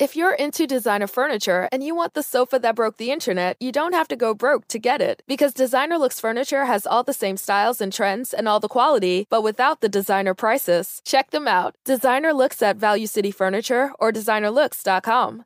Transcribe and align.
If 0.00 0.16
you're 0.16 0.34
into 0.34 0.66
designer 0.66 1.06
furniture 1.06 1.68
and 1.70 1.80
you 1.80 1.94
want 1.94 2.14
the 2.14 2.22
sofa 2.24 2.58
that 2.58 2.74
broke 2.74 2.96
the 2.96 3.12
internet, 3.12 3.56
you 3.60 3.70
don't 3.70 3.92
have 3.92 4.08
to 4.08 4.16
go 4.16 4.34
broke 4.34 4.66
to 4.68 4.80
get 4.80 5.00
it. 5.00 5.22
Because 5.28 5.54
Designer 5.54 5.98
Looks 5.98 6.18
Furniture 6.18 6.64
has 6.64 6.84
all 6.84 7.04
the 7.04 7.12
same 7.12 7.36
styles 7.36 7.80
and 7.80 7.92
trends 7.92 8.34
and 8.34 8.48
all 8.48 8.58
the 8.58 8.66
quality, 8.66 9.28
but 9.30 9.44
without 9.44 9.82
the 9.82 9.88
designer 9.88 10.34
prices. 10.34 11.00
Check 11.04 11.30
them 11.30 11.46
out. 11.46 11.76
Designer 11.84 12.32
Looks 12.32 12.60
at 12.60 12.76
Value 12.76 13.06
City 13.06 13.30
Furniture 13.30 13.92
or 14.00 14.10
designerlooks.com. 14.10 15.44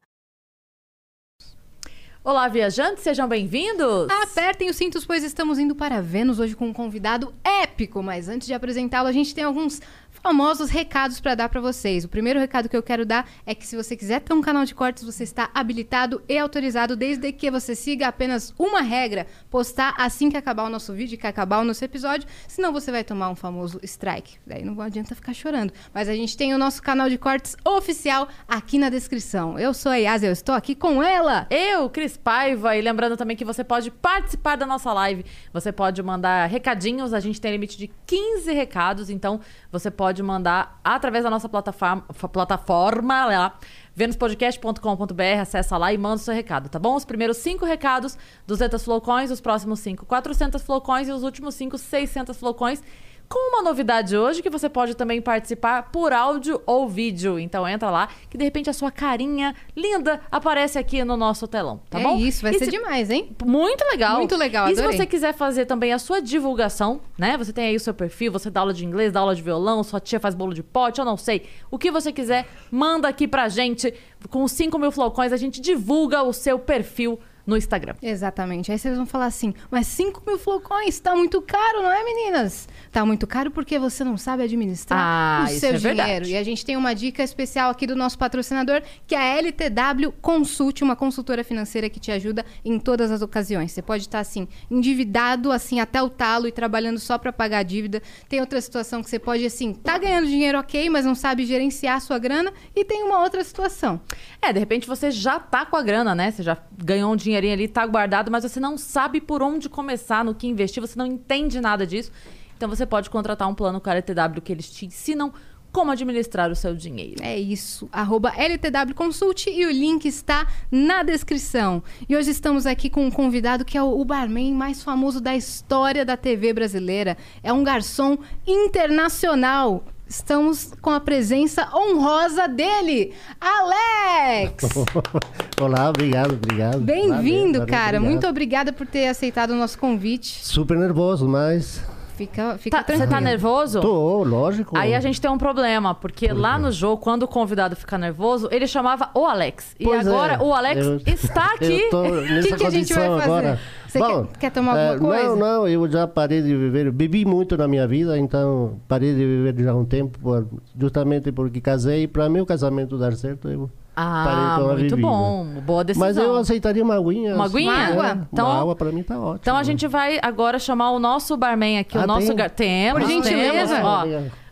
Olá, 2.24 2.46
viajantes, 2.48 3.04
sejam 3.04 3.26
bem-vindos! 3.26 4.10
Apertem 4.10 4.68
os 4.68 4.76
cintos, 4.76 5.06
pois 5.06 5.24
estamos 5.24 5.58
indo 5.58 5.74
para 5.74 6.02
Vênus 6.02 6.38
hoje 6.38 6.54
com 6.54 6.66
um 6.66 6.72
convidado 6.74 7.32
épico. 7.42 8.02
Mas 8.02 8.28
antes 8.28 8.46
de 8.46 8.52
apresentá-lo, 8.52 9.08
a 9.08 9.12
gente 9.12 9.34
tem 9.34 9.44
alguns 9.44 9.80
famosos 10.22 10.70
recados 10.70 11.20
para 11.20 11.34
dar 11.34 11.48
para 11.48 11.60
vocês. 11.60 12.04
O 12.04 12.08
primeiro 12.08 12.38
recado 12.38 12.68
que 12.68 12.76
eu 12.76 12.82
quero 12.82 13.06
dar 13.06 13.28
é 13.46 13.54
que 13.54 13.66
se 13.66 13.76
você 13.76 13.96
quiser 13.96 14.20
ter 14.20 14.32
um 14.32 14.40
canal 14.40 14.64
de 14.64 14.74
cortes, 14.74 15.04
você 15.04 15.24
está 15.24 15.50
habilitado 15.54 16.22
e 16.28 16.38
autorizado 16.38 16.96
desde 16.96 17.32
que 17.32 17.50
você 17.50 17.74
siga 17.74 18.08
apenas 18.08 18.52
uma 18.58 18.80
regra: 18.80 19.26
postar 19.50 19.94
assim 19.96 20.30
que 20.30 20.36
acabar 20.36 20.64
o 20.64 20.68
nosso 20.68 20.92
vídeo, 20.92 21.18
que 21.18 21.26
acabar 21.26 21.60
o 21.60 21.64
nosso 21.64 21.84
episódio, 21.84 22.28
senão 22.46 22.72
você 22.72 22.90
vai 22.90 23.04
tomar 23.04 23.30
um 23.30 23.36
famoso 23.36 23.80
strike. 23.82 24.38
Daí 24.46 24.64
não 24.64 24.80
adianta 24.80 25.14
ficar 25.14 25.34
chorando. 25.34 25.72
Mas 25.92 26.08
a 26.08 26.14
gente 26.14 26.36
tem 26.36 26.54
o 26.54 26.58
nosso 26.58 26.82
canal 26.82 27.08
de 27.08 27.18
cortes 27.18 27.56
oficial 27.64 28.28
aqui 28.46 28.78
na 28.78 28.90
descrição. 28.90 29.58
Eu 29.58 29.72
sou 29.72 29.92
a 29.92 29.96
Yas, 29.96 30.22
eu 30.22 30.32
estou 30.32 30.54
aqui 30.54 30.74
com 30.74 31.02
ela. 31.02 31.46
Eu, 31.50 31.88
Cris 31.88 32.16
Paiva, 32.16 32.76
e 32.76 32.80
lembrando 32.80 33.16
também 33.16 33.36
que 33.36 33.44
você 33.44 33.64
pode 33.64 33.90
participar 33.90 34.56
da 34.56 34.66
nossa 34.66 34.92
live. 34.92 35.24
Você 35.52 35.72
pode 35.72 36.02
mandar 36.02 36.46
recadinhos, 36.46 37.12
a 37.12 37.20
gente 37.20 37.40
tem 37.40 37.52
limite 37.52 37.78
de 37.78 37.90
15 38.06 38.52
recados, 38.52 39.10
então 39.10 39.40
você 39.70 39.90
pode 39.90 40.07
mandar 40.22 40.80
através 40.82 41.24
da 41.24 41.30
nossa 41.30 41.48
plataforma, 41.48 42.02
plataforma 42.32 43.26
lá, 43.26 43.58
venuspodcast.com.br, 43.94 45.40
acessa 45.40 45.76
lá 45.76 45.92
e 45.92 45.98
manda 45.98 46.16
o 46.16 46.18
seu 46.18 46.34
recado, 46.34 46.68
tá 46.68 46.78
bom? 46.78 46.94
Os 46.94 47.04
primeiros 47.04 47.38
cinco 47.38 47.64
recados, 47.64 48.16
200 48.46 48.84
flowcoins, 48.84 49.30
os 49.30 49.40
próximos 49.40 49.80
cinco, 49.80 50.06
400 50.06 50.62
flowcoins 50.62 51.08
e 51.08 51.12
os 51.12 51.22
últimos 51.22 51.54
cinco, 51.54 51.76
600 51.76 52.36
flowcoins. 52.36 52.82
Com 53.28 53.50
uma 53.50 53.62
novidade 53.62 54.16
hoje 54.16 54.40
que 54.42 54.48
você 54.48 54.70
pode 54.70 54.94
também 54.94 55.20
participar 55.20 55.90
por 55.90 56.14
áudio 56.14 56.62
ou 56.64 56.88
vídeo. 56.88 57.38
Então 57.38 57.68
entra 57.68 57.90
lá 57.90 58.08
que 58.30 58.38
de 58.38 58.44
repente 58.44 58.70
a 58.70 58.72
sua 58.72 58.90
carinha 58.90 59.54
linda 59.76 60.20
aparece 60.30 60.78
aqui 60.78 61.04
no 61.04 61.14
nosso 61.14 61.46
telão, 61.46 61.78
tá 61.90 62.00
é 62.00 62.02
bom? 62.02 62.16
isso, 62.16 62.40
vai 62.40 62.52
E 62.52 62.58
ser 62.58 62.64
se- 62.64 62.70
demais, 62.70 63.10
hein? 63.10 63.36
Muito 63.44 63.84
legal. 63.84 64.16
Muito 64.16 64.34
legal, 64.34 64.70
E 64.70 64.74
se 64.76 64.80
você 64.82 65.04
quiser 65.04 65.34
fazer 65.34 65.66
também 65.66 65.92
a 65.92 65.98
sua 65.98 66.22
divulgação, 66.22 67.02
né? 67.18 67.36
Você 67.36 67.52
tem 67.52 67.66
aí 67.66 67.76
o 67.76 67.80
seu 67.80 67.92
perfil, 67.92 68.32
você 68.32 68.48
dá 68.50 68.60
aula 68.60 68.72
de 68.72 68.86
inglês, 68.86 69.12
dá 69.12 69.20
aula 69.20 69.34
de 69.34 69.42
violão, 69.42 69.84
sua 69.84 70.00
tia 70.00 70.18
faz 70.18 70.34
bolo 70.34 70.54
de 70.54 70.62
pote, 70.62 70.98
eu 70.98 71.04
não 71.04 71.18
sei. 71.18 71.42
O 71.70 71.76
que 71.78 71.90
você 71.90 72.10
quiser, 72.10 72.46
manda 72.70 73.06
aqui 73.08 73.28
pra 73.28 73.46
gente. 73.50 73.92
Com 74.30 74.48
5 74.48 74.78
mil 74.78 74.90
flowcoins, 74.90 75.32
a 75.34 75.36
gente 75.36 75.60
divulga 75.60 76.22
o 76.22 76.32
seu 76.32 76.58
perfil 76.58 77.18
no 77.48 77.56
Instagram. 77.56 77.94
Exatamente. 78.02 78.70
Aí 78.70 78.78
vocês 78.78 78.94
vão 78.94 79.06
falar 79.06 79.24
assim, 79.24 79.54
mas 79.70 79.86
5 79.86 80.22
mil 80.26 80.38
flocões 80.38 81.00
tá 81.00 81.16
muito 81.16 81.40
caro, 81.40 81.82
não 81.82 81.90
é, 81.90 82.04
meninas? 82.04 82.68
Tá 82.92 83.06
muito 83.06 83.26
caro 83.26 83.50
porque 83.50 83.78
você 83.78 84.04
não 84.04 84.18
sabe 84.18 84.42
administrar 84.42 84.98
Ah, 85.00 85.44
o 85.44 85.48
seu 85.48 85.70
é 85.70 85.72
dinheiro. 85.72 85.96
verdade. 85.96 86.30
E 86.32 86.36
a 86.36 86.42
gente 86.42 86.64
tem 86.64 86.76
uma 86.76 86.94
dica 86.94 87.22
especial 87.22 87.70
aqui 87.70 87.86
do 87.86 87.96
nosso 87.96 88.18
patrocinador, 88.18 88.82
que 89.06 89.14
é 89.14 89.18
a 89.18 89.38
LTW 89.38 90.12
Consult, 90.20 90.82
uma 90.84 90.94
consultora 90.94 91.42
financeira 91.42 91.88
que 91.88 91.98
te 91.98 92.12
ajuda 92.12 92.44
em 92.62 92.78
todas 92.78 93.10
as 93.10 93.22
ocasiões. 93.22 93.72
Você 93.72 93.80
pode 93.80 94.02
estar 94.04 94.20
assim, 94.20 94.46
endividado 94.70 95.50
assim 95.50 95.80
até 95.80 96.02
o 96.02 96.10
talo 96.10 96.46
e 96.46 96.52
trabalhando 96.52 96.98
só 96.98 97.16
para 97.16 97.32
pagar 97.32 97.58
a 97.60 97.62
dívida. 97.62 98.02
Tem 98.28 98.40
outra 98.40 98.60
situação 98.60 99.02
que 99.02 99.08
você 99.08 99.18
pode 99.18 99.46
assim, 99.46 99.72
tá 99.72 99.96
ganhando 99.96 100.26
dinheiro 100.26 100.58
OK, 100.58 100.90
mas 100.90 101.06
não 101.06 101.14
sabe 101.14 101.46
gerenciar 101.46 101.96
a 101.96 102.00
sua 102.00 102.18
grana, 102.18 102.52
e 102.76 102.84
tem 102.84 103.02
uma 103.02 103.22
outra 103.22 103.42
situação. 103.42 104.00
É, 104.42 104.52
de 104.52 104.58
repente 104.58 104.86
você 104.86 105.10
já 105.10 105.38
tá 105.40 105.64
com 105.64 105.76
a 105.76 105.82
grana, 105.82 106.14
né? 106.14 106.30
Você 106.30 106.42
já 106.42 106.58
ganhou 106.84 107.12
um 107.12 107.16
dinheirinho 107.40 107.54
ali, 107.54 107.68
tá 107.68 107.86
guardado, 107.86 108.30
mas 108.30 108.42
você 108.42 108.60
não 108.60 108.76
sabe 108.76 109.20
por 109.20 109.42
onde 109.42 109.68
começar, 109.68 110.24
no 110.24 110.34
que 110.34 110.46
investir, 110.46 110.80
você 110.80 110.98
não 110.98 111.06
entende 111.06 111.60
nada 111.60 111.86
disso. 111.86 112.10
Então 112.56 112.68
você 112.68 112.84
pode 112.84 113.08
contratar 113.08 113.48
um 113.48 113.54
plano 113.54 113.80
com 113.80 113.88
a 113.88 113.94
LTW 113.94 114.42
que 114.42 114.52
eles 114.52 114.70
te 114.70 114.86
ensinam 114.86 115.32
como 115.70 115.90
administrar 115.90 116.50
o 116.50 116.56
seu 116.56 116.74
dinheiro. 116.74 117.22
É 117.22 117.38
isso, 117.38 117.88
arroba 117.92 118.32
LTW 118.34 118.94
Consult 118.94 119.48
e 119.48 119.66
o 119.66 119.70
link 119.70 120.06
está 120.06 120.46
na 120.70 121.02
descrição. 121.02 121.82
E 122.08 122.16
hoje 122.16 122.30
estamos 122.30 122.66
aqui 122.66 122.88
com 122.90 123.06
um 123.06 123.10
convidado 123.10 123.64
que 123.64 123.76
é 123.76 123.82
o 123.82 124.04
barman 124.04 124.54
mais 124.54 124.82
famoso 124.82 125.20
da 125.20 125.36
história 125.36 126.04
da 126.04 126.16
TV 126.16 126.52
brasileira. 126.52 127.16
É 127.42 127.52
um 127.52 127.62
garçom 127.62 128.18
internacional. 128.46 129.84
Estamos 130.08 130.72
com 130.80 130.90
a 130.90 131.00
presença 131.00 131.68
honrosa 131.74 132.48
dele, 132.48 133.12
Alex! 133.38 134.64
Olá, 135.60 135.90
obrigado, 135.90 136.32
obrigado. 136.32 136.78
Bem-vindo, 136.80 137.58
cara. 137.66 137.98
obrigado. 137.98 138.02
Muito 138.02 138.26
obrigada 138.26 138.72
por 138.72 138.86
ter 138.86 139.08
aceitado 139.08 139.50
o 139.50 139.54
nosso 139.54 139.78
convite. 139.78 140.44
Super 140.46 140.78
nervoso, 140.78 141.28
mas. 141.28 141.82
Fica, 142.16 142.58
fica 142.58 142.78
Tá- 142.78 142.82
você 142.82 142.96
tranquilo. 142.96 143.10
tá 143.12 143.20
nervoso? 143.20 143.80
Tô, 143.80 144.24
lógico. 144.24 144.76
Aí 144.76 144.92
a 144.92 144.98
gente 144.98 145.20
tem 145.20 145.30
um 145.30 145.38
problema, 145.38 145.94
porque 145.94 146.32
lá 146.32 146.58
no 146.58 146.72
jogo, 146.72 147.00
quando 147.00 147.22
o 147.24 147.28
convidado 147.28 147.76
fica 147.76 147.96
nervoso, 147.96 148.48
ele 148.50 148.66
chamava 148.66 149.10
o 149.14 149.24
Alex. 149.24 149.76
E 149.78 149.84
Pois 149.84 150.04
é, 150.04 150.10
agora 150.10 150.42
o 150.42 150.52
Alex 150.52 150.84
eu- 150.84 151.00
está 151.06 151.52
aqui. 151.54 151.80
Nessa 152.32 152.48
que 152.48 152.56
que 152.56 152.66
a 152.66 152.70
gente 152.70 152.92
vai 152.92 153.08
fazer? 153.08 153.22
agora. 153.22 153.60
Você 153.88 153.98
quer- 154.00 154.26
quer 154.38 154.50
tomar 154.50 154.76
eh, 154.76 154.88
alguma 154.90 155.14
coisa? 155.14 155.28
Não, 155.30 155.36
não, 155.36 155.68
eu 155.68 155.90
já 155.90 156.06
parei 156.06 156.42
de 156.42 156.54
viver. 156.54 156.90
Bebi 156.92 157.24
muito 157.24 157.56
na 157.56 157.66
minha 157.66 157.86
vida, 157.88 158.18
então 158.18 158.78
parei 158.86 159.12
de 159.14 159.18
viver 159.24 159.54
já 159.64 159.72
há 159.72 159.74
um 159.74 159.84
tempo, 159.84 160.18
por- 160.18 160.46
justamente 160.78 161.32
porque 161.32 161.60
casei. 161.60 162.06
Para 162.06 162.28
mim, 162.28 162.40
o 162.40 162.46
casamento 162.46 162.98
dar 162.98 163.14
certo, 163.14 163.48
eu 163.48 163.70
Ah, 163.96 164.24
parei 164.26 164.64
com 164.64 164.70
a 164.70 164.74
muito 164.78 164.90
bebida. 164.90 165.08
bom. 165.08 165.46
Boa 165.64 165.82
decisão. 165.82 166.06
Mas 166.06 166.16
eu 166.16 166.36
aceitaria 166.36 166.84
uma 166.84 166.94
aguinha. 166.96 167.34
Uma 167.34 167.46
aguinha? 167.46 167.72
né? 167.72 167.84
Água? 167.92 168.28
Então- 168.32 168.46
uma 168.46 168.60
água 168.60 168.76
para 168.76 168.92
mim 168.92 169.02
tá 169.02 169.18
ótimo. 169.18 169.38
Então 169.40 169.56
a 169.56 169.62
gente 169.62 169.86
vai 169.88 170.18
agora 170.22 170.58
chamar 170.58 170.90
o 170.92 170.98
nosso 170.98 171.36
barman 171.36 171.78
aqui, 171.78 171.96
o 171.96 172.02
Ah, 172.02 172.06
nosso 172.06 172.26
tem? 172.28 172.36
gar... 172.36 172.50
temos, 172.50 173.02
Por 173.02 173.08
gentileza. 173.10 173.74
temos, 173.76 173.86
ó. 173.86 174.04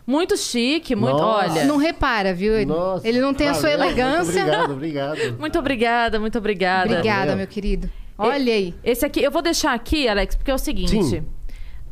Muito 0.05 0.37
chique, 0.37 0.95
muito, 0.95 1.17
Nossa. 1.17 1.51
olha. 1.51 1.65
Não 1.65 1.75
repara, 1.77 2.33
viu? 2.33 2.53
Ele- 2.53 2.65
Nossa, 2.65 3.05
Ele 3.07 3.19
não 3.19 3.33
tem 3.33 3.49
a 3.49 3.53
sua 3.53 3.69
elegância. 3.71 4.41
Muito 4.41 4.55
obrigado, 4.71 4.71
obrigado. 4.71 5.17
Muito 5.39 5.59
obrigada, 5.59 6.19
muito 6.19 6.37
obrigada. 6.37 6.91
Obrigada, 6.93 7.35
meu 7.35 7.45
querido. 7.47 7.89
Olha 8.17 8.53
aí. 8.53 8.73
Esse 8.83 9.05
aqui, 9.05 9.21
eu 9.21 9.31
vou 9.31 9.41
deixar 9.41 9.73
aqui, 9.73 10.07
Alex, 10.07 10.35
porque 10.35 10.51
é 10.51 10.53
o 10.53 10.57
seguinte. 10.57 11.03
Sim. 11.03 11.25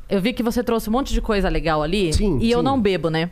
Eu 0.08 0.22
vi 0.22 0.34
que 0.34 0.44
você 0.44 0.64
trouxe 0.64 0.90
um 0.90 0.94
monte 0.94 1.14
de 1.14 1.22
coisa 1.22 1.50
legal 1.50 1.82
ali. 1.82 2.14
Sim, 2.14 2.38
e 2.40 2.52
eu 2.52 2.60
sim. 2.60 2.66
não 2.66 2.80
bebo, 2.80 3.10
né? 3.10 3.32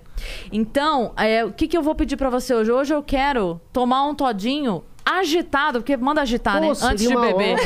Então, 0.52 1.14
é, 1.16 1.46
o 1.46 1.52
que, 1.52 1.68
que 1.68 1.78
eu 1.78 1.84
vou 1.84 1.94
pedir 1.94 2.18
pra 2.18 2.30
você 2.30 2.54
hoje? 2.54 2.72
Hoje 2.72 2.94
eu 2.94 3.04
quero 3.04 3.62
tomar 3.72 4.06
um 4.06 4.16
todinho 4.16 4.84
agitado, 5.06 5.80
porque 5.80 5.96
manda 5.98 6.22
agitar, 6.22 6.60
né? 6.60 6.70
Antes 6.70 7.08
de 7.08 7.16
beber. 7.16 7.58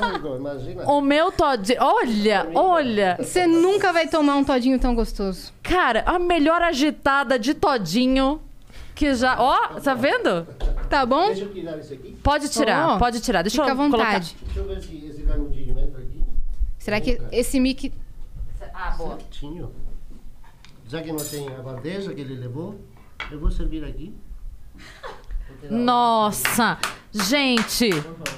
lógico, 0.00 0.36
imagina. 0.36 0.84
O 0.84 1.00
meu 1.00 1.32
todinho. 1.32 1.78
Olha, 1.80 2.46
olha. 2.54 3.16
Você 3.18 3.46
nunca 3.46 3.92
vai 3.92 4.06
tomar 4.06 4.36
um 4.36 4.44
todinho 4.44 4.78
tão 4.78 4.94
gostoso. 4.94 5.52
Cara, 5.62 6.02
a 6.04 6.18
melhor 6.18 6.60
agitada 6.60 7.38
de 7.38 7.54
todinho 7.54 8.40
que 8.94 9.14
já. 9.14 9.36
Ó, 9.40 9.80
tá 9.80 9.94
vendo? 9.94 10.46
Tá 10.88 11.06
bom? 11.06 11.28
Deixa 11.28 11.44
eu 11.44 11.52
tirar 11.52 11.78
isso 11.78 11.92
aqui. 11.94 12.16
Pode 12.22 12.48
tirar, 12.48 12.88
Ó, 12.90 12.98
pode 12.98 13.20
tirar. 13.20 13.42
Deixa 13.42 13.56
Fica 13.62 13.66
à 13.68 13.70
eu 13.72 13.76
colocar. 13.76 14.04
vontade. 14.04 14.36
Deixa 14.44 14.60
eu 14.60 14.64
ver 14.66 14.80
se 14.82 15.06
esse 15.06 15.22
canudinho 15.22 15.78
entra 15.78 16.00
aqui. 16.00 16.22
Será 16.78 17.00
que 17.00 17.20
esse 17.30 17.60
mic. 17.60 17.92
Ah, 18.74 18.90
boa. 18.96 19.16
Certinho. 19.18 19.72
Já 20.88 21.00
que 21.02 21.12
não 21.12 21.24
tem 21.24 21.46
a 21.48 21.62
bandeja 21.62 22.12
que 22.12 22.20
ele 22.20 22.34
levou, 22.34 22.80
eu 23.30 23.38
vou 23.38 23.50
servir 23.50 23.84
aqui. 23.84 24.12
Nossa! 25.70 26.78
Gente, 27.12 27.90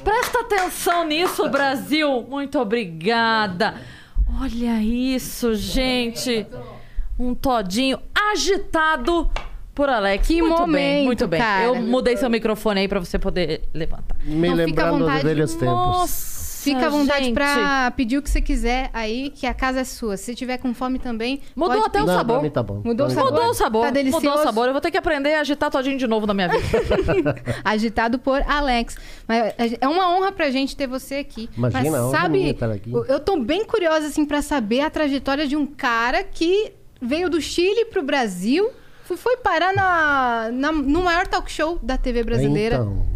presta 0.02 0.40
atenção 0.40 1.06
nisso, 1.06 1.48
Brasil! 1.48 2.22
Muito 2.22 2.58
obrigada! 2.58 3.80
Olha 4.40 4.82
isso, 4.82 5.54
gente! 5.54 6.46
Um 7.18 7.34
todinho 7.34 7.98
agitado 8.32 9.30
por 9.74 9.88
Alex. 9.88 10.26
Que 10.26 10.40
muito 10.42 10.54
bem, 10.54 10.66
momento, 10.66 11.04
muito 11.06 11.26
bem. 11.28 11.40
cara. 11.40 11.64
Eu 11.64 11.74
mudei 11.76 12.16
seu 12.16 12.28
microfone 12.30 12.80
aí 12.80 12.88
pra 12.88 13.00
você 13.00 13.18
poder 13.18 13.62
levantar. 13.72 14.16
Me 14.24 14.48
Não, 14.48 14.54
lembrando 14.56 15.06
dos 15.06 15.22
velhos 15.22 15.52
tempos. 15.54 15.66
Nossa! 15.66 16.42
Fica 16.62 16.86
à 16.86 16.90
vontade 16.90 17.24
gente. 17.24 17.34
pra 17.34 17.90
pedir 17.96 18.18
o 18.18 18.22
que 18.22 18.30
você 18.30 18.40
quiser 18.40 18.88
aí, 18.92 19.30
que 19.34 19.48
a 19.48 19.52
casa 19.52 19.80
é 19.80 19.84
sua. 19.84 20.16
Se 20.16 20.32
tiver 20.32 20.58
com 20.58 20.72
fome 20.72 21.00
também. 21.00 21.40
Mudou 21.56 21.74
pode 21.78 21.88
até 21.88 22.00
o. 22.00 22.06
Não, 22.06 22.14
sabor. 22.14 22.36
pra 22.36 22.42
mim 22.44 22.50
tá 22.50 22.62
bom. 22.62 22.80
Mudou 22.84 22.94
Pra 22.94 23.04
o 23.06 23.08
mim 23.08 23.14
sabor? 23.16 23.32
Mudou 23.32 23.50
o 23.50 23.54
sabor, 23.54 23.84
Tá 23.86 23.90
delicioso? 23.90 24.24
mudou 24.26 24.40
o 24.40 24.44
sabor. 24.44 24.66
Eu 24.68 24.72
vou 24.72 24.80
ter 24.80 24.92
que 24.92 24.96
aprender 24.96 25.34
a 25.34 25.40
agitar 25.40 25.72
todinho 25.72 25.98
de 25.98 26.06
novo 26.06 26.24
na 26.24 26.32
minha 26.34 26.48
vida. 26.48 27.34
Agitado 27.64 28.16
por 28.20 28.40
Alex. 28.46 28.96
Mas 29.26 29.54
é 29.80 29.88
uma 29.88 30.16
honra 30.16 30.30
pra 30.30 30.50
gente 30.50 30.76
ter 30.76 30.86
você 30.86 31.16
aqui. 31.16 31.50
Imagina, 31.58 31.82
Mas 31.82 31.94
a 31.94 32.06
honra 32.06 32.16
sabe, 32.20 32.50
estar 32.50 32.70
aqui. 32.70 32.92
eu 32.92 33.18
tô 33.18 33.40
bem 33.40 33.64
curiosa 33.64 34.06
assim 34.06 34.24
para 34.24 34.40
saber 34.40 34.82
a 34.82 34.90
trajetória 34.90 35.48
de 35.48 35.56
um 35.56 35.66
cara 35.66 36.22
que 36.22 36.72
veio 37.00 37.28
do 37.28 37.40
Chile 37.40 37.86
pro 37.86 38.04
Brasil, 38.04 38.70
foi- 39.16 39.36
parar 39.38 39.74
na, 39.74 40.50
na- 40.52 40.72
no 40.72 41.02
maior 41.02 41.26
talk 41.26 41.50
show 41.50 41.78
da 41.82 41.96
TV 41.98 42.22
brasileira. 42.22 42.76
Então, 42.76 43.12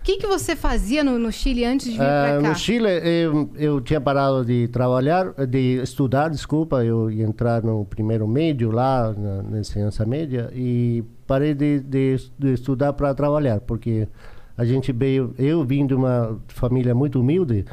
O 0.00 0.02
que, 0.02 0.16
que 0.16 0.26
você 0.26 0.56
fazia 0.56 1.04
no, 1.04 1.18
no 1.18 1.30
Chile 1.30 1.62
antes 1.64 1.86
de 1.92 1.98
vir 1.98 2.02
ah, 2.04 2.24
pra 2.38 2.42
cá? 2.42 2.48
no 2.48 2.54
Chile, 2.56 2.88
eu, 3.04 3.50
eu 3.54 3.80
tinha 3.82 4.00
parado 4.00 4.44
de 4.44 4.66
trabalhar, 4.68 5.32
de 5.46 5.80
estudar, 5.82 6.30
desculpa, 6.30 6.82
eu 6.82 7.10
ia 7.10 7.24
entrar 7.24 7.62
no 7.62 7.84
primeiro 7.84 8.26
médio 8.26 8.70
lá, 8.70 9.12
na, 9.12 9.42
na 9.42 9.58
ensinança 9.60 10.06
média, 10.06 10.50
e 10.54 11.04
parei 11.26 11.52
de, 11.54 11.80
de, 11.80 12.16
de 12.38 12.52
estudar 12.54 12.94
para 12.94 13.14
trabalhar, 13.14 13.60
porque 13.60 14.08
a 14.56 14.64
gente 14.64 14.90
veio, 14.90 15.34
eu 15.38 15.62
vim 15.64 15.86
de 15.86 15.94
uma 15.94 16.38
família 16.48 16.94
muito 16.94 17.20
humilde 17.20 17.66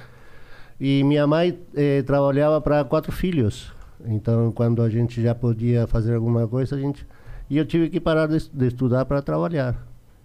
e 0.79 1.03
minha 1.06 1.25
mãe 1.25 1.57
eh, 1.75 2.01
trabalhava 2.03 2.59
para 2.62 2.83
quatro 2.83 3.12
filhos. 3.12 3.71
Então, 4.06 4.51
quando 4.51 4.81
a 4.83 4.89
gente 4.89 5.21
já 5.21 5.33
podia 5.33 5.88
fazer 5.88 6.13
alguma 6.13 6.47
coisa, 6.47 6.75
a 6.75 6.79
gente 6.79 7.06
e 7.50 7.58
eu 7.58 7.66
tive 7.66 7.90
que 7.90 8.00
parar 8.00 8.28
de, 8.28 8.50
de 8.50 8.68
estudar 8.68 9.06
para 9.06 9.22
trabalhar. 9.22 9.76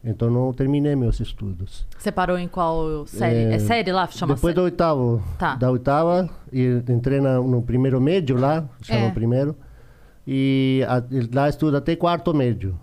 Então, 0.04 0.28
não 0.28 0.52
terminei 0.52 0.96
meus 0.96 1.20
estudos. 1.20 1.86
Você 1.96 2.10
parou 2.10 2.36
em 2.36 2.48
qual 2.48 3.06
série? 3.06 3.36
É, 3.36 3.54
É, 3.54 3.58
série 3.60 3.92
lá? 3.92 4.08
Chama 4.08 4.34
Depois 4.34 4.52
sé- 4.52 4.60
do 4.60 4.64
oitavo, 4.64 5.22
Tá. 5.38 5.54
da 5.54 5.70
oitava, 5.70 6.28
e 6.52 6.82
entrei 6.88 7.20
na- 7.20 7.40
no 7.40 7.62
primeiro 7.62 8.00
médio 8.00 8.36
lá, 8.36 8.68
chama 8.82 9.06
É. 9.06 9.10
primeiro, 9.12 9.54
e 10.26 10.84
a- 10.88 11.02
lá 11.32 11.48
estudo 11.48 11.76
até 11.76 11.94
quarto 11.94 12.34
médio. 12.34 12.76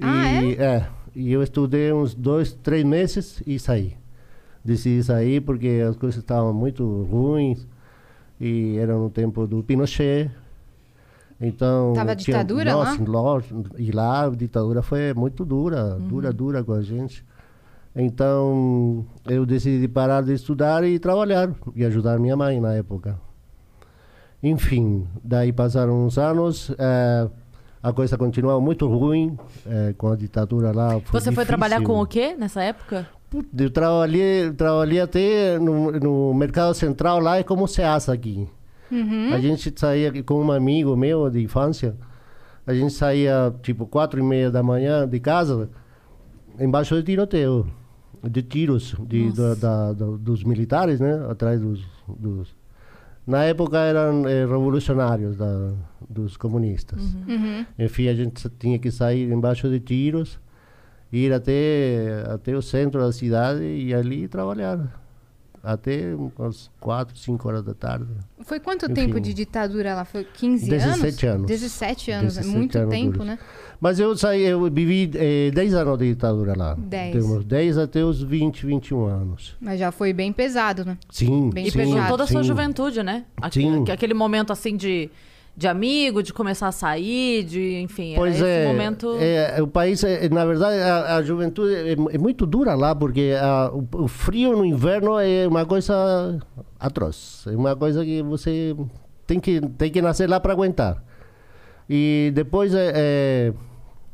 Ah, 0.00 0.42
e, 0.42 0.54
é? 0.54 0.86
E 1.14 1.30
eu 1.32 1.42
estudei 1.42 1.92
uns 1.92 2.14
dois, 2.14 2.52
três 2.54 2.84
meses 2.84 3.42
e 3.46 3.58
saí. 3.58 3.94
Decidi 4.64 5.02
sair 5.02 5.40
porque 5.42 5.82
as 5.88 5.96
coisas 5.96 6.18
estavam 6.20 6.52
muito 6.54 7.02
ruins 7.10 7.66
e 8.40 8.76
era 8.78 8.94
no 8.96 9.10
tempo 9.10 9.46
do 9.46 9.62
Pinochet. 9.62 10.30
Então, 11.40 11.92
Tava 11.94 12.12
a 12.12 12.16
tinha- 12.16 12.36
ditadura 12.38 12.74
lá? 12.74 12.84
nossa, 12.96 13.04
lógico, 13.10 13.64
e 13.78 13.92
lá 13.92 14.26
a 14.26 14.30
ditadura 14.30 14.82
foi 14.82 15.14
muito 15.14 15.44
dura, 15.44 15.96
dura, 16.00 16.32
dura 16.32 16.64
com 16.64 16.72
a 16.72 16.82
gente. 16.82 17.24
Então, 17.94 19.04
eu 19.26 19.46
decidi 19.46 19.86
parar 19.88 20.22
de 20.22 20.32
estudar 20.32 20.84
e 20.84 20.98
trabalhar 20.98 21.50
e 21.76 21.84
ajudar 21.84 22.18
minha 22.18 22.36
mãe 22.36 22.60
na 22.60 22.74
época. 22.74 23.18
Enfim, 24.42 25.06
daí 25.22 25.52
passaram 25.52 26.06
uns 26.06 26.16
anos, 26.16 26.70
eh, 26.78 27.28
a 27.82 27.92
coisa 27.92 28.16
continuava 28.16 28.60
muito 28.60 28.86
ruim 28.86 29.36
eh, 29.66 29.94
com 29.98 30.08
a 30.12 30.16
ditadura 30.16 30.70
lá. 30.72 30.94
Você 30.94 31.02
foi 31.10 31.20
difícil. 31.20 31.46
trabalhar 31.46 31.82
com 31.82 32.00
o 32.00 32.06
quê 32.06 32.34
nessa 32.38 32.62
época? 32.62 33.06
Eu 33.58 33.70
trabalhei, 33.70 34.50
trabalhei 34.52 35.00
até 35.00 35.58
no, 35.58 35.90
no 35.92 36.34
Mercado 36.34 36.72
Central 36.74 37.18
lá, 37.20 37.36
é 37.38 37.42
como 37.42 37.66
Ceasa 37.66 38.12
aqui. 38.12 38.48
A 39.34 39.38
gente 39.40 39.72
saía 39.76 40.22
com 40.22 40.42
um 40.44 40.50
amigo 40.52 40.96
meu 40.96 41.28
de 41.30 41.42
infância, 41.42 41.94
a 42.66 42.72
gente 42.74 42.92
saía 42.92 43.54
tipo 43.62 43.86
quatro 43.86 44.18
e 44.20 44.22
meia 44.22 44.50
da 44.50 44.62
manhã 44.62 45.06
de 45.08 45.18
casa, 45.20 45.68
embaixo 46.58 46.94
de 46.96 47.02
tiroteio, 47.02 47.66
de 48.22 48.42
tiros 48.42 48.94
de, 49.06 49.30
da, 49.32 49.54
da- 49.54 49.92
da- 49.92 50.16
dos 50.18 50.42
militares, 50.44 51.00
né? 51.00 51.26
Atrás 51.30 51.60
dos, 51.60 51.84
dos... 52.08 52.56
Na 53.26 53.44
época 53.44 53.76
eram 53.78 54.26
eh, 54.26 54.46
revolucionários 54.46 55.36
dos 56.08 56.36
comunistas. 56.38 56.98
Enfim, 57.78 58.08
a 58.08 58.14
gente 58.14 58.48
tinha 58.58 58.78
que 58.78 58.90
sair 58.90 59.30
embaixo 59.30 59.68
de 59.68 59.78
tiros, 59.80 60.40
ir 61.12 61.30
até, 61.32 62.24
até 62.32 62.54
o 62.56 62.62
centro 62.62 63.00
da 63.00 63.12
cidade 63.12 63.62
e 63.62 63.92
ali 63.92 64.26
trabalhar. 64.28 64.78
Até 65.62 66.14
umas 66.14 66.70
4, 66.80 67.16
5 67.16 67.48
horas 67.48 67.62
da 67.62 67.74
tarde. 67.74 68.06
Foi 68.42 68.60
quanto 68.60 68.84
Enfim. 68.86 68.94
tempo 68.94 69.20
de 69.20 69.34
ditadura 69.34 69.94
lá? 69.94 70.04
Foi 70.04 70.24
15 70.24 70.70
anos? 70.74 70.84
17 71.00 71.26
anos. 71.26 71.46
17 71.46 72.10
anos, 72.10 72.36
é 72.36 72.40
17 72.40 72.56
muito 72.58 72.78
anos 72.78 72.90
tempo, 72.94 73.10
duros. 73.12 73.26
né? 73.26 73.38
Mas 73.80 74.00
eu 74.00 74.16
saí, 74.16 74.42
eu 74.42 74.70
vivi 74.70 75.10
eh, 75.14 75.50
10 75.52 75.74
anos 75.74 75.98
de 75.98 76.08
ditadura 76.08 76.54
lá. 76.56 76.74
10. 76.74 77.12
De 77.12 77.20
uns 77.22 77.44
10 77.44 77.78
até 77.78 78.04
os 78.04 78.22
20, 78.22 78.66
21 78.66 79.04
anos. 79.06 79.56
Mas 79.60 79.78
já 79.78 79.92
foi 79.92 80.12
bem 80.12 80.32
pesado, 80.32 80.84
né? 80.84 80.96
Sim, 81.10 81.50
Bem 81.50 81.66
E 81.66 81.70
sim, 81.70 81.78
pegou 81.78 81.94
fechado. 81.94 82.08
toda 82.10 82.24
a 82.24 82.26
sua 82.26 82.42
sim. 82.42 82.48
juventude, 82.48 83.02
né? 83.02 83.24
Aque- 83.36 83.60
Sim. 83.60 83.82
aque- 83.82 83.92
Aquele 83.92 84.14
momento 84.14 84.52
assim 84.52 84.76
de, 84.76 85.10
de 85.58 85.66
amigo, 85.66 86.22
de 86.22 86.32
começar 86.32 86.68
a 86.68 86.72
sair, 86.72 87.42
de, 87.42 87.80
enfim, 87.80 88.14
Pois 88.16 88.36
esse 88.36 88.44
é, 88.44 88.64
momento. 88.68 89.16
é, 89.18 89.60
o 89.60 89.66
país, 89.66 90.04
é, 90.04 90.28
na 90.28 90.44
verdade, 90.44 90.80
a, 90.80 91.16
a 91.16 91.22
juventude 91.22 91.74
é, 91.74 91.92
é 92.14 92.18
muito 92.18 92.46
dura 92.46 92.76
lá, 92.76 92.94
porque 92.94 93.34
a- 93.36 93.68
o, 93.74 94.04
o 94.04 94.06
frio 94.06 94.56
no 94.56 94.64
inverno 94.64 95.18
é 95.18 95.48
uma 95.48 95.66
coisa 95.66 96.38
atroz. 96.78 97.44
É 97.48 97.56
uma 97.56 97.74
coisa 97.74 98.04
que 98.04 98.22
você 98.22 98.76
tem 99.26 99.40
que, 99.40 99.60
tem 99.76 99.90
que 99.90 100.00
nascer 100.00 100.28
lá 100.30 100.38
para 100.38 100.52
aguentar. 100.52 101.02
E 101.90 102.30
depois 102.36 102.72
é, 102.72 102.92
é 102.94 103.52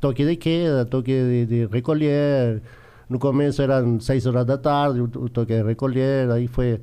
toque 0.00 0.24
de 0.24 0.36
queda, 0.36 0.86
toque 0.86 1.12
de, 1.12 1.46
de 1.46 1.66
recolher. 1.66 2.62
No 3.06 3.18
começo 3.18 3.60
eram 3.60 4.00
seis 4.00 4.24
horas 4.26 4.46
da 4.46 4.56
tarde, 4.56 4.98
o, 5.02 5.04
o 5.04 5.28
toque 5.28 5.52
de 5.54 5.62
recolher, 5.62 6.30
aí 6.30 6.46
foi, 6.48 6.80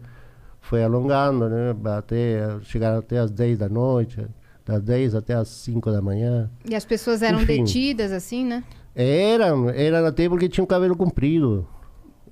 foi 0.62 0.84
alongando, 0.84 1.50
né? 1.50 1.76
Até 1.98 2.60
chegar 2.62 2.96
até 3.00 3.18
as 3.18 3.32
10 3.32 3.58
da 3.58 3.68
noite, 3.68 4.24
das 4.72 4.82
10 4.82 5.16
até 5.16 5.34
as 5.34 5.48
5 5.50 5.92
da 5.92 6.02
manhã. 6.02 6.50
E 6.70 6.74
as 6.76 6.86
pessoas 6.86 7.22
eram 7.22 7.42
Enfim. 7.42 7.64
detidas, 7.64 8.12
assim, 8.12 8.46
né? 8.46 8.64
Eram, 8.96 9.70
eram 9.70 10.06
até 10.06 10.28
porque 10.30 10.48
tinham 10.50 10.66
cabelo 10.66 10.96
comprido. 10.96 11.68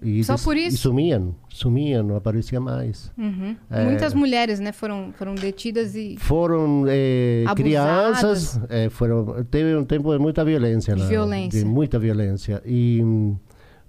E 0.02 0.24
Só 0.24 0.36
des- 0.36 0.44
por 0.46 0.56
isso? 0.56 0.76
E 0.76 0.80
sumiam, 0.80 1.36
sumiam, 1.50 2.02
não 2.04 2.16
aparecia 2.16 2.60
mais. 2.60 3.12
Uhum. 3.18 3.54
É. 3.70 3.84
Muitas 3.84 4.14
mulheres, 4.14 4.58
né, 4.62 4.72
foram, 4.72 5.12
foram 5.18 5.36
detidas 5.36 5.94
e 5.94 6.16
Foram 6.18 6.86
Abusadas. 7.46 7.54
crianças, 7.56 8.60
eh, 8.70 8.90
foram, 8.90 9.44
teve 9.52 9.76
um 9.76 9.84
tempo 9.84 10.14
de 10.14 10.20
muita 10.20 10.46
violência 10.46 10.96
lá. 10.96 11.06
Violência. 11.06 11.60
De 11.60 11.66
muita 11.66 12.00
violência. 12.00 12.62
E 12.66 13.02
hum, 13.04 13.36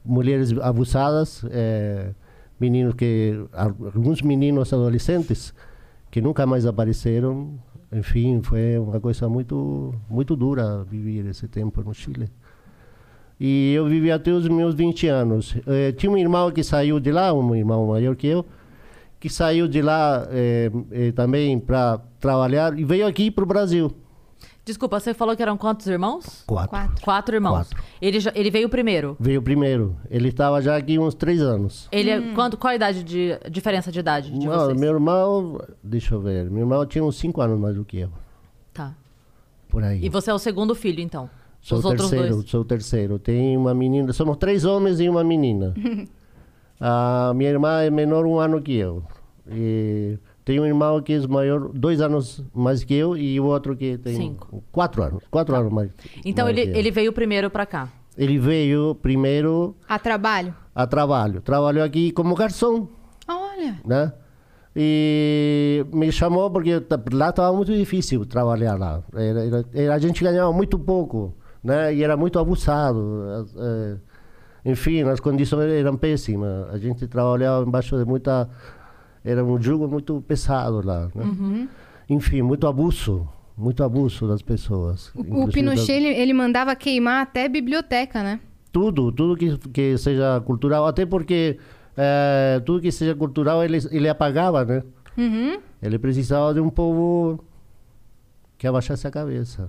mulheres 0.04 0.52
abusadas, 0.60 1.44
eh, 1.48 2.10
meninos 2.58 2.94
que, 2.94 3.44
alguns 3.52 4.20
meninos 4.22 4.72
adolescentes 4.72 5.54
que 6.10 6.20
nunca 6.20 6.44
mais 6.44 6.66
apareceram. 6.66 7.54
Enfim, 7.92 8.40
foi 8.42 8.78
uma 8.78 9.00
coisa 9.00 9.28
muito, 9.28 9.94
muito 10.08 10.36
dura 10.36 10.84
viver 10.84 11.28
esse 11.28 11.48
tempo 11.48 11.82
no 11.82 11.92
Chile. 11.92 12.30
E 13.38 13.72
eu 13.74 13.86
vivi 13.86 14.12
até 14.12 14.30
os 14.30 14.46
meus 14.48 14.74
20 14.74 15.08
anos. 15.08 15.56
Eh, 15.66 15.92
tinha 15.92 16.12
um 16.12 16.16
irmão 16.16 16.50
que 16.52 16.62
saiu 16.62 17.00
de 17.00 17.10
lá, 17.10 17.32
um 17.32 17.54
irmão 17.54 17.86
maior 17.86 18.14
que 18.14 18.26
eu, 18.26 18.44
que 19.18 19.28
saiu 19.28 19.66
de 19.66 19.82
lá 19.82 20.26
eh, 20.30 20.70
eh, 20.92 21.12
também 21.12 21.58
para 21.58 21.98
trabalhar 22.20 22.78
e 22.78 22.84
veio 22.84 23.06
aqui 23.06 23.30
para 23.30 23.44
o 23.44 23.46
Brasil. 23.46 23.90
Desculpa, 24.64 25.00
você 25.00 25.12
falou 25.14 25.34
que 25.34 25.42
eram 25.42 25.56
quantos 25.56 25.86
irmãos? 25.86 26.44
Quatro. 26.46 26.70
quatro. 26.70 27.02
Quatro 27.04 27.34
irmãos. 27.34 27.68
Quatro. 27.68 27.84
Ele, 28.00 28.20
já- 28.20 28.32
ele 28.34 28.50
veio 28.50 28.68
primeiro. 28.68 29.16
Veio 29.18 29.42
primeiro. 29.42 29.96
Ele 30.10 30.28
estava 30.28 30.60
já 30.60 30.76
aqui 30.76 30.98
uns 30.98 31.14
três 31.14 31.40
anos. 31.40 31.88
Ele 31.90 32.14
Hum. 32.16 32.30
é, 32.30 32.34
quanto, 32.34 32.56
qual 32.56 32.70
a 32.70 32.74
idade 32.76 33.02
de 33.02 33.38
diferença 33.50 33.90
de 33.90 33.98
idade 33.98 34.30
de 34.30 34.46
Não, 34.46 34.66
vocês? 34.66 34.78
meu 34.80 34.92
irmão, 34.92 35.60
deixa 35.82 36.14
eu 36.14 36.20
ver, 36.20 36.48
meu 36.50 36.60
irmão 36.60 36.84
tinha 36.86 37.02
uns 37.02 37.16
cinco 37.16 37.40
anos 37.40 37.58
mais 37.58 37.74
do 37.74 37.84
que 37.84 38.00
eu, 38.00 38.10
Tá. 38.72 38.94
por 39.68 39.82
aí. 39.82 40.04
E 40.04 40.08
você 40.08 40.30
é 40.30 40.34
o 40.34 40.38
segundo 40.38 40.74
filho, 40.74 41.00
então? 41.00 41.28
Sou 41.62 41.78
Os 41.78 41.84
o 41.84 41.88
outros 41.88 42.10
terceiro, 42.10 42.34
dois. 42.36 42.50
sou 42.50 42.60
o 42.60 42.64
terceiro. 42.64 43.18
Tem 43.18 43.56
uma 43.56 43.74
menina, 43.74 44.12
somos 44.12 44.36
três 44.36 44.64
homens 44.64 45.00
e 45.00 45.08
uma 45.08 45.24
menina. 45.24 45.74
a 46.80 47.32
minha 47.34 47.50
irmã 47.50 47.82
é 47.82 47.90
menor 47.90 48.24
um 48.26 48.38
ano 48.38 48.60
que 48.62 48.74
eu. 48.76 49.02
E 49.50 50.18
tem 50.50 50.58
um 50.58 50.66
irmão 50.66 51.00
que 51.00 51.12
é 51.12 51.26
maior, 51.28 51.68
dois 51.72 52.00
anos 52.00 52.42
mais 52.52 52.82
que 52.82 52.92
eu, 52.94 53.16
e 53.16 53.38
o 53.38 53.44
outro 53.44 53.76
que 53.76 53.96
tem 53.98 54.16
Cinco. 54.16 54.64
quatro 54.72 55.00
anos, 55.00 55.22
quatro 55.30 55.54
anos 55.54 55.72
mais. 55.72 55.90
Então 56.24 56.46
mais 56.46 56.56
ele, 56.56 56.66
que 56.66 56.76
eu. 56.76 56.80
ele 56.80 56.90
veio 56.90 57.12
primeiro 57.12 57.48
pra 57.48 57.64
cá. 57.64 57.88
ele 58.18 58.36
veio 58.36 58.96
primeiro 58.96 59.76
A 59.88 59.96
trabalho? 59.96 60.52
a 60.74 60.86
trabalho. 60.88 61.40
Trabalhou 61.40 61.84
aqui 61.84 62.10
como 62.10 62.34
garçom, 62.34 62.88
Olha, 63.28 63.78
né? 63.86 64.12
E 64.74 65.84
me 65.92 66.10
chamou 66.10 66.50
porque 66.50 66.82
lá 67.12 67.30
estava 67.30 67.54
muito 67.56 67.72
difícil 67.72 68.24
trabalhar 68.26 68.76
lá. 68.78 69.02
Era, 69.14 69.44
era- 69.46 69.64
era- 69.72 69.94
a 69.94 69.98
gente 69.98 70.22
ganhava 70.24 70.52
muito 70.52 70.78
pouco, 70.78 71.32
né? 71.62 71.94
E 71.94 72.02
era 72.02 72.16
muito 72.16 72.38
abusado. 72.40 73.22
As, 73.40 73.54
eh, 73.56 73.96
enfim, 74.64 75.02
as 75.02 75.20
condições 75.20 75.70
eram 75.72 75.96
péssimas. 75.96 76.68
A 76.72 76.78
gente 76.78 77.06
trabalhava 77.06 77.64
embaixo 77.66 77.96
de 77.98 78.04
muita... 78.04 78.48
Era 79.24 79.44
um 79.44 79.60
jugo 79.60 79.86
muito 79.88 80.22
pesado 80.26 80.80
lá, 80.84 81.08
né? 81.14 81.68
Enfim, 82.08 82.42
muito 82.42 82.66
abuso. 82.66 83.28
Muito 83.56 83.84
abuso 83.84 84.26
das 84.26 84.40
pessoas. 84.42 85.12
o, 85.14 85.18
o 85.18 85.22
inclusive 85.22 85.44
das- 85.46 85.52
Pinochet, 85.52 85.92
ele, 85.92 86.08
ele 86.08 86.32
mandava 86.32 86.74
queimar 86.74 87.22
até 87.22 87.48
biblioteca, 87.48 88.22
né? 88.22 88.40
tudo, 88.72 89.10
tudo 89.10 89.36
que, 89.36 89.58
que 89.70 89.98
seja 89.98 90.40
cultural, 90.46 90.86
até 90.86 91.04
porque 91.04 91.58
eh, 91.96 92.62
tudo 92.64 92.80
que 92.80 92.92
seja 92.92 93.16
cultural 93.16 93.64
ele, 93.64 93.78
ele 93.90 94.08
apagava, 94.08 94.64
né? 94.64 94.82
Uhum. 95.18 95.58
Ele 95.82 95.98
precisava 95.98 96.54
de 96.54 96.60
um 96.60 96.70
povo 96.70 97.42
que 98.56 98.68
abaixasse 98.68 99.06
a 99.08 99.10
cabeça. 99.10 99.68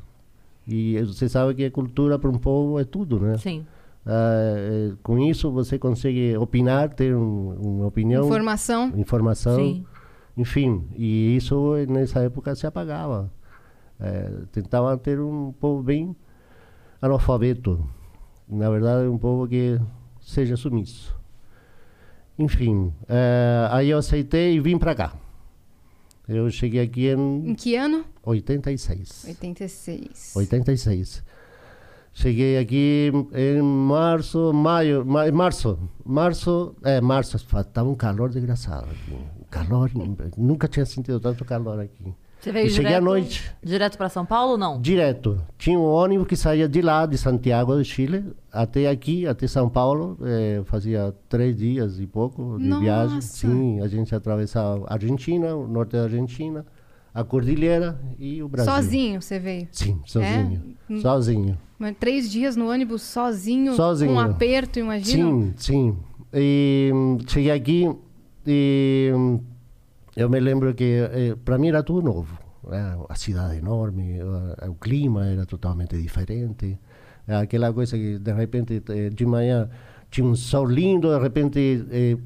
E 0.68 1.02
você 1.02 1.28
sabe 1.28 1.56
que 1.56 1.66
a 1.66 1.72
cultura 1.72 2.20
para 2.20 2.30
um 2.30 2.38
povo 2.38 2.80
é 2.80 2.84
tudo, 2.84 3.20
né? 3.20 3.38
Sim. 3.40 3.66
Eh, 4.06 4.94
com 5.04 5.20
isso 5.20 5.52
você 5.52 5.78
consegue 5.78 6.36
opinar, 6.38 6.90
ter 6.94 7.16
um- 7.16 7.54
uma 7.80 7.88
opinião, 7.88 8.26
Informação. 8.26 8.92
informação, 8.98 9.56
Sim. 9.58 9.86
enfim. 10.36 10.88
E 10.96 11.36
isso 11.36 11.76
nessa 11.88 12.22
época 12.22 12.56
se 12.56 12.66
apagava. 12.66 13.32
Eh, 14.00 14.32
tentavam 14.52 14.98
ter 14.98 15.20
um 15.20 15.52
povo 15.54 15.84
bem 15.84 16.16
analfabeto. 17.02 17.88
Na 18.50 18.70
verdade, 18.70 19.08
um 19.08 19.18
povo 19.18 19.48
que 19.48 19.80
seja 20.20 20.58
sumiço. 20.58 21.16
Enfim, 22.40 22.92
eh, 23.08 23.68
aí 23.72 23.90
eu 23.92 23.98
aceitei 24.00 24.56
e 24.56 24.60
vim 24.60 24.78
para 24.80 24.96
cá. 24.96 25.14
Eu 26.28 26.50
cheguei 26.50 26.82
aqui 26.82 27.08
em 27.10 27.50
Em 27.52 27.56
que 27.56 27.76
ano? 27.76 28.04
86. 28.24 29.26
86. 29.28 30.34
86. 30.36 31.24
Cheguei 32.14 32.58
aqui 32.58 33.12
em 33.34 33.62
março, 33.62 34.52
maio, 34.54 35.06
ma- 35.06 35.32
março, 35.32 35.80
março, 36.06 36.76
é, 36.84 37.00
março, 37.00 37.38
estava 37.38 37.88
um 37.90 37.96
calor 37.96 38.30
desgraçado 38.30 38.86
aqui. 38.92 39.18
Calor, 39.50 39.90
nunca 40.38 40.68
tinha 40.68 40.86
sentido 40.86 41.20
tanto 41.20 41.46
calor 41.46 41.80
aqui. 41.80 42.14
Você 42.40 42.52
veio 42.52 42.66
E 42.66 42.70
cheguei 42.70 42.88
direto, 42.90 42.98
à 42.98 43.06
noite. 43.06 43.52
Direto 43.64 43.98
pra 43.98 44.10
São 44.10 44.26
Paulo, 44.26 44.58
não? 44.58 44.82
Direto. 44.82 45.40
Tinha 45.60 45.78
um 45.80 45.84
ônibus 45.84 46.26
que 46.28 46.36
saía 46.36 46.68
de 46.68 46.82
lá, 46.82 47.06
de 47.06 47.16
Santiago 47.18 47.78
de 47.78 47.86
Chile, 47.86 48.26
até 48.52 48.90
aqui, 48.90 49.28
até 49.28 49.46
São 49.48 49.70
Paulo. 49.70 50.18
eh, 50.24 50.62
fazia 50.66 51.14
três 51.30 51.56
dias 51.56 52.00
e 52.00 52.08
pouco 52.08 52.58
de 52.58 52.66
viagem. 52.80 53.16
Nossa! 53.16 53.28
Sim, 53.28 53.80
a 53.82 53.88
gente 53.88 54.14
atravessava 54.16 54.84
a 54.88 54.94
Argentina, 54.94 55.56
o 55.56 55.68
norte 55.68 55.92
da 55.92 56.04
Argentina, 56.04 56.66
a 57.14 57.24
Cordilheira 57.24 58.00
e 58.20 58.42
o 58.42 58.48
Brasil. 58.48 58.72
Sozinho 58.74 59.22
você 59.22 59.40
veio? 59.40 59.68
Sim, 59.72 60.00
sozinho. 60.06 60.76
É? 60.90 60.98
Sozinho. 61.00 61.58
Mas 61.78 61.96
Três 62.00 62.30
dias 62.32 62.56
no 62.56 62.70
ônibus 62.70 63.02
sozinho, 63.02 63.74
Sozinho. 63.76 64.12
com 64.12 64.18
um 64.18 64.20
aperto, 64.20 64.80
imagina? 64.80 65.24
Sim, 65.30 65.54
sim. 65.58 65.98
E 66.34 66.92
hum, 66.94 67.18
cheguei 67.28 67.52
aqui 67.52 67.90
e 68.46 69.12
hum, 69.14 69.40
eu 70.16 70.30
me 70.30 70.40
lembro 70.40 70.74
que 70.74 71.00
para 71.44 71.58
mim 71.58 71.70
era 71.70 71.82
tudo 71.84 72.02
novo. 72.06 72.38
né? 72.68 72.98
A 73.10 73.16
cidade 73.16 73.58
enorme, 73.58 74.20
eh, 74.62 74.70
o 74.70 74.76
clima 74.76 75.26
era 75.28 75.46
totalmente 75.46 76.00
diferente. 76.02 76.78
É 77.28 77.36
Aquela 77.36 77.74
coisa 77.74 77.98
que 77.98 78.18
de 78.20 78.32
repente 78.34 78.82
eh, 78.90 79.10
de 79.10 79.26
manhã 79.26 79.70
tinha 80.10 80.26
um 80.28 80.36
sol 80.36 80.66
lindo, 80.66 81.10
de 81.10 81.20
repente 81.20 81.86
eh, 81.92 82.18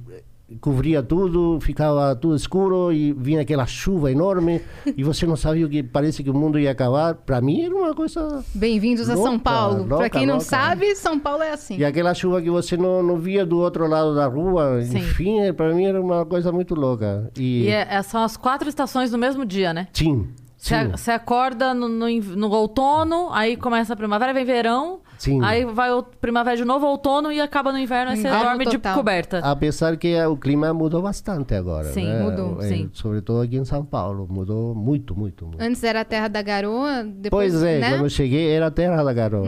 cobria 0.61 1.01
tudo, 1.01 1.59
ficava 1.59 2.15
tudo 2.15 2.35
escuro 2.35 2.91
e 2.93 3.11
vinha 3.13 3.41
aquela 3.41 3.65
chuva 3.65 4.11
enorme 4.11 4.61
e 4.95 5.03
você 5.03 5.25
não 5.25 5.35
sabia 5.35 5.65
o 5.65 5.69
que 5.69 5.81
parece 5.81 6.23
que 6.23 6.29
o 6.29 6.33
mundo 6.35 6.59
ia 6.59 6.69
acabar. 6.71 7.15
Para 7.15 7.41
mim 7.41 7.63
era 7.63 7.73
uma 7.75 7.95
coisa 7.95 8.43
Bem-vindos 8.53 9.09
a 9.09 9.17
São 9.17 9.39
Paulo. 9.39 9.85
pra 9.85 9.95
louca, 9.97 10.09
quem 10.11 10.25
não 10.25 10.35
louca. 10.35 10.45
sabe, 10.49 10.95
São 10.95 11.19
Paulo 11.19 11.41
é 11.41 11.51
assim. 11.51 11.77
e 11.77 11.83
aquela 11.85 12.13
chuva 12.13 12.41
que 12.41 12.49
você 12.49 12.77
não, 12.77 13.01
não 13.01 13.17
via 13.17 13.43
do 13.45 13.57
outro 13.57 13.87
lado 13.87 14.13
da 14.13 14.27
rua, 14.27 14.81
Sim. 14.83 14.99
enfim, 14.99 15.53
para 15.53 15.73
mim 15.73 15.85
era 15.85 15.99
uma 15.99 16.25
coisa 16.25 16.51
muito 16.51 16.75
louca. 16.75 17.31
E, 17.37 17.63
E 17.63 17.67
é- 17.69 17.87
é- 17.89 18.01
são 18.03 18.23
as 18.23 18.37
quatro 18.37 18.69
estações 18.69 19.11
no 19.11 19.17
mesmo 19.17 19.45
dia, 19.45 19.73
né? 19.73 19.87
sim, 19.93 20.27
Você 20.57 21.11
acorda 21.11 21.73
no, 21.75 21.87
no 21.87 22.07
no 22.35 22.49
outono, 22.51 23.29
aí 23.31 23.55
começa 23.55 23.93
a 23.93 23.95
primavera, 23.95 24.33
vem 24.33 24.43
verão, 24.45 24.99
sim. 25.17 25.43
aí 25.43 25.65
vai 25.65 25.91
o 25.91 26.03
primavera 26.03 26.55
de 26.57 26.65
novo, 26.65 26.85
outono 26.87 27.31
e 27.31 27.39
acaba 27.41 27.71
no 27.71 27.77
inverno, 27.79 28.11
aí 28.11 28.17
você 28.17 28.27
Inverno 28.27 28.45
dorme 28.45 28.65
de 28.65 28.71
total. 28.71 28.95
coberta. 28.95 29.39
Apesar 29.39 29.97
que 29.97 30.09
eh, 30.09 30.27
o 30.27 30.35
clima 30.37 30.73
mudou 30.73 31.01
bastante 31.01 31.53
agora, 31.55 31.85
Sim, 31.91 32.05
né? 32.07 32.23
mudou, 32.23 32.61
Eh, 32.61 32.67
sim. 32.67 32.89
Sobretudo 32.93 33.41
aqui 33.41 33.57
em 33.57 33.65
São 33.65 33.83
Paulo, 33.85 34.27
mudou 34.29 34.73
muito, 34.75 35.15
muito, 35.15 35.45
muito. 35.45 35.61
Antes 35.63 35.83
era 35.83 36.01
a 36.01 36.05
terra 36.05 36.27
da 36.27 36.41
garoa, 36.41 37.03
depois, 37.03 37.53
Pois 37.53 37.63
é, 37.63 37.79
né? 37.79 37.89
quando 37.91 38.03
eu 38.05 38.09
cheguei 38.09 38.51
era 38.51 38.67
a 38.67 38.71
terra 38.71 39.03
da 39.03 39.13
garoa. 39.13 39.47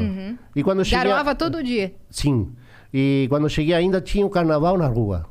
E 0.56 0.64
quando 0.64 0.80
eu 0.80 0.86
cheguei, 0.86 1.06
Garoava 1.06 1.36
todo 1.36 1.64
dia. 1.64 1.94
sim. 2.10 2.50
E 2.94 3.26
quando 3.30 3.44
eu 3.44 3.50
cheguei 3.50 3.74
ainda 3.76 4.00
tinha 4.00 4.26
o 4.26 4.30
carnaval 4.30 4.78
na 4.78 4.88
rua. 4.88 5.26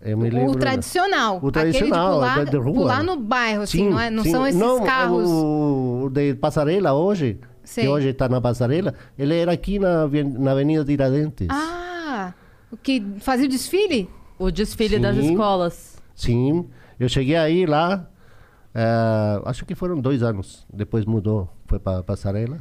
Eu 0.00 0.16
me 0.16 0.30
lembro. 0.30 0.52
O 0.52 0.54
tradicional. 0.54 1.40
O 1.42 1.50
tradicional, 1.50 2.22
Aquele 2.22 2.44
de 2.44 2.50
pular, 2.52 2.62
da 2.62 2.64
rua. 2.70 2.74
pular 2.74 3.02
no 3.02 3.16
bairro, 3.16 3.62
assim, 3.62 3.78
Sim, 3.78 3.90
não, 3.90 4.00
é? 4.00 4.10
não 4.10 4.22
sim. 4.22 4.30
são 4.30 4.46
esses 4.46 4.60
Não, 4.60 4.84
carros. 4.84 5.28
O, 5.28 6.02
o 6.04 6.10
de 6.10 6.34
passarela 6.34 6.92
hoje, 6.92 7.40
Sei. 7.66 7.84
que 7.84 7.90
hoje 7.90 8.08
está 8.08 8.28
na 8.28 8.40
passarela, 8.40 8.94
ele 9.18 9.34
era 9.36 9.52
aqui 9.52 9.78
na, 9.78 10.06
na 10.38 10.52
Avenida 10.52 10.84
Tiradentes. 10.84 11.48
Ah, 11.50 12.32
o 12.72 12.76
que 12.76 13.02
fazia 13.20 13.44
o 13.46 13.48
desfile? 13.50 14.08
O 14.38 14.50
desfile 14.50 14.98
das 14.98 15.16
Sim. 15.16 15.30
escolas. 15.32 15.96
Sim, 16.14 16.66
eu 16.98 17.08
cheguei 17.08 17.36
aí 17.36 17.66
lá, 17.66 18.08
eh, 18.74 19.42
acho 19.44 19.64
que 19.66 19.74
foram 19.74 20.00
dois 20.00 20.22
anos. 20.22 20.66
Depois 20.72 21.04
mudou, 21.04 21.48
foi 21.66 21.78
para 21.78 22.02
passarela. 22.02 22.60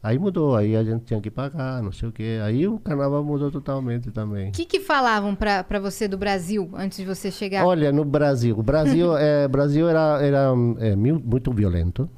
Aí 0.00 0.16
mudou, 0.16 0.54
aí 0.54 0.76
a 0.76 0.84
gente 0.84 1.04
tinha 1.06 1.20
que 1.20 1.28
pagar, 1.30 1.82
não 1.82 1.90
sei 1.90 2.08
o 2.08 2.12
quê. 2.12 2.38
Aí 2.44 2.68
o 2.68 2.78
carnaval 2.78 3.24
mudou 3.24 3.50
totalmente 3.50 4.12
também. 4.12 4.50
O 4.50 4.52
que, 4.52 4.64
que 4.64 4.78
falavam 4.78 5.34
pra 5.34 5.64
você 5.82 6.06
do 6.06 6.16
Brasil 6.16 6.70
antes 6.74 6.98
de 6.98 7.04
você 7.04 7.32
chegar? 7.32 7.66
Olha, 7.66 7.90
no 7.90 8.04
Brasil, 8.04 8.56
o 8.56 8.62
Brasil, 8.62 9.16
eh, 9.18 9.48
Brasil 9.48 9.88
era, 9.88 10.20
era 10.22 10.54
mil- 10.54 11.20
muito 11.24 11.50
violento. 11.52 12.08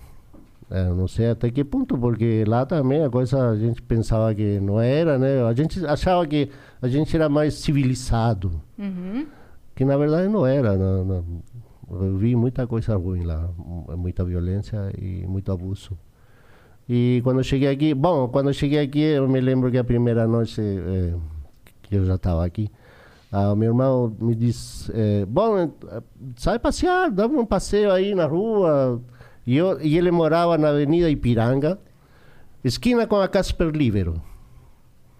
Eh, 0.70 0.88
não 0.90 1.08
sei 1.08 1.30
até 1.30 1.50
que 1.50 1.64
ponto, 1.64 1.98
porque 1.98 2.44
lá 2.46 2.64
também 2.64 3.02
a 3.02 3.10
coisa 3.10 3.50
a 3.50 3.56
gente 3.56 3.82
pensava 3.82 4.32
que 4.34 4.60
não 4.60 4.80
era, 4.80 5.18
né? 5.18 5.42
A 5.42 5.52
gente 5.52 5.84
achava 5.84 6.24
que 6.26 6.48
a 6.80 6.86
gente 6.88 7.14
era 7.16 7.28
mais 7.28 7.54
civilizado, 7.54 8.60
Uhum. 8.78 9.26
que 9.74 9.84
na 9.84 9.96
verdade 9.96 10.28
não 10.28 10.46
era. 10.46 10.76
Não, 10.76 11.04
não. 11.04 11.24
Eu 11.90 12.16
vi 12.16 12.36
muita 12.36 12.68
coisa 12.68 12.94
ruim 12.96 13.24
lá, 13.24 13.48
mu- 13.58 13.86
muita 13.96 14.24
violência 14.24 14.92
e 14.96 15.26
muito 15.26 15.50
abuso. 15.50 15.98
E 16.88 17.20
quando 17.24 17.38
eu 17.40 17.44
cheguei 17.44 17.68
aqui, 17.68 17.92
bom, 17.94 18.28
quando 18.28 18.48
eu 18.50 18.52
cheguei 18.52 18.78
aqui, 18.80 19.00
eu 19.00 19.28
me 19.28 19.40
lembro 19.40 19.70
que 19.72 19.78
a 19.78 19.82
primeira 19.84 20.26
noite 20.26 20.60
eh, 20.60 21.14
que 21.82 21.96
eu 21.96 22.04
já 22.04 22.14
estava 22.14 22.44
aqui, 22.44 22.68
ah, 23.32 23.52
o 23.52 23.56
meu 23.56 23.70
irmão 23.70 24.14
me 24.20 24.34
disse, 24.36 24.90
eh, 24.94 25.24
bom, 25.26 25.58
eh, 25.58 25.68
sai 26.36 26.58
passear, 26.60 27.10
dá 27.10 27.26
um 27.26 27.44
passeio 27.44 27.90
aí 27.90 28.14
na 28.14 28.26
rua. 28.26 29.00
E, 29.46 29.56
eu, 29.56 29.80
e 29.80 29.96
ele 29.96 30.10
morava 30.10 30.56
na 30.58 30.68
Avenida 30.68 31.10
Ipiranga, 31.10 31.78
esquina 32.62 33.06
com 33.06 33.16
a 33.16 33.26
Casper 33.28 33.68
Libero, 33.70 34.20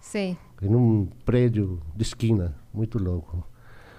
Sei. 0.01 0.37
em 0.63 0.75
um 0.75 1.09
prédio 1.25 1.81
de 1.97 2.03
esquina, 2.03 2.55
muito 2.73 2.99
louco. 3.03 3.47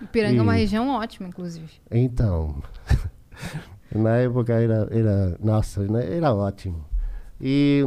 Ipiranga 0.01 0.39
é 0.39 0.41
uma 0.41 0.57
E- 0.57 0.61
região 0.61 0.89
ótima, 0.89 1.27
inclusive. 1.27 1.71
Então, 1.91 2.55
na 3.93 4.17
época 4.17 4.53
era, 4.53 4.87
era 4.91 5.37
nossa, 5.41 5.81
era 5.99 6.33
ótimo. 6.33 6.85
E 7.39 7.83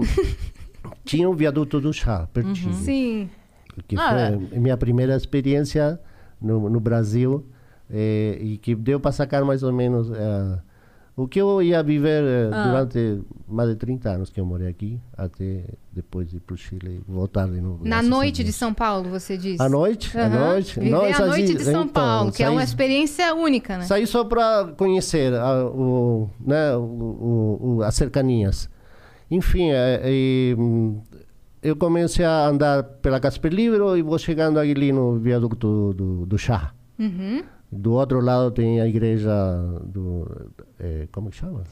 tinha 1.04 1.28
o 1.28 1.34
viaduto 1.34 1.80
do 1.80 1.92
chá, 1.92 2.28
pertinho. 2.32 2.74
Sim. 2.74 3.30
Que 3.88 3.96
Ah, 3.98 4.10
foi 4.38 4.56
a 4.58 4.60
minha 4.60 4.76
primeira 4.76 5.16
experiência 5.16 5.98
no, 6.40 6.68
no 6.70 6.78
Brasil 6.78 7.44
eh, 7.90 8.38
e 8.40 8.58
que 8.58 8.74
deu 8.74 9.00
para 9.00 9.10
sacar 9.12 9.44
mais 9.44 9.62
ou 9.64 9.72
menos 9.72 10.10
eh, 10.12 10.58
o 11.16 11.28
que 11.28 11.40
eu 11.40 11.62
ia 11.62 11.82
viver 11.82 12.24
eh, 12.24 12.50
Ah. 12.52 12.64
durante 12.68 13.22
mais 13.48 13.68
de 13.70 13.76
30 13.76 14.10
anos 14.10 14.30
que 14.30 14.40
eu 14.40 14.44
morei 14.44 14.66
aqui, 14.68 15.00
até 15.16 15.64
depois 15.92 16.28
de 16.28 16.38
ir 16.38 16.40
para 16.40 16.54
o 16.54 16.56
Chile 16.56 17.00
e 17.08 17.12
voltar 17.12 17.46
de 17.48 17.60
novo. 17.60 17.84
Na 17.86 18.02
noite 18.02 18.42
de. 18.42 18.52
São 18.52 18.74
Paulo, 18.74 19.08
você 19.10 19.36
disse. 19.36 19.62
À 19.62 19.68
noite? 19.68 20.16
À 20.18 20.26
Aham. 20.26 20.48
noite? 20.50 20.80
Viver 20.80 20.90
Nós 20.90 21.20
a 21.20 21.26
noite 21.26 21.46
saí- 21.48 21.56
de 21.56 21.64
São 21.64 21.72
então, 21.82 21.88
Paulo, 21.88 22.32
que 22.32 22.42
é 22.42 22.48
uma 22.50 22.56
saí- 22.60 22.64
experiência 22.68 23.34
única, 23.34 23.78
né? 23.78 23.84
Saí 23.84 24.06
só 24.06 24.24
para 24.24 24.72
conhecer 24.76 25.32
a, 25.34 25.64
o, 25.66 26.28
né, 26.40 26.76
o, 26.76 27.58
o- 27.78 27.82
as 27.84 27.94
cercanias. 27.94 28.68
Enfim, 29.30 29.70
é, 29.70 30.54
hum, 30.58 31.00
eu 31.62 31.76
comecei 31.76 32.24
a 32.24 32.46
andar 32.48 32.82
pela 32.82 33.18
Casper 33.20 33.52
Libero 33.52 33.96
e 33.96 34.02
vou 34.02 34.18
chegando 34.18 34.58
ali 34.58 34.90
no 34.92 35.18
viaduto 35.18 35.94
do, 35.94 36.26
do 36.26 36.36
chá. 36.38 36.74
Uhum. 36.98 37.42
Do 37.72 37.92
outro 37.92 38.20
lado 38.20 38.50
tem 38.50 38.80
a 38.80 38.86
igreja 38.86 39.32
do... 39.84 40.28
eh, 40.78 41.08
como 41.12 41.30
que 41.30 41.36
chama? 41.36 41.64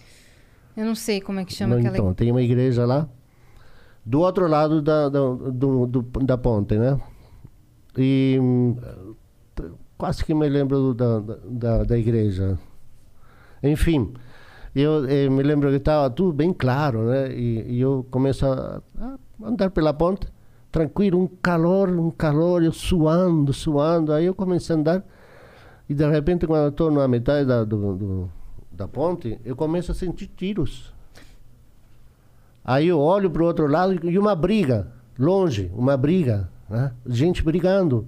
Eu 0.77 0.85
não 0.87 0.95
sei 0.95 1.21
como 1.21 1.39
é 1.41 1.45
que 1.45 1.53
chama 1.53 1.75
Não, 1.75 1.81
aquela... 1.81 1.97
Então, 1.97 2.15
tem 2.15 2.31
uma 2.31 2.43
igreja 2.43 2.85
lá. 2.87 3.09
Do 4.05 4.21
outro 4.21 4.49
lado 4.49 4.81
da, 4.83 5.09
da, 5.09 5.19
do, 5.21 5.87
do- 5.87 6.03
da 6.25 6.37
ponte, 6.39 6.77
né? 6.77 6.99
E 7.97 8.39
hum, 8.41 8.77
quase 9.99 10.25
que 10.25 10.35
me 10.35 10.49
lembro 10.49 10.93
da, 10.95 11.21
da, 11.45 11.85
da 11.85 11.99
igreja. 11.99 12.59
Enfim, 13.63 14.13
eu 14.75 15.05
eh, 15.09 15.29
me 15.29 15.43
lembro 15.43 15.69
que 15.71 15.77
estava 15.77 16.11
tudo 16.11 16.33
bem 16.33 16.53
claro, 16.53 17.05
né? 17.05 17.33
E, 17.33 17.75
e 17.77 17.81
eu 17.81 18.05
começo 18.11 18.45
a, 18.47 18.83
a 18.99 19.17
andar 19.47 19.71
pela 19.71 19.93
ponte, 19.95 20.27
tranquilo, 20.73 21.21
um 21.21 21.29
calor, 21.29 21.89
um 21.91 22.11
calor, 22.11 22.63
eu 22.63 22.73
suando, 22.73 23.53
suando. 23.53 24.13
Aí 24.13 24.25
eu 24.25 24.35
comecei 24.35 24.75
a 24.75 24.79
andar 24.79 25.05
e 25.89 25.95
de 25.95 26.09
repente, 26.11 26.47
quando 26.47 26.63
eu 26.65 26.69
estou 26.71 26.91
na 26.91 27.07
metade 27.07 27.47
da, 27.47 27.63
do, 27.63 27.95
do- 27.97 28.31
da 28.73 28.89
ponte, 28.89 29.39
eu 29.45 29.55
começo 29.55 29.93
a 29.93 29.95
sentir 29.95 30.29
tiros. 30.37 30.93
Aí 32.65 32.89
eu 32.89 33.01
olho 33.01 33.31
para 33.31 33.43
o 33.43 33.47
outro 33.47 33.67
lado 33.67 34.09
e 34.09 34.19
uma 34.19 34.35
briga, 34.35 34.93
longe, 35.19 35.71
uma 35.75 35.97
briga, 35.97 36.49
né? 36.69 36.93
gente 37.07 37.43
brigando. 37.43 38.07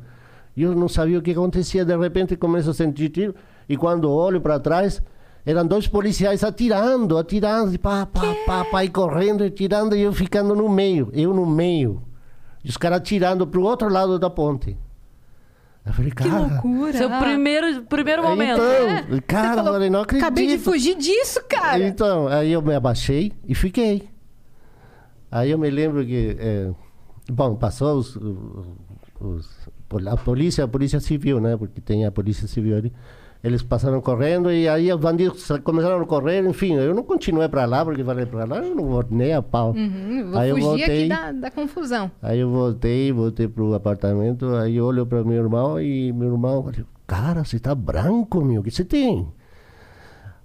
E 0.56 0.62
eu 0.62 0.74
não 0.74 0.88
sabia 0.88 1.18
o 1.18 1.22
que 1.22 1.32
acontecia, 1.32 1.84
de 1.84 1.96
repente 1.96 2.36
começo 2.36 2.70
a 2.70 2.74
sentir 2.74 3.08
tiro, 3.08 3.34
e 3.68 3.76
quando 3.76 4.10
olho 4.10 4.40
para 4.40 4.60
trás, 4.60 5.02
eram 5.44 5.66
dois 5.66 5.88
policiais 5.88 6.44
atirando, 6.44 7.18
atirando, 7.18 7.76
pá, 7.78 8.06
pá, 8.06 8.34
pá, 8.46 8.64
pá, 8.64 8.84
e 8.84 8.88
correndo, 8.88 9.44
e 9.44 9.50
tirando, 9.50 9.96
e 9.96 10.02
eu 10.02 10.12
ficando 10.12 10.54
no 10.54 10.68
meio, 10.68 11.10
eu 11.12 11.34
no 11.34 11.44
meio. 11.44 12.02
E 12.62 12.68
os 12.68 12.76
caras 12.76 12.98
atirando 12.98 13.46
para 13.46 13.60
o 13.60 13.64
outro 13.64 13.88
lado 13.88 14.18
da 14.18 14.30
ponte. 14.30 14.76
Eu 15.86 15.92
falei, 15.92 16.10
Que 16.10 16.24
cara... 16.24 16.38
loucura. 16.38 16.92
Seu 16.94 17.10
primeiro, 17.10 17.82
primeiro 17.82 18.22
momento. 18.22 18.60
Então, 18.62 19.20
cara, 19.26 19.60
eu 19.60 19.64
falei, 19.64 19.90
não 19.90 20.00
acredito. 20.00 20.24
Acabei 20.26 20.46
de 20.46 20.58
fugir 20.58 20.96
disso, 20.96 21.40
cara. 21.48 21.86
Então, 21.86 22.26
aí 22.28 22.52
eu 22.52 22.62
me 22.62 22.74
abaixei 22.74 23.32
e 23.46 23.54
fiquei. 23.54 24.08
Aí 25.30 25.50
eu 25.50 25.58
me 25.58 25.68
lembro 25.68 26.04
que, 26.06 26.36
eh, 26.38 26.70
bom, 27.30 27.54
passou 27.56 27.98
os, 27.98 28.16
os- 28.16 28.66
os- 29.20 30.06
a 30.06 30.16
polícia, 30.16 30.64
a 30.64 30.68
polícia 30.68 31.00
civil, 31.00 31.38
né? 31.40 31.56
Porque 31.56 31.80
tem 31.80 32.06
a 32.06 32.10
polícia 32.10 32.48
civil 32.48 32.76
ali. 32.76 32.92
Eles 33.44 33.62
passaram 33.62 34.00
correndo 34.00 34.50
e 34.50 34.66
aí 34.66 34.90
os 34.90 34.98
bandidos 34.98 35.46
começaram 35.62 36.00
a 36.00 36.06
correr, 36.06 36.42
enfim, 36.48 36.76
eu 36.76 36.94
não 36.94 37.02
continuei 37.02 37.46
para 37.46 37.66
lá, 37.66 37.84
porque 37.84 38.02
falei 38.02 38.24
para 38.24 38.46
lá, 38.46 38.56
eu 38.64 38.74
não 38.74 38.86
vou 38.86 39.04
nem 39.10 39.34
a 39.34 39.42
pau. 39.42 39.72
Uhum, 39.72 40.30
vou 40.30 40.40
Aí 40.40 40.48
eu 40.48 40.56
voltei. 40.56 40.84
aqui 40.84 41.08
da, 41.08 41.30
da 41.30 41.50
confusão. 41.50 42.10
Aí 42.22 42.38
eu 42.38 42.48
voltei, 42.48 43.12
voltei 43.12 43.46
pro 43.46 43.74
apartamento, 43.74 44.54
aí 44.54 44.80
olho 44.80 45.04
para 45.04 45.22
meu 45.22 45.36
irmão 45.36 45.78
e 45.78 46.10
meu 46.10 46.32
irmão 46.32 46.62
falou, 46.62 46.86
cara, 47.06 47.44
você 47.44 47.58
tá 47.58 47.74
branco, 47.74 48.42
meu, 48.42 48.62
o 48.62 48.64
que 48.64 48.70
você 48.70 48.82
tem? 48.82 49.28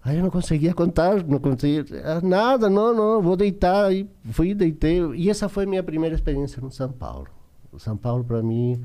Aí 0.03 0.17
eu 0.17 0.23
não 0.23 0.29
conseguia 0.29 0.73
contar, 0.73 1.23
não 1.23 1.39
conseguia, 1.39 1.85
ah, 2.03 2.19
nada, 2.21 2.69
não, 2.69 2.93
não, 2.93 3.21
vou 3.21 3.37
deitar. 3.37 3.85
Aí 3.85 4.09
fui, 4.31 4.53
deitei, 4.53 4.99
e 5.15 5.29
essa 5.29 5.47
foi 5.47 5.65
minha 5.65 5.83
primeira 5.83 6.15
experiência 6.15 6.61
no 6.61 6.69
São 6.69 6.91
Paulo. 6.91 7.27
O 7.71 7.79
São 7.79 7.95
Paulo, 7.95 8.25
para 8.25 8.43
mim, 8.43 8.83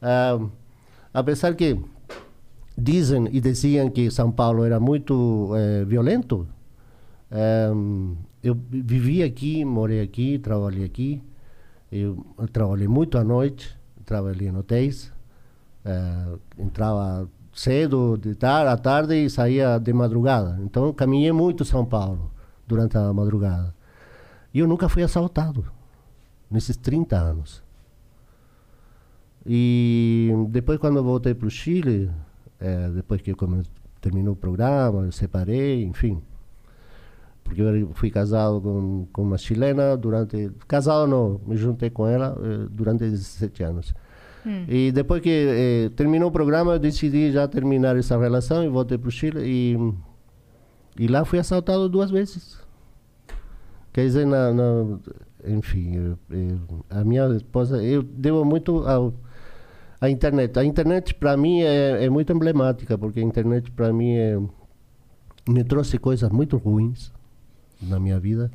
ah, 0.00 0.38
apesar 1.12 1.56
que 1.56 1.76
dizem 2.78 3.28
e 3.32 3.40
diziam 3.40 3.90
que 3.90 4.10
São 4.10 4.30
Paulo 4.30 4.64
era 4.64 4.78
muito 4.78 5.50
eh, 5.56 5.84
violento, 5.84 6.46
eh, 7.30 7.70
eu 8.42 8.54
vivi 8.70 9.22
aqui, 9.22 9.64
morei 9.64 10.00
aqui, 10.00 10.38
trabalhei 10.38 10.84
aqui. 10.84 11.22
Eu, 11.90 12.24
eu 12.38 12.48
trabalhei 12.48 12.86
muito 12.88 13.18
à 13.18 13.24
noite, 13.24 13.76
trabalhei 14.04 14.48
em 14.48 14.56
hotéis. 14.56 15.12
eh, 15.84 16.38
entrava 16.58 17.28
cedo, 17.52 18.16
de 18.18 18.34
tar 18.34 18.66
à 18.66 18.76
tarde 18.76 19.14
e 19.14 19.30
saía 19.30 19.78
de 19.78 19.92
madrugada. 19.92 20.58
Então, 20.62 20.92
caminhei 20.92 21.32
muito 21.32 21.64
São 21.64 21.84
Paulo 21.84 22.30
durante 22.66 22.96
a 22.98 23.12
madrugada. 23.12 23.74
E 24.54 24.60
eu 24.60 24.68
nunca 24.68 24.88
fui 24.88 25.02
assaltado 25.02 25.64
nesses 26.50 26.76
30 26.76 27.16
anos. 27.16 27.62
E 29.46 30.30
depois, 30.50 30.78
quando 30.78 31.02
voltei 31.02 31.34
para 31.34 31.46
o 31.46 31.50
Chile, 31.50 32.10
eh, 32.60 32.90
depois 32.94 33.20
que 33.20 33.34
terminou 34.00 34.34
o 34.34 34.36
programa, 34.36 35.04
eu 35.04 35.12
separei, 35.12 35.84
enfim. 35.84 36.20
Porque 37.44 37.62
eu 37.62 37.90
fui 37.94 38.10
casado 38.10 38.60
com, 38.60 39.06
com 39.12 39.22
uma 39.22 39.38
chilena 39.38 39.96
durante. 39.96 40.50
Casado 40.66 41.06
não, 41.08 41.40
me 41.46 41.56
juntei 41.56 41.88
com 41.90 42.06
ela 42.06 42.36
eh, 42.42 42.66
durante 42.70 43.00
17 43.08 43.62
anos. 43.62 43.94
E 44.68 44.92
depois 44.92 45.20
que 45.20 45.28
eh, 45.30 45.90
terminou 45.96 46.28
o 46.28 46.32
programa, 46.32 46.72
eu 46.74 46.78
decidi 46.78 47.32
já 47.32 47.46
terminar 47.48 47.96
essa 47.96 48.18
relação 48.18 48.62
e 48.64 48.68
voltei 48.68 48.96
para 48.98 49.08
o 49.08 49.10
Chile. 49.10 49.40
E, 49.44 49.76
e 50.98 51.06
lá 51.08 51.24
fui 51.24 51.38
assaltado 51.38 51.88
duas 51.88 52.10
vezes. 52.10 52.58
Quer 53.92 54.02
dizer, 54.06 54.26
na, 54.26 54.52
na- 54.52 54.98
enfim, 55.46 55.96
eu- 55.96 56.18
eu- 56.30 56.84
a 56.90 57.02
minha 57.04 57.26
esposa, 57.36 57.82
eu 57.82 58.02
devo 58.02 58.44
muito 58.44 58.86
ao, 58.86 59.12
à 60.00 60.08
internet. 60.08 60.58
A 60.58 60.64
internet 60.64 61.14
para 61.14 61.36
mim 61.36 61.60
é, 61.62 62.04
é 62.04 62.10
muito 62.10 62.32
emblemática, 62.32 62.96
porque 62.96 63.20
a 63.20 63.22
internet 63.22 63.70
para 63.70 63.92
mim 63.92 64.12
é, 64.16 64.38
me 65.48 65.64
trouxe 65.64 65.98
coisas 65.98 66.30
muito 66.30 66.56
ruins 66.56 67.12
na 67.82 67.98
minha 67.98 68.18
vida 68.18 68.50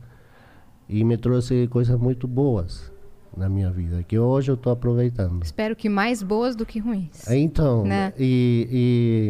e 0.89 1.03
me 1.03 1.17
trouxe 1.17 1.67
coisas 1.67 1.97
muito 1.99 2.27
boas 2.27 2.91
na 3.35 3.49
minha 3.49 3.71
vida, 3.71 4.03
que 4.03 4.17
hoje 4.19 4.51
eu 4.51 4.55
estou 4.55 4.71
aproveitando. 4.71 5.41
Espero 5.43 5.75
que 5.75 5.89
mais 5.89 6.21
boas 6.21 6.55
do 6.55 6.65
que 6.65 6.77
ruins. 6.79 7.27
Então, 7.29 7.83
Né? 7.83 8.13
e, 8.19 8.67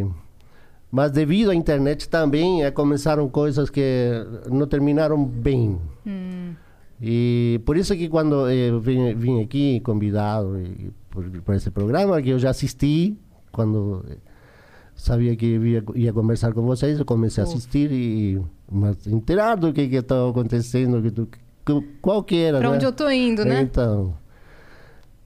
e- 0.10 0.24
mas 0.92 1.10
devido 1.12 1.50
à 1.52 1.56
internet 1.56 2.08
também 2.10 2.64
eh, 2.64 2.70
começaram 2.70 3.28
coisas 3.30 3.70
que 3.70 3.82
não 4.52 4.68
terminaram 4.68 5.24
bem. 5.26 5.80
E 7.06 7.60
por 7.66 7.76
isso 7.76 7.94
que 7.98 8.08
quando 8.08 8.50
eu 8.50 8.80
vim, 8.80 9.14
vim 9.14 9.42
aqui 9.44 9.82
convidado 9.82 10.58
e, 10.58 10.90
por, 11.10 11.30
por 11.42 11.54
esse 11.56 11.70
programa, 11.70 12.22
que 12.22 12.30
eu 12.30 12.40
já 12.40 12.52
assisti, 12.52 13.18
quando 13.52 14.06
eh, 14.10 14.16
sabia 14.96 15.36
que 15.36 15.46
ia, 15.96 16.14
conversar 16.14 16.54
com 16.54 16.62
vocês, 16.62 16.98
eu 16.98 17.04
comecei 17.04 17.44
a 17.44 17.46
assistir 17.48 17.92
e 17.92 18.42
mas 18.72 19.06
inteirar 19.06 19.56
do 19.56 19.74
que 19.74 19.82
estava 19.82 20.30
acontecendo, 20.30 21.02
que, 21.02 21.10
do- 21.10 21.28
que- 21.28 21.82
qual 22.02 22.24
que 22.24 22.38
era, 22.38 22.60
Pra 22.60 22.70
né? 22.70 22.76
onde 22.78 22.86
eu 22.86 22.94
tô 22.94 23.10
indo, 23.10 23.44
né? 23.44 23.62
Então, 23.64 24.16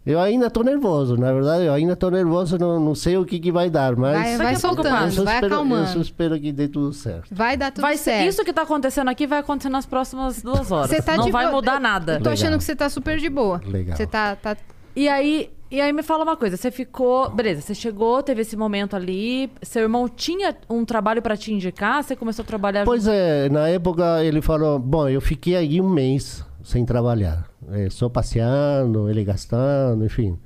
eu 0.07 0.19
ainda 0.19 0.47
estou 0.47 0.63
nervoso, 0.63 1.17
na 1.17 1.31
verdade, 1.33 1.65
eu 1.65 1.73
ainda 1.73 1.93
estou 1.93 2.09
nervoso, 2.09 2.57
não, 2.57 2.79
não 2.79 2.95
sei 2.95 3.17
o 3.17 3.25
que, 3.25 3.39
que 3.39 3.51
vai 3.51 3.69
dar, 3.69 3.95
mas 3.95 4.13
Vai, 4.17 4.37
vai 4.37 4.45
pouco 4.59 4.59
soltando, 4.83 4.85
eu 4.87 5.23
vai 5.23 5.35
espero, 5.35 5.45
eu 5.45 5.53
acalmando. 5.53 5.87
só 5.89 5.99
espero 5.99 6.39
que 6.39 6.51
dê 6.51 6.67
tudo 6.67 6.93
certo. 6.93 7.27
Vai 7.31 7.57
dar 7.57 7.71
tudo 7.71 7.81
Vai 7.81 7.97
ser, 7.97 8.03
certo. 8.11 8.29
isso 8.29 8.43
que 8.45 8.53
tá 8.53 8.61
acontecendo 8.61 9.09
aqui 9.09 9.27
vai 9.27 9.39
acontecer 9.39 9.69
nas 9.69 9.85
próximas 9.85 10.41
duas 10.41 10.71
horas. 10.71 10.89
Você 10.89 11.01
tá 11.01 11.17
não 11.17 11.29
vai 11.29 11.45
boa. 11.45 11.55
mudar 11.57 11.75
Eu- 11.75 11.79
nada. 11.81 12.13
Eu 12.15 12.21
tô 12.23 12.29
achando 12.29 12.45
Legal. 12.45 12.57
que 12.59 12.63
você 12.63 12.75
tá 12.75 12.89
super 12.89 13.17
de 13.19 13.29
boa. 13.29 13.61
Legal. 13.65 13.95
Você 13.97 14.07
tá, 14.07 14.35
tá 14.35 14.55
E 14.95 15.07
aí, 15.09 15.51
e 15.69 15.79
aí 15.81 15.91
me 15.93 16.01
fala 16.01 16.23
uma 16.23 16.35
coisa, 16.37 16.55
você 16.57 16.71
ficou, 16.71 17.29
beleza, 17.29 17.61
você 17.61 17.75
chegou, 17.75 18.23
teve 18.23 18.41
esse 18.41 18.55
momento 18.55 18.95
ali, 18.95 19.51
seu 19.61 19.83
irmão 19.83 20.07
tinha 20.09 20.55
um 20.69 20.83
trabalho 20.85 21.21
pra 21.21 21.35
te 21.37 21.53
indicar, 21.53 22.01
você 22.03 22.15
começou 22.15 22.41
a 22.43 22.45
trabalhar 22.47 22.85
Pois 22.85 23.05
é, 23.07 23.47
na 23.49 23.67
época 23.67 24.23
ele 24.23 24.41
falou, 24.41 24.79
bom, 24.79 25.07
eu 25.09 25.19
fiquei 25.21 25.55
aí 25.55 25.79
um 25.81 25.89
mês 25.89 26.43
sem 26.67 26.85
trabalhar, 26.85 27.49
eh, 27.71 27.89
só 27.89 28.09
passeando, 28.09 29.09
ele 29.09 29.23
gastando, 29.23 30.03
enfim. 30.03 30.37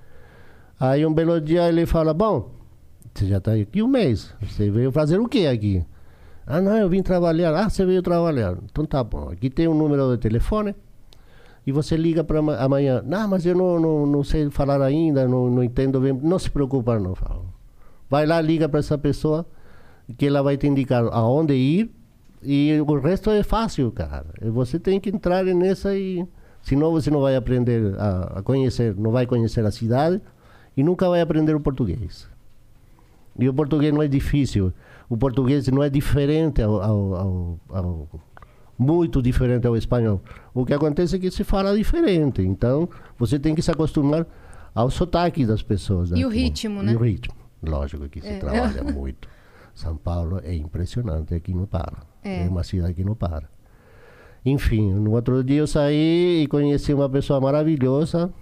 Aí 0.80 1.04
um 1.04 1.12
belo 1.12 1.42
dia 1.42 1.68
ele 1.68 1.88
fala, 1.88 2.14
bom, 2.14 2.52
você 3.12 3.26
já 3.26 3.40
está 3.40 3.54
aqui 3.54 3.82
um 3.82 3.88
mês, 3.88 4.32
você 4.40 4.70
veio 4.70 4.92
fazer 4.92 5.20
o 5.20 5.28
que 5.28 5.48
aqui? 5.48 5.84
Ah, 6.46 6.62
não, 6.62 6.78
eu 6.78 6.88
vim 6.88 7.02
trabalhar. 7.02 7.56
Ah, 7.56 7.68
você 7.68 7.84
veio 7.84 8.04
trabalhar. 8.04 8.56
Então 8.66 8.86
tá 8.86 9.04
bom, 9.04 9.30
aqui 9.30 9.50
tem 9.50 9.68
um 9.68 9.74
número 9.74 10.12
de 10.12 10.20
telefone 10.20 10.76
e 11.66 11.72
você 11.72 11.98
liga 11.98 12.24
para 12.24 12.38
amanhã. 12.38 13.02
Não, 13.04 13.28
mas 13.28 13.44
eu 13.44 13.56
não, 13.56 13.80
não, 13.80 14.06
não 14.06 14.24
sei 14.24 14.48
falar 14.52 14.80
ainda, 14.84 15.28
não, 15.28 15.50
não 15.50 15.64
entendo 15.64 16.00
bem. 16.00 16.14
Não 16.14 16.38
se 16.38 16.52
preocupa 16.52 17.00
não. 17.00 17.16
Vai 18.08 18.28
lá, 18.28 18.40
liga 18.40 18.70
para 18.70 18.80
essa 18.80 18.98
pessoa 18.98 19.44
que 20.20 20.28
ela 20.28 20.44
vai 20.44 20.56
te 20.56 20.68
indicar 20.68 21.04
aonde 21.12 21.56
ir 21.56 22.01
e 22.44 22.80
o 22.82 23.00
resto 23.00 23.30
é 23.30 23.44
fácil, 23.44 23.92
cara. 23.92 24.26
Você 24.52 24.80
tem 24.80 25.00
que 25.00 25.10
entrar 25.10 25.44
nessa 25.46 25.96
e 25.96 26.26
senão 26.62 26.92
você 26.92 27.10
não 27.12 27.22
vai 27.22 27.36
aprender 27.36 27.96
a, 28.00 28.40
a 28.40 28.42
conhecer, 28.44 28.96
não 28.96 29.12
vai 29.12 29.26
conhecer 29.26 29.66
a 29.66 29.72
cidade 29.72 30.22
e 30.76 30.84
nunca 30.84 31.08
vai 31.10 31.22
aprender 31.22 31.56
o 31.56 31.60
português. 31.60 32.28
E 33.40 33.48
o 33.48 33.54
português 33.54 33.94
não 33.94 34.02
é 34.02 34.08
difícil. 34.08 34.74
O 35.10 35.18
português 35.18 35.68
não 35.68 35.84
é 35.84 35.90
diferente 35.90 36.62
ao, 36.62 36.82
ao, 36.82 37.16
ao, 37.16 37.60
ao 37.70 38.10
muito 38.78 39.22
diferente 39.22 39.68
ao 39.68 39.76
espanhol. 39.78 40.22
O 40.54 40.66
que 40.66 40.74
acontece 40.74 41.16
é 41.16 41.20
que 41.20 41.30
se 41.30 41.44
fala 41.44 41.76
diferente. 41.78 42.42
Então, 42.42 42.90
você 43.18 43.38
tem 43.38 43.54
que 43.54 43.62
se 43.62 43.70
acostumar 43.72 44.26
ao 44.74 44.90
sotaque 44.90 45.46
das 45.46 45.62
pessoas. 45.62 46.10
E 46.12 46.26
o 46.26 46.30
daqui. 46.30 46.42
ritmo, 46.42 46.82
E 46.82 46.86
né? 46.86 46.96
o 46.96 47.00
ritmo. 47.00 47.36
Lógico 47.62 48.10
que 48.10 48.22
se 48.22 48.28
É. 48.28 48.40
trabalha 48.40 48.84
muito. 48.92 49.28
São 49.76 49.96
Paulo 49.96 50.40
é 50.44 50.54
impressionante, 50.56 51.34
aqui 51.36 51.54
não 51.54 51.66
para. 51.66 52.10
É. 52.24 52.46
É. 52.46 52.48
uma 52.50 52.64
cidade 52.64 52.94
que 52.94 53.04
não 53.04 53.16
para. 53.16 53.50
Enfim, 54.46 54.94
no 54.94 55.12
outro 55.12 55.44
dia 55.44 55.60
eu 55.60 55.68
saí 55.68 56.44
e 56.44 56.48
conheci 56.48 56.94
uma 56.94 57.10
pessoa 57.10 57.40
maravilhosa 57.40 58.34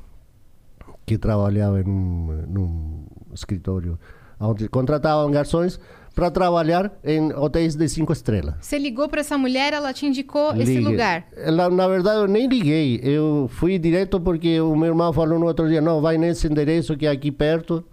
que 1.05 1.17
trabalhava 1.17 1.81
em 1.81 1.87
um, 1.87 2.45
num 2.47 3.05
escritório 3.33 3.99
onde 4.39 4.69
contratavam 4.69 5.29
garçons 5.29 5.79
para 6.15 6.31
trabalhar 6.31 6.91
em 7.03 7.33
hotéis 7.33 7.75
de 7.75 7.87
cinco 7.87 8.13
estrelas. 8.13 8.55
Você 8.61 8.77
ligou 8.77 9.07
pra 9.07 9.21
essa 9.21 9.37
mulher, 9.37 9.73
ela 9.73 9.93
te 9.93 10.05
indicou 10.05 10.53
esse 10.53 10.75
Liguei. 10.75 10.81
lugar. 10.81 11.25
Ela, 11.35 11.69
na 11.69 11.87
verdade, 11.87 12.19
eu 12.21 12.27
nem 12.27 12.47
liguei. 12.47 12.99
Eu 13.03 13.49
fui 13.51 13.77
direto 13.77 14.19
porque 14.19 14.59
o 14.59 14.75
meu 14.75 14.89
irmão 14.89 15.13
falou 15.13 15.39
no 15.39 15.45
outro 15.45 15.67
dia: 15.67 15.81
não, 15.81 16.01
vai 16.01 16.17
nesse 16.17 16.47
endereço 16.47 16.97
que 16.97 17.05
é 17.05 17.09
aqui 17.09 17.31
perto. 17.31 17.83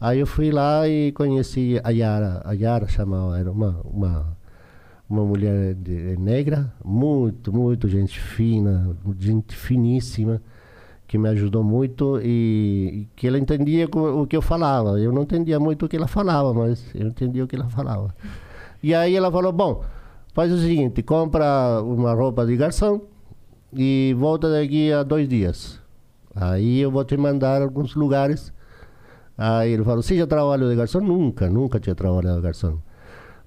Aí 0.00 0.20
eu 0.20 0.26
fui 0.26 0.50
lá 0.50 0.88
e 0.88 1.12
conheci 1.12 1.80
a 1.82 1.90
Yara. 1.90 2.40
A 2.44 2.52
Yara 2.52 2.86
chamava, 2.86 3.38
era 3.38 3.50
uma, 3.50 3.80
uma, 3.84 4.36
uma 5.08 5.24
mulher 5.24 5.74
de- 5.74 6.16
negra, 6.18 6.72
muito, 6.84 7.52
muito 7.52 7.88
gente 7.88 8.18
fina, 8.20 8.96
gente 9.18 9.56
finíssima, 9.56 10.40
que 11.06 11.18
me 11.18 11.28
ajudou 11.30 11.64
muito 11.64 12.20
e, 12.22 13.02
e 13.02 13.08
que 13.16 13.26
ela 13.26 13.38
entendia 13.38 13.86
o 13.92 14.26
que 14.26 14.36
eu 14.36 14.42
falava. 14.42 15.00
Eu 15.00 15.12
não 15.12 15.22
entendia 15.22 15.58
muito 15.60 15.86
o 15.86 15.88
que 15.88 15.96
ela 15.96 16.08
falava, 16.08 16.52
mas 16.54 16.84
eu 16.94 17.08
entendia 17.08 17.44
o 17.44 17.48
que 17.48 17.56
ela 17.56 17.68
falava. 17.70 18.14
E 18.82 18.94
aí 18.94 19.14
ela 19.16 19.30
falou: 19.30 19.52
bom, 19.52 19.84
faz 20.34 20.52
o 20.52 20.58
seguinte, 20.58 21.02
compra 21.02 21.82
uma 21.82 22.12
roupa 22.14 22.46
de 22.46 22.56
garçom 22.56 23.00
e 23.72 24.14
volta 24.18 24.50
daqui 24.50 24.92
a 24.92 25.02
dois 25.02 25.28
dias. 25.28 25.80
Aí 26.34 26.80
eu 26.80 26.90
vou 26.90 27.04
te 27.04 27.16
mandar 27.16 27.62
alguns 27.62 27.94
lugares. 27.94 28.52
Aí 29.36 29.72
ele 29.72 29.84
falou, 29.84 30.02
você 30.02 30.16
já 30.16 30.26
trabalhou 30.26 30.68
de 30.70 30.76
garçom? 30.76 31.00
Nunca, 31.00 31.48
nunca 31.48 31.78
tinha 31.80 31.94
trabalhado 31.94 32.36
de 32.38 32.42
garçom. 32.42 32.78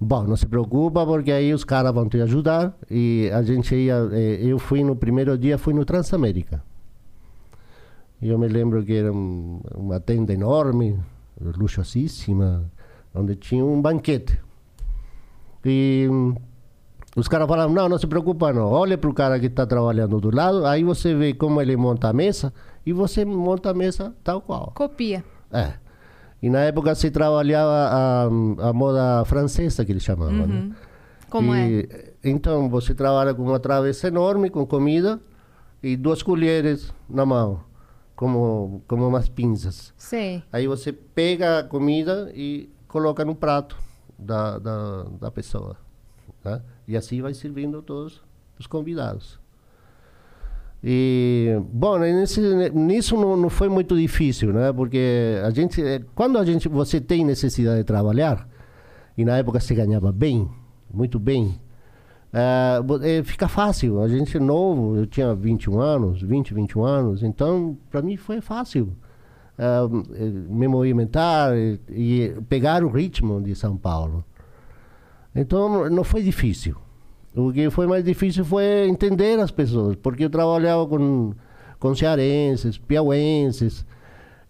Bom, 0.04 0.24
não 0.24 0.36
se 0.36 0.48
preocupa, 0.48 1.06
porque 1.06 1.32
aí 1.32 1.54
os 1.54 1.64
caras 1.64 1.94
vão 1.94 2.10
te 2.10 2.20
ajudar. 2.20 2.76
E 2.90 3.30
a 3.32 3.44
gente 3.44 3.76
ia, 3.76 3.98
eh, 4.12 4.40
eu 4.42 4.58
fui 4.58 4.84
no 4.84 4.96
primeiro 4.96 5.38
dia, 5.38 5.60
fui 5.60 5.76
no 5.76 5.86
Transamérica. 5.86 6.64
E 8.20 8.28
eu 8.30 8.40
me 8.40 8.48
lembro 8.48 8.84
que 8.84 8.94
era 8.94 9.14
um- 9.14 9.62
uma 9.76 10.00
tenda 10.00 10.34
enorme, 10.34 11.00
luxuosíssima, 11.40 12.66
onde 13.14 13.36
tinha 13.36 13.64
um 13.64 13.80
banquete. 13.80 14.40
E 15.64 16.08
hum, 16.10 16.36
os 17.16 17.28
caras 17.28 17.48
falaram, 17.48 17.72
não, 17.72 17.88
não 17.88 17.98
se 18.00 18.08
preocupa 18.08 18.52
não, 18.52 18.72
olha 18.72 18.98
para 18.98 19.10
o 19.10 19.14
cara 19.14 19.40
que 19.40 19.46
está 19.46 19.66
trabalhando 19.68 20.20
do 20.20 20.36
lado, 20.36 20.66
aí 20.66 20.84
você 20.84 21.14
vê 21.14 21.34
como 21.34 21.62
ele 21.62 21.76
monta 21.78 22.10
a 22.10 22.14
mesa 22.14 22.52
e 22.86 22.92
você 22.92 23.24
monta 23.24 23.70
a 23.70 23.74
mesa 23.74 24.14
tal 24.24 24.42
qual. 24.42 24.72
Copia. 24.76 25.24
É. 25.52 25.74
E 26.42 26.50
na 26.50 26.60
época 26.62 26.96
se 26.96 27.12
trabalhava 27.12 27.72
a, 27.72 28.24
a 28.70 28.74
moda 28.74 29.24
francesa, 29.26 29.86
que 29.86 29.92
eles 29.92 30.04
chamavam, 30.04 30.48
né? 30.48 30.76
Como 31.30 31.54
é? 31.54 31.70
E, 31.70 31.90
Então, 32.24 32.70
você 32.70 32.94
trabalha 32.96 33.34
com 33.34 33.44
uma 33.44 33.60
travessa 33.60 34.08
enorme, 34.08 34.50
com 34.50 34.66
comida, 34.66 35.20
e 35.84 35.96
duas 35.96 36.22
colheres 36.24 36.94
na 37.10 37.26
mão, 37.26 37.64
como, 38.16 38.84
como 38.88 39.08
umas 39.08 39.30
pinças. 39.30 39.94
Sei. 39.98 40.44
Aí 40.52 40.68
você 40.68 40.92
pega 40.92 41.60
a 41.60 41.64
comida 41.64 42.32
e 42.36 42.70
coloca 42.88 43.24
no 43.26 43.36
prato 43.36 43.78
da, 44.18 44.60
da, 44.60 45.04
da 45.20 45.32
pessoa. 45.32 45.78
E 46.88 46.98
assim 46.98 47.22
vai 47.22 47.34
servindo 47.34 47.82
todos 47.82 48.22
os 48.60 48.68
convidados. 48.68 49.40
E, 50.84 51.62
bom, 51.72 52.00
nesse, 52.00 52.42
nisso 52.72 53.16
não, 53.16 53.38
não 53.38 53.50
foi 53.50 53.70
muito 53.70 53.96
difícil, 53.96 54.52
né? 54.52 54.74
Porque 54.74 55.40
a 55.44 55.52
gente, 55.52 55.82
eh, 55.82 56.02
quando 56.16 56.40
a 56.40 56.46
gente, 56.46 56.68
você 56.68 57.00
tem 57.00 57.24
necessidade 57.24 57.80
de 57.80 57.84
trabalhar, 57.84 58.48
e 59.16 59.24
na 59.24 59.38
época 59.38 59.60
se 59.60 59.76
ganhava 59.76 60.12
bem, 60.12 60.50
muito 60.92 61.20
bem, 61.20 61.60
eh, 62.34 63.22
fica 63.24 63.48
fácil. 63.48 64.02
A 64.02 64.08
gente 64.08 64.38
é 64.38 64.40
novo, 64.40 64.98
eu 64.98 65.06
tinha 65.06 65.36
21 65.36 65.80
anos, 65.80 66.22
20, 66.24 66.54
21 66.54 66.84
anos, 66.84 67.24
então 67.24 67.78
para 67.92 68.02
mim 68.02 68.18
foi 68.18 68.42
fácil 68.42 68.92
eh, 69.60 69.88
me 70.50 70.68
movimentar 70.68 71.56
e, 71.56 71.80
e 71.90 72.42
pegar 72.50 72.84
o 72.84 72.90
ritmo 72.90 73.40
de 73.40 73.54
São 73.56 73.78
Paulo. 73.78 74.26
Então 75.36 75.88
não 75.92 76.04
foi 76.04 76.24
difícil. 76.24 76.76
O 77.36 77.52
que 77.52 77.70
foi 77.70 77.88
mais 77.88 78.04
difícil 78.04 78.44
foi 78.44 78.88
entender 78.88 79.40
as 79.40 79.52
pessoas, 79.52 79.96
porque 79.96 80.26
eu 80.26 80.30
trabalhava 80.30 80.86
com, 80.86 81.34
com 81.80 81.96
cearenses, 81.96 82.78
piauenses, 82.78 83.86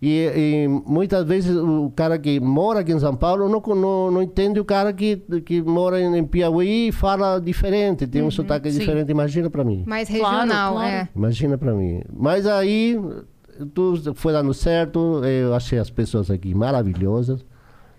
e, 0.01 0.31
e 0.35 0.67
muitas 0.67 1.23
vezes 1.27 1.55
o 1.55 1.91
cara 1.95 2.17
que 2.17 2.39
mora 2.39 2.79
aqui 2.79 2.91
em 2.91 2.99
São 2.99 3.15
Paulo 3.15 3.47
não, 3.47 3.61
não, 3.75 4.09
não 4.09 4.21
entende 4.23 4.59
o 4.59 4.65
cara 4.65 4.91
que, 4.91 5.17
que 5.45 5.61
mora 5.61 6.01
em, 6.01 6.17
em 6.17 6.25
Piauí 6.25 6.87
e 6.87 6.91
fala 6.91 7.39
diferente, 7.39 8.07
tem 8.07 8.23
um 8.23 8.31
sotaque 8.31 8.71
sim. 8.71 8.79
diferente, 8.79 9.11
imagina 9.11 9.47
para 9.47 9.63
mim. 9.63 9.83
Mais 9.85 10.09
Claro, 10.09 10.37
regional, 10.41 10.73
claro. 10.73 10.89
é. 10.89 11.09
Imagina 11.15 11.55
para 11.55 11.73
mim. 11.75 12.01
Mas 12.11 12.47
aí 12.47 12.99
tudo 13.75 14.15
foi 14.15 14.33
dando 14.33 14.53
certo. 14.55 15.23
Eu 15.23 15.53
achei 15.53 15.77
as 15.77 15.91
pessoas 15.91 16.31
aqui 16.31 16.55
maravilhosas. 16.55 17.45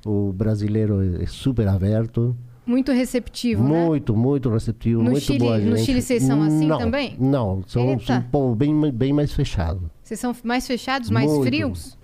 O 0.04 0.32
brasileiro 0.32 1.00
é 1.00 1.22
é 1.22 1.26
super 1.26 1.68
aberto, 1.68 2.36
Muito 2.72 2.90
receptivo, 2.90 3.62
né? 3.62 3.68
muito, 3.86 4.16
muito 4.16 4.48
receptivo, 4.48 5.02
No 5.02 5.10
muito 5.10 5.24
Chile- 5.24 5.38
boa 5.40 5.58
no 5.58 5.76
gente. 5.76 5.84
Chile 5.84 6.00
vocês 6.00 6.22
são 6.22 6.42
assim 6.42 6.66
não, 6.66 6.78
também? 6.78 7.14
Não, 7.20 7.62
são 7.66 7.90
Eita. 7.90 8.14
um 8.14 8.22
povo 8.30 8.54
bem, 8.54 8.90
bem 8.90 9.12
mais 9.12 9.30
fechado. 9.30 9.90
Vocês 10.02 10.18
são 10.18 10.34
mais 10.42 10.66
fechados, 10.66 11.10
mais 11.10 11.30
Muito. 11.30 11.44
frios? 11.46 11.98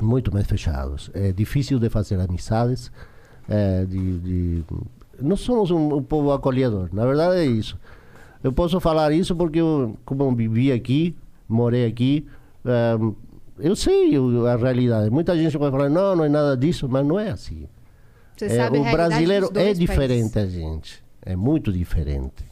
Muito 0.00 0.32
mais 0.32 0.46
fechados. 0.46 1.10
É 1.12 1.30
difícil 1.30 1.78
de 1.78 1.90
fazer 1.90 2.18
amizades. 2.18 2.90
é, 3.46 3.84
de, 3.84 4.18
de- 4.20 4.64
Não 5.20 5.36
somos 5.36 5.70
um, 5.70 5.96
um 5.96 6.02
povo 6.02 6.32
acolhedor. 6.32 6.88
Na 6.90 7.04
verdade 7.04 7.36
é 7.40 7.44
isso. 7.44 7.78
Eu 8.42 8.50
posso 8.52 8.80
falar 8.80 9.12
isso 9.12 9.36
porque 9.36 9.60
eu, 9.60 9.94
como 10.06 10.22
eu 10.24 10.34
vivi 10.34 10.72
aqui, 10.72 11.14
morei 11.46 11.84
aqui, 11.86 12.24
é, 12.64 12.96
eu 13.58 13.76
sei 13.76 14.14
a 14.50 14.56
realidade. 14.56 15.10
Muita 15.10 15.36
gente 15.36 15.58
vai 15.58 15.70
falar, 15.70 15.90
não, 15.90 16.16
não 16.16 16.24
é 16.24 16.28
nada 16.30 16.56
disso, 16.56 16.88
mas 16.88 17.06
não 17.06 17.20
é 17.20 17.30
assim. 17.30 17.66
Você 18.36 18.46
É, 18.46 18.56
sabe 18.56 18.78
o 18.78 18.84
brasileiro 18.84 19.50
é 19.54 19.72
diferente 19.72 20.32
países. 20.34 20.36
a 20.36 20.46
gente. 20.46 21.04
É 21.22 21.36
muito 21.36 21.72
diferente. 21.72 22.44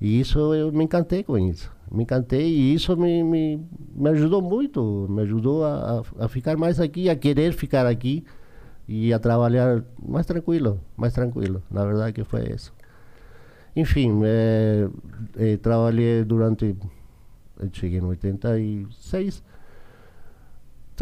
E 0.00 0.18
isso 0.20 0.38
eu 0.54 0.72
me 0.72 0.84
encantei 0.84 1.22
com 1.22 1.38
isso. 1.38 1.70
Me 1.90 2.02
encantei 2.02 2.46
e 2.48 2.74
isso 2.74 2.96
me, 2.96 3.22
me, 3.22 3.60
me 3.94 4.08
ajudou 4.10 4.42
muito. 4.42 5.06
Me 5.08 5.22
ajudou 5.22 5.64
a, 5.64 6.02
a, 6.18 6.28
ficar 6.28 6.56
mais 6.56 6.80
aqui, 6.80 7.08
a 7.08 7.14
querer 7.16 7.52
ficar 7.52 7.86
aqui 7.86 8.24
e 8.88 9.12
a 9.12 9.18
trabalhar 9.18 9.84
mais 10.04 10.26
tranquilo, 10.26 10.80
mais 10.96 11.12
tranquilo. 11.12 11.62
Na 11.70 11.84
verdade 11.84 12.12
que 12.14 12.24
foi 12.24 12.44
isso. 12.52 12.72
Enfim, 13.76 14.20
eh, 14.24 14.88
eh, 15.36 15.56
trabalhei 15.58 16.24
durante. 16.24 16.76
Cheguei 17.72 18.00
em 18.00 18.04
86. 18.04 19.42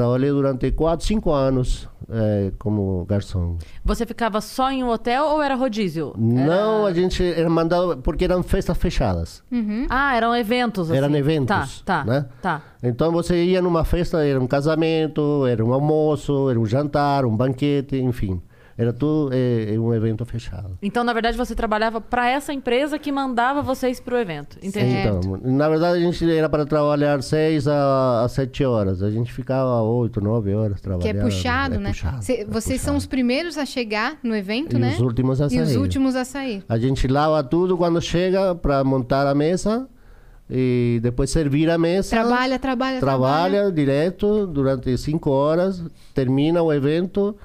Trabalhei 0.01 0.31
durante 0.31 0.71
4, 0.73 1.05
5 1.07 1.31
anos 1.31 1.87
eh, 2.09 2.53
como 2.59 3.05
garçom. 3.05 3.59
Você 3.85 4.07
ficava 4.07 4.41
só 4.41 4.71
em 4.71 4.83
um 4.83 4.89
hotel 4.89 5.27
ou 5.27 5.43
era 5.43 5.55
rodízio? 5.55 6.15
Não, 6.17 6.87
a 6.87 6.93
gente 6.95 7.23
era 7.23 7.51
mandado 7.51 7.99
porque 7.99 8.25
eram 8.25 8.43
festas 8.43 8.79
fechadas. 8.79 9.43
Ah, 9.91 10.17
eram 10.17 10.35
eventos. 10.35 10.91
Eram 10.91 11.09
assim. 11.09 11.17
eventos, 11.19 11.83
Tá, 11.83 11.99
tá, 11.99 12.11
né? 12.11 12.27
tá. 12.41 12.63
Então 12.83 13.13
você 13.13 13.45
ia 13.45 13.61
numa 13.61 13.85
festa, 13.85 14.25
era 14.25 14.41
um 14.41 14.47
casamento, 14.47 15.45
era 15.47 15.63
um 15.63 15.71
almoço, 15.75 16.49
era 16.49 16.59
um 16.59 16.65
jantar, 16.65 17.27
um 17.27 17.37
banquete, 17.37 17.97
enfim. 18.01 18.41
Era 18.79 18.93
tudo 18.93 19.31
eh, 19.35 19.79
um 19.79 19.93
evento 19.93 20.25
fechado. 20.25 20.79
Então, 20.81 21.05
na 21.05 21.13
verdade, 21.13 21.37
você 21.37 21.55
trabalhava 21.55 22.01
para 22.01 22.29
essa 22.31 22.53
empresa 22.53 22.99
que 22.99 23.13
mandava 23.13 23.61
vocês 23.61 24.01
pro 24.01 24.17
evento. 24.17 24.57
Entendi. 24.63 24.95
Então, 24.97 25.21
na 25.45 25.69
verdade 25.69 25.99
a 25.99 26.01
gente 26.01 26.31
era 26.31 26.49
para 26.49 26.65
trabalhar 26.65 27.23
seis 27.23 27.69
a, 27.69 28.23
a 28.25 28.29
sete 28.29 28.65
horas. 28.65 29.03
A 29.03 29.11
gente 29.11 29.33
ficava 29.33 29.83
oito, 29.83 30.21
nove 30.21 30.55
horas 30.55 30.77
Que 30.77 30.83
trabalhando. 30.83 31.19
é 31.19 31.23
puxado, 31.23 31.75
É 31.75 31.79
né? 31.79 31.91
puxado, 31.91 32.25
Cê- 32.25 32.33
é 32.41 32.45
vocês 32.47 32.81
são 32.81 32.95
os 32.97 33.05
puxado. 33.05 33.11
primeiros 33.11 33.59
a 33.59 33.67
chegar 33.67 34.19
no 34.23 34.35
evento, 34.35 34.77
E 34.77 34.79
né? 34.81 34.93
os 34.95 35.01
últimos 35.01 35.41
a 35.43 35.45
E 35.51 35.61
os 35.61 35.69
sair. 35.69 35.77
últimos 35.79 36.17
a 36.17 36.25
sair. 36.25 36.65
A 36.69 36.79
gente 36.79 37.07
lava 37.07 37.43
tudo 37.45 37.77
quando 37.77 38.01
chega 38.01 38.55
para 38.55 38.83
montar 38.83 39.27
a 39.27 39.35
mesa 39.35 39.87
e 40.49 40.99
depois 41.03 41.31
servir 41.31 41.69
a 41.71 41.77
mesa. 41.79 42.11
Trabalha, 42.11 42.59
trabalha, 42.59 42.99
Trabalha 43.01 43.71
direto 43.71 44.47
durante 44.47 44.97
cinco 44.97 45.31
horas, 45.31 45.85
termina 46.15 46.63
o 46.63 46.73
evento, 46.73 47.37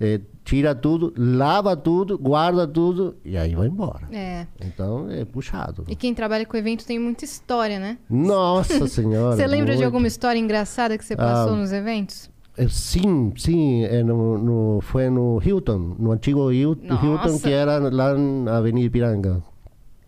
eh, 0.00 0.20
tira 0.44 0.74
tudo, 0.74 1.12
lava 1.16 1.74
tudo, 1.76 2.18
guarda 2.18 2.66
tudo 2.68 3.16
e 3.24 3.36
aí 3.36 3.54
vai 3.54 3.66
embora. 3.66 4.06
É. 4.12 4.46
Então 4.64 5.10
é 5.10 5.24
puxado. 5.24 5.84
E 5.88 5.96
quem 5.96 6.12
trabalha 6.14 6.44
com 6.44 6.56
evento 6.56 6.84
tem 6.86 6.98
muita 6.98 7.24
história, 7.24 7.78
né? 7.78 7.96
Nossa 8.10 8.86
Senhora! 8.88 9.36
Você 9.36 9.46
lembra 9.46 9.72
de 9.72 9.78
muito. 9.78 9.86
alguma 9.86 10.06
história 10.06 10.38
engraçada 10.38 10.98
que 10.98 11.04
você 11.04 11.16
passou 11.16 11.54
Ah, 11.54 11.56
nos 11.56 11.72
eventos? 11.72 12.30
Eh, 12.56 12.68
Sim, 12.68 13.32
sim, 13.36 13.84
é 13.84 14.02
no, 14.04 14.36
no- 14.38 14.80
foi 14.80 15.08
no 15.10 15.40
Hilton, 15.42 15.96
no 15.98 16.12
antigo 16.12 16.50
Hil- 16.52 16.78
Nossa. 16.82 17.04
Hilton 17.06 17.38
que 17.40 17.50
era 17.50 17.78
lá 17.90 18.14
na 18.16 18.58
Avenida 18.58 18.86
Ipiranga. 18.86 19.42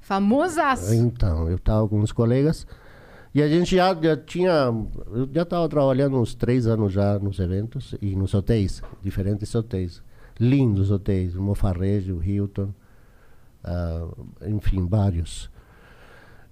Famosaço. 0.00 0.94
Então, 0.94 1.48
eu 1.48 1.56
estava 1.56 1.88
com 1.88 1.98
uns 1.98 2.12
colegas 2.12 2.66
e 3.34 3.42
a 3.42 3.48
gente 3.48 3.74
já, 3.74 3.92
já 3.94 4.16
tinha. 4.16 4.72
Eu 5.12 5.28
já 5.32 5.42
estava 5.42 5.68
trabalhando 5.68 6.16
uns 6.20 6.34
três 6.34 6.66
anos 6.66 6.92
já 6.92 7.18
nos 7.18 7.38
eventos 7.40 7.94
e 8.00 8.14
nos 8.14 8.32
hotéis, 8.34 8.82
diferentes 9.02 9.52
hotéis. 9.54 10.00
Lindos 10.38 10.90
hotéis, 10.90 11.34
o 11.34 11.42
Mofarrejo, 11.42 12.16
o 12.16 12.22
Hilton, 12.22 12.72
ah, 13.64 14.08
enfim, 14.46 14.86
vários. 14.86 15.50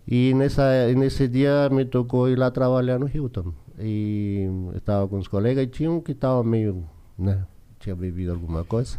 E 0.06 0.34
nessa, 0.34 0.92
nesse 0.94 1.28
dia 1.28 1.68
me 1.70 1.84
tocou 1.84 2.28
ir 2.28 2.36
lá 2.36 2.50
trabalhar 2.50 2.98
no 2.98 3.08
Hilton. 3.08 3.52
E 3.78 4.48
estava 4.74 5.08
com 5.08 5.18
os 5.18 5.28
colegas 5.28 5.64
e 5.64 5.66
tinha 5.66 5.90
um 5.90 6.00
que 6.00 6.12
estava 6.12 6.42
meio. 6.44 6.84
Né, 7.18 7.44
tinha 7.78 7.94
bebido 7.94 8.32
alguma 8.32 8.64
coisa. 8.64 8.98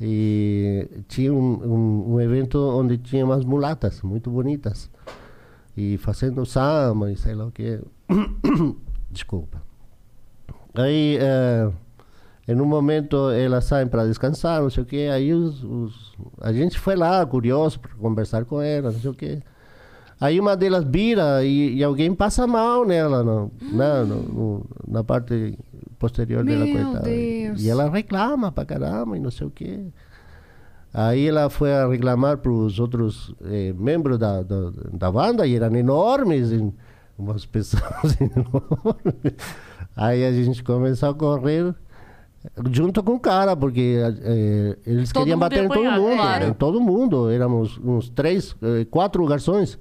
E 0.00 0.88
tinha 1.06 1.32
um, 1.32 1.54
um, 1.64 2.14
um 2.14 2.20
evento 2.20 2.58
onde 2.58 2.98
tinha 2.98 3.24
umas 3.24 3.44
mulatas 3.44 4.02
muito 4.02 4.30
bonitas. 4.30 4.90
E 5.76 5.96
fazendo 5.98 6.44
samba 6.44 7.10
e 7.12 7.16
sei 7.16 7.34
lá 7.34 7.46
o 7.46 7.52
que. 7.52 7.80
Desculpa. 9.10 9.62
Aí, 10.74 11.18
eh, 11.20 11.70
em 12.46 12.60
um 12.60 12.64
momento, 12.66 13.30
elas 13.30 13.64
saem 13.64 13.86
para 13.88 14.06
descansar, 14.06 14.60
não 14.62 14.70
sei 14.70 14.82
o 14.82 14.86
que. 14.86 15.06
Aí 15.08 15.32
os, 15.32 15.62
os- 15.64 16.12
a 16.40 16.52
gente 16.52 16.78
foi 16.78 16.94
lá, 16.96 17.24
curioso, 17.24 17.80
para 17.80 17.94
conversar 17.94 18.44
com 18.44 18.60
elas, 18.60 18.94
não 18.94 19.00
sei 19.00 19.10
o 19.10 19.14
que. 19.14 19.40
Aí 20.20 20.38
uma 20.38 20.56
delas 20.56 20.84
vira 20.84 21.44
e, 21.44 21.76
e 21.76 21.84
alguém 21.84 22.14
passa 22.14 22.46
mal 22.46 22.84
nela, 22.86 23.22
no, 23.24 23.50
né, 23.60 24.04
no- 24.04 24.22
no- 24.22 24.66
na 24.86 25.02
parte 25.02 25.58
posterior 25.98 26.44
dela, 26.44 26.64
Meu 26.64 26.74
coitada. 26.84 27.04
Deus. 27.08 27.62
E 27.62 27.68
ela 27.68 27.88
reclama 27.90 28.52
pra 28.52 28.64
caramba 28.64 29.16
e 29.16 29.20
não 29.20 29.30
sei 29.30 29.46
o 29.46 29.50
quê. 29.50 29.86
Aí 30.92 31.26
ela 31.26 31.50
foi 31.50 31.72
a 31.74 31.88
reclamar 31.88 32.38
para 32.38 32.52
os 32.52 32.78
outros 32.78 33.34
eh, 33.46 33.74
membros 33.76 34.16
da, 34.18 34.42
da, 34.42 34.70
da 34.92 35.10
banda 35.10 35.44
e 35.46 35.56
eram 35.56 35.74
enormes, 35.74 36.50
umas 37.18 37.44
pessoas 37.44 38.16
enormes. 38.20 39.34
Aí 39.96 40.24
a 40.24 40.32
gente 40.32 40.62
começou 40.62 41.08
a 41.08 41.14
correr 41.14 41.74
junto 42.70 43.02
com 43.02 43.14
o 43.14 43.20
cara, 43.20 43.56
porque 43.56 43.98
eh, 44.22 44.76
eles 44.86 45.10
Todo 45.12 45.22
queriam 45.22 45.38
bater 45.38 45.64
em 45.64 45.68
todo 45.68 45.82
mundo, 45.90 46.16
claro. 46.16 46.44
em 46.46 46.52
todo 46.52 46.80
mundo. 46.80 47.30
Éramos 47.30 47.78
uns 47.82 48.08
três, 48.10 48.54
eh, 48.62 48.84
quatro 48.90 49.24
garçons. 49.26 49.78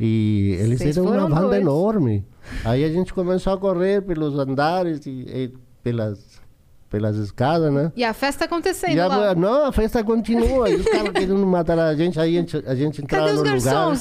E 0.00 0.56
eles 0.60 0.78
Vocês 0.78 0.96
eram 0.96 1.06
uma 1.08 1.28
banda 1.28 1.40
doidos. 1.40 1.58
enorme. 1.58 2.24
Aí 2.64 2.84
a 2.84 2.88
gente 2.88 3.12
começou 3.12 3.52
a 3.52 3.58
correr 3.58 4.00
pelos 4.02 4.38
andares 4.38 5.04
e, 5.06 5.10
e 5.10 5.52
pelas, 5.82 6.40
pelas 6.88 7.16
escadas, 7.16 7.72
né? 7.72 7.90
E 7.96 8.04
a 8.04 8.14
festa 8.14 8.44
acontecendo 8.44 8.96
a- 9.00 9.06
lá. 9.08 9.34
não, 9.34 9.66
a 9.66 9.72
festa 9.72 10.04
continua. 10.04 10.70
E 10.70 10.76
os 10.76 10.86
caras 10.88 11.10
querendo 11.10 11.44
matar 11.44 11.76
a 11.80 11.94
gente. 11.96 12.18
Aí 12.20 12.36
a 12.38 12.40
gente, 12.40 12.62
a 12.64 12.74
gente 12.76 13.02
entrava 13.02 13.32
no 13.32 13.38
lugar. 13.42 13.92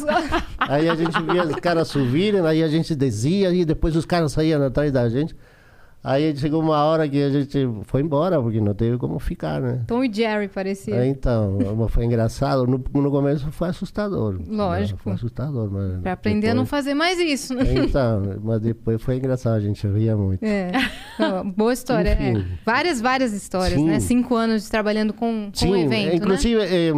Aí 0.60 0.88
a 0.88 0.95
gente 0.95 1.19
via 1.23 1.43
os 1.43 1.55
caras 1.55 1.88
subirem, 1.88 2.41
aí 2.45 2.62
a 2.62 2.67
gente 2.67 2.93
descia 2.95 3.51
e 3.51 3.65
depois 3.65 3.95
os 3.95 4.05
caras 4.05 4.31
saíam 4.33 4.62
atrás 4.63 4.91
da 4.91 5.10
gente. 5.10 5.36
Aí 6.09 6.33
chegou 6.37 6.61
uma 6.61 6.81
hora 6.85 7.05
que 7.09 7.21
a 7.21 7.29
gente 7.29 7.67
foi 7.83 7.99
embora, 8.01 8.41
porque 8.41 8.61
não 8.61 8.73
teve 8.73 8.97
como 8.97 9.19
ficar, 9.19 9.59
né? 9.59 9.83
Tom 9.85 10.01
e 10.05 10.13
Jerry 10.13 10.47
parecia. 10.47 10.95
Aí, 11.01 11.09
então, 11.09 11.57
foi 11.89 12.05
engraçado. 12.05 12.65
No, 12.65 12.81
no 13.01 13.11
começo 13.11 13.51
foi 13.51 13.67
assustador. 13.67 14.39
Lógico. 14.47 14.97
né? 14.99 15.03
Foi 15.03 15.11
assustador, 15.11 15.69
mas. 15.69 15.99
Pra 16.01 16.13
aprender 16.13 16.51
a 16.51 16.53
não 16.53 16.63
depois- 16.63 16.69
fazer 16.69 16.93
mais 16.93 17.19
isso, 17.19 17.53
né? 17.53 17.63
Então, 17.75 18.21
mas 18.41 18.61
depois 18.61 19.01
foi 19.01 19.17
engraçado, 19.17 19.55
a 19.55 19.59
gente 19.59 19.85
ria 19.85 20.15
muito. 20.15 20.41
É. 20.45 20.71
Boa 21.57 21.73
história. 21.73 22.11
é. 22.11 22.33
Várias, 22.65 23.01
várias 23.01 23.33
histórias, 23.33 23.77
Sim. 23.77 23.87
né? 23.87 23.99
Cinco 23.99 24.33
anos 24.33 24.69
trabalhando 24.69 25.11
com, 25.11 25.51
com 25.59 25.65
o 25.71 25.75
evento, 25.75 26.15
inclusive, 26.15 26.61
eh, 26.61 26.93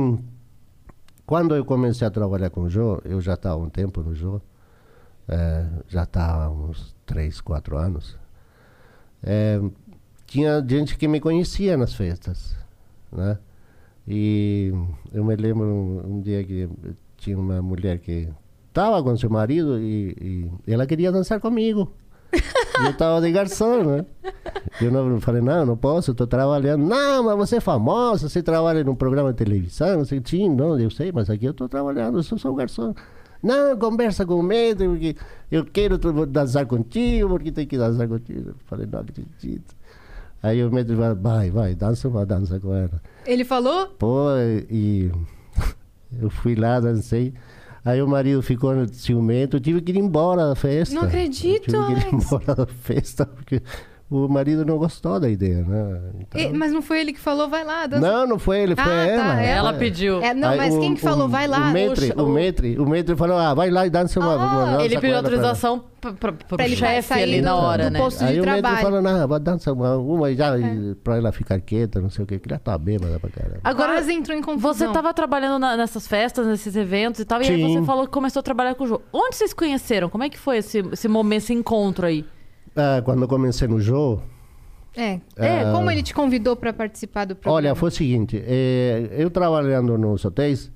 quando 1.25 1.55
eu 1.55 1.65
comecei 1.65 2.05
a 2.07 2.11
trabalhar 2.11 2.51
com 2.51 2.61
o 2.61 2.69
Jô, 2.69 3.01
eu 3.05 3.19
já 3.19 3.33
estava 3.33 3.57
um 3.57 3.69
tempo 3.69 4.01
no 4.03 4.13
Jô, 4.13 4.39
eh, 5.27 5.65
já 5.87 6.03
estava 6.03 6.49
uns 6.51 6.95
3, 7.07 7.41
4 7.41 7.75
anos. 7.75 8.15
Eh, 9.23 9.61
tinha 10.25 10.63
gente 10.67 10.97
que 10.97 11.07
me 11.07 11.19
conhecia 11.19 11.75
nas 11.75 11.93
festas, 11.93 12.55
né? 13.11 13.37
E 14.07 14.73
eu 15.13 15.23
me 15.23 15.35
lembro 15.35 15.65
um, 15.65 16.15
um 16.15 16.21
dia 16.21 16.43
que 16.43 16.69
tinha 17.17 17.37
uma 17.37 17.61
mulher 17.61 17.99
que 17.99 18.27
estava 18.67 19.03
com 19.03 19.15
seu 19.17 19.29
marido 19.29 19.79
e, 19.79 20.49
e 20.65 20.73
ela 20.73 20.85
queria 20.85 21.11
dançar 21.11 21.39
comigo. 21.39 21.91
Eu 22.79 22.91
estava 22.91 23.19
de 23.21 23.31
garçom, 23.31 23.83
né? 23.83 24.05
Eu 24.79 24.91
não 24.91 25.19
falei, 25.19 25.41
não, 25.41 25.65
não 25.65 25.75
posso, 25.77 26.11
estou 26.11 26.27
trabalhando. 26.27 26.85
Não, 26.85 27.23
mas 27.23 27.35
você 27.35 27.57
é 27.57 27.59
famosa, 27.59 28.29
você 28.29 28.41
trabalha 28.41 28.83
num 28.83 28.95
programa 28.95 29.31
de 29.31 29.37
televisão, 29.37 30.05
sei, 30.05 30.21
sim, 30.23 30.47
não, 30.49 30.79
eu 30.79 30.89
sei, 30.89 31.11
mas 31.11 31.29
aqui 31.29 31.45
eu 31.45 31.51
estou 31.51 31.67
trabalhando, 31.67 32.19
eu 32.19 32.23
sou 32.23 32.37
só 32.37 32.51
um 32.51 32.55
garçom. 32.55 32.93
Não, 33.41 33.77
conversa 33.77 34.25
com 34.25 34.35
o 34.35 34.43
médico, 34.43 34.91
porque 34.91 35.15
eu 35.49 35.65
quero 35.65 35.97
dançar 36.25 36.65
contigo, 36.65 37.29
porque 37.29 37.51
tem 37.51 37.65
que 37.65 37.77
dançar 37.77 38.07
contigo. 38.07 38.49
Eu 38.49 38.55
falei, 38.65 38.87
não 38.91 38.99
acredito. 38.99 39.75
Aí 40.41 40.63
o 40.63 40.71
médico 40.71 40.99
falou, 40.99 41.15
vai, 41.15 41.49
vai, 41.49 41.75
dança 41.75 42.07
uma 42.07 42.25
dança 42.25 42.59
com 42.59 42.73
ela. 42.73 43.01
Ele 43.25 43.43
falou? 43.45 43.87
Pô, 43.87 44.29
e 44.69 45.11
eu 46.21 46.29
fui 46.29 46.55
lá, 46.55 46.79
dancei. 46.79 47.33
Aí 47.83 48.01
o 48.01 48.07
marido 48.07 48.41
ficou 48.41 48.73
ciumento, 48.89 49.57
eu 49.57 49.61
tive 49.61 49.81
que 49.81 49.91
ir 49.91 49.97
embora 49.97 50.47
da 50.47 50.55
festa. 50.55 50.93
Não 50.93 51.03
acredito, 51.03 51.73
Eu 51.73 51.87
tive 51.87 52.01
que 52.01 52.15
ir 52.15 52.19
embora 52.19 52.55
da 52.55 52.65
festa, 52.65 53.25
porque 53.25 53.61
o 54.09 54.27
marido 54.27 54.65
não 54.65 54.77
gostou 54.77 55.19
da 55.19 55.29
ideia, 55.29 55.63
né? 55.63 55.99
Então- 56.21 56.41
E- 56.41 56.51
mas 56.51 56.71
não 56.71 56.81
foi 56.81 56.99
ele 57.01 57.13
que 57.13 57.19
falou, 57.19 57.47
vai 57.47 57.63
lá, 57.63 57.85
dança. 57.85 58.01
Não, 58.11 58.25
não 58.27 58.39
foi 58.39 58.59
ele, 58.61 58.75
foi 58.75 58.83
Ah, 58.83 58.87
tá, 58.87 58.91
ela. 59.07 59.41
Ela 59.41 59.69
É. 59.69 59.77
pediu. 59.77 60.19
É, 60.21 60.33
não, 60.33 60.49
Aí 60.49 60.57
mas 60.57 60.73
o- 60.75 60.79
quem 60.79 60.95
que 60.95 61.01
falou, 61.01 61.25
o- 61.27 61.29
vai 61.29 61.47
lá? 61.47 61.69
O 61.69 61.71
metre, 61.71 62.07
Puxa, 62.07 62.21
o 62.21 62.25
o- 62.25 62.83
o 62.83 62.89
metre 62.89 63.15
falou, 63.15 63.37
ah, 63.37 63.53
vai 63.53 63.69
lá 63.69 63.85
e 63.85 63.89
dança 63.89 64.19
uma, 64.19 64.35
uma 64.35 64.65
dança 64.65 64.83
Ele 64.85 64.95
pediu 64.95 65.09
ela 65.11 65.21
pra- 65.21 65.29
autorização 65.31 65.83
pra, 66.01 66.13
pra, 66.13 66.31
pro 66.31 66.57
Pra 66.57 66.65
ele 66.65 66.75
chefe 66.75 67.07
sair 67.07 67.23
ali 67.23 67.41
na 67.41 67.51
do- 67.51 67.57
hora, 67.57 67.83
do 67.85 67.93
né? 67.93 67.99
posto 67.99 68.23
Aí 68.23 68.33
de 68.33 68.39
o 68.39 68.43
trabalho. 68.43 68.77
falou, 68.77 69.01
não, 69.01 69.27
vai 69.27 69.39
dançar 69.39 69.73
uma, 69.73 69.97
uma 69.97 70.33
já, 70.33 70.57
e 70.57 70.95
pra 71.03 71.17
ela 71.17 71.31
ficar 71.31 71.59
quieta, 71.59 72.01
não 72.01 72.09
sei 72.09 72.23
o 72.23 72.27
que, 72.27 72.39
que 72.39 72.49
ela 72.51 72.59
tá 72.59 72.77
bêbada 72.77 73.19
pra 73.19 73.29
caramba. 73.29 73.59
Agora, 73.63 73.93
Quase 73.93 74.11
entrou 74.13 74.35
em 74.35 74.41
confusão. 74.41 74.87
você 74.87 74.93
tava 74.93 75.13
trabalhando 75.13 75.59
na- 75.59 75.77
nessas 75.77 76.07
festas, 76.07 76.47
nesses 76.47 76.75
eventos 76.75 77.19
e 77.19 77.25
tal, 77.25 77.41
e 77.41 77.47
aí 77.47 77.61
você 77.61 77.83
falou 77.85 78.05
que 78.05 78.11
começou 78.11 78.39
a 78.39 78.43
trabalhar 78.43 78.73
com 78.75 78.85
o 78.85 78.87
Jô. 78.87 79.01
Onde 79.13 79.35
vocês 79.35 79.51
se 79.51 79.55
conheceram? 79.55 80.09
Como 80.09 80.23
é 80.23 80.29
que 80.29 80.37
foi 80.39 80.57
esse, 80.57 80.79
esse 80.91 81.07
momento, 81.07 81.43
esse 81.43 81.53
encontro 81.53 82.07
aí? 82.07 82.25
Ah, 82.79 83.01
quando 83.03 83.21
eu 83.23 83.27
comecei 83.27 83.67
no 83.67 83.79
jogo, 83.81 84.21
É. 84.95 85.19
É, 85.37 85.59
Ah. 85.61 85.71
como 85.71 85.89
ele 85.91 86.01
te 86.01 86.13
convidou 86.13 86.55
pra 86.55 86.73
participar 86.73 87.25
do 87.25 87.35
programa? 87.35 87.57
Olha, 87.57 87.75
foi 87.75 87.89
o 87.89 87.91
seguinte, 87.91 88.41
eh, 88.43 89.07
eu 89.11 89.29
trabalhando 89.29 89.97
nos 89.97 90.25
hotéis, 90.25 90.71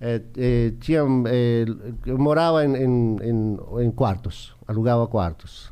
eh, 0.00 0.22
eh, 0.36 0.72
tinha, 0.80 1.02
eh, 1.26 1.64
eu 2.06 2.18
morava 2.18 2.64
em, 2.64 2.74
em, 2.74 3.16
em, 3.22 3.58
em 3.86 3.90
quartos, 3.90 4.56
alugava 4.66 5.06
quartos. 5.06 5.70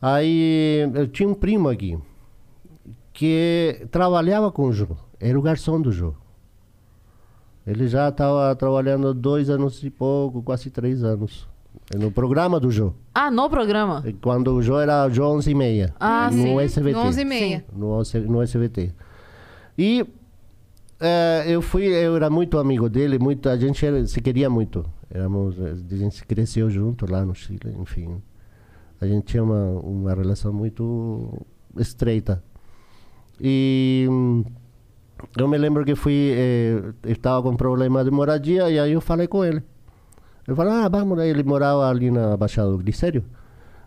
Aí 0.00 0.88
eu 0.94 1.08
tinha 1.08 1.28
um 1.28 1.34
primo 1.34 1.68
aqui 1.68 1.98
que 3.12 3.84
trabalhava 3.90 4.52
com 4.52 4.62
o 4.68 4.72
Jô, 4.72 4.86
era 5.18 5.36
o 5.36 5.42
garçom 5.42 5.80
do 5.80 5.90
Jô. 5.90 6.14
Ele 7.66 7.88
já 7.88 8.08
estava 8.08 8.54
trabalhando 8.54 9.12
dois 9.12 9.50
anos 9.50 9.82
e 9.82 9.90
pouco, 9.90 10.42
quase 10.42 10.70
três 10.70 11.02
anos, 11.02 11.47
no 11.96 12.10
programa 12.10 12.58
do 12.60 12.70
Jô. 12.70 12.92
Ah, 13.14 13.30
no 13.30 13.48
programa? 13.48 14.04
Quando 14.20 14.54
o 14.54 14.62
Jô 14.62 14.78
era 14.78 15.08
Jô 15.08 15.24
11 15.26 15.50
e 15.50 15.54
meia, 15.54 15.94
Ah, 15.98 16.30
no 16.30 16.42
sim. 16.42 16.60
SBT. 16.60 16.92
No 16.98 17.00
11 17.06 17.20
e 17.20 17.24
meia. 17.24 17.64
No, 17.72 18.02
no 18.26 18.42
SBT. 18.42 18.92
E 19.78 20.04
eh, 21.00 21.44
eu 21.46 21.62
fui, 21.62 21.86
eu 21.86 22.16
era 22.16 22.28
muito 22.28 22.58
amigo 22.58 22.88
dele, 22.88 23.18
muito, 23.18 23.48
a 23.48 23.56
gente 23.56 23.84
era- 23.86 24.04
se 24.06 24.20
queria 24.20 24.50
muito. 24.50 24.84
Éramos, 25.10 25.56
eh, 25.58 25.74
a 25.90 25.96
gente 25.96 26.26
cresceu 26.26 26.68
junto 26.68 27.10
lá 27.10 27.24
no 27.24 27.34
Chile, 27.34 27.74
enfim. 27.80 28.20
A 29.00 29.06
gente 29.06 29.24
tinha 29.26 29.42
uma, 29.42 29.70
uma 29.80 30.14
relação 30.14 30.52
muito 30.52 31.32
estreita. 31.76 32.42
E 33.40 34.06
eu 35.38 35.46
me 35.48 35.56
lembro 35.56 35.84
que 35.84 35.94
fui, 35.94 36.32
eh, 36.34 36.82
estava 37.06 37.42
com 37.42 37.56
problema 37.56 38.04
de 38.04 38.10
moradia 38.10 38.68
e 38.68 38.78
aí 38.78 38.92
eu 38.92 39.00
falei 39.00 39.26
com 39.28 39.44
ele. 39.44 39.62
Ele 40.48 40.56
falou, 40.56 40.72
ah, 40.72 40.88
vamos, 40.88 41.18
ele 41.20 41.42
morava 41.44 41.86
ali 41.88 42.10
na 42.10 42.34
Baixada 42.36 42.70
do 42.70 42.78
Glicério. 42.78 43.22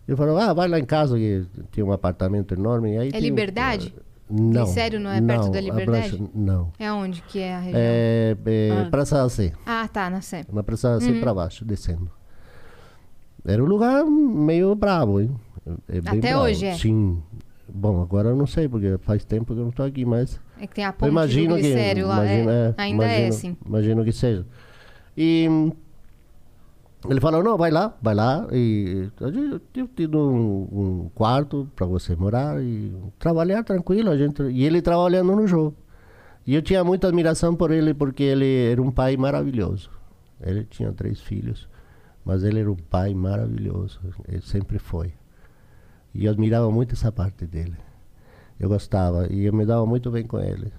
Ele 0.08 0.16
falou, 0.16 0.38
ah, 0.38 0.54
vai 0.54 0.68
lá 0.68 0.78
em 0.80 0.86
casa, 0.86 1.18
que 1.18 1.44
tinha 1.72 1.84
um 1.86 1.92
apartamento 1.92 2.54
enorme. 2.54 2.98
Aí 3.00 3.10
É 3.14 3.20
Liberdade? 3.20 3.94
Não. 4.30 4.64
Glicério 4.66 5.00
não 5.00 5.10
é 5.12 5.20
perto 5.22 5.50
da 5.50 5.60
Liberdade? 5.60 6.18
Baixa- 6.18 6.30
não. 6.36 6.72
É 6.80 6.92
onde 6.94 7.22
que 7.24 7.40
é 7.40 7.56
a 7.56 7.60
região? 7.60 7.82
É, 7.84 8.38
é 8.46 8.70
Ah. 8.86 8.90
Praça 8.92 9.28
C. 9.28 9.52
Ah, 9.66 9.88
tá, 9.92 10.10
na 10.10 10.22
Sé. 10.22 10.46
Na 10.54 10.62
Praça 10.64 11.00
C 11.02 11.14
para 11.20 11.34
baixo, 11.34 11.66
descendo. 11.66 12.10
Era 13.44 13.62
um 13.64 13.66
lugar 13.68 14.06
meio 14.06 14.76
bravo, 14.76 15.20
hein? 15.20 15.32
É 15.90 16.00
bem 16.00 16.20
Até 16.20 16.30
bravo. 16.30 16.44
hoje 16.46 16.66
é? 16.66 16.76
Sim. 16.76 17.22
Bom, 17.68 18.02
agora 18.02 18.30
eu 18.30 18.36
não 18.36 18.46
sei, 18.46 18.70
porque 18.70 18.98
faz 19.02 19.26
tempo 19.26 19.46
que 19.54 19.60
eu 19.60 19.64
não 19.64 19.70
estou 19.70 19.86
aqui, 19.86 20.06
mas... 20.06 20.40
É 20.60 20.68
que 20.68 20.76
tem 20.76 20.86
a 20.86 20.90
Eu 20.90 20.94
ponte 20.94 21.10
imagino 21.10 21.50
do 21.50 21.56
que... 21.56 21.62
glicério 21.64 22.08
lá. 22.08 22.18
imagino- 22.26 22.50
é. 22.52 22.54
é, 22.54 22.74
Ainda 22.78 23.04
é, 23.06 23.18
imagino- 23.20 23.34
sim. 23.34 23.58
Imagino 23.66 24.04
que 24.04 24.12
seja. 24.12 24.46
E... 25.18 25.48
Ele 27.10 27.20
falou, 27.20 27.44
não, 27.44 27.58
vai 27.58 27.72
lá, 27.72 27.98
vai 28.02 28.14
lá. 28.14 28.48
E 28.52 29.10
eu 29.76 29.88
te 29.88 30.06
dou 30.06 30.32
um, 30.32 30.62
um 30.72 31.10
quarto 31.16 31.68
para 31.76 31.86
você 31.86 32.16
morar 32.16 32.62
e 32.62 32.94
trabalhar 33.18 33.64
tranquilo. 33.64 34.12
A 34.12 34.18
gente, 34.18 34.44
e 34.44 34.64
ele 34.64 34.82
trabalhando 34.82 35.36
no 35.36 35.48
jogo. 35.48 35.76
E 36.46 36.54
eu 36.54 36.62
tinha 36.62 36.84
muita 36.84 37.08
admiração 37.08 37.56
por 37.56 37.72
ele, 37.72 37.94
porque 37.94 38.24
ele 38.24 38.72
era 38.72 38.82
um 38.82 38.92
pai 38.92 39.18
maravilhoso. 39.18 39.90
Ele 40.40 40.64
tinha 40.64 40.92
três 40.92 41.22
filhos, 41.22 41.68
mas 42.24 42.44
ele 42.44 42.60
era 42.60 42.72
um 42.72 42.76
pai 42.76 43.14
maravilhoso. 43.14 44.00
Ele 44.28 44.42
sempre 44.42 44.78
foi. 44.78 45.14
E 46.14 46.26
eu 46.26 46.32
admirava 46.32 46.70
muito 46.72 46.94
essa 46.94 47.12
parte 47.12 47.46
dele. 47.46 47.78
Eu 48.60 48.70
gostava 48.70 49.28
e 49.32 49.46
eu 49.46 49.54
me 49.54 49.66
dava 49.66 49.86
muito 49.86 50.12
bem 50.12 50.26
com 50.26 50.40
ele. 50.40 50.72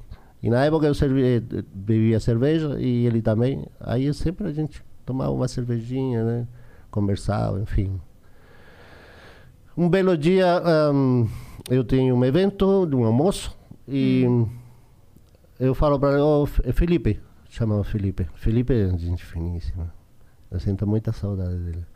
E 0.42 0.50
na 0.50 0.64
época 0.64 0.86
eu 0.86 0.94
servi, 0.94 1.22
eh, 1.36 1.40
bebia 1.72 2.20
cerveja 2.20 2.80
e 2.80 3.06
ele 3.06 3.22
também. 3.22 3.64
Aí 3.80 4.12
sempre 4.14 4.46
a 4.46 4.52
gente 4.52 4.84
tomava 5.04 5.30
uma 5.30 5.48
cervejinha, 5.48 6.24
né? 6.24 6.48
Conversava, 6.90 7.60
enfim. 7.60 8.00
Um 9.76 9.88
belo 9.88 10.16
dia 10.16 10.58
ahm, 10.64 11.26
eu 11.70 11.82
tenho 11.82 12.14
um 12.14 12.24
evento 12.24 12.86
de 12.86 12.94
um 12.94 13.04
almoço 13.04 13.56
e 13.88 14.26
eu 15.58 15.74
falo 15.74 15.98
para 15.98 16.12
ele, 16.18 16.42
F- 16.46 16.72
Felipe, 16.72 17.20
chamava 17.48 17.82
Felipe. 17.84 18.26
Felipe 18.34 18.72
é 18.74 18.96
gente 18.98 19.24
finíssima. 19.24 19.92
Eu 20.50 20.60
sinto 20.60 20.86
muita 20.86 21.12
saudade 21.12 21.56
dele. 21.56 21.86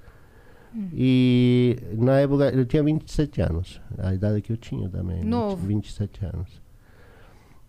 E 0.93 1.77
na 1.97 2.19
época 2.21 2.51
eu 2.51 2.65
tinha 2.67 2.83
27 2.83 3.41
anos, 3.41 3.81
a 3.99 4.13
idade 4.15 4.43
que 4.43 4.53
eu 4.53 4.57
tinha 4.57 4.89
também. 4.89 5.23
Novo. 5.25 5.67
27 5.67 6.25
anos. 6.25 6.63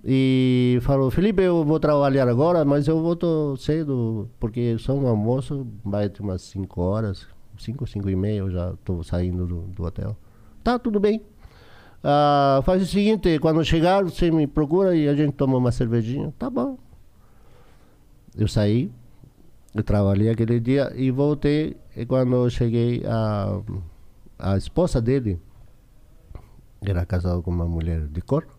E 0.03 0.79
falou, 0.81 1.09
Felipe, 1.11 1.41
eu 1.41 1.65
vou 1.65 1.79
trabalhar 1.79 2.27
agora, 2.27 2.63
mas 2.63 2.87
eu 2.87 3.01
volto 3.01 3.57
cedo, 3.57 4.29
porque 4.39 4.77
só 4.77 4.93
um 4.93 5.07
almoço 5.07 5.67
vai 5.83 6.07
ter 6.09 6.21
umas 6.21 6.41
5 6.43 6.81
horas, 6.81 7.27
5, 7.57 7.85
5 7.85 8.09
e 8.09 8.15
meia, 8.15 8.39
eu 8.39 8.51
já 8.51 8.71
estou 8.73 9.03
saindo 9.03 9.45
do, 9.45 9.61
do 9.63 9.83
hotel. 9.83 10.15
Tá, 10.63 10.77
tudo 10.77 10.99
bem. 10.99 11.21
Ah, 12.03 12.61
faz 12.63 12.81
o 12.81 12.85
seguinte, 12.85 13.39
quando 13.39 13.63
chegar, 13.65 14.03
você 14.03 14.31
me 14.31 14.47
procura 14.47 14.95
e 14.95 15.07
a 15.07 15.15
gente 15.15 15.33
toma 15.33 15.57
uma 15.57 15.71
cervejinha. 15.71 16.33
Tá 16.37 16.49
bom. 16.49 16.77
Eu 18.37 18.47
saí, 18.47 18.91
eu 19.73 19.83
trabalhei 19.83 20.29
aquele 20.29 20.59
dia 20.59 20.93
e 20.95 21.11
voltei. 21.11 21.75
E 21.95 22.05
quando 22.05 22.35
eu 22.35 22.49
cheguei, 22.49 23.03
a, 23.05 23.61
a 24.37 24.57
esposa 24.57 25.01
dele 25.01 25.39
era 26.81 27.05
casado 27.05 27.41
com 27.41 27.51
uma 27.51 27.65
mulher 27.65 28.07
de 28.07 28.21
cor. 28.21 28.56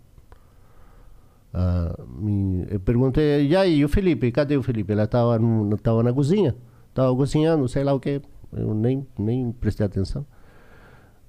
Eu 2.71 2.81
perguntei, 2.81 3.47
e 3.47 3.57
aí, 3.57 3.85
o 3.85 3.89
Felipe, 3.89 4.31
cadê 4.31 4.57
o 4.57 4.63
Felipe? 4.63 4.93
Ela 4.93 5.05
estava 5.05 5.39
tava 5.83 6.03
na 6.03 6.13
cozinha, 6.13 6.55
estava 6.89 7.15
cozinhando, 7.15 7.69
sei 7.69 7.85
lá 7.85 7.93
o 7.93 8.01
que. 8.01 8.21
Eu 8.53 8.75
nem, 8.75 9.07
nem 9.19 9.53
prestei 9.53 9.85
atenção. 9.85 10.25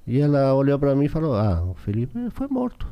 E 0.06 0.20
ela 0.20 0.54
olhou 0.54 0.78
para 0.80 0.96
mim 0.96 1.06
e 1.06 1.10
falou: 1.10 1.36
Ah, 1.36 1.64
o 1.64 1.74
Felipe 1.74 2.30
foi 2.32 2.48
morto. 2.48 2.88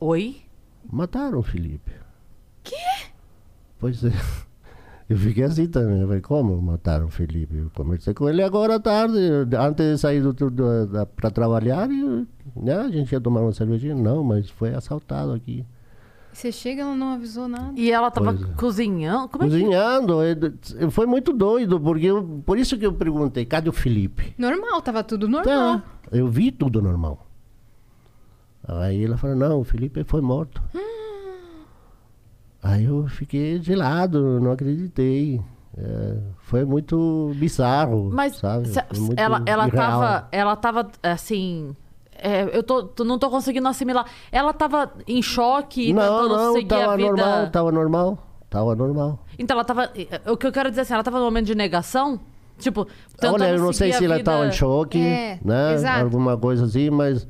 Oi? 0.00 0.42
Mataram 0.90 1.38
o 1.38 1.42
Felipe. 1.42 1.92
Quê? 2.62 2.74
Pois 3.78 4.04
é. 4.04 4.10
Eu 5.14 5.18
fiquei 5.20 5.44
assim 5.44 5.68
também. 5.68 6.00
Eu 6.00 6.08
falei, 6.08 6.20
como 6.22 6.60
mataram 6.60 7.06
o 7.06 7.10
Felipe? 7.10 7.56
Eu 7.56 7.70
conversei 7.72 8.12
com 8.12 8.28
ele 8.28 8.42
agora 8.42 8.74
à 8.74 8.80
tarde, 8.80 9.16
antes 9.56 9.86
de 9.86 9.98
sair 9.98 10.20
do, 10.20 10.32
do, 10.32 11.06
para 11.14 11.30
trabalhar, 11.30 11.88
e, 11.88 12.26
né, 12.56 12.74
a 12.74 12.88
gente 12.90 13.12
ia 13.12 13.20
tomar 13.20 13.42
uma 13.42 13.52
cervejinha. 13.52 13.94
Não, 13.94 14.24
mas 14.24 14.50
foi 14.50 14.74
assaltado 14.74 15.30
aqui. 15.32 15.64
Você 16.32 16.50
chega, 16.50 16.82
ela 16.82 16.96
não 16.96 17.12
avisou 17.14 17.46
nada. 17.46 17.70
E 17.76 17.92
ela 17.92 18.10
tava 18.10 18.34
Pois 18.34 18.50
é. 18.50 18.54
cozinhando. 18.54 19.28
Como 19.28 19.44
é 19.44 19.46
que... 19.46 19.52
Cozinhando. 19.52 20.20
eh, 20.20 20.90
Foi 20.90 21.06
muito 21.06 21.32
doido, 21.32 21.78
porque 21.78 22.06
eu- 22.06 22.42
por 22.44 22.58
isso 22.58 22.76
que 22.76 22.84
eu 22.84 22.92
perguntei, 22.92 23.44
cadê 23.44 23.68
o 23.68 23.72
Felipe? 23.72 24.34
Normal, 24.36 24.82
tava 24.82 25.04
tudo 25.04 25.28
normal. 25.28 25.78
Tá, 25.78 25.82
eu 26.10 26.26
vi 26.26 26.50
tudo 26.50 26.82
normal. 26.82 27.24
Aí 28.66 29.04
ela 29.04 29.16
falou, 29.16 29.36
não, 29.36 29.60
o 29.60 29.64
Felipe 29.64 30.02
foi 30.02 30.20
morto. 30.20 30.60
Aí 32.64 32.84
eu 32.86 33.06
fiquei 33.06 33.60
gelado, 33.60 34.40
não 34.40 34.52
acreditei. 34.52 35.40
É, 35.76 36.16
foi 36.38 36.64
muito 36.64 37.32
bizarro, 37.36 38.08
Mas 38.12 38.36
sabe? 38.36 38.68
se- 38.68 38.82
muito 39.00 39.18
ela, 39.20 39.42
ela, 39.44 39.66
irreal. 39.66 39.90
tava, 40.00 40.28
ela 40.32 40.56
tava, 40.56 40.88
assim... 41.02 41.74
é, 42.16 42.56
eu 42.56 42.62
tô, 42.62 42.84
tô- 42.84 43.04
não 43.04 43.18
tô 43.18 43.28
conseguindo 43.28 43.66
assimilar. 43.68 44.06
Ela 44.32 44.52
tava 44.52 44.92
em 45.06 45.20
choque, 45.20 45.92
Não, 45.92 46.00
tentando 46.02 46.36
não, 46.36 46.52
seguir 46.54 46.74
a 46.74 46.78
tava 46.80 46.96
vida... 46.96 47.08
normal, 47.10 47.46
tava 47.50 47.72
normal. 47.72 48.26
Tava 48.48 48.74
normal. 48.76 49.18
Então 49.38 49.56
ela 49.56 49.64
tava... 49.64 49.90
O 50.26 50.36
que 50.36 50.46
eu 50.46 50.52
quero 50.52 50.70
dizer 50.70 50.82
assim, 50.82 50.94
ela 50.94 51.02
tava 51.02 51.18
num 51.18 51.24
momento 51.24 51.46
de 51.46 51.56
negação? 51.56 52.20
Tipo, 52.56 52.86
Olha, 53.20 53.48
eu 53.50 53.58
não 53.58 53.72
sei 53.72 53.92
se 53.92 54.04
a 54.04 54.06
ela 54.06 54.16
vida... 54.16 54.30
estava 54.30 54.46
em 54.46 54.52
choque, 54.52 55.00
É, 55.00 55.40
né? 55.44 55.74
exato. 55.74 56.04
Alguma 56.04 56.36
coisa 56.38 56.64
assim, 56.66 56.88
mas 56.88 57.26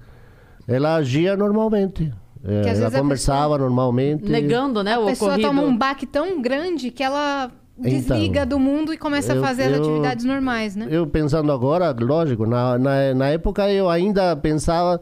ela 0.68 0.96
agia 0.96 1.34
normalmente. 1.34 2.12
É, 2.46 2.68
ela 2.68 2.88
a 2.88 2.90
conversava 2.90 3.56
normalmente. 3.58 4.30
Negando, 4.30 4.82
né, 4.82 4.98
o 4.98 5.04
A 5.04 5.06
pessoa 5.06 5.30
ocorrido. 5.32 5.48
toma 5.48 5.62
um 5.62 5.76
baque 5.76 6.06
tão 6.06 6.42
grande 6.42 6.90
que 6.90 7.02
ela 7.02 7.50
desliga 7.78 8.40
Então, 8.42 8.58
do 8.58 8.58
mundo 8.58 8.92
e 8.92 8.98
começa 8.98 9.32
a 9.32 9.36
eu- 9.36 9.42
fazer 9.42 9.64
as 9.64 9.76
eu- 9.78 9.82
atividades 9.82 10.24
normais, 10.24 10.76
né? 10.76 10.86
Eu 10.90 11.06
pensando 11.06 11.50
agora, 11.50 11.90
lógico, 11.98 12.46
na, 12.46 12.78
na, 12.78 13.14
na 13.14 13.26
época 13.28 13.68
eu 13.70 13.88
ainda 13.88 14.36
pensava 14.36 15.00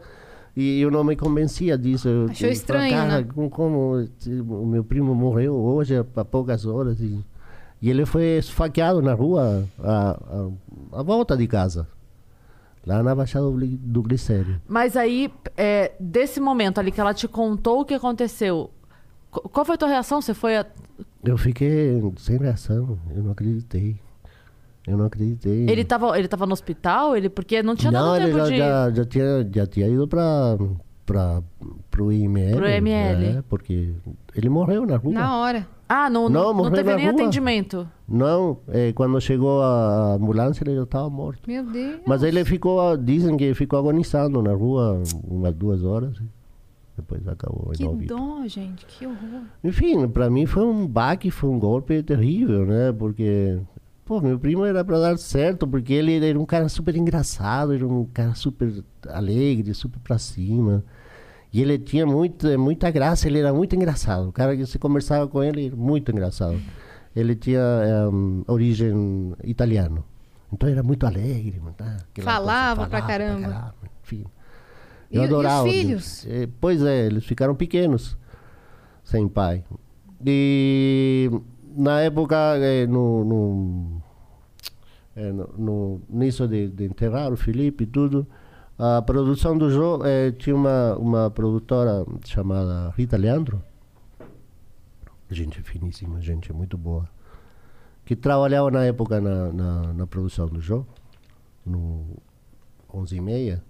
e 0.55 0.79
eu 0.81 0.89
não 0.89 1.03
me 1.03 1.15
convencia 1.15 1.77
disso. 1.77 2.07
Eu, 2.07 2.29
Achou 2.29 2.47
eu 2.47 2.53
estranho, 2.53 2.91
falava, 2.91 3.07
né? 3.09 3.13
"Cara, 3.23 3.33
como, 3.33 3.49
como 3.49 4.07
o 4.61 4.65
meu 4.65 4.83
primo 4.83 5.13
morreu 5.13 5.53
hoje 5.55 5.95
há 6.15 6.25
poucas 6.25 6.65
horas 6.65 6.99
e, 7.01 7.19
e 7.81 7.89
ele 7.89 8.05
foi 8.05 8.37
esfaqueado 8.37 9.01
na 9.01 9.13
rua 9.13 9.65
à, 9.83 10.11
à, 10.93 10.99
à 10.99 11.03
volta 11.03 11.35
de 11.37 11.45
casa, 11.47 11.87
lá 12.85 13.01
na 13.03 13.15
Baixada 13.15 13.45
do 13.45 13.53
Gli- 13.53 13.77
do 13.77 14.01
Glicério. 14.01 14.61
Mas 14.67 14.95
aí, 14.97 15.31
é, 15.57 15.91
desse 15.99 16.39
momento 16.39 16.79
ali 16.79 16.91
que 16.91 16.99
ela 17.01 17.13
te 17.13 17.27
contou 17.27 17.81
o 17.81 17.85
que 17.85 17.93
aconteceu, 17.93 18.69
qu- 19.31 19.47
qual 19.49 19.65
foi 19.65 19.75
a 19.75 19.77
tua 19.77 19.87
reação? 19.87 20.21
Você 20.21 20.33
foi 20.33 20.57
a... 20.57 20.65
Eu 21.23 21.37
fiquei 21.37 22.01
sem 22.17 22.37
reação, 22.37 22.97
eu 23.15 23.23
não 23.23 23.31
acreditei. 23.31 23.97
Eu 24.85 24.97
não 24.97 25.05
acreditei. 25.05 25.69
Ele 25.69 25.85
tava, 25.85 26.17
ele 26.19 26.27
tava 26.27 26.45
no 26.45 26.51
hospital? 26.51 27.15
Ele, 27.15 27.29
porque 27.29 27.63
não 27.63 27.73
tinha 27.75 27.89
não, 27.91 28.11
dado 28.11 28.17
ele 28.17 28.25
tempo 28.33 28.37
já, 28.39 28.45
de... 28.49 28.57
já, 28.57 28.91
já, 28.91 29.05
tinha, 29.05 29.49
já 29.55 29.65
tinha 29.65 29.87
ido 29.87 30.05
para 30.07 30.57
para 31.05 31.41
pro 31.91 32.11
IML. 32.11 32.55
Pro 32.57 32.67
IML. 32.69 33.17
né? 33.17 33.43
Porque 33.49 33.93
ele 34.35 34.49
morreu 34.49 34.85
na 34.85 34.97
rua. 34.97 35.13
Na 35.13 35.37
hora. 35.37 35.67
Ah, 35.95 36.09
não, 36.09 36.27
Não, 36.27 36.51
não, 36.51 36.71
teve 36.71 36.95
nem 36.95 37.05
rua. 37.05 37.13
atendimento. 37.13 37.87
Não, 38.07 38.57
é, 38.67 38.91
quando 38.93 39.21
chegou 39.21 39.61
a 39.61 40.15
ambulância 40.15 40.63
ele 40.63 40.75
já 40.75 40.81
estava 40.83 41.07
morto. 41.07 41.41
Meu 41.47 41.63
Deus. 41.63 42.01
Mas 42.07 42.23
ele 42.23 42.43
ficou, 42.43 42.97
dizem 42.97 43.37
que 43.37 43.53
ficou 43.53 43.77
agonizando 43.77 44.41
na 44.41 44.53
rua 44.53 45.03
umas 45.23 45.53
duas 45.53 45.83
horas. 45.83 46.19
Depois 46.97 47.27
acabou 47.27 47.71
Que 47.73 48.07
dó, 48.07 48.41
gente. 48.47 48.87
Que 48.87 49.05
horror. 49.05 49.43
Enfim, 49.63 50.07
para 50.07 50.31
mim 50.31 50.47
foi 50.47 50.63
um 50.63 50.87
baque, 50.87 51.29
foi 51.29 51.51
um 51.51 51.59
golpe 51.59 52.01
terrível, 52.01 52.65
né? 52.65 52.91
Porque, 52.91 53.59
pô, 54.03 54.19
meu 54.19 54.39
primo 54.39 54.65
era 54.65 54.83
para 54.83 54.99
dar 54.99 55.17
certo, 55.19 55.67
porque 55.67 55.93
ele 55.93 56.25
era 56.27 56.39
um 56.39 56.45
cara 56.45 56.67
super 56.69 56.95
engraçado, 56.95 57.73
era 57.73 57.87
um 57.87 58.05
cara 58.11 58.33
super 58.33 58.83
alegre, 59.09 59.75
super 59.75 59.99
pra 59.99 60.17
cima. 60.17 60.83
E 61.53 61.61
ele 61.61 61.77
tinha 61.77 62.05
muito, 62.05 62.47
muita 62.59 62.89
graça, 62.89 63.27
ele 63.27 63.37
era 63.39 63.53
muito 63.53 63.75
engraçado. 63.75 64.29
O 64.29 64.31
cara 64.31 64.57
que 64.57 64.65
você 64.65 64.79
conversava 64.79 65.27
com 65.27 65.43
ele, 65.43 65.69
muito 65.71 66.11
engraçado. 66.11 66.59
Ele 67.15 67.35
tinha 67.35 67.61
em, 68.11 68.43
origem 68.47 69.35
italiana. 69.43 70.03
Então 70.51 70.67
era 70.67 70.81
muito 70.81 71.05
alegre. 71.05 71.61
tá? 71.77 71.99
Falava 72.21 72.87
pra 72.87 73.01
caramba. 73.03 73.75
Enfim. 74.03 74.25
E- 75.11 75.15
Eu 75.17 75.21
e 75.21 75.25
os 75.25 75.29
adorava. 75.31 75.63
filhos? 75.69 76.25
Eh, 76.27 76.49
Pois 76.59 76.81
é, 76.81 77.05
eles 77.05 77.23
ficaram 77.23 77.53
pequenos, 77.53 78.17
sem 79.03 79.27
pai. 79.27 79.63
E 80.25 81.29
na 81.75 82.01
época, 82.01 82.35
eh, 82.57 82.87
no, 82.87 84.01
eh, 85.15 85.31
no, 85.31 85.47
no- 85.57 86.01
nisso 86.09 86.47
de, 86.47 86.67
de 86.67 86.85
enterrar 86.85 87.31
o 87.31 87.37
Felipe 87.37 87.83
e 87.83 87.87
tudo, 87.87 88.25
a 88.97 89.01
produção 89.01 89.57
do 89.57 89.69
jogo 89.69 90.05
eh, 90.05 90.31
tinha 90.31 90.55
uma, 90.55 90.95
uma 90.97 91.31
produtora 91.31 92.05
chamada 92.25 92.89
Rita 92.97 93.17
Leandro, 93.17 93.61
gente 95.29 95.61
finíssima, 95.61 96.21
gente 96.21 96.51
muito 96.53 96.77
boa, 96.77 97.09
que 98.05 98.15
trabalhava 98.15 98.69
na 98.69 98.83
época 98.85 99.19
na, 99.21 99.51
na, 99.51 99.93
na 99.93 100.07
produção 100.07 100.47
do 100.47 100.59
jogo, 100.59 100.87
no 101.65 102.05
11 102.93 103.15
e 103.15 103.21
meia, 103.21 103.63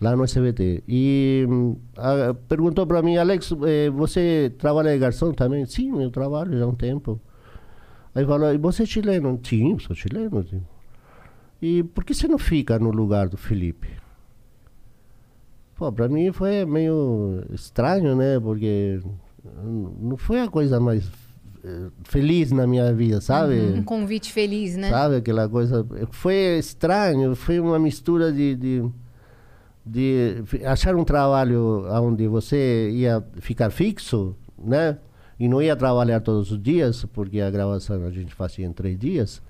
lá 0.00 0.16
no 0.16 0.24
SBT. 0.24 0.82
E 0.88 1.46
hum, 1.48 1.76
a- 1.96 2.34
perguntou 2.48 2.86
para 2.86 3.02
mim, 3.02 3.16
Alex, 3.18 3.52
eh, 3.66 3.90
você 3.90 4.52
trabalha 4.58 4.92
de 4.92 4.98
garçom 4.98 5.32
também? 5.32 5.64
Sim, 5.66 6.02
eu 6.02 6.10
trabalho 6.10 6.58
já 6.58 6.64
há 6.64 6.68
um 6.68 6.74
tempo. 6.74 7.20
Aí 8.14 8.24
falou, 8.26 8.52
e 8.52 8.58
você 8.58 8.82
é 8.84 8.86
chileno? 8.86 9.38
Sim, 9.44 9.78
sou 9.78 9.94
chileno. 9.94 10.42
Sim. 10.48 10.62
E 11.62 11.82
por 11.84 12.04
que 12.04 12.14
você 12.14 12.26
não 12.26 12.38
fica 12.38 12.78
no 12.78 12.90
lugar 12.90 13.28
do 13.28 13.36
Felipe? 13.36 13.99
Pô, 15.80 15.90
para 15.90 16.10
mim 16.10 16.30
foi 16.30 16.66
meio 16.66 17.42
estranho, 17.54 18.14
né? 18.14 18.38
Porque 18.38 19.00
não 19.98 20.14
foi 20.14 20.42
a 20.42 20.46
coisa 20.46 20.78
mais 20.78 21.10
eh, 21.64 21.86
feliz 22.04 22.52
na 22.52 22.66
minha 22.66 22.92
vida, 22.92 23.18
sabe? 23.22 23.58
Um 23.58 23.82
convite 23.82 24.30
feliz, 24.30 24.76
né? 24.76 24.90
Sabe 24.90 25.16
aquela 25.16 25.48
coisa? 25.48 25.86
Foi 26.10 26.58
estranho, 26.58 27.34
foi 27.34 27.58
uma 27.58 27.78
mistura 27.78 28.30
de, 28.30 28.54
de, 28.56 28.90
de 29.86 30.44
achar 30.66 30.94
um 30.94 31.02
trabalho 31.02 31.86
onde 32.02 32.28
você 32.28 32.90
ia 32.90 33.24
ficar 33.40 33.70
fixo, 33.70 34.36
né? 34.62 34.98
E 35.38 35.48
não 35.48 35.62
ia 35.62 35.74
trabalhar 35.74 36.20
todos 36.20 36.52
os 36.52 36.62
dias, 36.62 37.06
porque 37.06 37.40
a 37.40 37.50
gravação 37.50 38.04
a 38.04 38.10
gente 38.10 38.34
fazia 38.34 38.66
em 38.66 38.72
três 38.74 38.98
dias. 38.98 39.40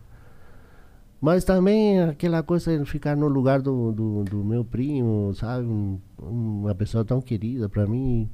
Mas 1.20 1.44
também 1.44 2.00
aquela 2.02 2.42
coisa 2.42 2.78
de 2.78 2.85
ficar 2.87 3.14
no 3.16 3.28
lugar 3.28 3.61
do, 3.61 3.92
do, 3.92 4.24
do 4.24 4.44
meu 4.44 4.64
primo, 4.64 5.35
sabe? 5.35 5.66
Um- 5.66 5.98
uma 6.18 6.74
pessoa 6.74 7.04
tão 7.04 7.20
querida 7.20 7.68
para 7.68 7.87
mim 7.87 8.28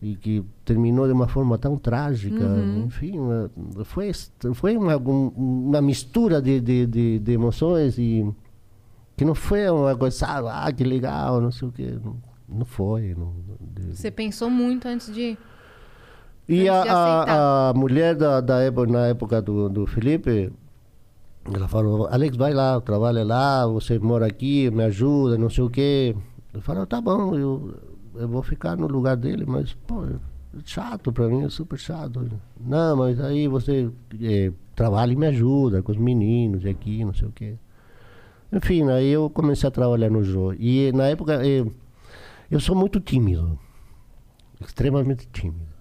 e 0.00 0.14
que 0.16 0.44
terminou 0.64 1.06
de 1.06 1.12
uma 1.12 1.26
forma 1.28 1.56
tão 1.56 1.78
trágica. 1.78 2.44
Enfim, 2.84 3.18
uma- 3.18 3.50
foi, 3.84 4.10
foi 4.54 4.76
uma, 4.76 4.96
um- 4.98 5.28
uma 5.68 5.80
mistura 5.80 6.42
de, 6.42 6.60
de, 6.60 6.86
de, 6.86 7.18
de 7.18 7.32
emoções 7.32 7.96
e 7.98 8.30
que 9.16 9.24
não 9.24 9.34
foi 9.34 9.68
uma 9.70 9.96
coisa? 9.96 10.26
Ah, 10.26 10.70
que 10.70 10.84
legal, 10.84 11.40
não 11.40 11.50
sei 11.50 11.68
o 11.68 11.72
quê. 11.72 11.94
Não, 12.04 12.16
não 12.46 12.64
foi. 12.66 13.14
Não, 13.16 13.32
Você 13.90 14.10
pensou 14.10 14.50
muito 14.50 14.86
antes 14.86 15.14
de. 15.14 15.38
e 16.46 16.68
a, 16.68 16.82
a, 16.82 17.68
a 17.70 17.74
mulher 17.74 18.14
da, 18.16 18.40
da 18.42 18.60
época, 18.60 18.92
na 18.92 19.06
época 19.06 19.40
do, 19.40 19.68
do 19.70 19.86
Felipe, 19.86 20.52
ela 21.44 21.66
falou, 21.68 22.06
Alex, 22.06 22.36
vai 22.36 22.52
lá, 22.52 22.80
trabalha 22.80 23.24
lá, 23.24 23.66
você 23.66 23.98
mora 23.98 24.26
aqui, 24.26 24.70
me 24.70 24.84
ajuda, 24.84 25.36
não 25.36 25.50
sei 25.50 25.64
o 25.64 25.70
quê. 25.70 26.14
Eu 26.54 26.60
falei, 26.60 26.84
tá 26.86 27.00
bom, 27.00 27.34
eu, 27.34 27.74
eu 28.14 28.28
vou 28.28 28.42
ficar 28.42 28.76
no 28.76 28.86
lugar 28.86 29.16
dele, 29.16 29.44
mas, 29.46 29.74
pô, 29.86 30.04
é 30.04 30.10
chato 30.64 31.12
pra 31.12 31.26
mim, 31.28 31.44
é 31.44 31.48
super 31.48 31.78
chato. 31.78 32.28
Não, 32.60 32.96
mas 32.96 33.20
aí 33.20 33.48
você 33.48 33.90
eh, 34.20 34.52
trabalha 34.76 35.12
e 35.12 35.16
me 35.16 35.26
ajuda 35.26 35.82
com 35.82 35.90
os 35.92 35.98
meninos 35.98 36.64
aqui, 36.64 37.04
não 37.04 37.14
sei 37.14 37.26
o 37.28 37.32
quê. 37.32 37.54
Enfim, 38.52 38.88
aí 38.90 39.08
eu 39.08 39.30
comecei 39.30 39.66
a 39.66 39.70
trabalhar 39.72 40.10
no 40.10 40.22
jogo. 40.22 40.54
E 40.58 40.92
na 40.92 41.04
época, 41.08 41.44
eh, 41.44 41.64
eu 42.50 42.60
sou 42.60 42.76
muito 42.76 43.00
tímido, 43.00 43.58
extremamente 44.60 45.26
tímido. 45.32 45.72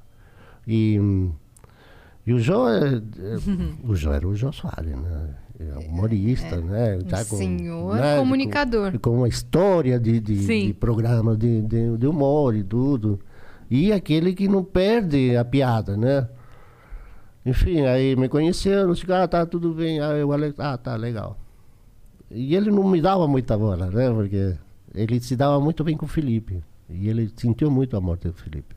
E, 0.65 0.97
hum, 0.99 1.33
e 2.25 2.33
o 2.33 2.39
Jô, 2.39 2.67
é, 2.69 2.95
é- 2.95 3.01
o 3.83 3.95
Jô 3.95 4.11
era 4.13 4.27
o 4.27 4.35
Jô 4.35 4.51
Soares, 4.51 4.95
né? 4.95 5.35
É 5.69 5.87
humorista, 5.87 6.59
né? 6.61 6.97
Um 6.97 7.23
senhor 7.23 7.95
né? 7.95 8.17
comunicador. 8.17 8.91
Com, 8.93 8.99
com 8.99 9.17
uma 9.17 9.27
história 9.27 9.99
de, 9.99 10.19
de, 10.19 10.65
de 10.67 10.73
programa 10.73 11.35
de, 11.35 11.61
de, 11.61 11.97
de 11.97 12.07
humor 12.07 12.55
e 12.55 12.63
tudo. 12.63 13.19
E 13.69 13.91
aquele 13.93 14.33
que 14.33 14.47
não 14.47 14.63
perde 14.63 15.35
a 15.37 15.45
piada, 15.45 15.95
né? 15.95 16.27
Enfim, 17.45 17.81
aí 17.81 18.15
me 18.15 18.27
o 19.03 19.05
que, 19.05 19.11
ah, 19.13 19.27
tá 19.27 19.45
tudo 19.45 19.73
bem. 19.73 19.99
Aí 19.99 20.23
o 20.23 20.31
Alex, 20.31 20.59
ah, 20.59 20.77
tá 20.77 20.95
legal. 20.95 21.37
E 22.29 22.55
ele 22.55 22.69
não 22.71 22.87
me 22.87 23.01
dava 23.01 23.27
muita 23.27 23.57
bola, 23.57 23.87
né? 23.89 24.11
Porque 24.11 24.55
ele 24.93 25.19
se 25.19 25.35
dava 25.35 25.59
muito 25.59 25.83
bem 25.83 25.97
com 25.97 26.05
o 26.05 26.09
Felipe. 26.09 26.63
E 26.89 27.07
ele 27.09 27.31
sentiu 27.35 27.71
muito 27.71 27.95
a 27.95 28.01
morte 28.01 28.27
do 28.27 28.33
Felipe. 28.33 28.75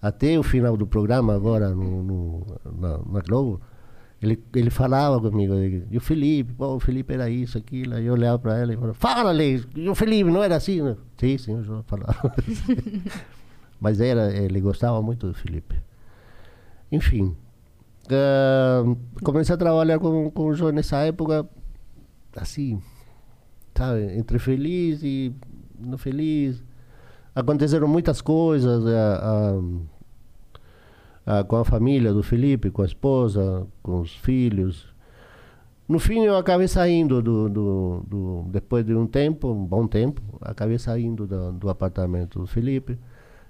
Até 0.00 0.38
o 0.38 0.42
final 0.42 0.76
do 0.76 0.86
programa, 0.86 1.34
agora 1.34 1.70
no, 1.70 2.02
no- 2.02 2.46
na, 2.78 2.98
na 2.98 3.20
Globo, 3.20 3.60
ele, 4.26 4.42
ele 4.54 4.70
falava 4.70 5.30
comigo, 5.30 5.54
e 5.90 5.96
o 5.96 6.00
Felipe, 6.00 6.52
pô, 6.52 6.74
o 6.74 6.80
Felipe 6.80 7.14
era 7.14 7.30
isso, 7.30 7.56
aquilo. 7.56 7.94
Aí 7.94 8.06
eu 8.06 8.14
olhava 8.14 8.38
para 8.38 8.58
ela 8.58 8.72
e 8.72 8.76
falava, 8.76 8.94
fala, 8.94 9.30
Lei, 9.30 9.62
e 9.74 9.88
o 9.88 9.94
Felipe 9.94 10.30
não 10.30 10.42
era 10.42 10.56
assim? 10.56 10.96
Sim, 11.16 11.38
sim, 11.38 11.52
eu 11.52 11.82
falava. 11.84 12.34
Mas 13.80 14.00
era, 14.00 14.34
ele 14.34 14.60
gostava 14.60 15.00
muito 15.00 15.28
do 15.28 15.34
Felipe. 15.34 15.76
Enfim, 16.90 17.36
uh, 18.06 18.96
comecei 19.22 19.54
a 19.54 19.58
trabalhar 19.58 19.98
com, 19.98 20.30
com 20.30 20.46
o 20.46 20.54
João 20.54 20.72
nessa 20.72 20.98
época, 20.98 21.48
assim, 22.36 22.82
sabe, 23.74 24.16
entre 24.18 24.38
feliz 24.38 25.02
e 25.02 25.34
não 25.78 25.98
feliz. 25.98 26.62
Aconteceram 27.34 27.86
muitas 27.86 28.20
coisas 28.20 28.82
uh, 28.84 29.60
uh, 29.60 29.86
com 31.48 31.56
a 31.56 31.64
família 31.64 32.12
do 32.12 32.22
Felipe, 32.22 32.70
com 32.70 32.82
a 32.82 32.86
esposa, 32.86 33.66
com 33.82 34.00
os 34.00 34.14
filhos. 34.16 34.94
No 35.88 35.98
fim, 35.98 36.24
eu 36.24 36.36
acabei 36.36 36.68
saindo 36.68 37.22
do, 37.22 37.48
do, 37.48 38.04
do 38.06 38.44
depois 38.50 38.84
de 38.84 38.94
um 38.94 39.06
tempo, 39.06 39.48
um 39.52 39.64
bom 39.64 39.86
tempo, 39.86 40.20
acabei 40.40 40.78
saindo 40.78 41.26
do, 41.26 41.52
do 41.52 41.68
apartamento 41.68 42.40
do 42.40 42.46
Felipe. 42.46 42.98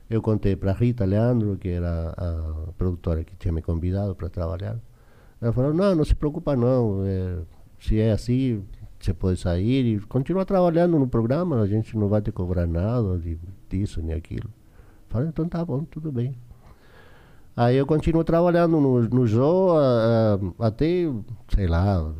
Eu 0.09 0.22
contei 0.22 0.55
para 0.55 0.72
Rita 0.72 1.05
Leandro, 1.05 1.57
que 1.57 1.68
era 1.68 2.14
a 2.16 2.72
produtora 2.79 3.24
que 3.24 3.35
tinha 3.37 3.53
me 3.53 3.62
convidado 3.62 4.14
para 4.14 4.29
trabalhar. 4.29 4.79
Ela 5.41 5.53
falou: 5.53 5.74
Não, 5.74 5.95
não 5.95 6.05
se 6.05 6.14
preocupa, 6.14 6.55
não. 6.55 7.05
É, 7.05 7.39
se 7.81 7.99
é 7.99 8.12
assim, 8.12 8.62
você 8.99 9.12
pode 9.12 9.41
sair 9.41 9.97
e 9.97 10.01
continuar 10.01 10.45
trabalhando 10.45 10.99
no 10.99 11.09
programa, 11.09 11.61
a 11.61 11.66
gente 11.66 11.97
não 11.97 12.09
vai 12.09 12.22
te 12.22 12.31
cobrar 12.33 12.66
nada 12.66 13.18
de, 13.18 13.39
disso 13.68 14.01
nem 14.03 14.14
aquilo. 14.14 14.49
Falei: 15.09 15.29
Então 15.29 15.49
tá 15.49 15.64
bom, 15.64 15.85
tudo 15.85 16.12
bem. 16.12 16.37
Aí 17.57 17.76
eu 17.76 17.86
continuo 17.86 18.22
trabalhando 18.22 18.78
no, 18.80 19.00
no 19.00 19.26
show 19.26 19.76
uh, 19.76 20.54
até, 20.62 21.11
sei 21.48 21.66
lá, 21.66 22.12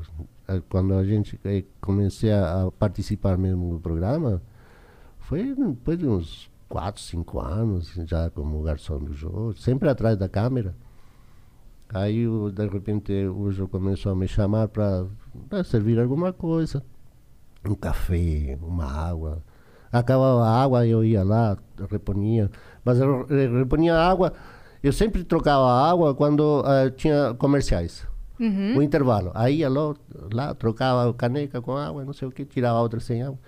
quando 0.71 0.95
a 0.95 1.05
gente 1.05 1.39
eh, 1.45 1.65
comecei 1.81 2.33
a, 2.33 2.71
participar 2.79 3.37
mesmo 3.37 3.75
do 3.75 3.81
programa, 3.81 4.41
foi 5.19 5.55
depois 5.55 5.99
de 5.99 6.07
uns 6.09 6.51
4, 6.69 7.03
5 7.03 7.41
anos, 7.41 7.93
já 8.07 8.31
como 8.31 8.63
garçom 8.63 8.99
do 8.99 9.13
jogo, 9.13 9.55
sempre 9.55 9.89
atrás 9.91 10.17
da 10.17 10.29
câmera. 10.29 10.75
Aí, 11.89 12.27
de 12.55 12.67
repente, 12.67 13.13
o 13.27 13.51
jogo 13.51 13.71
começou 13.71 14.13
a 14.13 14.17
me 14.17 14.27
chamar 14.27 14.69
para 14.69 15.07
servir 15.65 16.01
alguma 16.01 16.33
coisa. 16.33 16.83
Um 17.65 17.75
café, 17.75 18.59
uma 18.63 18.87
água. 18.87 19.43
Acabava 19.93 20.45
a 20.45 20.63
água, 20.63 20.87
eu 20.87 21.05
ia 21.05 21.23
lá, 21.23 21.57
reponia. 21.91 22.51
Mas 22.85 22.99
eu 22.99 23.25
reponia 23.27 23.95
a 23.95 24.11
água, 24.11 24.33
eu 24.89 24.93
sempre 24.93 25.25
trocava 25.25 25.67
água 25.67 26.15
quando 26.15 26.61
uh, 26.61 26.91
tinha 26.91 27.35
comerciais. 27.35 28.07
Uhum. 28.39 28.77
O 28.79 28.83
intervalo. 28.83 29.31
Aí 29.35 29.57
ia 29.57 29.69
lá, 29.69 29.95
lá, 30.33 30.55
trocava 30.55 31.13
caneca 31.15 31.61
com 31.61 31.77
água, 31.77 32.05
não 32.05 32.13
sei 32.13 32.29
o 32.29 32.31
que, 32.31 32.45
tirava 32.45 32.81
outra 32.81 33.01
sem 33.01 33.23
água. 33.23 33.39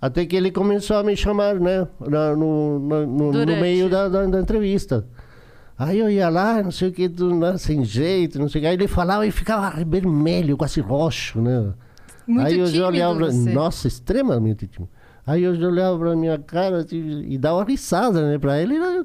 Até 0.00 0.24
que 0.26 0.36
ele 0.36 0.50
começou 0.50 0.96
a 0.96 1.02
me 1.02 1.16
chamar, 1.16 1.56
né? 1.56 1.86
No, 2.00 2.78
no, 2.78 3.06
no, 3.06 3.32
no 3.32 3.56
meio 3.60 3.88
da, 3.88 4.08
da, 4.08 4.24
da, 4.26 4.40
entrevista. 4.40 5.06
Aí 5.78 5.98
eu 5.98 6.10
ia 6.10 6.28
lá, 6.28 6.62
não 6.62 6.70
sei 6.70 6.88
o 6.88 6.92
que, 6.92 7.08
né, 7.08 7.58
sem 7.58 7.84
jeito, 7.84 8.38
não 8.38 8.48
sei 8.48 8.60
o 8.60 8.62
que. 8.62 8.68
Aí 8.68 8.74
ele 8.74 8.88
falava 8.88 9.26
e 9.26 9.30
ficava 9.30 9.84
vermelho, 9.84 10.56
quase 10.56 10.80
roxo, 10.80 11.40
né? 11.40 11.72
Muito 12.26 12.46
Aí 12.46 12.58
eu 12.58 12.66
já 12.66 12.86
olhava, 12.88 13.14
pra, 13.14 13.32
nossa, 13.32 13.86
extremamente 13.86 14.66
tímido. 14.66 14.90
Aí 15.26 15.42
eu 15.42 15.54
já 15.54 15.66
olhava 15.66 15.98
pra 15.98 16.16
minha 16.16 16.38
cara 16.38 16.78
assim, 16.78 17.24
e 17.28 17.36
dava 17.36 17.64
risada, 17.64 18.30
né? 18.30 18.38
Pra 18.38 18.60
ele, 18.60 18.78
né? 18.78 19.04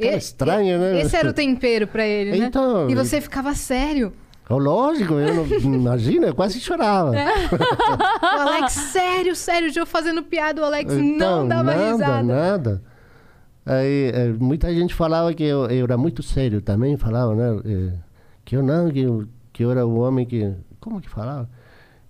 Cara 0.00 0.16
estranho, 0.16 0.78
né? 0.78 1.00
Esse 1.00 1.16
era 1.16 1.30
o 1.30 1.32
tempero 1.32 1.86
pra 1.86 2.06
ele, 2.06 2.38
né? 2.38 2.46
Então, 2.46 2.88
e 2.88 2.94
você 2.94 3.20
ficava 3.20 3.54
sério. 3.54 4.12
Oh, 4.48 4.58
lógico, 4.58 5.14
eu 5.14 5.32
não, 5.34 5.46
imagina, 5.62 6.26
eu 6.26 6.34
quase 6.34 6.58
chorava. 6.58 7.12
O 7.12 8.40
Alex, 8.40 8.72
sério, 8.72 9.36
sério, 9.36 9.68
o 9.68 9.72
Joe 9.72 9.86
fazendo 9.86 10.24
piada, 10.24 10.60
o 10.60 10.64
Alex 10.64 10.92
Então, 10.92 11.40
não 11.42 11.48
dava 11.48 11.72
nada, 11.74 11.92
risada. 11.92 12.22
nada. 12.22 12.82
Aí, 13.64 14.10
eh, 14.12 14.34
muita 14.40 14.74
gente 14.74 14.92
falava 14.92 15.32
que 15.32 15.44
eu, 15.44 15.66
eu 15.66 15.84
era 15.84 15.96
muito 15.96 16.20
sério 16.22 16.60
também, 16.60 16.96
falava, 16.96 17.34
né? 17.36 17.60
eh, 17.64 17.92
que 18.44 18.56
eu 18.56 18.62
não, 18.62 18.90
que 18.90 19.00
eu, 19.00 19.28
que 19.52 19.62
eu 19.64 19.70
era 19.70 19.86
o 19.86 20.00
homem 20.00 20.26
que. 20.26 20.52
Como 20.80 21.00
que 21.00 21.08
falava? 21.08 21.48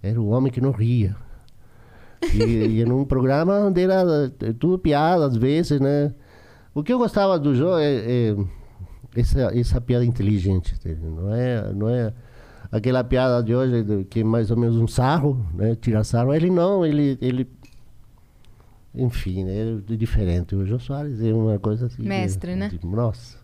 Era 0.03 0.19
o 0.19 0.29
homem 0.31 0.51
que 0.51 0.61
não 0.63 0.71
ria. 0.71 1.15
E, 2.33 2.81
e 2.81 2.85
num 2.87 3.05
programa 3.05 3.59
onde 3.61 3.83
era 3.83 4.33
eh, 4.41 4.55
tudo 4.59 4.79
piada, 4.79 5.27
às 5.27 5.37
vezes, 5.37 5.79
né? 5.79 6.15
O 6.75 6.83
que 6.83 6.93
eu 6.93 6.99
gostava 6.99 7.39
do 7.39 7.55
Jô 7.55 7.77
é, 7.79 8.31
é 8.31 8.37
essa, 9.17 9.41
essa 9.59 9.81
piada 9.81 10.05
inteligente, 10.05 10.75
entendeu? 10.75 11.11
não 11.11 11.35
é, 11.35 11.73
não 11.73 11.89
é 11.89 12.13
aquela 12.71 13.03
piada 13.03 13.43
de 13.43 13.55
hoje 13.55 14.05
que 14.09 14.21
é 14.21 14.25
mais 14.25 14.51
ou 14.51 14.57
menos 14.57 14.77
um 14.77 14.87
sarro, 14.87 15.45
né? 15.55 15.75
Tirar 15.75 16.05
sarro. 16.05 16.33
Ele 16.33 16.49
não, 16.51 16.87
ele, 16.87 17.19
ele 17.21 17.49
enfim, 18.95 19.45
né? 19.45 19.83
é 19.89 19.97
diferente. 19.97 20.55
O 20.55 20.65
Jô 20.67 20.79
Soares 20.79 21.21
é 21.21 21.33
uma 21.33 21.59
coisa 21.59 21.87
assim. 21.87 22.03
Mestre, 22.03 22.53
que- 22.53 22.59
né? 22.59 22.69
tipo, 22.71 22.87
nossa, 22.89 23.39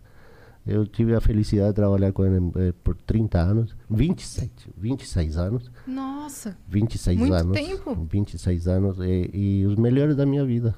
eu 0.65 0.85
tive 0.85 1.13
a 1.13 1.21
felicidade 1.21 1.69
de 1.69 1.75
trabalhar 1.75 2.11
com 2.13 2.25
ele 2.25 2.51
eh, 2.57 2.73
por 2.83 2.95
30 2.95 3.39
anos, 3.39 3.75
27, 3.89 4.69
26 4.77 5.37
anos. 5.37 5.71
Nossa, 5.85 6.57
26 6.67 7.17
Muito 7.19 7.33
anos. 7.33 7.53
tempo. 7.57 8.07
26 8.09 8.67
anos 8.67 8.97
e, 8.99 9.29
e 9.33 9.65
os 9.65 9.75
melhores 9.75 10.15
da 10.15 10.25
minha 10.25 10.45
vida. 10.45 10.73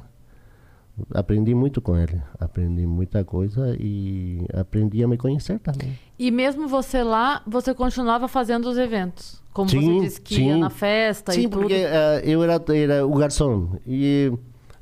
Aprendi 1.14 1.54
muito 1.54 1.82
com 1.82 1.98
ele, 1.98 2.22
aprendi 2.40 2.86
muita 2.86 3.24
coisa 3.24 3.76
e 3.80 4.46
aprendi 4.54 5.04
a 5.04 5.08
me 5.08 5.18
conhecer 5.18 5.60
também. 5.60 5.98
E 6.18 6.32
mesmo 6.32 6.68
você 6.68 7.04
lá, 7.04 7.42
você 7.48 7.74
continuava 7.74 8.28
fazendo 8.28 8.70
os 8.70 8.78
eventos. 8.78 9.42
Como 9.54 9.70
Sim, 9.70 10.00
você 10.00 10.06
disse 10.06 10.22
que 10.22 10.42
ia 10.42 10.54
sim. 10.54 10.60
na 10.60 10.70
festa 10.70 11.32
e 11.32 11.36
Sim, 11.36 11.50
tudo. 11.50 11.62
porque 11.62 11.74
eh, 11.74 12.22
eu 12.24 12.44
era, 12.44 12.62
era 12.74 13.06
o 13.06 13.14
garçom 13.16 13.78
e 13.86 14.32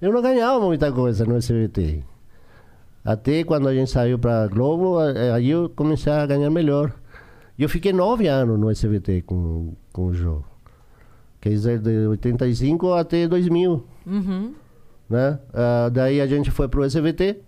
eu 0.02 0.12
não 0.12 0.22
ganhava 0.22 0.60
muita 0.64 0.92
coisa 0.92 1.26
no 1.26 1.36
SBT. 1.38 2.04
Até 3.04 3.44
quando 3.44 3.68
a 3.68 3.74
gente 3.74 3.90
saiu 3.90 4.20
para 4.20 4.48
Globo, 4.48 5.02
eh, 5.02 5.32
aí 5.32 5.50
eu 5.50 5.70
comecei 5.70 6.12
a 6.12 6.26
ganhar 6.26 6.50
melhor. 6.50 6.94
E 7.58 7.64
eu 7.64 7.70
fiquei 7.70 7.92
nove 7.92 8.28
anos 8.28 8.60
no 8.60 8.70
SBT 8.70 9.24
com, 9.24 9.74
com 9.92 10.08
o 10.08 10.14
Jô. 10.14 10.44
Quer 11.42 11.50
dizer, 11.50 11.80
de 11.80 12.08
85 12.08 12.94
até 12.94 13.28
2000. 13.28 13.84
Uhum. 14.06 14.54
Né? 15.10 15.40
Ah, 15.54 15.90
daí 15.92 16.20
a 16.22 16.28
gente 16.28 16.50
foi 16.52 16.68
pro 16.68 16.84
SBT. 16.84 17.40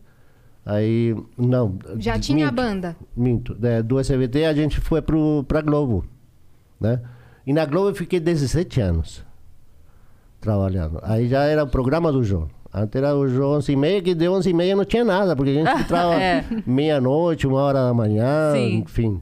Aí, 0.66 1.16
não. 1.38 1.80
já 1.98 2.14
d- 2.16 2.20
tinha 2.20 2.48
a 2.48 2.52
minto, 2.52 2.62
banda. 2.62 2.96
Minto. 3.16 3.58
É, 3.64 3.82
do 3.82 3.98
SBT 4.00 4.46
a 4.46 4.54
gente 4.54 4.80
foi 4.80 5.02
pro, 5.02 5.44
pra 5.48 5.62
Globo, 5.62 6.06
né? 6.80 7.02
E 7.48 7.54
na 7.54 7.66
Globo 7.66 7.90
eu 7.90 7.96
fiquei 7.96 8.20
17 8.20 8.80
anos 8.82 9.26
trabalhando. 10.40 11.00
Aí 11.04 11.28
já 11.28 11.44
era 11.44 11.64
o 11.64 11.68
programa 11.68 12.12
do 12.12 12.24
João. 12.24 12.50
Antes 12.72 12.96
era 13.02 13.16
o 13.16 13.28
João 13.28 13.54
11 13.58 13.72
e 13.72 13.76
meia, 13.76 14.02
que 14.02 14.14
de 14.14 14.30
11 14.30 14.48
e 14.50 14.54
meia 14.54 14.76
não 14.76 14.86
tinha 14.86 15.04
nada, 15.04 15.36
porque 15.36 15.50
a 15.52 15.54
gente 15.56 15.72
entrava 15.82 16.14
É. 16.14 16.46
meia-noite, 16.68 17.48
uma 17.48 17.60
hora 17.62 17.80
da 17.88 17.94
manhã, 17.94 18.52
Sim. 18.54 18.76
enfim. 18.80 19.22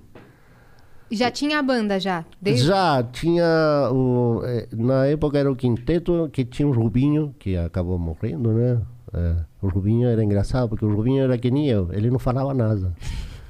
Já 1.12 1.32
tinha 1.32 1.60
a 1.60 1.64
banda, 1.64 2.00
já. 2.00 2.26
Desde... 2.42 2.66
Já 2.68 3.02
tinha 3.04 3.46
o. 3.92 4.42
eh, 4.44 4.68
Na 4.74 5.06
época 5.06 5.38
era 5.38 5.52
o 5.52 5.56
quinteto 5.56 6.30
que 6.32 6.44
tinha 6.44 6.68
o 6.68 6.72
Rubinho, 6.72 7.34
que 7.40 7.56
acabou 7.58 7.98
morrendo, 7.98 8.52
né? 8.52 8.82
Eh, 9.14 9.36
o 9.62 9.70
Rubinho 9.70 10.08
era 10.10 10.24
engraçado, 10.24 10.68
porque 10.70 10.84
o 10.86 10.94
Rubinho 10.94 11.24
era 11.24 11.38
que 11.38 11.50
nem 11.50 11.68
eu, 11.70 11.90
ele 11.94 12.10
não 12.12 12.20
falava 12.20 12.54
nada. 12.54 12.94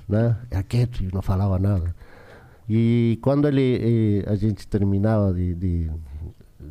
Né? 0.07 0.35
Era 0.51 0.63
quieto 0.63 1.03
não 1.13 1.21
falava 1.21 1.57
nada. 1.59 1.93
E 2.69 3.17
quando 3.21 3.47
ele, 3.47 4.23
a 4.27 4.35
gente 4.35 4.67
terminava 4.67 5.33
de, 5.33 5.53
de- 5.55 5.91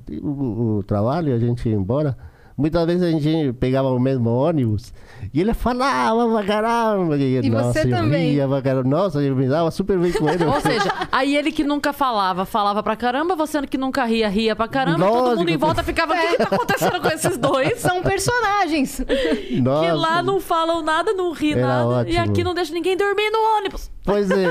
de- 0.07 0.19
o, 0.21 0.79
o 0.79 0.83
trabalho, 0.83 1.35
a 1.35 1.39
gente 1.39 1.69
ia 1.69 1.75
embora. 1.75 2.17
Muitas 2.57 2.87
vezes 2.87 3.03
a 3.03 3.11
gente 3.11 3.53
pegava 3.55 3.91
o 3.91 4.01
mesmo 4.01 4.31
ônibus 4.31 4.91
e 5.35 5.41
ele 5.43 5.53
falava 5.53 6.27
pra 6.33 6.43
caramba. 6.43 7.17
E, 7.19 7.37
E 7.45 7.51
nossa, 7.51 7.73
você 7.75 7.87
eu 7.87 7.91
também. 7.91 8.31
ria 8.33 8.49
pra 8.49 8.63
caramba. 8.63 8.89
Nossa, 8.89 9.21
eu 9.23 9.37
me 9.37 9.47
dava 9.47 9.71
super 9.71 9.99
bem 9.99 10.11
com 10.13 10.27
ele. 10.29 10.43
Ou 10.47 10.61
seja, 10.63 10.91
aí 11.13 11.37
ele 11.37 11.53
que 11.53 11.63
nunca 11.63 11.93
falava, 11.93 12.47
falava 12.47 12.83
pra 12.83 12.97
caramba, 12.97 13.37
você 13.37 13.61
que 13.67 13.77
nunca 13.77 14.05
ria, 14.07 14.27
ria 14.29 14.57
pra 14.57 14.67
caramba, 14.69 15.05
todo 15.07 15.13
mundo 15.15 15.29
Lógico. 15.29 15.51
em 15.51 15.57
volta 15.59 15.83
ficava, 15.83 16.15
o 16.15 16.17
que, 16.17 16.27
que 16.29 16.37
tá 16.39 16.45
acontecendo 16.45 17.01
com 17.01 17.09
esses 17.09 17.37
dois? 17.37 17.79
São 17.79 18.03
personagens. 18.03 19.03
Que 19.49 19.61
Nossa. 19.61 19.93
lá 19.95 20.23
não 20.23 20.41
falam 20.41 20.83
nada, 20.83 21.13
não 21.13 21.33
ri 21.33 21.53
Era 21.53 21.67
nada. 21.67 22.09
E 22.09 22.17
ótimo. 22.17 22.33
aqui 22.33 22.43
não 22.45 22.55
deixa 22.55 22.73
ninguém 22.73 22.97
dormir 22.97 23.31
no 23.31 23.59
ônibus. 23.59 23.91
Pois 24.03 24.31
é, 24.31 24.47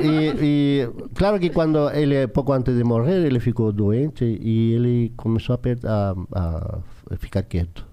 e, 0.00 0.34
e 0.40 0.88
claro 1.14 1.38
que 1.38 1.50
quando 1.50 1.90
ele, 1.90 2.26
pouco 2.28 2.52
antes 2.52 2.74
de 2.76 2.82
morrer, 2.82 3.24
ele 3.26 3.38
ficou 3.38 3.70
doente 3.70 4.24
e 4.24 4.72
ele 4.72 5.12
começou 5.16 5.54
a, 5.54 5.58
a, 5.86 6.14
a 6.40 6.78
ficar 7.18 7.42
quieto. 7.42 7.86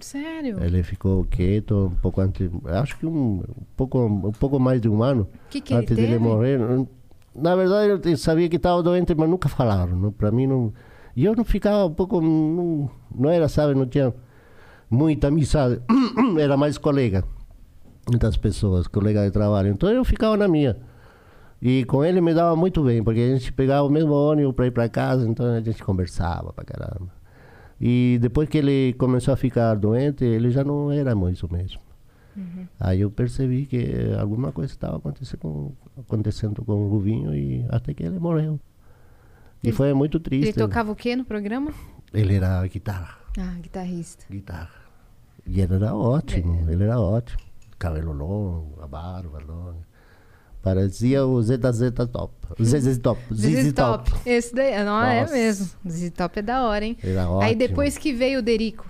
Sério? 0.00 0.62
Ele 0.62 0.82
ficou 0.82 1.24
quieto 1.24 1.86
um 1.86 1.96
pouco 1.96 2.20
antes, 2.20 2.48
acho 2.66 2.96
que 2.98 3.06
um, 3.06 3.40
um 3.40 3.64
pouco, 3.76 3.98
um 3.98 4.32
pouco 4.32 4.58
mais 4.60 4.80
de 4.80 4.88
um 4.88 5.02
ano 5.02 5.28
Que 5.50 5.60
que 5.60 5.74
antes 5.74 5.96
de 5.96 6.02
ele 6.02 6.18
morrer. 6.18 6.58
Na 7.34 7.54
verdade, 7.54 8.08
eu 8.08 8.16
sabia 8.16 8.48
que 8.48 8.56
estava 8.56 8.82
doente, 8.82 9.14
mas 9.14 9.28
nunca 9.28 9.48
falaram. 9.48 9.96
Não, 9.96 10.12
para 10.12 10.30
mim, 10.30 10.46
não. 10.46 10.72
E 11.16 11.24
eu 11.24 11.34
não 11.34 11.44
ficava 11.44 11.86
um 11.86 11.94
pouco. 11.94 12.20
Não, 12.20 12.90
não 13.14 13.30
era, 13.30 13.48
sabe, 13.48 13.74
não 13.74 13.86
tinha 13.86 14.14
muita 14.90 15.28
amizade. 15.28 15.80
era 16.38 16.56
mais 16.56 16.78
colega 16.78 17.24
das 18.16 18.36
pessoas, 18.36 18.86
colega 18.86 19.24
de 19.24 19.30
trabalho. 19.30 19.68
Então 19.68 19.90
eu 19.90 20.04
ficava 20.04 20.36
na 20.36 20.48
minha. 20.48 20.76
E 21.60 21.84
com 21.84 22.04
ele 22.04 22.20
me 22.20 22.32
dava 22.32 22.54
muito 22.54 22.82
bem, 22.84 23.02
porque 23.02 23.20
a 23.20 23.36
gente 23.36 23.52
pegava 23.52 23.86
o 23.86 23.90
mesmo 23.90 24.12
ônibus 24.12 24.54
para 24.54 24.66
ir 24.68 24.70
para 24.70 24.88
casa, 24.88 25.28
então 25.28 25.44
a 25.44 25.60
gente 25.60 25.82
conversava 25.82 26.52
pra 26.52 26.64
caramba. 26.64 27.17
E 27.80 28.18
depois 28.20 28.48
que 28.48 28.58
ele 28.58 28.92
começou 28.98 29.32
a 29.32 29.36
ficar 29.36 29.74
doente, 29.76 30.24
ele 30.24 30.50
já 30.50 30.64
não 30.64 30.90
era 30.90 31.14
mais 31.14 31.42
o 31.42 31.52
mesmo. 31.52 31.80
Aí 32.78 33.00
eu 33.00 33.10
percebi 33.10 33.66
que 33.66 33.84
alguma 34.20 34.52
coisa 34.52 34.72
estava 34.72 34.96
acontecendo 34.98 35.40
com, 35.40 35.72
acontecendo 35.98 36.64
com 36.64 36.72
o 36.72 36.88
Ruvinho 36.88 37.34
e 37.34 37.64
até 37.68 37.92
que 37.92 38.04
ele 38.04 38.18
morreu. 38.20 38.60
E 39.62 39.68
Ele- 39.68 39.76
foi 39.76 39.92
muito 39.92 40.18
Ele 40.18 40.22
triste. 40.24 40.54
tocava 40.54 40.92
o 40.92 40.94
quê 40.94 41.16
no 41.16 41.24
programa? 41.24 41.72
Ele 42.14 42.36
era 42.36 42.64
guitarra, 42.68 43.18
Ah, 43.36 43.56
guitarrista. 43.60 44.24
guitarra. 44.30 44.70
E 45.44 45.60
ele 45.60 45.74
era 45.74 45.92
ótimo, 45.96 46.70
ele 46.70 46.84
era 46.84 47.00
ótimo. 47.00 47.42
Cabelo 47.76 48.12
longo, 48.12 48.80
a 48.82 48.86
barba 48.86 49.40
longa. 49.40 49.87
Parecia 50.62 51.24
o 51.24 51.40
ZZ 51.40 51.92
Top. 52.12 52.34
ZZ 52.62 52.98
Top. 52.98 53.20
ZZ 53.32 53.72
Top. 53.72 54.10
Esse 54.26 54.54
daí, 54.54 54.84
não, 54.84 55.02
é 55.02 55.20
Nossa. 55.22 55.32
mesmo. 55.34 55.66
ZZ 55.88 56.10
Top 56.10 56.38
é 56.38 56.42
da 56.42 56.62
hora, 56.66 56.84
hein? 56.84 56.96
Era 57.02 57.22
Aí 57.22 57.26
ótimo. 57.28 57.58
depois 57.58 57.96
que 57.96 58.12
veio 58.12 58.40
o 58.40 58.42
Derico, 58.42 58.84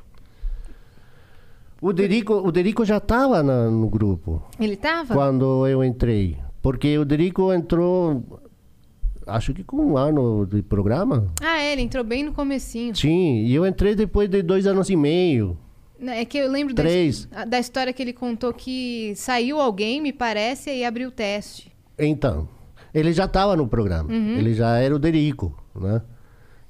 O 1.80 1.92
Derico, 1.92 2.34
o 2.34 2.50
Derico 2.50 2.84
já 2.84 2.96
estava 2.96 3.42
no 3.42 3.88
grupo. 3.88 4.42
ele 4.58 4.76
tava? 4.76 5.14
quando 5.14 5.66
eu 5.66 5.84
entrei. 5.84 6.36
Porque 6.60 6.98
o 6.98 7.04
Derico 7.04 7.52
entrou, 7.52 8.24
acho 9.26 9.54
que 9.54 9.62
com 9.62 9.76
um 9.76 9.96
ano 9.96 10.44
de 10.46 10.60
programa. 10.62 11.26
Ah, 11.40 11.60
é, 11.60 11.72
ele 11.72 11.82
entrou 11.82 12.02
bem 12.02 12.24
no 12.24 12.32
comecinho. 12.32 12.96
Sim, 12.96 13.44
e 13.44 13.54
eu 13.54 13.64
entrei 13.64 13.94
depois 13.94 14.28
de 14.28 14.42
dois 14.42 14.66
anos 14.66 14.90
e 14.90 14.96
meio. 14.96 15.56
É 16.00 16.24
que 16.24 16.38
eu 16.38 16.50
lembro 16.50 16.74
da, 16.74 16.82
Três. 16.82 17.20
his- 17.20 17.28
da 17.48 17.58
história 17.58 17.92
que 17.92 18.02
ele 18.02 18.12
contou 18.12 18.52
que 18.52 19.12
saiu 19.16 19.60
alguém, 19.60 20.00
me 20.00 20.12
parece, 20.12 20.70
e 20.70 20.84
abriu 20.84 21.08
o 21.08 21.12
teste. 21.12 21.72
Então, 21.98 22.48
ele 22.94 23.12
já 23.12 23.24
estava 23.24 23.56
no 23.56 23.66
programa. 23.66 24.08
Uhum. 24.12 24.36
Ele 24.38 24.54
já 24.54 24.76
era 24.78 24.94
o 24.94 24.98
Derico, 24.98 25.56
né? 25.74 26.00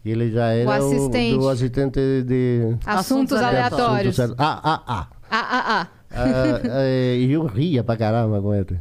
Ele 0.04 0.30
já 0.30 0.46
era 0.46 0.76
assistente. 0.76 1.36
do 1.38 1.48
assistente 1.48 2.00
de... 2.24 2.60
Assuntos, 2.86 2.86
Assuntos 2.86 3.42
aleatórios. 3.42 4.18
Assuntos- 4.18 4.36
Ah, 4.42 4.60
ah, 4.64 4.82
ah. 4.86 5.08
Ah, 5.30 5.38
ah, 5.40 5.80
ah. 5.82 5.88
Ah, 6.10 6.60
é, 6.86 7.16
E 7.18 7.30
eu 7.32 7.44
ria 7.44 7.84
pra 7.84 7.94
caramba 7.96 8.40
com 8.40 8.54
ele. 8.54 8.80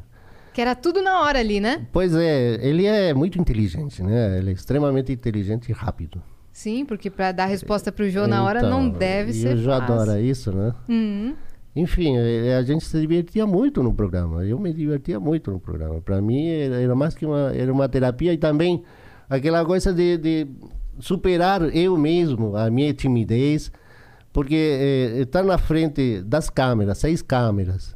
Que 0.54 0.62
era 0.62 0.74
tudo 0.74 1.02
na 1.02 1.22
hora 1.22 1.40
ali, 1.40 1.60
né? 1.60 1.86
Pois 1.92 2.16
é, 2.16 2.58
ele 2.66 2.86
é 2.86 3.14
muito 3.14 3.38
inteligente, 3.40 4.02
né? 4.02 4.38
Ele 4.38 4.52
é 4.52 4.54
extremamente 4.54 5.12
inteligente 5.12 5.68
e 5.70 5.74
rápido. 5.74 6.22
Sim, 6.58 6.86
porque 6.86 7.12
pra 7.12 7.32
dar 7.32 7.46
resposta 7.46 7.92
pro 7.92 8.10
Jô 8.10 8.26
na 8.26 8.44
hora 8.44 8.58
Então, 8.58 8.72
não 8.72 8.90
deve 8.90 9.30
e 9.30 9.34
ser 9.36 9.58
já 9.58 9.78
fácil. 9.78 9.94
adoro 9.94 10.20
isso, 10.20 10.52
né? 10.52 10.74
Uhum. 10.90 11.36
Enfim, 11.76 12.18
eh, 12.18 12.58
a 12.58 12.64
gente 12.64 12.84
se 12.84 13.00
divertia 13.00 13.46
muito 13.46 13.84
no 13.84 13.94
programa. 13.94 14.44
Eu 14.44 14.58
me 14.58 14.74
divertia 14.74 15.20
muito 15.20 15.52
no 15.52 15.60
programa. 15.60 16.02
Para 16.02 16.20
mim 16.20 16.48
era, 16.48 16.96
mais 16.96 17.14
que 17.14 17.28
uma 17.28 17.54
era 17.54 17.72
uma 17.72 17.88
terapia 17.88 18.34
e 18.34 18.40
também 18.40 18.84
aquela 19.30 19.64
coisa 19.64 19.94
de, 19.94 20.18
de 20.18 20.48
superar 21.00 21.62
eu 21.76 21.96
mesmo 21.96 22.56
a 22.56 22.72
minha 22.72 22.92
timidez, 22.92 23.72
porque 24.34 25.20
estar 25.22 25.44
na 25.44 25.60
frente 25.60 26.24
das 26.24 26.50
câmeras, 26.50 26.98
seis 26.98 27.22
câmeras, 27.22 27.96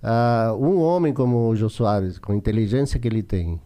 ah, 0.00 0.54
um 0.56 0.78
homem 0.78 1.12
como 1.12 1.48
o 1.48 1.56
Jô 1.56 1.68
Soares, 1.68 2.20
com 2.20 2.30
a 2.30 2.36
inteligência 2.36 3.00
que 3.00 3.08
ele 3.08 3.24
tem 3.24 3.60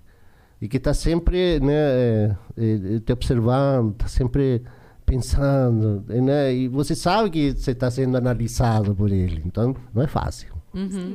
e 0.65 0.69
que 0.69 0.79
está 0.79 0.95
sempre 0.95 1.61
né, 1.61 1.75
eh, 1.75 2.37
eh, 2.57 3.01
te 3.05 3.13
observando, 3.13 3.93
está 3.93 4.09
sempre 4.09 4.63
pensando, 5.05 6.03
né? 6.09 6.55
E 6.55 6.69
você 6.69 6.95
sabe 6.95 7.29
que 7.29 7.53
você 7.53 7.73
está 7.73 7.91
sendo 7.91 8.17
analisado 8.17 8.95
por 8.95 9.13
ele, 9.13 9.43
então 9.45 9.77
não 9.95 10.03
é 10.03 10.07
fácil. 10.07 10.55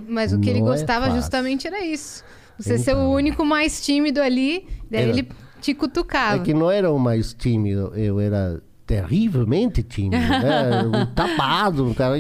Mas 0.08 0.32
o 0.32 0.40
que 0.40 0.50
ele 0.52 0.62
Não 0.62 0.68
é 0.68 0.72
gostava 0.72 1.06
fácil. 1.08 1.20
justamente 1.20 1.68
era 1.68 1.84
isso. 1.84 2.24
Você 2.60 2.78
ser 2.78 2.94
o 2.94 2.98
Então. 3.00 3.12
único 3.12 3.44
mais 3.44 3.82
tímido 3.84 4.22
ali, 4.22 4.68
daí 4.90 5.02
Era. 5.02 5.10
ele 5.12 5.28
te 5.60 5.74
cutucava. 5.74 6.36
É 6.42 6.46
que 6.46 6.54
não 6.54 6.70
era 6.70 6.92
o 6.92 7.00
mais 7.00 7.34
tímido, 7.34 7.92
eu 7.96 8.20
era 8.20 8.62
terrivelmente 8.86 9.82
tímido, 9.84 10.16
né? 10.22 10.84
Um 10.86 11.06
tapado, 11.14 11.86
um 11.86 11.94
cara 11.94 12.16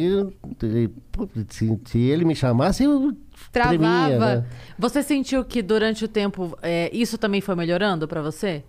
se, 1.50 1.80
se 1.86 2.00
ele 2.00 2.26
me 2.26 2.36
chamasse 2.36 2.84
eu 2.84 3.14
Travava. 3.52 3.78
tremia, 3.78 4.20
né? 4.20 4.46
Você 4.78 5.02
sentiu 5.04 5.44
que 5.44 5.62
durante 5.62 6.06
o 6.06 6.08
tempo 6.08 6.58
é, 6.62 6.90
isso 6.94 7.18
também 7.18 7.42
foi 7.42 7.56
melhorando 7.56 8.08
pra 8.08 8.22
você? 8.22 8.64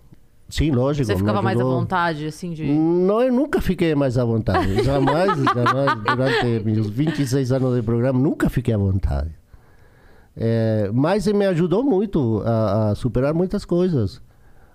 Sim, 0.49 0.71
lógico. 0.71 1.05
Você 1.05 1.15
ficava 1.15 1.41
mais 1.41 1.59
à 1.59 1.63
vontade, 1.63 2.25
assim, 2.25 2.51
de. 2.51 2.65
Não, 2.65 3.21
eu 3.21 3.31
nunca 3.31 3.61
fiquei 3.61 3.95
mais 3.95 4.17
à 4.17 4.25
vontade. 4.25 4.73
Jamais, 4.83 5.31
jamais, 5.43 6.03
durante 6.03 6.65
meus 6.65 6.89
26 6.89 7.51
anos 7.53 7.75
de 7.75 7.81
programa, 7.81 8.19
nunca 8.19 8.49
fiquei 8.49 8.73
à 8.73 8.77
vontade. 8.77 9.31
É, 10.35 10.89
mas 10.93 11.25
me 11.27 11.45
ajudou 11.45 11.83
muito 11.83 12.41
a, 12.45 12.89
a 12.91 12.95
superar 12.95 13.33
muitas 13.33 13.63
coisas. 13.63 14.21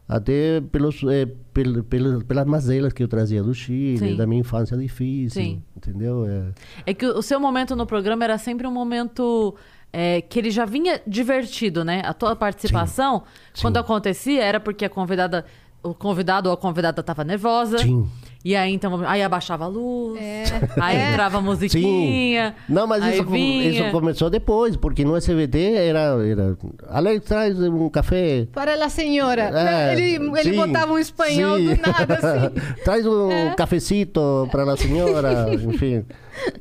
Até 0.09 0.61
pelos, 0.61 1.03
é, 1.03 1.27
pel, 1.53 1.83
pel, 1.83 2.21
pelas 2.25 2.47
mazelas 2.47 2.93
que 2.93 3.03
eu 3.03 3.09
trazia 3.09 3.43
do 3.43 3.53
Chile, 3.53 3.99
Sim. 3.99 4.17
da 4.17 4.25
minha 4.27 4.41
infância 4.41 4.77
difícil. 4.77 5.43
Sim. 5.43 5.63
Entendeu? 5.77 6.25
É, 6.27 6.43
É 6.87 6.95
que 6.95 7.05
o 7.07 7.21
seu 7.21 7.41
momento 7.41 7.75
no 7.75 7.85
programa 7.87 8.23
era 8.25 8.39
sempre 8.39 8.67
um 8.67 8.71
momento 8.71 9.55
é, 9.99 10.21
que 10.21 10.39
ele 10.39 10.51
já 10.51 10.67
vinha 10.67 11.01
divertido, 11.07 11.83
né? 11.83 12.03
A 12.05 12.13
tua 12.13 12.37
participação, 12.37 13.23
Sim. 13.55 13.63
quando 13.63 13.79
acontecia, 13.79 14.45
era 14.45 14.61
porque 14.61 14.85
a 14.85 14.91
convidada, 14.91 15.47
o 15.87 15.95
convidado 15.95 16.49
ou 16.49 16.55
a 16.55 16.57
convidada 16.57 17.03
tava 17.03 17.25
nervosa. 17.25 17.79
Sim. 17.79 18.07
E 18.45 18.55
aí, 18.55 18.73
então, 18.73 19.05
aí 19.05 19.25
abaixava 19.25 19.65
a 19.65 19.67
luz. 19.67 20.21
É. 20.21 20.45
Aí 20.81 20.97
É. 20.97 21.11
entrava 21.11 21.39
a 21.39 21.41
musiquinha. 21.41 22.55
Sim. 22.57 22.73
Não, 22.73 22.87
mas 22.87 23.03
aí 23.03 23.15
isso, 23.15 23.25
vinha. 23.25 23.69
isso 23.71 23.91
começou 23.91 24.31
depois, 24.31 24.77
porque 24.77 25.05
no 25.05 25.17
SBT 25.17 25.59
era. 25.75 26.17
era 26.25 26.57
Alex, 26.91 27.25
traz 27.25 27.61
um 27.61 27.89
café. 27.89 28.47
Para 28.53 28.77
lá, 28.77 28.89
senhora. 28.89 29.51
É, 29.53 29.93
ele 29.95 30.31
ele 30.39 30.53
botava 30.57 30.93
um 30.93 30.99
espanhol 30.99 31.57
sim. 31.57 31.75
do 31.75 31.81
nada, 31.81 32.15
assim. 32.15 32.55
traz 32.85 33.05
um 33.05 33.29
cafecito 33.57 34.49
para 34.53 34.63
a 34.73 34.77
senhora, 34.77 35.53
enfim. 35.55 36.05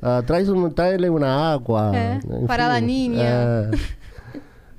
Ah, 0.02 0.24
traz 0.26 0.50
um, 0.50 0.68
traz 0.72 1.00
uma 1.08 1.54
água. 1.54 1.92
É, 1.96 2.16
enfim. 2.16 2.48
para 2.48 2.74
a 2.74 2.80
niña. 2.80 3.24
É. 3.24 3.72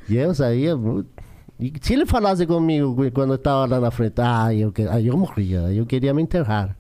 E 0.09 0.17
eu 0.17 0.35
saía 0.35 0.77
muito. 0.77 1.16
E 1.59 1.73
se 1.81 1.95
ele 1.95 2.05
falasse 2.05 2.47
comigo 2.47 3.11
quando 3.13 3.31
eu 3.31 3.37
estava 3.37 3.65
lá 3.67 3.81
na 3.81 3.91
frente, 3.91 4.21
ah, 4.21 4.53
eu, 4.55 4.73
aí 4.91 5.07
eu 5.07 5.17
morria, 5.17 5.67
aí 5.67 5.79
eu 5.79 5.87
queria 5.87 6.13
me 6.13 6.23
enterrar. 6.23 6.77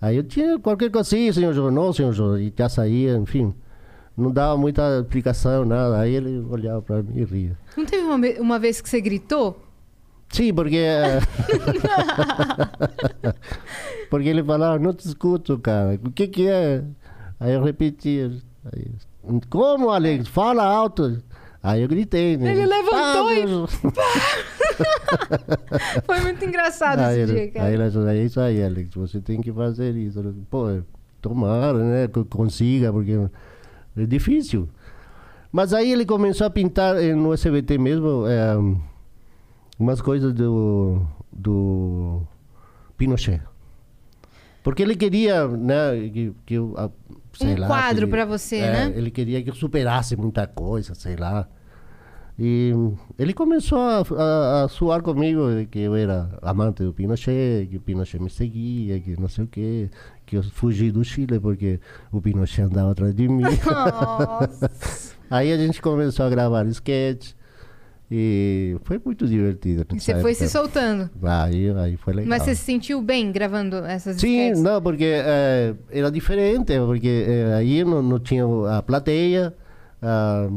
Aí 0.00 0.16
eu 0.16 0.24
tinha 0.24 0.58
qualquer 0.58 0.90
coisinha, 0.90 1.32
senhor 1.32 1.54
João, 1.54 1.70
não, 1.70 1.92
senhor 1.92 2.12
João, 2.12 2.38
e 2.38 2.52
já 2.56 2.68
saía, 2.68 3.16
enfim. 3.16 3.54
Não 4.16 4.30
dava 4.30 4.56
muita 4.56 5.00
explicação, 5.00 5.64
nada. 5.64 6.00
Aí 6.00 6.14
ele 6.14 6.38
olhava 6.48 6.80
para 6.80 7.02
mim 7.02 7.20
e 7.20 7.24
ria. 7.24 7.58
Não 7.76 7.84
teve 7.84 8.02
uma, 8.02 8.26
uma 8.40 8.58
vez 8.58 8.80
que 8.80 8.88
você 8.88 9.00
gritou? 9.00 9.62
Sim, 10.30 10.54
porque. 10.54 10.76
eh, 10.76 11.20
porque 14.10 14.28
ele 14.28 14.42
falava, 14.42 14.78
não 14.78 14.94
te 14.94 15.06
escuto, 15.06 15.58
cara. 15.58 15.98
O 16.04 16.10
que 16.10 16.26
que 16.28 16.48
é? 16.48 16.82
Aí 17.38 17.52
eu 17.52 17.62
repetia. 17.62 18.32
Aí, 18.72 18.86
Como, 19.50 19.90
Alex? 19.90 20.28
Fala 20.28 20.64
alto. 20.64 21.22
Aí 21.66 21.82
eu 21.82 21.88
gritei, 21.88 22.36
né? 22.36 22.52
Ele 22.52 22.64
levantou 22.64 23.32
e- 23.32 23.44
Deus. 23.44 23.72
Foi 26.06 26.20
muito 26.20 26.44
engraçado 26.44 27.00
aí, 27.00 27.22
esse 27.22 27.34
dia, 27.34 27.50
cara. 27.50 27.66
aí 27.66 27.74
ele 27.74 27.90
falou, 27.90 28.08
é 28.08 28.16
isso 28.18 28.40
aí, 28.40 28.62
Alex, 28.62 28.94
você 28.94 29.20
tem 29.20 29.40
que 29.40 29.52
fazer 29.52 29.96
isso. 29.96 30.22
Pô, 30.48 30.66
tomara, 31.20 31.78
né, 31.78 32.06
que 32.06 32.20
eu 32.20 32.24
consiga, 32.24 32.92
porque 32.92 33.18
é 33.96 34.06
difícil. 34.06 34.68
Mas 35.50 35.74
aí 35.74 35.90
ele 35.90 36.06
começou 36.06 36.46
a 36.46 36.50
pintar 36.50 37.02
eh, 37.02 37.16
no 37.16 37.34
SBT 37.34 37.78
mesmo 37.78 38.24
eh, 38.28 38.54
umas 39.76 40.00
coisas 40.00 40.32
do, 40.32 41.02
do 41.32 42.22
Pinochet. 42.96 43.42
Porque 44.62 44.84
ele 44.84 44.94
queria, 44.94 45.48
né, 45.48 46.08
que, 46.12 46.32
que 46.46 46.54
eu, 46.54 46.74
ah, 46.76 46.90
sei 47.32 47.54
Um 47.54 47.58
lá... 47.58 47.66
quadro 47.66 48.06
pra 48.06 48.24
você, 48.24 48.58
é, 48.58 48.72
né? 48.72 48.92
Ele 48.94 49.10
queria 49.10 49.42
que 49.42 49.50
eu 49.50 49.54
superasse 49.56 50.14
muita 50.14 50.46
coisa, 50.46 50.94
sei 50.94 51.16
lá. 51.16 51.48
E 52.38 52.72
ele 53.18 53.32
começou 53.32 53.78
a, 53.78 54.02
a, 54.18 54.64
a 54.64 54.68
suar 54.68 55.00
comigo 55.00 55.42
que 55.70 55.78
eu 55.78 55.94
era 55.94 56.38
amante 56.42 56.82
do 56.82 56.92
Pinochet, 56.92 57.66
que 57.70 57.78
o 57.78 57.80
Pinochet 57.80 58.22
me 58.22 58.28
seguia, 58.28 59.00
que 59.00 59.18
não 59.18 59.28
sei 59.28 59.44
o 59.44 59.46
quê, 59.46 59.88
que 60.26 60.36
eu 60.36 60.42
fugi 60.42 60.90
do 60.90 61.02
Chile 61.02 61.40
porque 61.40 61.80
o 62.12 62.20
Pinochet 62.20 62.62
andava 62.62 62.92
atrás 62.92 63.14
de 63.14 63.26
mim. 63.26 63.44
Aí 65.30 65.50
a 65.50 65.56
gente 65.56 65.80
começou 65.80 66.26
a 66.26 66.30
gravar 66.30 66.66
sketch 66.66 67.32
e 68.10 68.76
foi 68.84 69.00
muito 69.04 69.26
divertido. 69.26 69.84
E 69.92 69.98
você 69.98 70.20
foi 70.20 70.34
se 70.34 70.44
época. 70.44 70.58
soltando. 70.58 71.10
Aí, 71.22 71.70
aí 71.70 71.96
foi 71.96 72.14
legal. 72.14 72.28
Mas 72.28 72.42
você 72.42 72.54
se 72.54 72.62
sentiu 72.62 73.02
bem 73.02 73.32
gravando 73.32 73.76
essas 73.78 74.20
Sim, 74.20 74.42
sketches? 74.42 74.62
não, 74.62 74.80
porque 74.80 75.04
eh, 75.04 75.74
era 75.90 76.10
diferente, 76.10 76.78
porque 76.86 77.24
eh, 77.26 77.54
aí 77.54 77.84
não, 77.84 78.00
não 78.02 78.20
tinha 78.20 78.44
a 78.70 78.80
plateia, 78.80 79.52
ah, 80.00 80.48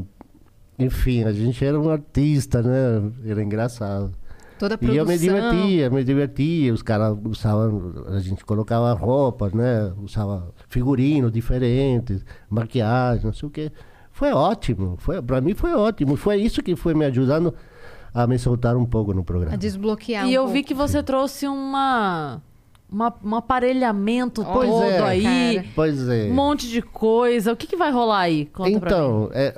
enfim, 0.79 1.23
a 1.23 1.31
gente 1.33 1.63
era 1.63 1.79
um 1.79 1.89
artista, 1.89 2.61
né? 2.61 3.11
Era 3.25 3.43
engraçado. 3.43 4.11
Toda 4.57 4.75
a 4.75 4.77
E 4.81 4.95
eu 4.95 5.05
produção. 5.05 5.05
me 5.05 5.17
divertia, 5.17 5.89
me 5.89 6.03
divertia, 6.03 6.73
os 6.73 6.81
caras 6.81 7.17
usavam, 7.23 7.93
a 8.07 8.19
gente 8.19 8.43
colocava 8.43 8.91
roupas, 8.93 9.53
né? 9.53 9.93
Usava 10.03 10.51
figurinos 10.67 11.31
diferentes, 11.31 12.25
maquiagem, 12.49 13.25
não 13.25 13.33
sei 13.33 13.47
o 13.47 13.51
quê. 13.51 13.71
Foi 14.11 14.33
ótimo, 14.33 14.95
foi, 14.97 15.21
para 15.21 15.39
mim 15.39 15.53
foi 15.53 15.73
ótimo. 15.73 16.17
Foi 16.17 16.35
isso 16.37 16.61
que 16.61 16.75
foi 16.75 16.93
me 16.93 17.05
ajudando 17.05 17.53
a 18.13 18.27
me 18.27 18.37
soltar 18.37 18.75
um 18.75 18.85
pouco 18.85 19.13
no 19.13 19.23
programa. 19.23 19.53
A 19.53 19.57
desbloquear 19.57 20.25
E 20.25 20.29
um 20.29 20.31
eu 20.31 20.41
pouco. 20.41 20.53
vi 20.53 20.63
que 20.63 20.73
você 20.73 21.01
trouxe 21.01 21.47
uma, 21.47 22.41
uma 22.91 23.15
um 23.23 23.35
aparelhamento 23.35 24.43
Pois 24.43 24.69
todo 24.69 24.83
é. 24.83 24.99
aí, 24.99 25.55
Cara. 25.55 25.67
Pois 25.73 26.09
é. 26.09 26.25
um 26.29 26.33
monte 26.33 26.67
de 26.67 26.81
coisa. 26.81 27.53
O 27.53 27.55
que, 27.55 27.65
que 27.65 27.77
vai 27.77 27.91
rolar 27.93 28.19
aí? 28.21 28.45
Conta 28.47 28.77
pra 28.77 28.89
mim. 28.89 28.95
Então, 28.95 29.29
é, 29.31 29.55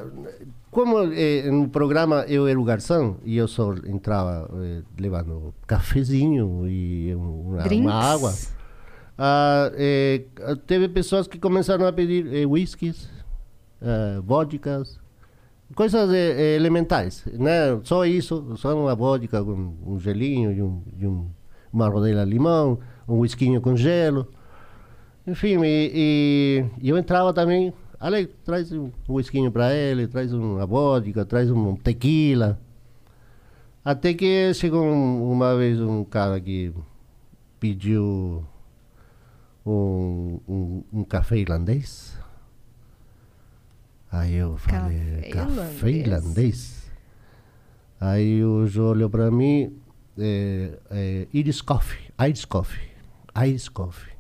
como 0.71 0.97
é, 1.13 1.51
no 1.51 1.67
programa 1.69 2.23
eu 2.27 2.47
era 2.47 2.59
o 2.59 2.63
garçom 2.63 3.17
e 3.25 3.35
eu 3.37 3.47
só 3.47 3.73
entrava 3.85 4.49
é, 4.63 4.81
levando 4.99 5.53
cafezinho 5.67 6.65
e 6.67 7.13
um- 7.15 7.49
uma, 7.51 7.61
uma 7.83 7.93
água, 7.93 8.33
ah, 9.17 9.69
é, 9.75 10.23
teve 10.65 10.87
pessoas 10.89 11.27
que 11.27 11.37
começaram 11.37 11.85
a 11.85 11.91
pedir 11.93 12.33
é, 12.33 12.45
whiskies, 12.45 13.09
ah, 13.81 14.21
vodkas, 14.23 14.97
coisas 15.75 16.09
é, 16.11 16.31
é, 16.41 16.55
elementares, 16.55 17.25
né? 17.33 17.79
Só 17.83 18.05
isso, 18.05 18.55
só 18.57 18.75
uma 18.75 18.95
vodka 18.95 19.43
com 19.43 19.73
um 19.85 19.99
gelinho 19.99 20.51
e, 20.51 20.61
um, 20.61 20.81
e 20.99 21.05
um- 21.07 21.27
uma 21.71 21.87
rodela 21.87 22.25
de 22.25 22.31
limão, 22.31 22.79
um 23.07 23.19
whiskinho 23.19 23.61
com 23.61 23.75
gelo. 23.75 24.27
Enfim, 25.27 25.59
e- 25.63 26.65
e 26.81 26.89
eu 26.89 26.97
entrava 26.97 27.31
também. 27.33 27.73
Alex, 28.01 28.33
traz 28.43 28.71
um 28.71 28.89
whiskinho 29.07 29.51
para 29.51 29.73
ele, 29.75 30.07
traz 30.07 30.33
uma 30.33 30.65
vodka, 30.65 31.23
traz 31.23 31.51
um 31.51 31.75
tequila. 31.75 32.59
Até 33.85 34.13
que 34.13 34.51
chegou 34.55 34.83
um- 34.83 35.31
uma 35.31 35.55
vez 35.55 35.79
um 35.79 36.03
cara 36.03 36.41
que 36.41 36.73
pediu 37.59 38.43
um, 39.65 40.39
um, 40.49 40.83
um 40.91 41.03
café 41.03 41.37
irlandês. 41.37 42.17
Aí 44.11 44.33
eu 44.33 44.57
falei, 44.57 44.97
Café 44.97 45.29
café 45.29 45.89
irlandês?" 45.89 45.95
irlandês? 46.07 46.91
Aí 47.99 48.43
o 48.43 48.65
Jô 48.65 48.89
olhou 48.89 49.09
para 49.11 49.29
mim, 49.29 49.75
é, 50.17 50.77
é, 50.89 51.27
Iris 51.31 51.61
Coffee, 51.61 52.09
Iris 52.19 52.45
Coffee, 52.45 52.89
Iris 53.45 53.69
Coffee. 53.69 54.11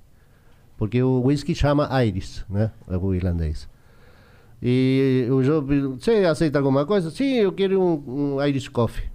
Porque 0.77 1.01
o 1.01 1.21
whisky 1.21 1.53
chama 1.53 1.89
Iris, 2.03 2.45
né? 2.49 2.71
É 2.87 2.95
o 2.97 3.13
irlandês. 3.13 3.67
E 4.61 5.27
o 5.31 5.41
Jô 5.41 5.63
pediu, 5.63 5.97
você 5.99 6.11
aceita 6.25 6.59
alguma 6.59 6.85
coisa? 6.85 7.09
Sim, 7.09 7.33
eu 7.35 7.51
quero 7.51 7.81
um, 7.81 8.35
um 8.35 8.45
Irish 8.45 8.67
Coffee. 8.67 9.09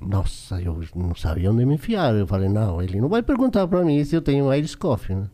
Nossa, 0.00 0.60
eu 0.60 0.80
não 0.94 1.14
sabia 1.14 1.50
onde 1.50 1.66
me 1.66 1.74
enfiar. 1.74 2.14
Eu 2.14 2.26
falei, 2.26 2.48
não, 2.48 2.80
ele 2.80 3.00
não 3.00 3.08
vai 3.08 3.22
perguntar 3.22 3.66
para 3.66 3.84
mim 3.84 4.02
se 4.04 4.14
eu 4.14 4.22
tenho 4.22 4.52
Irish 4.54 4.74
Coffee, 4.74 5.16
né? 5.16 5.28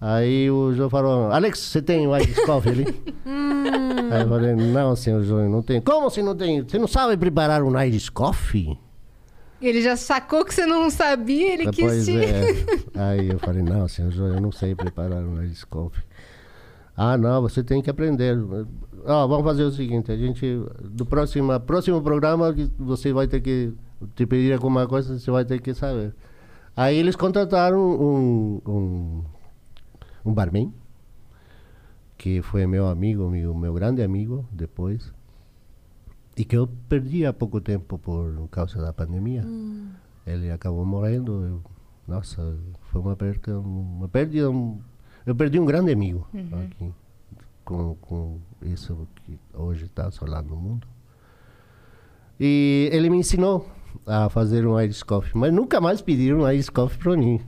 Aí 0.00 0.48
o 0.48 0.72
João 0.72 0.88
falou, 0.88 1.32
Alex, 1.32 1.58
você 1.58 1.82
tem 1.82 2.06
o 2.06 2.16
Irish 2.16 2.44
Coffee 2.44 2.70
ali? 2.70 2.84
Aí 4.12 4.22
eu 4.22 4.28
falei, 4.28 4.54
não, 4.54 4.94
senhor 4.94 5.22
João, 5.24 5.42
eu 5.42 5.50
não 5.50 5.62
tenho. 5.62 5.82
Como 5.82 6.08
você 6.08 6.22
não 6.22 6.36
tem? 6.36 6.62
Você 6.62 6.78
não 6.78 6.86
sabe 6.86 7.16
preparar 7.16 7.62
um 7.62 7.80
Irish 7.82 8.08
Coffee? 8.08 8.78
Ele 9.60 9.82
já 9.82 9.96
sacou 9.96 10.44
que 10.44 10.54
você 10.54 10.64
não 10.64 10.88
sabia, 10.88 11.54
ele 11.54 11.72
quis 11.72 11.84
Pois 11.84 12.04
te... 12.04 12.16
é. 12.16 12.46
Aí 12.94 13.28
eu 13.28 13.40
falei, 13.40 13.62
não, 13.62 13.88
senhor 13.88 14.12
João, 14.12 14.34
eu 14.34 14.40
não 14.40 14.52
sei 14.52 14.76
preparar 14.76 15.20
um 15.24 15.42
Irish 15.42 15.64
Coffee. 15.64 16.07
Ah, 17.00 17.16
não, 17.16 17.40
você 17.42 17.62
tem 17.62 17.80
que 17.80 17.88
aprender. 17.88 18.36
Ó, 19.06 19.26
vamos 19.28 19.44
fazer 19.44 19.62
o 19.62 19.70
seguinte, 19.70 20.10
a 20.10 20.16
gente, 20.16 20.44
do 20.90 21.06
próximo, 21.06 21.58
próximo 21.60 22.02
programa, 22.02 22.52
você 22.76 23.12
vai 23.12 23.28
ter 23.28 23.40
que, 23.40 23.72
te 24.16 24.26
pedir 24.26 24.52
alguma 24.52 24.84
coisa, 24.88 25.16
você 25.16 25.30
vai 25.30 25.44
ter 25.44 25.60
que 25.60 25.72
saber. 25.74 26.12
Aí 26.76 26.96
eles 26.96 27.14
contrataram 27.14 27.78
um, 27.78 28.60
um, 28.66 29.24
um 30.24 30.34
barman, 30.34 30.74
que 32.16 32.42
foi 32.42 32.66
meu 32.66 32.88
amigo, 32.88 33.30
meu, 33.30 33.54
meu 33.54 33.72
grande 33.74 34.02
amigo 34.02 34.44
depois, 34.50 35.12
e 36.36 36.44
que 36.44 36.56
eu 36.56 36.68
perdi 36.88 37.24
há 37.24 37.32
pouco 37.32 37.60
tempo 37.60 37.96
por 37.96 38.48
causa 38.50 38.80
da 38.82 38.92
pandemia. 38.92 39.44
Ele 40.26 40.50
acabou 40.50 40.84
morrendo. 40.84 41.44
eu- 41.44 41.62
nossa, 42.08 42.56
foi 42.90 43.00
uma 43.00 43.14
perda, 43.14 43.58
uma 43.60 44.08
perda. 44.08 44.50
Eu 45.30 45.36
perdi 45.36 45.58
um 45.58 45.64
grande 45.64 45.92
amigo 45.92 46.26
aqui 46.64 46.92
com, 47.64 47.94
com 48.00 48.38
isso 48.62 49.06
que 49.16 49.38
hoje 49.52 49.84
está 49.84 50.06
assolando 50.06 50.54
o 50.54 50.56
mundo. 50.56 50.86
E 52.40 52.88
ele 52.92 53.10
me 53.10 53.18
ensinou 53.18 53.68
a 54.06 54.30
fazer 54.30 54.66
um 54.66 54.80
Irish 54.80 55.02
Coffee, 55.02 55.32
mas 55.34 55.52
nunca 55.52 55.80
mais 55.80 56.00
pediram 56.00 56.40
um 56.40 56.50
Irish 56.50 56.70
Coffee 56.70 56.98
para 56.98 57.16
mim. 57.16 57.40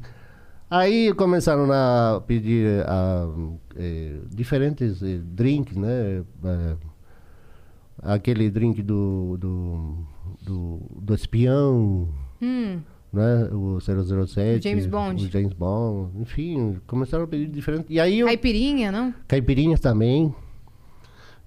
Aí 0.68 1.12
começaram 1.14 1.68
a 1.72 2.22
pedir 2.26 2.84
eh, 3.76 4.20
diferentes 4.30 5.02
eh, 5.02 5.18
drinks, 5.24 5.76
né? 5.76 6.22
Eh, 6.44 6.76
aquele 8.02 8.50
drink 8.50 8.82
do, 8.82 9.36
do, 9.38 9.96
do, 10.42 10.80
do 11.00 11.14
espião, 11.14 12.08
Hum, 12.42 12.80
né? 13.12 13.48
O 13.52 13.78
007. 13.80 14.58
O 14.60 14.62
James 14.62 14.86
Bond. 14.86 15.24
O 15.26 15.30
James 15.30 15.52
Bond. 15.52 16.10
Enfim, 16.20 16.78
começaram 16.86 17.24
a 17.24 17.26
pedir 17.26 17.46
diferente. 17.48 17.86
E 17.88 17.98
aí 18.00 18.20
eu... 18.20 18.26
caipirinha, 18.26 18.90
não? 18.92 19.14
Caipirinhas 19.26 19.80
também. 19.80 20.34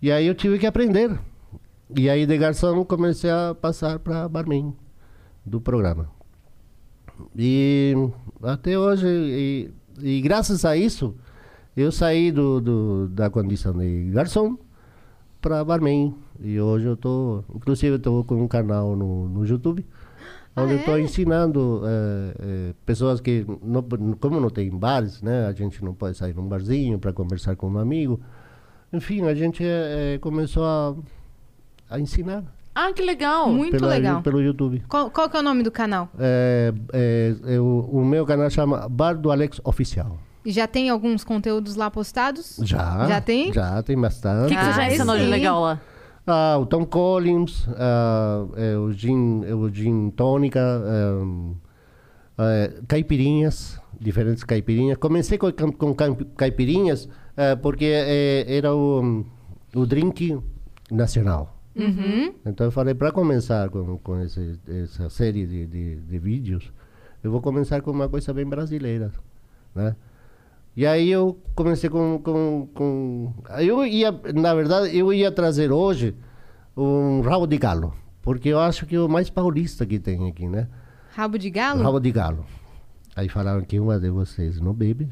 E 0.02 0.12
aí 0.12 0.28
eu 0.28 0.36
tive 0.36 0.60
que 0.60 0.66
aprender. 0.66 1.18
E 1.96 2.10
aí 2.10 2.26
de 2.26 2.38
garçom 2.38 2.84
comecei 2.84 3.30
a 3.30 3.56
passar 3.60 4.00
para 4.00 4.28
barman 4.28 4.74
do 5.46 5.62
programa. 5.62 6.10
E 7.38 7.94
até 8.42 8.78
hoje, 8.78 9.06
e, 9.08 9.70
e 10.02 10.22
graças 10.22 10.66
a 10.66 10.76
isso, 10.76 11.16
eu 11.78 11.92
saí 11.92 12.32
do, 12.32 12.60
do- 12.60 13.08
da 13.10 13.30
condição 13.30 13.74
de 13.78 14.10
garçom 14.12 14.58
para 15.42 15.64
barman. 15.64 16.16
E 16.42 16.60
hoje 16.60 16.86
eu 16.88 16.98
tô, 16.98 17.44
inclusive 17.56 17.96
eu 17.96 18.00
tô 18.00 18.24
com 18.24 18.42
um 18.44 18.48
canal 18.48 18.96
no, 18.96 19.30
no 19.30 19.46
YouTube, 19.46 19.86
Ah, 20.56 20.62
onde 20.64 20.74
eu 20.74 20.78
é? 20.78 20.80
estou 20.82 21.00
ensinando 21.00 21.82
eh, 21.86 22.34
eh, 22.40 22.74
pessoas 22.86 23.20
que, 23.20 23.46
não, 23.64 23.82
como 24.20 24.40
não 24.40 24.50
tem 24.50 24.70
bares, 24.70 25.22
né, 25.22 25.48
a 25.48 25.52
gente 25.54 25.84
não 25.84 25.94
pode 25.94 26.16
sair 26.18 26.36
num 26.36 26.48
barzinho 26.48 27.00
para 27.00 27.12
conversar 27.12 27.56
com 27.56 27.70
um 27.70 27.78
amigo. 27.80 28.20
Enfim, 28.92 29.24
a 29.24 29.34
gente 29.34 29.64
eh, 29.66 30.20
começou 30.22 30.64
a, 30.64 30.96
a 31.90 32.00
ensinar 32.00 32.44
Ah, 32.76 32.92
que 32.94 33.02
legal. 33.02 33.50
Muito 33.52 33.78
pela- 33.78 33.88
legal. 33.94 34.22
pelo 34.22 34.40
YouTube. 34.42 34.84
Qual, 34.88 35.10
qual 35.10 35.28
que 35.30 35.36
é 35.38 35.40
o 35.40 35.44
nome 35.44 35.64
do 35.64 35.72
canal? 35.72 36.10
É, 36.20 36.72
é, 36.94 37.36
é, 37.56 37.60
o, 37.60 37.90
o 37.92 38.06
meu 38.06 38.24
canal 38.26 38.50
chama 38.52 38.88
Bar 38.88 39.14
do 39.18 39.32
Alex 39.32 39.60
Oficial. 39.64 40.20
E 40.46 40.52
já 40.52 40.68
tem 40.68 40.90
alguns 40.90 41.24
conteúdos 41.24 41.76
lá 41.76 41.90
postados? 41.90 42.60
Já. 42.64 43.08
Já 43.08 43.22
tem? 43.22 43.52
Já, 43.54 43.82
tem 43.82 43.96
O 43.98 44.02
bastante. 44.02 44.50
que, 44.50 44.56
que 44.56 44.64
você 44.66 44.74
já 44.74 44.82
Ah, 44.84 44.94
ensinou 44.94 45.18
de 45.18 45.24
legal 45.26 45.62
lá? 45.62 45.82
Ah, 46.26 46.58
o 46.58 46.66
Tom 46.66 46.86
Collins, 46.86 47.68
ah, 47.78 48.46
é, 48.56 48.78
o, 48.78 48.92
gin, 48.94 49.44
é, 49.46 49.54
o 49.54 49.70
gin 49.70 50.10
tônica, 50.12 50.60
é, 52.38 52.66
é, 52.68 52.82
caipirinhas, 52.88 53.80
diferentes 54.00 54.44
caipirinhas. 54.44 54.98
Comecei 54.98 55.38
com, 55.38 55.52
com 55.52 55.94
cai- 55.94 56.16
caipirinhas 56.38 57.10
é, 57.36 57.56
porque 57.56 57.86
é, 57.86 58.46
era 58.48 58.74
o, 58.74 59.26
o 59.76 59.86
drink 59.86 60.40
nacional. 60.90 61.58
Uhum. 61.76 62.34
Então 62.46 62.68
eu 62.68 62.72
falei, 62.72 62.94
para 62.94 63.12
começar 63.12 63.68
com, 63.70 63.98
com 63.98 64.22
esse, 64.22 64.60
essa 64.68 65.10
série 65.10 65.46
de, 65.46 65.66
de, 65.66 65.96
de 65.96 66.20
vídeos, 66.20 66.72
eu 67.24 67.32
vou 67.32 67.42
começar 67.42 67.82
com 67.82 67.92
uma 67.92 68.08
coisa 68.08 68.34
bem 68.34 68.46
brasileira, 68.46 69.12
né? 69.76 69.96
E 70.76 70.86
aí 70.86 71.10
eu 71.12 71.40
comecei 71.56 71.90
com, 71.90 72.20
com, 72.24 72.68
com... 72.74 73.34
Eu 73.60 73.86
ia, 73.86 74.12
na 74.34 74.54
verdade, 74.56 74.98
eu 74.98 75.14
ia 75.14 75.32
trazer 75.32 75.72
hoje 75.72 76.16
um 76.76 77.22
rabo 77.22 77.46
de 77.46 77.58
galo, 77.58 77.94
porque 78.22 78.50
eu 78.50 78.60
acho 78.60 78.86
que 78.88 78.96
é 78.96 79.00
o 79.00 79.08
mais 79.08 79.30
paulista 79.30 79.86
que 79.86 80.00
tem 80.00 80.28
aqui, 80.28 80.48
né? 80.48 80.68
Rabo 81.12 81.38
de 81.38 81.50
galo? 81.52 81.84
Rabo 81.84 82.00
de 82.00 82.12
galo. 82.12 82.46
Aí 83.16 83.30
falaram 83.30 83.62
que 83.62 83.80
uma 83.80 84.00
de 84.00 84.10
vocês 84.10 84.60
não 84.60 84.74
bebe, 84.74 85.12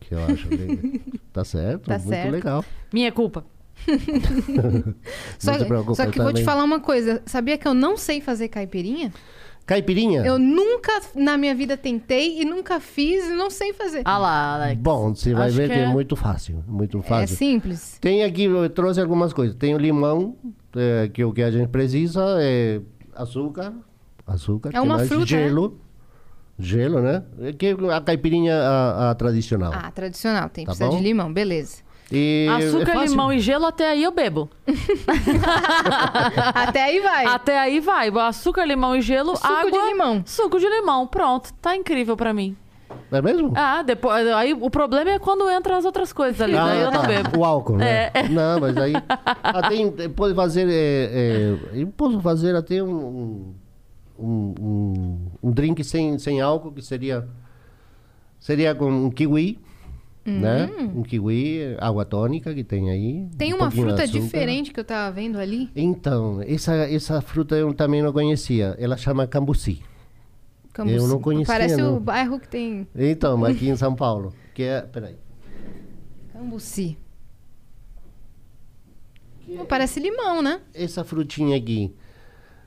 que 0.00 0.14
eu 0.14 0.24
acho 0.24 0.48
que 0.48 1.20
tá 1.30 1.44
certo, 1.44 1.84
Tá 1.88 1.98
muito 1.98 2.08
certo. 2.08 2.30
legal. 2.32 2.64
Minha 2.90 3.12
culpa. 3.12 3.44
Só, 5.38 5.52
não 5.52 5.58
se 5.58 5.64
preocupe, 5.66 5.96
só 5.96 6.04
eu 6.04 6.10
que 6.10 6.18
vou 6.22 6.32
te 6.32 6.42
falar 6.42 6.64
uma 6.64 6.80
coisa. 6.80 7.22
Sabia 7.26 7.58
que 7.58 7.68
eu 7.68 7.74
não 7.74 7.94
sei 7.98 8.22
fazer 8.22 8.48
caipirinha? 8.48 9.12
Caipirinha? 9.66 10.24
Eu 10.24 10.38
nunca 10.38 10.92
na 11.16 11.36
minha 11.36 11.54
vida 11.54 11.76
tentei 11.76 12.40
e 12.40 12.44
nunca 12.44 12.78
fiz 12.78 13.24
e 13.26 13.34
não 13.34 13.50
sei 13.50 13.72
fazer. 13.72 14.02
Ah 14.04 14.16
lá, 14.16 14.54
Alex. 14.54 14.80
Bom, 14.80 15.12
você 15.14 15.34
vai 15.34 15.48
Acho 15.48 15.56
ver 15.56 15.68
que 15.68 15.74
que 15.74 15.80
é 15.80 15.82
é- 15.82 15.88
muito 15.88 16.14
fácil, 16.14 16.62
muito 16.68 16.98
é 16.98 17.02
fácil. 17.02 17.36
simples. 17.36 17.98
Tem 18.00 18.22
aqui, 18.22 18.44
eu 18.44 18.70
trouxe 18.70 19.00
algumas 19.00 19.32
coisas. 19.32 19.56
Tem 19.56 19.74
o 19.74 19.78
limão, 19.78 20.36
é, 20.76 21.08
que 21.12 21.24
o 21.24 21.32
que 21.32 21.42
a 21.42 21.50
gente 21.50 21.68
precisa 21.68 22.22
é 22.40 22.80
açúcar, 23.14 23.72
açúcar, 24.24 24.70
É 24.72 24.80
uma 24.80 24.96
mais? 24.98 25.08
fruta, 25.08 25.26
gelo, 25.26 25.80
gelo, 26.58 27.00
né? 27.02 27.24
É 27.40 27.52
Que 27.52 27.76
a 27.92 28.00
caipirinha 28.00 28.54
a, 28.56 29.10
a 29.10 29.14
tradicional. 29.16 29.72
Ah, 29.74 29.90
tradicional. 29.90 30.48
Tem 30.48 30.64
Tá 30.64 30.70
precisa 30.72 30.90
bom? 30.90 30.96
de 30.96 31.02
limão, 31.02 31.32
beleza. 31.32 31.78
E 32.10 32.46
é 32.48 32.52
Açúcar, 32.52 32.92
fácil. 32.92 33.10
limão 33.10 33.32
e 33.32 33.40
gelo, 33.40 33.66
até 33.66 33.90
aí 33.90 34.04
eu 34.04 34.12
bebo. 34.12 34.48
Até 36.54 36.84
aí 36.84 37.00
vai. 37.00 37.26
Até 37.26 37.58
aí 37.58 37.80
vai. 37.80 38.08
Açúcar, 38.10 38.64
limão 38.64 38.94
e 38.94 39.00
gelo, 39.00 39.34
Suco 39.36 39.52
água. 39.52 39.70
de 39.70 39.78
limão. 39.88 40.22
Suco 40.24 40.58
de 40.60 40.68
limão. 40.68 41.06
Pronto. 41.06 41.52
Tá 41.54 41.74
incrível 41.74 42.16
pra 42.16 42.32
mim. 42.32 42.56
É 43.10 43.20
mesmo? 43.20 43.52
Ah, 43.56 43.82
depois. 43.82 44.26
Aí 44.28 44.52
o 44.52 44.70
problema 44.70 45.10
é 45.10 45.18
quando 45.18 45.50
entram 45.50 45.76
as 45.76 45.84
outras 45.84 46.12
coisas 46.12 46.40
ali. 46.40 46.52
daí 46.54 46.80
eu 46.80 46.90
não 46.90 47.00
tá. 47.02 47.06
bebo. 47.08 47.40
O 47.40 47.44
álcool, 47.44 47.76
né? 47.76 48.10
É. 48.14 48.28
Não, 48.28 48.60
mas 48.60 48.76
aí. 48.76 48.94
Ah, 49.42 49.68
tem, 49.68 49.90
pode 50.10 50.34
fazer. 50.34 50.68
é, 50.68 51.10
é, 51.74 51.82
eu 51.82 51.88
posso 51.88 52.20
fazer 52.20 52.54
até 52.54 52.82
um, 52.82 53.54
um, 54.18 54.54
um, 54.60 55.18
um 55.42 55.50
drink 55.50 55.82
sem, 55.82 56.18
sem 56.18 56.40
álcool, 56.40 56.70
que 56.72 56.82
seria. 56.82 57.26
Seria 58.38 58.74
com 58.74 58.90
um 58.90 59.10
kiwi. 59.10 59.58
Né? 60.26 60.68
Um 60.94 61.02
kiwi, 61.02 61.76
água 61.78 62.04
tônica 62.04 62.52
que 62.52 62.64
tem 62.64 62.90
aí. 62.90 63.28
Tem 63.38 63.54
um 63.54 63.58
uma 63.58 63.70
fruta 63.70 64.06
diferente 64.06 64.72
que 64.72 64.80
eu 64.80 64.84
tava 64.84 65.12
vendo 65.14 65.38
ali. 65.38 65.70
Então, 65.76 66.40
essa, 66.42 66.74
essa 66.74 67.20
fruta 67.20 67.54
eu 67.54 67.72
também 67.72 68.02
não 68.02 68.12
conhecia. 68.12 68.74
Ela 68.78 68.96
chama 68.96 69.26
cambuci. 69.26 69.80
Cambuci. 70.72 70.96
Eu 70.96 71.06
não 71.06 71.20
conhecia, 71.20 71.46
Parece 71.54 71.76
não. 71.76 71.96
o 71.96 72.00
bairro 72.00 72.38
que 72.40 72.48
tem 72.48 72.86
Então, 72.94 73.44
aqui 73.44 73.68
em 73.68 73.76
São 73.76 73.94
Paulo. 73.94 74.32
Que 74.52 74.64
é. 74.64 74.80
Peraí. 74.82 75.14
cambuci. 76.32 76.98
Não, 79.48 79.64
parece 79.64 80.00
limão, 80.00 80.42
né? 80.42 80.60
essa 80.74 81.04
frutinha 81.04 81.56
aqui. 81.56 81.94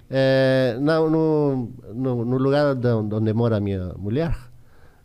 É, 0.10 0.78
na- 0.82 1.02
no, 1.02 1.70
no, 1.94 2.26
no 2.26 2.38
lugar 2.38 2.76
onde 2.76 3.34
mora 3.34 3.58
a 3.58 3.60
minha 3.60 3.94
mulher, 3.98 4.36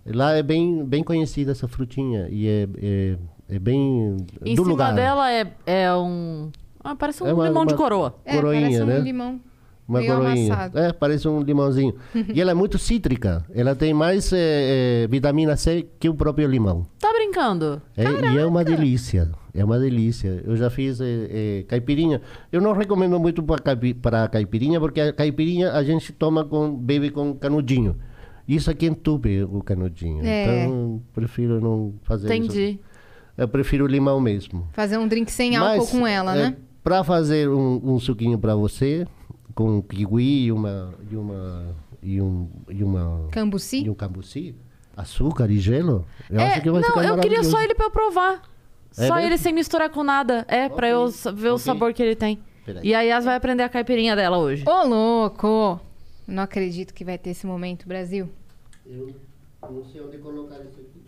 lá 0.06 0.32
é 0.32 0.42
bem, 0.42 0.84
bem 0.84 1.02
conhecida 1.02 1.52
essa 1.52 1.68
frutinha. 1.68 2.28
E 2.30 2.46
é, 2.48 2.68
é, 2.82 3.16
é 3.48 3.58
bem 3.58 4.16
Em 4.44 4.54
do 4.54 4.62
cima 4.62 4.68
lugar. 4.68 4.94
dela 4.94 5.30
é, 5.32 5.46
é 5.66 5.94
um. 5.94 6.50
Ah, 6.82 6.94
parece 6.94 7.22
um 7.22 7.26
É 7.26 7.32
uma- 7.32 7.48
limão 7.48 7.64
de 7.64 7.72
uma- 7.72 7.78
coroa. 7.78 8.14
É, 8.24 8.34
Coroinha, 8.36 8.62
parece 8.62 8.82
um 8.82 8.86
né? 8.86 8.98
limão 9.00 9.40
Uma 9.88 10.00
meio 10.00 10.14
coroinha. 10.14 10.52
amassado. 10.54 10.78
É, 10.78 10.92
parece 10.92 11.26
um 11.28 11.40
limãozinho. 11.40 11.94
e 12.34 12.40
ela 12.40 12.50
é 12.50 12.54
muito 12.54 12.78
cítrica. 12.78 13.44
Ela 13.54 13.74
tem 13.74 13.94
mais 13.94 14.30
é, 14.34 15.04
é, 15.04 15.06
vitamina 15.08 15.56
C 15.56 15.86
que 15.98 16.08
o 16.08 16.14
próprio 16.14 16.46
limão. 16.46 16.86
Tá 16.98 17.10
brincando? 17.12 17.80
É, 17.96 18.04
e 18.04 18.38
é 18.38 18.44
uma 18.46 18.62
delícia. 18.64 19.30
É 19.54 19.64
uma 19.64 19.78
delícia. 19.78 20.42
Eu 20.44 20.56
já 20.56 20.68
fiz 20.68 21.00
é, 21.00 21.28
é, 21.30 21.62
caipirinha. 21.68 22.20
Eu 22.52 22.60
não 22.60 22.72
recomendo 22.72 23.18
muito 23.20 23.42
para 23.42 23.62
caipi, 23.62 23.94
caipirinha, 24.30 24.78
porque 24.80 25.00
a 25.00 25.12
caipirinha 25.12 25.72
a 25.72 25.82
gente 25.84 26.12
toma 26.12 26.44
com 26.44 26.74
bebe 26.74 27.10
com 27.10 27.34
canudinho. 27.34 27.96
Isso 28.46 28.70
aqui 28.70 28.86
entupe 28.86 29.42
o 29.44 29.62
canudinho. 29.62 30.24
É. 30.24 30.64
Então, 30.64 31.02
prefiro 31.12 31.60
não 31.60 31.94
fazer 32.02 32.26
isso. 32.26 32.34
Entendi. 32.44 32.78
Eu 33.36 33.48
prefiro 33.48 33.86
limão 33.86 34.20
mesmo. 34.20 34.68
Fazer 34.72 34.96
um 34.98 35.08
drink 35.08 35.30
sem 35.32 35.56
álcool 35.56 35.86
com 35.86 36.06
ela, 36.06 36.34
né? 36.34 36.56
Para 36.82 37.02
fazer 37.02 37.48
um, 37.48 37.80
um 37.82 37.98
suquinho 37.98 38.38
para 38.38 38.54
você, 38.54 39.06
com 39.54 39.82
kiwi 39.82 40.44
e 40.44 40.52
uma 40.52 40.94
e 41.10 41.16
uma 41.16 41.74
e 42.02 42.20
um 42.20 42.48
e 42.68 42.84
uma 42.84 43.28
Cambuci? 43.30 43.82
e 43.84 43.90
um 43.90 43.94
cambuci, 43.94 44.54
açúcar 44.96 45.50
e 45.50 45.58
gelo. 45.58 46.04
Eu 46.30 46.38
é, 46.40 46.52
acho 46.52 46.62
que 46.62 46.70
vai 46.70 46.82
não, 46.82 46.88
ficar 46.88 47.04
eu 47.06 47.18
queria 47.18 47.42
só 47.42 47.60
ele 47.62 47.74
pra 47.74 47.86
eu 47.86 47.90
provar. 47.90 48.42
É 48.96 49.08
só 49.08 49.14
mesmo? 49.14 49.28
ele 49.28 49.38
sem 49.38 49.52
misturar 49.52 49.90
com 49.90 50.04
nada. 50.04 50.44
É, 50.46 50.68
pra 50.68 50.88
eu 50.88 51.10
sa- 51.10 51.32
ver 51.32 51.48
o 51.48 51.54
ok. 51.54 51.64
sabor 51.64 51.92
que 51.92 52.02
ele 52.02 52.14
tem. 52.14 52.38
Peraí. 52.64 52.86
E 52.86 52.94
a 52.94 53.00
Yas 53.00 53.24
vai 53.24 53.34
aprender 53.34 53.62
a 53.62 53.68
caipirinha 53.68 54.14
dela 54.14 54.38
hoje. 54.38 54.64
Ô, 54.66 54.86
louco! 54.86 55.80
Não 56.26 56.42
acredito 56.42 56.94
que 56.94 57.04
vai 57.04 57.18
ter 57.18 57.30
esse 57.30 57.46
momento, 57.46 57.86
Brasil. 57.86 58.28
Eu 58.86 59.14
não 59.62 59.84
sei 59.84 60.00
onde 60.00 60.18
colocar 60.18 60.58
isso 60.60 60.80
aqui. 60.80 61.02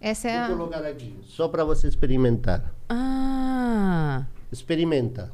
Essa 0.00 0.28
é 0.28 0.46
Vou 0.46 0.54
a... 0.54 0.58
colocar 0.58 0.86
aqui, 0.86 1.16
só 1.24 1.46
para 1.48 1.64
você 1.64 1.86
experimentar. 1.86 2.74
Ah. 2.88 4.24
Experimenta. 4.50 5.32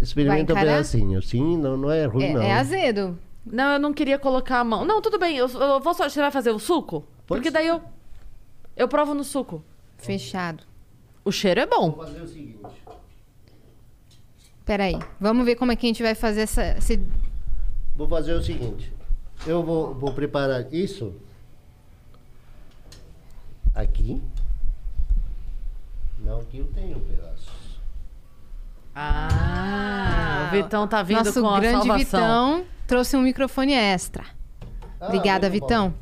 Experimenta 0.00 0.52
um 0.52 0.56
pedacinho. 0.56 1.22
Sim, 1.22 1.56
não, 1.58 1.76
não 1.76 1.90
é 1.90 2.06
ruim, 2.06 2.24
É, 2.24 2.32
não. 2.32 2.42
é 2.42 2.52
azedo. 2.52 3.18
Não, 3.44 3.74
eu 3.74 3.78
não 3.78 3.92
queria 3.92 4.18
colocar 4.18 4.60
a 4.60 4.64
mão. 4.64 4.84
Não, 4.84 5.02
tudo 5.02 5.18
bem. 5.18 5.36
Eu, 5.36 5.46
eu 5.48 5.80
vou 5.80 5.94
só. 5.94 6.08
Você 6.08 6.20
vai 6.20 6.30
fazer 6.30 6.50
o 6.50 6.58
suco? 6.58 7.00
Pode 7.26 7.40
Porque 7.40 7.48
ser. 7.48 7.52
daí 7.54 7.66
eu. 7.66 7.82
Eu 8.76 8.88
provo 8.88 9.14
no 9.14 9.22
suco. 9.22 9.62
Fechado. 9.98 10.64
O 11.24 11.30
cheiro 11.30 11.60
é 11.60 11.66
bom. 11.66 11.90
Vou 11.92 12.04
fazer 12.06 12.22
o 12.22 12.26
seguinte. 12.26 12.58
Peraí. 14.64 14.98
Vamos 15.20 15.44
ver 15.44 15.56
como 15.56 15.72
é 15.72 15.76
que 15.76 15.86
a 15.86 15.88
gente 15.88 16.02
vai 16.02 16.14
fazer 16.14 16.42
essa... 16.42 16.64
esse- 16.78 17.00
Vou 17.96 18.08
fazer 18.08 18.32
o 18.32 18.42
seguinte. 18.42 18.92
Eu 19.46 19.62
vou, 19.62 19.94
vou 19.94 20.12
preparar 20.12 20.72
isso 20.72 21.14
aqui. 23.74 24.20
Não, 26.18 26.40
aqui 26.40 26.58
eu 26.58 26.66
tenho 26.74 26.96
um 26.96 27.00
pedaço. 27.00 27.52
Ah, 28.94 30.48
o 30.48 30.52
Vitão 30.56 30.86
tá 30.88 31.02
vindo 31.02 31.24
Nosso 31.24 31.40
com 31.40 31.48
a 31.48 31.60
grande 31.60 31.86
salvação. 31.86 31.98
Vitão 32.58 32.66
trouxe 32.86 33.16
um 33.16 33.22
microfone 33.22 33.72
extra. 33.74 34.24
Ah, 35.00 35.06
Obrigada, 35.06 35.48
muito 35.50 35.60
bom. 35.62 35.66
Vitão. 35.66 35.94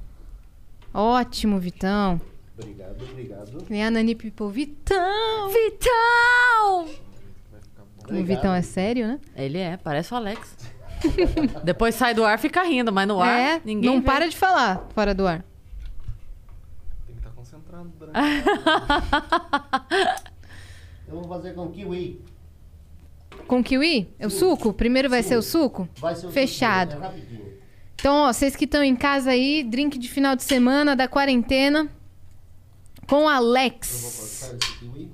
Ótimo, 0.94 1.58
Vitão. 1.58 2.20
Obrigado, 2.58 3.02
obrigado. 3.10 3.64
Nem 3.68 3.84
a 3.84 3.90
Nani 3.90 4.14
People. 4.14 4.50
Vitão! 4.52 5.48
Vitão! 5.48 6.88
O 8.10 8.24
Vitão 8.24 8.52
é 8.54 8.62
sério, 8.62 9.06
né? 9.06 9.20
Ele 9.36 9.58
é, 9.58 9.76
parece 9.76 10.12
o 10.12 10.16
Alex. 10.16 10.56
Depois 11.64 11.94
sai 11.94 12.14
do 12.14 12.24
ar, 12.24 12.38
fica 12.38 12.62
rindo, 12.62 12.92
mas 12.92 13.08
no 13.08 13.20
ar 13.20 13.38
é, 13.38 13.60
ninguém 13.64 13.90
não 13.90 14.00
vê. 14.00 14.06
para 14.06 14.28
de 14.28 14.36
falar 14.36 14.86
fora 14.94 15.14
do 15.14 15.26
ar. 15.26 15.44
Tem 17.06 17.14
que 17.14 17.20
estar 17.20 17.30
concentrado 17.30 17.90
durante 17.98 18.18
Eu 21.08 21.20
vou 21.20 21.28
fazer 21.28 21.54
com 21.54 21.70
kiwi. 21.70 22.20
Com 23.46 23.62
kiwi? 23.62 24.14
É 24.18 24.26
o 24.26 24.30
suco? 24.30 24.72
Primeiro 24.72 25.10
vai 25.10 25.22
ser 25.22 25.36
o 25.36 25.42
suco? 25.42 25.88
Vai 25.96 26.14
ser 26.14 26.26
o 26.26 26.30
Fechado. 26.30 26.92
seguinte, 26.92 27.04
É 27.04 27.08
rapidinho. 27.08 27.52
Então, 27.94 28.14
ó, 28.16 28.32
vocês 28.32 28.56
que 28.56 28.64
estão 28.64 28.82
em 28.82 28.96
casa 28.96 29.30
aí, 29.30 29.62
drink 29.62 29.98
de 29.98 30.08
final 30.08 30.34
de 30.34 30.42
semana 30.42 30.96
da 30.96 31.06
quarentena 31.06 31.88
com 33.06 33.28
Alex. 33.28 34.48
Cortar 34.50 34.56
esse 34.56 34.78
kiwi. 34.78 35.10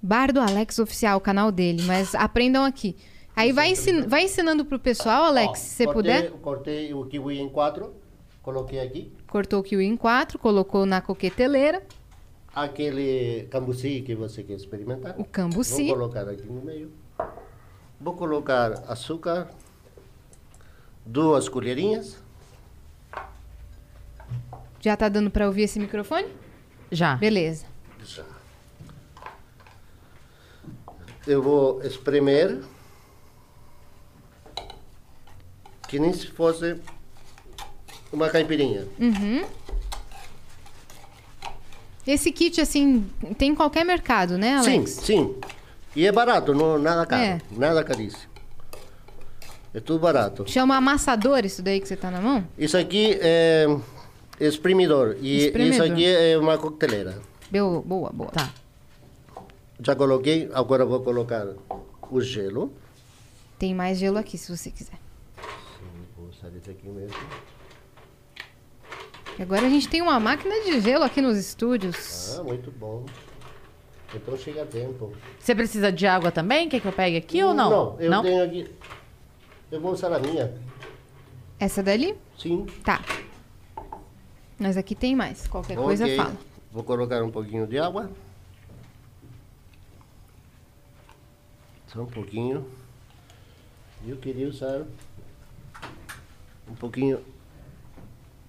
Bar 0.00 0.32
do 0.32 0.40
Alex 0.40 0.78
Oficial, 0.78 1.18
o 1.18 1.20
canal 1.20 1.50
dele, 1.50 1.82
mas 1.82 2.14
aprendam 2.14 2.64
aqui. 2.64 2.96
Aí 3.34 3.52
vai, 3.52 3.70
ensin 3.70 4.02
vai 4.02 4.24
ensinando 4.24 4.64
pro 4.64 4.78
pessoal, 4.78 5.24
Alex, 5.24 5.50
Ó, 5.50 5.54
se 5.54 5.68
você 5.76 5.84
cortei- 5.86 6.02
puder. 6.02 6.30
Cortei 6.40 6.94
o 6.94 7.04
kiwi 7.06 7.38
em 7.38 7.48
quatro. 7.48 7.94
Coloquei 8.42 8.80
aqui. 8.80 9.12
Cortou 9.26 9.60
o 9.60 9.62
kiwi 9.62 9.84
em 9.84 9.96
quatro, 9.96 10.38
colocou 10.38 10.86
na 10.86 11.00
coqueteleira, 11.00 11.82
Aquele 12.54 13.46
cambuci 13.50 14.00
que 14.00 14.14
você 14.14 14.42
quer 14.42 14.54
experimentar. 14.54 15.14
o 15.20 15.24
cambuci. 15.24 15.86
Vou 15.88 15.96
colocar 15.96 16.28
aqui 16.28 16.46
no 16.46 16.62
meio. 16.62 16.90
Vou 18.00 18.14
colocar 18.14 18.72
açúcar. 18.88 19.48
Duas 21.04 21.48
colherinhas. 21.48 22.20
Já 24.80 24.96
tá 24.96 25.08
dando 25.08 25.30
pra 25.30 25.46
ouvir 25.46 25.62
esse 25.62 25.78
microfone? 25.78 26.28
Já. 26.90 27.16
Beleza. 27.16 27.66
Já. 28.04 28.24
Eu 31.28 31.42
vou 31.42 31.82
espremer. 31.82 32.58
Que 35.86 35.98
nem 35.98 36.12
se 36.12 36.26
fosse 36.26 36.76
uma 38.10 38.28
caipirinha. 38.30 38.86
Esse 42.06 42.32
kit, 42.32 42.60
assim, 42.60 43.06
tem 43.36 43.50
em 43.50 43.54
qualquer 43.54 43.84
mercado, 43.84 44.38
né, 44.38 44.62
Sim, 44.62 44.76
Alex? 44.78 44.90
sim. 44.92 45.34
E 45.94 46.06
é 46.06 46.12
barato, 46.12 46.54
não, 46.54 46.78
nada 46.78 47.04
caro. 47.04 47.22
É. 47.22 47.38
Nada 47.50 47.84
caríssimo. 47.84 48.22
É 49.74 49.80
tudo 49.80 49.98
barato. 49.98 50.44
Chama 50.50 50.76
amassador 50.76 51.44
isso 51.44 51.60
daí 51.62 51.78
que 51.80 51.86
você 51.86 51.96
tá 51.96 52.10
na 52.10 52.20
mão? 52.22 52.46
Isso 52.56 52.76
aqui 52.78 53.18
é 53.20 53.66
espremidor. 54.40 55.16
E 55.20 55.46
Espremedor. 55.46 55.74
isso 55.84 55.92
aqui 55.92 56.06
é 56.06 56.38
uma 56.38 56.56
coqueteleira. 56.56 57.20
Boa, 57.50 58.10
boa. 58.10 58.30
Tá. 58.30 58.50
Já 59.80 59.94
coloquei, 59.94 60.50
agora 60.52 60.84
vou 60.84 61.00
colocar 61.00 61.46
o 62.10 62.20
gelo. 62.20 62.72
Tem 63.58 63.74
mais 63.74 63.98
gelo 63.98 64.18
aqui, 64.18 64.36
se 64.36 64.54
você 64.56 64.70
quiser. 64.70 64.98
Vou 66.16 66.28
usar 66.28 66.48
esse 66.56 66.70
aqui 66.70 66.88
mesmo. 66.88 67.16
E 69.38 69.42
Agora 69.42 69.66
a 69.66 69.70
gente 69.70 69.88
tem 69.88 70.02
uma 70.02 70.18
máquina 70.18 70.54
de 70.64 70.80
gelo 70.80 71.04
aqui 71.04 71.20
nos 71.20 71.36
estúdios. 71.38 72.36
Ah, 72.38 72.42
muito 72.42 72.70
bom. 72.72 73.04
Então 74.14 74.36
chega 74.36 74.62
a 74.62 74.66
tempo. 74.66 75.12
Você 75.38 75.54
precisa 75.54 75.92
de 75.92 76.06
água 76.06 76.32
também? 76.32 76.68
Quer 76.68 76.80
que 76.80 76.88
eu 76.88 76.92
pegue 76.92 77.16
aqui 77.16 77.42
ou 77.42 77.54
não? 77.54 77.70
Não, 77.70 78.00
eu 78.00 78.22
tenho 78.22 78.44
aqui. 78.44 78.70
Eu 79.70 79.80
vou 79.80 79.92
usar 79.92 80.12
a 80.12 80.18
minha. 80.18 80.52
Essa 81.60 81.82
dali? 81.82 82.16
Sim. 82.36 82.66
Tá. 82.82 83.00
Mas 84.58 84.76
aqui 84.76 84.94
tem 84.94 85.14
mais. 85.14 85.46
Qualquer 85.46 85.76
coisa 85.76 86.04
Ok. 86.04 86.16
fala. 86.16 86.36
Vou 86.72 86.82
colocar 86.82 87.22
um 87.22 87.30
pouquinho 87.30 87.66
de 87.66 87.78
água. 87.78 88.10
Só 91.92 92.02
um 92.02 92.06
pouquinho. 92.06 92.66
Eu 94.06 94.16
queria 94.16 94.48
usar 94.48 94.82
um 96.70 96.74
pouquinho 96.74 97.20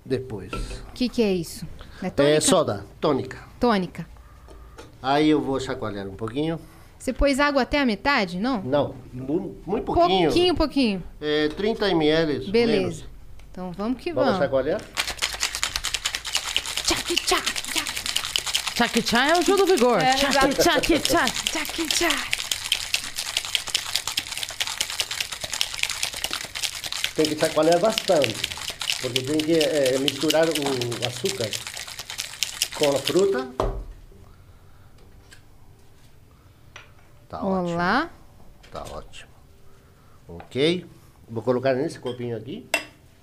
depois. 0.05 0.51
O 0.53 0.91
que, 0.93 1.09
que 1.09 1.21
é 1.21 1.33
isso? 1.33 1.65
É 2.01 2.09
tônica? 2.09 2.35
É 2.35 2.39
soda, 2.41 2.85
tônica. 2.99 3.39
Tônica. 3.59 4.07
Aí 5.01 5.29
eu 5.29 5.41
vou 5.41 5.59
chacoalhar 5.59 6.07
um 6.07 6.15
pouquinho. 6.15 6.59
Você 6.97 7.13
pôs 7.13 7.39
água 7.39 7.61
até 7.61 7.79
a 7.79 7.85
metade? 7.85 8.37
Não? 8.39 8.61
Não, 8.61 8.95
mu- 9.13 9.55
muito 9.65 9.85
pouquinho. 9.85 10.25
Pouquinho, 10.29 10.55
pouquinho. 10.55 11.03
É, 11.21 11.47
30 11.49 11.89
ml. 11.91 12.51
Beleza. 12.51 12.81
menos. 12.81 13.05
Então 13.51 13.71
vamos 13.71 14.01
que 14.01 14.11
Vamos 14.11 14.31
vamos. 14.31 14.43
chacoalhar? 14.43 14.81
Tchac, 16.83 17.15
tchac, 17.15 17.53
tchac, 17.71 18.73
Tchak 18.75 19.01
tchá 19.01 19.27
é 19.29 19.39
o 19.39 19.41
Gil 19.41 19.57
do 19.57 19.65
Vigor. 19.65 19.99
É, 20.01 20.13
Tchak 20.13 20.29
exato. 20.47 20.61
tchak 20.61 20.99
tchá. 20.99 21.25
tchac, 21.25 21.87
tchac. 21.87 22.38
Tem 27.19 27.27
que 27.27 27.37
chacoalhar 27.37 27.77
bastante. 27.81 28.33
Porque 29.01 29.21
tem 29.21 29.37
que 29.39 29.51
eh, 29.51 29.99
misturar 29.99 30.47
o 30.47 31.05
açúcar 31.05 31.49
com 32.75 32.95
a 32.95 32.99
fruta. 32.99 33.51
Tá 37.27 37.43
ótimo. 37.43 37.73
Olá. 37.73 38.09
Tá 38.71 38.85
ótimo. 38.89 39.29
Ok. 40.29 40.85
Vou 41.27 41.43
colocar 41.43 41.73
nesse 41.73 41.99
copinho 41.99 42.37
aqui. 42.37 42.65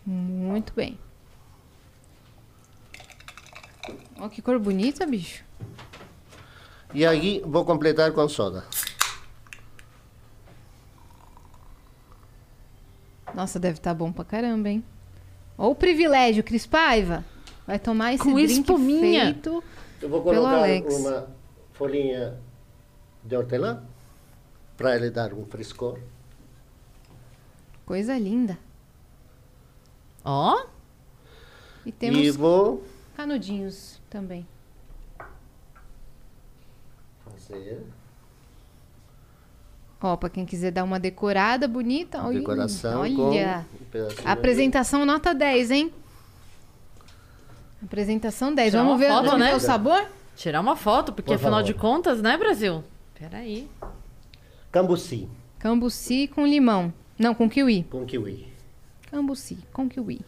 Muito 0.04 0.74
bem. 0.74 0.98
Ó, 4.18 4.28
que 4.28 4.42
cor 4.42 4.58
bonita, 4.58 5.06
bicho. 5.06 5.42
E 6.92 7.06
aqui 7.06 7.40
vou 7.46 7.64
completar 7.64 8.12
com 8.12 8.28
soda. 8.28 8.62
Nossa, 13.34 13.58
deve 13.58 13.78
estar 13.78 13.94
bom 13.94 14.10
pra 14.12 14.24
caramba, 14.24 14.68
hein? 14.68 14.84
Ó 15.58 15.70
o 15.70 15.74
privilégio, 15.74 16.42
Cris 16.44 16.66
Paiva. 16.66 17.24
Vai 17.66 17.78
tomar 17.78 18.12
esse 18.14 18.22
Com 18.22 18.34
drink 18.34 18.52
espuminha. 18.60 19.24
feito. 19.26 19.62
Eu 20.00 20.08
vou 20.08 20.22
Pelo 20.22 20.36
colocar 20.36 20.58
Alex. 20.58 20.94
uma 20.98 21.28
folhinha 21.72 22.38
de 23.24 23.36
hortelã 23.36 23.82
para 24.76 24.94
ele 24.94 25.10
dar 25.10 25.32
um 25.34 25.44
frescor. 25.46 25.98
Coisa 27.84 28.16
linda. 28.18 28.58
Ó, 30.24 30.64
E 31.84 31.92
temos 31.92 32.18
E 32.18 32.30
vou 32.30 32.84
canudinhos 33.16 34.00
também. 34.10 34.46
fazer 37.24 37.84
Ó, 40.06 40.16
pra 40.16 40.28
quem 40.28 40.44
quiser 40.46 40.70
dar 40.70 40.84
uma 40.84 41.00
decorada 41.00 41.66
bonita. 41.66 42.22
Olha, 42.22 42.38
decoração 42.38 43.00
olha. 43.00 43.14
com 43.14 43.30
um 43.30 44.30
Apresentação 44.30 45.04
nota 45.04 45.34
10, 45.34 45.70
hein? 45.70 45.92
Apresentação 47.82 48.54
10. 48.54 48.70
Tirar 48.70 48.82
Vamos 48.84 48.98
ver, 48.98 49.08
foto, 49.08 49.24
vamos 49.24 49.40
né? 49.40 49.50
ver 49.50 49.56
o 49.56 49.60
sabor? 49.60 50.06
tirar 50.36 50.60
uma 50.60 50.76
foto, 50.76 51.12
porque 51.12 51.30
Por 51.30 51.36
afinal 51.36 51.62
de 51.62 51.72
contas, 51.74 52.20
né, 52.20 52.36
Brasil? 52.36 52.84
Peraí. 53.18 53.68
cambuci 54.70 55.28
Cambuci 55.58 56.28
com 56.28 56.46
limão. 56.46 56.92
Não, 57.18 57.34
com 57.34 57.48
kiwi. 57.48 57.84
com 57.84 58.04
kiwi. 58.04 58.46
Cambuci 59.10 59.58
com 59.72 59.88
kiwi. 59.88 60.20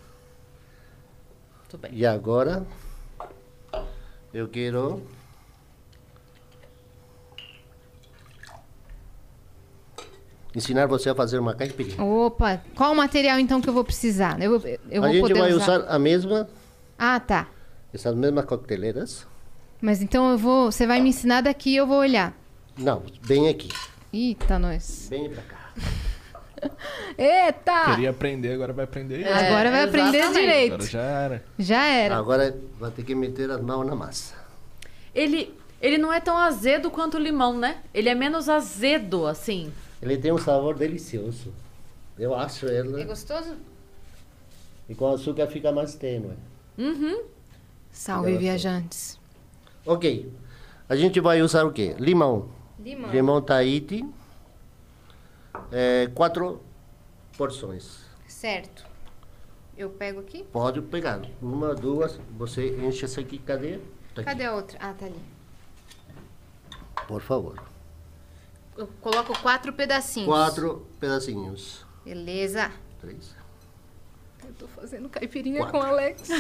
Muito 1.59 1.79
bem. 1.79 1.91
E 1.93 2.07
agora 2.07 2.67
eu 4.33 4.49
quero 4.49 5.03
ensinar 10.55 10.87
você 10.87 11.11
a 11.11 11.15
fazer 11.15 11.39
uma 11.39 11.55
caipirinha. 11.55 12.03
Opa, 12.03 12.61
qual 12.75 12.93
o 12.93 12.97
material 12.97 13.39
então 13.39 13.61
que 13.61 13.69
eu 13.69 13.73
vou 13.75 13.85
precisar? 13.85 14.41
Eu, 14.43 14.59
vou- 14.59 14.69
eu 14.91 15.05
a 15.05 15.09
gente 15.09 15.21
poder 15.21 15.39
vai 15.39 15.53
usar... 15.53 15.81
usar 15.81 15.87
a 15.89 15.99
mesma, 15.99 16.49
Ah, 16.99 17.21
tá. 17.21 17.47
essas 17.93 18.15
mesmas 18.15 18.45
coqueteleiras. 18.45 19.27
Mas 19.81 20.03
então 20.03 20.31
eu 20.33 20.39
vou. 20.39 20.73
Você 20.73 20.87
vai 20.87 21.01
me 21.01 21.11
ensinar 21.11 21.41
daqui 21.43 21.71
e 21.71 21.77
eu 21.77 21.87
vou 21.87 21.99
olhar. 21.99 22.33
Não, 22.77 23.03
bem 23.27 23.49
aqui, 23.49 23.69
Eita, 24.13 24.59
nós. 24.59 25.07
bem 25.11 25.29
pra 25.31 25.43
cá. 25.43 25.59
Eita! 27.17 27.85
Queria 27.95 28.11
aprender, 28.11 28.53
agora 28.53 28.73
vai 28.73 28.85
aprender. 28.85 29.23
É. 29.23 29.33
Agora 29.49 29.71
vai 29.71 29.85
aprender 29.85 30.19
exatamente. 30.19 30.41
direito. 30.41 30.75
Agora 30.75 30.91
já 30.91 31.03
era. 31.03 31.45
Já 31.59 31.85
era. 31.87 32.17
Agora 32.17 32.59
vai 32.79 32.91
ter 32.91 33.05
que 33.05 33.15
meter 33.15 33.51
as 33.51 33.61
mãos 33.61 33.87
na 33.87 33.95
massa. 33.95 34.35
Ele, 35.15 35.55
ele 35.81 35.99
não 35.99 36.13
é 36.13 36.21
tão 36.21 36.37
azedo 36.37 36.91
quanto 36.91 37.17
o 37.17 37.21
limão, 37.21 37.57
né? 37.57 37.77
Ele 37.95 38.09
é 38.09 38.15
menos 38.15 38.49
azedo, 38.49 39.27
assim. 39.27 39.73
Ele 40.01 40.17
tem 40.17 40.33
um 40.33 40.39
sabor 40.39 40.77
delicioso. 40.77 41.53
Eu 42.19 42.35
acho 42.35 42.67
É 42.67 42.79
ele. 42.79 43.05
gostoso? 43.05 43.57
E 44.89 44.95
com 44.95 45.13
açúcar 45.13 45.47
fica 45.47 45.71
mais 45.73 45.95
tênue. 45.95 46.33
Uhum. 46.77 47.25
Salve, 47.91 48.37
viajantes. 48.39 49.19
Ok. 49.85 50.33
A 50.89 50.97
gente 50.97 51.21
vai 51.21 51.43
usar 51.43 51.65
o 51.65 51.73
quê? 51.73 51.95
Limão. 51.99 52.49
Limão. 52.79 53.11
Limão 53.11 53.43
Tahiti. 53.43 54.05
É, 55.73 56.09
quatro 56.15 56.63
porções. 57.37 58.05
Certo. 58.27 58.87
Eu 59.77 59.91
pego 59.91 60.21
aqui. 60.21 60.45
Pode 60.45 60.81
pegar. 60.83 61.21
Uma, 61.43 61.75
duas. 61.75 62.19
Você 62.37 62.71
enche 62.85 63.05
essa 63.05 63.21
aqui. 63.21 63.39
Cadê? 63.39 63.79
Tá 64.15 64.23
aqui. 64.23 64.25
Cadê 64.25 64.45
a 64.45 64.55
outra? 64.55 64.79
Ah, 64.81 64.93
tá 64.93 65.07
ali. 65.07 65.21
Por 67.07 67.21
favor. 67.21 67.63
Eu 68.79 68.87
coloco 69.01 69.37
quatro 69.43 69.73
pedacinhos. 69.73 70.29
Quatro 70.29 70.87
pedacinhos. 71.01 71.85
Beleza. 72.05 72.71
Três. 73.01 73.35
Eu 74.47 74.53
tô 74.55 74.69
fazendo 74.69 75.09
caipirinha 75.09 75.59
Quatro. 75.63 75.73
com 75.81 75.85
o 75.85 75.89
Alex. 75.89 76.29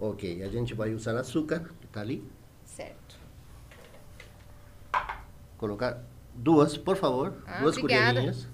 Ok. 0.00 0.42
A 0.42 0.48
gente 0.48 0.74
vai 0.74 0.92
usar 0.94 1.16
açúcar. 1.16 1.70
Que 1.80 1.86
tá 1.88 2.00
ali. 2.00 2.22
Certo. 2.64 3.16
Colocar 5.56 6.02
duas, 6.34 6.76
por 6.76 6.96
favor. 6.96 7.34
Ah, 7.46 7.60
duas 7.60 7.76
obrigada. 7.76 8.06
colherinhas. 8.20 8.46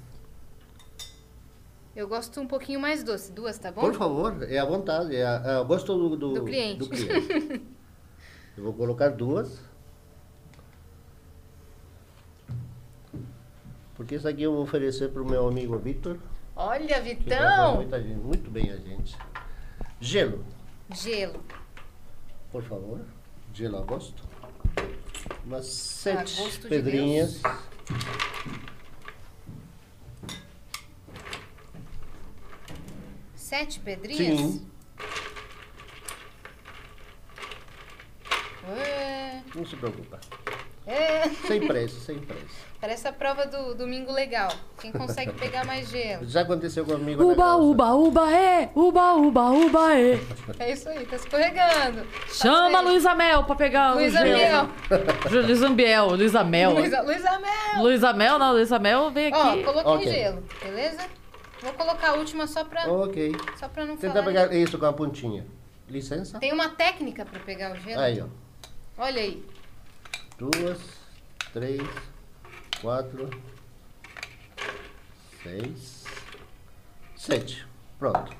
Eu 1.95 2.09
gosto 2.09 2.41
um 2.41 2.47
pouquinho 2.47 2.81
mais 2.81 3.03
doce. 3.05 3.31
Duas, 3.31 3.59
tá 3.59 3.71
bom? 3.71 3.81
Por 3.83 3.95
favor, 3.95 4.43
é 4.43 4.59
à 4.59 4.65
vontade, 4.65 5.15
é, 5.15 5.25
a- 5.25 5.43
é 5.45 5.59
o 5.59 5.65
gosto 5.65 5.97
do, 5.97 6.17
do, 6.17 6.33
Do 6.35 6.45
cliente. 6.45 6.79
do 6.79 6.89
cliente. 6.89 7.63
Eu 8.57 8.65
vou 8.65 8.73
colocar 8.73 9.09
duas. 9.11 9.61
Porque 13.95 14.17
isso 14.17 14.27
aqui 14.29 14.43
eu 14.43 14.53
vou 14.53 14.63
oferecer 14.63 15.11
para 15.11 15.23
o 15.23 15.27
meu 15.29 15.47
amigo 15.49 15.79
Vitor. 15.79 16.19
Olha, 16.57 17.01
Vitão. 17.01 17.77
muita 17.77 18.01
gente- 18.03 18.19
muito 18.21 18.51
bem 18.51 18.71
a 18.71 18.77
gente. 18.77 19.17
Gelo, 20.01 20.45
Gelo. 20.93 21.41
por 22.51 22.63
favor. 22.63 23.01
Gelo 23.53 23.79
a 23.79 23.83
gosto. 23.83 24.23
Umas 25.45 25.67
sete 25.67 26.37
gosto 26.37 26.63
de 26.63 26.69
pedrinhas. 26.69 27.41
Sete 33.37 33.81
pedrinhas? 33.81 34.39
Sim, 34.41 34.67
Ué, 38.69 39.43
não 39.55 39.67
se 39.67 39.77
preocupa. 39.77 40.19
É. 40.87 41.29
Sem 41.47 41.67
pressa, 41.67 41.99
sem 42.01 42.19
pressa. 42.19 42.75
Parece 42.81 43.09
a 43.09 43.13
prova 43.13 43.47
do 43.47 43.75
Domingo 43.75 44.13
Legal. 44.13 44.53
Quem 44.79 44.93
consegue 44.93 45.33
pegar 45.33 45.65
mais 45.65 45.89
gelo? 45.89 46.27
Já 46.27 46.43
aconteceu 46.43 46.85
comigo. 46.85 47.23
na 47.25 47.33
Uba, 47.33 47.57
uba, 47.57 47.95
uba, 47.95 48.31
é! 48.35 48.71
Uba, 48.75 49.15
uba, 49.15 49.51
uba, 49.51 49.95
é! 49.99 50.21
É 50.59 50.73
isso 50.73 50.89
aí, 50.91 51.07
tá 51.07 51.17
escorregando. 51.17 52.07
Chama 52.29 52.79
a 52.79 52.81
Luísa 52.83 53.15
Mel 53.15 53.45
pra 53.45 53.55
pegar 53.57 53.95
Luísa 53.95 54.21
o 54.23 54.27
gelo. 54.27 54.39
Mel. 54.39 54.69
Ju- 55.31 55.41
Luísa 55.47 55.69
Biel, 55.71 56.07
Luísa 56.11 56.45
Mel. 56.45 56.71
Luísa, 56.75 57.01
Luísa 57.01 57.39
Mel. 57.39 57.83
Luísa 57.83 58.13
Mel, 58.13 58.39
não, 58.39 58.53
Luísa 58.53 58.79
Mel 58.79 59.11
vem 59.11 59.33
Ó, 59.33 59.51
aqui. 59.53 59.63
coloquei 59.65 59.93
Ok. 59.95 60.13
gelo, 60.13 60.43
beleza? 60.63 61.03
Vou 61.63 61.73
colocar 61.73 62.11
a 62.11 62.15
última 62.15 62.47
só 62.47 62.63
pra, 62.65 62.87
Ok. 62.93 63.35
só 63.59 63.67
pra 63.67 63.87
não 63.87 63.97
Tenta 63.97 64.13
falar. 64.13 64.27
pegar 64.27 64.55
isso 64.55 64.77
com 64.77 64.85
a 64.85 64.93
pontinha. 64.93 65.47
Licença. 65.89 66.39
Tem 66.39 66.53
uma 66.53 66.69
técnica 66.69 67.25
pra 67.25 67.41
pegar 67.41 67.73
o 67.73 67.77
gelo? 67.77 68.01
Aí, 68.03 68.21
ó. 68.21 68.27
Olha 69.03 69.23
aí. 69.23 69.43
Duas, 70.39 70.79
três, 71.53 71.81
quatro, 72.81 73.31
seis, 75.43 76.05
sete. 77.17 77.67
Pronto. 77.99 78.35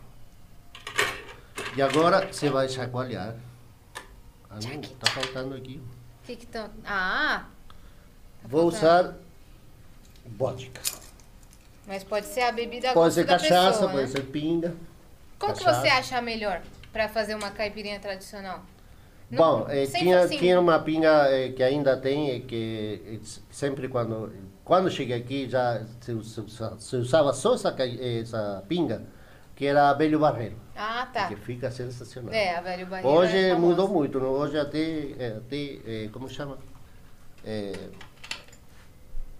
E 1.77 1.83
agora 1.83 2.27
você 2.33 2.51
vai 2.51 2.69
chacoalhar. 2.69 3.37
Ah, 4.51 4.59
não, 4.63 4.81
tá 4.83 5.11
faltando 5.11 5.55
aqui. 5.55 5.81
O 6.23 6.27
que 6.27 6.37
que 6.37 6.47
tá... 6.47 6.71
Ah, 6.85 7.45
Vou 8.45 8.71
faltando. 8.71 9.09
usar 9.11 9.17
vodka. 10.27 10.81
mas 11.87 12.03
pode 12.05 12.27
ser 12.27 12.43
a 12.43 12.53
bebida 12.53 12.93
Pode 12.93 13.15
ser 13.15 13.27
cachaça, 13.27 13.73
pessoa, 13.73 13.91
pode 13.91 14.03
né? 14.03 14.09
ser 14.09 14.23
pinga. 14.27 14.75
Qual 15.39 15.53
que 15.53 15.65
cachaça. 15.65 15.81
você 15.83 15.89
acha 15.89 16.21
melhor 16.23 16.63
pra 16.93 17.09
fazer 17.09 17.35
uma 17.35 17.51
caipirinha 17.51 17.99
tradicional? 18.01 18.65
Bom, 19.37 19.67
eh, 19.69 19.87
tinha, 19.87 20.23
facinho. 20.23 20.41
tinha 20.41 20.61
uma 20.61 20.79
pinga 20.79 21.29
eh, 21.31 21.51
que 21.51 21.63
ainda 21.63 21.97
tem, 21.97 22.31
eh, 22.31 22.41
que 22.41 23.21
sempre 23.51 23.89
quando 23.89 24.33
quando 24.65 24.91
cheguei 24.91 25.17
aqui 25.19 25.49
já 25.49 25.83
se, 26.01 26.13
usa- 26.13 26.79
se 26.79 26.97
usava 26.97 27.33
só 27.35 27.55
essa, 27.55 27.75
essa 28.01 28.65
pinga, 28.67 29.03
que 29.55 29.67
era 29.67 29.91
Abelho 29.91 30.19
Barreiro, 30.19 30.57
Ah, 30.75 31.07
tá. 31.13 31.29
que 31.29 31.37
fica 31.37 31.71
sensacional. 31.71 32.33
É, 32.33 32.57
a 32.57 32.61
velho 32.63 32.87
barreiro 32.87 33.09
Hoje 33.17 33.37
é 33.37 33.55
mudou 33.55 33.89
muito, 33.89 34.19
não? 34.19 34.31
hoje 34.31 34.59
até, 34.59 35.37
até 35.37 36.09
como 36.13 36.29
chama? 36.31 36.57
é, 37.45 37.73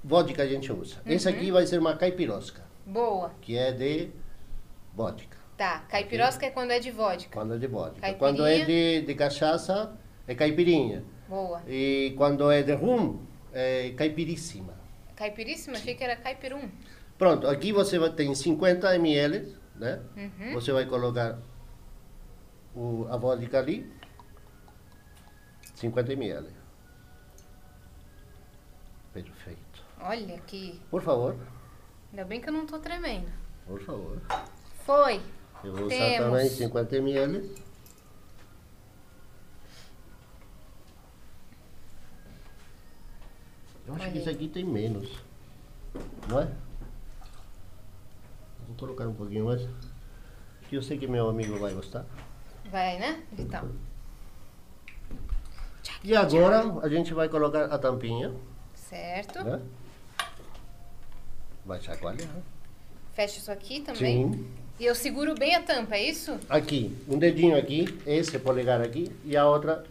vodka 0.03 0.43
a 0.43 0.47
gente 0.47 0.71
usa. 0.73 0.97
Esse 1.07 1.29
aqui 1.29 1.51
vai 1.51 1.67
ser 1.67 1.79
uma 1.79 1.97
caipirosca, 1.97 2.61
Boa. 2.87 3.31
que 3.41 3.57
é 3.57 3.73
de 3.73 4.11
vodka. 4.95 5.34
Tá. 5.57 5.81
Caipirosca 5.89 6.47
é 6.47 6.51
quando 6.51 6.73
é 6.73 6.79
de 6.81 6.91
vodka. 6.91 7.31
Quando 7.33 7.55
é 7.55 7.59
de 7.59 7.67
vodka. 7.67 8.01
Caipirinha. 8.01 8.19
Quando 8.19 8.47
é 8.47 8.65
de, 8.65 9.03
de 9.03 9.15
cachaça, 9.15 9.97
é 10.27 10.35
caipirinha. 10.35 11.05
Boa. 11.29 11.63
E 11.69 12.13
quando 12.17 12.51
é 12.51 12.63
de 12.63 12.73
rum, 12.73 13.21
é 13.53 13.91
caipiríssima. 13.97 14.75
Caipiríssima? 15.15 15.77
Achei 15.77 15.95
que 15.95 16.03
era 16.03 16.17
caipirum. 16.17 16.69
Pronto, 17.17 17.47
aqui 17.47 17.73
você 17.73 17.99
ter 18.11 18.35
50 18.35 18.95
ml, 18.97 19.57
né? 19.77 20.01
Você 20.53 20.73
vai 20.73 20.87
colocar 20.87 21.39
o, 22.75 23.07
a 23.09 23.17
vodka 23.17 23.59
ali. 23.59 23.91
50 25.77 26.13
ml. 26.13 26.49
Perfeito. 29.13 29.85
Olha 30.01 30.39
que. 30.41 30.81
Por 30.91 31.01
favor, 31.03 31.37
Ainda 32.11 32.25
bem 32.25 32.41
que 32.41 32.49
eu 32.49 32.53
não 32.53 32.67
tô 32.67 32.79
tremendo. 32.79 33.29
por 33.67 33.81
favor. 33.81 34.21
Foi. 34.85 35.21
Eu 35.65 35.73
vou 35.73 35.87
usar 35.87 35.95
Temos. 35.97 36.19
também 36.19 36.49
50 36.49 36.97
ml. 36.97 37.51
Eu 43.87 43.95
acho 43.95 44.03
Olha 44.03 44.13
que 44.13 44.19
isso 44.19 44.31
aqui 44.31 44.49
tem 44.49 44.65
menos. 44.65 45.19
Não 46.29 46.41
é? 46.41 46.45
Vou 48.67 48.77
colocar 48.79 49.07
um 49.07 49.15
pouquinho 49.15 49.47
mais. 49.47 49.63
Que 50.69 50.77
eu 50.77 50.83
sei 50.83 50.99
que 50.99 51.07
meu 51.07 51.29
amigo 51.29 51.59
vai 51.59 51.73
gostar. 51.75 52.05
Vai, 52.71 52.99
né? 52.99 53.23
Então. 53.39 53.71
E 56.03 56.17
agora 56.17 56.81
a 56.83 56.89
gente 56.89 57.13
vai 57.15 57.29
colocar 57.29 57.65
a 57.67 57.79
tampinha, 57.79 58.35
Certo. 58.75 59.43
né? 59.43 59.61
Vai 61.65 61.81
chacoalhar. 61.81 62.29
Fecha 63.13 63.39
isso 63.39 63.51
aqui 63.51 63.81
também. 63.81 64.33
Sim. 64.33 64.64
E 64.79 64.87
eu 64.87 64.95
seguro 64.95 65.35
bem 65.35 65.55
a 65.55 65.63
tampa, 65.63 65.95
é 65.95 66.03
isso? 66.11 66.39
Aqui, 66.49 66.97
um 67.09 67.17
dedinho 67.17 67.57
aqui, 67.57 67.87
esse 68.07 68.39
polegar 68.39 68.81
aqui 68.81 69.11
e 69.25 69.37
a 69.37 69.47
outra 69.47 69.85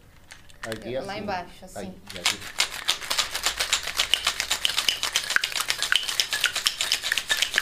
aqui 0.62 0.94
Lá 1.00 1.14
assim. 1.14 1.22
embaixo, 1.22 1.66
assim. 1.66 1.94
Aqui. 2.20 2.38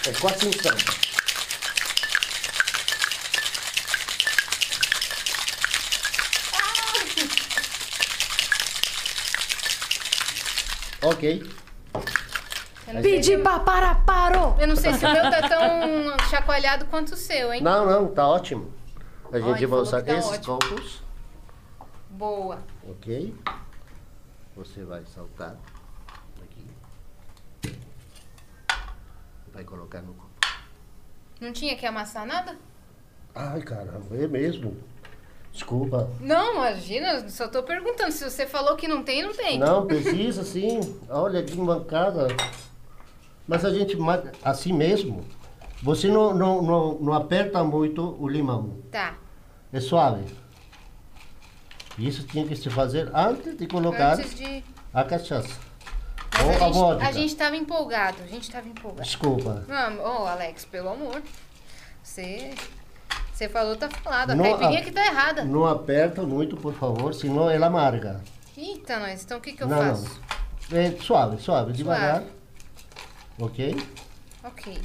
É 0.10 0.14
quase 0.20 0.48
um 0.48 0.52
samba. 0.52 1.02
Ok. 11.04 11.44
Pedi 13.02 13.38
pra 13.38 13.60
para, 13.60 13.96
parou! 13.96 14.56
eu 14.60 14.68
não 14.68 14.76
sei 14.76 14.94
se 14.94 15.06
o 15.06 15.12
meu 15.12 15.24
tá 15.30 15.48
tão 15.48 16.20
chacoalhado 16.30 16.86
quanto 16.86 17.14
o 17.14 17.18
seu, 17.18 17.54
hein? 17.54 17.62
Não, 17.62 17.86
não, 17.86 18.08
tá 18.08 18.28
ótimo. 18.28 18.74
A 19.32 19.40
gente 19.40 19.66
vai 19.66 19.80
usar 19.80 20.02
tá 20.02 20.14
esses 20.14 20.32
ótimo. 20.32 20.60
copos, 20.60 21.04
Boa. 22.10 22.60
ok? 22.90 23.34
Você 24.56 24.84
vai 24.84 25.04
saltar 25.06 25.56
aqui. 26.44 27.76
Vai 29.54 29.64
colocar 29.64 30.02
no 30.02 30.14
copo. 30.14 30.30
Não 31.40 31.54
tinha 31.54 31.76
que 31.78 31.86
amassar 31.86 32.26
nada? 32.26 32.58
Ai, 33.34 33.62
caramba, 33.62 34.16
é 34.16 34.28
mesmo. 34.28 34.78
Desculpa. 35.54 36.10
Não, 36.20 36.56
imagina, 36.56 37.28
só 37.30 37.48
tô 37.48 37.64
perguntando. 37.64 38.12
Se 38.12 38.30
você 38.30 38.46
falou 38.46 38.76
que 38.76 38.88
não 38.88 39.04
tem, 39.04 39.24
não 39.24 39.34
tem. 39.34 39.58
Não, 39.58 39.86
precisa 39.86 40.44
sim. 40.44 40.80
Olha 41.10 41.44
que 41.44 41.56
mancada. 41.58 42.28
Mas 43.48 43.66
a 43.66 43.70
gente, 43.74 43.98
assim 44.44 44.72
mesmo, 44.74 45.26
você 45.84 46.08
não, 46.08 46.34
não, 46.34 46.62
não, 46.62 46.94
não 47.00 47.14
aperta 47.14 47.64
muito 47.64 48.16
o 48.20 48.28
limão. 48.28 48.78
Tá. 48.92 49.16
É 49.74 49.80
suave. 49.80 50.26
Isso 51.98 52.24
tinha 52.26 52.46
que 52.48 52.56
se 52.56 52.70
fazer 52.70 53.10
antes 53.14 53.58
de 53.58 53.68
colocar 53.68 54.14
Antes 54.14 54.34
de. 54.36 54.64
a 54.94 55.04
cachaça. 55.04 55.50
Mas 56.34 56.44
Ou 56.46 56.50
a, 56.50 56.54
gente, 56.68 56.74
vodka. 56.74 57.08
a 57.08 57.12
gente 57.12 57.36
tava 57.36 57.56
empolgado. 57.58 58.18
A 58.24 58.28
gente 58.28 58.50
tava 58.50 58.68
empolgado. 58.68 59.04
Desculpa. 59.04 59.66
Não, 59.68 60.00
ô, 60.24 60.28
Alex, 60.28 60.66
pelo 60.66 60.90
amor. 60.90 61.22
Você. 62.02 62.52
Você 63.34 63.50
falou, 63.50 63.76
tá 63.76 63.90
falado. 63.90 64.32
A 64.32 64.36
Não, 64.36 64.44
caipirinha 64.46 64.80
a- 64.80 64.84
que 64.84 64.92
tá 64.92 65.06
errada. 65.06 65.44
Não 65.44 65.66
aperta 65.66 66.22
muito, 66.24 66.56
por 66.56 66.74
favor, 66.74 67.14
senão 67.14 67.50
ela 67.50 67.68
amarga. 67.68 68.22
Eita, 68.58 69.00
nós. 69.00 69.24
Então 69.24 69.38
o 69.38 69.42
que 69.42 69.54
que 69.54 69.64
eu 69.64 69.68
não, 69.68 69.78
faço? 69.78 70.20
não. 70.70 70.78
É 70.78 70.92
suave, 70.92 71.42
suave, 71.42 71.74
devagar. 71.74 72.24
Ok? 73.42 73.76
Ok. 74.44 74.82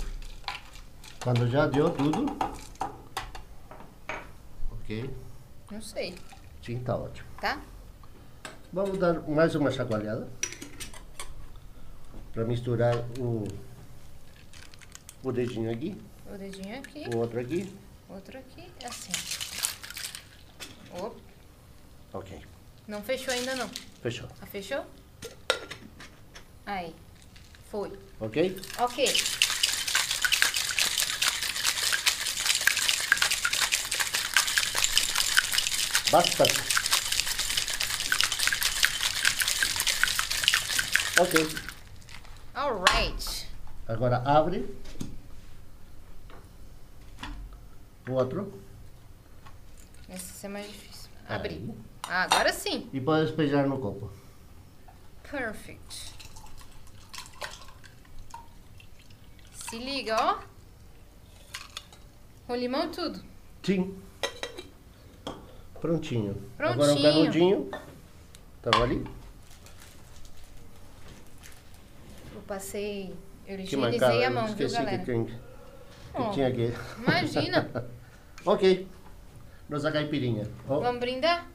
Quando 1.23 1.47
já 1.49 1.67
deu 1.67 1.91
tudo. 1.91 2.27
Ok? 4.73 5.15
Não 5.71 5.83
sei. 5.83 6.15
Sim, 6.63 6.79
tá 6.81 6.97
ótimo. 6.97 7.29
Tá? 7.41 7.61
Vamos 8.73 8.99
dar 8.99 9.21
mais 9.29 9.55
uma 9.55 9.71
chacoalhada. 9.71 10.29
Para 12.33 12.45
misturar 12.45 12.95
o, 13.19 13.45
o 15.23 15.33
dedinho 15.33 15.71
aqui, 15.71 15.97
O 16.33 16.37
dedinho 16.37 16.79
aqui. 16.79 17.05
o 17.15 17.19
outro 17.19 17.41
aqui. 17.41 17.75
Outro 18.09 18.39
aqui. 18.39 18.71
Assim. 18.85 19.13
Opa. 20.99 21.17
Ok, 22.13 22.41
Não 22.89 23.03
fechou 23.03 23.35
ainda 23.35 23.55
não. 23.57 23.69
fechou. 24.01 24.29
Ah, 24.41 24.47
fechou? 24.47 24.87
Aí. 26.65 26.95
Foi. 27.71 27.93
Ok? 28.21 28.61
Ok. 28.79 29.05
Bastante. 36.11 36.77
Ok, 41.19 41.49
Alright. 42.55 43.49
agora 43.89 44.19
abre. 44.25 44.77
O 48.09 48.13
outro. 48.13 48.53
Esse 50.09 50.47
é 50.47 50.49
mais 50.49 50.67
difícil. 50.67 51.11
Abrir. 51.29 51.55
Aí. 51.55 51.75
Ah, 52.09 52.23
agora 52.25 52.53
sim. 52.53 52.89
E 52.93 53.01
pode 53.01 53.27
despejar 53.27 53.67
no 53.67 53.79
copo. 53.81 54.13
Perfect. 55.29 56.06
Se 59.69 59.79
liga, 59.79 60.17
ó. 60.19 60.39
Com 62.47 62.55
limão 62.55 62.87
e 62.87 62.89
tudo. 62.89 63.21
Sim. 63.63 63.97
Prontinho. 65.81 66.41
Agora 66.59 66.93
o 66.93 66.97
Prontinho. 66.97 67.13
canudinho. 67.13 67.71
Tá 68.63 68.71
ali? 68.83 69.05
Eu 72.35 72.41
passei. 72.47 73.15
Eu 73.47 73.61
higienizei 73.61 74.25
a 74.25 74.31
mão, 74.31 74.47
viu, 74.55 74.71
galera? 74.71 74.99
que, 74.99 75.05
tem, 75.07 75.25
que 75.25 75.35
Ó, 76.15 76.31
tinha 76.31 76.49
aqui. 76.49 76.73
Imagina. 76.99 77.71
Ok. 78.45 78.87
Nossa 79.69 79.91
caipirinha. 79.91 80.49
Ó, 80.69 80.79
Vamos 80.79 81.01
brindar? 81.01 81.49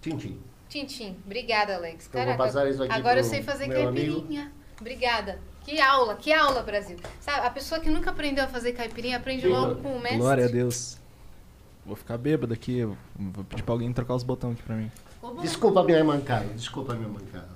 Tintim. 0.00 0.40
Tintim. 0.68 1.16
Obrigada, 1.24 1.76
Alex. 1.76 2.08
Então, 2.08 2.20
vou 2.20 2.26
Caraca, 2.34 2.44
passar 2.44 2.68
isso 2.68 2.82
aqui 2.82 2.92
agora 2.92 3.20
eu 3.20 3.24
sei 3.24 3.44
fazer 3.44 3.68
caipirinha. 3.68 4.50
Obrigada. 4.80 5.38
Que 5.64 5.80
aula, 5.80 6.16
que 6.16 6.32
aula, 6.32 6.62
Brasil. 6.62 6.96
Sabe, 7.20 7.46
a 7.46 7.50
pessoa 7.50 7.80
que 7.80 7.88
nunca 7.88 8.10
aprendeu 8.10 8.44
a 8.44 8.48
fazer 8.48 8.72
caipirinha 8.72 9.16
aprende 9.16 9.42
Sim. 9.42 9.48
logo 9.48 9.76
com 9.76 9.96
o 9.96 10.00
mestre. 10.00 10.18
Glória 10.18 10.44
a 10.46 10.48
Deus. 10.48 10.98
Vou 11.84 11.96
ficar 11.96 12.18
bêbado 12.18 12.52
aqui. 12.52 12.78
eu 12.78 12.96
Vou 13.16 13.44
pedir 13.44 13.62
pra 13.62 13.74
alguém 13.74 13.92
trocar 13.92 14.14
os 14.14 14.22
botões 14.22 14.54
aqui 14.54 14.62
pra 14.62 14.76
mim. 14.76 14.90
Desculpa 15.40 15.80
a 15.80 15.84
minha 15.84 16.02
mancada. 16.04 16.46
Desculpa 16.54 16.92
a 16.92 16.96
minha 16.96 17.08
mancada. 17.08 17.48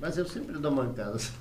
Mas 0.00 0.16
eu 0.18 0.26
sempre 0.26 0.58
dou 0.58 0.70
mancadas. 0.70 1.32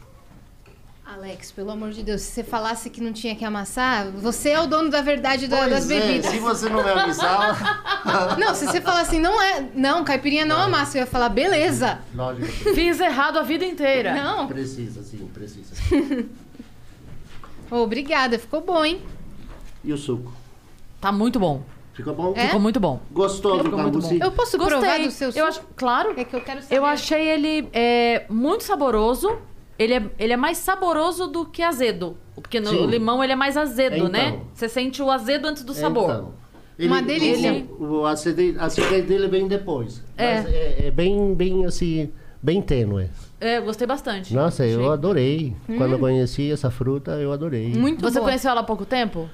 Alex, 1.06 1.52
pelo 1.52 1.70
amor 1.70 1.92
de 1.92 2.02
Deus, 2.02 2.22
se 2.22 2.32
você 2.32 2.44
falasse 2.46 2.90
que 2.90 3.02
não 3.02 3.12
tinha 3.12 3.36
que 3.36 3.44
amassar, 3.44 4.10
você 4.12 4.52
é 4.52 4.60
o 4.62 4.66
dono 4.66 4.90
da 4.90 5.02
verdade 5.02 5.48
da- 5.48 5.68
das 5.68 5.90
é, 5.90 6.00
bebidas. 6.00 6.32
se 6.32 6.40
você 6.40 6.70
não 6.70 6.82
me 6.82 6.90
avisava... 6.90 7.84
Não, 8.38 8.54
se 8.54 8.66
você 8.66 8.82
falar 8.82 9.02
assim, 9.02 9.20
não 9.20 9.42
é. 9.42 9.66
Não, 9.74 10.04
caipirinha 10.04 10.46
não, 10.46 10.60
amassa, 10.60 10.98
eu 10.98 11.02
ia 11.02 11.08
falar, 11.08 11.30
beleza. 11.30 12.00
Lógico. 12.14 12.48
Fiz 12.74 13.00
errado 13.00 13.38
a 13.38 13.42
vida 13.44 13.64
inteira. 13.66 14.14
Não. 14.14 14.46
Precisa, 14.48 15.02
sim, 15.04 15.30
precisa. 15.34 15.74
Obrigada, 17.72 18.38
ficou 18.38 18.62
bom, 18.62 18.84
hein? 18.84 19.02
E 19.84 19.94
o 19.94 19.98
suco? 19.98 20.34
Tá 21.00 21.12
muito 21.12 21.40
bom. 21.40 21.64
Ficou 21.94 22.14
bom? 22.14 22.34
É? 22.36 22.48
Ficou 22.48 22.60
muito 22.60 22.80
bom. 22.80 23.00
Gostou 23.12 23.58
do 23.58 23.64
Ficou 23.66 23.80
cambuci? 23.80 24.20
Eu 24.20 24.32
posso 24.32 24.58
provar 24.58 24.80
Gostei. 24.82 25.06
do 25.06 25.12
seu 25.12 25.32
suco? 25.32 25.40
Eu 25.40 25.46
acho, 25.46 25.62
claro. 25.76 26.14
É 26.18 26.24
que 26.26 26.36
eu 26.36 26.42
quero 26.42 26.62
saber. 26.62 26.76
Eu 26.76 26.86
achei 26.86 27.22
ele 27.30 27.70
é, 27.72 28.26
muito 28.30 28.64
saboroso. 28.64 29.38
Ele 29.84 29.94
é, 29.96 30.04
ele 30.20 30.34
é 30.34 30.38
mais 30.38 30.58
saboroso 30.58 31.28
do 31.28 31.46
que 31.46 31.62
azedo. 31.62 32.16
Porque 32.36 32.60
no 32.60 32.70
Sim. 32.70 32.88
limão 32.88 33.24
ele 33.24 33.34
é 33.34 33.36
mais 33.36 33.58
azedo, 33.58 33.96
Então. 33.96 34.10
né? 34.10 34.40
Você 34.54 34.68
sente 34.70 35.02
o 35.02 35.12
azedo 35.12 35.48
antes 35.48 35.64
do 35.64 35.74
sabor. 35.74 36.04
Então, 36.10 36.34
ele, 36.80 36.88
Uma 36.88 37.02
delícia. 37.02 37.66
O, 37.80 37.84
o 38.02 38.06
acidez, 38.06 38.58
a 38.58 38.66
acidez 38.66 39.06
dele 39.06 39.28
vem 39.28 39.48
depois. 39.48 40.04
É. 40.18 40.42
Mas 40.42 40.46
é, 40.54 40.88
é 40.88 40.92
bem, 40.92 41.36
bem 41.36 41.66
assim, 41.66 42.12
bem 42.42 42.62
tênue. 42.62 43.10
É, 43.40 43.58
eu 43.58 43.64
gostei 43.64 43.86
bastante. 43.86 44.34
Nossa, 44.34 44.66
eu 44.66 44.80
Achei- 44.80 44.94
adorei. 44.94 45.56
Quando 45.78 45.92
eu 45.94 46.00
conheci 46.00 46.52
essa 46.52 46.72
fruta, 46.72 47.12
eu 47.12 47.32
adorei. 47.32 47.68
Muito 47.76 48.02
Você 48.02 48.20
boa. 48.20 48.30
conheceu 48.30 48.50
ela 48.52 48.62
há 48.62 48.64
pouco 48.64 48.86
tempo? 48.86 49.30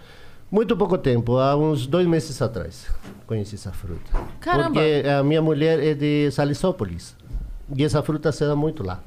Muito 0.52 0.76
pouco 0.76 0.98
tempo, 0.98 1.38
há 1.38 1.56
uns 1.56 1.86
dois 1.86 2.08
meses 2.08 2.42
atrás, 2.42 2.88
conheci 3.28 3.54
essa 3.54 3.72
fruta. 3.72 4.10
Caramba. 4.40 4.72
Porque 4.82 5.04
a 5.08 5.22
minha 5.24 5.44
mulher 5.44 5.80
é 5.80 5.94
de 5.94 6.32
Salisópolis. 6.32 7.16
E 7.78 7.84
essa 7.84 8.02
fruta 8.02 8.32
se 8.32 8.44
dá 8.44 8.56
muito 8.56 8.84
lá, 8.84 9.00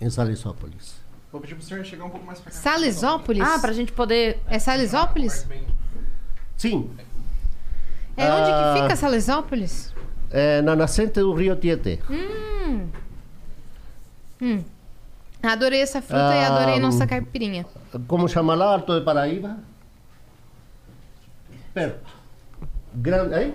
em 0.00 0.10
Salisópolis. 0.10 1.02
Vou 1.32 1.40
pedir 1.40 1.54
pro 1.56 1.64
senhor 1.64 1.84
chegar 1.84 2.04
um 2.04 2.10
pouco 2.10 2.24
mais 2.26 2.38
pra 2.40 2.50
cá. 2.52 2.56
Salisópolis? 2.58 3.42
Ah, 3.42 3.58
pra 3.58 3.72
gente 3.72 3.92
poder. 3.92 4.40
É 4.46 4.58
Salisópolis? 4.58 5.46
Sim, 6.56 6.90
É 8.16 8.30
onde 8.32 8.50
Ah. 8.50 8.74
que 8.76 8.82
fica 8.82 8.96
Salisópolis? 8.96 9.92
é 10.30 10.62
na 10.62 10.76
nascente 10.76 11.14
do 11.20 11.32
rio 11.34 11.56
Tietê. 11.56 11.98
Adorei 15.42 15.80
essa 15.82 16.00
fruta 16.00 16.34
e 16.34 16.44
Ah, 16.44 16.56
adorei 16.56 16.78
nossa 16.80 17.04
hum. 17.04 17.06
caipirinha. 17.06 17.66
Como 18.06 18.28
chama 18.28 18.54
lá, 18.54 18.66
Alto 18.72 18.98
de 18.98 19.04
Paraíba? 19.04 19.58
Perto. 21.74 22.06
Grande, 22.94 23.34
hein? 23.34 23.54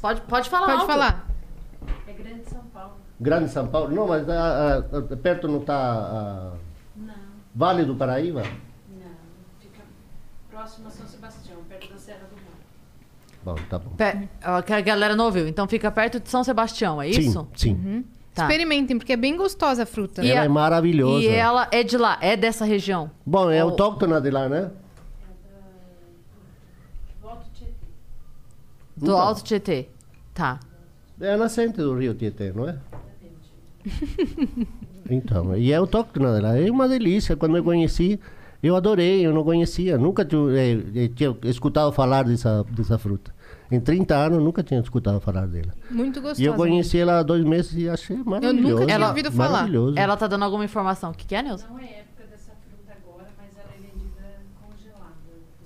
Pode, 0.00 0.20
pode 0.22 0.48
falar. 0.48 0.66
Pode 0.66 0.80
alto. 0.80 0.86
falar. 0.86 1.26
Grande 2.06 2.48
São 2.48 2.59
Paulo. 3.70 3.94
Não, 3.94 4.06
mas 4.06 4.28
ah, 4.28 4.84
ah, 4.92 5.16
perto 5.16 5.46
não 5.48 5.58
está... 5.60 6.52
não. 6.96 7.12
Vale 7.54 7.84
do 7.84 7.94
Paraíba? 7.94 8.42
Não, 8.42 9.10
fica 9.60 9.82
próximo 10.50 10.88
a 10.88 10.90
São 10.90 11.06
Sebastião, 11.06 11.58
perto 11.68 11.92
da 11.92 11.98
Serra 11.98 12.20
do 12.30 12.36
Mar. 12.36 12.44
Bom, 13.44 13.54
tá 13.68 13.78
bom. 13.78 13.90
Pe- 13.96 14.28
ó, 14.44 14.62
que 14.62 14.72
a 14.72 14.80
galera 14.80 15.14
não 15.16 15.26
ouviu. 15.26 15.46
Então 15.48 15.66
fica 15.68 15.90
perto 15.90 16.20
de 16.20 16.28
São 16.30 16.42
Sebastião, 16.44 17.00
é 17.02 17.08
isso? 17.08 17.46
Sim, 17.54 17.76
sim. 17.76 18.04
Tá. 18.34 18.44
Experimentem, 18.44 18.96
porque 18.96 19.12
é 19.12 19.16
bem 19.16 19.36
gostosa 19.36 19.82
a 19.82 19.86
fruta. 19.86 20.24
E 20.24 20.30
Ela 20.30 20.42
a- 20.42 20.44
é 20.44 20.48
maravilhosa. 20.48 21.22
E 21.24 21.26
ela 21.26 21.68
é 21.72 21.82
de 21.82 21.98
lá, 21.98 22.16
é 22.20 22.36
dessa 22.36 22.64
região. 22.64 23.10
Bom, 23.26 23.50
é 23.50 23.62
Ou- 23.64 23.70
autóctona 23.70 24.20
de 24.20 24.30
lá, 24.30 24.48
né? 24.48 24.70
Volta 27.20 27.44
Tietê. 27.52 27.74
Do 28.96 29.06
Então. 29.06 29.18
Alto 29.18 29.42
Tietê. 29.42 29.88
Tá. 30.32 30.60
É 31.20 31.34
a 31.34 31.36
nascente 31.36 31.76
do 31.78 31.94
rio 31.98 32.14
Tietê, 32.14 32.52
não 32.52 32.68
é? 32.68 32.78
Então, 35.08 35.56
e 35.56 35.72
é 35.72 35.76
autóctona 35.76 36.32
dela. 36.34 36.56
É 36.56 36.70
uma 36.70 36.86
delícia. 36.86 37.34
Quando 37.36 37.56
eu 37.56 37.64
conheci, 37.64 38.20
eu 38.62 38.76
adorei. 38.76 39.26
Eu 39.26 39.32
não 39.32 39.42
conhecia. 39.42 39.98
Nunca 39.98 40.24
tinha, 40.24 40.40
eh, 40.56 40.82
eh, 40.94 41.08
tinha 41.08 41.36
escutado 41.44 41.90
falar 41.90 42.22
dessa, 42.24 42.62
dessa 42.70 42.96
fruta. 42.96 43.34
Em 43.72 43.80
30 43.80 44.14
anos, 44.14 44.40
nunca 44.42 44.62
tinha 44.62 44.78
escutado 44.78 45.18
falar 45.20 45.46
dela. 45.46 45.72
Muito 45.90 46.20
gostosa. 46.20 46.40
E 46.40 46.44
eu 46.44 46.54
conheci 46.54 46.98
ela 46.98 47.18
há 47.18 47.22
dois 47.24 47.44
meses 47.44 47.74
e 47.76 47.88
achei 47.88 48.16
maravilhoso. 48.18 48.62
nunca 48.74 48.84
tinha 48.84 48.94
Ela- 48.94 49.08
ouvido 49.08 49.32
falar. 49.32 49.50
Maravilhoso. 49.52 49.98
Ela 49.98 50.16
tá 50.16 50.26
dando 50.28 50.44
alguma 50.44 50.64
informação. 50.64 51.10
O 51.10 51.14
que, 51.14 51.26
que 51.26 51.34
é, 51.34 51.42
Nilson? 51.42 51.66
Não 51.68 51.78
é 51.80 51.84
época 51.84 52.24
dessa 52.30 52.52
fruta 52.52 52.92
agora, 53.02 53.26
mas 53.36 53.56
ela 53.56 53.70
é 53.76 53.80
vendida 53.80 54.44
congelada. 54.60 55.14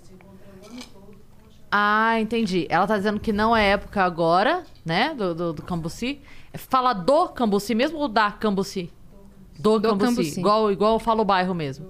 Você 0.03 0.15
encontra 0.15 0.47
o 0.49 0.67
ano 0.73 0.81
todo 0.93 1.05
congelada. 1.07 1.69
Ah, 1.71 2.19
entendi. 2.21 2.67
Ela 2.71 2.87
tá 2.87 2.97
dizendo 2.97 3.21
que 3.21 3.33
não 3.33 3.55
é 3.55 3.71
época 3.71 4.03
agora, 4.03 4.63
né? 4.87 5.15
Do, 5.15 5.35
do, 5.35 5.53
do 5.53 5.63
cambuci. 5.63 6.21
Fala 6.57 6.93
do 6.93 7.29
cambuci 7.29 7.75
mesmo 7.75 7.99
ou 7.99 8.09
da 8.09 8.31
cambuci? 8.31 8.91
Do, 9.59 9.79
Do 9.79 9.89
cambuci. 9.91 10.07
cambuci. 10.17 10.41
Igual, 10.41 10.73
igual 10.73 10.99
fala 10.99 11.23
o 11.23 11.25
bairro 11.25 11.55
mesmo. 11.55 11.87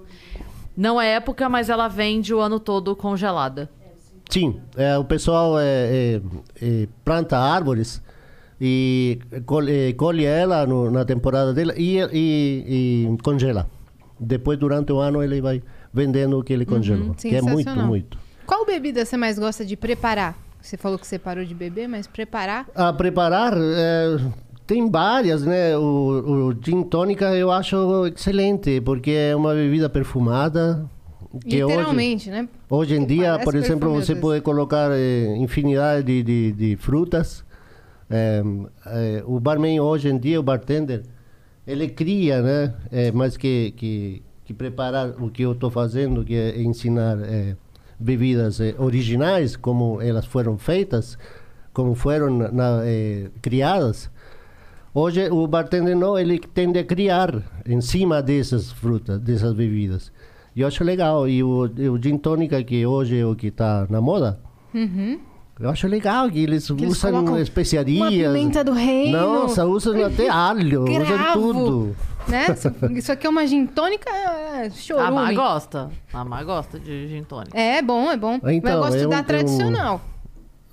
Não 0.76 1.00
é 1.00 1.14
época, 1.14 1.48
mas 1.48 1.68
ela 1.68 1.86
vende 1.88 2.34
o 2.34 2.40
ano 2.40 2.58
todo 2.58 2.96
congelada. 2.96 3.70
Sim, 4.28 4.60
é, 4.76 4.96
o 4.98 5.04
pessoal 5.04 5.58
é, 5.58 5.64
é, 5.64 6.20
é, 6.60 6.88
planta 7.04 7.38
árvores 7.38 8.02
e 8.60 9.18
colhe, 9.46 9.92
colhe 9.94 10.24
ela 10.24 10.66
no- 10.66 10.90
na 10.90 11.04
temporada 11.04 11.52
dela 11.52 11.74
e, 11.76 11.98
e- 12.12 13.06
e 13.14 13.18
congela. 13.22 13.68
Depois, 14.18 14.58
durante 14.58 14.92
o 14.92 14.98
ano, 14.98 15.22
ele 15.22 15.40
vai 15.40 15.62
vendendo 15.92 16.38
o 16.38 16.42
que 16.42 16.52
ele 16.52 16.64
congelou. 16.64 17.14
que 17.14 17.34
é 17.34 17.42
muito, 17.42 17.70
muito. 17.80 18.18
Qual 18.46 18.64
bebida 18.64 19.04
você 19.04 19.16
mais 19.16 19.38
gosta 19.38 19.64
de 19.64 19.76
preparar? 19.76 20.36
Você 20.60 20.76
falou 20.78 20.98
que 20.98 21.06
você 21.06 21.18
parou 21.18 21.44
de 21.44 21.54
beber, 21.54 21.86
mas 21.88 22.06
preparar? 22.06 22.66
A 22.74 22.92
preparar, 22.92 23.52
é, 23.56 24.16
tem 24.66 24.90
várias, 24.90 25.42
né? 25.44 25.76
O, 25.76 26.48
o 26.50 26.54
gin 26.62 26.82
tônica 26.82 27.26
eu 27.34 27.50
acho 27.50 28.06
excelente, 28.06 28.80
porque 28.80 29.10
é 29.10 29.36
uma 29.36 29.52
bebida 29.54 29.88
perfumada. 29.88 30.88
Que 31.48 31.64
hoje, 31.64 31.74
Literalmente, 31.76 32.30
né? 32.30 32.48
Hoje 32.70 32.94
em 32.94 33.04
dia, 33.04 33.38
por 33.40 33.54
exemplo, 33.56 33.92
você 33.92 34.14
pode 34.14 34.40
colocar 34.40 34.90
eh, 34.92 35.36
infinidade 35.36 36.06
de, 36.06 36.22
de, 36.22 36.52
de 36.52 36.76
frutas. 36.76 37.44
Eh, 38.08 38.42
eh, 38.86 39.22
o 39.26 39.40
barman 39.40 39.80
hoje 39.80 40.08
em 40.08 40.16
dia, 40.16 40.38
o 40.38 40.42
bartender, 40.44 41.02
ele 41.66 41.88
cria, 41.88 42.40
né? 42.40 42.74
Eh, 42.92 43.10
mais 43.10 43.36
que, 43.36 43.72
que, 43.76 44.22
que 44.44 44.54
preparar 44.54 45.10
o 45.20 45.28
que 45.28 45.42
eu 45.42 45.52
estou 45.52 45.70
fazendo, 45.70 46.24
que 46.24 46.34
é 46.36 46.62
ensinar 46.62 47.18
eh, 47.22 47.56
bebidas 47.98 48.60
originais, 48.78 49.56
como 49.56 50.00
elas 50.00 50.26
foram 50.26 50.56
feitas, 50.56 51.18
como 51.72 51.96
foram 51.96 52.30
na- 52.30 52.82
criadas. 53.42 54.08
Hoje 54.94 55.28
o 55.28 55.46
bartender 55.48 55.96
não, 55.96 56.16
ele 56.16 56.38
tende 56.38 56.78
a 56.78 56.84
criar 56.84 57.42
em 57.66 57.80
cima 57.80 58.22
dessas 58.22 58.70
frutas, 58.70 59.18
dessas 59.20 59.52
bebidas. 59.52 60.12
E 60.54 60.60
eu 60.60 60.68
acho 60.68 60.84
legal. 60.84 61.28
E 61.28 61.42
o, 61.42 61.62
o 61.92 62.00
gin 62.00 62.16
tônica, 62.16 62.62
que 62.62 62.86
hoje 62.86 63.18
é 63.18 63.26
o 63.26 63.34
que 63.34 63.48
está 63.48 63.86
na 63.90 64.00
moda, 64.00 64.38
eu 65.58 65.68
acho 65.68 65.88
legal 65.88 66.30
que 66.30 66.38
eles 66.38 66.70
Uhum. 66.70 66.76
Que 66.76 66.84
eles 66.84 66.96
usam 67.02 67.38
especiarias. 67.40 68.00
uma 68.02 68.10
pimenta 68.10 68.62
do 68.62 68.72
reino. 68.72 69.18
Nossa, 69.18 69.64
usam 69.66 69.94
até 70.06 70.28
alho, 70.28 70.84
usam 70.84 71.04
Cravo. 71.18 71.40
tudo. 71.54 71.96
Né? 72.28 72.46
Isso 72.96 73.12
aqui 73.12 73.26
é 73.26 73.30
uma 73.30 73.46
gin 73.46 73.66
tônica 73.66 74.08
é, 74.08 74.70
A 74.98 75.10
Mar 75.10 75.34
gosta. 75.34 75.90
A 76.12 76.24
Mar 76.24 76.44
gosta 76.44 76.78
de 76.78 77.08
gin 77.08 77.24
tônica. 77.24 77.58
É 77.58 77.82
bom, 77.82 78.10
é 78.12 78.16
bom. 78.16 78.38
Mas 78.40 78.52
eu 78.52 78.58
Então, 78.58 78.80
gosto 78.80 78.96
é 78.96 79.06
um- 79.06 79.10
da 79.10 79.16
é 79.16 79.20
um- 79.20 79.24
tradicional. 79.24 80.00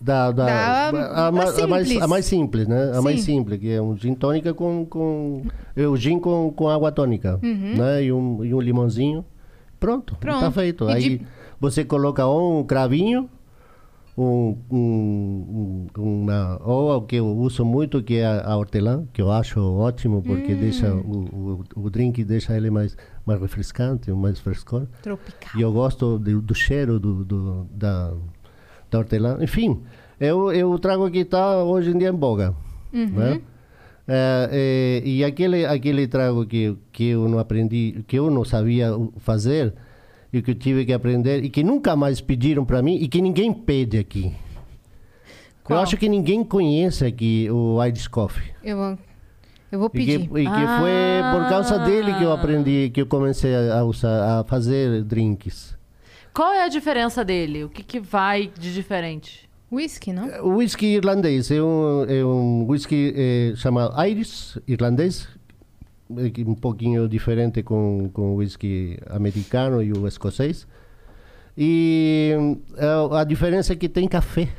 Da, 0.02 0.32
da, 0.32 0.46
Da- 0.46 0.88
a, 0.88 0.92
da 0.92 0.98
ma- 0.98 1.06
a 1.28 1.32
mais, 1.68 1.96
a 2.02 2.08
mais 2.08 2.26
simples, 2.26 2.68
né? 2.68 2.92
A 2.96 3.02
mais 3.04 3.20
Sim. 3.20 3.38
simples, 3.38 3.60
que 3.60 3.70
é 3.72 3.80
um 3.82 3.96
gin 3.96 4.16
tônica 4.16 4.52
com... 4.54 4.84
com 4.86 5.44
é 5.76 5.88
o 5.88 5.96
gin 5.96 6.20
com, 6.20 6.52
com 6.56 6.68
água 6.68 6.92
tônica, 6.92 7.40
né? 7.44 8.04
E 8.04 8.12
um, 8.12 8.44
e 8.44 8.54
um 8.54 8.60
limãozinho. 8.60 9.24
Pronto, 9.80 10.14
Uhum. 10.14 10.20
Pronto. 10.20 10.40
tá 10.40 10.52
feito. 10.52 10.90
E 10.90 10.92
Aí 10.94 11.18
de- 11.20 11.28
você 11.60 11.86
coloca 11.86 12.26
ou 12.26 12.60
um 12.62 12.64
cravinho, 12.64 13.30
um, 14.18 14.58
um, 14.72 15.88
um- 15.98 16.02
uma, 16.24 16.60
ou 16.64 16.98
o 16.98 17.02
que 17.04 17.16
eu 17.18 17.28
uso 17.28 17.64
muito, 17.64 18.02
que 18.04 18.18
é 18.18 18.26
a, 18.26 18.52
a 18.52 18.58
hortelã, 18.58 19.06
que 19.14 19.22
eu 19.22 19.32
acho 19.32 19.60
ótimo, 19.62 20.22
porque 20.22 20.54
deixa 20.56 20.94
o, 20.94 21.64
o, 21.76 21.84
o 21.86 21.90
drink 21.90 22.24
deixa 22.24 22.56
ele 22.58 22.70
mais, 22.70 22.98
mais 23.26 23.40
refrescante, 23.40 24.12
mais 24.12 24.40
frescor. 24.40 24.86
Tropical. 25.02 25.52
E 25.60 25.62
eu 25.62 25.72
gosto 25.72 26.20
do, 26.20 26.42
do 26.42 26.54
cheiro 26.56 27.00
do, 27.00 27.24
do- 27.24 27.68
da, 27.72 28.14
da 28.92 29.00
hortelã. 29.00 29.38
Enfim, 29.42 29.80
eu, 30.20 30.52
eu 30.52 30.78
trago 30.78 31.10
que 31.10 31.20
está 31.20 31.64
hoje 31.64 31.90
em 31.92 31.98
dia 31.98 32.10
em 32.10 32.14
boga. 32.14 32.54
Né? 32.94 33.42
É, 34.08 34.50
é, 35.04 35.08
e 35.08 35.24
aquele, 35.24 35.66
aquele 35.66 36.08
trago 36.08 36.46
que, 36.46 36.76
que 36.92 37.06
eu 37.10 37.28
não 37.30 37.40
aprendi, 37.40 38.04
que 38.08 38.20
eu 38.20 38.30
não 38.30 38.44
sabia 38.44 38.92
fazer, 39.20 39.74
e 40.34 40.42
que 40.42 40.52
eu 40.52 40.56
tive 40.56 40.86
que 40.86 40.92
aprender, 40.94 41.44
e 41.44 41.50
que 41.50 41.64
nunca 41.64 41.96
mais 41.96 42.20
pediram 42.20 42.66
para 42.66 42.82
mim, 42.82 42.96
e 42.96 43.08
que 43.08 43.22
ninguém 43.22 43.54
pede 43.54 43.98
aqui. 43.98 44.34
Qual? 45.64 45.80
Eu 45.80 45.84
acho 45.84 45.96
que 45.96 46.10
ninguém 46.10 46.44
conhece 46.44 47.06
aqui 47.06 47.48
o 47.50 47.82
Irish 47.86 48.08
Coffee. 48.08 48.52
Eu, 48.64 48.76
vou- 48.78 48.98
eu 49.72 49.80
vou 49.80 49.88
E 49.94 50.00
que, 50.00 50.06
pedir. 50.06 50.24
e 50.24 50.44
que 50.46 50.68
foi 50.80 50.92
por 51.40 51.48
causa 51.48 51.80
dele 51.80 52.14
que 52.16 52.24
eu 52.24 52.32
Ah. 52.32 52.36
aprendi, 52.36 52.90
que 52.94 53.02
eu 53.02 53.06
comecei 53.06 53.54
a 53.56 53.84
usar, 53.86 54.40
a 54.40 54.44
fazer 54.44 55.04
drinks. 55.04 55.78
Qual 56.34 56.54
é 56.54 56.64
a 56.64 56.68
diferença 56.68 57.26
dele? 57.26 57.64
O 57.66 57.70
que, 57.70 57.84
que 57.84 58.00
vai 58.00 58.48
de 58.48 58.74
diferente? 58.74 59.50
Whisky, 59.72 60.12
não? 60.12 60.28
O 60.44 60.58
whisky 60.58 60.86
irlandês 60.86 61.50
é 61.50 61.62
um, 61.62 62.06
é 62.06 62.26
um 62.26 62.66
whisky 62.68 63.14
eh, 63.16 63.54
chamado 63.56 63.94
Irish 64.06 64.60
irlandês, 64.68 65.30
é 66.10 66.42
um 66.46 66.56
pouquinho 66.56 67.08
diferente 67.08 67.64
com, 67.64 68.10
com 68.14 68.34
o 68.34 68.36
whisky 68.36 68.98
americano 69.10 69.82
e 69.82 69.94
o 69.94 70.08
escocês. 70.08 70.68
E 71.58 72.36
eh, 72.78 73.18
a 73.18 73.24
diferença 73.24 73.74
é 73.74 73.76
que 73.76 73.88
tem 73.88 74.08
café. 74.08 74.50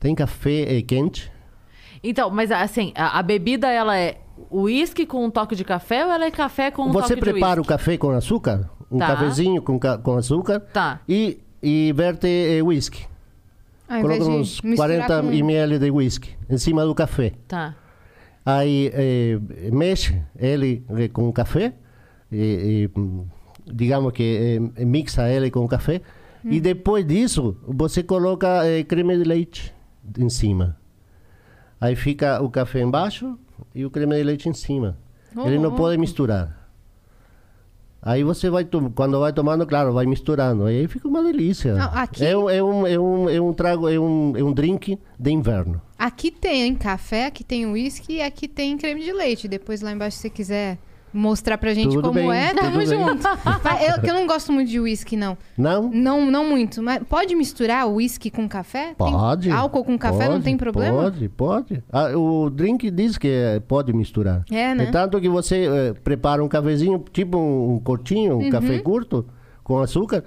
Tem 0.00 0.14
café 0.14 0.78
eh, 0.78 0.82
quente. 0.82 1.30
Então, 2.02 2.30
mas 2.30 2.50
assim, 2.50 2.92
a, 2.94 3.18
a 3.18 3.22
bebida 3.22 3.70
ela 3.70 3.96
é 3.96 4.18
uísque 4.50 5.06
com 5.06 5.24
um 5.24 5.30
toque 5.30 5.54
de 5.54 5.64
café 5.64 6.04
ou 6.04 6.12
ela 6.12 6.24
é 6.24 6.30
café 6.30 6.70
com 6.70 6.84
um 6.84 6.92
Você 6.92 7.14
toque 7.14 7.20
prepara 7.20 7.54
de 7.54 7.60
o 7.60 7.64
café 7.64 7.96
com 7.96 8.10
açúcar, 8.10 8.70
um 8.90 8.98
Tá. 8.98 9.08
cafezinho 9.08 9.60
com, 9.62 9.78
ca- 9.78 9.98
com 9.98 10.16
açúcar, 10.16 10.60
Tá. 10.60 11.00
e, 11.08 11.38
e 11.62 11.92
verte 11.94 12.26
eh, 12.28 12.62
whisky. 12.62 13.06
Invés 13.88 14.02
Coloca 14.18 14.24
uns 14.24 14.60
misturar 14.62 15.06
40 15.08 15.22
com- 15.22 15.32
ml 15.32 15.78
de 15.78 15.90
whisky 15.90 16.30
em 16.48 16.56
cima 16.58 16.84
do 16.84 16.94
café. 16.94 17.32
Tá. 17.46 17.74
Aí 18.44 18.90
eh, 18.94 19.38
mexe 19.72 20.20
ele 20.38 20.84
eh, 20.90 21.08
com 21.08 21.28
o 21.28 21.32
café, 21.32 21.74
e, 22.32 22.88
e, 22.94 22.98
hum, 22.98 23.26
digamos 23.66 24.12
que 24.12 24.60
eh, 24.76 24.84
mixa 24.84 25.28
ele 25.28 25.50
com 25.50 25.64
o 25.64 25.68
café, 25.68 26.00
e 26.44 26.60
depois 26.60 27.06
disso 27.06 27.56
você 27.66 28.02
coloca 28.02 28.66
eh, 28.66 28.82
creme 28.84 29.16
de 29.16 29.24
leite 29.24 29.72
em 30.18 30.28
cima. 30.28 30.76
Aí 31.80 31.94
fica 31.96 32.42
o 32.42 32.50
café 32.50 32.80
embaixo 32.82 33.38
e 33.74 33.84
o 33.84 33.90
creme 33.90 34.16
de 34.16 34.22
leite 34.22 34.48
em 34.48 34.52
cima. 34.54 34.96
Ele 35.44 35.58
não 35.58 35.74
pode 35.74 35.96
misturar. 35.98 36.63
Aí 38.06 38.22
você 38.22 38.50
vai, 38.50 38.68
quando 38.94 39.18
vai 39.18 39.32
tomando, 39.32 39.66
claro, 39.66 39.92
vai 39.94 40.04
misturando. 40.04 40.66
Aí 40.66 40.86
fica 40.86 41.08
uma 41.08 41.22
delícia. 41.22 41.74
Não, 41.74 41.90
aqui- 41.94 42.22
É, 42.24 42.36
um, 42.36 42.50
é, 42.50 42.62
um, 42.62 42.86
é, 42.86 42.98
um, 42.98 43.30
é 43.30 43.40
um 43.40 43.52
trago, 43.54 43.88
é 43.88 43.98
um, 43.98 44.36
é 44.36 44.44
um 44.44 44.52
drink 44.52 44.98
de 45.18 45.30
inverno. 45.30 45.80
Aqui 45.98 46.30
tem 46.30 46.74
café, 46.74 47.26
aqui 47.26 47.42
tem 47.42 47.64
uísque 47.64 48.14
e 48.16 48.22
aqui 48.22 48.46
tem 48.46 48.76
creme 48.76 49.02
de 49.02 49.10
leite. 49.12 49.48
Depois 49.48 49.80
lá 49.80 49.90
embaixo, 49.90 50.16
se 50.16 50.22
você 50.24 50.30
quiser 50.30 50.78
mostrar 51.14 51.56
pra 51.56 51.72
gente 51.72 51.94
Tudo 51.94 52.08
como 52.08 52.14
bem, 52.14 52.32
é, 52.32 52.52
tamo 52.52 52.76
bem. 52.78 52.86
junto. 52.86 53.22
Eu, 53.80 54.00
que 54.02 54.10
eu 54.10 54.14
não 54.14 54.26
gosto 54.26 54.52
muito 54.52 54.68
de 54.70 54.80
uísque, 54.80 55.16
não. 55.16 55.36
Não? 55.56 55.88
Não, 55.90 56.30
não 56.30 56.48
muito. 56.48 56.82
Mas 56.82 57.02
pode 57.08 57.34
misturar 57.34 57.86
uísque 57.88 58.30
com 58.30 58.48
café? 58.48 58.94
Tem 58.98 59.12
Pode. 59.12 59.50
álcool 59.50 59.84
com 59.84 59.98
café 59.98 60.24
não 60.24 60.32
pode, 60.32 60.44
tem 60.44 60.56
problema? 60.56 61.02
Pode, 61.04 61.28
pode. 61.28 61.84
Ah, 61.92 62.16
o 62.16 62.50
drink 62.50 62.90
diz 62.90 63.16
que 63.16 63.28
é, 63.28 63.60
pode 63.60 63.92
misturar. 63.92 64.44
É, 64.50 64.74
né? 64.74 64.86
tanto 64.90 65.20
que 65.20 65.28
você 65.28 65.66
eh, 65.66 65.94
prepara 66.02 66.42
um 66.42 66.48
cafezinho, 66.48 67.02
tipo 67.12 67.38
um, 67.38 67.74
um 67.74 67.78
um 67.78 68.34
Uhum. 68.44 68.50
café 68.50 68.78
curto, 68.78 69.26
com 69.62 69.78
açúcar, 69.78 70.24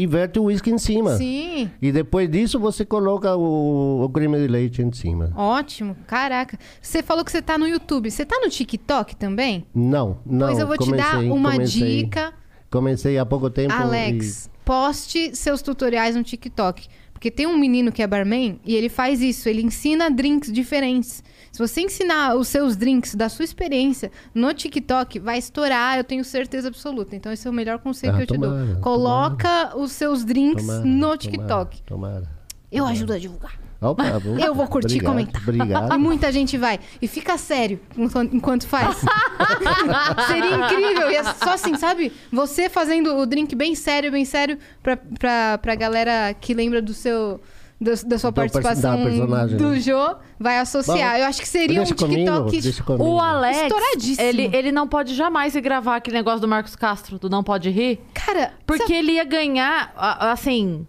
e 0.00 0.06
verte 0.06 0.38
o 0.38 0.44
uísque 0.44 0.70
em 0.70 0.78
cima. 0.78 1.16
Sim. 1.16 1.68
E 1.82 1.90
depois 1.90 2.30
disso 2.30 2.60
você 2.60 2.84
coloca 2.84 3.34
o, 3.34 4.04
o 4.04 4.08
creme 4.10 4.38
de 4.38 4.46
leite 4.46 4.80
em 4.80 4.92
cima. 4.92 5.32
Ótimo. 5.34 5.96
Caraca. 6.06 6.56
Você 6.80 7.02
falou 7.02 7.24
que 7.24 7.32
você 7.32 7.42
tá 7.42 7.58
no 7.58 7.66
YouTube. 7.66 8.08
Você 8.08 8.24
tá 8.24 8.38
no 8.40 8.48
TikTok 8.48 9.16
também? 9.16 9.66
Não, 9.74 10.18
não. 10.24 10.46
pois 10.46 10.58
eu 10.60 10.68
vou 10.68 10.78
te 10.78 10.92
dar 10.92 11.14
comecei- 11.16 11.30
uma 11.32 11.52
comecei- 11.52 11.96
dica. 12.04 12.32
Comecei 12.70 13.18
há 13.18 13.26
pouco 13.26 13.50
tempo. 13.50 13.72
Alex, 13.74 14.48
poste 14.64 15.34
seus 15.34 15.62
tutoriais 15.62 16.14
no 16.14 16.22
TikTok. 16.22 16.86
Porque 17.12 17.32
tem 17.32 17.48
um 17.48 17.58
menino 17.58 17.90
que 17.90 18.00
é 18.00 18.06
barman 18.06 18.60
e 18.64 18.76
ele 18.76 18.88
faz 18.88 19.20
isso. 19.20 19.48
Ele 19.48 19.62
ensina 19.62 20.08
drinks 20.08 20.52
diferentes. 20.52 21.24
Se 21.58 21.66
você 21.66 21.80
ensinar 21.80 22.36
os 22.36 22.46
seus 22.46 22.76
drinks 22.76 23.16
da 23.16 23.28
sua 23.28 23.44
experiência 23.44 24.12
no 24.32 24.54
TikTok, 24.54 25.18
vai 25.18 25.38
estourar, 25.38 25.98
eu 25.98 26.04
tenho 26.04 26.24
certeza 26.24 26.68
absoluta. 26.68 27.16
Então, 27.16 27.32
esse 27.32 27.48
é 27.48 27.50
o 27.50 27.52
melhor 27.52 27.80
conselho 27.80 28.12
Ah, 28.12 28.16
que 28.18 28.22
eu 28.22 28.26
te 28.28 28.34
tomara, 28.34 28.64
dou. 28.64 28.80
Coloca 28.80 29.76
os 29.76 29.90
seus 29.90 30.24
drinks 30.24 30.64
Tomara, 30.64 30.84
no 30.84 31.00
tomara, 31.00 31.18
TikTok. 31.18 31.82
Tomara. 31.82 32.30
Eu 32.70 32.86
ajudo 32.86 33.12
a 33.12 33.18
divulgar. 33.18 33.58
Opa. 33.80 34.04
Eu 34.40 34.54
vou 34.54 34.68
curtir 34.68 34.86
e 34.86 34.98
Obrigado, 34.98 35.12
comentar. 35.12 35.42
Obrigado. 35.42 35.94
E 35.94 35.98
muita 35.98 36.30
gente 36.30 36.56
vai. 36.56 36.78
E 37.02 37.08
fica 37.08 37.36
sério 37.36 37.80
enquanto- 37.96 38.68
faz. 38.68 38.96
Seria 40.28 40.56
incrível. 40.58 41.10
E 41.10 41.16
é 41.16 41.24
só 41.24 41.54
assim, 41.54 41.76
sabe? 41.76 42.12
Você 42.32 42.68
fazendo 42.68 43.16
o 43.16 43.26
drink 43.26 43.56
bem 43.56 43.74
sério, 43.74 44.12
bem 44.12 44.24
sério, 44.24 44.58
pra, 44.80 44.96
pra, 44.96 45.58
pra 45.58 45.74
galera 45.74 46.32
que 46.40 46.54
lembra 46.54 46.80
do 46.80 46.94
seu. 46.94 47.40
Do- 47.80 48.04
da 48.06 48.18
sua 48.18 48.32
perso- 48.32 48.52
participação 48.60 48.96
da 48.98 49.04
personagem, 49.10 49.56
do 49.56 49.70
né? 49.70 49.80
Jô, 49.80 50.16
vai 50.38 50.58
associar. 50.58 50.98
Vamos. 50.98 51.20
Eu 51.20 51.26
acho 51.26 51.40
que 51.40 51.48
seria 51.48 51.80
um 51.80 51.84
TikTok. 51.84 52.82
Comigo. 52.82 53.04
O 53.04 53.20
Alex, 53.20 53.62
Estouradíssimo. 53.62 54.26
ele, 54.28 54.50
ele 54.56 54.72
não 54.72 54.88
pode 54.88 55.14
jamais 55.14 55.52
se 55.52 55.60
gravar 55.60 55.96
aquele 55.96 56.16
negócio 56.16 56.40
do 56.40 56.48
Marcos 56.48 56.74
Castro, 56.76 57.18
do 57.18 57.30
Não 57.30 57.42
Pode 57.44 57.70
Rir, 57.70 58.00
Cara, 58.14 58.52
porque 58.66 58.92
ele 58.92 59.12
ia 59.12 59.24
ganhar, 59.24 59.92
assim... 59.96 60.86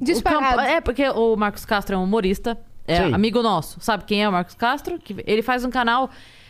Disparado. 0.00 0.56
campo- 0.56 0.60
É, 0.60 0.80
porque 0.80 1.08
o 1.08 1.36
Marcos 1.36 1.64
Castro 1.64 1.96
é 1.96 1.98
um 1.98 2.04
humorista, 2.04 2.56
é 2.86 3.04
Sim. 3.06 3.14
amigo 3.14 3.42
nosso. 3.42 3.80
Sabe 3.80 4.04
quem 4.04 4.22
é 4.22 4.28
o 4.28 4.32
Marcos 4.32 4.54
Castro? 4.54 4.98
Que, 4.98 5.16
ele 5.26 5.42
faz 5.42 5.64
um 5.64 5.70
canal 5.70 6.08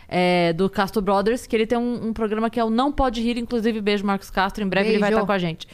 é, 0.09 0.53
do 0.53 0.69
Castro 0.69 1.01
Brothers, 1.01 1.47
que 1.47 1.57
ele 1.57 1.67
tem 1.67 1.79
um, 1.79 2.09
um 2.09 2.13
programa 2.13 2.51
que 2.51 2.61
é 2.61 2.65
o 2.65 2.69
Não 2.69 2.93
Pode 2.93 3.23
Rir, 3.23 3.39
inclusive 3.39 3.81
beijo 3.81 4.05
Marcos 4.05 4.29
Castro, 4.31 4.63
em 4.63 4.69
breve 4.69 4.91
ele 4.91 4.99
vai 4.99 5.09
Beijo. 5.09 5.21
estar 5.21 5.27
com 5.27 5.33
a 5.33 5.39
gente. 5.39 5.67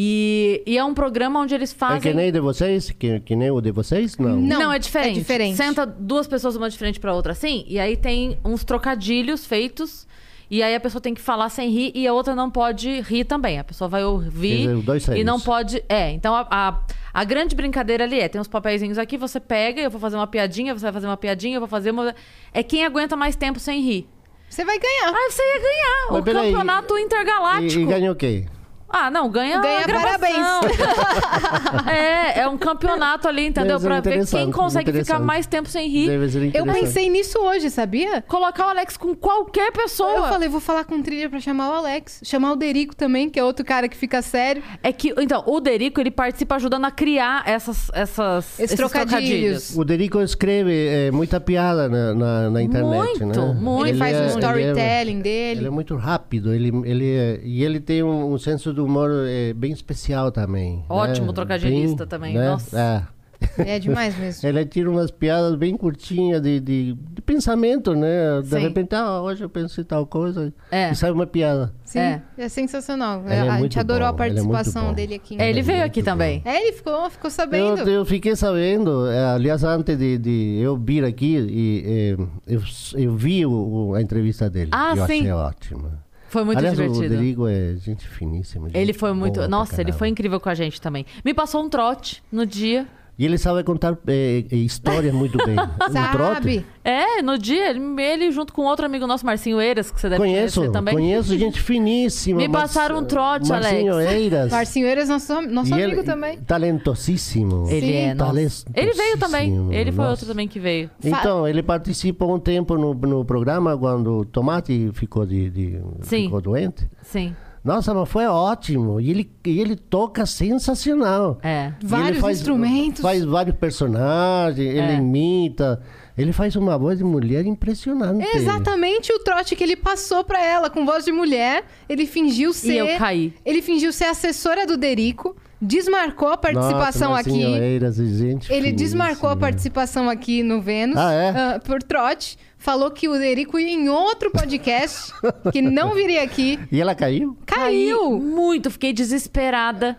E, 0.00 0.62
e 0.64 0.78
é 0.78 0.84
um 0.84 0.94
programa 0.94 1.40
onde 1.40 1.52
eles 1.56 1.72
É 1.72 1.76
fazem... 1.76 2.00
que 2.12 2.14
nem 2.14 2.30
de 2.30 2.38
vocês? 2.38 2.88
Que, 2.92 3.18
que 3.18 3.34
nem 3.34 3.50
o 3.50 3.60
de 3.60 3.72
vocês? 3.72 4.16
Não. 4.16 4.36
Não. 4.36 4.60
Não, 4.60 4.72
é 4.72 4.78
diferente. 4.78 5.16
é 5.16 5.20
diferente. 5.22 5.56
Senta 5.56 5.84
duas 5.84 6.28
pessoas 6.28 6.54
uma 6.54 6.70
de 6.70 6.78
frente 6.78 7.00
pra 7.00 7.12
outra 7.12 7.32
assim, 7.32 7.64
e 7.66 7.80
aí 7.80 7.96
tem 7.96 8.38
uns 8.44 8.62
trocadilhos 8.62 9.44
feitos, 9.44 10.06
e 10.48 10.62
aí 10.62 10.72
a 10.72 10.78
pessoa 10.78 11.00
tem 11.02 11.12
que 11.14 11.20
falar 11.20 11.48
sem 11.48 11.68
rir 11.70 11.90
e 11.96 12.06
a 12.06 12.12
outra 12.12 12.36
não 12.36 12.48
pode 12.48 13.00
rir 13.00 13.24
também. 13.24 13.58
A 13.58 13.64
pessoa 13.64 13.88
vai 13.88 14.04
ouvir 14.04 14.58
dizer, 14.58 14.76
dois 14.82 15.08
e 15.08 15.24
não 15.24 15.40
pode. 15.40 15.82
É, 15.88 16.12
então 16.12 16.32
a, 16.32 16.46
a, 16.48 16.80
a 17.12 17.24
grande 17.24 17.56
brincadeira 17.56 18.04
ali 18.04 18.20
é: 18.20 18.28
tem 18.28 18.40
uns 18.40 18.46
papeizinhos 18.46 18.98
aqui, 18.98 19.16
você 19.18 19.40
pega, 19.40 19.80
eu 19.80 19.90
vou 19.90 20.00
fazer 20.00 20.14
uma 20.14 20.28
piadinha, 20.28 20.74
você 20.78 20.84
vai 20.84 20.92
fazer 20.92 21.08
uma 21.08 21.16
piadinha, 21.16 21.56
eu 21.56 21.60
vou 21.60 21.68
fazer 21.68 21.90
uma. 21.90 22.14
É 22.54 22.62
quem 22.62 22.84
aguenta 22.84 23.16
mais 23.16 23.34
tempo 23.34 23.58
sem 23.58 23.80
rir. 23.82 24.06
você 24.48 24.64
vai 24.64 24.78
ganhar. 24.78 25.08
Ah, 25.12 25.28
você 25.28 25.42
ia 25.42 25.60
ganhar 25.60 26.06
Mas 26.12 26.20
o 26.20 26.22
peraí, 26.22 26.52
campeonato 26.52 26.96
E, 26.96 27.02
intergaláctico. 27.02 27.80
e 27.80 27.84
ganhou 27.84 28.12
o 28.12 28.16
quê? 28.16 28.46
Ah, 28.90 29.10
não, 29.10 29.28
ganha, 29.30 29.60
Ganha 29.60 29.86
parabéns. 29.86 30.36
é, 31.86 32.40
é 32.40 32.48
um 32.48 32.56
campeonato 32.56 33.28
ali, 33.28 33.46
entendeu? 33.46 33.78
Pra 33.78 34.00
ver 34.00 34.26
quem 34.26 34.50
consegue 34.50 34.92
ficar 34.92 35.18
mais 35.20 35.46
tempo 35.46 35.68
sem 35.68 35.88
rir. 35.88 36.06
Deve 36.08 36.28
ser 36.30 36.56
Eu 36.56 36.64
pensei 36.64 37.10
nisso 37.10 37.38
hoje, 37.38 37.70
sabia? 37.70 38.22
Colocar 38.22 38.66
o 38.66 38.70
Alex 38.70 38.96
com 38.96 39.14
qualquer 39.14 39.72
pessoa. 39.72 40.10
Eu 40.10 40.22
falei, 40.24 40.48
vou 40.48 40.60
falar 40.60 40.84
com 40.84 40.96
o 40.96 41.02
trilha 41.02 41.28
pra 41.28 41.38
chamar 41.40 41.70
o 41.70 41.74
Alex. 41.74 42.20
Chamar 42.24 42.52
o 42.52 42.56
Derico 42.56 42.96
também, 42.96 43.28
que 43.28 43.38
é 43.38 43.44
outro 43.44 43.64
cara 43.64 43.88
que 43.88 43.96
fica 43.96 44.22
sério. 44.22 44.62
É 44.82 44.92
que, 44.92 45.14
então, 45.18 45.42
o 45.46 45.60
Derico, 45.60 46.00
ele 46.00 46.10
participa 46.10 46.56
ajudando 46.56 46.84
a 46.86 46.90
criar 46.90 47.42
essas, 47.46 47.90
essas, 47.92 48.58
Esses 48.58 48.76
trocadilhos. 48.76 49.76
O 49.76 49.84
Derico 49.84 50.20
escreve 50.20 50.88
é, 50.88 51.10
muita 51.10 51.38
piada 51.40 51.88
na, 51.88 52.14
na, 52.14 52.50
na 52.50 52.62
internet, 52.62 53.20
Muito, 53.22 53.26
né? 53.26 53.54
muito. 53.60 53.86
Ele, 53.88 53.98
faz 53.98 54.14
é- 54.14 54.18
um 54.18 54.22
ele 54.22 54.30
é- 54.30 54.34
storytelling 54.34 55.20
dele. 55.20 55.60
Ele 55.60 55.66
é 55.66 55.70
muito 55.70 55.96
rápido, 55.96 56.52
ele, 56.54 56.72
ele 56.84 57.16
é- 57.16 57.40
e 57.44 57.62
ele 57.64 57.80
tem 57.80 58.02
um, 58.02 58.32
um 58.32 58.38
senso 58.38 58.72
de 58.78 58.90
humor 58.90 59.10
é, 59.26 59.52
bem 59.52 59.72
especial 59.72 60.30
também. 60.32 60.84
Ótimo 60.88 61.28
né? 61.28 61.32
trocadilhista 61.32 62.04
Bem, 62.04 62.08
também, 62.08 62.34
né? 62.34 62.48
nossa. 62.50 62.78
É. 62.78 63.18
É 63.56 63.78
demais 63.78 64.18
mesmo. 64.18 64.42
Ele 64.48 64.66
tira 64.66 64.90
umas 64.90 65.12
piadas 65.12 65.54
bem 65.54 65.76
curtinhas 65.76 66.42
de, 66.42 66.58
de, 66.58 66.94
de 67.12 67.22
pensamento, 67.22 67.94
né? 67.94 68.40
De 68.42 68.48
Sim. 68.48 68.58
repente, 68.58 68.96
ah, 68.96 69.22
hoje 69.22 69.44
eu 69.44 69.48
penso 69.48 69.80
em 69.80 69.84
tal 69.84 70.04
coisa. 70.06 70.52
É. 70.72 70.90
E 70.90 70.94
sai 70.96 71.12
uma 71.12 71.24
piada. 71.24 71.72
Sim, 71.84 72.00
É. 72.00 72.22
é, 72.36 72.48
sensacional. 72.48 73.22
Ele 73.24 73.34
é 73.34 73.48
a 73.48 73.60
gente 73.60 73.78
adorou 73.78 74.08
bom, 74.08 74.12
a 74.12 74.26
é 74.26 74.28
participação 74.28 74.92
dele 74.92 75.14
aqui. 75.14 75.36
É, 75.40 75.48
ele 75.48 75.62
veio 75.62 75.84
aqui 75.84 76.02
também. 76.02 76.42
É, 76.44 76.60
ele 76.62 76.72
ficou, 76.72 77.08
ficou 77.10 77.28
Eu, 77.28 77.30
sabendo. 77.30 77.88
eu 77.88 78.04
fiquei 78.04 78.34
sabendo, 78.34 79.04
aliás, 79.32 79.62
antes 79.62 79.96
de, 79.96 80.18
de 80.18 80.58
eu 80.60 80.76
vir 80.76 81.04
aqui, 81.04 81.36
e, 81.38 81.84
é, 81.86 82.52
eu, 82.54 82.60
eu 82.96 83.14
vi 83.16 83.46
o- 83.46 83.94
a 83.94 84.02
entrevista 84.02 84.50
dele. 84.50 84.70
Ah, 84.74 84.94
eu 84.96 85.06
sim. 85.06 85.20
achei 85.20 85.30
ótima. 85.30 86.07
Foi 86.28 86.44
muito 86.44 86.58
aliás, 86.58 86.76
divertido. 86.76 87.14
o 87.14 87.16
Rodrigo 87.16 87.48
é 87.48 87.76
gente 87.76 88.06
finíssima. 88.06 88.68
gente 88.68 88.78
Ele 88.78 88.92
foi 88.92 89.12
muito. 89.12 89.46
Nossa, 89.48 89.80
ele 89.80 89.92
foi 89.92 90.08
incrível 90.08 90.38
com 90.38 90.48
a 90.48 90.54
gente 90.54 90.80
também. 90.80 91.04
Me 91.24 91.32
passou 91.32 91.64
um 91.64 91.68
trote 91.68 92.22
no 92.30 92.44
dia. 92.44 92.86
E 93.18 93.24
ele 93.24 93.36
sabe 93.36 93.64
contar 93.64 93.98
é, 94.06 94.44
histórias 94.52 95.12
muito 95.12 95.36
bem. 95.44 95.56
Um 95.88 96.12
trote? 96.12 96.34
Sabe? 96.34 96.66
É, 96.84 97.20
no 97.20 97.36
dia, 97.36 97.70
ele, 97.70 97.80
ele 98.00 98.30
junto 98.30 98.52
com 98.52 98.62
outro 98.62 98.86
amigo 98.86 99.06
nosso, 99.06 99.26
Marcinho 99.26 99.60
Eiras, 99.60 99.90
que 99.90 100.00
você 100.00 100.08
deve 100.08 100.20
Conheço, 100.22 100.60
conhecer 100.60 100.72
também. 100.72 100.94
conheço 100.94 101.36
gente 101.36 101.60
finíssima. 101.60 102.38
Me 102.38 102.46
Mar- 102.48 102.62
passaram 102.62 102.98
um 103.00 103.04
trote, 103.04 103.48
Marcinho 103.48 103.94
Alex. 103.94 104.12
Eiras. 104.12 104.50
Marcinho 104.52 104.86
Eiras, 104.86 105.08
nosso, 105.08 105.42
nosso 105.42 105.70
E 105.70 105.72
amigo 105.74 106.00
ele- 106.00 106.02
também. 106.04 106.38
Talentosíssimo. 106.38 107.66
Ele 107.68 107.86
Sim. 107.86 107.92
é, 107.94 108.14
nossa. 108.14 108.64
Ele 108.74 108.92
veio 108.92 109.18
também. 109.18 109.50
Talentosíssimo, 109.50 109.72
Ele 109.72 109.92
foi 109.92 109.98
nossa. 110.04 110.10
outro 110.10 110.26
também 110.26 110.48
que 110.48 110.60
veio. 110.60 110.90
Então, 111.04 111.46
ele 111.48 111.62
participou 111.62 112.34
um 112.34 112.38
tempo 112.38 112.76
no, 112.76 112.94
no 112.94 113.24
programa 113.24 113.76
quando 113.76 114.18
o 114.20 114.24
Tomate 114.24 114.90
ficou, 114.94 115.26
de, 115.26 115.50
de- 115.50 115.80
Sim. 116.02 116.24
ficou 116.24 116.40
doente. 116.40 116.88
Sim. 117.02 117.34
Nossa, 117.68 117.92
mas 117.94 118.08
foi 118.08 118.26
ótimo. 118.26 119.00
E 119.00 119.10
ele, 119.10 119.30
e 119.44 119.60
ele 119.60 119.76
toca 119.76 120.24
sensacional. 120.26 121.38
É. 121.42 121.72
E 121.80 121.84
ele 121.84 121.88
Vários 121.88 122.20
faz- 122.20 122.38
instrumentos. 122.38 123.00
Faz 123.02 123.24
vários 123.24 123.54
personagens, 123.56 124.58
ele 124.66 124.80
É. 124.80 124.94
imita. 124.94 125.80
Ele 126.16 126.32
faz 126.32 126.56
uma 126.56 126.76
voz 126.76 126.98
de 126.98 127.04
mulher 127.04 127.46
impressionante. 127.46 128.24
É 128.26 128.36
exatamente 128.38 129.12
o 129.12 129.20
trote 129.20 129.54
que 129.54 129.62
ele 129.62 129.76
passou 129.76 130.24
pra 130.24 130.42
ela, 130.44 130.68
com 130.68 130.84
voz 130.84 131.04
de 131.04 131.12
mulher. 131.12 131.64
Ele 131.88 132.06
fingiu 132.06 132.52
ser. 132.52 132.78
eu 132.78 132.98
caí. 132.98 133.32
Ele 133.44 133.62
fingiu 133.62 133.92
ser 133.92 134.06
assessora 134.06 134.66
do 134.66 134.76
Derico, 134.76 135.36
desmarcou 135.62 136.28
a 136.28 136.36
participação 136.36 137.10
Nossa, 137.10 137.20
aqui. 137.20 137.30
Marcinho 137.30 137.62
Eiras, 137.62 137.96
gente 137.96 138.52
Ele 138.52 138.72
desmarcou 138.72 139.28
a 139.28 139.32
finíssima. 139.32 139.36
participação 139.36 140.08
aqui 140.10 140.42
no 140.42 140.60
Vênus 140.60 140.96
Ah, 140.96 141.12
é? 141.12 141.28
ah, 141.30 141.60
por 141.64 141.82
trote. 141.82 142.36
Falou 142.58 142.90
que 142.90 143.08
o 143.08 143.16
Derico 143.16 143.58
ia 143.58 143.70
em 143.70 143.88
outro 143.88 144.30
podcast, 144.32 145.12
que 145.52 145.62
não 145.62 145.94
viria 145.94 146.22
aqui. 146.22 146.58
E 146.72 146.80
ela 146.80 146.94
caiu? 146.94 147.36
Caí 147.46 147.90
Caiu! 147.90 148.18
muito, 148.18 148.70
fiquei 148.70 148.92
desesperada. 148.92 149.96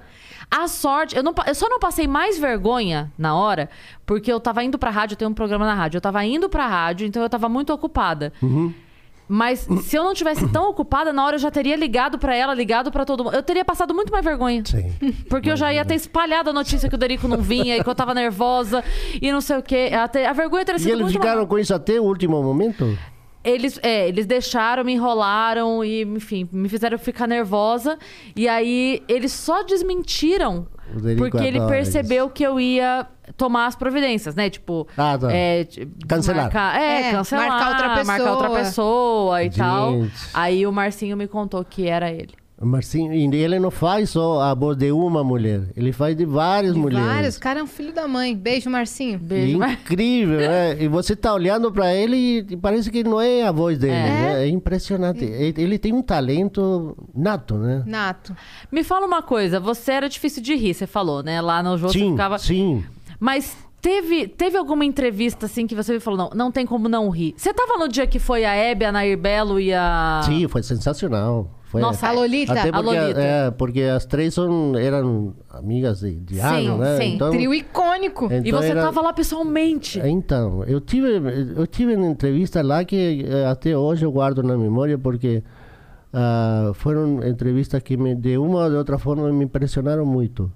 A 0.52 0.68
sorte, 0.68 1.15
eu, 1.15 1.22
não, 1.23 1.34
eu 1.45 1.56
só 1.56 1.69
não 1.69 1.80
passei 1.80 2.07
mais 2.07 2.38
vergonha 2.38 3.11
na 3.18 3.36
hora, 3.36 3.69
porque 4.06 4.31
eu 4.31 4.40
tava 4.40 4.64
indo 4.64 4.80
pra 4.80 4.90
rádio, 4.90 5.14
eu 5.14 5.18
tenho 5.18 5.31
um 5.31 5.34
programa 5.34 5.65
na 5.65 5.76
rádio, 5.76 5.98
eu 5.98 6.02
tava 6.02 6.23
indo 6.26 6.49
pra 6.49 6.68
rádio, 6.68 7.06
então 7.07 7.22
eu 7.22 7.30
tava 7.30 7.48
muito 7.48 7.72
ocupada. 7.72 8.34
Mas 9.31 9.68
se 9.84 9.95
eu 9.95 10.03
não 10.03 10.15
tivesse 10.15 10.47
tão 10.49 10.72
ocupada, 10.72 11.14
na 11.14 11.23
hora 11.23 11.35
eu 11.35 11.39
já 11.39 11.51
teria 11.51 11.76
ligado 11.76 12.18
pra 12.18 12.35
ela, 12.35 12.51
ligado 12.51 12.91
pra 12.91 13.06
todo 13.06 13.23
mundo. 13.23 13.35
Eu 13.35 13.43
teria 13.43 13.64
passado 13.64 13.93
muito 13.93 14.11
mais 14.11 14.26
vergonha. 14.26 14.64
Sim. 14.65 14.91
Porque 15.30 15.51
eu 15.51 15.56
já 15.56 15.72
ia 15.72 15.85
ter 15.85 15.93
espalhado 15.93 16.49
a 16.49 16.53
notícia 16.53 16.89
que 16.89 16.95
o 16.95 16.97
Derico 16.97 17.27
não 17.27 17.38
vinha 17.38 17.77
e 17.77 17.84
que 17.84 17.89
eu 17.89 17.93
tava 17.93 18.15
nervosa 18.15 18.84
e 19.22 19.31
não 19.31 19.39
sei 19.39 19.57
o 19.57 19.61
quê. 19.61 19.91
Até, 19.93 20.26
a 20.26 20.34
vergonha 20.34 20.65
teria 20.65 20.77
E 20.77 20.81
sido 20.81 20.91
eles 20.93 21.01
muito 21.03 21.14
ficaram 21.14 21.35
maior. 21.35 21.47
com 21.47 21.60
isso 21.60 21.73
até 21.76 21.99
o 21.99 22.03
último 22.06 22.41
momento? 22.41 22.97
Eles, 23.43 23.80
é, 23.84 24.07
eles 24.07 24.26
deixaram, 24.26 24.84
me 24.84 24.93
enrolaram 24.93 25.85
e, 25.85 26.01
enfim, 26.01 26.49
me 26.51 26.68
fizeram 26.68 26.97
ficar 26.97 27.27
nervosa. 27.27 27.97
E 28.35 28.47
aí, 28.49 29.03
eles 29.07 29.31
só 29.31 29.61
desmentiram 29.64 30.68
Porque 31.18 31.38
ele 31.38 31.60
percebeu 31.68 32.30
que 32.30 32.44
eu 32.44 32.60
ia 32.60 33.06
tomar 33.38 33.68
as 33.68 33.76
providências, 33.76 34.36
né? 34.36 34.49
Tipo, 34.49 34.88
Ah, 34.98 35.18
tá. 35.20 35.32
é, 35.32 35.68
Cancelar. 36.07 36.44
Marcar, 36.44 36.82
é, 36.82 37.10
É, 37.10 37.11
cancelar, 37.11 37.48
marcar 37.48 37.70
outra 37.72 38.06
marcar 38.06 38.32
outra 38.32 38.49
pessoa. 38.49 38.60
pessoa 39.38 39.44
e 39.44 39.49
tal. 39.52 39.91
Gente. 39.94 40.14
Aí 40.34 40.66
o 40.68 40.72
Marcinho 40.72 41.16
me 41.16 41.28
contou 41.28 41.64
que 41.64 41.88
era 41.88 42.10
ele. 42.11 42.34
Marcinho, 42.61 43.14
e 43.14 43.36
ele 43.36 43.57
não 43.60 43.72
faz 43.72 44.10
só 44.10 44.41
a 44.41 44.53
voz 44.53 44.76
de 44.77 44.91
uma 44.91 45.23
mulher, 45.23 45.61
ele 45.77 45.91
faz 45.94 46.15
de 46.15 46.26
várias 46.26 46.73
De 46.73 46.80
mulheres. 46.80 47.06
vários. 47.07 47.36
O 47.38 47.40
cara 47.40 47.60
é 47.61 47.64
um 47.64 47.68
filho 47.68 47.94
da 47.94 48.07
mãe. 48.07 48.36
Beijo, 48.36 48.69
Marcinho. 48.69 49.18
Beijo, 49.18 49.57
Mar- 49.57 49.72
Incrível, 49.72 50.40
né? 50.40 50.81
E 50.84 50.88
você 50.88 51.15
tá 51.15 51.34
olhando 51.34 51.72
para 51.72 51.94
ele 51.95 52.18
e- 52.18 52.45
e 52.49 52.57
parece 52.57 52.91
que 52.91 53.03
não 53.03 53.19
é 53.22 53.44
a 53.44 53.52
voz 53.52 53.77
dele, 53.77 53.94
É. 53.94 54.03
né? 54.10 54.44
É 54.45 54.48
impressionante. 54.49 55.23
Ele 55.23 55.53
ele 55.61 55.80
tem 55.80 55.94
um 55.94 56.02
talento 56.02 56.98
nato, 57.15 57.56
né? 57.56 57.84
Nato. 57.86 58.36
Me 58.72 58.84
fala 58.84 59.06
uma 59.06 59.22
coisa, 59.22 59.60
você 59.60 59.91
era 59.94 60.10
difícil 60.10 60.41
de 60.44 60.56
rir, 60.56 60.73
você 60.73 60.86
falou, 60.88 61.23
né? 61.23 61.40
Lá 61.41 61.64
no 61.64 61.77
jogo 61.77 61.94
você 61.94 61.99
Sim, 61.99 62.11
ficava. 62.11 62.38
sim. 62.38 62.84
Mas 63.19 63.56
teve, 63.81 64.27
teve 64.27 64.57
alguma 64.57 64.84
entrevista 64.84 65.45
assim 65.45 65.65
que 65.65 65.76
você 65.76 65.99
falou, 65.99 66.18
não, 66.18 66.30
não 66.45 66.52
tem 66.52 66.65
como 66.65 66.90
não 66.90 67.10
rir. 67.10 67.34
Você 67.38 67.53
tava 67.53 67.77
no 67.77 67.88
dia 67.88 68.06
que 68.06 68.19
foi 68.19 68.44
a 68.45 68.53
Hebe, 68.53 68.84
a 68.86 68.91
Nair 68.91 69.18
Belo 69.18 69.60
e 69.60 69.73
a. 69.73 70.22
Sim, 70.26 70.48
foi 70.48 70.61
sensacional. 70.64 71.49
Foi, 71.70 71.82
Nossa, 71.82 72.08
A 72.08 72.12
Lolita. 72.12 72.54
Até 72.54 72.70
a 72.70 72.74
porque, 72.74 73.00
Lolita. 73.00 73.22
é, 73.22 73.52
porque 73.52 73.82
as 73.84 74.04
três 74.04 74.34
são, 74.34 74.76
eram 74.76 75.36
amigas 75.52 76.00
de, 76.00 76.16
de 76.20 76.36
Sim, 76.36 76.41
anos, 76.68 76.80
né? 76.80 76.98
sim. 76.98 77.14
Então, 77.14 77.30
Trio 77.30 77.54
icônico. 77.54 78.28
E 78.32 78.38
então 78.38 78.60
você 78.60 78.70
era- 78.72 78.82
tava 78.82 79.02
lá 79.02 79.14
pessoalmente. 79.14 80.00
Então, 80.04 80.64
eu 80.64 80.82
tive, 80.82 81.08
eu 81.56 81.68
tive 81.68 81.96
uma 81.96 82.08
entrevista 82.08 82.64
lá 82.64 82.84
que 82.84 83.24
eh, 83.30 83.46
até 83.46 83.78
hoje 83.78 84.04
eu 84.04 84.12
guardo 84.12 84.41
na 84.41 84.58
memória 84.58 84.98
porque 84.98 85.44
ah, 86.12 86.72
foram 86.74 87.24
entrevistas 87.28 87.84
que 87.84 87.96
me, 87.96 88.16
de 88.16 88.36
uma 88.38 88.64
ou 88.64 88.70
de 88.72 88.76
outra 88.76 88.98
forma 88.98 89.32
me 89.32 89.46
impressionaram 89.46 90.06
muito. 90.08 90.52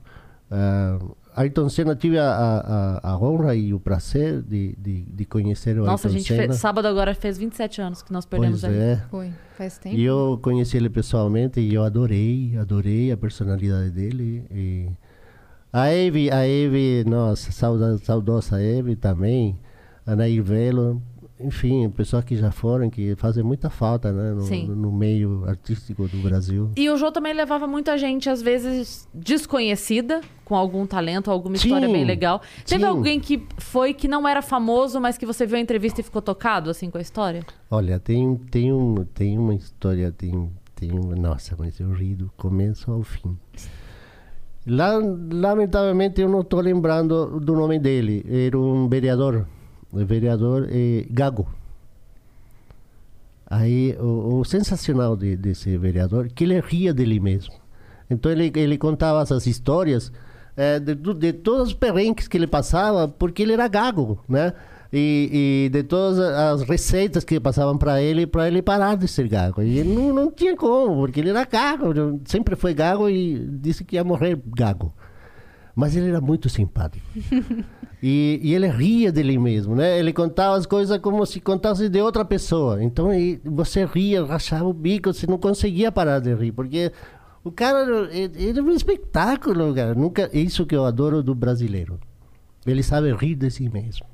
Ah, 0.50 0.98
Ayrton 1.36 1.68
Senna 1.70 1.96
tive 1.96 2.18
a, 2.20 2.24
a, 2.30 2.60
a- 2.60 3.12
a 3.12 3.18
honra 3.18 3.56
e 3.56 3.74
o 3.74 3.80
prazer 3.80 4.42
de, 4.42 4.76
de, 4.78 5.02
de 5.04 5.26
conhecer 5.26 5.78
o 5.80 5.86
Nossa, 5.86 6.08
a 6.08 6.10
Ayrton 6.10 6.20
gente 6.20 6.28
Senna. 6.28 6.48
fez, 6.48 6.60
sábado 6.60 6.88
agora 6.88 7.14
fez 7.16 7.38
27 7.38 7.82
anos 7.82 8.02
que 8.02 8.12
nós 8.14 8.26
perdemos 8.26 8.62
pois 8.62 8.72
a 8.74 8.76
Hebe. 8.76 8.84
é. 9.02 9.04
Foi. 9.10 9.34
Faz 9.58 9.78
tempo. 9.78 9.96
E 9.96 10.04
eu 10.04 10.40
conheci 10.42 10.78
ele 10.78 10.90
pessoalmente 10.90 11.60
e 11.60 11.74
eu 11.74 11.84
adorei, 11.84 12.58
adorei 12.58 13.12
a 13.12 13.18
personalidade 13.18 13.92
dele. 13.92 14.46
E 14.52 14.90
a 15.72 15.92
Eve, 15.92 16.30
a 16.32 16.48
Eve, 16.48 17.04
nossa, 17.08 17.52
sauda, 17.52 17.98
saudosa 18.00 18.62
Eve 18.62 18.96
também, 18.96 19.58
a 20.06 20.16
Nair 20.16 20.44
Velo, 20.44 21.02
enfim, 21.40 21.90
pessoas 21.90 22.24
que 22.24 22.36
já 22.36 22.52
foram, 22.52 22.90
que 22.90 23.16
fazem 23.16 23.44
muita 23.44 23.70
falta 23.70 24.12
né, 24.12 24.34
no, 24.34 24.76
no 24.76 24.92
meio 24.92 25.44
artístico 25.46 26.08
do 26.08 26.18
Brasil. 26.18 26.72
E 26.76 26.90
o 26.90 26.98
Jô 26.98 27.12
também 27.12 27.34
levava 27.34 27.68
muita 27.68 27.98
gente, 27.98 28.30
às 28.30 28.42
vezes, 28.42 29.08
desconhecida, 29.14 30.22
com 30.46 30.56
algum 30.56 30.86
talento, 30.86 31.32
alguma 31.32 31.56
história 31.56 31.88
Sim, 31.88 31.94
bem 31.94 32.06
legal. 32.06 32.42
Teve 32.66 32.84
sim. 32.84 32.88
alguém 32.88 33.20
que 33.20 33.46
foi 33.58 33.94
que 33.94 34.08
não 34.08 34.28
era 34.28 34.42
famoso, 34.42 35.00
mas 35.02 35.18
que 35.18 35.26
você 35.26 35.46
viu 35.46 35.58
a 35.58 35.60
entrevista 35.60 36.02
e 36.02 36.04
ficou 36.04 36.22
tocado, 36.22 36.70
assim, 36.70 36.90
com 36.90 36.98
a 36.98 37.02
história? 37.02 37.44
Olha, 37.70 38.00
tem, 38.00 38.36
tem, 38.52 38.72
um, 38.72 39.04
tem 39.14 39.38
uma 39.38 39.56
história, 39.56 40.12
tem, 40.12 40.52
tem 40.76 40.92
um, 40.92 41.16
nossa, 41.16 41.56
mas 41.58 41.80
eu 41.80 41.92
ri 41.92 42.16
do 42.16 42.32
começo 42.38 42.92
ao 42.92 43.02
fim. 43.04 43.38
Lá, 44.66 44.98
lamentavelmente 44.98 46.22
eu 46.22 46.30
não 46.30 46.40
estou 46.40 46.62
lembrando 46.62 47.40
do 47.40 47.54
nome 47.54 47.80
dele. 47.80 48.24
Era 48.30 48.58
um 48.58 48.88
vereador, 48.88 49.46
vereador 50.06 50.68
eh, 50.70 51.06
Gago. 51.10 51.48
Aí 53.50 53.96
o, 54.00 54.40
o 54.40 54.46
sensacional 54.46 55.16
de, 55.16 55.36
desse 55.36 55.78
vereador 55.78 56.30
que 56.30 56.44
ele 56.44 56.60
ria 56.60 56.94
dele 56.94 57.20
mesmo. 57.20 57.54
Então 58.10 58.32
ele, 58.32 58.52
ele 58.56 58.78
contava 58.78 59.22
essas 59.22 59.46
histórias 59.46 60.12
eh, 60.58 60.80
de, 60.80 60.96
de 60.96 61.34
todos 61.34 61.70
os 61.70 61.74
perrengues 61.74 62.28
que 62.28 62.38
ele 62.38 62.48
passava, 62.48 63.08
porque 63.08 63.44
ele 63.44 63.54
era 63.54 63.68
gago, 63.68 64.20
né? 64.28 64.54
E, 64.96 65.66
e 65.66 65.70
de 65.70 65.82
todas 65.82 66.20
as 66.20 66.62
receitas 66.62 67.24
que 67.24 67.40
passavam 67.40 67.76
para 67.76 68.00
ele, 68.00 68.28
para 68.28 68.48
ele 68.48 68.62
parar 68.62 68.96
de 68.96 69.08
ser 69.08 69.28
gago. 69.28 69.64
E 69.64 69.84
não, 69.84 70.14
não 70.14 70.32
tinha 70.32 70.56
como, 70.56 70.98
porque 70.98 71.20
ele 71.20 71.32
era 71.32 71.46
gago, 71.46 72.22
sempre 72.26 72.56
foi 72.56 72.76
gago 72.76 73.10
e 73.10 73.40
disse 73.60 73.84
que 73.84 73.96
ia 73.96 74.04
morrer 74.04 74.40
gago. 74.56 74.94
Mas 75.76 75.96
ele 75.96 76.10
era 76.10 76.22
muito 76.22 76.50
simpático. 76.50 77.06
E, 78.06 78.38
e 78.44 78.54
ele 78.54 78.68
ria 78.68 79.14
dele 79.14 79.38
mesmo, 79.40 79.78
né? 79.78 79.98
Ele 79.98 80.12
contava 80.12 80.58
as 80.58 80.66
coisas 80.66 80.98
como 80.98 81.26
se 81.26 81.40
contasse 81.40 81.88
de 81.88 82.02
outra 82.02 82.26
pessoa. 82.26 82.84
Então 82.84 83.14
e 83.14 83.40
você 83.46 83.86
ria, 83.86 84.26
rachava 84.26 84.66
o 84.66 84.74
bico, 84.74 85.14
você 85.14 85.26
não 85.26 85.38
conseguia 85.38 85.90
parar 85.90 86.20
de 86.20 86.36
rir, 86.36 86.52
porque 86.52 86.92
o 87.46 87.50
cara 87.50 87.80
é 88.12 88.62
um 88.62 88.72
espetáculo, 88.72 89.74
cara. 89.74 89.94
Nunca, 89.96 90.30
é 90.34 90.38
isso 90.38 90.66
que 90.66 90.76
eu 90.76 90.84
adoro 90.84 91.24
do 91.24 91.34
brasileiro. 91.34 91.98
Ele 92.68 92.84
sabe 92.84 93.14
rir 93.14 93.36
de 93.36 93.50
si 93.50 93.70
mesmo. 93.70 94.06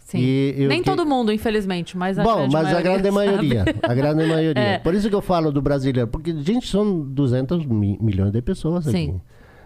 Sim. 0.00 0.18
E 0.18 0.54
eu 0.58 0.68
Nem 0.68 0.82
que- 0.82 0.90
todo 0.90 1.06
mundo, 1.06 1.30
infelizmente, 1.30 1.96
mas 1.96 2.18
a 2.18 2.24
Bom, 2.24 2.38
grande 2.38 2.52
mas 2.54 2.66
a 2.66 2.70
maioria 2.72 2.82
grande 2.82 3.02
sabe. 3.12 3.14
maioria, 3.14 3.64
a 3.84 3.94
grande 3.94 4.26
maioria. 4.26 4.62
É. 4.74 4.78
Por 4.78 4.94
isso 4.94 5.08
que 5.08 5.14
eu 5.14 5.22
falo 5.22 5.52
do 5.52 5.62
brasileiro, 5.62 6.08
porque 6.08 6.32
gente 6.42 6.66
são 6.66 7.02
200 7.02 7.64
mi- 7.66 7.98
milhões 8.00 8.32
de 8.32 8.42
pessoas 8.42 8.88
aqui. 8.88 9.14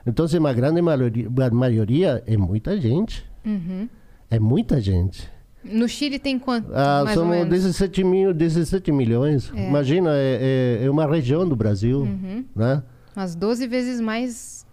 Então, 0.07 0.27
uma 0.39 0.53
grande 0.53 0.83
maioria, 0.83 1.29
a 1.29 1.51
maioria 1.55 2.23
é 2.27 2.37
muita 2.37 2.81
gente. 2.81 3.25
Uhum. 3.45 3.89
É 4.31 4.39
muita 4.39 4.81
gente. 4.81 5.31
No 5.65 5.89
Chile 5.89 6.19
tem 6.19 6.39
quanto? 6.41 6.73
Ah, 6.75 7.05
somos 7.15 7.31
menos? 7.37 7.49
17, 7.49 8.03
mil, 8.03 8.35
17 8.35 8.91
milhões. 8.91 9.53
É. 9.55 9.69
Imagina, 9.69 10.11
é, 10.15 10.79
é- 10.81 10.85
é 10.87 10.91
uma 10.91 11.07
região 11.07 11.49
do 11.49 11.55
Brasil, 11.55 12.01
Uhum. 12.01 12.45
né? 12.55 12.83
Umas 13.15 13.35
12 13.37 13.67
vezes 13.69 14.01
mais. 14.01 14.67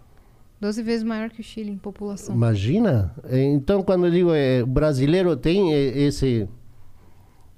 12 0.60 0.82
vezes 0.82 1.04
maior 1.04 1.30
que 1.30 1.40
o 1.40 1.44
Chile 1.44 1.70
em 1.70 1.78
população. 1.78 2.34
Imagina. 2.34 3.14
É, 3.28 3.40
Então, 3.42 3.82
quando 3.82 4.06
eu 4.06 4.10
digo 4.10 4.30
é, 4.34 4.62
brasileiro 4.64 5.36
tem 5.36 5.72
é, 5.72 5.78
esse, 6.02 6.48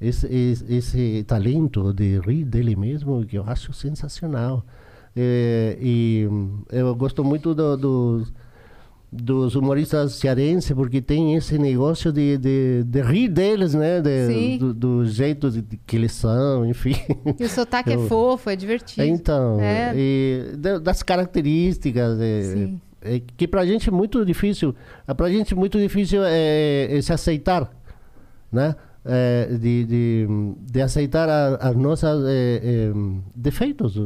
esse, 0.01 0.27
esse, 0.27 0.65
esse 0.75 1.25
talento 1.25 1.93
de 1.93 2.19
rir 2.21 2.45
dele 2.45 2.77
mesmo, 2.77 3.25
que 3.25 3.39
eu 3.39 3.45
acho 3.47 3.73
sensacional. 3.73 4.65
É, 5.15 5.77
e 5.81 6.27
hum, 6.31 6.63
eu 6.71 6.95
gosto 6.95 7.23
muito 7.23 7.55
do, 7.55 7.77
dos- 7.77 8.33
dos 9.15 9.55
humoristas 9.55 10.15
cearenses, 10.15 10.73
porque 10.73 11.03
tem 11.03 11.35
esse 11.35 11.59
negócio 11.59 12.11
de, 12.11 12.39
de, 12.39 12.83
de 12.85 13.03
rir 13.03 13.29
deles, 13.29 13.75
né? 13.75 14.01
De- 14.01 14.57
do, 14.59 14.73
do 14.73 15.05
jeito 15.05 15.51
de, 15.51 15.63
que 15.87 15.97
eles 15.97 16.13
são, 16.13 16.65
enfim. 16.65 16.95
E 17.39 17.45
o 17.45 17.49
sotaque 17.49 17.91
é 17.91 17.97
Eu- 17.97 18.07
fofo, 18.09 18.49
é 18.49 18.57
divertido. 18.57 19.07
Então, 19.07 19.61
É. 19.61 19.93
e 19.95 20.57
da- 20.57 20.79
das 20.79 21.03
características, 21.03 22.19
é, 22.19 22.43
Sim. 22.43 22.81
é 23.03 23.21
que 23.37 23.47
pra 23.47 23.67
gente 23.67 23.91
é 23.91 23.93
muito 23.93 24.25
difícil, 24.25 24.75
é 25.07 25.13
pra 25.13 25.29
gente 25.31 25.53
é 25.53 25.57
muito 25.57 25.79
difícil 25.79 26.23
é, 26.25 26.89
é 26.97 27.03
se 27.03 27.13
aceitar, 27.13 27.71
né? 28.51 28.75
É, 29.05 29.47
de, 29.47 29.85
de, 29.85 30.27
de 30.61 30.81
aceitar 30.81 31.29
a- 31.29 31.57
as 31.57 31.75
nossas 31.75 32.25
é, 32.25 32.61
é, 32.63 32.93
defeitos, 33.35 33.97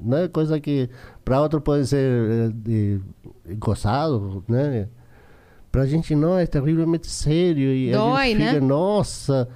né? 0.00 0.26
Coisa 0.28 0.58
que 0.58 0.90
para 1.24 1.40
outro 1.40 1.60
pode 1.60 1.86
ser 1.86 2.50
de, 2.52 3.00
gozado, 3.56 4.42
né? 4.48 4.88
Pra 5.70 5.86
gente 5.86 6.14
não, 6.14 6.36
é 6.38 6.44
terrivelmente 6.46 7.06
sério 7.06 7.72
e 7.72 7.94
a 7.94 7.98
Dói, 7.98 8.26
gente 8.30 8.36
fica, 8.38 8.52
né? 8.54 8.60
nossa... 8.60 9.48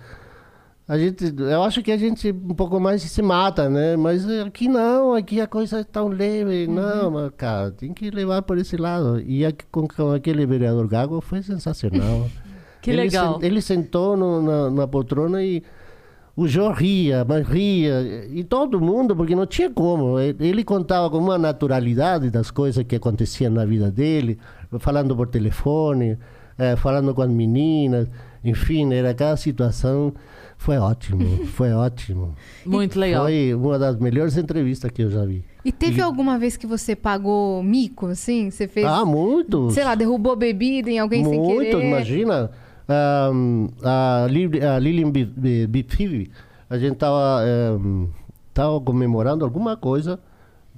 A 0.87 0.99
gente, 0.99 1.33
eu 1.39 1.63
acho 1.63 1.85
que 1.85 1.93
a 1.93 1.97
gente 1.97 2.33
um 2.33 2.53
pouco 2.53 2.81
mais 2.81 3.01
se 3.01 3.23
mata, 3.23 3.69
né? 3.71 3.97
Mas 3.97 4.29
aqui 4.29 4.67
não, 4.67 5.15
aqui 5.15 5.41
a 5.41 5.47
coisa 5.47 5.79
é 5.79 5.85
tão 5.85 6.09
leve. 6.09 6.67
Uhum. 6.67 6.75
Não, 6.75 7.31
cara, 7.37 7.71
tem 7.71 7.93
que 7.95 8.11
levar 8.11 8.43
por 8.43 8.59
esse 8.59 8.77
lado. 8.77 9.21
E 9.21 9.47
aqui, 9.47 9.65
com, 9.71 9.87
com 9.87 10.11
aquele 10.11 10.45
vereador 10.47 10.89
Gago 10.89 11.21
foi 11.21 11.43
sensacional. 11.43 12.29
Que 12.83 12.91
ele 12.91 13.03
legal. 13.03 13.39
sen- 13.39 13.47
ele 13.47 13.61
sentou 13.61 14.17
no- 14.17 14.41
na, 14.43 14.71
na 14.71 14.87
poltrona 14.89 15.43
e 15.43 15.63
o 16.37 16.47
Jô 16.49 16.71
ria, 16.73 17.25
mas 17.29 17.47
ria. 17.47 18.27
E 18.33 18.43
todo 18.45 18.81
mundo, 18.81 19.15
porque 19.15 19.35
não 19.37 19.47
tinha 19.47 19.69
como. 19.71 20.19
Ele 20.19 20.37
ele 20.47 20.65
contava 20.65 21.11
com 21.11 21.19
uma 21.19 21.37
naturalidade 21.37 22.31
das 22.31 22.51
coisas 22.51 22.83
que 22.85 22.97
aconteciam 22.97 23.53
na 23.53 23.65
vida 23.65 23.91
dele, 23.91 24.39
falando 24.79 25.15
por 25.15 25.27
telefone, 25.29 26.17
eh, 26.59 26.77
falando 26.77 27.15
com 27.15 27.23
as 27.23 27.31
meninas. 27.31 28.09
Enfim, 28.43 28.93
era 28.95 29.13
cada 29.13 29.37
situação. 29.37 30.15
Foi 30.57 30.77
ótimo, 30.79 31.45
foi 31.57 31.73
ótimo. 31.73 32.35
Muito 32.65 32.99
legal. 32.99 33.25
Foi 33.25 33.55
uma 33.55 33.79
das 33.79 33.97
melhores 33.99 34.37
entrevistas 34.39 34.91
que 34.91 35.03
eu 35.03 35.11
já 35.11 35.25
vi. 35.27 35.45
E 35.63 35.71
teve 35.73 36.01
alguma 36.01 36.39
vez 36.39 36.57
que 36.57 36.67
você 36.67 36.97
pagou 36.97 37.63
mico, 37.63 38.07
assim? 38.07 38.51
Você 38.51 38.67
fez, 38.67 38.87
Ah, 38.87 39.05
muito! 39.05 39.71
sei 39.73 39.85
lá, 39.85 39.95
derrubou 39.95 40.35
bebida 40.37 40.91
em 40.91 40.99
alguém 40.99 41.23
sem 41.25 41.39
Muito, 41.39 41.59
querer? 41.77 41.85
imagina. 41.85 42.51
Ahm, 42.91 43.69
a, 43.85 44.25
a 44.25 44.79
Lilian 44.81 45.11
Bi- 45.13 45.25
Bi- 45.25 45.67
Bifivi, 45.69 46.31
a 46.69 46.77
gente 46.77 46.97
tava, 46.97 47.41
ahm, 47.45 48.07
tava 48.53 48.81
comemorando 48.81 49.45
alguma 49.45 49.77
coisa, 49.77 50.19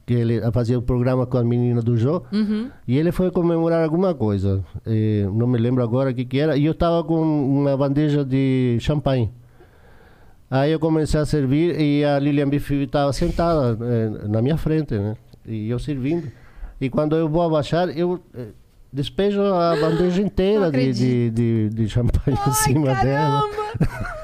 que 0.04 0.12
ele 0.14 0.40
fazia 0.52 0.78
o 0.78 0.82
programa 0.82 1.24
com 1.26 1.38
a 1.38 1.44
menina 1.44 1.80
do 1.80 1.96
Jô, 1.96 2.22
Uhum. 2.32 2.68
e 2.86 2.98
ele 2.98 3.12
foi 3.12 3.30
comemorar 3.30 3.82
alguma 3.82 4.12
coisa. 4.14 4.62
Eh, 4.84 5.26
não 5.32 5.46
me 5.46 5.56
lembro 5.58 5.82
agora 5.82 6.10
o 6.10 6.14
que, 6.14 6.24
que 6.24 6.38
era, 6.38 6.56
e 6.56 6.66
eu 6.66 6.74
tava 6.74 7.02
com 7.04 7.22
uma 7.22 7.76
bandeja 7.76 8.24
de 8.24 8.76
champanhe. 8.80 9.30
Aí 10.50 10.70
eu 10.72 10.78
comecei 10.78 11.18
a 11.18 11.24
servir 11.24 11.80
e 11.80 12.04
a 12.04 12.18
Lilian 12.18 12.48
Bifivi 12.48 12.84
estava 12.84 13.10
sentada 13.14 13.78
eh, 13.80 14.28
na 14.28 14.42
minha 14.42 14.58
frente, 14.58 14.92
né? 14.98 15.16
E 15.46 15.70
eu 15.70 15.78
servindo. 15.78 16.28
E 16.78 16.90
quando 16.90 17.16
eu 17.16 17.26
vou 17.28 17.40
abaixar, 17.42 17.88
eu 17.96 18.20
eh, 18.34 18.48
despejo 18.92 19.42
a 19.42 19.74
bandeja 19.80 20.20
inteira 20.20 20.70
de, 20.70 20.92
de, 20.92 21.30
de, 21.30 21.68
de 21.70 21.88
champanhe 21.88 22.38
em 22.46 22.52
cima 22.52 22.94
dela. 22.94 23.42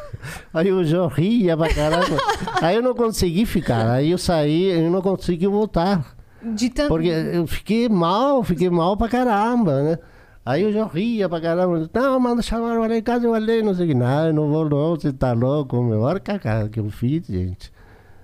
Aí 0.53 0.73
o 0.73 0.85
João 0.85 1.09
ria 1.09 1.57
pra 1.57 1.73
caramba. 1.73 2.17
Aí 2.61 2.77
eu 2.77 2.83
não 2.83 2.95
consegui 2.95 3.47
ficar. 3.47 3.91
Aí 3.91 4.11
eu 4.11 4.19
saí, 4.19 4.65
eu 4.65 4.91
não 4.91 5.01
consegui 5.01 5.47
voltar. 5.47 6.17
De 6.43 6.71
tanto... 6.71 6.89
Porque 6.89 7.09
eu 7.09 7.47
fiquei 7.47 7.89
mal, 7.89 8.43
fiquei 8.43 8.71
mal 8.71 8.97
pra 8.97 9.09
caramba, 9.09 9.83
né? 9.83 9.99
Aí 10.45 10.63
eu 10.63 10.73
já 10.73 10.87
ria 10.87 11.29
pra 11.29 11.41
caramba. 11.41 11.89
Não, 11.93 12.19
manda 12.21 12.41
chamar 12.43 12.79
o 12.79 12.83
Alê, 12.83 13.03
cadê 13.03 13.27
o 13.27 13.35
Alê? 13.35 13.63
Não 13.63 13.75
sei 13.75 13.85
o 13.85 13.89
que. 13.89 13.95
Não, 13.95 14.27
eu 14.27 14.33
não 14.33 14.49
vou 14.49 14.69
não, 14.69 14.97
você 14.97 15.13
tá 15.13 15.33
louco. 15.33 15.83
Meu, 15.83 16.01
olha 16.01 16.21
que 16.21 16.39
cara 16.39 16.69
que 16.69 16.81
eu 16.81 16.89
fiz, 16.91 17.27
gente. 17.27 17.71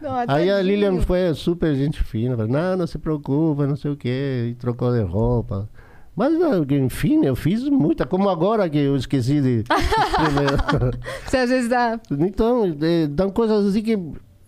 Ó, 0.03 0.25
Aí 0.29 0.51
a. 0.51 0.63
Lilian 0.63 1.01
foi 1.03 1.35
super 1.35 1.75
gente 1.75 2.03
fina. 2.03 2.37
Falou, 2.37 2.51
não, 2.51 2.77
não 2.79 2.87
se 2.87 2.99
preocupa, 2.99 3.67
não 3.67 3.77
sei 3.77 3.91
o 3.91 3.97
que. 3.97 4.49
E 4.51 4.55
trocou 4.55 4.93
de 4.93 5.03
roupa. 5.03 5.69
Mas, 6.17 6.33
enfim, 6.71 7.25
eu 7.25 7.35
fiz 7.35 7.69
muita. 7.69 8.07
Como 8.07 8.29
agora 8.29 8.69
que 8.71 8.79
eu 8.79 8.97
esqueci 8.97 9.41
de... 9.41 9.65
escrever. 9.65 10.99
Você 11.27 11.37
às 11.39 11.51
vezes 11.51 11.69
dá... 11.69 11.99
Então, 12.13 12.65
eh, 12.81 13.07
dão 13.09 13.31
coisas 13.31 13.67
assim 13.67 13.83
que. 13.83 13.99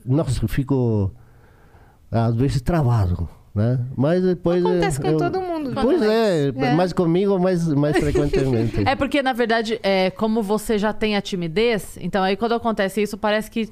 Nossa, 0.04 0.44
eu 0.44 0.48
fico. 0.48 1.10
Às 2.10 2.36
vezes 2.36 2.60
travado, 2.62 3.28
né? 3.52 3.80
Mas 3.96 4.22
depois. 4.22 4.64
Acontece 4.64 5.00
com 5.00 5.08
eu- 5.08 5.16
todo 5.16 5.40
mundo. 5.40 5.72
Pois 5.74 6.00
é, 6.02 6.48
É. 6.54 6.72
mais 6.74 6.92
comigo, 6.92 7.36
mais, 7.38 7.66
mais 7.68 7.96
frequentemente. 7.98 8.82
É 8.86 8.94
porque, 8.94 9.20
na 9.20 9.32
verdade, 9.32 9.80
é, 9.82 10.10
como 10.10 10.42
você 10.44 10.78
já 10.78 10.92
tem 10.92 11.16
a 11.16 11.20
timidez, 11.20 11.98
então 12.00 12.22
aí 12.22 12.36
quando 12.36 12.54
acontece 12.54 13.02
isso, 13.02 13.18
parece 13.18 13.50
que 13.50 13.68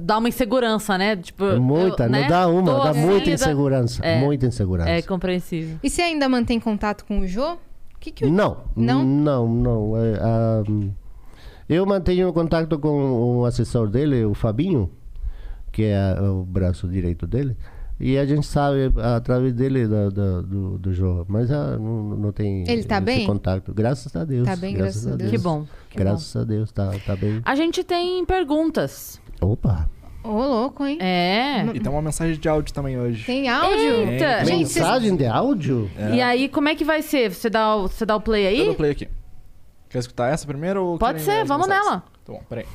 dá 0.00 0.18
uma 0.18 0.28
insegurança, 0.28 0.98
né? 0.98 1.16
Tipo, 1.16 1.44
É 1.44 1.58
muita, 1.58 2.04
eu, 2.04 2.10
né? 2.10 2.22
não 2.22 2.28
dá 2.28 2.48
uma, 2.48 2.72
Tô 2.72 2.84
dá 2.84 2.90
assim, 2.90 3.00
muita 3.00 3.30
insegurança. 3.30 4.04
É. 4.04 4.20
Muita 4.20 4.46
insegurança. 4.46 4.90
É 4.90 5.02
compreensível. 5.02 5.78
E 5.82 5.88
você 5.90 6.02
ainda 6.02 6.28
mantém 6.28 6.58
contato 6.58 7.04
com 7.04 7.20
o 7.20 7.26
Jô? 7.26 7.54
O 7.54 7.58
que 8.00 8.10
que 8.10 8.24
o... 8.24 8.30
Não, 8.30 8.58
Não? 8.76 9.04
não, 9.04 9.48
não. 9.48 9.96
é, 9.96 10.18
ah, 10.20 10.62
eu 11.68 11.84
mantenho 11.84 12.32
contato 12.32 12.78
com 12.78 13.38
o 13.40 13.44
assessor 13.44 13.88
dele, 13.88 14.24
o 14.24 14.34
Fabinho, 14.34 14.90
que 15.70 15.84
é 15.84 16.20
o 16.20 16.44
braço 16.44 16.88
direito 16.88 17.26
dele. 17.26 17.56
E 18.00 18.16
a 18.16 18.24
gente 18.24 18.46
sabe 18.46 18.92
através 19.02 19.52
dele 19.52 19.88
da, 19.88 20.08
da- 20.10 20.40
do, 20.40 20.78
do 20.78 20.92
jogo. 20.94 21.26
Mas 21.28 21.50
ah, 21.50 21.76
não, 21.76 22.02
não 22.16 22.32
tem 22.32 22.62
Ele 22.68 22.84
tá 22.84 22.96
esse 22.96 23.04
bem? 23.04 23.26
contato. 23.26 23.74
Graças 23.74 24.14
a 24.14 24.24
Deus. 24.24 24.46
Tá 24.46 24.54
bem, 24.54 24.74
graças 24.74 25.04
a 25.06 25.16
Deus. 25.16 25.30
Que 25.30 25.38
bom. 25.38 25.66
Que 25.90 25.98
graças 25.98 26.36
a 26.36 26.44
Deus, 26.44 26.70
tá, 26.70 26.92
tá 27.04 27.16
bem. 27.16 27.40
A 27.44 27.54
gente 27.56 27.82
tem 27.82 28.24
perguntas. 28.24 29.20
Opa! 29.40 29.90
Ô, 30.22 30.30
louco, 30.32 30.84
hein? 30.84 30.98
É. 31.00 31.64
E 31.74 31.80
tem 31.80 31.90
uma 31.90 32.02
mensagem 32.02 32.38
de 32.38 32.48
áudio 32.48 32.72
também 32.72 32.98
hoje. 32.98 33.24
Tem 33.24 33.48
áudio? 33.48 34.10
Eita. 34.10 34.44
Gente, 34.44 34.68
vocês- 34.68 34.84
Mensagem 34.84 35.16
de 35.16 35.26
áudio? 35.26 35.90
E 36.14 36.20
aí, 36.20 36.48
como 36.48 36.68
é 36.68 36.74
que 36.76 36.84
vai 36.84 37.02
ser? 37.02 37.32
Você 37.32 37.48
dá 37.50 37.74
o, 37.76 37.88
você 37.88 38.04
dá 38.06 38.14
o 38.14 38.20
play 38.20 38.44
Eu 38.44 38.48
aí? 38.48 38.64
dou 38.66 38.74
play 38.74 38.90
aqui. 38.92 39.08
Quer 39.88 39.98
escutar 39.98 40.28
essa 40.28 40.46
primeiro 40.46 40.84
ou 40.84 40.98
Pode 40.98 41.20
ser, 41.22 41.44
vamos 41.44 41.66
mensagens? 41.66 41.90
nela. 41.90 42.04
Tá 42.24 42.32
bom, 42.32 42.42
peraí. 42.48 42.66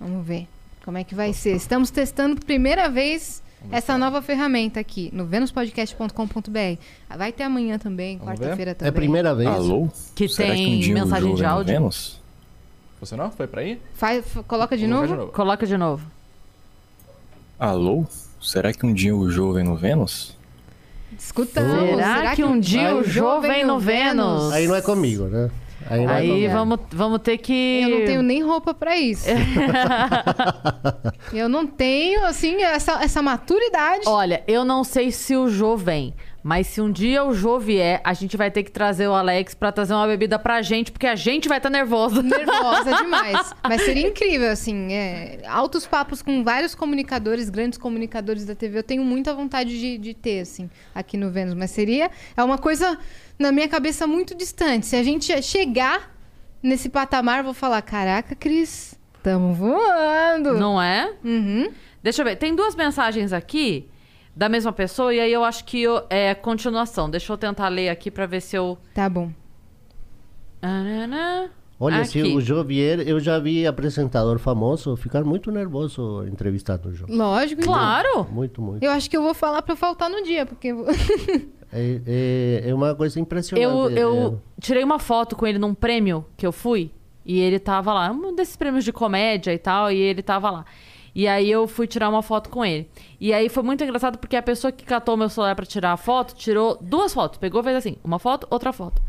Vamos 0.00 0.26
ver 0.26 0.46
como 0.88 0.96
é 0.96 1.04
que 1.04 1.14
vai 1.14 1.34
ser. 1.34 1.54
Estamos 1.54 1.90
testando 1.90 2.40
primeira 2.40 2.88
vez 2.88 3.42
essa 3.70 3.98
nova 3.98 4.22
ferramenta 4.22 4.80
aqui 4.80 5.10
no 5.12 5.26
venuspodcast.com.br. 5.26 6.80
Vai 7.14 7.30
ter 7.30 7.42
amanhã 7.42 7.78
também, 7.78 8.18
quarta-feira 8.18 8.70
É 8.70 8.74
também. 8.74 8.88
a 8.88 8.92
primeira 8.94 9.34
vez? 9.34 9.50
Alô? 9.50 9.90
Que 10.14 10.26
Será 10.30 10.54
tem 10.54 10.80
que 10.80 10.90
um 10.90 10.94
mensagem 10.94 11.34
de 11.34 11.44
é 11.44 11.46
áudio? 11.46 11.74
Vênus? 11.74 12.22
Funcionou? 12.98 13.30
Foi 13.32 13.46
pra 13.46 13.60
aí? 13.60 13.78
Faz, 13.92 14.24
coloca 14.46 14.78
de 14.78 14.86
novo? 14.86 15.08
colocar 15.08 15.32
Coloca 15.32 15.66
de 15.66 15.76
novo. 15.76 16.06
Alô? 17.58 18.06
Será 18.40 18.72
que 18.72 18.86
um 18.86 18.94
dia 18.94 19.14
o 19.14 19.30
jogo 19.30 19.52
vem 19.52 19.64
no 19.64 19.76
Vênus? 19.76 20.34
Escutamos. 21.18 21.96
Será, 21.96 22.34
que 22.34 22.42
um 22.42 22.58
dia 22.58 22.96
o 22.96 23.04
Jô 23.04 23.42
vem 23.42 23.62
no 23.62 23.78
Vênus? 23.78 24.52
Aí 24.52 24.66
não 24.66 24.74
é 24.74 24.80
comigo, 24.80 25.24
né? 25.24 25.50
Aí, 25.86 26.06
Aí 26.06 26.48
vamos, 26.48 26.80
vamos 26.90 27.20
ter 27.20 27.38
que. 27.38 27.80
Eu 27.82 27.90
não 27.90 28.06
tenho 28.06 28.22
nem 28.22 28.42
roupa 28.42 28.74
pra 28.74 28.98
isso. 28.98 29.28
eu 31.32 31.48
não 31.48 31.66
tenho, 31.66 32.24
assim, 32.26 32.62
essa, 32.62 33.02
essa 33.02 33.22
maturidade. 33.22 34.02
Olha, 34.06 34.42
eu 34.46 34.64
não 34.64 34.82
sei 34.82 35.12
se 35.12 35.36
o 35.36 35.48
Jô 35.48 35.76
vem, 35.76 36.14
mas 36.42 36.68
se 36.68 36.80
um 36.80 36.90
dia 36.90 37.24
o 37.24 37.34
Jô 37.34 37.58
vier, 37.58 38.00
a 38.04 38.14
gente 38.14 38.36
vai 38.36 38.50
ter 38.50 38.62
que 38.62 38.70
trazer 38.70 39.08
o 39.08 39.12
Alex 39.12 39.54
pra 39.54 39.72
trazer 39.72 39.92
uma 39.92 40.06
bebida 40.06 40.38
pra 40.38 40.62
gente, 40.62 40.92
porque 40.92 41.06
a 41.06 41.16
gente 41.16 41.48
vai 41.48 41.58
estar 41.58 41.68
nervosa. 41.68 42.22
Nervosa 42.22 42.94
demais. 43.02 43.52
Mas 43.62 43.82
seria 43.82 44.06
incrível, 44.06 44.50
assim. 44.50 44.92
É, 44.92 45.40
altos 45.46 45.84
papos 45.86 46.22
com 46.22 46.44
vários 46.44 46.74
comunicadores, 46.74 47.50
grandes 47.50 47.78
comunicadores 47.78 48.44
da 48.46 48.54
TV. 48.54 48.78
Eu 48.78 48.82
tenho 48.82 49.04
muita 49.04 49.34
vontade 49.34 49.78
de, 49.78 49.98
de 49.98 50.14
ter, 50.14 50.40
assim, 50.40 50.70
aqui 50.94 51.16
no 51.16 51.30
Vênus. 51.30 51.54
Mas 51.54 51.72
seria. 51.72 52.10
É 52.36 52.42
uma 52.44 52.56
coisa, 52.58 52.96
na 53.38 53.50
minha 53.50 53.68
cabeça, 53.68 54.06
muito 54.06 54.34
distante. 54.34 54.86
Se 54.86 54.94
a 54.94 55.02
gente 55.02 55.42
chegar 55.42 56.14
nesse 56.62 56.88
patamar, 56.88 57.38
eu 57.38 57.44
vou 57.44 57.54
falar: 57.54 57.82
caraca, 57.82 58.36
Cris, 58.36 58.98
tamo 59.24 59.52
voando. 59.52 60.54
Não 60.54 60.80
é? 60.80 61.12
Uhum. 61.24 61.68
Deixa 62.00 62.22
eu 62.22 62.24
ver. 62.24 62.36
Tem 62.36 62.54
duas 62.54 62.76
mensagens 62.76 63.32
aqui 63.32 63.88
da 64.38 64.48
mesma 64.48 64.72
pessoa 64.72 65.12
e 65.12 65.18
aí 65.18 65.32
eu 65.32 65.42
acho 65.42 65.64
que 65.64 65.82
eu- 65.82 66.04
é 66.08 66.32
continuação. 66.32 67.10
Deixa 67.10 67.32
eu 67.32 67.36
tentar 67.36 67.66
ler 67.68 67.88
aqui 67.88 68.08
pra 68.08 68.24
ver 68.24 68.40
se 68.40 68.54
eu. 68.54 68.78
Tá 68.94 69.08
bom. 69.08 69.32
Arana. 70.62 71.50
Olha, 71.80 72.04
se 72.04 72.20
Aqui. 72.20 72.34
o 72.36 72.40
Jô 72.40 72.62
vier, 72.64 73.06
eu 73.06 73.20
já 73.20 73.38
vi 73.38 73.64
apresentador 73.66 74.38
famoso 74.38 74.96
ficar 74.96 75.22
muito 75.24 75.50
nervoso 75.52 76.24
entrevistando 76.26 76.88
o 76.88 76.94
Jô. 76.94 77.06
Lógico. 77.08 77.60
então. 77.62 77.72
Claro! 77.72 78.26
Muito, 78.30 78.60
muito. 78.62 78.82
Eu 78.82 78.90
acho 78.90 79.08
que 79.10 79.16
eu 79.16 79.22
vou 79.22 79.32
falar 79.34 79.62
pra 79.62 79.74
faltar 79.76 80.08
no 80.08 80.22
dia, 80.22 80.46
porque. 80.46 80.72
É, 81.70 82.00
é, 82.64 82.70
é 82.70 82.74
uma 82.74 82.94
coisa 82.94 83.20
impressionante. 83.20 83.62
Eu, 83.62 83.90
é- 83.90 84.02
eu 84.02 84.40
tirei 84.58 84.82
uma 84.82 84.98
foto 84.98 85.36
com 85.36 85.46
ele 85.46 85.58
num 85.58 85.74
prêmio 85.74 86.24
que 86.34 86.46
eu 86.46 86.50
fui. 86.50 86.90
E 87.26 87.38
ele 87.40 87.58
tava 87.58 87.92
lá, 87.92 88.10
um 88.10 88.34
desses 88.34 88.56
prêmios 88.56 88.86
de 88.86 88.90
comédia 88.90 89.52
e 89.52 89.58
tal, 89.58 89.92
e 89.92 89.98
ele 89.98 90.22
tava 90.22 90.50
lá. 90.50 90.64
E 91.18 91.26
aí 91.26 91.50
eu 91.50 91.66
fui 91.66 91.88
tirar 91.88 92.08
uma 92.08 92.22
foto 92.22 92.48
com 92.48 92.64
ele. 92.64 92.88
E 93.20 93.34
aí 93.34 93.48
foi 93.48 93.64
muito 93.64 93.82
engraçado 93.82 94.18
porque 94.18 94.36
a 94.36 94.42
pessoa 94.42 94.70
que 94.70 94.84
catou 94.84 95.16
meu 95.16 95.28
celular 95.28 95.56
pra 95.56 95.66
tirar 95.66 95.90
a 95.92 95.96
foto, 95.96 96.32
tirou 96.36 96.78
duas 96.80 97.12
fotos. 97.12 97.38
Pegou, 97.40 97.60
fez 97.60 97.74
assim, 97.76 97.96
uma 98.04 98.20
foto, 98.20 98.46
outra 98.48 98.72
foto. 98.72 99.02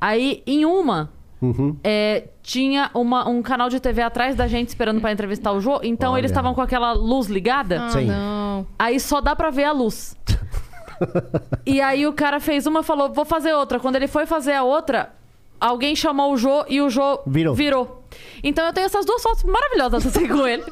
Aí, 0.00 0.44
em 0.46 0.64
uma, 0.64 1.10
Uhum. 1.42 1.76
é, 1.82 2.28
tinha 2.40 2.88
uma- 2.94 3.28
um 3.28 3.42
canal 3.42 3.68
de 3.68 3.80
TV 3.80 4.00
atrás 4.00 4.36
da 4.36 4.46
gente 4.46 4.68
esperando 4.68 5.00
pra 5.00 5.10
entrevistar 5.10 5.50
o 5.50 5.60
Jô. 5.60 5.80
Então 5.82 6.12
Olha. 6.12 6.20
eles 6.20 6.30
estavam 6.30 6.54
com 6.54 6.60
aquela 6.60 6.92
luz 6.92 7.26
ligada. 7.26 7.82
Ah, 7.86 7.90
Sim. 7.90 8.04
não. 8.06 8.64
Aí 8.78 9.00
só 9.00 9.20
dá 9.20 9.34
pra 9.34 9.50
ver 9.50 9.64
a 9.64 9.72
luz. 9.72 10.16
e 11.66 11.80
aí 11.80 12.06
o 12.06 12.12
cara 12.12 12.38
fez 12.38 12.64
uma 12.68 12.80
e 12.80 12.84
falou, 12.84 13.12
vou 13.12 13.24
fazer 13.24 13.52
outra. 13.52 13.80
Quando 13.80 13.96
ele 13.96 14.06
foi 14.06 14.24
fazer 14.24 14.52
a 14.54 14.62
outra, 14.62 15.12
alguém 15.60 15.96
chamou 15.96 16.32
o 16.32 16.36
Jô 16.36 16.64
e 16.68 16.80
o 16.80 16.88
Jô 16.88 17.20
Virou. 17.26 18.04
Então 18.42 18.66
eu 18.66 18.72
tenho 18.72 18.84
essas 18.86 19.04
duas 19.04 19.22
fotos 19.22 19.44
maravilhosas 19.44 20.06
assim 20.06 20.26
com 20.28 20.46
ele. 20.46 20.62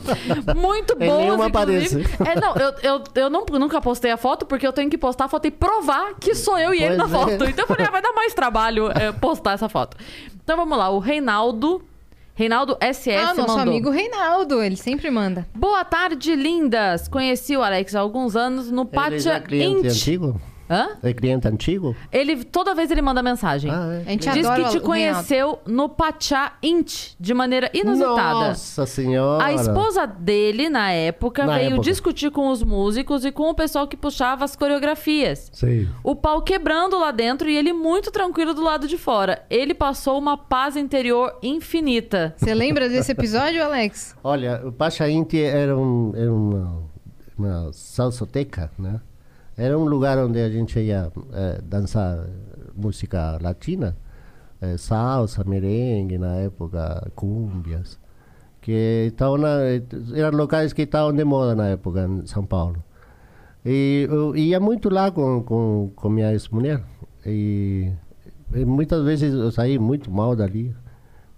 Muito 0.57 0.95
Em 1.01 1.07
boas, 1.07 1.19
nenhuma 1.21 1.49
inclusive. 1.49 2.05
aparece. 2.05 2.39
É, 2.39 2.41
não, 2.41 2.55
eu, 2.57 2.75
eu, 2.83 3.05
eu 3.15 3.31
não- 3.31 3.45
nunca 3.59 3.81
postei 3.81 4.11
a 4.11 4.17
foto 4.17 4.47
porque 4.47 4.67
eu 4.67 4.73
tenho 4.73 4.91
que 4.91 4.99
postar 4.99 5.25
a 5.25 5.29
foto 5.29 5.47
e 5.47 5.51
provar 5.51 6.15
que 6.21 6.35
sou 6.35 6.59
eu 6.59 6.75
e 6.75 6.83
ele 6.83 6.97
Pois 6.97 7.11
na 7.11 7.17
é. 7.17 7.21
foto. 7.21 7.45
Então 7.45 7.65
eu 7.65 7.67
falei, 7.67 7.87
ah, 7.87 7.91
vai 7.91 8.03
dar 8.03 8.13
mais 8.13 8.35
trabalho 8.35 8.91
é, 8.91 9.13
postar 9.13 9.53
essa 9.53 9.69
foto. 9.69 9.97
Então 10.43 10.57
vamos 10.57 10.77
lá, 10.79 10.91
o 10.91 10.99
Reinaldo... 10.99 11.83
Reinaldo 12.37 12.77
SF 12.81 13.11
Ah, 13.17 13.27
nosso 13.33 13.57
mandou. 13.57 13.61
amigo 13.73 13.91
Reinaldo, 13.91 14.61
ele 14.61 14.75
sempre 14.77 15.09
manda. 15.09 15.47
Boa 15.55 15.85
tarde, 15.85 16.35
lindas! 16.35 17.07
Conheci 17.07 17.57
o 17.57 17.63
Alex 17.63 17.95
há 17.95 18.01
alguns 18.01 18.35
anos 18.35 18.73
no 18.73 18.83
Ele 18.83 18.91
Pátia 18.91 19.19
já 19.21 19.35
é 19.37 19.63
Int. 19.65 19.85
antigo? 19.87 20.41
Hã? 20.69 20.91
É 21.03 21.13
cliente 21.13 21.47
antigo? 21.47 21.95
Ele, 22.11 22.43
toda 22.45 22.75
vez 22.75 22.91
ele 22.91 23.03
manda 23.03 23.23
mensagem. 23.23 23.71
Ah, 23.71 24.03
é. 24.05 24.09
A 24.09 24.11
gente 24.13 24.31
Diz 24.31 24.47
adora 24.47 24.65
que 24.65 24.71
te 24.71 24.81
conheceu 24.81 25.59
no 25.67 25.89
Pachá 25.89 26.55
Int, 26.63 27.13
de 27.21 27.35
maneira 27.35 27.71
inusitada. 27.75 28.49
Nossa 28.49 28.87
senhora. 28.87 29.45
A 29.45 29.53
esposa 29.53 30.07
dele, 30.07 30.69
na 30.69 30.91
época, 30.91 31.45
Na 31.45 31.57
veio 31.57 31.67
época. 31.75 31.83
discutir 31.83 32.31
com 32.31 32.49
os 32.49 32.63
músicos 32.63 33.25
e 33.25 33.31
com 33.33 33.51
o 33.51 33.55
pessoal 33.55 33.87
que 33.87 33.97
puxava 33.97 34.45
as 34.45 34.57
coreografias. 34.57 35.51
Sei. 35.53 35.89
O 36.03 36.17
pau 36.17 36.41
quebrando 36.43 36.99
lá 36.99 37.11
dentro 37.11 37.49
e 37.49 37.57
ele 37.57 37.73
muito 37.73 38.11
tranquilo 38.11 38.55
do 38.55 38.63
lado 38.63 38.87
de 38.89 38.97
fora. 38.97 39.45
Ele 39.51 39.75
passou 39.75 40.19
uma 40.19 40.37
paz 40.39 40.77
interior 40.77 41.39
infinita. 41.43 42.35
Você 42.37 42.55
lembra 42.55 42.89
desse 42.89 43.13
episódio, 43.13 43.63
Alex? 43.63 44.17
Olha, 44.25 44.63
o 44.65 44.73
Pacha 44.73 45.09
Inti 45.09 45.41
era, 45.43 45.77
um, 45.77 46.13
era 46.17 46.33
uma, 46.33 46.83
uma 47.37 47.73
salsoteca, 47.73 48.71
né? 48.79 49.01
Era 49.57 49.79
um 49.79 49.85
lugar 49.85 50.19
onde 50.19 50.41
a 50.41 50.51
gente 50.51 50.79
ia 50.81 51.13
eh, 51.33 51.61
dançar 51.63 52.27
música 52.75 53.39
latina, 53.41 53.97
eh, 54.61 54.77
salsa, 54.77 55.45
merengue 55.45 56.19
na 56.19 56.35
época, 56.37 57.11
cúmbias, 57.15 57.99
que 58.61 59.07
estavam 59.09 59.39
na, 59.39 59.49
eram 60.15 60.37
locais 60.37 60.73
que 60.73 60.83
estavam 60.83 61.13
de 61.15 61.25
moda 61.25 61.55
na 61.55 61.69
época 61.69 62.05
em 62.09 62.27
São 62.27 62.45
Paulo. 62.45 62.83
E 63.65 64.07
eu 64.11 64.37
ia 64.37 64.61
muito 64.61 64.91
lá 64.91 65.11
com, 65.11 65.43
com, 65.43 65.91
com 65.95 66.09
minha 66.11 66.33
ex-mulher. 66.33 66.83
E, 67.25 67.91
e 68.55 68.65
muitas 68.65 69.05
vezes 69.05 69.33
eu 69.33 69.51
saí 69.51 69.79
muito 69.79 70.11
mal 70.11 70.37
dali. 70.37 70.75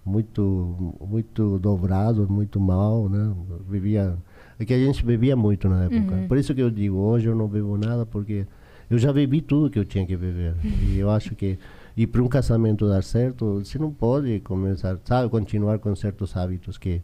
Muito, 0.05 0.95
muito 1.01 1.59
dobrado, 1.59 2.27
muito 2.29 2.59
mal, 2.59 3.09
né? 3.09 3.33
Vivia... 3.69 4.17
É 4.59 4.65
que 4.65 4.73
a 4.73 4.79
gente 4.79 5.05
bebia 5.05 5.35
muito 5.35 5.69
na 5.69 5.83
época. 5.85 6.15
Por 6.27 6.37
isso 6.37 6.53
que 6.53 6.61
eu 6.61 6.69
digo, 6.69 6.97
hoje 6.97 7.27
eu 7.27 7.35
não 7.35 7.47
bebo 7.47 7.77
nada, 7.77 8.05
porque 8.05 8.45
eu 8.89 8.97
já 8.97 9.13
bebi 9.13 9.41
tudo 9.41 9.69
que 9.69 9.77
eu 9.77 9.85
tinha 9.85 10.05
que 10.05 10.17
beber. 10.17 10.55
E 10.63 10.97
eu 10.97 11.09
acho 11.09 11.35
que 11.35 11.59
e 11.97 12.05
para 12.05 12.21
um 12.21 12.27
casamento 12.27 12.87
dar 12.87 13.03
certo, 13.03 13.63
você 13.65 13.79
não 13.79 13.91
pode 13.91 14.39
começar, 14.41 14.99
sabe, 15.03 15.29
continuar 15.29 15.79
com 15.79 15.95
certos 15.95 16.37
hábitos 16.37 16.77
que 16.77 17.01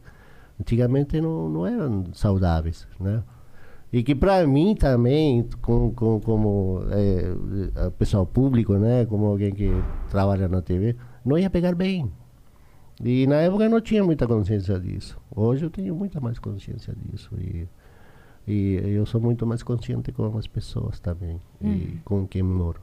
antigamente 0.62 1.20
não, 1.20 1.50
não 1.50 1.66
eram 1.66 2.06
saudáveis, 2.14 2.88
né? 3.00 3.24
E 3.92 4.04
que 4.04 4.14
para 4.14 4.46
mim 4.46 4.76
também, 4.76 5.48
com, 5.62 5.92
com, 5.92 6.20
como 6.20 6.82
é, 6.92 7.90
pessoal 7.98 8.26
público, 8.26 8.74
né, 8.76 9.06
como 9.06 9.26
alguém 9.26 9.52
que 9.52 9.72
trabalha 10.10 10.48
na 10.48 10.62
TV, 10.62 10.96
não 11.26 11.38
ia 11.40 11.50
pegar 11.50 11.74
bem. 11.74 12.12
E 13.04 13.28
na 13.28 13.36
época 13.36 13.66
eu 13.66 13.70
não 13.70 13.82
tinha 13.82 14.04
muita 14.04 14.26
consciência 14.26 14.80
disso. 14.80 15.20
Hoje 15.36 15.66
eu 15.66 15.70
tenho 15.70 15.94
muita 15.94 16.22
mais 16.22 16.40
consciência 16.40 16.96
disso. 16.96 17.30
E, 17.38 17.68
e 18.48 18.76
eu 18.96 19.06
sou 19.06 19.20
muito 19.20 19.46
mais 19.46 19.62
consciente 19.62 20.12
com 20.12 20.38
as 20.38 20.48
pessoas 20.48 21.00
também, 21.00 21.40
e 21.62 21.98
com 22.06 22.26
quem 22.26 22.42
moro. 22.42 22.80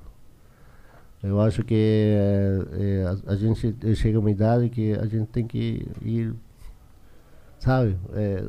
Eu 1.22 1.40
acho 1.40 1.62
que 1.62 1.74
é, 1.74 3.04
a, 3.26 3.32
a 3.32 3.36
gente 3.36 3.74
chega 3.94 4.18
a 4.18 4.20
uma 4.20 4.30
idade 4.30 4.68
que 4.68 4.92
a 4.92 5.06
gente 5.06 5.28
tem 5.28 5.46
que 5.46 5.86
ir, 6.02 6.34
sabe, 7.58 7.98
é, 8.14 8.42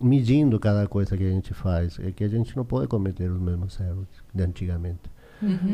medindo 0.00 0.58
cada 0.58 0.86
coisa 0.88 1.16
que 1.16 1.24
a 1.24 1.30
gente 1.30 1.52
faz. 1.54 1.98
É 2.00 2.10
que 2.10 2.24
a 2.24 2.28
gente 2.28 2.56
não 2.56 2.64
pode 2.64 2.88
cometer 2.88 3.30
os 3.30 3.40
mesmos 3.40 3.78
erros 3.78 4.06
de 4.34 4.42
antigamente. 4.42 5.11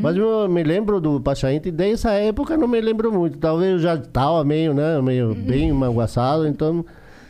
Mas 0.01 0.17
eu 0.17 0.49
me 0.49 0.63
lembro 0.63 0.99
do 0.99 1.21
Pachainte, 1.21 1.69
dessa 1.69 2.11
época 2.11 2.57
não 2.57 2.67
me 2.67 2.81
lembro 2.81 3.11
muito. 3.11 3.37
Talvez 3.37 3.73
eu 3.73 3.79
já 3.79 3.95
estava 3.95 4.43
meio, 4.43 4.73
né, 4.73 4.99
meio 5.01 5.35
bem 5.35 5.71
magoaçado, 5.71 6.47
então 6.47 6.83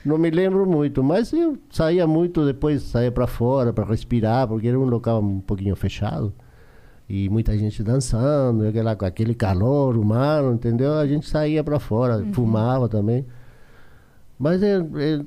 não 0.05 0.17
me 0.17 0.29
lembro 0.29 0.65
muito. 0.65 1.03
Mas 1.03 1.33
eu 1.33 1.57
saía 1.69 2.07
muito 2.07 2.45
depois, 2.45 2.83
saía 2.83 3.11
para 3.11 3.27
fora 3.27 3.73
para 3.73 3.85
respirar, 3.85 4.47
porque 4.47 4.67
era 4.67 4.79
um 4.79 4.85
local 4.85 5.21
um 5.21 5.41
pouquinho 5.41 5.75
fechado. 5.75 6.33
E 7.09 7.27
muita 7.27 7.57
gente 7.57 7.81
dançando, 7.81 8.67
aquela, 8.67 8.91
aquele 8.91 9.33
calor 9.33 9.97
humano, 9.97 10.53
entendeu? 10.53 10.93
A 10.93 11.07
gente 11.07 11.27
saía 11.27 11.63
para 11.63 11.79
fora, 11.79 12.23
fumava 12.33 12.87
também. 12.87 13.25
Mas, 14.37 14.61
é, 14.63 14.77
é, 14.77 15.19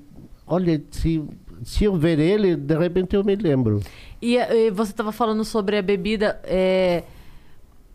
olha, 0.46 0.82
se, 0.90 1.22
se 1.64 1.84
eu 1.84 1.94
ver 1.96 2.18
ele, 2.18 2.56
de 2.56 2.76
repente 2.76 3.14
eu 3.16 3.24
me 3.24 3.34
lembro. 3.36 3.80
E, 4.20 4.36
eh, 4.36 4.70
você 4.70 4.92
estava 4.92 5.12
falando 5.12 5.44
sobre 5.44 5.76
a 5.78 5.82
bebida. 5.82 6.40
é, 6.44 7.04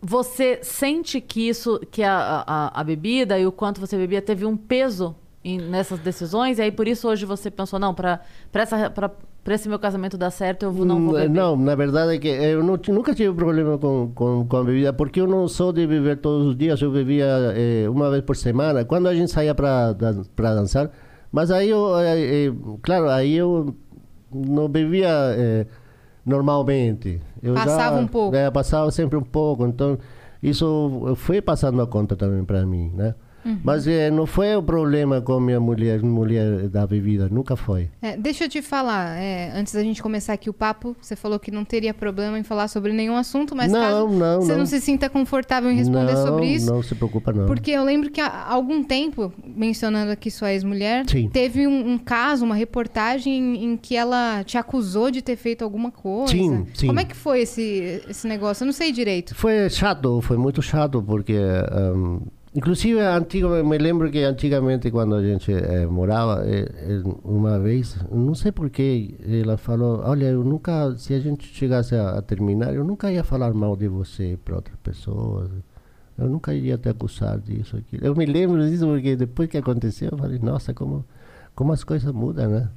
Você 0.00 0.60
sente 0.62 1.20
que 1.20 1.48
isso, 1.48 1.80
que 1.90 2.02
a, 2.04 2.44
a, 2.46 2.80
a 2.80 2.84
bebida 2.84 3.36
e 3.38 3.44
o 3.46 3.50
quanto 3.52 3.80
você 3.80 3.96
bebia 3.96 4.22
teve 4.22 4.46
um 4.46 4.56
peso 4.56 5.16
em- 5.44 5.58
nessas 5.60 5.98
decisões? 5.98 6.58
E 6.58 6.62
aí 6.62 6.70
por 6.70 6.86
isso 6.86 7.08
hoje 7.08 7.24
você 7.26 7.50
pensou, 7.50 7.80
não, 7.80 7.92
para 7.92 8.20
essa 8.54 8.88
pra, 8.90 9.08
pra 9.42 9.54
esse 9.56 9.68
meu 9.68 9.78
casamento 9.78 10.16
dar 10.16 10.30
certo, 10.30 10.62
eu 10.66 10.72
não 10.84 11.00
vou 11.00 11.14
Hum, 11.14 11.16
beber. 11.16 11.30
Não, 11.30 11.56
na 11.56 11.74
verdade 11.74 12.14
é 12.14 12.18
que 12.18 12.28
eu 12.28 12.62
não 12.62 12.78
nunca 12.90 13.12
tive 13.12 13.34
problema 13.34 13.76
com, 13.76 14.12
com, 14.14 14.46
com 14.46 14.56
a 14.56 14.62
bebida, 14.62 14.92
porque 14.92 15.20
eu 15.20 15.26
não 15.26 15.48
sou 15.48 15.72
de 15.72 15.84
beber 15.84 16.18
todos 16.18 16.46
os 16.48 16.56
dias, 16.56 16.80
eu 16.80 16.92
bebia 16.92 17.26
eh, 17.56 17.88
uma 17.88 18.08
vez 18.08 18.22
por 18.22 18.36
semana, 18.36 18.84
quando 18.84 19.08
a 19.08 19.14
gente 19.14 19.32
saía 19.32 19.52
para 19.54 19.94
dançar. 20.36 20.92
Mas 21.30 21.50
aí 21.50 21.70
eu, 21.70 21.96
eh, 21.98 22.46
eh, 22.46 22.52
claro, 22.82 23.08
aí 23.10 23.34
eu 23.36 23.74
não 24.32 24.68
bebia 24.68 25.08
eh, 25.36 25.66
normalmente. 26.24 27.20
Eu 27.42 27.54
Passava 27.54 27.96
já, 27.96 28.02
um 28.02 28.06
pouco. 28.06 28.36
eh, 28.36 28.50
passava 28.50 28.90
sempre 28.90 29.16
um 29.18 29.22
pouco, 29.22 29.66
então 29.66 29.98
isso 30.42 31.14
foi 31.16 31.40
passando 31.40 31.80
a 31.82 31.86
conta 31.86 32.16
também 32.16 32.44
para 32.44 32.64
mim, 32.64 32.90
né? 32.94 33.14
Uhum. 33.48 33.58
Mas 33.64 33.86
eh, 33.86 34.10
não 34.10 34.26
foi 34.26 34.54
o 34.54 34.62
problema 34.62 35.20
com 35.20 35.40
minha 35.40 35.58
mulher, 35.58 36.02
mulher 36.02 36.68
da 36.68 36.86
bebida, 36.86 37.28
nunca 37.30 37.56
foi. 37.56 37.88
É, 38.02 38.16
deixa 38.16 38.44
eu 38.44 38.48
te 38.48 38.60
falar, 38.60 39.16
é, 39.18 39.50
antes 39.54 39.72
da 39.72 39.82
gente 39.82 40.02
começar 40.02 40.34
aqui 40.34 40.50
o 40.50 40.52
papo, 40.52 40.94
você 41.00 41.16
falou 41.16 41.38
que 41.38 41.50
não 41.50 41.64
teria 41.64 41.94
problema 41.94 42.38
em 42.38 42.42
falar 42.42 42.68
sobre 42.68 42.92
nenhum 42.92 43.16
assunto, 43.16 43.56
mas 43.56 43.72
Não, 43.72 43.80
caso 43.80 44.08
não, 44.08 44.40
você 44.40 44.52
não. 44.52 44.58
não. 44.58 44.66
se 44.66 44.80
sinta 44.80 45.08
confortável 45.08 45.70
em 45.70 45.76
responder 45.76 46.14
não, 46.14 46.26
sobre 46.26 46.46
isso, 46.46 46.70
Não 46.70 46.82
se 46.82 46.94
preocupa, 46.94 47.32
não. 47.32 47.46
porque 47.46 47.70
eu 47.70 47.84
lembro 47.84 48.10
que 48.10 48.20
há 48.20 48.46
algum 48.48 48.82
tempo, 48.84 49.32
mencionando 49.44 50.12
aqui 50.12 50.30
sua 50.30 50.52
ex-mulher, 50.52 51.04
teve 51.32 51.66
um, 51.66 51.92
um 51.92 51.98
caso, 51.98 52.44
uma 52.44 52.54
reportagem 52.54 53.32
em, 53.38 53.64
em 53.72 53.76
que 53.76 53.96
ela 53.96 54.42
te 54.44 54.58
acusou 54.58 55.10
de 55.10 55.22
ter 55.22 55.36
feito 55.36 55.62
alguma 55.62 55.90
coisa. 55.90 56.32
Sim, 56.32 56.66
sim. 56.74 56.86
Como 56.86 57.00
é 57.00 57.04
que 57.04 57.16
foi 57.16 57.40
esse, 57.40 58.02
esse 58.08 58.26
negócio? 58.26 58.62
Eu 58.62 58.66
não 58.66 58.72
sei 58.72 58.92
direito. 58.92 59.34
Foi 59.34 59.68
chato, 59.70 60.20
foi 60.20 60.36
muito 60.36 60.60
chato, 60.60 61.02
porque. 61.02 61.34
um, 61.94 62.20
inclusive, 62.54 63.00
antigo, 63.00 63.48
me 63.64 63.78
lembro 63.78 64.10
que 64.10 64.22
antigamente, 64.24 64.90
quando 64.90 65.14
a 65.14 65.22
gente 65.22 65.52
eh, 65.52 65.86
morava, 65.86 66.42
eh, 66.46 67.02
uma 67.24 67.58
vez, 67.58 67.96
não 68.10 68.34
sei 68.34 68.52
porquê, 68.52 69.14
ela 69.42 69.56
falou: 69.56 70.00
Olha, 70.04 70.26
eu 70.26 70.44
nunca, 70.44 70.96
se 70.96 71.14
a 71.14 71.20
gente 71.20 71.46
chegasse 71.54 71.94
a, 71.94 72.18
a 72.18 72.22
terminar, 72.22 72.74
eu 72.74 72.84
nunca 72.84 73.10
ia 73.12 73.24
falar 73.24 73.52
mal 73.54 73.76
de 73.76 73.88
você 73.88 74.38
para 74.44 74.56
outras 74.56 74.76
pessoas. 74.82 75.50
Eu 76.16 76.28
nunca 76.28 76.52
iria 76.52 76.76
te 76.76 76.88
acusar 76.88 77.38
disso. 77.38 77.76
Aquilo. 77.76 78.04
Eu 78.04 78.14
me 78.16 78.26
lembro 78.26 78.68
disso 78.68 78.86
porque 78.86 79.14
depois 79.14 79.48
que 79.48 79.58
aconteceu, 79.58 80.10
eu 80.12 80.18
falei: 80.18 80.38
Nossa, 80.38 80.74
como, 80.74 81.04
como 81.54 81.72
as 81.72 81.84
coisas 81.84 82.12
mudam, 82.12 82.48
né? 82.50 82.68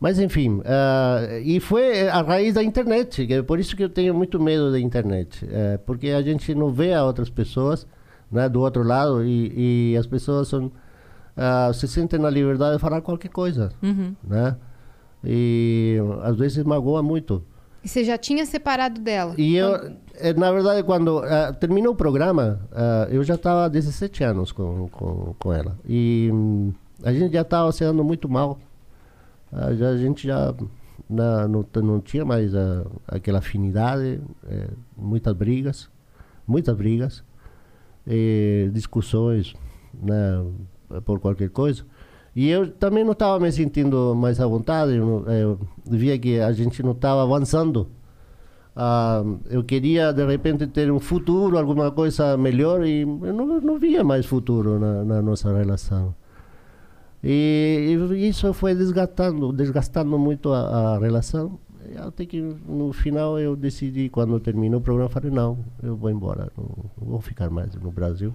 Mas 0.00 0.18
enfim, 0.18 0.60
ah, 0.66 1.38
e 1.42 1.60
foi 1.60 2.08
a 2.08 2.20
raiz 2.20 2.54
da 2.54 2.62
internet, 2.62 3.32
é 3.32 3.42
por 3.42 3.58
isso 3.58 3.74
que 3.76 3.82
eu 3.82 3.88
tenho 3.88 4.12
muito 4.12 4.40
medo 4.40 4.70
da 4.70 4.78
internet, 4.78 5.46
eh, 5.50 5.78
porque 5.86 6.08
a 6.08 6.20
gente 6.20 6.54
não 6.54 6.70
vê 6.70 6.92
a 6.92 7.04
outras 7.04 7.30
pessoas 7.30 7.86
né, 8.34 8.48
do 8.48 8.60
outro 8.60 8.82
lado 8.82 9.24
e, 9.24 9.92
e 9.92 9.96
as 9.96 10.06
pessoas 10.06 10.48
são, 10.48 10.70
ah, 11.36 11.70
se 11.72 11.86
sentem 11.88 12.18
na 12.18 12.28
liberdade 12.28 12.76
de 12.76 12.80
falar 12.80 13.00
qualquer 13.00 13.28
coisa, 13.30 13.70
né? 14.22 14.56
E 15.22 15.96
às 16.22 16.36
vezes 16.36 16.62
magoa 16.64 17.02
muito. 17.02 17.42
E 17.82 17.88
você 17.88 18.02
já 18.04 18.16
tinha 18.18 18.44
separado 18.46 19.00
dela? 19.00 19.34
E 19.38 19.56
eu, 19.56 19.74
eh, 20.14 20.32
na 20.34 20.50
verdade, 20.50 20.82
quando 20.82 21.18
ah, 21.18 21.52
terminou 21.52 21.92
o 21.92 21.96
programa, 21.96 22.60
ah, 22.72 23.06
eu 23.10 23.22
já 23.22 23.34
estava 23.34 23.64
há 23.64 23.68
17 23.68 24.24
anos 24.24 24.52
com, 24.52 24.88
com, 24.88 25.34
com 25.38 25.52
ela. 25.52 25.78
E 25.86 26.30
hum, 26.32 26.72
a 27.02 27.12
gente 27.12 27.32
já 27.32 27.42
estava 27.42 27.70
se 27.72 27.84
dando 27.84 28.02
muito 28.04 28.28
mal. 28.28 28.58
Ah, 29.52 29.72
já, 29.74 29.90
a 29.90 29.96
gente 29.96 30.26
já 30.26 30.54
na- 31.08 31.46
não, 31.48 31.64
não 31.82 32.00
tinha 32.00 32.24
mais 32.24 32.52
aquela 33.06 33.38
afinidade, 33.38 34.20
eh, 34.48 34.68
muitas 34.96 35.32
brigas, 35.34 35.88
muitas 36.46 36.74
brigas, 36.76 37.22
eh, 38.06 38.68
discussões 38.72 39.54
né, 40.02 40.42
por 41.04 41.18
qualquer 41.20 41.50
coisa. 41.50 41.84
E 42.36 42.48
eu 42.48 42.68
também 42.70 43.04
não 43.04 43.12
estava 43.12 43.38
me 43.38 43.50
sentindo 43.52 44.14
mais 44.14 44.40
à 44.40 44.46
vontade, 44.46 44.94
eu, 44.96 45.06
não- 45.06 45.32
eu 45.32 45.58
via 45.86 46.18
que 46.18 46.40
a 46.40 46.52
gente 46.52 46.82
não 46.82 46.92
estava 46.92 47.22
avançando. 47.22 47.86
Ah, 48.76 49.22
eu 49.48 49.62
queria 49.62 50.12
de 50.12 50.26
repente 50.26 50.66
ter 50.66 50.90
um 50.90 50.98
futuro, 50.98 51.56
alguma 51.56 51.92
coisa 51.92 52.36
melhor 52.36 52.84
e 52.84 53.02
eu 53.02 53.32
não, 53.32 53.60
não 53.60 53.78
via 53.78 54.02
mais 54.02 54.26
futuro 54.26 54.80
na, 54.80 55.04
na 55.04 55.22
nossa 55.22 55.56
relação. 55.56 56.12
E, 57.22 57.96
e 58.12 58.28
isso 58.28 58.52
foi 58.52 58.74
desgastando, 58.74 59.52
desgastando 59.52 60.18
muito 60.18 60.52
a, 60.52 60.94
a 60.94 60.98
relação. 60.98 61.58
Até 61.98 62.26
que 62.26 62.40
no 62.40 62.92
final 62.92 63.38
eu 63.38 63.56
decidi, 63.56 64.08
quando 64.08 64.38
terminou 64.40 64.80
o 64.80 64.82
programa, 64.82 65.08
falei, 65.08 65.30
não, 65.30 65.58
eu 65.82 65.96
vou 65.96 66.10
embora, 66.10 66.50
não, 66.56 66.64
não 67.00 67.08
vou 67.12 67.20
ficar 67.20 67.50
mais 67.50 67.74
no 67.74 67.90
Brasil. 67.90 68.32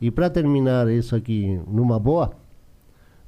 E 0.00 0.10
para 0.10 0.28
terminar 0.28 0.88
isso 0.88 1.16
aqui 1.16 1.60
numa 1.66 1.98
boa, 1.98 2.32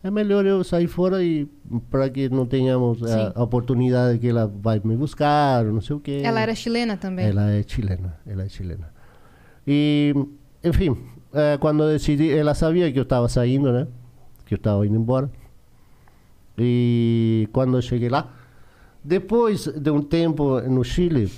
é 0.02 0.10
melhor 0.10 0.46
eu 0.46 0.62
sair 0.62 0.86
fora 0.86 1.22
e 1.22 1.48
para 1.90 2.08
que 2.08 2.28
não 2.28 2.46
tenhamos 2.46 3.02
a, 3.02 3.32
a 3.34 3.42
oportunidade 3.42 4.18
que 4.18 4.28
ela 4.28 4.46
vai 4.46 4.80
me 4.84 4.96
buscar, 4.96 5.64
não 5.64 5.80
sei 5.80 5.96
o 5.96 6.00
quê. 6.00 6.20
Ela 6.22 6.40
era 6.40 6.54
chilena 6.54 6.96
também? 6.96 7.26
Ela 7.26 7.50
é 7.50 7.62
chilena, 7.66 8.18
ela 8.26 8.44
é 8.44 8.48
chilena. 8.48 8.92
E, 9.66 10.14
enfim, 10.62 10.96
eh, 11.32 11.58
quando 11.58 11.82
eu 11.82 11.88
decidi, 11.90 12.30
ela 12.30 12.54
sabia 12.54 12.90
que 12.92 12.98
eu 12.98 13.02
estava 13.02 13.28
saindo, 13.28 13.72
né? 13.72 13.86
Que 14.46 14.54
eu 14.54 14.56
estava 14.56 14.86
indo 14.86 14.96
embora. 14.96 15.30
E 16.56 17.48
quando 17.52 17.76
eu 17.76 17.82
cheguei 17.82 18.08
lá, 18.08 18.32
depois 19.08 19.66
de 19.66 19.90
um 19.90 20.02
tempo 20.02 20.60
no 20.60 20.84
Chile, 20.84 21.32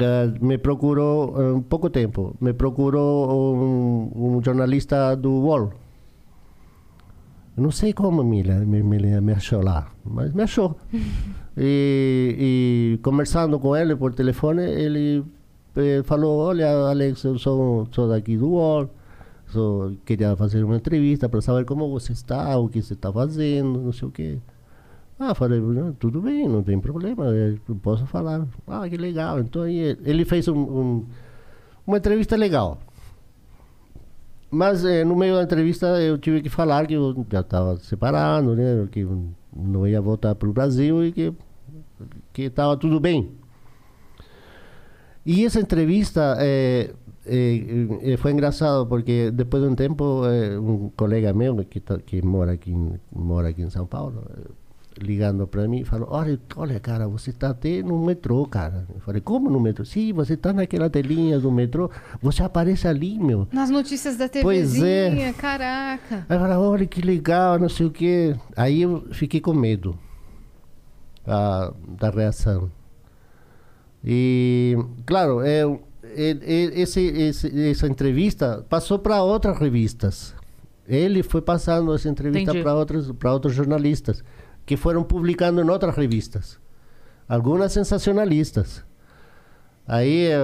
eh, 0.00 0.26
me 0.40 0.58
procurou, 0.58 1.40
eh, 1.40 1.52
um 1.52 1.62
pouco 1.62 1.88
tempo, 1.88 2.34
me 2.40 2.52
procurou 2.52 3.54
um, 3.54 4.36
um 4.36 4.42
jornalista 4.42 5.14
do 5.14 5.30
UOL. 5.30 5.72
Não 7.56 7.70
sei 7.70 7.92
como 7.92 8.24
me, 8.24 8.42
me, 8.42 8.82
me, 8.82 9.20
me 9.20 9.32
achou 9.32 9.62
lá, 9.62 9.92
mas 10.04 10.32
me 10.32 10.42
achou. 10.42 10.76
e, 11.56 12.94
e 12.96 12.98
conversando 13.02 13.60
com 13.60 13.76
ele 13.76 13.94
por 13.94 14.12
telefone, 14.12 14.62
ele 14.62 15.24
eh, 15.76 16.02
falou: 16.02 16.40
Olha, 16.40 16.88
Alex, 16.90 17.22
eu 17.22 17.38
sou, 17.38 17.86
sou 17.92 18.08
daqui 18.08 18.36
do 18.36 18.48
UOL, 18.48 18.90
sou, 19.46 19.92
queria 20.04 20.34
fazer 20.34 20.64
uma 20.64 20.76
entrevista 20.76 21.28
para 21.28 21.40
saber 21.40 21.64
como 21.64 21.88
você 21.88 22.12
está, 22.12 22.58
o 22.58 22.68
que 22.68 22.82
você 22.82 22.94
está 22.94 23.12
fazendo, 23.12 23.80
não 23.80 23.92
sei 23.92 24.08
o 24.08 24.10
quê. 24.10 24.38
Ah, 25.18 25.34
falei, 25.34 25.60
"Não, 25.60 25.92
tudo 25.92 26.20
bem, 26.20 26.48
não 26.48 26.62
tem 26.62 26.78
problema, 26.80 27.24
eu 27.26 27.58
posso 27.82 28.06
falar. 28.06 28.46
Ah, 28.66 28.88
que 28.88 28.96
legal. 28.96 29.40
Então 29.40 29.62
aí 29.62 29.96
ele 30.04 30.24
fez 30.24 30.46
um, 30.48 30.56
um- 30.56 31.06
uma 31.86 31.98
entrevista 31.98 32.36
legal. 32.36 32.78
Mas 34.50 34.84
eh, 34.84 35.04
no 35.04 35.14
meio 35.16 35.34
da 35.34 35.42
entrevista 35.42 35.86
eu 36.00 36.16
tive 36.18 36.40
que 36.40 36.48
falar 36.48 36.86
que 36.86 36.94
eu 36.94 37.26
já 37.30 37.40
estava 37.40 37.76
separado, 37.78 38.54
né? 38.56 38.86
Que 38.90 39.06
não 39.54 39.86
ia 39.86 40.00
voltar 40.00 40.34
para 40.34 40.48
o 40.48 40.52
Brasil 40.52 41.04
e 41.04 41.12
que 41.12 41.34
que 42.32 42.42
estava 42.42 42.76
tudo 42.76 43.00
bem. 43.00 43.30
E 45.26 45.44
essa 45.44 45.60
entrevista 45.60 46.36
eh, 46.38 46.94
foi 48.18 48.32
engraçado 48.32 48.86
porque 48.86 49.30
depois 49.30 49.62
de 49.62 49.68
um 49.68 49.74
tempo 49.74 50.22
um 50.62 50.88
colega 50.96 51.32
meu 51.34 51.56
que, 51.64 51.80
tá- 51.80 51.98
que 51.98 52.22
mora 52.24 52.52
aqui 52.52 52.72
mora 53.12 53.48
aqui 53.48 53.62
em 53.62 53.68
São 53.70 53.84
Paulo 53.86 54.22
ligando 55.00 55.46
para 55.46 55.66
mim 55.68 55.84
falou 55.84 56.08
olha 56.10 56.38
olha 56.56 56.78
cara 56.80 57.06
você 57.08 57.30
está 57.30 57.50
até 57.50 57.82
no 57.82 58.04
metrô 58.04 58.46
cara 58.46 58.86
eu 58.94 59.00
falei 59.00 59.20
como 59.20 59.48
no 59.48 59.60
metrô 59.60 59.84
sim 59.84 60.12
você 60.12 60.34
está 60.34 60.52
naquela 60.52 60.90
telinha 60.90 61.38
do 61.38 61.50
metrô 61.50 61.90
você 62.20 62.42
aparece 62.42 62.86
ali 62.88 63.18
meu 63.18 63.46
Nas 63.52 63.70
notícias 63.70 64.16
da 64.16 64.28
Pois 64.28 64.72
TVzinha, 64.72 65.28
é. 65.28 65.32
caraca. 65.32 66.26
Aí 66.28 66.36
eu 66.36 66.40
falei, 66.40 66.56
olha 66.56 66.86
que 66.86 67.00
legal, 67.00 67.58
não 67.58 67.68
sei 67.68 67.86
o 67.86 67.90
quê. 67.90 68.34
Aí 68.56 68.82
eu 68.82 69.06
fiquei 69.12 69.40
com 69.40 69.52
medo 69.54 69.96
ah, 71.26 71.72
da 72.00 72.10
reação. 72.10 72.70
E, 74.04 74.76
claro, 75.06 75.40
é, 75.42 75.62
esse, 76.04 77.00
esse- 77.00 77.70
essa 77.70 77.86
entrevista 77.86 78.64
passou 78.68 78.98
para 78.98 79.22
outras 79.22 79.58
revistas. 79.58 80.34
Ele 80.86 81.22
foi 81.22 81.42
passando 81.42 81.92
essa 81.94 82.08
entrevista 82.08 82.54
para 82.62 82.74
outros, 82.74 83.12
para 83.12 83.32
outros 83.32 83.52
jornalistas, 83.54 84.24
que 84.68 84.76
foram 84.76 85.02
publicando 85.02 85.60
em 85.62 85.68
outras 85.70 85.96
revistas. 85.96 86.58
Algumas 87.26 87.72
sensacionalistas. 87.72 88.84
Aí 89.86 90.26
eh, 90.26 90.36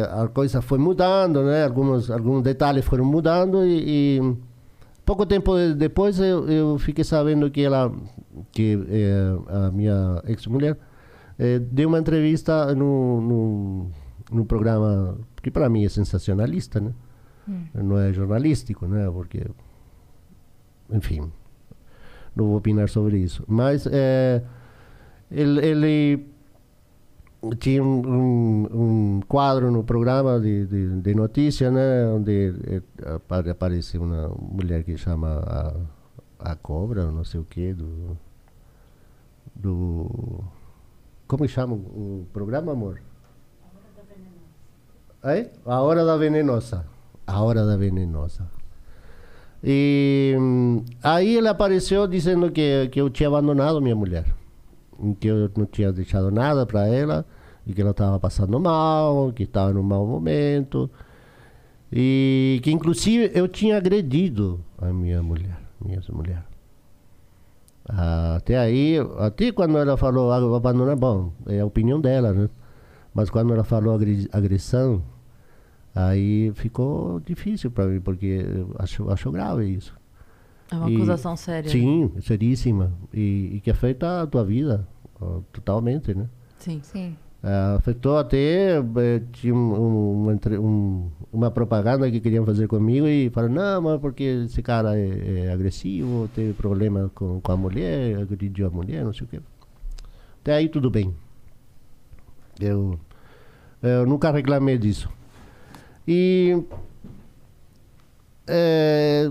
eh, 0.00 0.02
a 0.22 0.26
coisa 0.28 0.60
foi 0.60 0.78
mudando, 0.78 1.44
né? 1.44 1.64
Alguns, 1.64 2.10
alguns 2.10 2.42
detalhes 2.42 2.84
foram 2.84 3.04
mudando 3.04 3.64
e, 3.64 4.18
e 4.18 4.36
pouco 5.06 5.24
tempo 5.24 5.54
de- 5.56 5.74
depois 5.74 6.18
eu, 6.18 6.48
eu 6.50 6.78
fiquei 6.78 7.04
sabendo 7.04 7.48
que 7.50 7.62
ela, 7.62 7.92
que 8.50 8.76
eh, 8.88 9.38
a 9.48 9.70
minha 9.70 10.20
ex-mulher, 10.26 10.76
eh, 11.38 11.60
deu 11.60 11.88
uma 11.88 12.00
entrevista 12.00 12.74
no, 12.74 13.20
no, 13.20 13.90
no 14.32 14.44
programa 14.44 15.16
que 15.40 15.50
para 15.52 15.68
mim 15.68 15.84
é 15.84 15.88
sensacionalista, 15.88 16.80
né? 16.80 16.92
Não 17.72 17.96
é 17.96 18.12
jornalístico, 18.12 18.86
né? 18.88 19.08
Porque, 19.10 19.46
enfim, 20.90 21.30
não 22.38 22.46
vou 22.46 22.56
opinar 22.56 22.88
sobre 22.88 23.18
isso. 23.18 23.42
Mas 23.48 23.84
eh, 23.90 24.40
ele, 25.30 25.66
ele 25.66 26.26
tinha 27.58 27.82
um, 27.82 29.16
um, 29.18 29.20
quadro 29.26 29.72
no 29.72 29.82
programa 29.82 30.38
de, 30.38 30.66
de, 30.66 31.00
de 31.00 31.14
notícia, 31.14 31.70
né? 31.70 32.06
Onde 32.06 32.54
apare- 33.04 33.50
aparece 33.50 33.98
uma 33.98 34.28
mulher 34.40 34.84
que 34.84 34.96
chama 34.96 35.42
a, 36.38 36.52
a 36.52 36.54
cobra, 36.54 37.10
não 37.10 37.24
sei 37.24 37.40
o 37.40 37.44
quê, 37.44 37.74
do, 37.74 38.16
do... 39.54 40.44
Como 41.26 41.42
que 41.42 41.48
chama 41.48 41.74
o 41.74 42.24
programa, 42.32 42.72
amor? 42.72 43.02
É? 45.24 45.50
A 45.66 45.80
Hora 45.80 46.04
da 46.04 46.16
Venenosa. 46.16 46.86
A 47.26 47.42
Hora 47.42 47.66
da 47.66 47.76
Venenosa. 47.76 48.48
E 49.62 50.36
hum, 50.38 50.84
aí 51.02 51.36
ele 51.36 51.48
apareceu 51.48 52.06
dizendo 52.06 52.50
que, 52.50 52.88
que 52.88 53.00
eu 53.00 53.10
tinha 53.10 53.28
abandonado 53.28 53.80
minha 53.80 53.96
mulher. 53.96 54.24
Que 55.20 55.28
eu 55.28 55.50
não 55.56 55.66
tinha 55.66 55.92
deixado 55.92 56.30
nada 56.30 56.64
para 56.66 56.86
ela. 56.86 57.24
E 57.66 57.72
que 57.72 57.80
ela 57.80 57.90
estava 57.90 58.18
passando 58.18 58.58
mal, 58.58 59.32
que 59.32 59.42
estava 59.42 59.72
num 59.72 59.82
mau 59.82 60.06
momento. 60.06 60.90
E 61.92 62.60
que 62.62 62.70
inclusive 62.70 63.30
eu 63.34 63.48
tinha 63.48 63.76
agredido 63.76 64.60
a 64.78 64.92
minha 64.92 65.22
mulher. 65.22 65.58
Minha 65.84 66.00
mulher. 66.12 66.44
Até 67.88 68.58
aí, 68.58 68.96
até 69.18 69.50
quando 69.50 69.78
ela 69.78 69.96
falou 69.96 70.30
ah, 70.30 70.56
abandonar, 70.56 70.94
bom, 70.94 71.32
é 71.46 71.60
a 71.60 71.66
opinião 71.66 71.98
dela, 72.00 72.32
né? 72.34 72.50
Mas 73.14 73.30
quando 73.30 73.54
ela 73.54 73.64
falou 73.64 73.94
agre- 73.94 74.28
agressão, 74.30 75.02
aí 76.06 76.52
ficou 76.54 77.20
difícil 77.20 77.70
para 77.70 77.86
mim, 77.86 78.00
porque 78.00 78.26
eu 78.26 78.74
acho, 78.78 79.10
acho 79.10 79.30
grave 79.30 79.66
isso. 79.66 79.94
É 80.70 80.74
uma 80.76 80.90
E- 80.90 80.94
acusação 80.96 81.36
séria. 81.36 81.70
Sim, 81.70 82.12
seríssima. 82.20 82.92
E, 83.12 83.52
e 83.56 83.60
que 83.60 83.70
afeta 83.70 84.22
a 84.22 84.26
tua 84.26 84.44
vida, 84.44 84.86
totalmente, 85.52 86.14
né? 86.14 86.28
Sim. 86.58 86.80
Sim. 86.82 87.16
Ah, 87.42 87.76
afetou 87.76 88.18
até, 88.18 88.78
eh, 88.78 89.22
tinha 89.32 89.54
um- 89.54 90.26
um- 90.28 90.38
um- 90.60 91.10
uma 91.32 91.50
propaganda 91.52 92.10
que 92.10 92.20
queriam 92.20 92.44
fazer 92.44 92.66
comigo 92.66 93.06
e 93.06 93.30
falaram, 93.30 93.54
não, 93.54 93.82
mas 93.82 94.00
porque 94.00 94.24
esse 94.24 94.60
cara 94.60 94.98
é, 94.98 95.44
é 95.46 95.52
agressivo, 95.52 96.28
teve 96.34 96.52
problema 96.52 97.10
com, 97.14 97.40
com 97.40 97.52
a 97.52 97.56
mulher, 97.56 98.18
agrediu 98.20 98.66
a 98.66 98.70
mulher, 98.70 99.04
não 99.04 99.12
sei 99.12 99.24
o 99.24 99.28
quê. 99.30 99.40
Até 100.42 100.54
aí 100.54 100.68
tudo 100.68 100.90
bem. 100.90 101.14
Eu, 102.60 102.98
eu 103.82 104.04
nunca 104.04 104.30
reclamei 104.32 104.76
disso. 104.76 105.08
E 106.10 106.56
eh, 108.46 109.30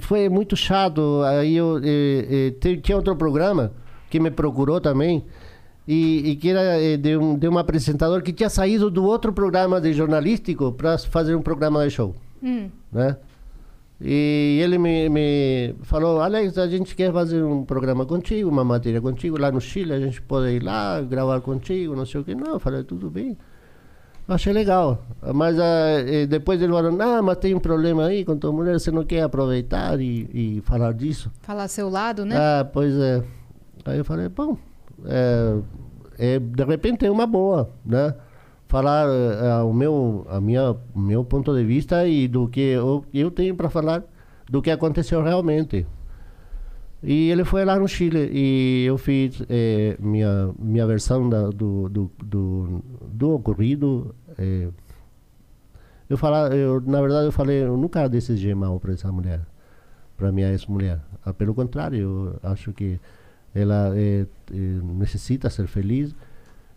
foi 0.00 0.28
muito 0.28 0.56
chato. 0.56 1.22
Aí 1.24 1.56
eu 1.56 1.80
eh, 1.82 2.52
te- 2.60 2.76
tinha 2.78 2.96
outro 2.96 3.16
programa 3.16 3.72
que 4.08 4.20
me 4.20 4.30
procurou 4.30 4.80
também 4.80 5.24
e, 5.86 6.30
e 6.30 6.36
que 6.36 6.50
era 6.50 6.80
eh, 6.80 6.96
de 6.96 7.16
um, 7.16 7.36
de 7.36 7.48
um 7.48 7.58
apresentador 7.58 8.22
que 8.22 8.32
tinha 8.32 8.48
saído 8.48 8.90
do 8.90 9.04
outro 9.04 9.32
programa 9.32 9.80
de 9.80 9.92
jornalístico 9.92 10.72
para 10.72 10.96
fazer 10.98 11.34
um 11.34 11.42
programa 11.42 11.84
de 11.84 11.90
show, 11.90 12.14
Hum. 12.42 12.70
né? 12.92 13.16
E 14.02 14.58
ele 14.62 14.78
me, 14.78 15.10
me 15.10 15.74
falou, 15.82 16.22
Alex, 16.22 16.56
a 16.56 16.66
gente 16.66 16.96
quer 16.96 17.12
fazer 17.12 17.42
um 17.42 17.64
programa 17.66 18.06
contigo, 18.06 18.48
uma 18.48 18.64
matéria 18.64 18.98
contigo 18.98 19.38
lá 19.38 19.52
no 19.52 19.60
Chile, 19.60 19.92
a 19.92 20.00
gente 20.00 20.22
pode 20.22 20.52
ir 20.52 20.62
lá 20.62 21.02
gravar 21.02 21.38
contigo, 21.42 21.94
não 21.94 22.06
sei 22.06 22.20
o 22.22 22.24
que. 22.24 22.34
Não, 22.34 22.52
eu 22.54 22.58
falei, 22.60 22.82
tudo 22.82 23.10
bem. 23.10 23.36
Achei 24.30 24.52
legal. 24.52 25.04
Mas 25.34 25.58
eh, 25.58 26.26
depois 26.26 26.62
ele 26.62 26.72
falou, 26.72 26.96
ah, 27.02 27.20
mas 27.20 27.36
tem 27.38 27.54
um 27.54 27.58
problema 27.58 28.06
aí 28.06 28.24
com 28.24 28.36
tua 28.36 28.52
mulher, 28.52 28.78
você 28.78 28.90
não 28.90 29.04
quer 29.04 29.22
aproveitar 29.22 30.00
e, 30.00 30.30
e 30.32 30.60
falar 30.62 30.94
disso? 30.94 31.30
Falar 31.42 31.66
seu 31.66 31.90
lado, 31.90 32.24
né? 32.24 32.36
Ah, 32.38 32.64
pois 32.64 32.94
é. 32.94 33.22
Aí 33.84 33.98
eu 33.98 34.04
falei, 34.04 34.28
bom, 34.28 34.56
é, 35.04 35.58
é, 36.16 36.38
de 36.38 36.64
repente 36.64 37.04
é 37.04 37.10
uma 37.10 37.26
boa, 37.26 37.70
né? 37.84 38.14
Falar 38.68 39.08
é, 39.08 39.62
o 39.64 39.72
meu, 39.72 40.24
a 40.30 40.40
minha, 40.40 40.76
meu 40.94 41.24
ponto 41.24 41.52
de 41.52 41.64
vista 41.64 42.06
e 42.06 42.28
do 42.28 42.46
que 42.46 42.60
eu, 42.60 43.04
eu 43.12 43.30
tenho 43.30 43.56
para 43.56 43.68
falar 43.68 44.04
do 44.48 44.62
que 44.62 44.70
aconteceu 44.70 45.22
realmente. 45.22 45.86
E 47.02 47.30
ele 47.30 47.44
foi 47.44 47.64
lá 47.64 47.78
no 47.78 47.88
Chile 47.88 48.28
e 48.32 48.84
eu 48.86 48.98
fiz 48.98 49.42
eh, 49.48 49.96
minha, 49.98 50.50
minha 50.58 50.86
versão 50.86 51.28
da, 51.30 51.48
do, 51.48 51.88
do, 51.88 52.10
do, 52.22 52.84
do 53.10 53.30
ocorrido. 53.34 54.14
eh, 54.38 54.68
eu 56.08 56.18
falar, 56.18 56.52
eu, 56.54 56.80
na 56.80 57.00
verdade, 57.00 57.26
eu 57.26 57.32
falei, 57.32 57.62
eu 57.62 57.76
nunca 57.76 58.08
desejei 58.08 58.54
mal 58.54 58.78
para 58.80 58.92
essa 58.92 59.10
mulher, 59.12 59.40
para 60.16 60.32
minha 60.32 60.50
ex-mulher. 60.50 61.00
Ah, 61.24 61.32
Pelo 61.32 61.54
contrário, 61.54 61.98
eu 61.98 62.36
acho 62.42 62.72
que 62.72 62.98
ela 63.54 63.92
eh, 63.96 64.26
necessita 64.52 65.48
ser 65.48 65.66
feliz. 65.68 66.14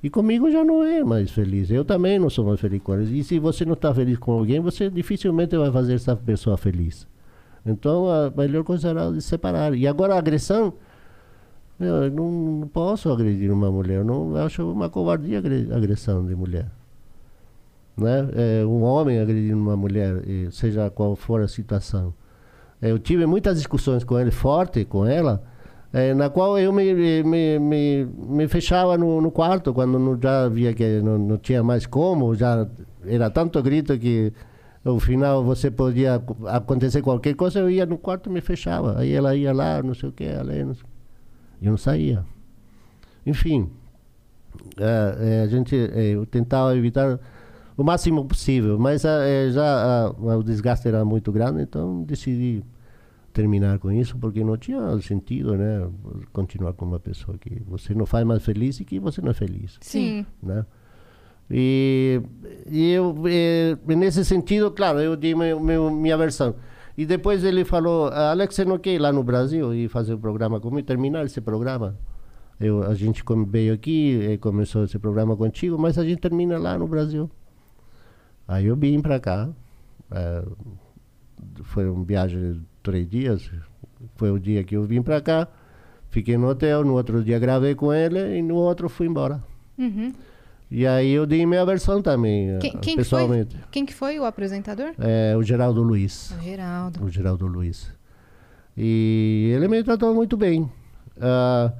E 0.01 0.09
comigo 0.09 0.51
já 0.51 0.63
não 0.63 0.83
é 0.83 1.03
mais 1.03 1.31
feliz. 1.31 1.69
Eu 1.71 1.83
também 1.85 2.19
não 2.19 2.29
sou 2.29 2.45
mais 2.45 2.59
feliz 2.59 2.81
com 2.81 2.93
ela. 2.93 3.03
E 3.03 3.23
se 3.23 3.39
você 3.39 3.65
não 3.65 3.73
está 3.73 3.93
feliz 3.93 4.17
com 4.17 4.33
alguém, 4.33 4.59
você 4.59 4.89
dificilmente 4.89 5.57
vai 5.57 5.71
fazer 5.71 5.95
essa 5.95 6.15
pessoa 6.15 6.57
feliz. 6.57 7.07
Então 7.65 8.09
a 8.09 8.31
melhor 8.35 8.63
coisa 8.63 8.89
era 8.89 9.21
separar. 9.21 9.73
E 9.75 9.87
agora 9.87 10.15
a 10.15 10.17
agressão, 10.17 10.73
eu 11.79 12.11
não, 12.11 12.67
posso 12.71 13.11
agredir 13.11 13.51
uma 13.51 13.71
mulher. 13.71 13.97
Eu 13.99 14.03
não 14.05 14.35
eu 14.37 14.43
acho 14.45 14.69
uma 14.71 14.89
covardia 14.89 15.37
agre- 15.39 15.69
agressão 15.73 16.25
de 16.25 16.35
mulher. 16.35 16.67
Né? 17.95 18.27
É, 18.61 18.65
um 18.65 18.81
homem 18.83 19.19
agredindo 19.19 19.57
uma 19.57 19.77
mulher, 19.77 20.15
seja 20.51 20.89
qual 20.89 21.15
for 21.15 21.41
a 21.41 21.47
situação. 21.47 22.13
Eh, 22.81 22.91
Eu 22.91 22.99
tive 22.99 23.25
muitas 23.25 23.57
discussões 23.57 24.03
com 24.03 24.19
ele, 24.19 24.31
forte 24.31 24.83
com 24.83 25.05
ela, 25.05 25.43
eh, 25.93 26.13
na 26.15 26.27
qual 26.29 26.57
eu 26.57 26.73
me, 26.73 26.91
me, 27.23 27.59
me, 27.59 28.05
me 28.05 28.47
fechava 28.47 28.97
no, 28.97 29.21
no 29.21 29.29
quarto 29.31 29.71
quando 29.73 29.99
não, 29.99 30.19
já 30.21 30.49
via 30.49 30.73
que 30.73 31.01
não, 31.01 31.17
não 31.19 31.37
tinha 31.37 31.63
mais 31.63 31.85
como, 31.85 32.33
já 32.35 32.67
era 33.05 33.29
tanto 33.29 33.61
grito 33.61 33.97
que 33.99 34.33
no 34.83 34.99
final 34.99 35.43
você 35.43 35.71
podia 35.71 36.15
ac- 36.15 36.35
acontecer 36.47 37.01
qualquer 37.01 37.35
coisa, 37.35 37.59
eu 37.59 37.69
ia 37.69 37.85
no 37.85 37.97
quarto 37.97 38.29
e 38.29 38.33
me 38.33 38.41
fechava. 38.41 38.99
Aí 38.99 39.13
ela 39.13 39.35
ia 39.35 39.53
lá, 39.53 39.81
não 39.81 39.93
sei 39.93 40.09
o 40.09 40.11
que, 40.11 40.23
ela 40.23 40.53
não 40.65 40.73
sei... 40.73 40.83
eu 41.61 41.71
não 41.71 41.77
saía. 41.77 42.25
Enfim, 43.25 43.69
eh, 44.77 45.17
eh, 45.19 45.43
a 45.43 45.47
gente 45.47 45.75
eu 45.75 46.25
tentava 46.25 46.75
evitar 46.75 47.19
o 47.77 47.83
máximo 47.83 48.25
possível, 48.25 48.77
mas 48.77 49.01
já 49.01 50.13
o 50.37 50.43
desgaste 50.43 50.87
era 50.87 51.03
muito 51.05 51.31
grande, 51.31 51.61
então 51.61 52.03
decidi 52.03 52.63
terminar 53.31 53.79
com 53.79 53.91
isso 53.91 54.15
porque 54.19 54.43
não 54.43 54.55
tinha 54.57 54.99
sentido, 55.01 55.55
né? 55.57 55.89
Continuar 56.31 56.73
com 56.73 56.85
uma 56.85 56.99
pessoa 56.99 57.35
que 57.37 57.61
você 57.65 57.95
não 57.95 58.05
faz 58.05 58.25
mais 58.27 58.43
feliz 58.43 58.79
e 58.79 58.85
que 58.85 58.99
você 58.99 59.21
não 59.21 59.31
é 59.31 59.33
feliz, 59.33 59.77
Sim. 59.81 60.25
né? 60.41 60.65
E, 61.49 62.21
e 62.69 62.91
eu, 62.91 63.15
eh, 63.27 63.77
nesse 63.95 64.23
sentido, 64.25 64.71
claro, 64.71 64.99
eu 64.99 65.15
dei 65.15 65.35
meu, 65.35 65.59
meu- 65.59 65.91
minha 65.91 66.17
versão. 66.17 66.55
E 66.97 67.05
depois 67.05 67.43
ele 67.43 67.65
falou, 67.65 68.07
Alex, 68.07 68.55
você 68.55 68.65
não 68.65 68.77
quer 68.77 68.93
ir 68.93 68.99
lá 68.99 69.11
no 69.11 69.23
Brasil 69.23 69.73
e 69.73 69.87
fazer 69.87 70.13
o 70.13 70.17
programa 70.19 70.59
comigo, 70.59 70.85
terminar 70.87 71.25
esse 71.25 71.41
programa? 71.41 71.97
Eu, 72.59 72.83
a 72.83 72.93
gente 72.93 73.23
veio 73.47 73.73
aqui, 73.73 74.11
e 74.31 74.37
começou 74.37 74.83
esse 74.83 74.97
programa 74.99 75.35
contigo, 75.35 75.77
mas 75.77 75.97
a 75.97 76.03
gente 76.05 76.19
termina 76.19 76.57
lá 76.57 76.77
no 76.77 76.87
Brasil. 76.87 77.29
Aí 78.47 78.65
eu 78.67 78.75
vim 78.75 79.01
para 79.01 79.19
cá. 79.19 79.49
eh, 80.11 80.45
foi 81.63 81.89
uma 81.89 82.03
viagem 82.05 82.53
de 82.53 82.61
três 82.81 83.09
dias. 83.09 83.51
Foi 84.15 84.31
o 84.31 84.39
dia 84.39 84.63
que 84.63 84.75
eu 84.75 84.83
vim 84.83 85.01
para 85.01 85.19
cá. 85.21 85.47
Fiquei 86.09 86.37
no 86.37 86.47
hotel, 86.47 86.83
no 86.85 86.93
outro 86.93 87.23
dia 87.23 87.39
gravei 87.39 87.73
com 87.73 87.91
ele 87.91 88.37
e 88.37 88.41
no 88.41 88.55
outro 88.55 88.87
fui 88.87 89.07
embora. 89.07 89.43
Uhum. 89.77 90.13
E 90.75 90.87
aí 90.87 91.11
eu 91.11 91.27
dei 91.27 91.45
minha 91.45 91.63
versão 91.63 92.01
também, 92.01 92.49
eh, 92.49 92.57
Quem, 92.57 92.71
quem 92.71 92.79
que 92.79 92.87
foi? 92.87 92.95
pessoalmente. 92.95 93.55
Quem 93.69 93.85
que 93.85 93.93
foi 93.93 94.19
o 94.19 94.25
apresentador? 94.25 94.93
É, 94.97 95.35
o 95.37 95.43
Geraldo 95.43 95.83
Luiz. 95.83 96.31
O 96.31 96.41
Geraldo. 96.43 97.03
O 97.05 97.09
Geraldo 97.11 97.45
Luiz. 97.45 97.91
E 98.75 99.51
ele 99.55 99.67
me 99.67 99.83
tratou 99.83 100.15
muito 100.15 100.35
bem. 100.35 100.67
Ah, 101.21 101.71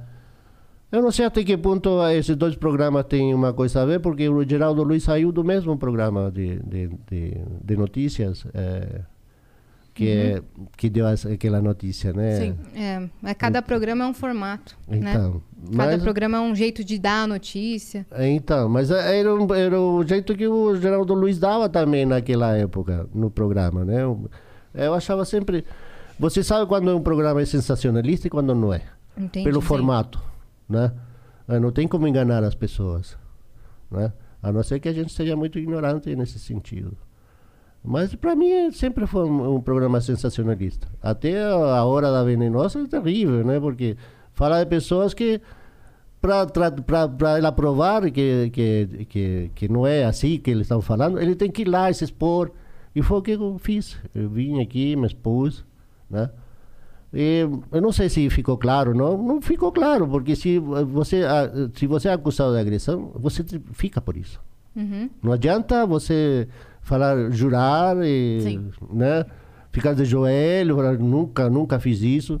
eu 0.92 1.02
não 1.02 1.10
sei 1.10 1.24
até 1.24 1.42
que 1.42 1.56
ponto 1.56 2.00
esses 2.10 2.36
dois 2.36 2.54
programas 2.54 3.04
têm 3.06 3.34
uma 3.34 3.52
coisa 3.52 3.82
a 3.82 3.84
ver, 3.84 3.98
porque 3.98 4.28
o 4.28 4.48
Geraldo 4.48 4.84
Luiz 4.84 5.02
saiu 5.02 5.32
do 5.32 5.42
mesmo 5.42 5.76
programa 5.76 6.30
de, 6.30 6.60
de, 6.60 6.88
de, 7.10 7.36
de 7.64 7.76
notícias 7.76 8.46
eh, 8.54 9.00
que, 9.94 10.08
é- 10.10 10.42
que 10.76 10.90
deu 10.90 11.06
essa, 11.06 11.30
aquela 11.32 11.62
notícia, 11.62 12.12
né? 12.12 12.40
Sim. 12.40 12.56
É, 12.74 13.08
mas 13.22 13.34
cada 13.38 13.62
programa 13.62 14.04
é 14.04 14.08
um 14.08 14.12
formato, 14.14 14.76
né? 14.88 14.98
Então, 15.14 15.40
Cada 15.76 15.92
mas, 15.92 16.02
programa 16.02 16.36
é 16.38 16.40
um 16.40 16.54
jeito 16.54 16.82
de 16.84 16.98
dar 16.98 17.22
a 17.22 17.26
notícia. 17.26 18.04
então, 18.18 18.68
mas 18.68 18.90
era, 18.90 19.34
um- 19.34 19.54
era 19.54 19.80
o 19.80 20.04
jeito 20.06 20.34
que 20.34 20.46
o 20.48 20.74
Geraldo 20.76 21.14
Luiz 21.14 21.38
dava 21.38 21.68
também 21.68 22.04
naquela 22.04 22.56
época 22.56 23.08
no 23.14 23.30
programa, 23.30 23.84
né? 23.84 24.02
Eu, 24.02 24.28
eu 24.74 24.92
achava 24.94 25.24
sempre... 25.24 25.64
Você 26.18 26.42
sabe 26.44 26.66
quando 26.66 26.94
um 26.96 27.00
programa 27.02 27.40
é 27.40 27.44
sensacionalista 27.46 28.26
e 28.26 28.30
quando 28.30 28.54
não 28.54 28.72
é. 28.74 28.82
Entendi. 29.16 29.44
pelo 29.44 29.60
Sim. 29.60 29.66
formato, 29.68 30.20
né? 30.68 30.92
Eh, 31.48 31.58
Não 31.60 31.70
tem 31.70 31.86
como 31.86 32.06
enganar 32.08 32.42
as 32.42 32.54
pessoas, 32.54 33.16
né? 33.90 34.12
A 34.42 34.50
não 34.52 34.62
ser 34.62 34.80
que 34.80 34.88
a 34.88 34.92
gente 34.92 35.12
seja 35.12 35.34
muito 35.36 35.58
ignorante 35.58 36.14
nesse 36.16 36.38
sentido. 36.38 36.96
Mas 37.84 38.14
para 38.14 38.34
mim 38.34 38.72
sempre 38.72 39.06
foi 39.06 39.28
um, 39.28 39.56
um 39.56 39.60
programa 39.60 40.00
sensacionalista. 40.00 40.88
Até 41.02 41.42
a 41.44 41.84
hora 41.84 42.10
da 42.10 42.24
venenosa 42.24 42.80
é 42.80 42.86
terrível, 42.86 43.44
né? 43.44 43.60
Porque 43.60 43.96
fala 44.32 44.64
de 44.64 44.70
pessoas 44.70 45.12
que 45.12 45.40
para 46.18 47.36
ela 47.36 47.52
provar 47.52 48.10
que, 48.10 48.48
que, 48.50 49.06
que, 49.06 49.50
que 49.54 49.68
não 49.68 49.86
é 49.86 50.04
assim 50.04 50.38
que 50.38 50.50
eles 50.50 50.62
estão 50.62 50.80
falando, 50.80 51.20
ele 51.20 51.34
tem 51.34 51.50
que 51.50 51.60
ir 51.60 51.68
lá 51.68 51.90
e 51.90 51.94
se 51.94 52.04
expor. 52.04 52.50
E 52.96 53.02
foi 53.02 53.18
o 53.18 53.22
que 53.22 53.32
eu 53.32 53.58
fiz. 53.58 53.98
Eu 54.14 54.30
vim 54.30 54.62
aqui, 54.62 54.96
me 54.96 55.06
expus, 55.06 55.62
né? 56.08 56.30
E 57.12 57.46
eu 57.70 57.82
não 57.82 57.92
sei 57.92 58.08
se 58.08 58.30
ficou 58.30 58.56
claro, 58.56 58.94
não, 58.94 59.16
não 59.22 59.42
ficou 59.42 59.70
claro, 59.70 60.08
porque 60.08 60.34
se 60.34 60.58
você, 60.58 61.22
ah, 61.22 61.48
se 61.74 61.86
você 61.86 62.08
é 62.08 62.12
acusado 62.12 62.54
de 62.54 62.58
agressão, 62.58 63.12
você 63.14 63.44
fica 63.72 64.00
por 64.00 64.16
isso. 64.16 64.40
Uhum. 64.74 65.08
Não 65.22 65.32
adianta 65.32 65.86
você 65.86 66.48
falar, 66.84 67.30
jurar 67.32 67.96
e, 68.04 68.38
Sim. 68.42 68.70
né, 68.92 69.24
ficar 69.72 69.94
de 69.94 70.04
joelho, 70.04 70.76
falar, 70.76 70.96
nunca, 70.98 71.50
nunca 71.50 71.80
fiz 71.80 72.00
isso. 72.02 72.40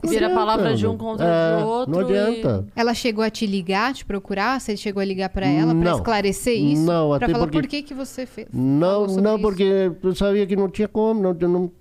Não 0.00 0.10
Vira 0.10 0.26
a 0.26 0.28
adianta, 0.28 0.46
palavra 0.46 0.76
de 0.76 0.86
um 0.86 0.96
contra 0.96 1.26
É, 1.26 1.64
o 1.64 1.66
outro 1.66 1.92
Não 1.92 2.02
e- 2.08 2.16
adianta. 2.16 2.64
Ela 2.76 2.94
chegou 2.94 3.24
a 3.24 3.28
te 3.30 3.44
ligar, 3.46 3.92
te 3.92 4.04
procurar? 4.04 4.60
Você 4.60 4.76
chegou 4.76 5.00
a 5.00 5.04
ligar 5.04 5.28
pra 5.28 5.44
ela 5.44 5.74
pra 5.74 5.90
Não. 5.90 5.96
esclarecer 5.96 6.56
isso? 6.56 6.82
Não, 6.84 7.08
pra 7.08 7.16
até 7.16 7.32
falar 7.32 7.46
porque- 7.46 7.58
por 7.60 7.66
que 7.66 7.82
que 7.82 7.94
você 7.94 8.24
fez? 8.24 8.46
Não, 8.52 8.78
falou 8.92 9.08
sobre 9.08 9.22
não, 9.24 9.32
isso? 9.34 9.42
porque 9.42 9.90
eu 10.04 10.14
sabia 10.14 10.46
que 10.46 10.54
não 10.54 10.68
tinha 10.68 10.86
como, 10.86 11.20
não, 11.20 11.34
não, 11.34 11.72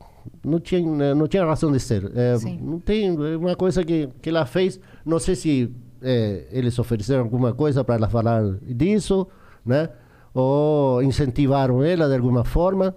não, 0.44 0.60
tinha, 0.60 0.82
né, 0.82 1.14
não 1.14 1.28
tinha 1.28 1.46
razão 1.46 1.72
de 1.72 1.80
ser. 1.80 2.12
É, 2.16 2.36
Sim. 2.38 2.58
não 2.60 2.80
tem, 2.80 3.10
é 3.10 3.38
uma 3.38 3.56
coisa 3.56 3.84
que, 3.84 4.10
que 4.20 4.30
ela 4.30 4.48
fez, 4.48 4.80
não 5.06 5.20
sei 5.20 5.36
se 5.36 5.72
é, 6.02 6.48
eles 6.52 6.80
ofereceram 6.80 7.22
alguma 7.22 7.54
coisa 7.54 7.84
para 7.84 7.96
ela 7.96 8.10
falar 8.10 8.42
disso, 8.64 9.28
né? 9.64 9.90
Ou 10.40 11.02
incentivaram 11.02 11.84
ela 11.84 12.08
de 12.08 12.16
alguma 12.16 12.44
forma. 12.44 12.96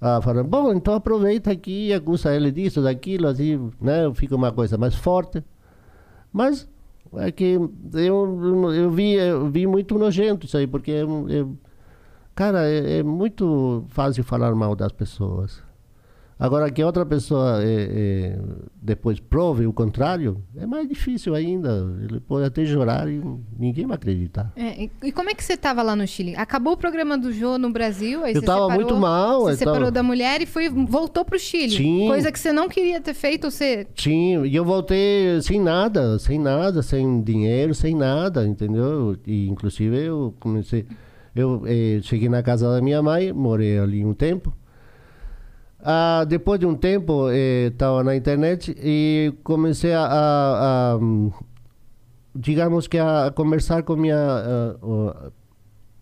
A 0.00 0.20
falar, 0.20 0.44
bom, 0.44 0.72
então 0.72 0.94
aproveita 0.94 1.50
aqui 1.50 1.88
e 1.88 1.94
acusa 1.94 2.34
ele 2.34 2.52
disso, 2.52 2.82
daquilo, 2.82 3.26
assim, 3.26 3.70
né? 3.80 4.12
Fica 4.14 4.36
uma 4.36 4.52
coisa 4.52 4.76
mais 4.78 4.94
forte. 4.94 5.42
Mas 6.32 6.68
é 7.14 7.32
que 7.32 7.54
eu, 7.94 8.70
eu, 8.74 8.90
vi, 8.90 9.14
eu 9.14 9.48
vi 9.50 9.66
muito 9.66 9.98
nojento 9.98 10.46
isso 10.46 10.56
aí, 10.56 10.66
porque 10.66 11.02
Cara, 12.36 12.68
é, 12.68 12.98
é 12.98 13.02
muito 13.02 13.84
fácil 13.88 14.22
falar 14.22 14.54
mal 14.54 14.76
das 14.76 14.92
pessoas. 14.92 15.62
Agora, 16.38 16.70
que 16.70 16.84
outra 16.84 17.06
pessoa 17.06 17.62
é, 17.64 17.88
é, 18.36 18.38
depois 18.82 19.18
prove 19.18 19.66
o 19.66 19.72
contrário, 19.72 20.42
é 20.54 20.66
mais 20.66 20.86
difícil 20.86 21.34
ainda. 21.34 21.70
Ele 22.02 22.20
pode 22.20 22.44
até 22.44 22.62
chorar 22.66 23.08
e 23.08 23.22
ninguém 23.58 23.86
vai 23.86 23.94
acreditar. 23.96 24.52
É, 24.54 24.84
e- 24.84 24.90
e 25.04 25.12
como 25.12 25.30
é 25.30 25.34
que 25.34 25.42
você 25.42 25.56
tava 25.56 25.82
lá 25.82 25.96
no 25.96 26.06
Chile? 26.06 26.36
Acabou 26.36 26.74
o 26.74 26.76
programa 26.76 27.16
do 27.16 27.32
Jô 27.32 27.56
no 27.56 27.70
Brasil? 27.70 28.22
Aí 28.22 28.34
Eu 28.34 28.40
você 28.40 28.46
tava 28.46 28.60
separou, 28.64 28.74
muito 28.84 28.96
mal, 29.00 29.40
Você 29.44 29.56
separou 29.56 29.78
tava- 29.80 29.90
da 29.92 30.02
mulher 30.02 30.42
e 30.42 30.46
foi, 30.46 30.68
voltou 30.68 31.24
pro 31.24 31.38
Chile. 31.38 31.70
Sim. 31.74 32.06
Coisa 32.06 32.30
que 32.30 32.38
você 32.38 32.52
não 32.52 32.68
queria 32.68 33.00
ter 33.00 33.14
feito. 33.14 33.50
Você... 33.50 33.86
Sim, 33.96 34.44
e 34.44 34.54
eu 34.54 34.64
voltei 34.64 35.40
sem 35.40 35.58
nada, 35.58 36.18
sem 36.18 36.38
nada, 36.38 36.82
sem 36.82 37.22
dinheiro, 37.22 37.74
sem 37.74 37.94
nada, 37.94 38.46
entendeu? 38.46 39.16
E 39.26 39.48
inclusive 39.48 39.96
eu 39.96 40.34
comecei, 40.38 40.84
eu 41.34 41.62
eh, 41.64 41.98
cheguei 42.02 42.28
na 42.28 42.42
casa 42.42 42.70
da 42.70 42.82
minha 42.82 43.02
mãe, 43.02 43.32
morei 43.32 43.78
ali 43.78 44.04
um 44.04 44.12
tempo. 44.12 44.52
Ah, 45.88 46.24
depois 46.24 46.58
de 46.58 46.66
um 46.66 46.74
tempo, 46.74 47.30
estava 47.30 48.02
na 48.02 48.16
internet 48.16 48.74
e 48.76 49.32
comecei 49.44 49.92
a, 49.94 50.02
a- 50.04 50.94
a, 50.94 50.98
digamos 52.34 52.86
que 52.88 52.98
a, 52.98 53.30
conversar 53.34 53.82
com 53.84 53.94
minha 53.96 54.16
ah, 54.18 54.76
o- 54.84 55.14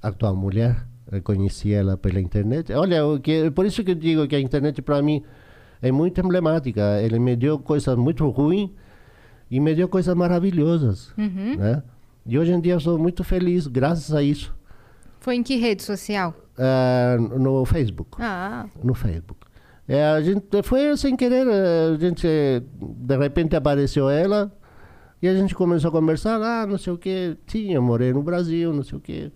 atual 0.03 0.35
mulher. 0.35 0.87
Eu 1.13 1.23
conheci 1.23 1.73
ela 1.73 1.97
pela 1.99 2.19
internet. 2.19 2.73
Olha, 2.73 3.03
que, 3.23 3.51
por 3.51 3.67
isso 3.67 3.85
que 3.85 3.91
eu 3.91 3.95
digo 3.95 4.27
que 4.27 4.35
a 4.35 4.41
internet 4.41 4.81
para 4.81 5.03
mim 5.03 5.23
é 5.83 5.93
muito 5.93 6.19
emblemática. 6.21 7.01
Ele 7.03 7.19
me 7.19 7.37
deu 7.37 7.59
coisas 7.59 7.95
muito 7.97 8.27
ruins 8.31 8.71
e 9.51 9.61
me 9.61 9.75
deu 9.75 9.87
coisas 9.89 10.15
maravilhosas, 10.17 11.13
Uhum. 11.19 11.57
né? 11.59 11.83
E 12.27 12.39
hoje 12.39 12.53
em 12.53 12.61
dia 12.61 12.73
eu 12.73 12.81
sou 12.81 12.99
muito 12.99 13.23
feliz 13.23 13.67
graças 13.67 14.15
a 14.15 14.23
isso. 14.23 14.55
Foi 15.21 15.37
em 15.37 15.43
que 15.43 15.57
rede 15.57 15.83
social? 15.83 16.35
Ah, 16.59 17.17
no 17.19 17.65
Facebook 17.67 18.17
Ah, 18.19 18.65
no 18.83 18.95
Facebook. 18.95 19.41
É, 19.87 20.03
a 20.07 20.23
gente 20.23 20.47
foi 20.63 20.97
sem 20.97 21.15
querer, 21.17 21.47
eh, 21.47 21.95
a 21.95 21.99
gente 21.99 22.27
de 22.73 23.17
repente 23.19 23.55
apareceu 23.55 24.09
ela 24.09 24.51
e 25.23 25.29
a 25.29 25.35
gente 25.35 25.55
começou 25.55 25.89
a 25.89 25.93
conversar, 25.93 26.41
ah, 26.43 26.67
não 26.67 26.79
sei 26.79 26.93
o 26.93 26.99
que, 26.99 27.37
eu 27.71 27.83
morei 27.83 28.13
no 28.13 28.23
Brasil, 28.23 28.73
não 28.73 28.83
sei 28.83 28.99
o 28.99 29.01
que. 29.01 29.33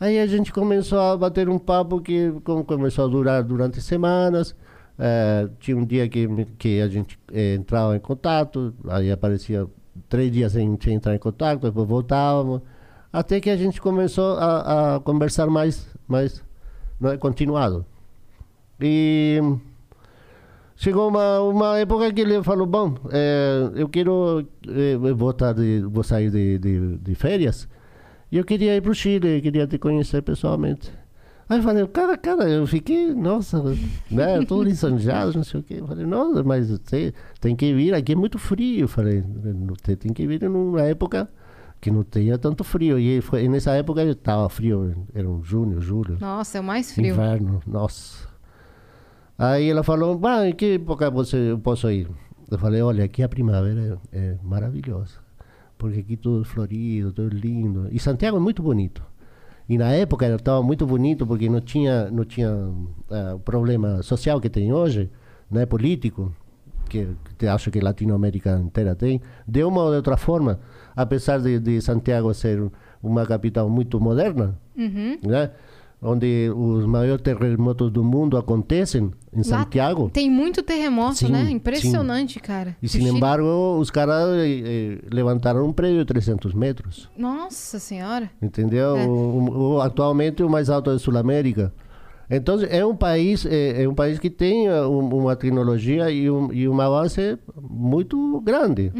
Aí 0.00 0.18
a 0.18 0.26
gente 0.26 0.52
começou 0.52 0.98
a 1.00 1.16
bater 1.16 1.48
um 1.48 1.58
papo 1.58 2.00
que 2.00 2.32
com- 2.44 2.64
começou 2.64 3.04
a 3.06 3.08
durar 3.08 3.42
durante 3.44 3.80
semanas. 3.82 4.54
Eh, 4.98 5.48
tinha 5.60 5.76
um 5.76 5.84
dia 5.86 6.08
que, 6.08 6.28
que 6.58 6.80
a 6.82 6.88
gente 6.88 7.18
eh, 7.32 7.54
entrava 7.54 7.96
em 7.96 8.00
contato, 8.00 8.74
aí 8.88 9.10
aparecia 9.10 9.66
três 10.08 10.30
dias 10.32 10.52
sem, 10.52 10.78
sem 10.82 10.94
entrar 10.94 11.14
em 11.14 11.18
contato, 11.18 11.62
depois 11.62 11.88
voltávamos, 11.88 12.60
até 13.12 13.40
que 13.40 13.50
a 13.50 13.56
gente 13.56 13.80
começou 13.80 14.36
a, 14.38 14.96
a 14.96 15.00
conversar 15.00 15.46
mais, 15.48 15.86
mais 16.08 16.42
né, 17.00 17.16
continuado. 17.18 17.84
E 18.80 19.40
chegou 20.80 21.08
uma, 21.08 21.40
uma 21.40 21.78
época 21.78 22.10
que 22.10 22.22
ele 22.22 22.42
falou, 22.42 22.66
bom, 22.66 22.94
eh, 23.12 23.70
eu 23.74 23.88
quero 23.88 24.46
eu 24.66 25.14
vou, 25.14 25.32
tá 25.34 25.52
de, 25.52 25.82
vou 25.82 26.02
sair 26.02 26.30
de, 26.30 26.58
de, 26.58 26.96
de 26.96 27.14
férias 27.14 27.68
e 28.32 28.38
eu 28.38 28.44
queria 28.44 28.74
ir 28.74 28.80
para 28.80 28.90
o 28.90 28.94
Chile, 28.94 29.36
eu 29.36 29.42
queria 29.42 29.66
te 29.66 29.76
conhecer 29.76 30.22
pessoalmente. 30.22 30.90
Aí 31.48 31.58
eu 31.58 31.62
falei, 31.62 31.86
cara, 31.88 32.16
cara, 32.16 32.48
eu 32.48 32.66
fiquei, 32.66 33.12
nossa, 33.12 33.62
né, 34.10 34.42
todo 34.46 34.62
lisonjeado, 34.62 35.34
não 35.34 35.44
sei 35.44 35.60
o 35.60 35.62
quê. 35.62 35.76
Eu 35.80 35.86
falei, 35.86 36.06
nossa, 36.06 36.42
mas 36.44 36.70
você 36.70 37.12
tem 37.40 37.54
que 37.54 37.74
vir, 37.74 37.92
aqui 37.92 38.12
é 38.12 38.16
muito 38.16 38.38
frio. 38.38 38.82
Eu 38.82 38.88
falei, 38.88 39.22
você 39.68 39.96
tem 39.96 40.12
que 40.12 40.26
vir 40.26 40.48
numa 40.48 40.82
época 40.82 41.28
que 41.80 41.90
não 41.90 42.04
tenha 42.04 42.38
tanto 42.38 42.62
frio. 42.62 43.00
E 43.00 43.20
foi, 43.20 43.44
e 43.44 43.48
nessa 43.48 43.72
época 43.72 44.02
estava 44.04 44.48
frio, 44.48 44.94
era 45.12 45.28
um 45.28 45.42
junho, 45.42 45.80
julho. 45.80 46.16
nossa, 46.20 46.56
é 46.56 46.60
o 46.60 46.64
mais 46.64 46.92
frio. 46.92 47.14
Inverno, 47.14 47.60
nossa. 47.66 48.29
Aí 49.42 49.70
ela 49.70 49.82
falou, 49.82 50.18
bah, 50.18 50.46
em 50.46 50.52
que 50.54 50.74
época 50.74 51.10
você, 51.10 51.52
eu 51.52 51.58
posso 51.58 51.90
ir? 51.90 52.06
Eu 52.50 52.58
falei, 52.58 52.82
olha, 52.82 53.04
aqui 53.04 53.22
a 53.22 53.28
primavera 53.28 53.98
é, 54.12 54.18
é 54.18 54.38
maravilhosa. 54.42 55.14
Porque 55.78 56.00
aqui 56.00 56.16
tudo 56.16 56.44
florido, 56.44 57.10
tudo 57.12 57.34
lindo. 57.34 57.88
E 57.90 57.98
Santiago 57.98 58.36
é 58.36 58.40
muito 58.40 58.62
bonito. 58.62 59.02
E 59.66 59.78
na 59.78 59.92
época 59.92 60.26
estava 60.26 60.62
muito 60.62 60.84
bonito 60.84 61.26
porque 61.26 61.48
não 61.48 61.60
tinha, 61.60 62.10
não 62.10 62.24
tinha 62.24 62.50
ah, 63.10 63.34
o 63.36 63.38
problema 63.38 64.02
social 64.02 64.40
que 64.40 64.50
tem 64.50 64.72
hoje, 64.72 65.08
né, 65.50 65.64
político, 65.64 66.34
que, 66.88 67.08
que 67.38 67.46
acho 67.46 67.70
que 67.70 67.78
a 67.78 67.84
Latinoamérica 67.84 68.58
inteira 68.58 68.94
tem. 68.94 69.22
De 69.46 69.64
uma 69.64 69.80
ou 69.84 69.90
de 69.90 69.96
outra 69.96 70.16
forma, 70.18 70.60
apesar 70.94 71.38
de, 71.38 71.58
de 71.58 71.80
Santiago 71.80 72.34
ser 72.34 72.70
uma 73.02 73.24
capital 73.24 73.70
muito 73.70 73.98
moderna, 73.98 74.58
Uhum. 74.76 75.18
né? 75.24 75.50
Onde 76.02 76.50
os 76.54 76.86
maiores 76.86 77.22
terremotos 77.22 77.90
do 77.90 78.02
mundo 78.02 78.36
acontecem, 78.36 79.10
em 79.32 79.38
Lá 79.38 79.44
Santiago. 79.44 80.10
Tem 80.12 80.30
muito 80.30 80.62
terremoto, 80.62 81.16
Sim, 81.18 81.28
né? 81.30 81.44
sim. 81.46 81.52
Impressionante, 81.52 82.40
cara. 82.40 82.74
E, 82.82 82.86
O 82.86 82.88
sin 82.88 83.00
Chile- 83.00 83.16
embargo, 83.16 83.76
os 83.78 83.90
caras 83.90 84.28
eh, 84.38 84.48
eh, 84.48 84.98
levantaram 85.12 85.64
um 85.66 85.72
prédio 85.72 85.98
de 85.98 86.04
300 86.06 86.52
metros. 86.54 87.08
Nossa 87.16 87.78
senhora. 87.78 88.30
Entendeu? 88.42 88.96
É. 88.96 89.06
O, 89.06 89.74
o- 89.76 89.80
atualmente 89.80 90.42
o 90.42 90.48
mais 90.50 90.70
alto 90.70 90.90
é 90.90 90.94
da 90.94 90.98
Sul-América. 90.98 91.72
Então 92.32 92.56
é 92.68 92.86
um 92.86 92.94
país 92.94 93.44
é, 93.44 93.82
é 93.82 93.88
um 93.88 93.94
país 93.94 94.18
que 94.18 94.30
tem 94.30 94.68
eh, 94.68 94.82
um- 94.86 95.08
uma 95.18 95.34
tecnologia 95.36 96.10
e 96.10 96.30
um, 96.30 96.52
e 96.52 96.68
um 96.68 96.80
avanço 96.80 97.20
muito 97.60 98.40
grande. 98.40 98.92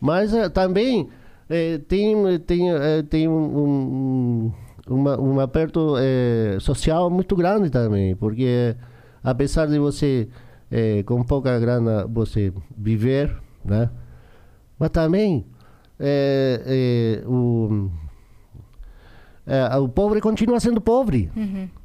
Mas 0.00 0.34
eh, 0.34 0.48
também 0.48 1.08
eh, 1.48 1.78
tem 1.88 2.14
tem 2.40 2.70
eh, 2.70 3.02
tem 3.08 3.28
um, 3.28 3.32
um, 3.58 4.52
uma, 4.88 5.20
um 5.20 5.40
aperto 5.40 5.96
eh, 5.98 6.58
social 6.60 7.10
muito 7.10 7.34
grande 7.36 7.70
também, 7.70 8.14
porque 8.14 8.76
apesar 9.22 9.66
de 9.66 9.78
você 9.78 10.28
eh, 10.70 11.02
com 11.04 11.22
pouca 11.22 11.58
grana 11.58 12.06
você 12.06 12.52
viver, 12.76 13.34
né? 13.64 13.90
Mas 14.78 14.90
também 14.90 15.46
eh, 15.98 17.22
o 17.26 17.90
é, 19.46 19.76
o 19.76 19.88
pobre 19.88 20.20
continua 20.20 20.58
sendo 20.58 20.80
pobre. 20.80 21.30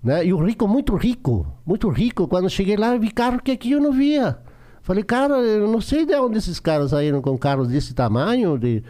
Né? 0.01 0.25
E 0.25 0.33
o 0.33 0.37
rico, 0.37 0.67
muito 0.67 0.95
rico. 0.95 1.45
Muito 1.65 1.89
rico. 1.89 2.27
Quando 2.27 2.49
cheguei 2.49 2.77
lá, 2.77 2.95
vi 2.97 3.11
carro 3.11 3.41
que 3.41 3.51
aqui 3.51 3.71
eu 3.71 3.81
não 3.81 3.91
via. 3.91 4.37
Falei, 4.81 5.03
cara, 5.03 5.35
eu 5.35 5.67
não 5.67 5.81
sei 5.81 6.05
de 6.05 6.15
onde 6.15 6.37
esses 6.37 6.59
caras 6.59 6.91
saíram 6.91 7.21
com 7.21 7.37
carros 7.37 7.67
desse 7.67 7.93
tamanho, 7.93 8.57
de 8.57 8.81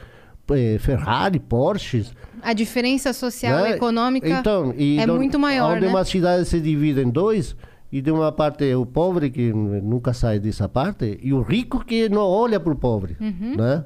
Ferrari, 0.80 1.40
Porsches. 1.40 2.14
A 2.42 2.54
diferença 2.54 3.14
social 3.14 3.64
né? 3.64 3.72
econômica 3.72 4.28
Então, 4.30 4.74
é 4.78 5.06
don- 5.06 5.16
muito 5.18 5.38
maior, 5.40 5.76
Onde 5.76 5.86
né? 5.86 5.88
uma 5.92 6.04
cidade 6.06 6.46
se 6.46 6.60
divide 6.60 7.02
em 7.02 7.10
dois, 7.10 7.56
e 7.92 8.02
de 8.02 8.12
uma 8.12 8.32
parte 8.32 8.70
é 8.70 8.76
o 8.78 8.86
pobre, 8.86 9.30
que 9.30 9.52
nunca 9.54 10.14
sai 10.14 10.40
dessa 10.40 10.70
parte, 10.70 11.20
e 11.22 11.34
o 11.34 11.42
rico 11.42 11.84
que 11.84 12.08
não 12.10 12.22
olha 12.22 12.60
para 12.60 12.72
o 12.72 12.76
pobre, 12.76 13.18
Uhum. 13.20 13.56
né? 13.58 13.84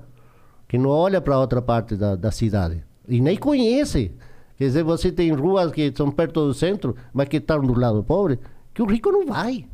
Que 0.68 0.78
não 0.78 0.90
olha 0.90 1.22
para 1.22 1.38
outra 1.40 1.62
parte 1.62 1.96
da, 1.96 2.16
da 2.16 2.32
cidade. 2.32 2.84
E 3.08 3.22
nem 3.22 3.38
conhece. 3.38 4.12
Quer 4.58 4.66
dizer, 4.66 4.84
você 4.84 5.12
tem 5.12 5.32
ruas 5.32 5.72
que 5.72 5.92
são 5.96 6.10
perto 6.12 6.46
do 6.48 6.54
centro, 6.54 6.96
mas 7.14 7.28
que 7.28 7.38
estão 7.38 7.62
do 7.62 7.78
lado 7.80 8.04
pobre, 8.04 8.40
que 8.74 8.82
o 8.82 8.86
rico 8.86 9.12
não 9.12 9.26
vai. 9.26 9.66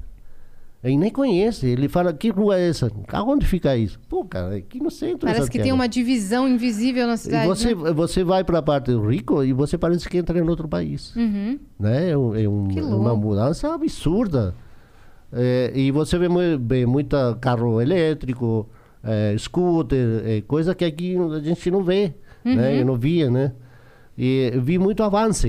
Ele 0.82 0.98
nem 0.98 1.10
conhece. 1.12 1.66
Ele 1.68 1.90
fala, 1.90 2.14
que 2.14 2.30
rua 2.30 2.58
é 2.58 2.70
essa? 2.70 2.90
Aonde 3.10 3.46
fica 3.46 3.76
isso? 3.76 4.00
Pô, 4.08 4.24
cara, 4.24 4.56
aqui 4.56 4.82
no 4.82 4.90
centro. 4.90 5.28
Parece 5.28 5.48
que 5.48 5.58
tem 5.58 5.64
Santiago. 5.64 5.76
uma 5.76 5.88
divisão 5.90 6.48
invisível 6.48 7.06
na 7.06 7.16
E 7.16 7.18
cidade. 7.18 7.48
você, 7.48 7.76
né? 7.76 7.92
você 7.92 8.24
vai 8.24 8.44
para 8.46 8.60
a 8.60 8.62
parte 8.62 8.92
do 8.92 9.06
rico 9.06 9.44
e 9.44 9.52
você 9.52 9.78
parece 9.78 10.08
que 10.08 10.18
entra 10.18 10.40
em 10.40 10.48
outro 10.50 10.70
país. 10.70 11.14
Uhum. 11.18 11.60
Né? 11.78 12.12
É, 12.12 12.18
um- 12.18 12.34
é 12.36 12.48
um- 12.48 12.72
é 12.78 12.82
uma 12.82 13.14
mudança 13.16 13.74
absurda. 13.74 14.56
É, 15.34 15.72
e 15.76 15.92
você 15.92 16.18
vê, 16.18 16.28
vê 16.60 16.86
muita 16.86 17.38
carro 17.42 17.82
elétrico, 17.82 18.68
é, 19.04 19.36
scooter, 19.38 20.22
é, 20.26 20.42
coisa 20.42 20.74
que 20.74 20.86
aqui 20.86 21.16
a 21.18 21.40
gente 21.40 21.70
não 21.70 21.84
vê. 21.84 22.14
Uhum. 22.46 22.56
Né? 22.56 22.82
Eu 22.82 22.86
não 22.86 22.96
via, 22.96 23.30
né? 23.30 23.52
E 24.18 24.52
vi 24.62 24.80
muito 24.80 25.04
avanço. 25.04 25.48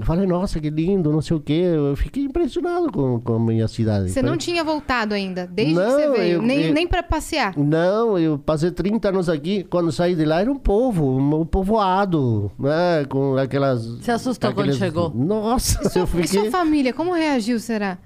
Eu 0.00 0.06
falei, 0.06 0.26
nossa, 0.26 0.58
que 0.58 0.70
lindo, 0.70 1.12
não 1.12 1.20
sei 1.20 1.36
o 1.36 1.40
quê. 1.40 1.52
Eu 1.52 1.94
fiquei 1.94 2.24
impressionado 2.24 2.90
com, 2.90 3.20
com 3.20 3.34
a 3.34 3.38
minha 3.38 3.68
cidade. 3.68 4.10
Você 4.10 4.22
não 4.22 4.38
tinha 4.38 4.64
voltado 4.64 5.12
ainda, 5.14 5.46
desde 5.46 5.74
Não, 5.74 5.84
que 5.84 5.90
você 5.90 6.10
veio. 6.10 6.32
eu- 6.36 6.42
nem 6.42 6.60
eu- 6.68 6.72
nem 6.74 6.86
para 6.86 7.02
passear. 7.02 7.54
Não, 7.58 8.18
eu 8.18 8.38
passei 8.38 8.70
30 8.70 9.10
anos 9.10 9.28
aqui. 9.28 9.64
Quando 9.64 9.92
saí 9.92 10.14
de 10.14 10.24
lá 10.24 10.40
era 10.40 10.50
um 10.50 10.58
povo, 10.58 11.18
um 11.18 11.44
povoado, 11.44 12.50
né? 12.58 13.04
Com 13.08 13.36
aquelas. 13.36 13.84
Você 13.84 14.10
assustou 14.10 14.54
quando 14.54 14.72
chegou? 14.72 15.10
Nossa, 15.14 15.78
eu 15.82 15.86
E 15.86 15.90
sua 15.90 16.06
fiquei. 16.06 16.50
família, 16.50 16.94
como 16.94 17.12
reagiu, 17.12 17.60
será? 17.60 17.98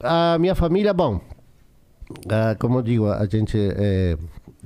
A 0.00 0.36
minha 0.40 0.56
família, 0.56 0.92
bom, 0.92 1.20
ah, 2.28 2.56
como 2.58 2.78
eu 2.78 2.82
digo, 2.82 3.06
a 3.06 3.24
gente 3.26 3.56
é, 3.56 4.16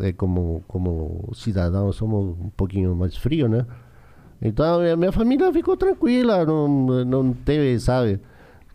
é 0.01 0.13
como, 0.13 0.65
como 0.67 1.29
cidadão, 1.35 1.93
somos 1.93 2.35
um 2.41 2.49
pouquinho 2.57 2.95
mais 2.97 3.15
frio, 3.17 3.47
né? 3.49 3.67
Então, 4.45 4.81
a 4.81 4.97
minha 4.97 5.13
família 5.13 5.53
ficou 5.53 5.77
tranquila, 5.77 6.45
não, 6.45 7.05
não 7.05 7.33
teve, 7.33 7.79
sabe? 7.79 8.19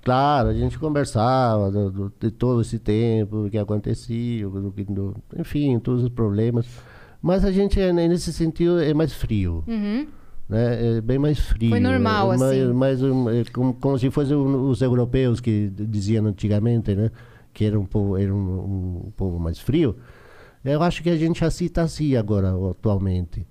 Claro, 0.01 0.47
a 0.49 0.53
gente 0.53 0.79
conversava 0.79 1.69
do, 1.69 1.91
do- 1.91 2.13
de 2.17 2.31
todo 2.31 2.61
esse 2.61 2.79
tempo, 2.79 3.45
o 3.45 3.49
que 3.49 3.57
acontecia, 3.57 4.47
do, 4.47 4.71
do- 4.71 5.15
enfim, 5.37 5.77
todos 5.79 6.03
os 6.03 6.09
problemas. 6.09 6.65
Mas 7.21 7.43
a 7.43 7.51
gente, 7.51 7.79
é, 7.81 7.91
nesse 7.91 8.31
sentido, 8.31 8.79
é 8.79 8.93
mais 8.93 9.11
frio 9.11 9.63
Uhum. 9.67 10.07
né? 10.47 10.97
É 10.97 11.01
bem 11.01 11.19
mais 11.19 11.37
frio. 11.39 11.71
Foi 11.71 11.79
normal, 11.81 12.31
é 12.33 12.37
mais, 12.37 12.61
assim. 12.61 12.73
mais 12.73 13.01
é 13.03 13.51
como, 13.51 13.73
como 13.73 13.99
se 13.99 14.09
fossem 14.09 14.37
os 14.37 14.81
europeus 14.81 15.41
que 15.41 15.69
diziam 15.69 16.25
antigamente, 16.27 16.95
né? 16.95 17.11
Que 17.53 17.65
era 17.65 17.77
um 17.77 17.85
povo, 17.85 18.15
era 18.17 18.33
um, 18.33 19.07
um 19.07 19.11
povo 19.17 19.37
mais 19.39 19.59
frio. 19.59 19.97
Eu 20.63 20.81
acho 20.81 21.03
que 21.03 21.09
a 21.09 21.17
gente 21.17 21.43
assim 21.43 21.65
está 21.65 21.81
assim 21.81 22.15
agora, 22.15 22.53
atualmente. 22.71 23.45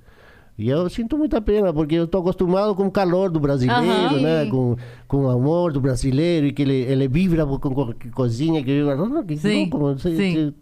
E 0.59 0.69
eu 0.71 0.89
sinto 0.89 1.19
muita 1.19 1.41
pena, 1.41 1.73
porque 1.73 1.95
eu 1.97 2.05
estou 2.05 2.21
acostumado 2.23 2.75
com 2.75 2.87
o 2.87 2.91
calor 2.91 3.31
do 3.31 3.39
brasileiro, 3.39 3.83
Aham. 3.83 4.21
né? 4.21 4.47
Com, 4.47 4.77
com 5.07 5.25
o 5.27 5.29
amor 5.29 5.73
do 5.73 5.81
brasileiro, 5.81 6.47
e 6.47 6.53
que 6.53 6.63
ele, 6.63 6.75
ele 6.75 7.07
vibra 7.09 7.45
com 7.47 7.59
qualquer 7.59 8.11
coisinha, 8.11 8.63
que, 8.65 8.71
eu- 8.71 9.25
que 9.27 9.37
Sim, 9.37 9.69
louco, 9.71 9.99
sim. 9.99 10.15
você- 10.17 10.55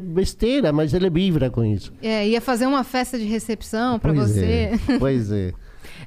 besteira, 0.00 0.72
mas 0.72 0.92
ele 0.94 1.08
vibra 1.10 1.48
com 1.50 1.64
isso. 1.64 1.92
É, 2.02 2.26
ia 2.26 2.40
fazer 2.40 2.66
uma 2.66 2.82
festa 2.82 3.18
de 3.18 3.24
recepção 3.24 3.98
para 3.98 4.12
você. 4.12 4.44
É, 4.44 4.72
pois 4.98 5.30
é. 5.30 5.52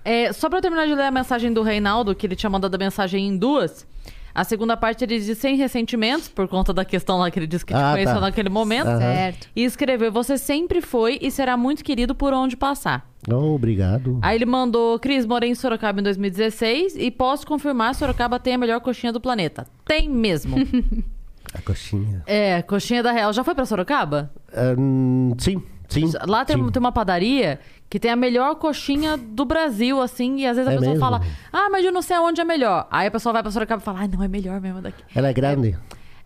É, 0.06 0.32
só 0.32 0.48
pra 0.50 0.60
eu 0.60 0.62
terminar 0.62 0.86
de 0.86 0.94
ler 0.96 1.04
a 1.04 1.12
mensagem 1.12 1.52
do 1.52 1.62
Reinaldo, 1.62 2.14
que 2.16 2.26
ele 2.26 2.36
tinha 2.36 2.50
mandado 2.50 2.74
a 2.74 2.78
mensagem 2.78 3.28
em 3.28 3.38
duas. 3.38 3.86
A 4.40 4.44
segunda 4.46 4.78
parte 4.78 5.04
ele 5.04 5.20
diz 5.20 5.38
sem 5.38 5.56
ressentimentos, 5.58 6.28
por 6.30 6.48
conta 6.48 6.72
da 6.74 6.86
questão 6.86 7.18
lá 7.18 7.30
que 7.30 7.38
ele 7.38 7.46
disse 7.48 7.66
que 7.66 7.74
te 7.74 7.78
Ah, 7.80 7.92
conheceu 7.94 8.16
tá. 8.16 8.22
naquele 8.22 8.48
momento. 8.50 8.88
Aham. 8.88 9.00
Certo. 9.00 9.50
E 9.56 9.64
escreveu: 9.66 10.12
Você 10.12 10.38
sempre 10.38 10.82
foi 10.82 11.20
e 11.22 11.30
será 11.30 11.58
muito 11.58 11.84
querido 11.84 12.16
por 12.16 12.32
onde 12.34 12.56
passar. 12.56 13.06
Oh, 13.30 13.54
obrigado. 13.56 14.18
Aí 14.22 14.36
ele 14.38 14.46
mandou: 14.46 14.98
Cris, 14.98 15.26
morei 15.26 15.50
em 15.50 15.56
Sorocaba 15.56 16.00
em 16.00 16.04
2016 16.04 16.96
e 16.98 17.12
posso 17.12 17.46
confirmar: 17.46 17.94
Sorocaba 17.96 18.40
tem 18.40 18.54
a 18.54 18.58
melhor 18.58 18.80
coxinha 18.80 19.12
do 19.12 19.20
planeta. 19.20 19.68
Tem 19.86 20.08
mesmo. 20.10 20.56
A 21.54 21.62
coxinha. 21.64 22.22
é, 22.28 22.62
coxinha 22.62 23.02
da 23.02 23.12
Real. 23.12 23.34
Já 23.34 23.44
foi 23.44 23.56
pra 23.56 23.66
Sorocaba? 23.66 24.32
Ahn, 24.56 25.34
sim, 25.40 25.62
sim. 25.90 26.10
Lá 26.28 26.46
tem, 26.46 26.56
sim. 26.58 26.70
tem 26.72 26.80
uma 26.80 26.92
padaria 26.92 27.60
que 27.90 28.00
tem 28.00 28.12
a 28.12 28.16
melhor 28.16 28.56
coxinha 28.56 29.18
do 29.18 29.44
Brasil, 29.44 30.00
assim, 30.02 30.38
e 30.42 30.46
às 30.48 30.56
vezes 30.56 30.70
a 30.70 30.74
É 30.74 30.78
pessoa 30.78 30.94
mesmo? 30.94 31.06
fala, 31.06 31.22
ah, 31.52 31.70
mas 31.70 31.84
eu 31.84 31.92
não 31.92 32.02
sei 32.02 32.16
aonde 32.16 32.40
é 32.40 32.46
melhor. 32.46 32.88
Aí 32.92 33.08
a 33.08 33.12
pessoa 33.12 33.34
vai 33.34 33.42
pra 33.42 33.52
Sorocaba 33.52 33.82
e 33.82 33.86
fala, 33.86 34.02
ah, 34.04 34.08
não, 34.08 34.24
é 34.24 34.28
melhor 34.28 34.62
mesmo 34.62 34.82
daqui. 34.82 35.04
Ela 35.14 35.28
é 35.30 35.34
grande. 35.34 35.78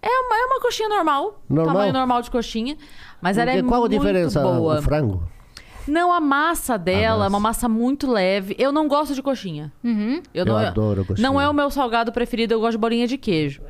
É 0.02 0.07
uma, 0.10 0.35
é 0.35 0.45
uma 0.45 0.60
coxinha 0.61 0.90
normal, 0.90 1.41
Normal? 1.49 1.73
tamanho 1.73 1.94
normal 1.94 2.22
de 2.22 2.30
coxinha, 2.30 2.76
mas 3.22 3.38
ela 3.38 3.52
é 3.52 3.53
Porque 3.56 3.69
Qual 3.69 3.85
a 3.85 3.88
muito 3.88 3.98
diferença? 4.02 4.41
boa. 4.41 4.80
O 4.80 4.81
frango? 4.81 5.23
Não, 5.88 6.11
a 6.14 6.19
massa 6.19 6.77
dela 6.77 7.15
massa. 7.19 7.26
é 7.26 7.30
uma 7.30 7.40
massa 7.40 7.69
muito 7.69 8.10
leve. 8.11 8.56
Eu 8.60 8.72
não 8.73 8.88
gosto 8.88 9.14
de 9.15 9.22
coxinha. 9.22 9.72
Uhum. 9.84 10.22
Eu, 10.34 10.45
Eu 10.45 10.45
não, 10.45 10.57
adoro 10.57 11.06
coxinha. 11.06 11.26
Não 11.27 11.40
é 11.40 11.48
o 11.48 11.53
meu 11.53 11.69
salgado 11.69 12.11
preferido, 12.11 12.53
eu 12.53 12.60
gosto 12.60 12.73
de 12.73 12.77
bolinha 12.77 13.07
de 13.07 13.18
queijo. 13.18 13.61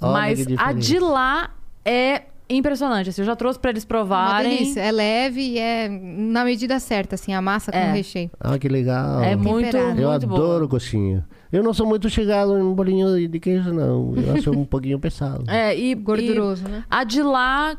Olha 0.00 0.12
mas 0.12 0.46
que 0.46 0.54
a 0.58 0.72
de 0.72 0.98
lá 0.98 1.50
é 1.84 2.22
impressionante. 2.48 3.10
Assim, 3.10 3.20
eu 3.22 3.26
já 3.26 3.36
trouxe 3.36 3.58
pra 3.58 3.70
eles 3.70 3.84
Uma 3.84 3.88
provarem. 3.88 4.56
delícia. 4.58 4.80
É 4.80 4.90
leve 4.92 5.40
e 5.40 5.58
é 5.58 5.88
na 5.88 6.44
medida 6.44 6.78
certa, 6.80 7.14
assim, 7.14 7.32
a 7.34 7.40
massa 7.42 7.70
com 7.72 7.78
É. 7.78 7.90
o 7.90 7.94
recheio. 7.94 8.30
Ah, 8.40 8.58
que 8.58 8.68
legal. 8.68 9.22
É 9.22 9.36
muito, 9.36 9.66
Temperado. 9.70 10.00
Eu 10.00 10.08
muito 10.10 10.24
adoro 10.26 10.58
boa. 10.66 10.68
coxinha. 10.68 11.26
Eu 11.52 11.62
não 11.62 11.72
sou 11.72 11.86
muito 11.86 12.08
chegado 12.10 12.58
em 12.58 12.74
bolinho 12.74 13.28
de, 13.28 13.40
queijo, 13.40 13.72
não. 13.72 14.14
Eu 14.16 14.34
acho 14.34 14.50
um 14.50 14.64
pouquinho 14.66 14.98
pesado. 14.98 15.44
É, 15.48 15.76
e, 15.78 15.94
Gorduroso, 15.94 16.64
e 16.66 16.70
né? 16.70 16.84
A 16.90 17.04
de 17.04 17.22
lá 17.22 17.76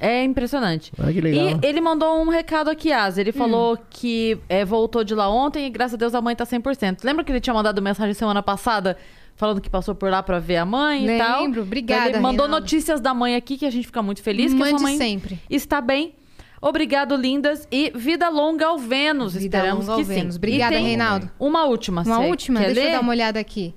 é 0.00 0.24
impressionante. 0.24 0.92
Ah, 0.98 1.12
que 1.12 1.20
legal. 1.20 1.58
E 1.62 1.66
ele 1.66 1.80
mandou 1.80 2.20
um 2.22 2.28
recado 2.30 2.70
aqui, 2.70 2.92
Asa. 2.92 3.20
Ele 3.20 3.32
falou 3.32 3.76
que 3.90 4.38
é, 4.48 4.64
voltou 4.64 5.04
de 5.04 5.14
lá 5.14 5.28
ontem 5.28 5.66
e 5.66 5.70
graças 5.70 5.94
a 5.94 5.96
Deus 5.96 6.14
a 6.14 6.20
mãe 6.22 6.34
tá 6.34 6.44
100%. 6.46 6.98
Lembra 7.04 7.22
que 7.24 7.30
ele 7.32 7.40
tinha 7.40 7.52
mandado 7.52 7.82
mensagem 7.82 8.14
semana 8.14 8.42
passada 8.42 8.96
falando 9.36 9.60
que 9.60 9.70
passou 9.70 9.94
por 9.94 10.10
lá 10.10 10.22
pra 10.22 10.38
ver 10.38 10.56
a 10.56 10.64
mãe 10.64 11.06
e 11.06 11.18
tal? 11.18 11.42
Lembro. 11.42 11.62
Obrigada, 11.62 12.10
Ele 12.10 12.18
mandou 12.20 12.46
Reinaldo. 12.46 12.62
notícias 12.64 13.00
da 13.00 13.12
mãe 13.14 13.34
aqui 13.34 13.56
que 13.56 13.66
a 13.66 13.70
gente 13.70 13.86
fica 13.86 14.02
muito 14.02 14.22
feliz 14.22 14.52
que 14.52 14.56
a 14.56 14.58
Mande 14.58 14.70
sua 14.70 14.80
mãe 14.80 14.96
sempre. 14.96 15.38
está 15.48 15.80
bem. 15.80 16.14
Obrigado, 16.62 17.16
lindas. 17.16 17.66
E 17.70 17.90
vida 17.94 18.28
longa 18.28 18.66
ao 18.66 18.78
Vênus. 18.78 19.32
Vida 19.32 19.56
Esperamos 19.58 19.86
longa 19.86 20.00
ao 20.00 20.04
Vênus. 20.04 20.36
Obrigada, 20.36 20.78
Reinaldo. 20.78 21.30
Uma 21.38 21.64
última. 21.64 22.02
Uma 22.02 22.18
última, 22.18 22.60
deixa 22.60 22.80
eu 22.80 22.84
ler? 22.84 22.92
dar 22.92 23.00
uma 23.00 23.10
olhada 23.12 23.40
aqui. 23.40 23.74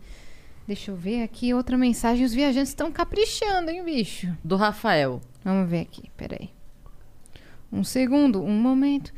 Deixa 0.67 0.91
eu 0.91 0.95
ver 0.95 1.23
aqui 1.23 1.53
outra 1.53 1.77
mensagem. 1.77 2.25
Os 2.25 2.33
viajantes 2.33 2.69
estão 2.69 2.91
caprichando, 2.91 3.69
hein, 3.71 3.83
bicho? 3.83 4.27
Do 4.43 4.55
Rafael. 4.57 5.21
Vamos 5.45 5.69
ver 5.69 5.81
aqui, 5.81 6.09
peraí. 6.17 6.49
Um 7.71 7.83
segundo, 7.83 8.41
um 8.43 8.51
momento. 8.59 9.13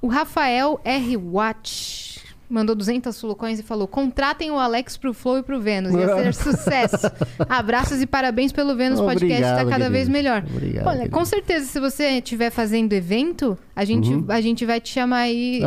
O 0.00 0.06
Rafael 0.06 0.80
R. 0.84 1.16
Watch. 1.16 2.20
Mandou 2.48 2.74
200 2.74 3.14
sulocões 3.14 3.58
e 3.58 3.62
falou: 3.62 3.86
contratem 3.86 4.50
o 4.50 4.58
Alex 4.58 4.96
pro 4.96 5.12
Flow 5.12 5.38
e 5.38 5.42
pro 5.42 5.60
Vênus. 5.60 5.92
Ia 5.94 6.32
ser 6.32 6.34
sucesso. 6.54 7.10
Abraços 7.48 8.00
e 8.02 8.06
parabéns 8.06 8.52
pelo 8.52 8.74
Vênus 8.76 9.00
Podcast, 9.00 9.42
tá 9.42 9.48
Obrigado, 9.62 9.68
cada 9.70 9.90
vez 9.90 10.08
querido. 10.08 10.12
melhor. 10.12 10.44
Obrigado, 10.50 10.86
Olha, 10.86 10.98
querido. 10.98 11.16
com 11.16 11.24
certeza, 11.24 11.66
se 11.66 11.78
você 11.80 12.04
estiver 12.18 12.50
fazendo 12.50 12.92
evento, 12.92 13.56
a 13.74 13.84
gente, 13.84 14.12
Uhum. 14.12 14.24
a 14.28 14.40
gente 14.40 14.64
vai 14.64 14.80
te 14.80 14.88
chamar 14.90 15.18
aí 15.20 15.60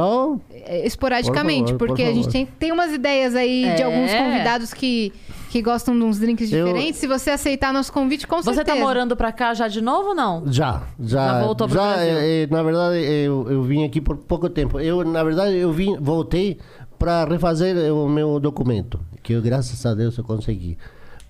eh, 0.52 0.86
esporadicamente, 0.86 1.74
Por 1.74 1.80
favor, 1.80 1.88
porque 1.88 2.04
por 2.04 2.10
a 2.12 2.14
gente 2.14 2.30
tem, 2.30 2.46
tem 2.46 2.72
umas 2.72 2.92
ideias 2.92 3.36
aí 3.36 3.64
de 3.76 3.82
É. 3.82 3.84
alguns 3.84 4.12
convidados 4.14 4.74
que, 4.74 5.12
que 5.52 5.62
gostam 5.62 5.94
de 5.98 6.04
uns 6.06 6.18
drinks 6.18 6.50
Eu- 6.52 6.66
diferentes. 6.66 7.00
Se 7.00 7.06
você 7.08 7.30
aceitar 7.32 7.74
nosso 7.74 7.92
convite, 7.92 8.26
com 8.26 8.38
Você 8.42 8.54
certeza. 8.54 8.78
tá 8.78 8.82
morando 8.84 9.16
pra 9.18 9.32
cá 9.34 9.54
já 9.54 9.68
de 9.68 9.82
novo 9.82 10.10
ou 10.10 10.16
não? 10.16 10.44
Já, 10.48 10.84
já. 10.98 11.28
Já 11.34 11.42
voltou 11.44 11.68
pro 11.68 11.76
já, 11.78 11.94
Brasil? 11.94 12.14
eh, 12.18 12.44
eh, 12.44 12.48
na 12.50 12.64
verdade, 12.64 12.96
eu, 12.98 13.46
eu 13.52 13.62
vim 13.64 13.84
aqui 13.84 14.00
por 14.00 14.16
pouco 14.16 14.50
tempo. 14.50 14.80
Eu, 14.80 15.04
na 15.04 15.22
verdade, 15.24 15.58
eu 15.58 15.72
vim, 15.74 15.98
voltei 16.00 16.58
para 16.98 17.26
refazer 17.26 17.76
eh, 17.76 17.92
o 17.92 18.08
meu 18.08 18.40
documento, 18.40 18.98
que 19.22 19.34
eu, 19.34 19.42
graças 19.42 19.86
a 19.86 19.94
Deus 19.94 20.18
eu 20.18 20.24
consegui. 20.24 20.78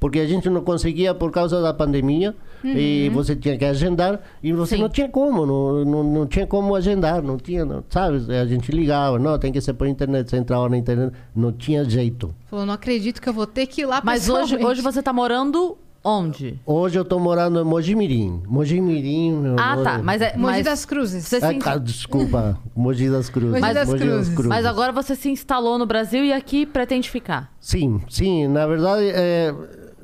Porque 0.02 0.20
a 0.20 0.26
gente 0.26 0.50
não 0.50 0.62
conseguia 0.62 1.14
por 1.14 1.30
causa 1.32 1.62
da 1.62 1.72
pandemia 1.72 2.36
e 2.64 3.08
você 3.14 3.36
tinha 3.36 3.56
que 3.56 3.64
agendar 3.64 4.20
e 4.42 4.52
você 4.52 4.76
Sim. 4.76 4.82
não 4.82 4.90
tinha 4.90 5.08
como, 5.08 5.46
não, 5.46 5.86
não, 5.86 6.04
não 6.04 6.26
tinha 6.26 6.48
como 6.48 6.74
agendar, 6.76 7.22
não 7.22 7.38
tinha, 7.38 7.64
não, 7.64 7.84
sabe? 7.88 8.18
A 8.36 8.46
gente 8.48 8.72
ligava, 8.72 9.20
não, 9.20 9.38
tem 9.38 9.52
que 9.52 9.62
ser 9.62 9.74
por 9.74 9.86
internet, 9.88 10.28
você 10.28 10.38
entrava 10.38 10.68
na 10.70 10.76
internet, 10.78 11.14
não 11.36 11.52
tinha 11.52 11.84
jeito. 11.84 12.34
Falou, 12.50 12.66
não 12.66 12.74
acredito 12.74 13.22
que 13.22 13.30
eu 13.30 13.34
vou 13.34 13.46
ter 13.46 13.68
que 13.68 13.82
ir 13.82 13.86
lá 13.86 14.02
Mas 14.04 14.28
hoje, 14.28 14.58
hoje 14.58 14.82
você 14.82 15.04
tá 15.04 15.14
morando 15.14 15.78
onde? 16.04 16.60
Hoje 16.66 16.98
eu 16.98 17.06
tô 17.06 17.20
morando 17.20 17.60
em 17.62 17.64
Mojimirim. 17.64 18.42
Mojimirim, 18.48 19.34
meu 19.34 19.56
Ah, 19.60 19.74
amor. 19.74 19.84
tá. 19.84 20.00
Mas 20.02 20.20
é. 20.20 20.32
Mogi 20.36 20.42
mas 20.42 20.66
das 20.66 20.84
Cruzes. 20.84 21.28
Você 21.28 21.36
Ah, 21.36 21.50
se... 21.50 21.60
tá, 21.60 21.78
desculpa, 21.78 22.58
Mogi 22.76 23.08
das 23.08 23.30
Cruzes. 23.30 23.62
Mogi 23.62 23.74
das 23.76 23.94
Cruzes. 23.94 24.48
Mas 24.48 24.66
agora 24.66 24.92
você 24.92 25.16
se 25.16 25.30
instalou 25.30 25.78
no 25.78 25.86
Brasil 25.86 26.26
e 26.26 26.34
aqui 26.34 26.66
pretende 26.66 27.08
ficar. 27.08 27.52
Sim, 27.60 28.02
sim. 28.10 28.48
Na 28.48 28.66
verdade, 28.66 29.12
é, 29.14 29.54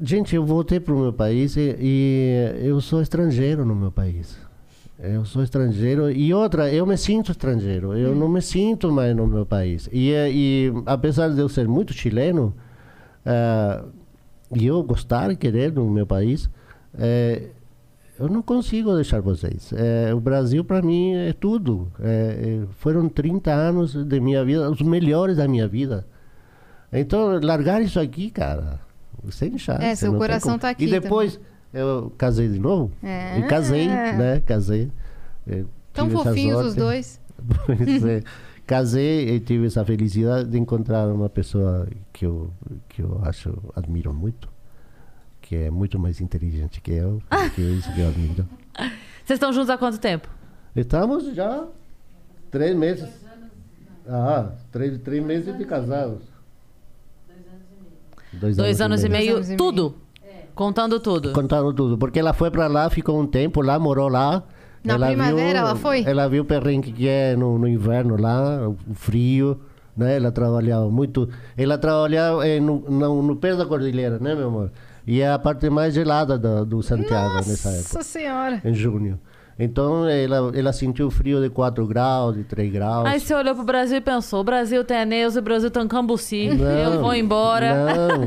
gente, 0.01 0.35
eu 0.35 0.45
voltei 0.45 0.79
para 0.79 0.93
o 0.93 0.99
meu 0.99 1.13
país 1.13 1.55
e, 1.55 1.75
e 1.79 2.61
eu 2.61 2.79
sou 2.81 3.01
estrangeiro 3.01 3.65
no 3.65 3.75
meu 3.75 3.91
país. 3.91 4.37
Eu 4.99 5.25
sou 5.25 5.43
estrangeiro 5.43 6.09
e 6.09 6.33
outra, 6.33 6.73
eu 6.73 6.85
me 6.85 6.97
sinto 6.97 7.31
estrangeiro. 7.31 7.95
Eu 7.95 8.15
não 8.15 8.27
me 8.27 8.41
sinto 8.41 8.91
mais 8.91 9.15
no 9.15 9.27
meu 9.27 9.45
país. 9.45 9.87
E, 9.91 10.11
é, 10.11 10.31
e 10.31 10.73
apesar 10.85 11.29
de 11.29 11.39
eu 11.39 11.47
ser 11.47 11.67
muito 11.67 11.93
chileno 11.93 12.55
é, 13.23 13.83
e 14.55 14.65
eu 14.65 14.81
gostar 14.81 15.31
e 15.31 15.35
querer 15.35 15.71
no 15.71 15.87
meu 15.89 16.07
país, 16.07 16.49
é, 16.97 17.49
eu 18.19 18.27
não 18.27 18.41
consigo 18.41 18.95
deixar 18.95 19.21
vocês. 19.21 19.71
É, 19.73 20.11
o 20.15 20.19
Brasil 20.19 20.65
para 20.65 20.81
mim 20.81 21.13
é 21.13 21.33
tudo. 21.33 21.91
É, 21.99 22.63
foram 22.79 23.07
30 23.07 23.51
anos 23.51 23.93
de 23.93 24.19
minha 24.19 24.43
vida, 24.43 24.69
os 24.71 24.81
melhores 24.81 25.37
da 25.37 25.47
minha 25.47 25.67
vida. 25.67 26.07
Então, 26.91 27.39
largar 27.39 27.81
isso 27.81 27.99
aqui, 27.99 28.31
cara, 28.31 28.79
sem 29.31 29.57
chance. 29.57 29.83
É, 29.83 29.95
seu 29.95 30.13
coração 30.15 30.51
como. 30.51 30.59
tá 30.59 30.69
aqui 30.69 30.85
E 30.85 30.89
depois, 30.89 31.39
eu 31.73 32.11
casei 32.17 32.47
de 32.47 32.59
novo. 32.59 32.91
É. 33.03 33.39
E 33.39 33.43
casei, 33.43 33.87
né? 33.87 34.41
Casei. 34.45 34.91
Tão 35.93 36.09
fofinhos 36.09 36.55
sorte. 36.55 36.69
os 36.69 36.75
dois. 36.75 37.21
Pois 37.65 38.03
é. 38.03 38.23
Casei 38.65 39.29
e 39.29 39.39
tive 39.39 39.67
essa 39.67 39.85
felicidade 39.85 40.49
de 40.49 40.57
encontrar 40.57 41.07
uma 41.07 41.29
pessoa 41.29 41.87
que 42.11 42.25
eu, 42.25 42.51
que 42.89 43.01
eu 43.01 43.21
acho, 43.23 43.53
admiro 43.75 44.13
muito. 44.13 44.49
Que 45.39 45.55
é 45.55 45.71
muito 45.71 45.97
mais 45.97 46.19
inteligente 46.19 46.81
que 46.81 46.91
eu. 46.91 47.21
Que 47.55 47.61
é 47.61 47.65
isso 47.65 47.93
que 47.93 48.01
eu 48.01 48.09
admiro. 48.09 48.49
Vocês 49.23 49.37
estão 49.37 49.53
juntos 49.53 49.69
há 49.69 49.77
quanto 49.77 49.99
tempo? 49.99 50.27
Estamos 50.75 51.33
já 51.33 51.65
três 52.51 52.75
meses. 52.75 53.09
Ah, 54.07 54.51
três, 54.71 54.97
três 54.99 55.23
meses 55.23 55.57
de 55.57 55.65
casados. 55.65 56.23
Dois 58.39 58.55
Dois 58.57 58.81
anos 58.81 59.03
e 59.03 59.09
meio, 59.09 59.35
anos 59.35 59.45
e 59.47 59.49
meio. 59.49 59.57
tudo. 59.57 59.95
Contando 60.55 60.99
tudo. 60.99 61.31
Contando 61.33 61.71
tudo, 61.73 61.97
porque 61.97 62.17
ela 62.19 62.33
foi 62.33 62.49
pra 62.49 62.67
lá, 62.67 62.89
ficou 62.89 63.19
um 63.21 63.27
tempo 63.27 63.61
lá, 63.61 63.77
morou 63.77 64.07
lá. 64.07 64.43
Na 64.83 64.97
primavera 64.97 65.59
ela 65.59 65.75
foi? 65.75 66.03
Ela 66.03 66.27
viu 66.27 66.43
o 66.43 66.45
perrengue 66.45 66.91
que 66.91 67.07
é 67.07 67.35
no, 67.35 67.59
no 67.59 67.67
inverno 67.67 68.19
lá, 68.19 68.67
o 68.67 68.75
frio, 68.95 69.59
né? 69.95 70.15
Ela 70.15 70.31
trabalhava 70.31 70.89
muito. 70.89 71.29
Ela 71.57 71.77
trabalhava 71.77 72.47
eh, 72.47 72.59
no, 72.59 72.79
no, 72.89 73.21
no 73.21 73.35
pé 73.35 73.55
da 73.55 73.65
cordilheira, 73.65 74.17
né, 74.19 74.33
meu 74.33 74.47
amor? 74.47 74.71
E 75.05 75.21
é 75.21 75.29
a 75.31 75.37
parte 75.39 75.69
mais 75.69 75.93
gelada 75.93 76.37
do, 76.37 76.65
do 76.65 76.83
Santiago 76.83 77.35
nessa 77.35 77.69
época, 77.69 77.93
Nossa 77.95 78.03
senhora. 78.03 78.61
em 78.63 78.73
junho. 78.73 79.19
Então 79.59 80.07
ela, 80.07 80.51
ela 80.53 80.71
sentiu 80.71 81.09
frio 81.09 81.41
de 81.41 81.49
4 81.49 81.85
graus, 81.87 82.35
de 82.35 82.43
3 82.43 82.71
graus. 82.71 83.07
Aí 83.07 83.19
você 83.19 83.33
olhou 83.33 83.55
pro 83.55 83.63
Brasil 83.63 83.97
e 83.97 84.01
pensou: 84.01 84.41
o 84.41 84.43
Brasil 84.43 84.83
tem 84.83 84.97
a 84.97 85.05
Neuza, 85.05 85.39
o 85.39 85.43
Brasil 85.43 85.71
tem 85.71 85.87
Cambuci. 85.87 86.49
Não, 86.49 86.93
eu 86.93 87.01
vou 87.01 87.13
embora. 87.13 87.73
Não. 87.73 88.23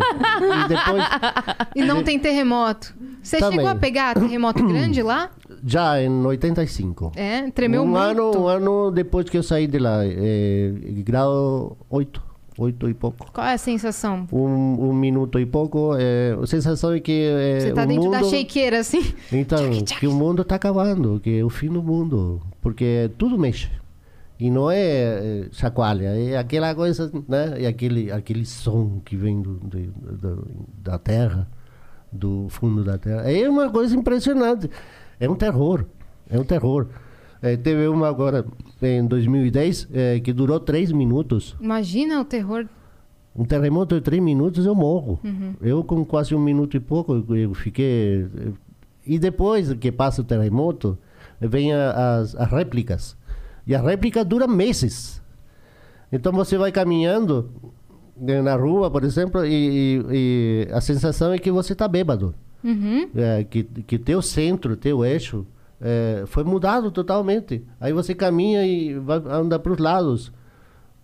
E 0.65 0.69
depois, 0.69 1.05
E 1.77 1.83
não 1.85 2.03
tem 2.03 2.19
terremoto. 2.19 2.95
Você 3.23 3.39
Também. 3.39 3.59
chegou 3.59 3.71
a 3.71 3.75
pegar 3.75 4.15
terremoto 4.15 4.67
grande 4.67 5.03
lá? 5.03 5.31
já 5.65 6.01
em 6.03 6.25
85. 6.25 7.13
É, 7.15 7.51
tremeu 7.51 7.83
um 7.83 7.87
muito. 7.87 8.01
Ano, 8.01 8.39
um 8.39 8.49
ano 8.49 8.91
depois 8.91 9.29
que 9.29 9.37
eu 9.37 9.43
saí 9.43 9.67
de 9.67 9.79
lá, 9.79 10.05
é, 10.05 10.73
grau 11.05 11.77
8, 11.89 12.23
8 12.63 12.89
e 12.91 12.95
pouco. 12.95 13.33
Qual 13.33 13.47
é 13.47 13.55
a 13.55 13.59
sensação? 13.59 14.27
Um, 14.33 14.89
um 14.89 14.93
minuto 14.93 15.39
e 15.41 15.47
pouco. 15.47 15.95
É, 15.99 16.37
a 16.41 16.47
sensação 16.47 16.93
é 16.93 17.01
que 17.01 17.13
é, 17.13 17.61
Você 17.61 17.73
tá 17.73 17.85
o 17.85 17.87
dentro 17.87 18.05
mundo, 18.05 18.13
da 18.13 18.23
shakeira, 18.25 18.79
assim? 18.81 19.01
Então, 19.33 19.59
que 19.99 20.07
o 20.07 20.13
mundo 20.13 20.43
está 20.43 20.57
acabando, 20.57 21.19
que 21.21 21.39
é 21.39 21.45
o 21.45 21.49
fim 21.49 21.69
do 21.71 21.83
mundo, 21.83 22.41
porque 22.61 23.11
tudo 23.17 23.39
mexe. 23.39 23.71
E 24.39 24.51
não 24.51 24.71
é, 24.71 24.79
é 24.79 25.49
chacoalha, 25.53 26.09
é 26.19 26.37
aquela 26.39 26.75
coisa, 26.75 27.11
né? 27.29 27.63
É 27.63 27.67
aquele, 27.67 28.11
aquele 28.11 28.45
som 28.47 29.01
que 29.05 29.15
vem 29.17 29.41
do, 29.43 29.59
de- 29.65 29.91
do- 29.91 30.47
da 30.83 30.99
terra, 30.99 31.47
do 32.11 32.47
fundo 32.49 32.83
da 32.83 32.97
terra. 32.99 33.31
É 33.31 33.49
uma 33.49 33.69
coisa 33.71 33.95
impressionante. 33.97 34.69
É 35.19 35.29
um 35.29 35.35
terror, 35.35 35.85
é 36.29 36.39
um 36.39 36.45
terror. 36.45 36.87
É, 37.43 37.57
teve 37.57 37.87
uma 37.89 38.09
agora, 38.09 38.45
em 38.83 39.07
2010, 39.07 39.89
é, 39.93 40.21
que 40.21 40.33
durou 40.33 40.61
três 40.61 40.93
minutos. 40.93 41.57
Imagina 41.61 42.21
o 42.21 42.25
terror. 42.25 42.67
Um 43.35 43.45
terremoto 43.45 43.95
de 43.95 44.01
três 44.01 44.23
minutos 44.23 44.67
eu 44.67 44.75
morro. 44.75 45.19
Eu 45.63 45.83
com 45.85 46.05
quase 46.05 46.35
um 46.35 46.41
minuto 46.41 46.77
e 46.77 46.81
pouco 46.81 47.25
eu- 47.35 47.55
fiquei. 47.55 48.27
E 49.07 49.19
depois 49.19 49.73
que 49.75 49.91
passa 49.91 50.21
o 50.21 50.25
terremoto, 50.25 50.99
vem 51.41 51.73
a- 51.73 52.19
as, 52.19 52.35
as 52.35 52.51
réplicas. 52.51 53.17
E 53.67 53.75
a 53.75 53.81
réplica 53.81 54.25
dura 54.25 54.47
meses. 54.47 55.23
Então 56.13 56.33
você 56.33 56.59
vai 56.59 56.73
caminhando 56.73 57.49
né, 58.21 58.43
na 58.43 58.55
rua, 58.57 58.91
por 58.91 59.05
exemplo, 59.05 59.47
e, 59.47 59.55
e- 59.55 60.05
e 60.11 60.69
a 60.73 60.81
sensação 60.81 61.33
é 61.33 61.39
que 61.39 61.51
você 61.51 61.73
está 61.73 61.89
bêbado. 61.89 62.35
Uhum. 62.63 63.09
É, 63.15 63.45
que 63.45 63.63
que 63.63 63.99
teu 63.99 64.21
centro, 64.21 64.77
teu 64.77 65.03
eixo 65.05 65.47
é, 65.81 66.25
foi 66.27 66.45
mudado 66.45 66.91
totalmente. 66.91 67.65
Aí 67.81 67.93
você 67.93 68.15
caminha 68.15 68.67
e 68.67 68.95
vai 68.99 69.19
anda 69.27 69.59
para 69.59 69.73
os 69.73 69.79
lados, 69.79 70.33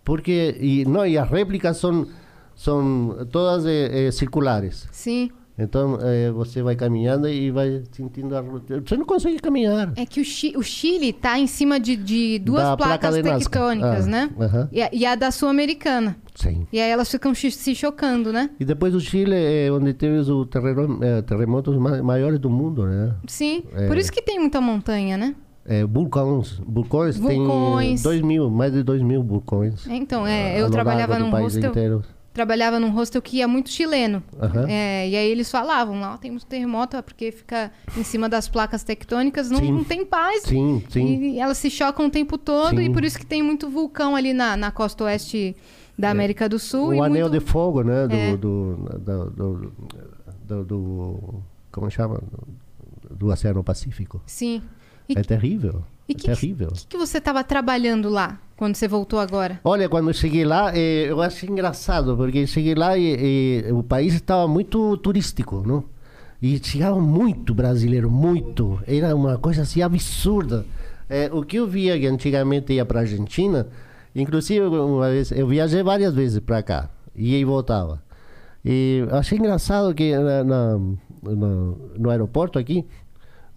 porque 0.03 0.55
e 0.59 0.85
não 0.85 1.05
e 1.05 1.17
as 1.17 1.29
réplicas 1.29 1.77
são 1.77 2.07
são 2.55 3.27
todas 3.31 3.65
eh, 3.65 4.09
circulares. 4.11 4.87
Sim. 4.91 5.31
Então 5.59 5.97
eh, 6.01 6.29
você 6.31 6.61
vai 6.61 6.75
caminhando 6.75 7.27
e 7.27 7.49
vai 7.49 7.81
sentindo 7.91 8.35
a 8.37 8.41
você 8.41 8.95
não 8.95 9.05
consegue 9.05 9.39
caminhar. 9.39 9.91
É 9.95 10.05
que 10.05 10.21
o, 10.21 10.23
Chi- 10.23 10.53
o 10.55 10.61
Chile 10.61 11.11
tá 11.11 11.39
em 11.39 11.47
cima 11.47 11.79
de, 11.79 11.95
de 11.95 12.37
duas 12.39 12.61
Da 12.63 12.77
placa 12.77 12.99
placas 12.99 13.23
Nazca. 13.23 13.49
tectônicas, 13.49 14.05
Ah, 14.05 14.09
né? 14.09 14.29
aham. 14.39 14.69
E, 14.71 14.81
a, 14.83 14.89
e 14.93 15.05
a 15.05 15.15
da 15.15 15.31
Sul-Americana. 15.31 16.15
Sim. 16.35 16.67
E 16.71 16.79
aí 16.79 16.91
elas 16.91 17.09
ficam 17.09 17.33
se 17.33 17.73
chocando, 17.73 18.31
né? 18.31 18.51
E 18.59 18.63
depois 18.65 18.93
o 18.93 18.99
Chile 18.99 19.33
é 19.35 19.71
onde 19.71 19.93
teve 19.93 20.17
os 20.17 20.47
terreno- 20.49 20.99
eh, 21.03 21.21
terremotos 21.23 21.75
ma- 21.77 22.03
maiores 22.03 22.39
do 22.39 22.49
mundo, 22.51 22.85
né? 22.85 23.15
Sim. 23.25 23.63
É. 23.73 23.87
Por 23.87 23.97
isso 23.97 24.11
que 24.11 24.21
tem 24.21 24.39
muita 24.39 24.61
montanha, 24.61 25.17
né? 25.17 25.33
É, 25.65 25.83
vulcões, 25.83 26.61
vulcões, 26.65 27.17
Vulcões. 27.17 28.01
tem 28.01 28.11
dois 28.11 28.21
mil, 28.21 28.49
mais 28.49 28.71
de 28.71 28.83
dois 28.83 29.01
mil 29.01 29.21
vulcões. 29.21 29.85
É, 29.87 29.95
Então, 29.95 30.25
é, 30.25 30.61
eu 30.61 30.69
trabalhava 30.69 31.19
num 31.19 31.29
hostel. 31.29 31.71
inteiro. 31.71 32.03
Trabalhava 32.37 32.79
num 32.79 32.91
hostel 32.91 33.19
que 33.19 33.37
ia 33.37 33.47
muito 33.47 33.71
chileno. 33.71 34.21
Aham. 34.39 34.67
É, 34.69 35.09
e 35.09 35.15
aí 35.15 35.27
eles 35.27 35.49
falavam, 35.49 35.99
lá 35.99 36.15
tem 36.19 36.29
muito 36.29 36.45
terremoto, 36.45 36.95
é 36.95 37.01
porque 37.01 37.31
fica 37.31 37.71
em 37.97 38.03
cima 38.03 38.29
das 38.29 38.47
placas 38.47 38.83
tectônicas, 38.83 39.49
não, 39.49 39.59
não 39.59 39.83
tem 39.83 40.05
paz. 40.05 40.43
Sim, 40.43 40.83
sim. 40.87 41.31
E 41.33 41.39
elas 41.39 41.57
se 41.57 41.67
chocam 41.71 42.05
o 42.05 42.09
tempo 42.11 42.37
todo, 42.37 42.77
Sim. 42.77 42.83
e 42.83 42.89
por 42.93 43.03
isso 43.03 43.17
que 43.17 43.25
tem 43.25 43.41
muito 43.41 43.67
vulcão 43.71 44.15
ali 44.15 44.33
na, 44.33 44.55
na 44.55 44.69
costa 44.69 45.05
oeste 45.05 45.55
da 45.97 46.11
América 46.11 46.47
do 46.47 46.59
Sul. 46.59 46.93
É. 46.93 46.97
o 46.97 47.03
anel 47.03 47.27
muito... 47.27 47.43
de 47.43 47.51
fogo, 47.51 47.81
né? 47.81 48.07
Do, 48.07 48.15
É. 48.15 48.37
do, 48.37 48.75
do, 48.75 49.29
do, 49.29 49.73
do- 50.47 50.63
do- 50.63 51.43
Como 51.71 51.89
chama? 51.89 52.21
Do 53.09 53.29
Oceano 53.31 53.63
Pacífico. 53.63 54.21
Sim. 54.27 54.61
E 55.09 55.17
É 55.17 55.23
terrível. 55.23 55.83
E 56.07 56.13
é 56.13 56.15
que- 56.15 56.25
terrível. 56.27 56.67
o 56.69 56.73
que, 56.73 56.87
que 56.87 56.97
você 56.97 57.17
estava 57.17 57.43
trabalhando 57.43 58.09
lá, 58.09 58.39
quando 58.55 58.75
você 58.75 58.87
voltou 58.87 59.19
agora? 59.19 59.59
Olha, 59.63 59.87
quando 59.89 60.09
eu 60.09 60.13
cheguei 60.13 60.45
lá, 60.45 60.71
eh, 60.75 61.07
eu 61.09 61.21
achei 61.21 61.49
engraçado, 61.49 62.15
porque 62.15 62.39
eu 62.39 62.47
cheguei 62.47 62.75
lá 62.75 62.97
e, 62.97 63.63
e 63.67 63.71
o 63.71 63.83
país 63.83 64.13
estava 64.13 64.47
muito 64.47 64.95
turístico, 64.97 65.63
não? 65.65 65.83
E 66.41 66.59
chegava 66.63 66.99
muito 66.99 67.53
brasileiro, 67.53 68.09
muito. 68.11 68.79
Era 68.87 69.15
uma 69.15 69.37
coisa 69.37 69.63
assim 69.63 69.81
absurda. 69.81 70.65
Eh, 71.09 71.29
o 71.33 71.43
que 71.43 71.57
eu 71.57 71.65
via 71.67 71.97
que 71.99 72.05
antigamente 72.05 72.73
ia 72.73 72.85
para 72.85 72.99
a 72.99 73.01
Argentina 73.01 73.67
Inclusive, 74.15 74.65
uma 74.65 75.09
vez, 75.11 75.31
eu 75.31 75.45
viajei 75.47 75.83
várias 75.83 76.11
vezes 76.11 76.39
para 76.39 76.63
cá, 76.63 76.89
ia 77.15 77.37
e 77.37 77.45
voltava. 77.45 78.01
E 78.65 79.05
achei 79.11 79.37
engraçado 79.37 79.93
que 79.93 80.15
na, 80.17 80.43
na- 80.43 80.77
no, 81.21 81.77
no 81.99 82.09
aeroporto 82.09 82.57
aqui, 82.57 82.83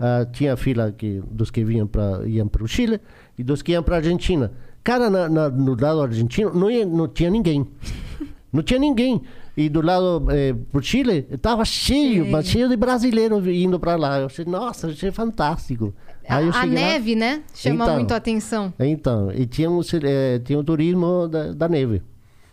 ah, 0.01 0.24
tinha 0.32 0.56
fila 0.56 0.90
que, 0.90 1.22
dos 1.31 1.51
que 1.51 1.62
vinham 1.62 1.86
pra, 1.86 2.22
iam 2.27 2.48
para 2.48 2.64
o 2.64 2.66
Chile 2.66 2.98
e 3.39 3.44
dos 3.44 3.62
que 3.62 3.72
iam 3.72 3.82
para 3.82 3.97
a 3.97 3.98
Argentina. 3.98 4.51
Cara, 4.82 5.09
na, 5.10 5.28
na- 5.28 5.48
no 5.51 5.77
lado 5.81 6.01
argentino 6.01 6.52
não, 6.55 6.70
ia- 6.70 6.86
não 6.86 7.06
tinha 7.06 7.31
ninguém. 7.31 7.66
Não 8.52 8.64
tinha 8.64 8.81
ninguém. 8.81 9.22
E 9.56 9.68
do 9.68 9.81
lado 9.81 10.27
eh, 10.28 10.56
Chile, 10.82 11.24
estava 11.31 11.64
cheio, 11.64 12.24
Cheio. 12.24 12.32
mas 12.32 12.47
cheio 12.47 12.68
de 12.68 12.74
brasileiros 12.77 13.47
indo 13.47 13.78
para 13.78 13.94
lá. 13.94 14.18
Eu 14.18 14.27
achei, 14.27 14.44
nossa, 14.44 14.89
achei 14.89 15.12
fantástico. 15.12 15.94
Aí 16.28 16.47
eu 16.48 16.52
A, 16.52 16.56
a 16.59 16.62
cheguei 16.62 16.74
lá- 16.82 16.89
neve, 16.89 17.14
né? 17.14 17.43
Chama 17.55 17.85
Então. 17.85 17.94
muito 17.94 18.12
a 18.12 18.16
atenção. 18.16 18.74
então, 18.81 19.31
e 19.31 19.47
tinha 19.47 19.70
um, 19.70 19.81
eh, 20.02 20.40
tinha 20.44 20.59
um 20.59 20.64
turismo 20.64 21.28
da, 21.28 21.52
da 21.52 21.68
neve. 21.68 22.02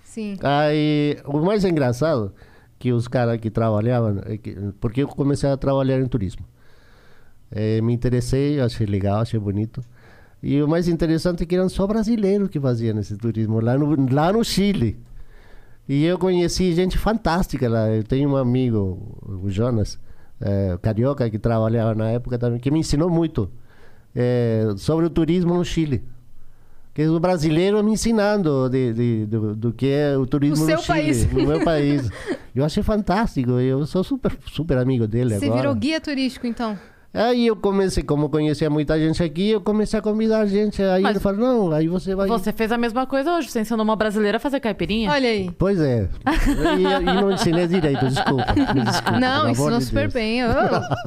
Sim. 0.04 0.36
Aí, 0.44 1.18
o 1.26 1.40
mais 1.40 1.66
engraçado, 1.66 2.32
que 2.78 2.94
os 2.94 3.08
caras 3.08 3.40
que 3.40 3.50
trabalhavam, 3.50 4.22
é 4.28 4.38
que- 4.38 4.56
porque 4.80 5.02
eu 5.02 5.08
comecei 5.08 5.50
a 5.50 5.58
trabalhar 5.58 6.00
em 6.00 6.08
turismo. 6.08 6.46
Eh, 7.52 7.82
me 7.82 7.94
interessei, 7.94 8.60
achei 8.60 8.86
legal, 8.86 9.22
achei 9.22 9.40
bonito. 9.40 9.82
E 10.44 10.62
o 10.62 10.68
mais 10.68 10.88
interessante 10.88 11.44
é 11.44 11.46
que 11.46 11.56
eram 11.56 11.68
só 11.70 11.88
brasileiros 11.88 12.50
que 12.50 12.60
faziam 12.60 12.98
esse 13.00 13.18
turismo 13.18 13.60
lá 13.60 13.78
no, 13.78 14.14
lá 14.14 14.32
no 14.32 14.44
Chile. 14.44 14.98
E 15.90 16.04
eu 16.06 16.18
conheci 16.20 16.74
gente 16.74 16.98
fantástica 16.98 17.68
lá. 17.70 17.90
Eu 17.90 18.04
tenho 18.04 18.30
um 18.30 18.36
amigo, 18.38 19.18
o 19.44 19.50
Jonas, 19.50 19.98
eh, 20.42 20.78
carioca, 20.82 21.30
que 21.30 21.40
trabalhava 21.40 21.96
na 21.96 22.10
época 22.10 22.38
também, 22.38 22.60
que 22.60 22.70
me 22.70 22.80
ensinou 22.80 23.10
muito 23.10 23.50
eh, 24.16 24.66
sobre 24.78 25.06
o 25.06 25.10
turismo 25.10 25.54
no 25.54 25.64
Chile. 25.64 26.04
Que 26.94 27.04
é 27.04 27.10
o 27.10 27.20
brasileiro 27.20 27.82
me 27.84 27.92
ensinando 27.92 28.68
de, 28.70 28.92
de- 28.94 29.26
do, 29.28 29.56
do 29.56 29.72
que 29.72 29.88
é 29.88 30.18
o 30.18 30.26
turismo 30.26 30.66
No 30.66 30.72
no, 30.72 30.78
Chile, 30.82 30.88
país. 30.88 31.32
no 31.32 31.46
meu 31.48 31.64
país. 31.64 32.10
Eu 32.56 32.66
achei 32.66 32.82
fantástico. 32.84 33.52
Eu 33.52 33.86
sou 33.86 34.04
super, 34.04 34.36
super 34.48 34.78
amigo 34.80 35.08
dele 35.08 35.38
Você 35.38 35.46
agora. 35.46 35.62
virou 35.62 35.76
guia 35.76 36.02
turístico, 36.02 36.48
então? 36.48 36.78
Aí 37.14 37.48
eu 37.48 37.56
comecei, 37.56 38.04
como 38.04 38.30
conhecia 38.30 38.70
muita 38.70 39.00
gente 39.00 39.24
aqui, 39.24 39.50
eu 39.50 39.62
comecei 39.62 39.98
a 39.98 40.02
convidar 40.02 40.46
gente. 40.46 40.84
Aí 40.84 41.02
Mas- 41.02 41.12
ele 41.16 41.20
falou, 41.20 41.40
não, 41.40 41.72
aí 41.72 41.88
você 41.88 42.14
vai... 42.14 42.28
Você 42.28 42.52
fez 42.52 42.72
a 42.72 42.78
mesma 42.78 43.08
coisa 43.08 43.34
hoje. 43.36 43.50
Você 43.50 43.62
ensinou 43.62 43.84
uma 43.84 43.96
brasileira 43.96 44.38
a 44.38 44.40
fazer 44.40 44.60
caipirinha. 44.60 45.10
Olha 45.12 45.28
aí. 45.30 45.50
Pois 45.58 45.80
é. 45.80 46.10
E, 46.78 46.82
e 46.84 47.04
não 47.06 47.32
ensinei 47.32 47.66
direito, 47.68 48.08
desculpa. 48.08 48.46
Desculpa 48.54 49.20
Não, 49.20 49.50
ensinou 49.50 49.80
de 49.80 49.86
super 49.86 50.02
Deus. 50.02 50.14
bem. 50.14 50.46
Ô, 50.46 50.50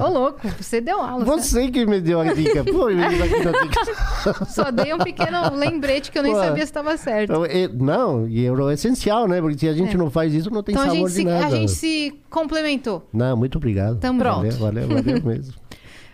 ô, 0.03 0.09
louco, 0.09 0.39
você 0.59 0.81
deu 0.81 1.01
aula. 1.01 1.23
Você 1.23 1.69
que 1.71 1.85
me 1.85 2.01
deu 2.01 2.19
a 2.19 2.33
dica. 2.33 2.63
Pô, 2.65 2.87
Só 4.47 4.69
dei 4.71 4.93
um 4.93 4.97
pequeno 4.97 5.55
lembrete 5.55 6.11
que 6.11 6.17
eu 6.17 6.23
nem 6.23 6.33
Pô. 6.33 6.39
sabia 6.39 6.57
se 6.57 6.63
estava 6.63 6.97
certo. 6.97 7.31
Então, 7.31 7.45
é- 7.45 7.67
Não, 7.69 8.27
e 8.27 8.45
é 8.45 8.51
o 8.51 8.69
essencial, 8.71 9.27
né? 9.27 9.39
Porque 9.39 9.59
se 9.59 9.67
a 9.69 9.73
gente 9.73 9.95
É. 9.95 9.97
não 9.97 10.09
faz 10.09 10.33
isso, 10.33 10.49
não 10.51 10.61
tem 10.63 10.73
Então 10.73 10.83
a 10.83 10.89
sabor 10.89 11.07
gente, 11.09 11.09
de 11.09 11.13
se, 11.15 11.23
nada. 11.25 11.45
a 11.45 11.49
gente 11.49 11.71
se 11.71 12.19
complementou. 12.29 13.07
Não, 13.13 13.37
muito 13.37 13.57
obrigado. 13.57 13.97
Tamo 13.99 14.21
Valeu, 14.21 14.51
junto. 14.51 14.61
valeu, 14.63 14.87
valeu 14.87 15.23
mesmo. 15.23 15.60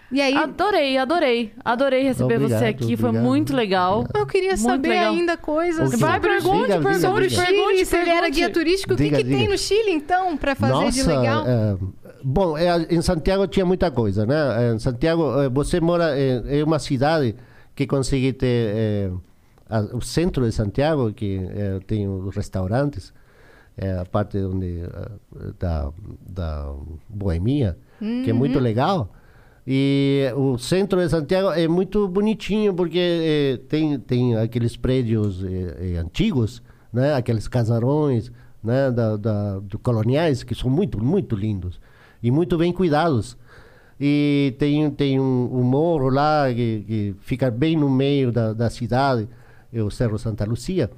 E 0.09 0.21
aí, 0.21 0.33
Adorei, 0.33 0.97
adorei. 0.97 1.51
Adorei 1.65 2.03
receber 2.03 2.35
Obrigado, 2.35 2.59
você 2.59 2.65
aqui. 2.65 2.95
Foi 2.95 3.09
obrigado. 3.09 3.25
muito 3.27 3.53
legal. 3.55 4.07
eu 4.15 4.25
queria 4.25 4.51
Muito 4.51 4.61
saber 4.61 4.87
legal. 4.89 5.13
ainda 5.13 5.35
coisas? 5.35 5.99
Vai, 5.99 6.13
sobre, 6.13 6.29
pergunte, 6.29 6.61
Diga, 6.61 6.77
diga, 6.77 6.99
sobre 6.99 7.25
o 7.25 7.27
diga. 7.27 7.41
Pergunte, 7.45 7.85
se 7.85 7.95
ele 7.97 8.09
era 8.09 8.13
pergunte. 8.21 8.35
guia 8.39 8.49
turístico, 8.49 8.93
o 8.93 8.97
que, 8.97 9.03
Diga, 9.03 9.17
que 9.17 9.23
tem 9.25 9.37
diga. 9.39 9.51
no 9.51 9.57
Chile, 9.57 9.91
então, 9.91 10.37
pra 10.37 10.55
fazer 10.55 10.73
Nossa, 10.73 10.91
de 10.91 11.03
legal? 11.03 11.43
é, 11.45 11.77
bom, 12.23 12.57
é, 12.57 12.87
em 12.89 13.01
Santiago 13.01 13.47
tinha 13.47 13.65
muita 13.65 13.91
coisa, 13.91 14.25
né? 14.25 14.73
Em 14.73 14.79
Santiago, 14.79 15.41
é, 15.41 15.49
você 15.49 15.81
mora 15.81 16.17
em, 16.17 16.57
em 16.59 16.63
uma 16.63 16.79
cidade 16.79 17.35
que 17.75 17.85
consegue 17.85 18.31
ter 18.31 18.71
é, 18.75 19.11
a- 19.69 19.81
o 19.93 20.01
centro 20.01 20.45
de 20.45 20.53
Santiago, 20.53 21.11
que 21.11 21.37
é, 21.53 21.79
tem 21.85 22.07
os 22.07 22.33
restaurantes, 22.33 23.13
é, 23.77 23.91
a 23.99 24.05
parte 24.05 24.37
onde 24.37 24.83
é, 24.83 25.51
da, 25.59 25.91
da 26.29 26.71
boemia, 27.09 27.77
que 27.99 28.29
é 28.29 28.33
muito 28.33 28.57
legal. 28.57 29.11
E 29.69 30.31
o 30.37 30.57
centro 30.57 30.97
de 31.01 31.09
Santiago 31.09 31.51
é 31.51 31.67
muito 31.67 32.07
bonitinho 32.07 32.73
porque 32.73 32.97
eh, 32.97 33.59
tem, 33.67 33.99
tem 33.99 34.37
aqueles 34.37 34.77
prédios 34.77 35.43
eh, 35.43 35.95
eh, 35.95 35.97
antigos, 35.97 36.63
né? 36.93 37.13
aqueles 37.13 37.49
casarões 37.49 38.31
né? 38.63 38.89
da, 38.89 39.17
da, 39.17 39.59
do 39.59 39.77
coloniais 39.77 40.41
que 40.41 40.55
são 40.55 40.69
muito, 40.69 41.03
muito 41.03 41.35
lindos 41.35 41.81
e 42.23 42.31
muito 42.31 42.57
bem 42.57 42.71
cuidados. 42.71 43.37
E 43.99 44.55
tem, 44.57 44.89
tem 44.89 45.19
um, 45.19 45.49
um 45.51 45.63
morro 45.63 46.07
lá 46.07 46.45
que, 46.47 46.85
que 46.87 47.15
fica 47.19 47.51
bem 47.51 47.75
no 47.75 47.89
meio 47.89 48.31
da, 48.31 48.53
da 48.53 48.69
cidade, 48.69 49.27
é 49.73 49.83
o 49.83 49.91
Cerro 49.91 50.17
Santa 50.17 50.45
Lucia, 50.45 50.89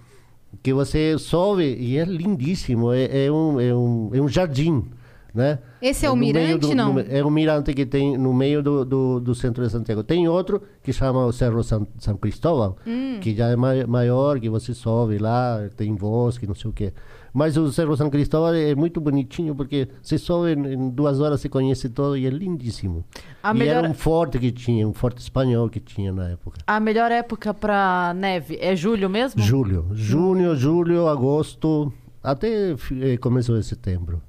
que 0.61 0.71
você 0.73 1.17
sobe 1.17 1.75
e 1.75 1.97
é 1.97 2.05
lindíssimo, 2.05 2.93
é, 2.93 3.25
é, 3.25 3.31
um, 3.31 3.59
é, 3.59 3.73
um, 3.73 4.11
é 4.13 4.21
um 4.21 4.27
jardim. 4.27 4.85
Né? 5.31 5.59
Esse 5.79 6.07
é 6.07 6.09
o 6.09 6.15
no 6.15 6.21
mirante, 6.21 6.57
do- 6.69 6.75
não? 6.75 6.93
no- 6.93 6.99
é 7.01 7.23
o 7.23 7.29
mirante 7.29 7.71
que 7.73 7.85
tem 7.85 8.17
no 8.17 8.33
meio 8.33 8.63
do, 8.63 8.83
do, 8.83 9.19
do 9.19 9.35
centro 9.35 9.63
de 9.63 9.71
Santiago. 9.71 10.03
Tem 10.03 10.27
outro 10.27 10.59
que 10.81 10.91
chama 10.91 11.23
o 11.23 11.31
Cerro 11.31 11.63
San, 11.63 11.85
San 11.99 12.17
Cristóbal, 12.17 12.77
Hum. 12.87 13.19
que 13.21 13.35
já 13.35 13.47
é 13.49 13.55
mai- 13.55 13.85
maior, 13.85 14.39
que 14.39 14.49
você 14.49 14.73
sobe 14.73 15.19
lá, 15.19 15.59
tem 15.77 15.93
bosque, 15.93 16.47
não 16.47 16.55
sei 16.55 16.71
o 16.71 16.73
quê. 16.73 16.91
Mas 17.31 17.55
o 17.57 17.71
Cerro 17.71 17.95
San 17.95 18.09
Cristóbal 18.09 18.55
é 18.55 18.73
muito 18.73 18.99
bonitinho, 18.99 19.53
porque 19.53 19.87
você 20.01 20.17
sobe 20.17 20.53
em, 20.53 20.73
em 20.73 20.89
duas 20.89 21.19
horas, 21.19 21.39
você 21.39 21.47
conhece 21.47 21.87
todo 21.89 22.17
e 22.17 22.25
é 22.25 22.29
lindíssimo. 22.31 23.05
A 23.43 23.51
e 23.51 23.57
melhor- 23.59 23.75
era 23.83 23.87
um 23.87 23.93
forte 23.93 24.39
que 24.39 24.51
tinha, 24.51 24.87
um 24.87 24.93
forte 24.93 25.19
espanhol 25.21 25.69
que 25.69 25.79
tinha 25.79 26.11
na 26.11 26.29
época. 26.29 26.57
A 26.65 26.79
melhor 26.79 27.11
época 27.11 27.53
pra 27.53 28.15
neve 28.15 28.57
é 28.59 28.75
julho 28.75 29.07
mesmo? 29.07 29.39
Julho, 29.43 29.85
junho, 29.93 30.55
julho, 30.55 31.07
agosto, 31.07 31.93
até 32.23 32.71
eh, 32.99 33.17
começo 33.17 33.53
de 33.55 33.63
setembro. 33.63 34.23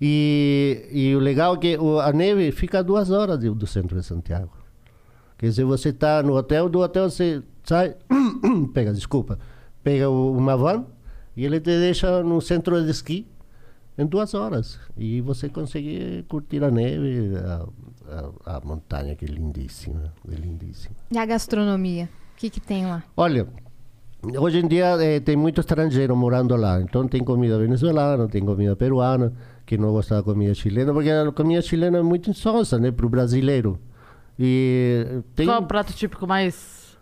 E, 0.00 0.88
e 0.90 1.16
o 1.16 1.18
legal 1.18 1.54
é 1.54 1.58
que 1.58 1.78
a 2.02 2.12
neve 2.12 2.52
fica 2.52 2.80
a 2.80 2.82
duas 2.82 3.10
horas 3.10 3.38
do, 3.38 3.54
do 3.54 3.66
centro 3.66 3.98
de 3.98 4.04
Santiago. 4.04 4.52
Quer 5.38 5.46
dizer, 5.46 5.64
você 5.64 5.90
está 5.90 6.22
no 6.22 6.34
hotel, 6.34 6.68
do 6.68 6.80
hotel 6.80 7.10
você 7.10 7.42
sai, 7.64 7.96
pega, 8.72 8.92
desculpa, 8.92 9.38
pega 9.82 10.08
uma 10.08 10.56
van 10.56 10.86
e 11.36 11.44
ele 11.44 11.60
te 11.60 11.78
deixa 11.78 12.22
no 12.22 12.40
centro 12.40 12.82
de 12.82 12.90
esqui 12.90 13.26
em 13.98 14.06
duas 14.06 14.34
horas. 14.34 14.78
E 14.96 15.20
você 15.20 15.48
consegue 15.48 16.24
curtir 16.28 16.62
a 16.62 16.70
neve, 16.70 17.32
a, 17.36 17.66
a, 18.46 18.56
a 18.56 18.60
montanha 18.60 19.14
que 19.14 19.24
é 19.24 19.28
lindíssima, 19.28 20.12
é 20.30 20.34
lindíssima. 20.34 20.96
E 21.10 21.18
a 21.18 21.26
gastronomia? 21.26 22.08
O 22.34 22.38
que, 22.38 22.50
que 22.50 22.60
tem 22.60 22.86
lá? 22.86 23.02
Olha, 23.16 23.46
hoje 24.38 24.58
em 24.58 24.68
dia 24.68 24.96
eh, 25.02 25.20
tem 25.20 25.36
muito 25.36 25.60
estrangeiro 25.60 26.14
morando 26.14 26.54
lá. 26.56 26.80
Então 26.80 27.08
tem 27.08 27.22
comida 27.24 27.58
venezuelana, 27.58 28.28
tem 28.28 28.44
comida 28.44 28.76
peruana, 28.76 29.32
que 29.66 29.76
não 29.76 29.90
gosta 29.92 30.14
da 30.14 30.22
comida 30.22 30.54
chilena, 30.54 30.92
porque 30.92 31.10
a 31.10 31.30
comida 31.32 31.60
chilena 31.60 31.98
é 31.98 32.02
muito 32.02 32.30
insonsa, 32.30 32.78
né, 32.78 32.90
para 32.92 33.04
o 33.04 33.08
brasileiro. 33.08 33.78
E 34.38 35.22
tem 35.34 35.46
Qual 35.46 35.56
é 35.56 35.60
o 35.60 35.66
prato 35.66 35.92
típico 35.92 36.26
mais. 36.26 36.96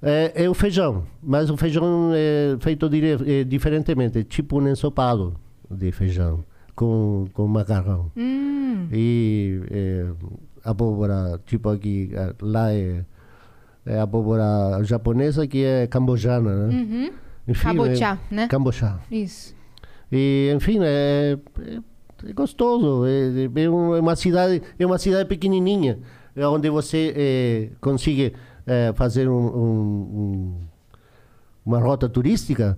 é, 0.00 0.44
é 0.44 0.48
o 0.48 0.54
feijão, 0.54 1.04
mas 1.22 1.50
o 1.50 1.56
feijão 1.56 2.10
é 2.14 2.56
feito 2.60 2.88
dire, 2.88 3.18
é, 3.26 3.44
diferentemente, 3.44 4.22
tipo 4.24 4.60
um 4.60 4.68
ensopado 4.68 5.34
de 5.70 5.90
feijão 5.90 6.44
com, 6.74 7.26
com 7.32 7.46
macarrão. 7.48 8.10
Hum, 8.16 8.88
E 8.92 9.60
é, 9.70 10.06
abóbora, 10.64 11.40
tipo 11.46 11.68
aqui, 11.70 12.10
lá 12.40 12.72
é, 12.72 13.04
é 13.86 13.98
abóbora 13.98 14.82
japonesa 14.84 15.46
que 15.46 15.64
é 15.64 15.86
cambojana, 15.86 16.66
né? 16.68 16.74
uhum. 16.74 17.10
Enfim, 17.48 17.62
Cabochá, 17.76 18.18
é, 18.30 18.34
né? 18.34 18.48
Cambochá. 18.48 19.00
Isso. 19.10 19.54
E, 20.10 20.52
enfim, 20.54 20.78
é, 20.82 21.38
é, 21.60 21.78
é 22.24 22.32
gostoso. 22.32 23.04
É, 23.06 23.10
é- 23.10 23.60
é 23.60 23.64
é 23.64 23.68
uma 23.70 24.16
cidade, 24.16 24.62
é 24.78 24.86
uma 24.86 24.98
cidade 24.98 25.28
pequenininha, 25.28 25.98
é 26.34 26.46
onde 26.46 26.68
você 26.70 27.12
é, 27.16 27.68
consegue 27.80 28.32
é, 28.66 28.92
fazer 28.94 29.28
um- 29.28 29.34
um- 29.34 30.00
um- 30.18 30.54
uma 31.64 31.78
rota 31.78 32.08
turística 32.08 32.76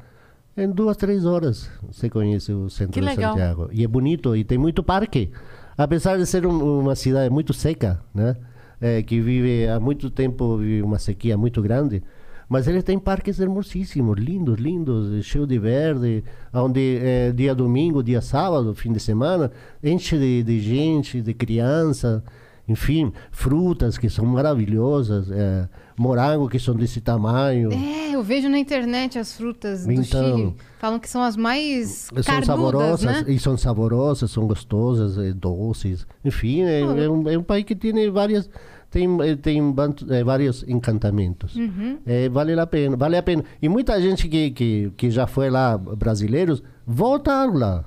em 0.56 0.68
duas, 0.70 0.96
três 0.96 1.24
horas. 1.24 1.70
Você 1.90 2.10
conhece 2.10 2.52
o 2.52 2.68
centro 2.68 2.92
Que 2.94 3.00
de 3.00 3.06
legal. 3.06 3.32
Santiago. 3.32 3.68
E 3.72 3.84
é 3.84 3.86
bonito 3.86 4.34
e 4.36 4.44
tem 4.44 4.58
muito 4.58 4.82
parque. 4.82 5.30
Apesar 5.76 6.16
de 6.18 6.26
ser 6.26 6.44
um- 6.46 6.80
uma 6.80 6.94
cidade 6.96 7.30
muito 7.30 7.52
seca, 7.52 8.00
né? 8.14 8.36
É, 8.80 9.02
que 9.02 9.20
vive 9.20 9.66
há 9.68 9.78
muito 9.80 10.10
tempo 10.10 10.56
vive 10.58 10.82
uma 10.82 10.98
sequia 10.98 11.36
muito 11.36 11.60
grande. 11.62 12.02
Mas 12.48 12.66
ele 12.66 12.82
tem 12.82 12.98
parques 12.98 13.38
hermosíssimos, 13.38 14.16
lindos, 14.18 14.58
lindos, 14.58 15.24
cheio 15.26 15.46
de 15.46 15.58
verde, 15.58 16.24
onde 16.52 16.98
é, 17.02 17.30
dia 17.30 17.54
domingo, 17.54 18.02
dia 18.02 18.22
sábado, 18.22 18.74
fim 18.74 18.90
de 18.92 18.98
semana, 19.00 19.50
enche 19.84 20.16
de, 20.16 20.42
de 20.42 20.58
gente, 20.60 21.20
de 21.20 21.34
criança. 21.34 22.22
enfim, 22.66 23.12
frutas 23.30 23.96
que 23.96 24.10
são 24.10 24.26
maravilhosas, 24.26 25.30
é, 25.30 25.66
morango 25.96 26.48
que 26.50 26.58
são 26.58 26.74
desse 26.74 27.00
tamanho. 27.00 27.70
É, 27.72 28.14
eu 28.14 28.22
vejo 28.22 28.46
na 28.48 28.58
internet 28.58 29.18
as 29.18 29.34
frutas 29.34 29.86
do 29.86 29.92
Então- 29.92 30.36
Chile. 30.36 30.54
Falam 30.78 30.98
que 30.98 31.08
são 31.08 31.22
as 31.22 31.34
mais 31.36 31.88
São 32.12 32.22
carnudas, 32.22 32.46
saborosas 32.46 33.04
né? 33.04 33.24
e 33.28 33.38
são 33.38 33.56
saborosas, 33.56 34.30
são 34.30 34.46
gostosas, 34.46 35.16
é, 35.18 35.32
doces. 35.32 36.06
Enfim, 36.24 36.60
é, 36.62 36.82
Oh. 36.84 36.96
é 36.98 37.08
um, 37.08 37.28
é 37.30 37.38
um 37.38 37.42
país 37.42 37.64
que 37.64 37.74
tem 37.74 38.10
várias 38.10 38.48
tem 38.90 39.06
eh, 39.22 39.36
tem 39.36 39.74
eh, 40.10 40.24
vários 40.24 40.64
encantamentos. 40.66 41.54
Uhum. 41.56 41.98
É, 42.06 42.28
vale 42.28 42.58
a 42.58 42.66
pena, 42.66 42.96
vale 42.96 43.16
a 43.16 43.22
pena. 43.22 43.44
E 43.60 43.68
muita 43.68 44.00
gente 44.00 44.28
que, 44.28 44.50
que, 44.50 44.92
que 44.96 45.10
já 45.10 45.26
foi 45.26 45.50
lá, 45.50 45.76
brasileiros, 45.76 46.62
voltaram 46.86 47.54
lá. 47.54 47.84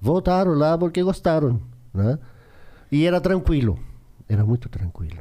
Voltaram 0.00 0.54
lá 0.54 0.78
porque 0.78 1.02
gostaram, 1.02 1.60
né? 1.92 2.18
E 2.90 3.04
era 3.04 3.20
tranquilo. 3.20 3.78
Era 4.28 4.44
muito 4.44 4.68
tranquilo. 4.68 5.18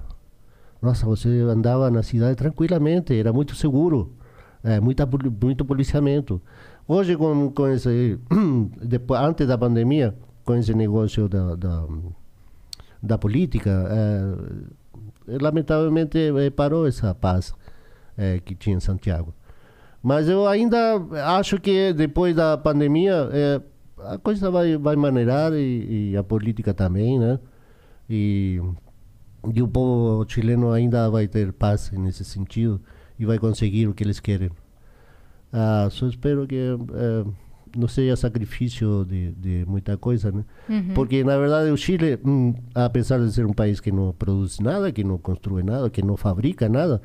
Nossa, 0.81 1.05
você 1.05 1.27
andava 1.41 1.89
na 1.91 2.03
cidade 2.03 2.35
tranquilamente, 2.35 3.13
era 3.13 3.33
muito 3.33 3.55
seguro. 3.55 4.13
É, 4.63 4.79
muita, 4.79 5.05
muito 5.05 5.65
policiamento. 5.65 6.41
Hoje, 6.87 7.15
com, 7.15 7.51
com 7.51 7.67
esse, 7.67 8.19
depois, 8.81 9.21
antes 9.21 9.47
da 9.47 9.57
pandemia, 9.57 10.15
com 10.43 10.55
esse 10.55 10.73
negócio 10.73 11.27
da, 11.29 11.55
da, 11.55 11.85
da 13.01 13.17
política, 13.17 13.69
é, 13.89 14.69
lamentavelmente 15.41 16.17
eh, 16.17 16.49
parou 16.49 16.87
essa 16.87 17.13
paz 17.13 17.53
eh, 18.17 18.39
que 18.43 18.55
tinha 18.55 18.75
em 18.75 18.79
Santiago. 18.79 19.33
Mas 20.01 20.29
eu 20.29 20.47
ainda 20.47 20.77
acho 21.37 21.59
que 21.59 21.93
depois 21.93 22.35
da 22.35 22.57
pandemia 22.57 23.29
eh, 23.31 23.61
a 24.05 24.17
coisa 24.17 24.49
vai, 24.49 24.77
vai 24.77 24.95
maneirar 24.95 25.53
e, 25.53 26.11
e 26.11 26.17
a 26.17 26.23
política 26.23 26.73
também, 26.73 27.19
né? 27.19 27.39
E, 28.09 28.61
e 29.53 29.61
o 29.61 29.67
povo 29.67 30.25
chileno 30.27 30.71
ainda 30.71 31.09
vai 31.09 31.27
ter 31.27 31.51
paz 31.53 31.91
nesse 31.91 32.23
sentido 32.25 32.81
e 33.17 33.25
vai 33.25 33.37
conseguir 33.37 33.87
o 33.87 33.93
que 33.93 34.03
eles 34.03 34.19
querem. 34.19 34.49
Ah, 35.51 35.87
só 35.91 36.07
espero 36.07 36.47
que 36.47 36.55
eh, 36.55 37.25
não 37.77 37.87
seja 37.87 38.15
sacrifício 38.15 39.05
de, 39.05 39.31
de 39.31 39.65
muita 39.67 39.97
coisa, 39.97 40.31
né? 40.31 40.43
Porque, 40.93 41.23
na 41.23 41.37
verdade, 41.37 41.71
o 41.71 41.77
Chile, 41.77 42.19
hum, 42.25 42.53
apesar 42.73 43.19
de 43.19 43.31
ser 43.31 43.45
um 43.45 43.53
país 43.53 43.79
que 43.79 43.91
não 43.91 44.13
produz 44.13 44.59
nada, 44.59 44.91
que 44.91 45.03
não 45.03 45.17
constrói 45.17 45.63
nada, 45.63 45.89
que 45.89 46.01
não 46.01 46.17
fabrica 46.17 46.67
nada, 46.69 47.01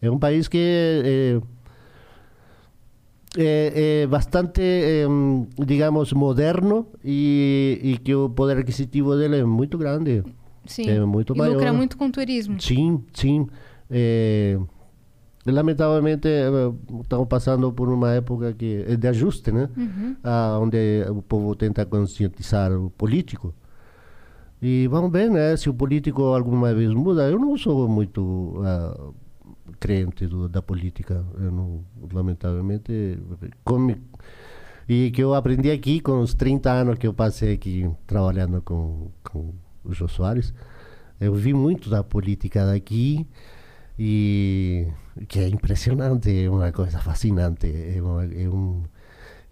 é 0.00 0.10
um 0.10 0.18
país 0.18 0.48
que 0.48 0.58
eh, 0.58 1.40
é, 3.36 4.02
é 4.02 4.06
bastante, 4.06 4.60
eh, 4.62 5.06
hum, 5.08 5.46
digamos, 5.58 6.12
moderno 6.12 6.86
e, 7.04 7.80
e 7.82 7.98
que 7.98 8.14
o 8.14 8.28
poder 8.30 8.58
aquisitivo 8.58 9.16
dele 9.16 9.38
é 9.38 9.44
muito 9.44 9.76
grande. 9.76 10.22
Sim. 10.66 10.88
É 10.88 11.04
muito 11.04 11.34
e 11.36 11.40
lucra 11.40 11.72
muito 11.72 11.96
com 11.96 12.10
turismo. 12.10 12.60
Sim, 12.60 13.04
sim. 13.12 13.46
Eh, 13.90 14.58
lamentavelmente 15.52 16.28
eh, 16.28 16.72
estamos 17.02 17.28
passando 17.28 17.72
por 17.72 17.88
uma 17.88 18.12
época 18.12 18.52
que 18.52 18.84
é 18.88 18.96
de 18.96 19.08
ajuste, 19.08 19.52
né? 19.52 19.68
Ah, 20.22 20.58
onde 20.60 21.04
o 21.10 21.22
povo 21.22 21.54
tenta 21.54 21.84
conscientizar 21.84 22.72
o 22.72 22.90
político. 22.90 23.54
E 24.62 24.86
vamos 24.88 25.12
ver, 25.12 25.30
né? 25.30 25.56
Se 25.56 25.68
o 25.68 25.74
político 25.74 26.22
alguma 26.22 26.72
vez 26.74 26.90
muda. 26.92 27.28
Eu 27.28 27.38
não 27.38 27.56
sou 27.58 27.88
muito 27.88 28.54
ah, 28.64 29.10
crente 29.78 30.26
do, 30.26 30.48
da 30.48 30.62
política. 30.62 31.24
Eu 31.38 31.50
não, 31.50 31.84
lamentavelmente, 32.12 33.18
come, 33.64 34.00
e 34.88 35.10
que 35.10 35.22
eu 35.22 35.34
aprendi 35.34 35.70
aqui 35.70 36.00
com 36.00 36.20
os 36.20 36.34
30 36.34 36.70
anos 36.70 36.98
que 36.98 37.06
eu 37.06 37.14
passei 37.14 37.54
aqui 37.54 37.90
trabalhando 38.06 38.60
com, 38.62 39.10
com 39.22 39.52
o 39.84 39.92
Jô 39.92 40.08
Soares. 40.08 40.52
Eu 41.20 41.34
vi 41.34 41.54
muito 41.54 41.88
da 41.88 42.02
política 42.02 42.66
daqui 42.66 43.26
e 43.98 44.86
que 45.28 45.40
é 45.40 45.48
impressionante, 45.48 46.44
é 46.44 46.50
uma 46.50 46.72
coisa 46.72 46.98
fascinante. 46.98 47.66
É 47.66 48.00
uma, 48.02 48.24
é 48.24 48.48
um, 48.48 48.82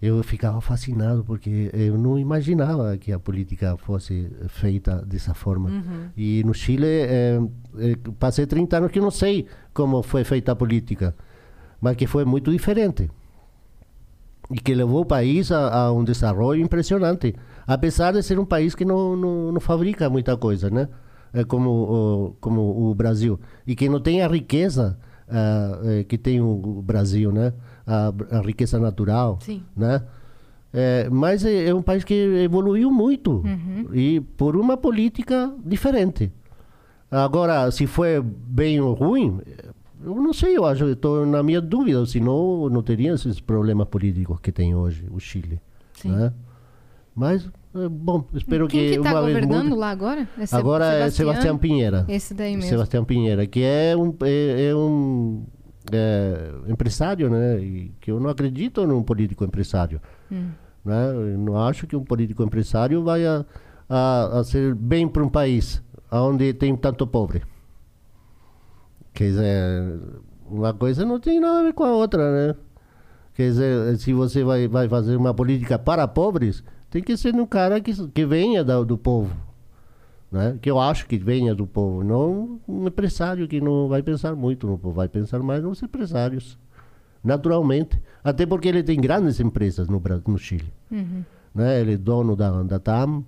eu 0.01 0.21
ficava 0.23 0.59
fascinado 0.59 1.23
porque 1.23 1.69
eu 1.73 1.97
não 1.97 2.19
imaginava 2.19 2.97
que 2.97 3.11
a 3.11 3.19
política 3.19 3.77
fosse 3.77 4.29
feita 4.49 5.01
dessa 5.05 5.33
forma. 5.33 5.69
E 6.17 6.43
no 6.43 6.53
Chile, 6.53 6.85
eh, 6.85 7.39
eh, 7.77 7.97
passei 8.19 8.45
30 8.45 8.77
anos 8.77 8.91
que 8.91 8.99
não 8.99 9.11
sei 9.11 9.47
como 9.73 10.03
foi 10.03 10.23
feita 10.23 10.51
a 10.51 10.55
política, 10.55 11.15
mas 11.79 11.95
que 11.95 12.05
foi 12.05 12.25
muito 12.25 12.51
diferente 12.51 13.09
e 14.51 14.59
que 14.59 14.73
levou 14.73 15.01
o 15.01 15.05
país 15.05 15.51
a, 15.51 15.73
a 15.73 15.91
um 15.93 16.03
desenvolvimento 16.03 16.65
impressionante, 16.65 17.33
apesar 17.65 18.11
de 18.11 18.21
ser 18.21 18.37
um 18.37 18.45
país 18.45 18.75
que 18.75 18.85
não, 18.85 19.15
não, 19.15 19.51
não 19.53 19.61
fabrica 19.61 20.09
muita 20.09 20.35
coisa, 20.37 20.69
né? 20.69 20.89
É 21.33 21.43
como, 21.43 21.69
o, 21.69 22.35
como 22.39 22.89
o 22.89 22.93
Brasil 22.93 23.39
e 23.65 23.75
que 23.75 23.89
não 23.89 23.99
tem 23.99 24.21
a 24.21 24.27
riqueza 24.27 24.99
eh, 25.27 26.03
que 26.05 26.17
tem 26.17 26.41
o, 26.41 26.81
Brasil, 26.81 27.31
né? 27.31 27.53
A, 27.85 28.13
a 28.31 28.41
riqueza 28.41 28.79
natural, 28.79 29.39
Sim. 29.41 29.63
né? 29.75 30.03
É, 30.75 31.07
mas 31.09 31.45
é, 31.45 31.67
é 31.67 31.73
um 31.73 31.83
país 31.83 32.03
que 32.03 32.13
evoluiu 32.13 32.89
muito 32.89 33.43
e 33.93 34.19
por 34.35 34.55
uma 34.55 34.75
política 34.75 35.53
diferente. 35.63 36.31
Agora, 37.11 37.69
se 37.69 37.85
foi 37.85 38.19
bem 38.23 38.81
ou 38.81 38.95
ruim, 38.95 39.39
eu 40.03 40.15
não 40.15 40.33
sei, 40.33 40.57
eu 40.57 40.65
acho, 40.65 40.85
estou 40.85 41.27
na 41.27 41.43
minha 41.43 41.61
dúvida, 41.61 42.03
senão 42.07 42.67
não 42.69 42.81
teria 42.81 43.13
esses 43.13 43.39
problemas 43.39 43.87
políticos 43.87 44.39
que 44.39 44.51
tem 44.51 44.73
hoje 44.73 45.05
o 45.11 45.19
Chile. 45.19 45.61
Sim. 45.93 46.09
Né? 46.09 46.33
Mas, 47.15 47.47
bom, 47.89 48.25
espero 48.33 48.67
Quem 48.67 48.79
que, 48.79 48.97
que 48.97 49.03
tá 49.03 49.11
uma 49.11 49.21
vez 49.23 49.33
governando 49.33 49.69
mude. 49.69 49.79
lá 49.79 49.89
agora? 49.89 50.27
É 50.37 50.55
Agora 50.55 50.85
é 50.85 51.09
Sebastião 51.09 51.57
Pinheira. 51.57 52.05
Esse 52.07 52.33
daí 52.33 52.55
mesmo. 52.55 52.69
Sebastião 52.69 53.03
Pinheira, 53.03 53.47
que 53.47 53.63
é 53.63 53.95
um, 53.97 54.15
é, 54.21 54.67
é 54.69 54.75
um 54.75 55.43
é, 55.91 56.53
empresário, 56.67 57.29
né? 57.29 57.59
E 57.59 57.91
que 57.99 58.11
eu 58.11 58.19
não 58.19 58.29
acredito 58.29 58.85
num 58.85 59.01
político 59.03 59.43
empresário. 59.43 59.99
Né? 60.29 61.09
Eu 61.11 61.37
não 61.37 61.57
acho 61.57 61.87
que 61.87 61.95
um 61.95 62.03
político 62.03 62.43
empresário 62.43 63.03
vai 63.03 63.25
a, 63.25 63.45
a, 63.89 64.39
a 64.39 64.43
ser 64.43 64.75
bem 64.75 65.07
para 65.07 65.23
um 65.23 65.29
país 65.29 65.81
onde 66.11 66.53
tem 66.53 66.75
tanto 66.75 67.07
pobre. 67.07 67.41
Quer 69.13 69.25
dizer, 69.25 69.99
uma 70.49 70.73
coisa 70.73 71.05
não 71.05 71.19
tem 71.19 71.39
nada 71.39 71.59
a 71.59 71.63
ver 71.63 71.73
com 71.73 71.83
a 71.83 71.91
outra, 71.91 72.49
né? 72.49 72.55
Quer 73.35 73.49
dizer, 73.49 73.97
se 73.97 74.13
você 74.13 74.43
vai, 74.43 74.67
vai 74.67 74.87
fazer 74.87 75.15
uma 75.15 75.33
política 75.33 75.79
para 75.79 76.07
pobres, 76.07 76.63
tem 76.93 77.01
que 77.01 77.17
ser 77.17 77.33
um 77.33 77.45
cara 77.47 77.81
que, 77.81 77.91
que 78.09 78.23
venha 78.23 78.63
da, 78.63 78.83
do 78.83 78.95
povo. 78.99 79.35
Né? 80.31 80.59
Que 80.61 80.69
eu 80.69 80.79
acho 80.79 81.07
que 81.07 81.17
venha 81.17 81.55
do 81.55 81.65
povo, 81.65 82.03
não 82.03 82.59
um 82.67 82.87
empresário 82.87 83.47
que 83.47 83.59
não 83.59 83.87
vai 83.87 84.03
pensar 84.03 84.35
muito 84.35 84.67
no 84.67 84.77
povo, 84.77 84.93
vai 84.93 85.07
pensar 85.07 85.39
mais 85.41 85.63
nos 85.63 85.81
empresários, 85.81 86.55
naturalmente. 87.23 87.99
Até 88.23 88.45
porque 88.45 88.67
ele 88.67 88.83
tem 88.83 89.01
grandes 89.01 89.39
empresas 89.39 89.87
no, 89.87 89.99
Bra- 89.99 90.21
no 90.27 90.37
Chile. 90.37 90.71
Né? 91.53 91.81
Ele 91.81 91.93
é 91.93 91.97
dono 91.97 92.35
da, 92.35 92.61
da 92.61 92.77
TAM, 92.79 93.23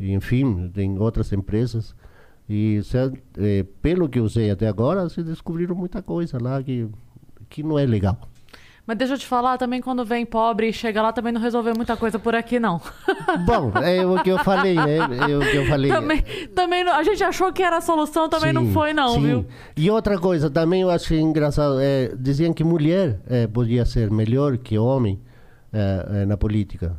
enfim, 0.00 0.70
tem 0.72 0.98
outras 0.98 1.32
empresas. 1.32 1.94
E 2.48 2.80
se- 2.82 3.12
eh, 3.38 3.64
pelo 3.82 4.08
que 4.08 4.18
eu 4.18 4.28
sei 4.28 4.50
até 4.50 4.68
agora, 4.68 5.08
se 5.08 5.22
descobriram 5.22 5.74
muita 5.74 6.00
coisa 6.02 6.38
lá 6.42 6.62
que, 6.62 6.88
que 7.48 7.62
não 7.62 7.78
é 7.78 7.84
legal. 7.86 8.18
Mas 8.86 8.96
deixa 8.96 9.14
eu 9.14 9.18
te 9.18 9.26
falar, 9.26 9.58
também 9.58 9.82
quando 9.82 10.04
vem 10.04 10.24
pobre 10.24 10.68
e 10.68 10.72
chega 10.72 11.02
lá, 11.02 11.12
também 11.12 11.32
não 11.32 11.40
resolveu 11.40 11.74
muita 11.74 11.96
coisa 11.96 12.20
por 12.20 12.36
aqui, 12.36 12.60
não. 12.60 12.80
Bom, 13.44 13.72
é 13.82 14.06
o 14.06 14.22
que 14.22 14.30
eu 14.30 14.38
falei, 14.38 14.74
né? 14.74 14.98
É 15.28 15.36
o 15.36 15.40
que 15.40 15.56
eu 15.56 15.66
falei. 15.66 15.90
também, 15.90 16.22
também 16.54 16.84
não- 16.84 16.94
a 16.94 17.02
gente 17.02 17.24
achou 17.24 17.52
que 17.52 17.64
era 17.64 17.78
a 17.78 17.80
solução, 17.80 18.28
também 18.28 18.52
não 18.52 18.66
Sim, 18.66 18.72
foi, 18.72 18.92
não, 18.92 19.14
sim. 19.14 19.20
viu? 19.22 19.46
E 19.76 19.90
outra 19.90 20.16
coisa, 20.18 20.48
também 20.48 20.82
eu 20.82 20.90
acho 20.90 21.14
engraçado, 21.14 21.78
é, 21.80 22.12
diziam 22.16 22.52
que 22.52 22.62
mulher 22.62 23.18
é, 23.28 23.48
podia 23.48 23.84
ser 23.84 24.08
melhor 24.08 24.56
que 24.56 24.78
homem 24.78 25.18
é, 25.72 26.22
é, 26.22 26.26
na 26.26 26.36
política. 26.36 26.96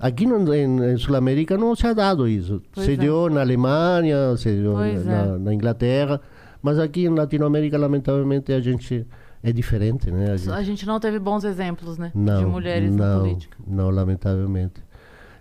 Aqui 0.00 0.26
no, 0.26 0.54
em, 0.54 0.94
em 0.94 0.96
Sul-América 0.96 1.58
não 1.58 1.76
se 1.76 1.86
ha 1.86 1.92
dado 1.92 2.26
isso. 2.26 2.62
Pois 2.72 2.86
se 2.86 2.94
é. 2.94 2.96
deu 2.96 3.28
na 3.28 3.42
Alemanha, 3.42 4.34
se 4.38 4.50
deu 4.50 4.72
na, 4.72 4.88
é. 4.88 5.38
na 5.38 5.52
Inglaterra, 5.52 6.18
mas 6.62 6.78
aqui 6.78 7.04
em 7.04 7.14
Latinoamérica, 7.14 7.76
lamentavelmente, 7.76 8.52
a 8.54 8.60
gente 8.60 9.06
é 9.42 9.52
diferente, 9.52 10.10
né? 10.10 10.30
A 10.32 10.36
gente- 10.36 10.50
A 10.50 10.62
gente 10.62 10.86
não 10.86 11.00
teve 11.00 11.18
bons 11.18 11.44
exemplos, 11.44 11.98
né? 11.98 12.10
não, 12.14 12.38
de 12.44 12.46
mulheres 12.46 12.94
na 12.94 13.14
não, 13.16 13.20
política. 13.22 13.56
Não, 13.66 13.90
lamentavelmente. 13.90 14.82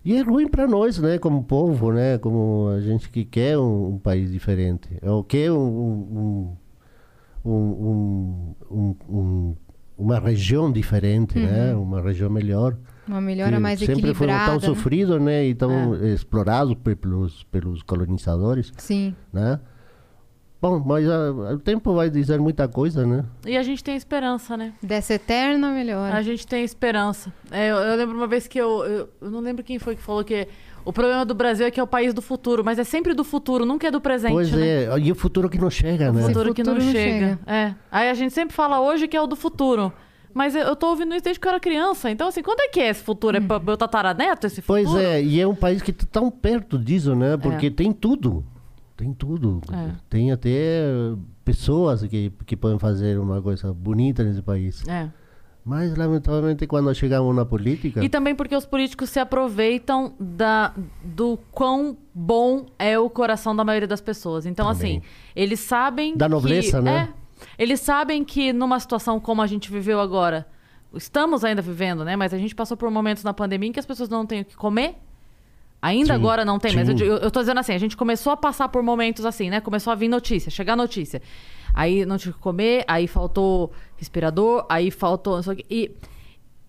E 0.04 0.16
é 0.16 0.22
ruim 0.22 0.48
para 0.48 0.68
nós, 0.68 0.98
né, 0.98 1.20
como 1.20 1.44
povo, 1.44 1.92
né, 1.92 2.18
como 2.18 2.70
a 2.76 2.82
gente 2.82 3.08
que 3.10 3.24
quer 3.24 3.58
um, 3.60 3.90
um 3.90 4.00
país 4.00 4.32
diferente, 4.32 4.90
ou 5.04 5.24
quer 5.24 5.52
um, 5.52 5.58
um, 5.60 6.58
um, 7.46 8.56
um- 8.72 8.96
um- 9.10 9.56
uma 9.98 10.20
região 10.20 10.72
diferente, 10.72 11.38
né, 11.38 11.76
uma 11.76 12.02
região 12.02 12.30
melhor. 12.30 12.76
Uma 13.08 13.22
melhora 13.22 13.52
que 13.54 13.60
mais 13.60 13.80
sempre 13.80 14.14
foram 14.16 14.34
equilibrada. 14.34 14.46
tão 14.46 14.56
né? 14.56 14.76
sofridos, 14.76 15.22
né, 15.22 15.46
e 15.46 15.54
tão 15.54 15.94
explorados 16.04 16.74
pe- 16.76 16.96
pelos, 16.96 17.44
pelos 17.46 17.84
colonizadores, 17.84 18.72
Sim. 18.78 19.16
né. 19.32 19.60
Bom, 20.62 20.80
mas 20.86 21.10
ah, 21.10 21.32
o 21.56 21.58
tempo 21.60 21.94
vai 21.94 22.10
dizer 22.10 22.40
muita 22.40 22.68
coisa, 22.68 23.06
né. 23.06 23.26
E 23.46 23.58
a 23.58 23.64
gente 23.64 23.84
tem 23.84 23.96
esperança, 23.96 24.56
né? 24.56 24.74
Dessa 24.82 25.16
eterna 25.16 25.72
melhora. 25.72 26.16
A 26.16 26.22
gente 26.22 26.46
tem 26.46 26.64
esperança. 26.64 27.34
É, 27.50 27.72
eu, 27.72 27.78
eu 27.78 27.96
lembro 27.98 28.16
uma 28.16 28.28
vez 28.28 28.48
que 28.48 28.60
eu, 28.60 28.86
eu. 28.86 29.10
eu 29.22 29.32
não 29.32 29.40
lembro 29.40 29.64
quem 29.64 29.80
foi 29.80 29.96
que 29.96 30.02
falou 30.04 30.24
que 30.24 30.48
O 30.86 30.94
problema 30.94 31.26
do 31.26 31.34
Brasil 31.34 31.66
é 31.66 31.72
que 31.72 31.80
é 31.80 31.84
o 31.84 31.88
país 31.88 32.14
do 32.14 32.22
futuro, 32.22 32.64
mas 32.64 32.78
é 32.78 32.84
sempre 32.84 33.14
do 33.16 33.24
futuro, 33.24 33.66
nunca 33.66 33.88
é 33.88 33.92
do 33.92 34.00
presente, 34.00 34.34
Pois 34.34 34.52
né? 34.52 34.84
é, 34.86 35.00
e 35.00 35.12
o 35.12 35.16
futuro 35.16 35.50
que 35.50 35.58
não 35.60 35.70
chega, 35.70 36.12
né? 36.12 36.22
O 36.22 36.28
futuro 36.28 36.50
Esse 36.50 36.54
que 36.56 36.64
não, 36.64 36.74
futuro 36.76 36.86
não 36.86 36.92
chega. 36.92 37.40
É. 37.48 37.74
Aí 37.92 38.10
a 38.10 38.14
gente 38.14 38.34
sempre 38.34 38.56
fala 38.56 38.80
hoje 38.82 39.08
que 39.08 39.18
é 39.18 39.22
o 39.22 39.26
do 39.28 39.36
futuro. 39.36 39.92
Mas 40.34 40.56
eu- 40.56 40.62
eu 40.62 40.76
tô 40.76 40.88
ouvindo 40.90 41.14
isso 41.14 41.24
desde 41.24 41.40
que 41.40 41.48
eu 41.48 41.50
era 41.50 41.60
criança. 41.60 42.10
Então, 42.10 42.28
assim, 42.28 42.42
quando 42.42 42.62
é 42.62 42.68
que 42.70 42.80
é 42.80 42.90
esse 42.90 43.04
futuro? 43.04 43.36
É 43.36 43.42
pra 43.42 43.60
meu 43.60 43.76
tataraneto 43.76 44.48
esse 44.48 44.62
futuro? 44.62 44.90
Pois 44.92 45.04
é, 45.04 45.22
e 45.22 45.42
é 45.42 45.46
um 45.48 45.54
país 45.56 45.82
que 45.82 45.92
tá 45.92 46.06
tão 46.10 46.32
perto 46.32 46.78
disso, 46.80 47.14
né? 47.16 47.36
Porque 47.36 47.70
tem 47.70 47.92
tudo. 47.92 48.44
Tem 49.02 49.14
tudo. 49.14 49.62
É. 49.74 49.94
Tem 50.08 50.32
até 50.32 50.84
pessoas 51.44 52.04
que, 52.04 52.32
que 52.46 52.56
podem 52.56 52.78
fazer 52.78 53.20
uma 53.20 53.42
coisa 53.42 53.74
bonita 53.74 54.24
nesse 54.24 54.44
país. 54.44 54.88
É. 54.88 55.10
Mas, 55.66 55.96
lamentavelmente, 55.98 56.68
quando 56.68 56.94
chegamos 56.94 57.36
na 57.36 57.44
política... 57.44 58.04
E 58.04 58.10
também 58.10 58.36
porque 58.36 58.56
os 58.56 58.66
políticos 58.66 59.10
se 59.10 59.20
aproveitam 59.20 60.14
da, 60.20 60.72
do 61.04 61.40
quão 61.52 61.98
bom 62.14 62.68
é 62.78 63.00
o 63.00 63.10
coração 63.10 63.56
da 63.56 63.64
maioria 63.64 63.88
das 63.88 64.02
pessoas. 64.02 64.46
Então, 64.46 64.72
Também. 64.72 64.98
assim, 64.98 65.08
eles 65.36 65.60
sabem. 65.60 66.16
Da 66.16 66.26
que- 66.28 66.32
nobleza, 66.32 66.80
né? 66.80 67.10
É. 67.18 67.22
Eles 67.58 67.80
sabem 67.80 68.24
que 68.24 68.54
numa 68.54 68.80
situação 68.80 69.20
como 69.20 69.42
a 69.42 69.48
gente 69.48 69.72
viveu 69.72 70.00
agora, 70.00 70.48
estamos 70.94 71.44
ainda 71.44 71.62
vivendo, 71.62 72.06
né? 72.06 72.16
Mas 72.16 72.36
a 72.36 72.38
gente 72.38 72.54
passou 72.54 72.78
por 72.78 72.90
momentos 72.92 73.24
na 73.24 73.34
pandemia 73.34 73.70
em 73.70 73.72
que 73.72 73.80
as 73.80 73.86
pessoas 73.86 74.10
não 74.10 74.28
têm 74.28 74.42
o 74.42 74.46
que 74.46 74.56
comer. 74.56 74.96
Ainda 75.82 76.14
Sim, 76.14 76.20
agora 76.20 76.46
não 76.46 76.60
tem, 76.60 76.76
mas 76.76 76.88
eu, 76.88 76.98
sim. 76.98 77.04
eu 77.06 77.32
tô 77.32 77.40
dizendo 77.40 77.60
assim, 77.60 77.74
a 77.74 77.78
gente 77.80 77.98
começou 77.98 78.32
a 78.32 78.38
passar 78.38 78.70
por 78.70 78.84
momentos 78.84 79.26
assim, 79.26 79.50
né? 79.50 79.60
Começou 79.60 79.92
a 79.92 79.96
vir 79.96 80.08
notícia, 80.08 80.52
chegar 80.52 80.76
notícia. 80.78 81.22
Aí 81.74 82.06
não 82.06 82.18
tinha 82.18 82.32
o 82.32 82.36
que 82.36 82.40
comer, 82.42 82.84
aí 82.88 83.08
faltou 83.08 83.72
respirador, 83.98 84.66
aí 84.70 84.92
faltou. 84.92 85.38
Não 85.38 85.44
sei 85.44 85.54
o 85.54 85.56
quê. 85.56 85.66
E, 85.72 85.92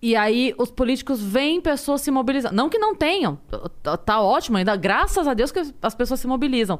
e 0.01 0.15
aí 0.15 0.55
os 0.57 0.71
políticos 0.71 1.21
veem 1.21 1.61
pessoas 1.61 2.01
se 2.01 2.09
mobilizando. 2.09 2.55
Não 2.55 2.69
que 2.69 2.79
não 2.79 2.95
tenham, 2.95 3.37
tá, 3.83 3.97
tá 3.97 4.19
ótimo 4.21 4.57
ainda, 4.57 4.75
graças 4.75 5.27
a 5.27 5.33
Deus 5.35 5.51
que 5.51 5.59
as- 5.59 5.73
as 5.81 5.93
pessoas 5.93 6.19
se 6.19 6.25
mobilizam. 6.27 6.79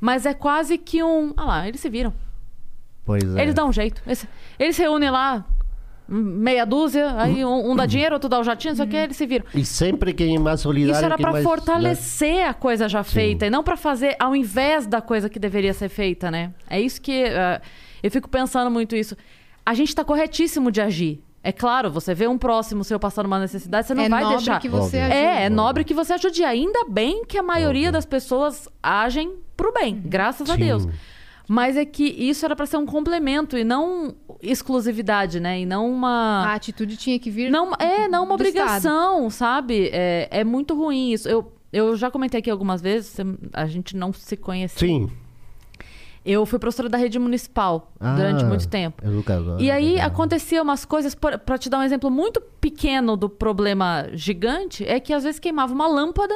Mas 0.00 0.24
é 0.24 0.32
quase 0.32 0.78
que 0.78 1.02
um. 1.02 1.34
Ah 1.36 1.44
lá, 1.44 1.68
eles 1.68 1.80
se 1.80 1.90
viram. 1.90 2.14
Pois 3.04 3.22
é. 3.36 3.42
Eles 3.42 3.54
dão 3.54 3.68
um 3.68 3.72
jeito. 3.72 4.00
Eles, 4.06 4.26
eles 4.58 4.74
se 4.76 4.80
reúnem 4.82 5.10
lá, 5.10 5.44
meia 6.08 6.64
dúzia, 6.64 7.14
aí 7.16 7.44
um, 7.44 7.70
um 7.70 7.76
dá 7.76 7.86
dinheiro, 7.86 8.14
outro 8.14 8.28
dá 8.28 8.38
o 8.38 8.44
jatinho, 8.44 8.72
não 8.72 8.76
sei 8.76 8.86
o 8.86 8.88
que, 8.88 8.96
eles 8.96 9.16
se 9.16 9.26
viram. 9.26 9.44
E 9.54 9.64
sempre 9.64 10.12
quem 10.12 10.36
é 10.36 10.38
mais 10.38 10.60
solidário... 10.60 10.96
Isso 10.96 11.04
era 11.04 11.16
quem 11.16 11.22
pra 11.22 11.32
mais, 11.32 11.44
né? 11.44 11.50
fortalecer 11.50 12.46
a 12.46 12.54
coisa 12.54 12.88
já 12.88 13.02
feita 13.02 13.46
e 13.46 13.50
não 13.50 13.62
pra 13.62 13.76
fazer 13.76 14.16
ao 14.18 14.36
invés 14.36 14.86
da 14.86 15.00
coisa 15.00 15.28
que 15.28 15.38
deveria 15.38 15.72
ser 15.72 15.88
feita, 15.88 16.30
né? 16.30 16.52
É 16.68 16.80
isso 16.80 17.00
que 17.00 17.24
ah, 17.24 17.60
eu 18.02 18.10
fico 18.10 18.28
pensando 18.28 18.70
muito 18.70 18.94
isso. 18.94 19.16
A 19.64 19.72
gente 19.72 19.94
tá 19.94 20.04
corretíssimo 20.04 20.70
de 20.70 20.80
agir. 20.80 21.22
É 21.42 21.52
claro, 21.52 21.90
você 21.90 22.14
vê 22.14 22.26
um 22.26 22.38
próximo 22.38 22.82
seu 22.84 22.98
passando 22.98 23.26
uma 23.26 23.38
necessidade, 23.38 23.86
você 23.86 23.94
não 23.94 24.04
é 24.04 24.08
vai 24.08 24.22
nobre 24.22 24.36
deixar. 24.38 24.60
que 24.60 24.68
você 24.68 24.98
ajude. 24.98 25.14
É, 25.14 25.44
é 25.44 25.50
nobre 25.50 25.84
que 25.84 25.92
você 25.92 26.14
ajude. 26.14 26.42
Ainda 26.42 26.86
bem 26.88 27.24
que 27.26 27.36
a 27.36 27.42
maioria 27.42 27.92
das 27.92 28.06
pessoas 28.06 28.66
agem 28.82 29.34
pro 29.54 29.70
bem, 29.72 30.02
graças 30.04 30.48
a 30.48 30.54
Sim. 30.54 30.60
Deus. 30.60 30.88
Mas 31.46 31.76
é 31.76 31.84
que 31.84 32.04
isso 32.04 32.44
era 32.44 32.56
pra 32.56 32.64
ser 32.66 32.78
um 32.78 32.86
complemento 32.86 33.56
e 33.56 33.64
não 33.64 34.14
exclusividade, 34.42 35.38
né? 35.40 35.60
E 35.60 35.66
não 35.66 35.90
uma. 35.90 36.44
A 36.46 36.54
atitude 36.54 36.96
tinha 36.96 37.18
que 37.18 37.30
vir 37.30 37.50
Não, 37.50 37.72
é, 37.74 38.08
não 38.08 38.24
uma 38.24 38.36
do 38.36 38.42
Estado. 38.44 38.62
obrigação, 38.64 39.30
sabe? 39.30 39.90
É, 39.92 40.28
é 40.30 40.44
muito 40.44 40.74
ruim 40.74 41.12
isso. 41.12 41.28
Eu, 41.28 41.52
eu 41.72 41.96
já 41.96 42.10
comentei 42.10 42.40
aqui 42.40 42.50
algumas 42.50 42.80
vezes, 42.80 43.16
a 43.52 43.66
gente 43.66 43.94
não 43.96 44.12
se 44.12 44.36
conhecia. 44.36 44.88
Sim. 44.88 45.10
Eu 46.24 46.46
fui 46.46 46.58
professora 46.58 46.88
da 46.88 46.96
rede 46.96 47.18
municipal 47.18 47.92
durante 48.00 48.44
Ah, 48.44 48.48
muito 48.48 48.66
tempo. 48.66 49.06
Educador. 49.06 49.60
E 49.60 49.70
aí 49.70 50.00
acontecia 50.00 50.62
umas 50.62 50.86
coisas, 50.86 51.14
pra 51.14 51.58
te 51.58 51.68
dar 51.68 51.80
um 51.80 51.82
exemplo 51.82 52.10
muito 52.10 52.40
pequeno 52.58 53.14
do 53.14 53.28
problema 53.28 54.06
gigante, 54.14 54.82
é 54.86 54.98
que 54.98 55.12
às 55.12 55.22
vezes 55.24 55.38
queimava 55.38 55.74
uma 55.74 55.86
lâmpada 55.86 56.34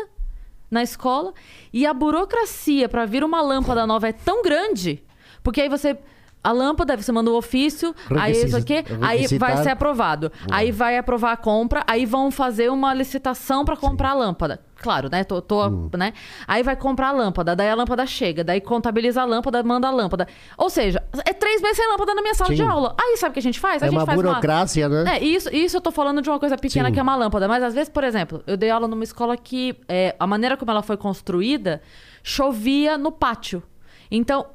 na 0.71 0.83
escola. 0.83 1.33
E 1.73 1.87
a 1.87 1.95
burocracia 1.95 2.89
pra 2.89 3.07
vir 3.07 3.25
uma 3.25 3.41
lâmpada 3.41 3.87
nova 3.87 4.09
é 4.09 4.13
tão 4.13 4.43
grande, 4.43 5.03
porque 5.43 5.61
aí 5.61 5.69
você 5.69 5.99
a 6.43 6.53
lâmpada, 6.53 6.97
você 6.97 7.11
manda 7.13 7.31
o 7.31 7.37
ofício, 7.37 7.95
aí 8.19 8.33
isso 8.33 8.57
aqui, 8.57 8.85
aí 9.03 9.27
vai 9.39 9.57
ser 9.59 9.71
aprovado. 9.71 10.31
Aí 10.51 10.71
vai 10.71 10.97
aprovar 10.97 11.33
a 11.33 11.37
compra, 11.37 11.83
aí 11.87 12.07
vão 12.07 12.31
fazer 12.31 12.71
uma 12.71 12.95
licitação 12.95 13.65
pra 13.65 13.77
comprar 13.77 14.11
a 14.11 14.15
lâmpada. 14.15 14.61
Claro, 14.81 15.09
né? 15.11 15.25
Tô, 15.25 15.43
tô, 15.43 15.67
Hum. 15.67 15.91
né? 15.97 16.13
Aí 16.47 16.63
vai 16.63 16.77
comprar 16.77 17.09
a 17.09 17.13
lâmpada, 17.13 17.57
daí 17.57 17.69
a 17.69 17.75
lâmpada 17.75 18.07
chega, 18.07 18.45
daí 18.45 18.61
contabiliza 18.61 19.21
a 19.21 19.25
lâmpada, 19.25 19.61
manda 19.65 19.89
a 19.89 19.91
lâmpada. 19.91 20.29
Ou 20.57 20.71
seja, 20.71 21.03
é 21.25 21.33
três 21.33 21.61
meses 21.61 21.77
sem 21.77 21.89
lâmpada 21.91 22.15
na 22.15 22.23
minha 22.23 22.35
sala 22.35 22.51
Sim. 22.51 22.57
de 22.57 22.63
aula. 22.63 22.95
Aí 23.01 23.17
sabe 23.17 23.31
o 23.31 23.33
que 23.35 23.41
a 23.41 23.43
gente 23.43 23.59
faz? 23.59 23.83
A 23.83 23.87
É 23.87 23.89
gente 23.91 23.99
uma 23.99 24.07
faz 24.07 24.17
burocracia, 24.17 24.89
né? 24.89 25.17
É, 25.17 25.25
isso, 25.25 25.53
isso 25.53 25.77
eu 25.77 25.81
tô 25.81 25.91
falando 25.91 26.23
de 26.23 26.31
uma 26.31 26.39
coisa 26.39 26.57
pequena 26.57 26.89
Sim. 26.89 26.95
que 26.95 27.01
é 27.01 27.03
uma 27.03 27.17
lâmpada. 27.17 27.49
Mas 27.49 27.63
às 27.65 27.75
vezes, 27.75 27.89
por 27.89 28.05
exemplo, 28.05 28.41
eu 28.47 28.57
dei 28.57 28.71
aula 28.71 28.87
numa 28.87 29.03
escola 29.03 29.37
que 29.37 29.77
é, 29.89 30.15
a 30.19 30.27
maneira 30.29 30.57
como 30.57 30.71
ela 30.71 30.83
foi 30.83 30.97
construída 30.97 31.83
chovia 32.23 32.97
no 32.97 33.11
pátio. 33.11 33.63
Então, 34.11 34.47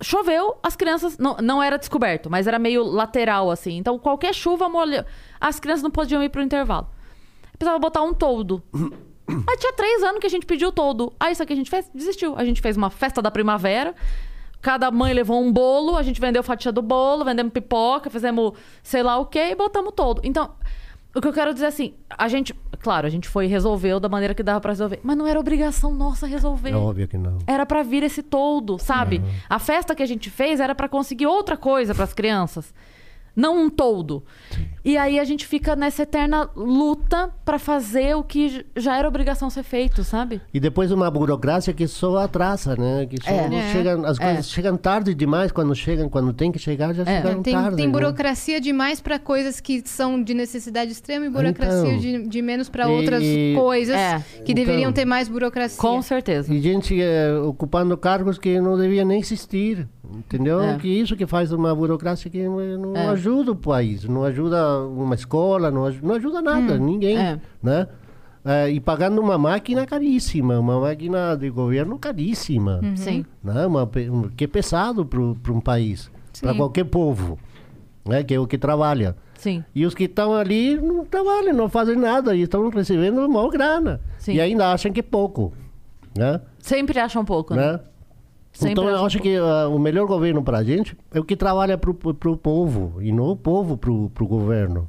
choveu, 0.00 0.56
as 0.62 0.76
crianças. 0.76 1.18
Não, 1.18 1.36
não 1.36 1.62
era 1.62 1.78
descoberto, 1.78 2.30
mas 2.30 2.46
era 2.46 2.58
meio 2.58 2.82
lateral, 2.84 3.50
assim. 3.50 3.76
Então, 3.76 3.98
qualquer 3.98 4.34
chuva 4.34 4.68
molha. 4.68 5.06
As 5.40 5.58
crianças 5.58 5.82
não 5.82 5.90
podiam 5.90 6.22
ir 6.22 6.28
pro 6.28 6.42
intervalo. 6.42 6.88
Precisava 7.58 7.78
botar 7.78 8.02
um 8.02 8.12
toldo. 8.12 8.62
Aí 9.28 9.56
tinha 9.58 9.72
três 9.72 10.02
anos 10.02 10.20
que 10.20 10.26
a 10.26 10.30
gente 10.30 10.46
pediu 10.46 10.70
todo. 10.70 11.12
Aí 11.18 11.32
isso 11.32 11.44
que 11.44 11.52
a 11.52 11.56
gente 11.56 11.68
fez? 11.68 11.90
Desistiu. 11.92 12.36
A 12.36 12.44
gente 12.44 12.60
fez 12.60 12.76
uma 12.76 12.90
festa 12.90 13.20
da 13.20 13.30
primavera. 13.30 13.94
Cada 14.62 14.90
mãe 14.90 15.12
levou 15.12 15.42
um 15.42 15.52
bolo, 15.52 15.96
a 15.96 16.02
gente 16.02 16.20
vendeu 16.20 16.42
fatia 16.42 16.72
do 16.72 16.80
bolo, 16.80 17.24
vendemos 17.24 17.52
pipoca, 17.52 18.08
fizemos 18.08 18.52
sei 18.82 19.02
lá 19.02 19.18
o 19.18 19.26
quê 19.26 19.50
e 19.50 19.54
botamos 19.54 19.92
todo. 19.94 20.20
Então, 20.24 20.54
o 21.16 21.20
que 21.20 21.26
eu 21.26 21.32
quero 21.32 21.54
dizer 21.54 21.64
é 21.64 21.68
assim, 21.68 21.94
a 22.10 22.28
gente, 22.28 22.54
claro, 22.78 23.06
a 23.06 23.10
gente 23.10 23.26
foi 23.26 23.46
e 23.46 23.48
resolveu 23.48 23.98
da 23.98 24.08
maneira 24.08 24.34
que 24.34 24.42
dava 24.42 24.60
pra 24.60 24.72
resolver, 24.72 25.00
mas 25.02 25.16
não 25.16 25.26
era 25.26 25.40
obrigação 25.40 25.94
nossa 25.94 26.26
resolver. 26.26 26.70
É 26.70 26.76
óbvio 26.76 27.08
que 27.08 27.16
não. 27.16 27.38
Era 27.46 27.64
pra 27.64 27.82
vir 27.82 28.02
esse 28.02 28.22
todo, 28.22 28.78
sabe? 28.78 29.22
A 29.48 29.58
festa 29.58 29.94
que 29.94 30.02
a 30.02 30.06
gente 30.06 30.28
fez 30.28 30.60
era 30.60 30.74
pra 30.74 30.88
conseguir 30.90 31.26
outra 31.26 31.56
coisa 31.56 31.94
pras 31.94 32.12
crianças, 32.12 32.74
não 33.36 33.64
um 33.66 33.70
todo. 33.70 34.24
E 34.84 34.96
aí 34.96 35.18
a 35.18 35.24
gente 35.24 35.46
fica 35.46 35.74
nessa 35.76 36.04
eterna 36.04 36.48
luta 36.56 37.28
pra 37.44 37.58
fazer 37.58 38.14
o 38.16 38.22
que 38.22 38.64
já 38.76 38.96
era 38.96 39.06
obrigação 39.08 39.50
ser 39.50 39.64
feito, 39.64 40.02
sabe? 40.04 40.40
E 40.54 40.60
depois 40.60 40.90
uma 40.92 41.10
burocracia 41.10 41.74
que 41.74 41.86
só 41.88 42.16
atrasa, 42.18 42.76
né? 42.76 43.04
Que 43.04 43.20
só 43.22 43.30
É. 43.30 43.48
não 43.48 43.58
É. 43.58 43.72
chegam, 43.72 44.04
as 44.06 44.18
É. 44.20 44.24
coisas 44.24 44.48
chegam 44.48 44.76
tarde 44.76 45.12
demais 45.14 45.50
quando 45.50 45.74
chegam, 45.74 46.08
quando 46.08 46.32
tem 46.32 46.52
que 46.52 46.58
chegar 46.60 46.94
já 46.94 47.02
É. 47.02 47.16
chegaram 47.16 47.42
Tem, 47.42 47.52
tarde. 47.54 47.76
tem 47.76 47.86
né? 47.86 47.92
burocracia 47.92 48.60
demais 48.60 49.00
para 49.00 49.18
coisas 49.18 49.60
que 49.60 49.82
são 49.84 50.22
de 50.22 50.32
necessidade 50.34 50.92
extrema 50.92 51.26
e 51.26 51.30
burocracia 51.30 51.88
Então. 51.88 51.98
de, 51.98 52.28
de 52.28 52.42
menos 52.42 52.68
para 52.68 52.88
E- 52.88 52.92
outras 52.92 53.22
coisas 53.56 53.96
É. 53.96 54.22
que 54.44 54.54
deveriam 54.54 54.82
Então. 54.90 54.92
ter 54.92 55.04
mais 55.04 55.28
burocracia. 55.28 55.80
Com 55.80 56.00
certeza. 56.00 56.54
E 56.54 56.60
gente 56.60 56.96
eh, 57.02 57.36
ocupando 57.44 57.96
cargos 57.98 58.38
que 58.38 58.60
não 58.60 58.78
deviam 58.78 59.04
nem 59.04 59.18
existir, 59.18 59.88
entendeu? 60.14 60.60
É. 60.62 60.78
Que 60.78 60.86
isso 60.88 61.16
que 61.16 61.26
faz 61.26 61.50
uma 61.50 61.74
burocracia 61.74 62.30
que 62.30 62.42
não, 62.44 62.60
não 62.78 62.96
É. 62.96 63.16
ajuda 63.26 63.52
o 63.52 63.56
país, 63.56 64.04
não 64.04 64.22
ajuda 64.24 64.80
uma 64.86 65.14
escola, 65.14 65.70
não 65.70 65.84
ajuda, 65.86 66.06
não 66.06 66.14
ajuda 66.14 66.40
nada, 66.42 66.78
ninguém, 66.78 67.18
É. 67.18 67.40
né? 67.62 67.88
Eh, 68.44 68.70
e 68.72 68.80
pagando 68.80 69.20
uma 69.20 69.36
máquina 69.36 69.84
caríssima, 69.84 70.58
uma 70.58 70.80
máquina 70.80 71.36
de 71.36 71.50
governo 71.50 71.98
caríssima, 71.98 72.80
Sim. 72.94 73.24
né? 73.42 73.66
Uma, 73.66 73.82
um- 74.12 74.28
que 74.28 74.44
é 74.44 74.46
pesado 74.46 75.04
para 75.04 75.52
um 75.52 75.60
país, 75.60 76.08
para 76.40 76.54
qualquer 76.54 76.84
povo, 76.84 77.36
né? 78.06 78.22
Que 78.22 78.34
é 78.34 78.38
o 78.38 78.46
que 78.46 78.56
trabalha. 78.56 79.16
Sim. 79.36 79.64
E 79.74 79.84
os 79.84 79.94
que 79.94 80.04
estão 80.04 80.32
ali 80.32 80.76
não 80.80 81.04
trabalham, 81.04 81.52
não 81.54 81.68
fazem 81.68 81.96
nada 81.96 82.34
e 82.36 82.42
estão 82.42 82.68
recebendo 82.68 83.28
maior 83.28 83.50
grana. 83.50 84.00
Sim. 84.18 84.34
E 84.34 84.40
ainda 84.40 84.72
acham 84.72 84.92
que 84.92 85.00
é 85.00 85.02
pouco, 85.02 85.52
né? 86.16 86.40
Sempre 86.60 86.98
acha 87.00 87.18
um 87.18 87.24
pouco, 87.24 87.52
né? 87.54 87.72
né? 87.72 87.80
Sempre 88.58 88.72
então 88.72 88.84
eu 88.88 88.94
acho 88.94 89.02
um 89.02 89.06
acho 89.06 89.18
que 89.20 89.36
ah, 89.36 89.68
o 89.68 89.78
melhor 89.78 90.06
governo 90.06 90.42
para 90.42 90.58
a 90.58 90.64
gente 90.64 90.96
é 91.12 91.20
o 91.20 91.24
que 91.24 91.36
trabalha 91.36 91.76
para 91.76 91.90
o 91.90 92.36
povo 92.36 92.94
e 93.02 93.12
não 93.12 93.30
o 93.30 93.36
povo 93.36 93.76
para 93.76 93.90
o 93.90 94.26
governo. 94.26 94.88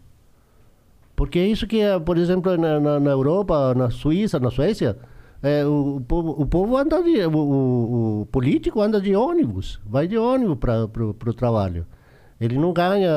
Porque 1.16 1.40
é 1.40 1.48
isso 1.48 1.66
que, 1.68 1.82
ah, 1.82 2.00
por 2.00 2.18
exemplo, 2.18 2.56
na, 2.58 2.80
na, 2.80 3.00
na 3.00 3.12
Europa, 3.12 3.74
na 3.76 3.90
Suíça, 3.90 4.40
na 4.40 4.52
Suécia, 4.52 4.98
é, 5.42 5.66
o, 5.66 5.98
o 5.98 6.02
povo, 6.02 6.36
o 6.42 6.46
povo 6.46 6.78
anda 6.78 7.02
de. 7.02 7.26
O, 7.26 7.32
o- 7.38 8.22
o 8.22 8.26
político 8.28 8.82
anda 8.82 9.02
de 9.02 9.16
ônibus, 9.16 9.80
vai 9.86 10.08
de 10.08 10.18
ônibus 10.18 10.58
para 10.58 10.86
o 11.06 11.34
trabalho. 11.34 11.86
Ele 12.40 12.56
não 12.56 12.72
ganha 12.72 13.12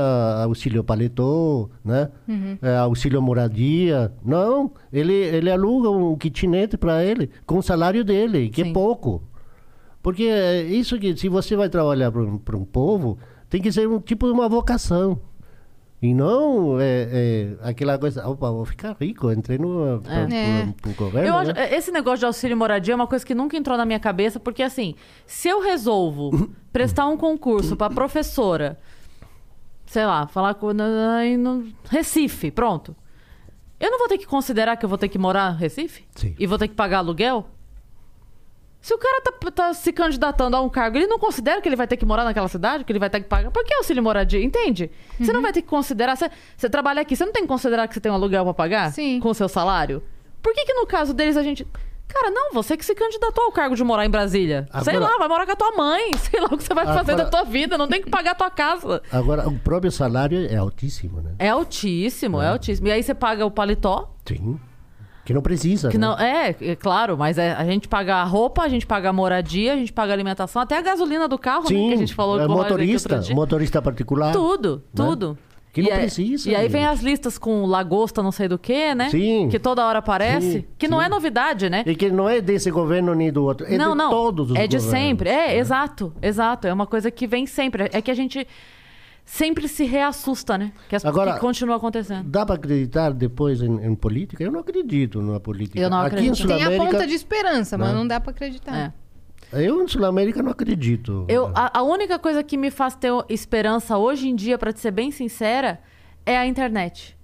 auxílio 0.44 0.82
paletó, 0.82 1.68
né? 1.84 2.08
É, 2.62 2.76
auxílio 2.78 3.20
moradia. 3.20 4.10
Não, 4.24 4.70
ele, 4.90 5.12
ele 5.12 5.50
aluga 5.50 5.90
um 5.90 6.16
kitnet 6.16 6.78
para 6.78 7.04
ele 7.04 7.28
com 7.44 7.58
o 7.58 7.62
salário 7.62 8.02
dele, 8.02 8.48
que 8.48 8.64
Sim. 8.64 8.70
é 8.70 8.72
pouco. 8.72 9.22
Porque 10.02 10.24
é 10.24 10.62
isso 10.62 10.98
que, 10.98 11.16
se 11.16 11.28
você 11.28 11.56
vai 11.56 11.68
trabalhar 11.68 12.10
para 12.10 12.56
um, 12.56 12.64
povo, 12.64 13.18
tem 13.48 13.60
que 13.60 13.70
ser 13.70 13.86
um 13.88 14.00
tipo 14.00 14.26
de 14.26 14.32
uma 14.32 14.48
vocação. 14.48 15.20
E 16.02 16.14
não 16.14 16.80
é, 16.80 17.08
é, 17.12 17.56
aquela 17.68 17.98
coisa, 17.98 18.26
opa, 18.26 18.50
vou 18.50 18.64
ficar 18.64 18.96
rico, 18.98 19.30
entrei 19.30 19.58
no, 19.58 20.00
É. 20.06 20.66
governo. 20.96 21.28
Eu 21.28 21.34
acho, 21.36 21.52
né? 21.52 21.74
esse 21.74 21.90
negócio 21.90 22.20
de 22.20 22.24
auxílio 22.24 22.56
moradia 22.56 22.94
é 22.94 22.96
uma 22.96 23.06
coisa 23.06 23.24
que 23.24 23.34
nunca 23.34 23.54
entrou 23.54 23.76
na 23.76 23.84
minha 23.84 24.00
cabeça, 24.00 24.40
porque 24.40 24.62
assim, 24.62 24.94
se 25.26 25.48
eu 25.48 25.60
resolvo 25.60 26.50
prestar 26.72 27.06
um 27.06 27.18
concurso 27.18 27.76
pra 27.76 27.90
professora, 27.90 28.78
sei 29.84 30.06
lá, 30.06 30.26
falar 30.26 30.54
com 30.54 30.72
no 30.72 31.66
Recife, 31.90 32.50
pronto. 32.50 32.96
Eu 33.78 33.90
não 33.90 33.98
vou 33.98 34.08
ter 34.08 34.16
que 34.16 34.26
considerar 34.26 34.76
que 34.76 34.84
eu 34.84 34.88
vou 34.88 34.96
ter 34.96 35.08
que 35.08 35.18
morar 35.18 35.54
em 35.54 35.58
Recife? 35.58 36.04
Sim. 36.14 36.34
E 36.38 36.46
vou 36.46 36.56
ter 36.56 36.68
que 36.68 36.74
pagar 36.74 36.98
aluguel? 36.98 37.46
Se 38.80 38.94
o 38.94 38.98
cara 38.98 39.20
tá, 39.20 39.50
tá 39.50 39.74
se 39.74 39.92
candidatando 39.92 40.56
a 40.56 40.60
um 40.62 40.68
cargo, 40.68 40.96
ele 40.96 41.06
não 41.06 41.18
considera 41.18 41.60
que 41.60 41.68
ele 41.68 41.76
vai 41.76 41.86
ter 41.86 41.98
que 41.98 42.06
morar 42.06 42.24
naquela 42.24 42.48
cidade, 42.48 42.82
que 42.82 42.90
ele 42.90 42.98
vai 42.98 43.10
ter 43.10 43.20
que 43.20 43.28
pagar. 43.28 43.50
Por 43.50 43.62
que 43.64 43.74
auxílio 43.74 44.02
moradia? 44.02 44.42
Entende? 44.42 44.90
Você 45.18 45.32
não 45.32 45.42
vai 45.42 45.52
ter 45.52 45.60
que 45.60 45.68
considerar. 45.68 46.16
Você, 46.16 46.30
você 46.56 46.68
trabalha 46.70 47.02
aqui, 47.02 47.14
você 47.14 47.24
não 47.26 47.32
tem 47.32 47.42
que 47.42 47.48
considerar 47.48 47.86
que 47.86 47.92
você 47.94 48.00
tem 48.00 48.10
um 48.10 48.14
aluguel 48.14 48.42
pra 48.44 48.54
pagar? 48.54 48.90
Sim. 48.92 49.20
Com 49.20 49.28
o 49.28 49.34
seu 49.34 49.48
salário? 49.50 50.02
Por 50.42 50.54
que, 50.54 50.64
que 50.64 50.72
no 50.72 50.86
caso 50.86 51.12
deles 51.12 51.36
a 51.36 51.42
gente. 51.42 51.66
Cara, 52.08 52.30
não, 52.30 52.52
você 52.52 52.76
que 52.76 52.84
se 52.84 52.92
candidatou 52.94 53.44
ao 53.44 53.52
cargo 53.52 53.76
de 53.76 53.84
morar 53.84 54.04
em 54.04 54.10
Brasília. 54.10 54.66
Sei 54.82 54.96
Agora- 54.96 55.12
lá, 55.12 55.18
vai 55.18 55.28
morar 55.28 55.46
com 55.46 55.52
a 55.52 55.56
tua 55.56 55.72
mãe. 55.76 56.10
Sei 56.18 56.40
lá 56.40 56.46
o 56.50 56.56
que 56.56 56.64
você 56.64 56.74
vai 56.74 56.86
fazer 56.86 57.12
Agora- 57.12 57.24
da 57.24 57.30
tua 57.30 57.44
vida. 57.44 57.76
Não 57.78 57.86
tem 57.86 58.02
que 58.02 58.08
pagar 58.10 58.30
a 58.32 58.34
tua 58.34 58.50
casa. 58.50 59.00
Agora, 59.12 59.46
o 59.46 59.56
próprio 59.58 59.92
salário 59.92 60.44
é 60.50 60.56
altíssimo, 60.56 61.20
né? 61.20 61.34
É 61.38 61.50
altíssimo, 61.50 62.40
é 62.40 62.48
altíssimo. 62.48 62.88
E 62.88 62.92
aí 62.92 63.02
você 63.02 63.14
paga 63.14 63.44
o 63.46 63.50
paletó, 63.50 64.12
Sim. 64.26 64.58
Que 65.24 65.34
não 65.34 65.42
precisa. 65.42 65.88
que 65.90 65.98
né? 65.98 66.06
não. 66.06 66.18
É, 66.18 66.54
é 66.60 66.74
claro, 66.76 67.16
mas 67.16 67.38
é- 67.38 67.52
a 67.52 67.64
gente 67.64 67.86
paga 67.86 68.16
a 68.16 68.24
roupa, 68.24 68.62
a 68.62 68.68
gente 68.68 68.86
paga 68.86 69.10
a 69.10 69.12
moradia, 69.12 69.74
a 69.74 69.76
gente 69.76 69.92
paga 69.92 70.12
a 70.12 70.14
alimentação, 70.14 70.62
até 70.62 70.76
a 70.76 70.80
gasolina 70.82 71.28
do 71.28 71.38
carro, 71.38 71.62
né? 71.62 71.68
Sim, 71.68 71.88
Que 71.88 71.94
a 71.94 71.98
gente 71.98 72.14
falou 72.14 72.40
é 72.40 72.48
motorista, 72.48 73.20
motorista 73.34 73.82
particular. 73.82 74.32
Tudo, 74.32 74.82
tudo. 74.94 75.38
Que 75.72 75.82
não 75.82 75.88
E 75.88 75.92
aí- 75.92 75.98
precisa, 76.00 76.50
E 76.50 76.56
aí 76.56 76.66
vem 76.68 76.84
as 76.84 77.00
listas 77.00 77.38
com 77.38 77.64
lagosta, 77.64 78.20
não 78.24 78.32
sei 78.32 78.48
do 78.48 78.58
que, 78.58 78.92
né? 78.92 79.08
Sim. 79.08 79.48
Que 79.48 79.56
toda 79.58 79.86
hora 79.86 80.00
aparece. 80.00 80.52
Sim, 80.52 80.64
que 80.76 80.88
não 80.88 80.98
sim. 80.98 81.04
é 81.04 81.08
novidade, 81.08 81.70
né? 81.70 81.84
E 81.86 81.94
que 81.94 82.10
não 82.10 82.28
é 82.28 82.40
desse 82.40 82.72
governo 82.72 83.14
nem 83.14 83.30
do 83.30 83.44
outro, 83.44 83.64
é 83.68 83.78
não, 83.78 83.92
de 83.92 83.98
não. 83.98 84.10
todos 84.10 84.50
os 84.50 84.56
é 84.56 84.66
de 84.66 84.78
governos, 84.78 84.98
sempre. 85.00 85.28
É, 85.30 85.46
né? 85.48 85.56
exato, 85.58 86.12
exato. 86.20 86.66
É 86.66 86.72
uma 86.72 86.86
coisa 86.86 87.08
que 87.08 87.24
vem 87.24 87.46
sempre. 87.46 87.88
É 87.92 88.02
que 88.02 88.10
a 88.10 88.14
gente 88.14 88.44
sempre 89.32 89.68
se 89.68 89.84
reassusta, 89.84 90.58
né? 90.58 90.72
Que, 90.88 90.96
as, 90.96 91.04
Agora- 91.04 91.34
que 91.34 91.38
continua 91.40 91.76
acontecendo. 91.76 92.28
Dá 92.28 92.44
para 92.44 92.56
acreditar 92.56 93.12
depois 93.12 93.62
em, 93.62 93.86
em 93.86 93.94
política? 93.94 94.42
Eu 94.42 94.50
não 94.50 94.58
acredito 94.60 95.22
na 95.22 95.38
política. 95.38 95.78
Eu 95.78 95.88
não 95.88 95.98
Aqui 96.00 96.16
acredito. 96.16 96.42
em 96.42 96.46
Tem 96.48 96.64
a 96.64 96.70
ponta 96.76 97.06
de 97.06 97.14
esperança, 97.14 97.78
mas 97.78 97.88
Não. 97.90 97.98
não 98.00 98.08
dá 98.08 98.18
pra 98.18 98.32
acreditar. 98.32 98.92
É. 99.52 99.64
eu 99.64 99.80
em 99.82 99.86
Sul-América 99.86 100.42
não 100.42 100.50
acredito. 100.50 101.24
Eu, 101.28 101.46
a, 101.54 101.78
a 101.78 101.82
única 101.82 102.18
coisa 102.18 102.42
que 102.42 102.56
me 102.56 102.72
faz 102.72 102.96
ter 102.96 103.12
esperança 103.28 103.96
hoje 103.96 104.28
em 104.28 104.34
dia, 104.34 104.58
pra 104.58 104.72
te 104.72 104.80
ser 104.80 104.90
bem 104.90 105.12
sincera, 105.12 105.78
é 106.26 106.36
a 106.36 106.44
internet. 106.44 107.16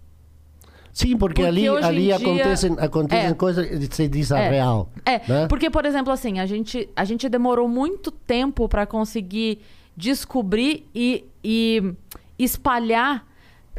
Sim, 0.93 1.17
porque, 1.19 1.43
Porque 1.43 1.47
ali, 1.49 1.69
ali 1.69 2.05
dia- 2.05 2.17
acontecem, 2.17 2.75
acontecem 2.79 3.31
É. 3.31 3.35
coisas 3.35 3.67
que 3.67 3.95
se 3.95 4.09
diz 4.09 4.31
a 4.33 4.39
É. 4.39 4.49
real. 4.49 4.89
É, 5.05 5.19
né? 5.29 5.47
porque, 5.49 5.69
por 5.69 5.85
exemplo, 5.85 6.11
assim, 6.13 6.39
a 6.39 6.47
gente, 6.47 6.89
a 6.97 7.05
gente 7.05 7.29
demorou 7.29 7.69
muito 7.69 8.11
tempo 8.11 8.67
pra 8.69 8.87
conseguir 8.87 9.61
descobrir 9.97 10.87
e, 10.95 11.25
e 11.43 11.95
espalhar 12.39 13.27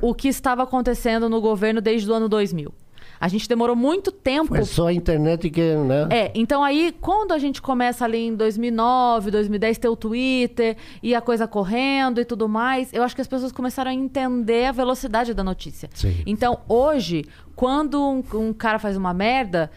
o 0.01 0.13
que 0.13 0.27
estava 0.27 0.63
acontecendo 0.63 1.29
no 1.29 1.41
governo 1.41 1.81
desde 1.81 2.09
o 2.09 2.13
ano 2.13 2.27
2000. 2.27 2.73
A 3.19 3.27
gente 3.27 3.49
demorou 3.49 3.75
muito 3.75 4.11
tempo 4.11 4.49
Foi 4.49 4.63
só 4.63 4.87
a 4.87 4.93
internet 4.93 5.49
que, 5.49 5.75
né? 5.75 6.07
É, 6.11 6.31
então 6.35 6.63
aí, 6.63 6.93
quando 7.01 7.31
a 7.31 7.39
gente 7.39 7.61
começa 7.61 8.05
ali 8.05 8.27
em 8.27 8.35
2009, 8.35 9.31
2010, 9.31 9.77
ter 9.79 9.89
o 9.89 9.95
Twitter 9.95 10.77
e 11.01 11.15
a 11.15 11.21
coisa 11.21 11.47
correndo 11.47 12.21
e 12.21 12.25
tudo 12.25 12.47
mais, 12.47 12.93
eu 12.93 13.01
acho 13.01 13.15
que 13.15 13.21
as 13.21 13.27
pessoas 13.27 13.51
começaram 13.51 13.89
a 13.89 13.93
entender 13.93 14.65
a 14.65 14.71
velocidade 14.71 15.33
da 15.33 15.43
notícia. 15.43 15.89
Sim. 15.95 16.21
Então, 16.27 16.59
hoje, 16.67 17.25
quando 17.55 17.99
um, 17.99 18.23
um 18.35 18.53
cara 18.53 18.77
faz 18.77 18.95
uma 18.95 19.13
merda, 19.15 19.71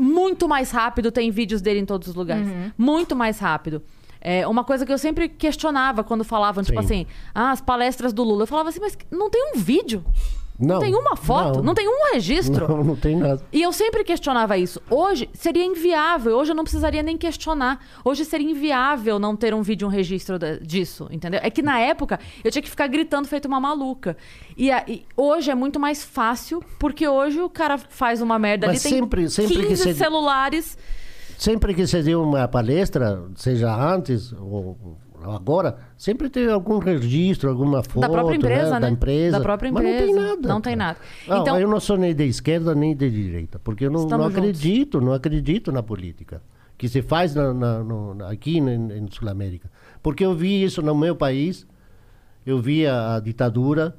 muito 0.00 0.48
mais 0.48 0.70
rápido 0.70 1.10
tem 1.10 1.30
vídeos 1.30 1.60
dele 1.60 1.80
em 1.80 1.86
todos 1.86 2.08
os 2.08 2.14
lugares. 2.14 2.46
Muito 2.76 3.14
mais 3.14 3.38
rápido. 3.38 3.82
É 4.20 4.46
uma 4.46 4.64
coisa 4.64 4.84
que 4.86 4.92
eu 4.92 4.98
sempre 4.98 5.28
questionava 5.28 6.02
quando 6.02 6.24
falavam, 6.24 6.62
tipo 6.64 6.78
Sim. 6.80 6.84
assim, 6.84 7.06
ah, 7.34 7.50
as 7.50 7.60
palestras 7.60 8.12
do 8.12 8.22
Lula. 8.24 8.42
Eu 8.42 8.46
falava 8.46 8.68
assim, 8.70 8.80
mas 8.80 8.96
não 9.10 9.30
tem 9.30 9.52
um 9.54 9.58
vídeo? 9.58 10.04
Não, 10.58 10.78
tem 10.80 10.94
uma 10.94 11.16
foto? 11.16 11.62
Não, 11.62 11.74
tem 11.74 11.86
um 11.86 12.14
registro? 12.14 12.66
Não, 12.66 12.82
não 12.82 12.96
tem 12.96 13.14
nada. 13.14 13.42
E 13.52 13.60
eu 13.60 13.70
sempre 13.74 14.02
questionava 14.02 14.56
isso. 14.56 14.80
Hoje 14.88 15.28
seria 15.34 15.62
inviável, 15.62 16.34
hoje 16.34 16.52
eu 16.52 16.54
não 16.56 16.64
precisaria 16.64 17.02
nem 17.02 17.14
questionar. 17.14 17.78
Hoje 18.02 18.24
seria 18.24 18.50
inviável 18.50 19.18
não 19.18 19.36
ter 19.36 19.52
um 19.52 19.60
vídeo, 19.60 19.86
um 19.86 19.90
registro 19.90 20.38
da- 20.38 20.56
disso, 20.56 21.08
entendeu? 21.10 21.40
É 21.42 21.50
que 21.50 21.60
na 21.60 21.78
época 21.78 22.18
eu 22.42 22.50
tinha 22.50 22.62
que 22.62 22.70
ficar 22.70 22.86
gritando 22.86 23.28
feito 23.28 23.44
uma 23.44 23.60
maluca. 23.60 24.16
E, 24.56 24.70
a- 24.70 24.82
e 24.88 25.04
hoje 25.14 25.50
é 25.50 25.54
muito 25.54 25.78
mais 25.78 26.02
fácil, 26.02 26.64
porque 26.78 27.06
hoje 27.06 27.38
o 27.38 27.50
cara 27.50 27.76
faz 27.76 28.22
uma 28.22 28.38
merda 28.38 28.66
Mas 28.66 28.76
ali, 28.76 28.82
tem 28.90 28.98
sempre- 29.02 29.28
sempre 29.28 29.56
que 29.56 29.66
15 29.66 29.82
se- 29.82 29.94
celulares. 29.94 30.78
Sempre 31.36 31.74
que 31.74 31.86
se 31.86 32.02
deu 32.02 32.22
uma 32.22 32.48
palestra, 32.48 33.22
seja 33.34 33.74
antes 33.74 34.32
ou 34.32 34.96
agora, 35.24 35.76
sempre 35.96 36.30
tem 36.30 36.48
algum 36.50 36.78
registro, 36.78 37.50
alguma 37.50 37.82
foto 37.82 38.08
própria 38.10 38.36
empresa, 38.36 38.64
né? 38.70 38.70
né? 38.74 38.80
Da 38.80 38.90
empresa. 38.90 39.38
Da 39.38 39.42
própria 39.42 39.72
Mas 39.72 39.82
não 39.84 39.90
tem 39.90 40.10
empresa. 40.10 40.20
nada. 40.28 40.48
Não 40.48 40.60
tem 40.60 40.76
nada. 40.76 40.98
Não, 41.26 41.42
Então- 41.42 41.60
eu 41.60 41.68
não 41.68 41.80
sou 41.80 41.96
nem 41.96 42.14
de 42.14 42.24
esquerda 42.24 42.74
nem 42.74 42.94
de 42.94 43.10
direita, 43.10 43.58
porque 43.58 43.86
eu 43.86 43.90
não, 43.90 44.02
não 44.06 44.18
juntos. 44.22 44.36
acredito, 44.38 45.00
não 45.00 45.12
acredito 45.12 45.72
na 45.72 45.82
política 45.82 46.42
que 46.78 46.88
se 46.88 47.02
faz 47.02 47.34
na, 47.34 47.52
na- 47.52 47.82
no- 47.82 48.24
aqui 48.26 48.60
na- 48.60 48.72
Sul 49.10 49.28
América. 49.28 49.70
Porque 50.02 50.24
eu 50.24 50.34
vi 50.34 50.62
isso 50.62 50.80
no 50.82 50.94
meu 50.94 51.16
país, 51.16 51.66
eu 52.44 52.58
vi 52.60 52.86
a, 52.86 53.16
a 53.16 53.20
ditadura, 53.20 53.96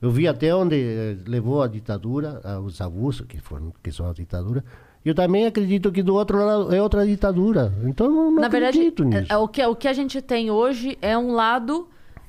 eu 0.00 0.10
vi 0.10 0.26
até 0.28 0.54
onde 0.54 0.76
eh, 0.76 1.16
levou 1.26 1.62
a 1.62 1.66
ditadura, 1.68 2.40
os 2.64 2.80
abusos 2.80 3.26
que 3.26 3.38
foram 3.40 3.72
que 3.82 3.90
são 3.92 4.08
a 4.08 4.12
ditadura. 4.12 4.64
Eu 5.06 5.14
também 5.14 5.46
acredito 5.46 5.92
que 5.92 6.02
do 6.02 6.14
outro 6.14 6.36
lado 6.44 6.74
é 6.74 6.82
outra 6.82 7.06
ditadura. 7.06 7.72
Então 7.84 8.10
não, 8.10 8.24
não 8.32 8.40
Na 8.42 8.48
verdade, 8.48 8.78
acredito 8.78 9.04
nisso. 9.04 9.32
é- 9.32 9.34
é 9.34 9.38
o, 9.38 9.46
que, 9.46 9.64
o 9.64 9.76
que 9.76 9.86
a 9.86 9.92
gente 9.92 10.20
tem 10.20 10.50
hoje 10.50 10.98
é 11.00 11.16
um 11.16 11.30
lado 11.32 11.86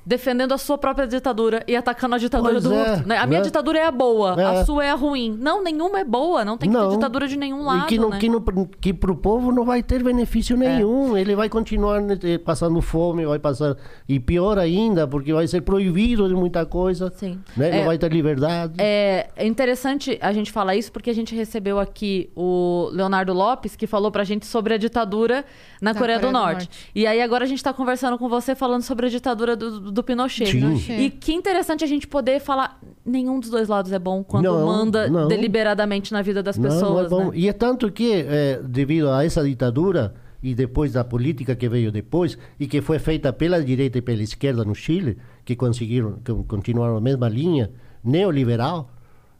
defendendo 0.08 0.54
a 0.54 0.58
sua 0.58 0.78
própria 0.78 1.06
ditadura 1.06 1.66
e 1.68 1.76
atacando 1.76 2.16
a 2.16 2.18
ditadura 2.18 2.54
Pois 2.54 2.64
do 2.64 2.74
é, 2.74 2.92
outro. 2.92 3.08
né? 3.08 3.18
A 3.18 3.28
minha 3.28 3.42
né? 3.42 3.46
ditadura 3.46 3.78
é 3.78 3.86
a 3.86 3.92
boa, 3.92 4.42
É. 4.42 4.46
a 4.46 4.66
sua 4.66 4.86
é 4.86 4.90
a 4.90 4.96
ruim. 4.96 5.36
Não, 5.38 5.62
nenhuma 5.62 6.00
é 6.00 6.06
boa. 6.06 6.46
Não 6.46 6.58
tem 6.58 6.72
que 6.72 6.78
ter 6.78 6.90
ditadura 6.90 7.28
de 7.28 7.36
nenhum 7.36 7.66
lado. 7.66 7.84
E 7.84 7.88
que, 7.88 8.00
não, 8.00 8.10
né? 8.12 8.18
que, 8.18 8.30
não, 8.30 8.42
que 8.80 8.94
pro 8.94 9.14
povo 9.18 9.52
não 9.52 9.66
vai 9.66 9.84
ter 9.84 10.02
benefício 10.02 10.56
nenhum. 10.56 11.18
Ele 11.18 11.36
vai 11.36 11.50
continuar 11.50 12.00
né, 12.00 12.16
passando 12.38 12.82
fome, 12.82 13.26
vai 13.26 13.38
passar. 13.38 13.76
E 14.08 14.18
pior 14.18 14.58
ainda, 14.58 15.06
porque 15.06 15.34
vai 15.34 15.46
ser 15.46 15.60
proibido 15.60 16.26
de 16.30 16.34
muita 16.34 16.66
coisa. 16.66 17.12
Sim. 17.14 17.42
Né? 17.58 17.70
É, 17.70 17.80
não 17.80 17.88
vai 17.88 17.98
ter 17.98 18.10
liberdade. 18.10 18.76
É, 18.78 19.28
é 19.36 19.46
interessante 19.46 20.18
a 20.22 20.32
gente 20.32 20.54
falar 20.54 20.78
isso 20.78 20.90
porque 20.90 21.10
a 21.10 21.16
gente 21.16 21.36
recebeu 21.36 21.80
aqui 21.80 22.30
o 22.34 22.90
Leonardo 22.94 23.34
Lopes, 23.34 23.76
que 23.76 23.86
falou 23.86 24.10
pra 24.10 24.24
gente 24.24 24.46
sobre 24.46 24.74
a 24.74 24.78
ditadura 24.78 25.44
na, 25.82 25.94
Coreia, 25.94 26.18
do, 26.18 26.32
Norte. 26.32 26.70
E 26.96 27.06
aí 27.06 27.22
agora 27.22 27.44
a 27.44 27.48
gente 27.48 27.62
tá 27.62 27.74
conversando 27.74 28.18
com 28.18 28.30
você 28.30 28.56
falando 28.56 28.84
sobre 28.84 29.08
a 29.08 29.10
ditadura 29.10 29.54
do, 29.54 29.97
do 29.97 29.97
Pinochet. 30.04 30.48
Sim. 30.52 30.60
Pinochet. 30.60 31.02
E 31.02 31.10
que 31.10 31.34
interessante 31.34 31.84
a 31.84 31.88
gente 31.88 32.08
poder 32.08 32.40
falar. 32.40 32.80
Nenhum 33.06 33.40
dos 33.40 33.50
dois 33.50 33.68
lados 33.70 33.92
é 33.92 34.00
bom 34.00 34.24
quando 34.24 34.46
Não, 34.46 34.66
manda 34.66 35.08
não. 35.10 35.28
deliberadamente 35.28 36.12
na 36.12 36.22
vida 36.22 36.44
das 36.44 36.58
Não, 36.58 36.64
pessoas. 36.70 37.10
não 37.12 37.20
é 37.20 37.24
bom. 37.26 37.32
né? 37.32 37.38
E 37.38 37.48
é 37.48 37.54
tanto 37.54 37.90
que, 37.92 38.12
eh, 38.14 38.60
devido 38.64 39.10
a 39.10 39.24
essa 39.24 39.44
ditadura 39.44 40.14
e 40.44 40.54
depois 40.54 40.92
da 40.94 41.04
política 41.04 41.56
que 41.56 41.68
veio 41.70 41.92
depois 41.92 42.38
e 42.60 42.68
que 42.68 42.82
foi 42.82 43.00
feita 43.00 43.32
pela 43.32 43.64
direita 43.64 43.98
e 43.98 44.02
pela 44.02 44.22
esquerda 44.22 44.64
no 44.66 44.76
Chile, 44.76 45.18
que 45.46 45.56
conseguiram 45.56 46.20
que 46.24 46.34
continuaram 46.48 46.98
a 46.98 47.02
mesma 47.02 47.28
linha 47.30 47.72
neoliberal, 48.04 48.90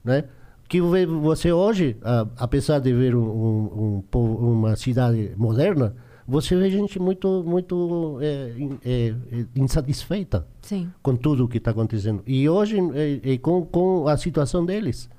né? 0.04 0.24
Que 0.70 0.82
vo- 0.82 1.22
você 1.22 1.52
hoje, 1.52 1.96
a- 2.04 2.28
apesar 2.38 2.80
de 2.80 2.92
ver 2.94 3.16
um, 3.16 3.24
um- 3.24 4.04
um 4.16 4.20
uma 4.54 4.76
cidade 4.76 5.32
moderna, 5.38 5.96
você 6.28 6.56
vê 6.56 6.70
gente 6.70 7.00
muito 7.00 7.44
muito 7.46 8.20
in- 8.58 8.78
eh, 8.84 9.14
eh, 9.32 9.46
insatisfeita 9.56 10.46
Sim. 10.62 10.90
com 11.02 11.16
tudo 11.16 11.46
o 11.46 11.48
que 11.48 11.58
está 11.58 11.72
acontecendo. 11.72 12.22
E 12.28 12.50
hoje, 12.50 12.78
eh, 12.94 13.20
eh, 13.24 13.38
com, 13.38 13.66
com 13.66 14.08
a 14.08 14.18
situação 14.18 14.66
deles. 14.66 15.10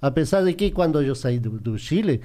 Apesar 0.00 0.42
de 0.44 0.52
que, 0.52 0.70
quando 0.70 1.00
eu 1.00 1.14
saí 1.14 1.38
do, 1.38 1.50
do 1.58 1.78
Chile, 1.78 2.20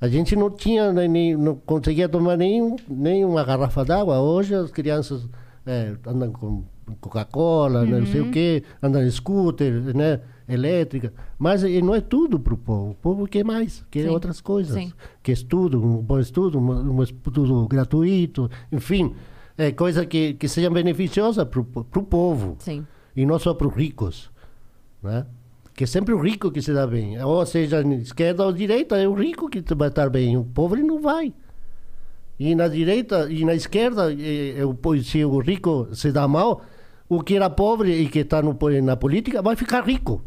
a 0.00 0.06
gente 0.08 0.36
não 0.36 0.50
tinha, 0.50 0.92
nem, 0.92 1.34
não 1.36 1.54
conseguia 1.56 2.08
tomar 2.08 2.36
nem, 2.36 2.76
nem 2.88 3.24
uma 3.24 3.42
garrafa 3.42 3.82
d'água. 3.84 4.20
Hoje, 4.20 4.54
as 4.54 4.70
crianças 4.70 5.26
eh, 5.66 5.94
andam 6.06 6.30
com 6.32 6.62
Coca-Cola, 7.00 7.86
né, 7.86 7.98
não 8.00 8.06
sei 8.06 8.20
o 8.20 8.30
quê, 8.30 8.62
andam 8.82 9.02
em 9.02 9.10
scooter, 9.10 9.96
né, 9.96 10.20
elétrica. 10.48 11.12
Mas 11.38 11.64
eh, 11.64 11.80
não 11.80 11.94
é 11.94 12.00
tudo 12.00 12.38
para 12.38 12.54
o 12.54 12.56
povo. 12.56 12.90
O 12.90 12.94
povo 12.94 13.26
quer 13.26 13.44
mais, 13.44 13.84
quer 13.90 14.02
Sim. 14.02 14.08
outras 14.08 14.40
coisas. 14.40 14.74
Sim. 14.74 14.92
Quer 15.22 15.32
estudo, 15.32 15.82
um 15.82 16.02
bom 16.02 16.18
estudo, 16.18 16.58
um, 16.58 16.98
um 16.98 17.02
estudo 17.02 17.66
gratuito, 17.66 18.50
enfim. 18.70 19.14
É, 19.56 19.70
coisa 19.70 20.04
que, 20.04 20.34
que 20.34 20.48
seja 20.48 20.68
beneficiosa 20.68 21.46
para 21.46 21.60
o 21.60 22.02
povo 22.02 22.56
Sim. 22.58 22.84
e 23.14 23.24
não 23.24 23.38
só 23.38 23.54
para 23.54 23.68
os 23.68 23.74
ricos, 23.74 24.30
né? 25.00 25.26
Que 25.72 25.84
é 25.84 25.86
sempre 25.86 26.12
o 26.12 26.20
rico 26.20 26.50
que 26.50 26.60
se 26.60 26.72
dá 26.72 26.86
bem, 26.86 27.20
ou 27.22 27.44
seja, 27.46 27.80
esquerda 27.82 28.44
ou 28.44 28.52
direita, 28.52 28.96
é 28.96 29.06
o 29.08 29.14
rico 29.14 29.48
que 29.48 29.62
vai 29.74 29.88
estar 29.88 30.08
bem, 30.08 30.36
o 30.36 30.44
pobre 30.44 30.82
não 30.82 31.00
vai. 31.00 31.32
E 32.38 32.54
na 32.54 32.66
direita 32.66 33.30
e 33.30 33.44
na 33.44 33.54
esquerda, 33.54 34.12
eh, 34.12 34.56
eh, 34.58 34.64
o 34.64 34.76
se 35.02 35.24
o 35.24 35.38
rico 35.38 35.88
se 35.92 36.10
dá 36.10 36.26
mal, 36.26 36.62
o 37.08 37.22
que 37.22 37.36
era 37.36 37.48
pobre 37.48 37.92
e 37.92 38.08
que 38.08 38.20
está 38.20 38.42
na 38.42 38.96
política 38.96 39.40
vai 39.40 39.54
ficar 39.56 39.84
rico. 39.84 40.22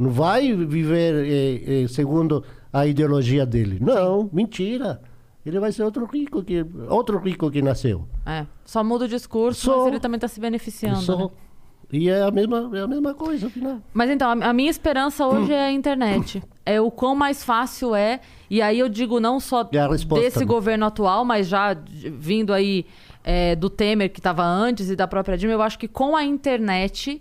Não 0.00 0.10
vai 0.10 0.54
viver 0.54 1.14
eh, 1.26 1.82
eh, 1.82 1.88
segundo 1.88 2.42
a 2.72 2.86
ideologia 2.86 3.44
dele. 3.44 3.78
Não, 3.78 4.30
mentira. 4.32 4.98
Ele 5.44 5.60
vai 5.60 5.70
ser 5.72 5.82
outro 5.82 6.06
rico 6.06 6.42
que 6.42 6.64
outro 6.88 7.18
rico 7.18 7.50
que 7.50 7.60
nasceu. 7.60 8.08
É. 8.24 8.46
Só 8.64 8.82
muda 8.82 9.04
o 9.04 9.08
discurso, 9.08 9.60
Só- 9.60 9.78
mas 9.78 9.86
ele 9.88 10.00
também 10.00 10.18
tá 10.18 10.26
se 10.26 10.40
beneficiando. 10.40 11.02
Só- 11.02 11.18
né? 11.18 11.28
E 11.92 12.08
é 12.08 12.22
a 12.22 12.30
mesma, 12.30 12.70
é 12.72 12.80
a 12.80 12.86
mesma 12.86 13.12
coisa, 13.14 13.48
afinal. 13.48 13.78
Mas 13.92 14.08
então, 14.08 14.30
a, 14.30 14.52
minha 14.52 14.70
esperança 14.70 15.26
hoje 15.26 15.52
é 15.52 15.66
a 15.66 15.72
internet. 15.72 16.42
É 16.64 16.80
o 16.80 16.90
quão 16.90 17.16
mais 17.16 17.42
fácil 17.42 17.94
é. 17.94 18.20
E 18.48 18.62
aí 18.62 18.78
eu 18.78 18.88
digo 18.88 19.18
não 19.18 19.40
só 19.40 19.68
resposta, 19.90 20.24
desse 20.24 20.38
né? 20.38 20.44
governo 20.46 20.86
atual, 20.86 21.24
mas 21.24 21.48
já 21.48 21.76
vindo 22.16 22.52
aí 22.52 22.86
é, 23.24 23.56
do 23.56 23.68
Temer, 23.68 24.10
que 24.10 24.20
estava 24.20 24.44
antes, 24.44 24.88
e 24.88 24.94
da 24.94 25.08
própria 25.08 25.36
Dilma, 25.36 25.54
eu 25.54 25.62
acho 25.62 25.78
que 25.78 25.88
com 25.88 26.14
a 26.14 26.24
internet 26.24 27.20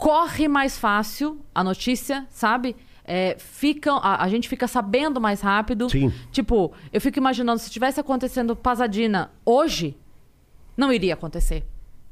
corre 0.00 0.48
mais 0.48 0.78
fácil 0.78 1.38
a 1.54 1.62
notícia, 1.62 2.26
sabe? 2.30 2.74
É, 3.04 3.36
ficam, 3.38 3.98
a, 4.02 4.24
a 4.24 4.28
gente 4.30 4.48
fica 4.48 4.66
sabendo 4.66 5.20
mais 5.20 5.42
rápido. 5.42 5.90
Sim. 5.90 6.10
Tipo, 6.32 6.72
eu 6.90 7.00
fico 7.02 7.18
imaginando, 7.18 7.58
se 7.60 7.70
tivesse 7.70 8.00
acontecendo 8.00 8.56
Pasadena 8.56 9.30
hoje, 9.44 9.94
não 10.74 10.90
iria 10.90 11.12
acontecer. 11.12 11.64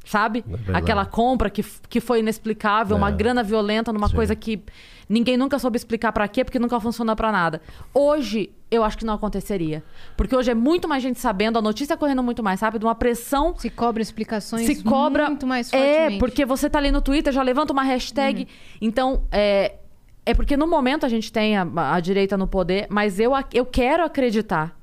Sabe? 0.04 0.44
É. 0.68 0.76
Aquela 0.76 1.06
compra 1.06 1.48
que, 1.48 1.62
que 1.88 2.00
foi 2.00 2.20
inexplicável, 2.20 2.94
uma 2.96 3.08
É. 3.08 3.12
grana 3.12 3.42
violenta 3.42 3.90
numa 3.90 4.08
Sim. 4.08 4.16
coisa 4.16 4.36
que 4.36 4.62
ninguém 5.08 5.36
nunca 5.36 5.58
soube 5.58 5.76
explicar 5.76 6.12
pra 6.12 6.28
quê, 6.28 6.44
porque 6.44 6.58
nunca 6.58 6.78
funcionou 6.78 7.16
pra 7.16 7.32
nada. 7.32 7.60
Hoje, 7.94 8.50
eu 8.70 8.84
acho 8.84 8.98
que 8.98 9.04
não 9.04 9.14
aconteceria. 9.14 9.82
Porque 10.16 10.36
hoje 10.36 10.50
é 10.50 10.54
muito 10.54 10.86
mais 10.86 11.02
gente 11.02 11.18
sabendo, 11.18 11.58
a 11.58 11.62
notícia 11.62 11.96
correndo 11.96 12.22
muito 12.22 12.42
mais 12.42 12.60
rápido, 12.60 12.84
uma 12.84 12.94
pressão 12.94 13.54
Se 13.56 13.70
cobra 13.70 14.02
explicações 14.02 14.66
se 14.66 14.82
cobra 14.82 15.26
muito 15.28 15.46
mais 15.46 15.70
fortemente. 15.70 16.16
é 16.16 16.18
porque 16.18 16.44
você 16.44 16.68
tá 16.68 16.78
ali 16.78 16.90
no 16.90 17.00
Twitter 17.00 17.32
já 17.32 17.42
levanta 17.42 17.72
uma 17.72 17.82
hashtag 17.82 18.46
então 18.80 19.22
é 19.32 19.76
é 20.26 20.34
porque 20.34 20.58
no 20.58 20.66
momento 20.66 21.06
a 21.06 21.08
gente 21.08 21.32
tem 21.32 21.56
a, 21.56 21.66
a 21.94 22.00
direita 22.00 22.36
no 22.36 22.46
poder 22.46 22.86
mas 22.90 23.18
eu 23.18 23.32
eu 23.54 23.64
quero 23.64 24.04
acreditar 24.04 24.76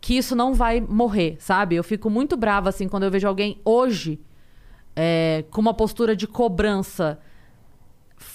que 0.00 0.16
isso 0.16 0.36
não 0.36 0.54
vai 0.54 0.80
morrer 0.80 1.36
sabe 1.40 1.74
eu 1.74 1.82
fico 1.82 2.08
muito 2.08 2.36
brava 2.36 2.68
assim 2.68 2.86
quando 2.88 3.02
eu 3.02 3.10
vejo 3.10 3.26
alguém 3.26 3.60
hoje 3.64 4.20
é, 4.94 5.44
com 5.50 5.60
uma 5.60 5.74
postura 5.74 6.14
de 6.14 6.26
cobrança 6.28 7.18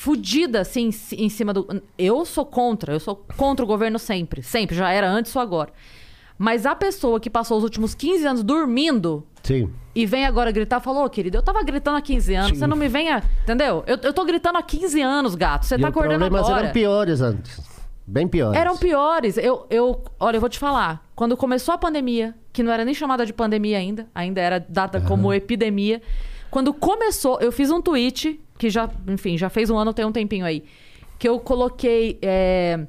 fudida 0.03 0.59
assim 0.59 0.87
em 0.87 0.91
ci- 0.91 1.15
em 1.15 1.29
cima 1.29 1.53
do 1.53 1.81
eu 1.97 2.25
sou 2.25 2.45
contra 2.45 2.91
eu 2.93 2.99
sou 2.99 3.15
contra 3.37 3.63
o 3.63 3.67
governo 3.67 3.97
sempre 3.97 4.41
sempre 4.43 4.75
já 4.75 4.91
era 4.91 5.09
antes 5.09 5.33
ou 5.33 5.41
agora 5.41 5.71
mas 6.37 6.65
a 6.65 6.75
pessoa 6.75 7.21
que 7.21 7.29
passou 7.29 7.57
os 7.57 7.63
últimos 7.63 7.95
15 7.95 8.25
anos 8.27 8.43
dormindo 8.43 9.25
Sim. 9.43 9.71
e 9.95 10.05
vem 10.05 10.25
agora 10.25 10.51
gritar, 10.51 10.79
falou, 10.81 11.05
ô 11.05 11.09
querido, 11.09 11.37
eu 11.37 11.41
tava 11.43 11.63
gritando 11.63 11.95
há 11.97 12.01
15 12.01 12.33
anos, 12.35 12.49
Sim. 12.49 12.55
você 12.55 12.67
não 12.67 12.75
me 12.75 12.87
venha. 12.87 13.21
Entendeu? 13.43 13.83
Eu, 13.85 13.97
eu 14.01 14.11
tô 14.11 14.25
gritando 14.25 14.57
há 14.57 14.63
15 14.63 14.99
anos, 15.01 15.35
gato. 15.35 15.65
Você 15.65 15.75
e 15.75 15.77
tá 15.79 15.87
os 15.87 15.91
acordando 15.91 16.19
problemas 16.19 16.45
agora. 16.47 16.63
eram 16.63 16.73
piores 16.73 17.21
antes. 17.21 17.61
Bem 18.05 18.27
piores. 18.27 18.59
Eram 18.59 18.75
piores. 18.77 19.37
Eu, 19.37 19.65
eu, 19.69 20.01
olha, 20.19 20.37
eu 20.37 20.41
vou 20.41 20.49
te 20.49 20.57
falar. 20.57 21.05
Quando 21.15 21.37
começou 21.37 21.73
a 21.73 21.77
pandemia, 21.77 22.33
que 22.51 22.63
não 22.63 22.71
era 22.71 22.83
nem 22.83 22.93
chamada 22.95 23.25
de 23.25 23.31
pandemia 23.31 23.77
ainda, 23.77 24.07
ainda 24.13 24.41
era 24.41 24.59
data 24.59 24.99
como 25.01 25.31
epidemia. 25.33 26.01
Quando 26.53 26.71
começou, 26.71 27.39
eu 27.41 27.51
fiz 27.51 27.71
um 27.71 27.81
tweet, 27.81 28.39
que 28.59 28.69
já, 28.69 28.87
enfim, 29.07 29.35
já 29.35 29.49
fez 29.49 29.71
um 29.71 29.75
ano, 29.75 29.91
tem 29.91 30.05
um 30.05 30.11
tempinho 30.11 30.45
aí, 30.45 30.63
que 31.17 31.27
eu 31.27 31.39
coloquei 31.39 32.19
é, 32.21 32.85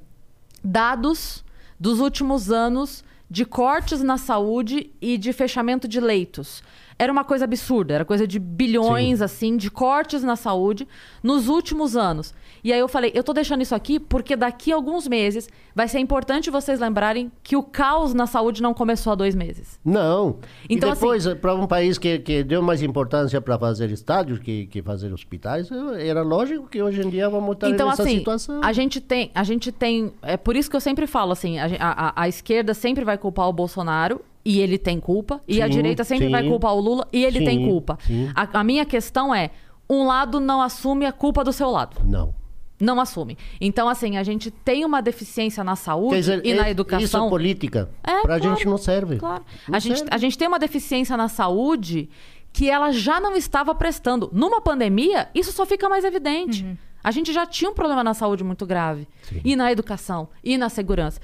dados 0.63 1.43
dos 1.81 1.99
últimos 1.99 2.51
anos 2.51 3.03
de 3.31 3.47
cortes 3.47 4.03
na 4.03 4.19
saúde 4.19 4.91
e 5.01 5.17
de 5.17 5.33
fechamento 5.33 5.89
de 5.89 5.99
leitos. 5.99 6.63
Era 6.99 7.13
uma 7.13 7.25
coisa 7.25 7.45
absurda, 7.45 7.95
era 7.95 8.05
coisa 8.05 8.27
de 8.27 8.39
bilhões, 8.39 9.21
assim, 9.21 9.57
de 9.57 9.71
cortes 9.71 10.23
na 10.23 10.37
saúde 10.37 10.87
nos 11.23 11.49
últimos 11.49 11.97
anos. 11.97 12.33
E 12.63 12.73
aí 12.73 12.79
eu 12.79 12.89
falei, 12.89 13.11
eu 13.15 13.23
tô 13.25 13.33
deixando 13.33 13.63
isso 13.63 13.75
aqui 13.75 13.99
porque 13.99 14.37
daqui 14.37 14.73
a 14.73 14.77
alguns 14.77 15.07
meses 15.09 15.49
vai 15.75 15.89
ser 15.89 15.99
importante 15.99 16.51
vocês 16.51 16.79
lembrarem 16.81 17.31
que 17.43 17.57
o 17.57 17.63
caos 17.63 18.15
na 18.15 18.27
saúde 18.27 18.63
não 18.63 18.73
começou 18.73 19.13
há 19.13 19.17
dois 19.17 19.35
meses. 19.35 19.79
Não. 19.85 20.37
Então, 20.71 20.91
e 20.91 20.95
depois, 20.95 21.27
para 21.35 21.55
um 21.55 21.67
país 21.67 21.99
que, 21.99 22.19
que 22.21 22.43
deu 22.45 22.63
mais 22.63 22.81
importância 22.81 23.41
para 23.41 23.59
fazer 23.59 23.91
estádios 23.91 24.39
que, 24.39 24.67
que 24.67 24.81
fazer 24.81 25.13
hospitais, 25.13 25.69
era 25.99 26.23
lógico 26.23 26.69
que 26.69 26.81
hoje 26.81 27.03
em 27.03 27.11
dia 27.11 27.29
vamos 27.29 27.55
estar 27.55 27.69
Então, 27.71 27.89
nessa 27.89 28.03
assim, 28.05 28.19
situação. 28.19 28.61
a 28.63 28.73
gente 28.73 29.01
tem. 29.01 29.31
A 29.35 29.43
gente 29.45 29.71
tem. 29.73 30.13
É 30.23 30.37
por 30.37 30.57
isso 30.57 30.71
que 30.71 30.77
eu 30.77 30.81
sempre 30.81 31.07
falo 31.07 31.33
assim: 31.33 31.59
a- 31.59 31.67
a- 31.81 32.13
a 32.23 32.29
esquerda 32.29 32.73
sempre 32.73 33.05
vai 33.05 33.19
culpar 33.19 33.49
o 33.49 33.53
Bolsonaro. 33.53 34.21
E 34.45 34.61
ele 34.61 34.77
tem 34.79 35.01
culpa. 35.01 35.41
E 35.49 35.63
a 35.63 35.67
Sim, 35.67 35.73
direita 35.73 36.05
sempre 36.05 36.27
sim. 36.27 36.31
vai 36.33 36.47
culpar 36.47 36.75
o 36.75 36.81
Lula. 36.81 37.09
E 37.13 37.25
ele 37.25 37.39
Sim, 37.41 37.45
tem 37.45 37.67
culpa. 37.67 37.99
sim. 38.07 38.31
A, 38.35 38.61
a 38.61 38.65
minha 38.65 38.85
questão 38.85 39.35
é: 39.35 39.51
um 39.89 40.07
lado 40.07 40.39
não 40.41 40.61
assume 40.61 41.07
a 41.07 41.13
culpa 41.13 41.43
do 41.43 41.53
seu 41.53 41.71
lado. 41.71 41.97
Não. 42.05 42.35
Não 42.81 43.01
assume. 43.01 43.39
Então, 43.61 43.89
assim, 43.89 44.17
a 44.17 44.23
gente 44.23 44.51
tem 44.51 44.85
uma 44.85 45.01
deficiência 45.01 45.63
na 45.65 45.77
saúde 45.77 46.17
dizer, 46.17 46.45
e 46.45 46.53
na 46.53 46.67
é- 46.67 46.71
educação. 46.71 47.05
Isso 47.05 47.17
é 47.17 47.29
política. 47.29 47.89
É, 48.03 48.21
Pra 48.21 48.39
claro, 48.39 48.43
gente 48.43 48.67
não 48.67 48.77
serve. 48.77 49.17
Claro. 49.17 49.45
Não 49.69 49.77
A 49.77 49.79
gente, 49.79 49.99
serve. 49.99 50.11
a 50.15 50.19
gente 50.19 50.37
tem 50.37 50.49
uma 50.49 50.59
deficiência 50.59 51.17
na 51.17 51.29
saúde 51.29 52.11
que 52.53 52.69
ela 52.69 52.91
já 52.93 53.21
não 53.21 53.35
estava 53.37 53.75
prestando. 53.75 54.29
Numa 54.33 54.61
pandemia, 54.61 55.29
isso 55.35 55.53
só 55.53 55.65
fica 55.65 55.89
mais 55.89 56.05
evidente. 56.05 56.67
A 57.03 57.11
gente 57.11 57.33
já 57.33 57.47
tinha 57.47 57.71
um 57.71 57.75
problema 57.75 58.03
na 58.05 58.13
saúde 58.13 58.43
muito 58.45 58.67
grave. 58.67 59.07
E 59.45 59.55
na 59.57 59.71
educação, 59.73 60.29
e 60.43 60.59
na 60.59 60.69
segurança. 60.69 61.21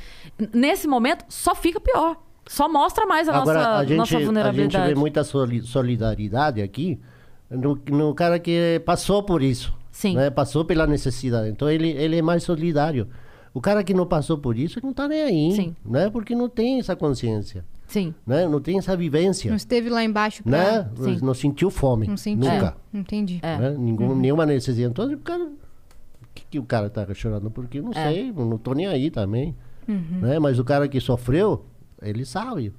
Nesse 0.54 0.86
momento, 0.88 1.24
só 1.28 1.54
fica 1.54 1.80
pior. 1.80 2.16
Só 2.52 2.68
mostra 2.68 3.06
mais 3.06 3.28
a 3.28 3.36
Agora, 3.36 3.58
nossa, 3.60 3.70
a, 3.76 3.84
gente, 3.84 3.96
nossa 3.96 4.14
a 4.14 4.18
gente 4.18 4.24
vulnerabilidade. 4.26 4.88
vê 4.88 4.94
muita 4.96 5.22
soli- 5.22 5.62
solidariedade 5.62 6.60
aqui 6.60 6.98
no, 7.48 7.80
no 7.88 8.12
cara 8.12 8.40
que 8.40 8.82
passou 8.84 9.22
por 9.22 9.40
isso. 9.40 9.72
Sim. 9.92 10.16
né? 10.16 10.30
Passou 10.30 10.64
pela 10.64 10.84
necessidade. 10.86 11.48
Então, 11.48 11.70
ele, 11.70 11.90
ele 11.90 12.16
é 12.18 12.22
mais 12.22 12.42
solidário. 12.42 13.06
O 13.54 13.60
cara 13.60 13.84
que 13.84 13.94
não 13.94 14.04
passou 14.06 14.36
por 14.38 14.56
isso 14.58 14.80
não 14.82 14.90
está 14.90 15.06
nem 15.06 15.22
aí. 15.22 15.52
Sim. 15.52 15.76
Né? 15.84 16.10
Porque 16.10 16.34
não 16.34 16.48
tem 16.48 16.80
essa 16.80 16.96
consciência. 16.96 17.64
Sim. 17.86 18.12
Né? 18.26 18.48
Não 18.48 18.60
tem 18.60 18.78
essa 18.78 18.96
vivência. 18.96 19.48
Não 19.48 19.56
esteve 19.56 19.88
lá 19.88 20.02
embaixo 20.02 20.42
pra... 20.42 20.50
Né? 20.82 20.90
Sim. 20.96 21.18
Não 21.22 21.34
sentiu 21.34 21.70
fome. 21.70 22.06
Não 22.08 22.16
sentiu. 22.16 22.50
Nunca. 22.50 22.76
Entendi. 22.92 23.38
É. 23.42 23.58
Né? 23.58 23.76
Nenhum, 23.78 24.14
Nenhuma 24.16 24.44
necessidade. 24.46 24.90
Então, 24.92 25.12
o 25.12 25.18
cara... 25.18 25.44
O 25.44 26.32
que, 26.34 26.44
que 26.50 26.58
o 26.58 26.62
cara 26.64 26.88
tá 26.90 27.06
chorando? 27.14 27.50
Porque 27.50 27.78
eu 27.78 27.82
não 27.84 27.92
É. 27.92 28.12
sei, 28.12 28.32
não 28.32 28.58
tô 28.58 28.72
nem 28.74 28.86
aí 28.86 29.08
também. 29.10 29.54
Né? 29.86 30.38
Mas 30.38 30.58
o 30.60 30.64
cara 30.64 30.86
que 30.88 31.00
sofreu, 31.00 31.64
ele 32.02 32.24
sabe. 32.24 32.72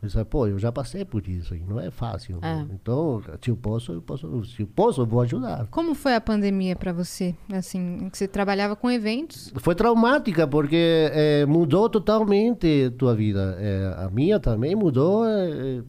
Ele 0.00 0.12
sabe, 0.12 0.26
pô, 0.26 0.46
eu 0.46 0.60
já 0.60 0.70
passei 0.70 1.04
por 1.04 1.26
isso, 1.26 1.56
não 1.66 1.80
é 1.80 1.90
fácil. 1.90 2.38
É. 2.40 2.64
Então, 2.72 3.20
se 3.42 3.50
eu 3.50 3.56
posso, 3.56 3.92
eu 3.94 4.00
posso. 4.00 4.44
Se 4.44 4.62
eu 4.62 4.66
posso, 4.68 5.00
eu 5.00 5.06
vou 5.06 5.20
ajudar. 5.22 5.66
Como 5.72 5.92
foi 5.92 6.14
a 6.14 6.20
pandemia 6.20 6.76
pra 6.76 6.92
você? 6.92 7.34
Assim, 7.52 8.08
que 8.08 8.16
você 8.16 8.28
trabalhava 8.28 8.76
com 8.76 8.88
eventos. 8.88 9.52
Foi 9.56 9.74
traumática, 9.74 10.46
porque 10.46 11.10
eh, 11.12 11.46
mudou 11.46 11.88
totalmente 11.90 12.90
tua 12.96 13.12
vida. 13.16 13.56
Eh, 13.58 13.92
a 13.98 14.08
minha 14.08 14.38
também 14.38 14.76
mudou 14.76 15.24
eh, 15.26 15.82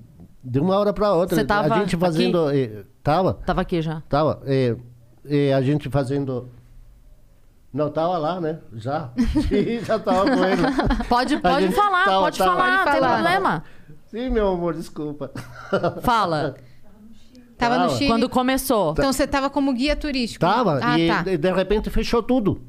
de 0.44 0.60
uma 0.60 0.76
hora 0.76 0.91
para 0.91 1.14
outra. 1.14 1.36
Você 1.36 1.46
tava 1.46 1.76
a 1.76 1.80
gente 1.80 1.96
fazendo. 1.96 2.50
eh, 2.50 2.84
tava. 3.04 3.36
Tava 3.36 3.62
aqui 3.62 3.80
já. 3.80 4.02
Tava. 4.10 4.41
É, 4.44 4.76
é, 5.26 5.54
a 5.54 5.62
gente 5.62 5.88
fazendo. 5.88 6.50
Não, 7.72 7.90
tava 7.91 8.18
lá, 8.18 8.41
né? 8.41 8.60
Já. 8.74 9.10
Sim, 9.48 9.80
já 9.86 10.00
tava 10.00 10.24
com 10.24 10.44
ele. 10.44 10.62
Pode, 11.08 11.38
pode 11.38 11.66
gente 11.68 11.76
falar, 11.76 12.06
tava- 12.06 12.22
pode 12.22 12.38
tava- 12.38 12.52
falar, 12.52 12.78
não 12.86 12.91
tem 12.91 13.02
falar. 13.02 13.14
problema. 13.16 13.64
Sim, 14.08 14.30
meu 14.32 14.48
amor, 14.50 14.74
desculpa. 14.74 15.32
Fala. 16.02 16.56
Tava 17.58 17.76
no 17.78 17.84
Tava. 17.88 17.96
Chile. 17.98 18.10
Quando 18.10 18.30
começou. 18.30 18.91
Então 18.94 19.12
você 19.14 19.28
tava 19.28 19.50
como 19.50 19.72
guia 19.74 19.96
turístico? 19.96 20.40
Tava, 20.44 20.80
Ah, 20.82 20.98
e 20.98 21.08
tá. 21.08 21.22
de- 21.24 21.38
de 21.38 21.52
repente 21.52 21.90
fechou 21.90 22.24
tudo. 22.24 22.62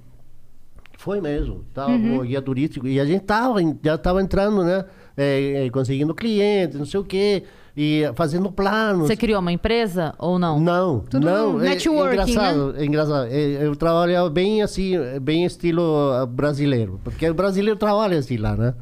Foi 0.99 1.19
mesmo. 1.21 1.65
Tava 1.73 1.93
Uhum. 1.93 2.19
o 2.19 2.23
guia 2.23 2.43
turístico. 2.43 2.87
E 2.87 3.01
a 3.01 3.07
gente 3.07 3.25
tava, 3.25 3.59
já 3.83 3.97
tava 3.97 4.21
entrando, 4.21 4.63
né? 4.63 4.85
É, 5.17 5.65
é, 5.67 5.71
conseguindo 5.71 6.15
clientes, 6.15 6.79
não 6.79 6.85
sei 6.85 7.01
o 7.01 7.05
quê. 7.05 7.45
E 7.77 8.03
fazendo 8.15 8.51
planos. 8.51 9.07
Você 9.07 9.17
criou 9.17 9.41
uma 9.41 9.53
empresa 9.53 10.15
ou 10.19 10.39
não? 10.39 10.59
Não, 10.59 11.01
Tudo 11.01 11.25
não. 11.25 11.61
É, 11.61 11.71
networking, 11.71 12.17
né? 12.17 12.23
engraçado, 12.23 12.75
é 12.77 12.85
engraçado. 12.85 13.27
É, 13.31 13.67
eu 13.67 13.77
trabalhava 13.77 14.29
bem 14.29 14.63
assim, 14.63 14.95
bem 15.23 15.45
estilo 15.45 16.11
ah, 16.13 16.27
brasileiro. 16.27 17.01
Porque 17.05 17.29
o 17.29 17.35
brasileiro 17.35 17.79
trabalha 17.79 18.19
assim 18.19 18.37
lá, 18.37 18.57
né? 18.57 18.75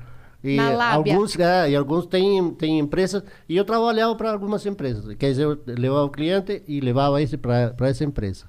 E 0.43 0.57
Na 0.57 0.71
lábia. 0.71 1.15
alguns, 1.15 1.39
é, 1.39 1.71
e 1.71 1.77
alguns 1.77 2.07
têm, 2.07 2.51
têm 2.55 2.79
empresas. 2.79 3.23
E 3.49 3.57
eu 3.57 3.65
trabalhava 3.65 4.15
para 4.15 4.33
algumas 4.33 4.65
empresas. 4.65 5.05
Quer 5.17 5.31
dizer, 5.31 5.45
eu 5.45 5.59
levava 5.67 6.05
o 6.05 6.11
cliente 6.11 6.63
e 6.67 6.81
levava 6.81 7.21
esse 7.21 7.37
para 7.37 7.75
essa 7.81 8.05
empresa. 8.05 8.47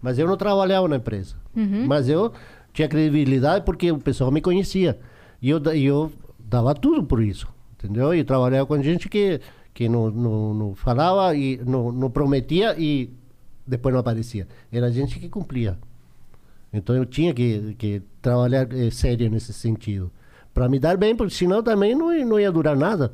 Mas 0.00 0.18
eu 0.18 0.26
não 0.26 0.36
trabalhava 0.36 0.88
na 0.88 0.96
empresa. 0.96 1.36
Uhum. 1.56 1.86
Mas 1.86 2.08
eu 2.08 2.32
tinha 2.72 2.88
credibilidade 2.88 3.64
porque 3.64 3.90
o 3.90 3.98
pessoal 3.98 4.30
me 4.30 4.40
conhecia. 4.40 4.98
E 5.40 5.48
eu, 5.48 5.60
e 5.74 5.84
eu 5.86 6.12
dava 6.38 6.74
tudo 6.74 7.02
por 7.02 7.22
isso. 7.22 7.48
Entendeu? 7.78 8.14
E 8.14 8.22
trabalhava 8.22 8.66
com 8.66 8.80
gente 8.82 9.08
que, 9.08 9.40
que 9.74 9.88
não, 9.88 10.10
não, 10.10 10.54
não 10.54 10.74
falava 10.74 11.34
e 11.34 11.58
não, 11.64 11.90
não 11.92 12.10
prometia 12.10 12.74
e 12.78 13.10
depois 13.66 13.92
não 13.92 14.00
aparecia. 14.00 14.46
Era 14.72 14.90
gente 14.90 15.18
que 15.18 15.28
cumpria. 15.28 15.78
Então 16.72 16.94
eu 16.96 17.04
tinha 17.04 17.32
que, 17.34 17.74
que 17.78 18.02
trabalhar 18.20 18.66
eh, 18.72 18.90
sério 18.90 19.30
nesse 19.30 19.52
sentido. 19.52 20.10
Para 20.54 20.68
me 20.68 20.78
dar 20.78 20.96
bem, 20.96 21.14
porque 21.16 21.34
senão 21.34 21.62
também 21.62 21.94
não, 21.94 22.14
ia- 22.14 22.24
não 22.24 22.38
ia 22.40 22.50
durar 22.52 22.76
nada. 22.76 23.12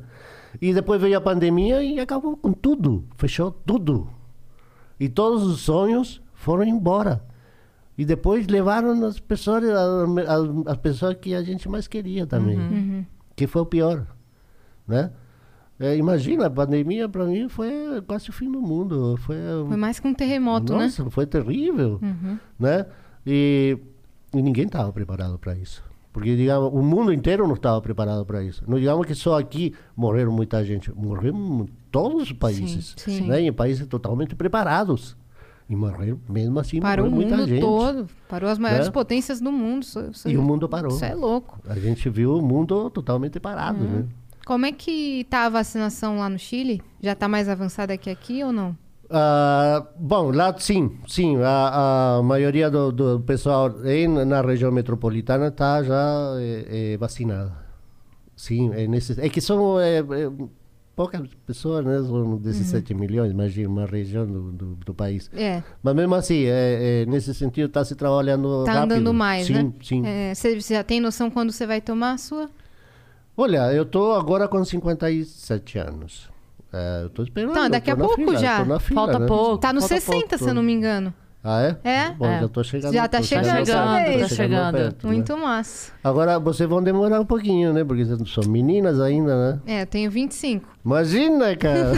E 0.61 0.73
depois 0.73 0.99
veio 1.01 1.17
a 1.17 1.21
pandemia 1.21 1.83
e 1.83 1.99
acabou 1.99 2.35
com 2.35 2.51
tudo. 2.51 3.03
Fechou 3.17 3.51
tudo. 3.51 4.09
E 4.99 5.07
todos 5.07 5.43
os 5.43 5.61
sonhos 5.61 6.21
foram 6.33 6.63
embora. 6.63 7.23
E 7.97 8.03
depois 8.05 8.47
levaram 8.47 9.05
as 9.05 9.19
pessoas, 9.19 9.63
as, 9.65 10.27
as- 10.27 10.67
as 10.67 10.77
pessoas 10.77 11.15
que 11.15 11.35
a 11.35 11.43
gente 11.43 11.67
mais 11.69 11.87
queria 11.87 12.25
também. 12.25 12.57
Que 13.35 13.45
foi 13.47 13.61
o 13.61 13.65
pior. 13.65 14.05
Né? 14.87 15.11
É, 15.79 15.95
imagina, 15.95 16.47
a 16.47 16.49
pandemia 16.49 17.07
para 17.07 17.25
mim 17.25 17.47
foi 17.47 17.71
quase 18.05 18.29
o 18.29 18.33
fim 18.33 18.51
do 18.51 18.61
mundo. 18.61 19.15
Foi, 19.17 19.37
Foi 19.67 19.77
mais 19.77 19.99
que 19.99 20.07
um 20.07 20.13
terremoto, 20.13 20.73
né? 20.73 20.83
Nossa, 20.85 21.09
foi 21.09 21.25
terrível, 21.25 21.99
Uhum. 22.01 22.37
né? 22.59 22.85
E, 23.25 23.77
e 24.33 24.41
ninguém 24.41 24.65
estava 24.65 24.91
preparado 24.91 25.37
para 25.39 25.55
isso. 25.55 25.81
Porque, 26.11 26.35
digamos, 26.35 26.73
o 26.73 26.81
mundo 26.81 27.13
inteiro 27.13 27.47
não 27.47 27.53
estava 27.53 27.79
preparado 27.81 28.25
para 28.25 28.43
isso. 28.43 28.63
Não 28.67 28.77
digamos 28.79 29.05
que 29.05 29.15
só 29.15 29.39
aqui 29.39 29.73
morreram 29.95 30.31
muita 30.33 30.65
gente. 30.65 30.91
Morreram 30.93 31.65
todos 31.91 32.23
os 32.23 32.31
países. 32.33 32.95
sim. 32.97 33.27
Né? 33.27 33.41
Em 33.43 33.53
países 33.53 33.85
totalmente 33.87 34.35
preparados. 34.35 35.15
E 35.69 35.75
morreram, 35.75 36.19
mesmo 36.27 36.59
assim, 36.59 36.79
Parou 36.81 37.05
o 37.05 37.11
morreu 37.11 37.21
muita 37.27 37.37
mundo 37.37 37.47
gente. 37.47 37.61
todo. 37.61 38.07
Parou 38.27 38.49
as 38.49 38.57
maiores 38.57 38.87
Né? 38.87 38.91
potências 38.91 39.39
do 39.39 39.51
mundo. 39.51 39.83
Isso, 39.83 39.99
isso- 40.11 40.27
E 40.29 40.35
o 40.35 40.41
mundo 40.41 40.67
parou. 40.67 40.91
Isso 40.91 41.05
é 41.05 41.13
louco. 41.13 41.59
A 41.69 41.75
gente 41.79 42.09
viu 42.09 42.35
o 42.37 42.41
mundo 42.41 42.89
totalmente 42.89 43.39
parado, 43.39 43.79
Uhum. 43.85 43.89
né? 43.99 44.05
Como 44.49 44.65
é 44.65 44.71
que 44.71 45.27
tá 45.29 45.45
a 45.45 45.49
vacinação 45.49 46.17
lá 46.17 46.27
no 46.27 46.39
Chile? 46.39 46.81
Já 46.99 47.13
tá 47.13 47.27
mais 47.27 47.47
avançada 47.47 47.95
que 47.95 48.09
aqui 48.09 48.43
ou 48.43 48.51
não? 48.51 48.75
Ah, 49.07 49.85
bom, 49.95 50.31
lá 50.31 50.57
sim, 50.57 50.97
sim. 51.07 51.37
A, 51.37 52.15
a 52.17 52.23
maioria 52.23 52.67
do, 52.67 52.91
do 52.91 53.19
pessoal 53.19 53.69
em, 53.85 54.07
na 54.07 54.41
região 54.41 54.71
metropolitana 54.71 55.49
está 55.49 55.83
já 55.83 56.33
é, 56.39 56.93
é, 56.93 56.97
vacinada. 56.97 57.55
Sim, 58.35 58.71
é, 58.73 58.87
necess... 58.87 59.19
é 59.19 59.29
que 59.29 59.39
são 59.39 59.79
é, 59.79 59.99
é, 59.99 60.03
poucas 60.95 61.29
pessoas, 61.45 61.85
né? 61.85 61.99
São 62.01 62.35
17 62.37 62.95
milhões, 62.95 63.31
imagina, 63.31 63.69
uma 63.69 63.85
região 63.85 64.25
do, 64.25 64.51
do, 64.51 64.65
do 64.77 64.93
país. 64.95 65.29
É, 65.31 65.61
Mas 65.83 65.93
mesmo 65.93 66.15
assim, 66.15 66.45
é, 66.45 67.03
é, 67.03 67.05
nesse 67.05 67.35
sentido 67.35 67.67
está 67.67 67.85
se 67.85 67.95
trabalhando 67.95 68.63
tá 68.63 68.73
rápido. 68.73 68.93
andando 68.93 69.13
mais, 69.13 69.45
sim, 69.45 69.53
né? 69.53 69.73
Sim, 69.79 70.03
É, 70.07 70.33
Você 70.33 70.59
já 70.59 70.83
tem 70.83 70.99
noção 70.99 71.29
quando 71.29 71.51
você 71.51 71.67
vai 71.67 71.79
tomar 71.79 72.13
a 72.13 72.17
sua? 72.17 72.49
Olha, 73.41 73.71
eu 73.73 73.83
estou 73.83 74.15
agora 74.15 74.47
com 74.47 74.63
57 74.63 75.77
anos. 75.79 76.29
É, 76.73 77.03
eu 77.03 77.07
estou 77.07 77.23
esperando. 77.23 77.51
Então, 77.51 77.69
daqui 77.69 77.89
tô 77.89 78.03
a 78.03 78.07
pouco 78.07 78.15
fila, 78.15 78.37
já. 78.37 78.65
tô 78.65 78.79
fila, 78.79 79.01
Falta 79.01 79.19
né? 79.19 79.27
pouco. 79.27 79.57
Tá 79.59 79.71
no 79.73 79.79
falta 79.79 79.95
60, 79.95 80.19
pouco. 80.29 80.43
se 80.43 80.49
eu 80.49 80.53
não 80.53 80.61
me 80.61 80.73
engano. 80.73 81.13
Ah, 81.41 81.61
é? 81.61 81.77
É? 81.89 82.09
Bom, 82.11 82.25
É. 82.25 82.41
já 82.41 82.47
tô 82.49 82.63
chegando. 82.65 82.93
Já 82.93 83.07
tá 83.07 83.17
tô 83.19 83.23
chegando, 83.23 83.45
Tá 83.45 83.65
chegando, 83.65 84.19
tá 84.19 84.27
chegando. 84.27 84.75
perto, 84.75 85.07
né? 85.07 85.13
Muito 85.13 85.37
massa. 85.37 85.93
Agora, 86.03 86.37
vocês 86.37 86.67
vão 86.69 86.83
demorar 86.83 87.21
um 87.21 87.25
pouquinho, 87.25 87.71
né? 87.71 87.81
Porque 87.85 88.03
vocês 88.03 88.29
são 88.29 88.43
meninas 88.51 88.99
ainda, 88.99 89.53
né? 89.53 89.59
É, 89.65 89.81
eu 89.83 89.85
tenho 89.87 90.11
25. 90.11 90.67
Imagina, 90.85 91.55
cara. 91.55 91.93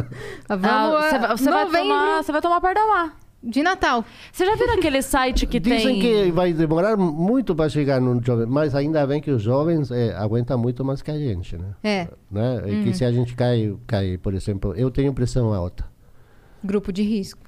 Vamos 0.48 0.66
Ah, 0.66 0.86
a 0.86 1.10
você 1.10 1.18
vai, 1.18 1.36
você 1.36 1.50
vai 1.50 1.82
tomar, 1.82 2.22
você 2.22 2.32
vai 2.32 2.40
tomar 2.40 2.60
Pardamar. 2.62 3.16
De 3.46 3.62
Natal. 3.62 4.04
Você 4.32 4.44
já 4.44 4.56
viu 4.56 4.70
aquele 4.72 5.00
site 5.00 5.46
que 5.46 5.60
Dizem 5.60 6.00
tem... 6.00 6.00
que 6.00 6.32
vai 6.32 6.52
demorar 6.52 6.96
muito 6.96 7.54
para 7.54 7.68
chegar 7.68 8.00
no 8.00 8.20
jovem, 8.22 8.46
mas 8.46 8.74
ainda 8.74 9.06
bem 9.06 9.20
que 9.20 9.30
os 9.30 9.40
jovens 9.42 9.90
é, 9.90 10.14
aguentam 10.16 10.58
muito 10.58 10.84
mais 10.84 11.00
que 11.00 11.10
a 11.10 11.18
gente, 11.18 11.56
né? 11.56 11.68
É, 11.82 12.08
né? 12.30 12.62
E 12.66 12.70
Uhum. 12.76 12.82
que 12.84 12.94
se 12.94 13.04
a 13.04 13.12
gente 13.12 13.34
cai, 13.34 13.74
cai, 13.86 14.18
por 14.18 14.34
exemplo, 14.34 14.74
eu 14.76 14.90
tenho 14.90 15.12
pressão 15.14 15.54
alta. 15.54 15.84
grupo 16.64 16.92
de 16.92 17.02
risco. 17.02 17.40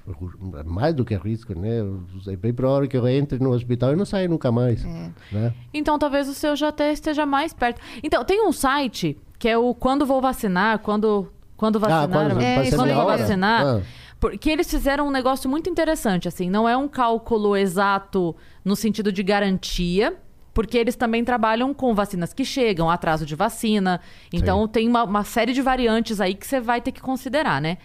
Mais 0.65 0.93
do 0.93 1.03
que 1.03 1.13
risco, 1.15 1.53
né? 1.53 1.79
É 2.27 2.35
bem 2.37 2.53
provável 2.53 2.87
que 2.87 2.95
eu 2.95 3.05
entre 3.07 3.37
no 3.37 3.51
hospital 3.51 3.91
e 3.91 3.95
não 3.97 4.05
saia 4.05 4.29
nunca 4.29 4.49
mais. 4.51 4.85
É. 4.85 5.11
Né? 5.31 5.53
Então 5.73 5.99
talvez 5.99 6.29
o 6.29 6.33
seu 6.33 6.55
já 6.55 6.69
até 6.69 6.93
esteja 6.93 7.25
mais 7.25 7.51
perto. 7.53 7.81
Então, 8.01 8.23
tem 8.23 8.41
um 8.47 8.53
site 8.53 9.17
que 9.37 9.49
é 9.49 9.57
o 9.57 9.73
Quando 9.73 10.05
Vou 10.05 10.21
Vacinar, 10.21 10.79
quando, 10.79 11.27
quando 11.57 11.79
vacinar. 11.79 12.09
quando 12.09 12.41
É, 12.41 12.63
isso 12.63 12.77
quando 12.77 12.93
vou 12.93 13.05
vacinar. 13.05 13.65
Ah. 13.65 13.81
Porque 14.19 14.49
eles 14.49 14.69
fizeram 14.69 15.07
um 15.07 15.11
negócio 15.11 15.49
muito 15.49 15.69
interessante, 15.69 16.27
assim, 16.27 16.49
não 16.49 16.67
é 16.67 16.75
um 16.75 16.87
cálculo 16.87 17.55
exato 17.55 18.35
no 18.65 18.75
sentido 18.75 19.11
de 19.11 19.23
garantia, 19.23 20.17
porque 20.53 20.77
eles 20.77 20.95
também 20.97 21.23
trabalham 21.23 21.73
com 21.73 21.95
vacinas 21.95 22.33
que 22.33 22.43
chegam, 22.43 22.89
atraso 22.89 23.25
de 23.25 23.33
vacina. 23.33 24.01
Então 24.33 24.67
tem 24.67 24.89
uma, 24.89 25.03
uma 25.03 25.23
série 25.23 25.53
de 25.53 25.61
variantes 25.61 26.19
aí 26.19 26.35
que 26.35 26.45
você 26.45 26.59
vai 26.59 26.81
ter 26.81 26.91
que 26.91 27.01
considerar, 27.01 27.61
né? 27.61 27.77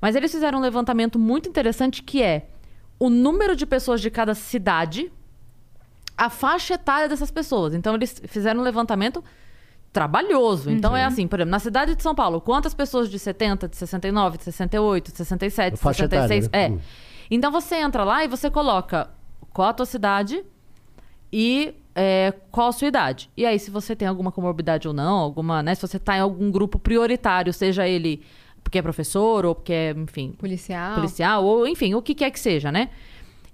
Mas 0.00 0.16
eles 0.16 0.32
fizeram 0.32 0.58
um 0.58 0.62
levantamento 0.62 1.18
muito 1.18 1.48
interessante 1.48 2.02
que 2.02 2.20
é 2.20 2.48
o 2.98 3.08
número 3.08 3.54
de 3.54 3.64
pessoas 3.64 4.00
de 4.00 4.10
cada 4.10 4.34
cidade, 4.34 5.12
a 6.16 6.28
faixa 6.28 6.74
etária 6.74 7.08
dessas 7.08 7.30
pessoas. 7.30 7.74
Então 7.74 7.94
eles 7.94 8.20
fizeram 8.26 8.60
um 8.60 8.64
levantamento 8.64 9.22
trabalhoso. 9.92 10.70
Então 10.70 10.96
é 10.96 11.04
assim, 11.04 11.26
por 11.26 11.40
exemplo, 11.40 11.50
na 11.50 11.58
cidade 11.58 11.94
de 11.94 12.02
São 12.02 12.14
Paulo, 12.14 12.40
quantas 12.40 12.74
pessoas 12.74 13.08
de 13.08 13.18
70, 13.18 13.68
de 13.68 13.76
69, 13.76 14.38
de 14.38 14.44
68, 14.44 15.10
de 15.10 15.18
67, 15.18 15.74
de 15.74 15.80
Faixa 15.80 16.08
66, 16.08 16.46
etária, 16.46 16.66
é. 16.66 16.68
né? 16.68 16.76
Hum. 16.76 16.80
Então 17.30 17.50
você 17.50 17.76
entra 17.76 18.04
lá 18.04 18.24
e 18.24 18.28
você 18.28 18.50
coloca 18.50 19.08
qual 19.52 19.68
a 19.68 19.72
tua 19.72 19.86
cidade 19.86 20.44
e 21.32 21.74
é, 21.94 22.32
qual 22.50 22.68
a 22.68 22.72
sua 22.72 22.88
idade. 22.88 23.30
E 23.36 23.44
aí, 23.44 23.58
se 23.58 23.70
você 23.70 23.94
tem 23.94 24.06
alguma 24.06 24.32
comorbidade 24.32 24.86
ou 24.88 24.94
não, 24.94 25.18
alguma, 25.18 25.62
né? 25.62 25.74
Se 25.74 25.82
você 25.82 25.98
tá 25.98 26.16
em 26.16 26.20
algum 26.20 26.50
grupo 26.50 26.78
prioritário, 26.78 27.52
seja 27.52 27.86
ele 27.86 28.22
porque 28.62 28.78
é 28.78 28.82
professor 28.82 29.44
ou 29.46 29.54
porque 29.54 29.72
é, 29.72 29.90
enfim, 29.90 30.32
Policial. 30.38 30.94
policial, 30.94 31.44
ou 31.44 31.66
enfim, 31.66 31.94
o 31.94 32.02
que 32.02 32.14
quer 32.14 32.30
que 32.30 32.38
seja, 32.38 32.70
né? 32.70 32.90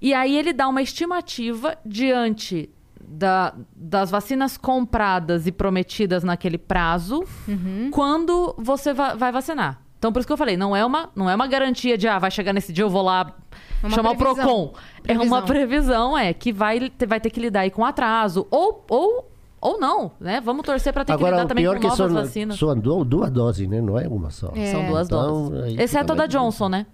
E 0.00 0.12
aí 0.12 0.36
ele 0.36 0.52
dá 0.52 0.68
uma 0.68 0.82
estimativa 0.82 1.78
diante 1.84 2.68
da- 3.08 3.54
das 3.74 4.10
vacinas 4.10 4.56
compradas 4.56 5.46
e 5.46 5.52
prometidas 5.52 6.24
naquele 6.24 6.58
prazo, 6.58 7.24
Uhum. 7.46 7.90
quando 7.92 8.54
você 8.58 8.92
va- 8.92 9.14
vai 9.14 9.30
vacinar. 9.32 9.80
Então, 9.98 10.12
por 10.12 10.18
isso 10.20 10.26
que 10.26 10.32
eu 10.32 10.36
falei, 10.36 10.56
não 10.56 10.76
é 10.76 10.84
uma, 10.84 11.08
não 11.16 11.28
é 11.30 11.34
uma 11.34 11.46
garantia 11.46 11.96
de, 11.96 12.06
ah, 12.06 12.18
vai 12.18 12.30
chegar 12.30 12.52
nesse 12.52 12.72
dia, 12.72 12.84
eu 12.84 12.90
vou 12.90 13.02
lá 13.02 13.34
uma 13.82 13.90
chamar 13.90 14.14
previsão. 14.14 14.32
o 14.32 14.46
PROCON. 14.46 14.72
É 15.08 15.12
uma 15.14 15.42
Previsão. 15.42 15.42
previsão, 15.46 16.18
é, 16.18 16.32
que 16.34 16.52
vai, 16.52 16.90
ter- 16.90 17.06
vai 17.06 17.18
ter 17.20 17.30
que 17.30 17.40
lidar 17.40 17.60
aí 17.60 17.70
com 17.70 17.84
atraso. 17.84 18.46
Ou, 18.50 18.84
ou, 18.90 19.30
ou 19.60 19.80
não, 19.80 20.12
né? 20.20 20.40
Vamos 20.40 20.64
torcer 20.66 20.92
para 20.92 21.04
ter 21.04 21.12
que 21.12 21.16
Agora, 21.16 21.36
lidar 21.36 21.44
o 21.46 21.48
também 21.48 21.64
pior 21.64 21.74
com 21.76 21.80
que 21.80 21.86
novas 21.86 21.96
são, 21.98 22.14
vacinas. 22.14 22.58
são 22.58 22.78
du- 22.78 23.04
duas 23.04 23.30
doses, 23.30 23.66
né? 23.68 23.80
Não 23.80 23.98
é 23.98 24.06
uma 24.06 24.30
só. 24.30 24.52
É. 24.54 24.66
São 24.70 24.84
duas 24.86 25.06
Então, 25.06 25.48
doses. 25.50 25.78
Exceto 25.78 26.12
a 26.12 26.16
da 26.16 26.26
Johnson, 26.26 26.68
né? 26.68 26.86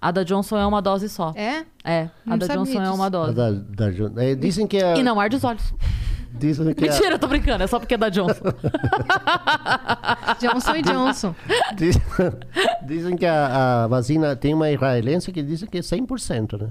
A 0.00 0.10
da 0.10 0.22
Johnson 0.22 0.56
é 0.58 0.66
uma 0.66 0.80
dose 0.82 1.08
só. 1.08 1.32
É? 1.34 1.64
É, 1.84 2.02
a 2.26 2.30
Não 2.30 2.38
da 2.38 2.46
sabia 2.46 2.62
Johnson 2.62 2.78
é 2.78 2.82
disso. 2.82 2.94
uma 2.94 3.06
A 3.06 3.08
dose. 3.08 3.34
da, 3.34 3.50
da 3.50 4.22
é, 4.22 4.34
dizem 4.34 4.66
que 4.66 4.76
a, 4.82 4.96
E 4.96 5.02
não 5.02 5.18
arde 5.18 5.36
os 5.36 5.44
olhos. 5.44 5.74
dizem 6.34 6.72
que 6.74 6.84
a- 6.86 6.92
Mentira, 6.92 7.14
eu 7.14 7.18
tô 7.18 7.26
brincando, 7.26 7.64
é 7.64 7.66
só 7.66 7.78
porque 7.78 7.94
é 7.94 7.96
da 7.98 8.08
Johnson. 8.08 8.44
Johnson 10.40 10.76
e 10.76 10.82
Johnson. 10.82 11.34
diz- 11.76 11.98
dizem 12.86 13.16
que 13.16 13.24
a, 13.26 13.84
a 13.84 13.86
vacina 13.86 14.36
tem 14.36 14.54
uma 14.54 14.70
israelense 14.70 15.32
que 15.32 15.42
dizem 15.42 15.68
que 15.68 15.78
é 15.78 15.80
100%, 15.80 16.60
né? 16.60 16.68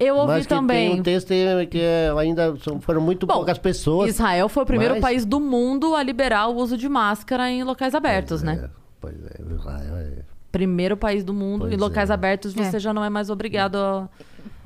Eu 0.00 0.16
ouvi 0.16 0.28
Mas 0.28 0.46
que 0.46 0.48
também. 0.54 0.90
tem 0.90 1.00
um 1.00 1.02
teste 1.02 1.34
que 1.70 1.78
é- 1.80 2.12
ainda 2.18 2.54
foram 2.80 3.00
muito 3.00 3.24
Bom, 3.26 3.34
poucas 3.34 3.58
pessoas. 3.58 4.10
Israel 4.10 4.48
foi 4.48 4.62
o 4.64 4.66
primeiro 4.66 4.94
Mas- 4.94 5.02
país 5.02 5.24
do 5.24 5.38
mundo 5.38 5.94
a 5.94 6.02
liberar 6.02 6.48
o 6.48 6.56
uso 6.56 6.76
de 6.76 6.88
máscara 6.88 7.48
em 7.50 7.62
locais 7.62 7.94
abertos, 7.94 8.42
né? 8.42 8.62
É, 8.64 8.70
pois 9.00 9.14
é, 9.14 9.54
Israel 9.54 9.96
é. 9.96 10.31
Primeiro 10.52 10.96
país 10.96 11.24
do 11.24 11.32
mundo. 11.34 11.62
Pois 11.62 11.72
em 11.72 11.76
locais 11.76 12.10
é. 12.10 12.12
abertos 12.14 12.52
você 12.54 12.76
É. 12.76 12.80
já 12.80 12.92
não 12.92 13.02
é 13.02 13.08
mais 13.10 13.30
obrigado 13.30 13.76
a, 13.76 14.08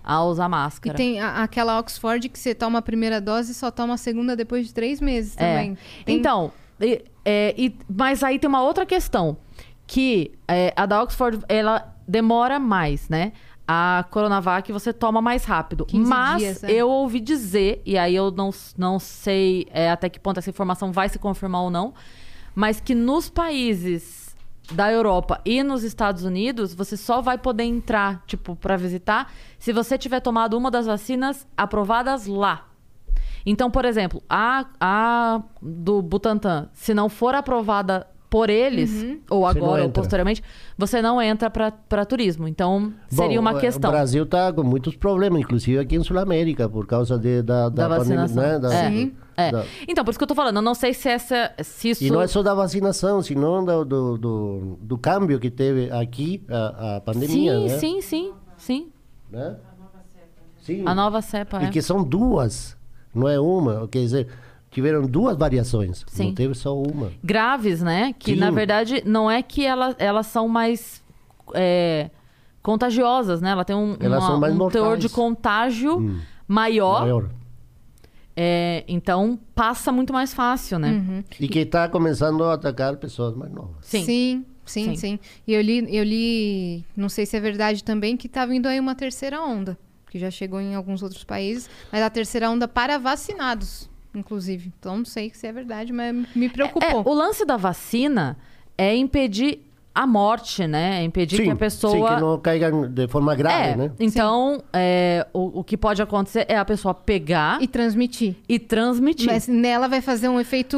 a 0.05 0.25
usar 0.25 0.47
E 0.47 0.49
máscara. 0.49 0.97
tem 0.97 1.21
a- 1.21 1.43
aquela 1.43 1.79
Oxford 1.79 2.29
que 2.29 2.39
você 2.39 2.55
toma 2.55 2.81
a 2.81 2.83
primeira 2.83 3.21
dose 3.21 3.53
e 3.53 3.55
só 3.55 3.71
toma 3.71 3.95
a 3.95 3.97
segunda 3.97 4.35
depois 4.37 4.67
de 4.67 4.75
três 4.75 5.01
meses 5.01 5.35
É. 5.37 5.39
também. 5.55 5.79
Tem- 6.05 6.17
Então, 6.19 6.53
e- 6.81 7.05
é, 7.25 7.55
e- 7.57 7.75
mas 7.89 8.23
aí 8.23 8.39
tem 8.39 8.49
uma 8.49 8.63
outra 8.63 8.85
questão. 8.85 9.37
Que 9.87 10.33
é, 10.49 10.73
a 10.77 10.85
da 10.85 11.01
Oxford, 11.03 11.39
ela 11.49 11.95
demora 12.09 12.59
mais, 12.59 13.09
né? 13.09 13.33
A 13.69 14.05
Coronavac 14.11 14.71
você 14.73 14.93
toma 14.93 15.21
mais 15.23 15.45
rápido. 15.45 15.87
15 15.87 16.09
Mas 16.09 16.39
dias, 16.39 16.65
é. 16.65 16.71
eu 16.73 16.89
ouvi 16.89 17.21
dizer, 17.21 17.83
e 17.87 17.97
aí 17.99 18.15
eu 18.15 18.31
não, 18.33 18.51
não 18.77 18.99
sei 18.99 19.67
é, 19.71 19.91
até 19.91 20.09
que 20.09 20.19
ponto 20.21 20.39
essa 20.39 20.51
informação 20.51 20.91
vai 20.93 21.09
se 21.09 21.19
confirmar 21.19 21.63
ou 21.63 21.71
não, 21.71 21.93
mas 22.55 22.81
que 22.81 22.95
nos 22.95 23.29
países 23.29 24.26
da 24.73 24.91
Europa 24.91 25.41
e 25.45 25.63
nos 25.63 25.85
Estados 25.85 26.25
Unidos, 26.25 26.75
você 26.75 26.97
só 26.97 27.21
vai 27.21 27.39
poder 27.39 27.65
entrar, 27.65 28.23
tipo, 28.27 28.57
para 28.57 28.77
visitar, 28.77 29.33
se 29.59 29.73
você 29.73 29.97
tiver 29.97 30.21
tomado 30.21 30.57
uma 30.57 30.71
das 30.71 30.87
vacinas 30.87 31.47
aprovadas 31.57 32.27
lá. 32.27 32.69
Então, 33.45 33.71
por 33.71 33.85
exemplo, 33.85 34.21
a, 34.29 34.67
a 34.81 35.43
do 35.63 36.03
Butantan, 36.03 36.69
se 36.73 36.93
não 36.93 37.09
for 37.09 37.35
aprovada 37.35 38.07
por 38.29 38.51
eles, 38.51 38.91
Uhum. 39.03 39.21
ou 39.31 39.41
Você 39.43 39.59
agora 39.59 39.83
ou 39.85 39.91
posteriormente, 39.91 40.43
você 40.77 41.01
não 41.01 41.23
entra 41.23 41.49
para 41.51 42.05
turismo. 42.05 42.49
Então, 42.49 42.93
seria 43.09 43.37
Bom, 43.37 43.41
uma 43.49 43.53
o- 43.57 43.61
questão. 43.61 43.89
O 43.89 43.93
Brasil 43.93 44.25
está 44.25 44.53
com 44.53 44.63
muitos 44.65 44.97
problemas, 44.97 45.41
inclusive 45.41 45.79
aqui 45.79 45.97
em 45.97 46.03
Sul 46.03 46.19
América, 46.19 46.69
por 46.69 46.87
causa 46.87 47.19
de, 47.19 47.41
da, 47.43 47.69
Da 47.69 47.89
da, 47.89 47.97
pandemia, 47.99 48.23
vacinação. 48.23 48.43
né? 48.43 48.59
Da- 48.59 48.75
É. 48.75 48.91
Sim. 48.91 49.13
É. 49.37 49.53
da- 49.53 49.65
Então, 49.87 50.05
por 50.05 50.11
isso 50.11 50.19
que 50.19 50.25
eu 50.25 50.29
tô 50.29 50.35
falando, 50.35 50.57
eu 50.57 50.63
não 50.63 50.75
sei 50.75 50.93
se 50.95 51.09
essa. 51.09 51.53
Se 51.63 51.91
isso. 51.91 52.05
E 52.05 52.11
não 52.11 52.21
é 52.21 52.27
só 52.27 52.43
da 52.43 52.55
vacinação, 52.55 53.23
senão 53.23 53.65
do, 53.65 53.85
do, 53.85 54.19
do, 54.19 54.79
do 54.81 54.99
câmbio 54.99 55.39
que 55.39 55.51
teve 55.51 55.91
aqui 55.91 56.43
a, 56.51 56.97
a 56.97 57.01
pandemia, 57.03 57.53
sim, 57.59 57.69
né? 57.69 57.79
sim, 57.79 58.01
sim, 58.01 58.33
sim. 58.57 58.89
Né? 59.31 59.57
Sim. 60.61 60.83
A 60.85 60.95
nova 60.95 61.23
cepa, 61.23 61.63
E 61.63 61.67
é. 61.67 61.71
que 61.71 61.81
são 61.81 62.03
duas, 62.03 62.77
não 63.15 63.29
é 63.29 63.39
uma. 63.39 63.87
Quer 63.89 64.01
dizer, 64.01 64.29
tiveram 64.77 65.03
duas 65.07 65.37
variações, 65.37 66.05
Sim. 66.07 66.27
não 66.27 66.35
teve 66.35 66.55
só 66.55 66.77
uma. 66.81 67.11
Graves, 67.25 67.81
né? 67.83 68.15
Que 68.19 68.33
Sim. 68.35 68.39
na 68.41 68.51
verdade 68.51 69.03
não 69.07 69.31
é 69.31 69.43
que 69.43 69.65
ela, 69.65 69.97
elas 69.99 70.27
são 70.27 70.47
mais. 70.49 71.03
é, 71.55 72.11
contagiosas, 72.63 73.41
né? 73.41 73.51
Ela 73.51 73.65
tem 73.65 73.75
um, 73.77 73.97
Elas 74.01 74.23
uma- 74.23 74.27
são 74.31 74.41
mais 74.41 74.55
um 74.55 74.69
teor 74.69 74.99
de 74.99 75.09
contágio 75.09 75.99
Hum. 75.99 76.19
maior, 76.49 77.01
Maior. 77.03 77.31
É, 78.37 78.85
então, 78.87 79.39
passa 79.55 79.91
muito 79.91 80.13
mais 80.13 80.35
fácil, 80.35 80.79
né? 80.79 80.91
Uhum. 80.91 81.25
E 81.41 81.49
que 81.49 81.61
está 81.61 81.89
começando 81.89 82.45
a 82.45 82.53
atacar 82.55 82.97
pessoas 82.97 83.35
mais 83.35 83.51
novas. 83.53 83.77
Sim. 83.83 84.05
Sim, 84.05 84.45
sim, 84.67 84.85
Sim. 84.91 84.97
sim. 84.97 85.19
E 85.47 85.55
eu 85.55 85.61
li, 85.63 85.87
eu 85.97 86.05
li, 86.05 86.85
não 86.97 87.09
sei 87.09 87.25
se 87.25 87.37
é 87.37 87.41
verdade 87.41 87.83
também, 87.83 88.17
que 88.17 88.29
tá 88.29 88.45
vindo 88.45 88.67
aí 88.67 88.79
uma 88.79 88.95
terceira 88.95 89.41
onda, 89.41 89.79
que 90.11 90.19
já 90.19 90.31
chegou 90.31 90.61
em 90.61 90.75
alguns 90.75 91.03
outros 91.03 91.25
países, 91.25 91.71
mas 91.91 92.03
a 92.03 92.11
terceira 92.11 92.51
onda 92.51 92.67
para 92.69 92.99
vacinados, 92.99 93.89
inclusive. 94.19 94.73
Então 94.79 94.99
não 94.99 95.05
sei 95.05 95.31
se 95.35 95.47
é 95.47 95.53
verdade, 95.53 95.93
mas 95.93 96.15
me 96.35 96.47
É, 96.47 96.49
preocupou. 96.49 97.03
o 97.07 97.15
lance 97.15 97.45
da 97.45 97.57
vacina 97.57 98.37
é 98.77 98.95
impedir 98.97 99.61
a 99.95 100.07
morte, 100.07 100.67
né? 100.67 101.01
É 101.01 101.05
impedir 101.05 101.43
que 101.43 101.49
a 101.49 101.57
pessoa. 101.57 101.93
sim, 102.11 102.15
que 102.17 102.21
não 102.21 102.39
caiga 102.39 102.71
de 102.89 103.09
forma 103.09 103.35
grave, 103.35 103.71
é, 103.71 103.77
né? 103.77 103.91
então, 103.99 104.63
é, 104.71 105.27
o, 105.33 105.61
o 105.61 105.65
que 105.65 105.75
pode 105.75 106.03
acontecer 106.03 106.45
é 106.49 106.57
a 106.59 106.65
pessoa 106.67 106.93
pegar 106.93 107.59
E 107.63 107.65
e, 107.65 107.67
transmitir. 107.69 108.37
transmitir. 108.69 109.27
Mas 109.27 109.49
nela 109.49 109.89
vai 109.89 110.03
fazer 110.03 110.29
um 110.29 110.39
efeito, 110.39 110.77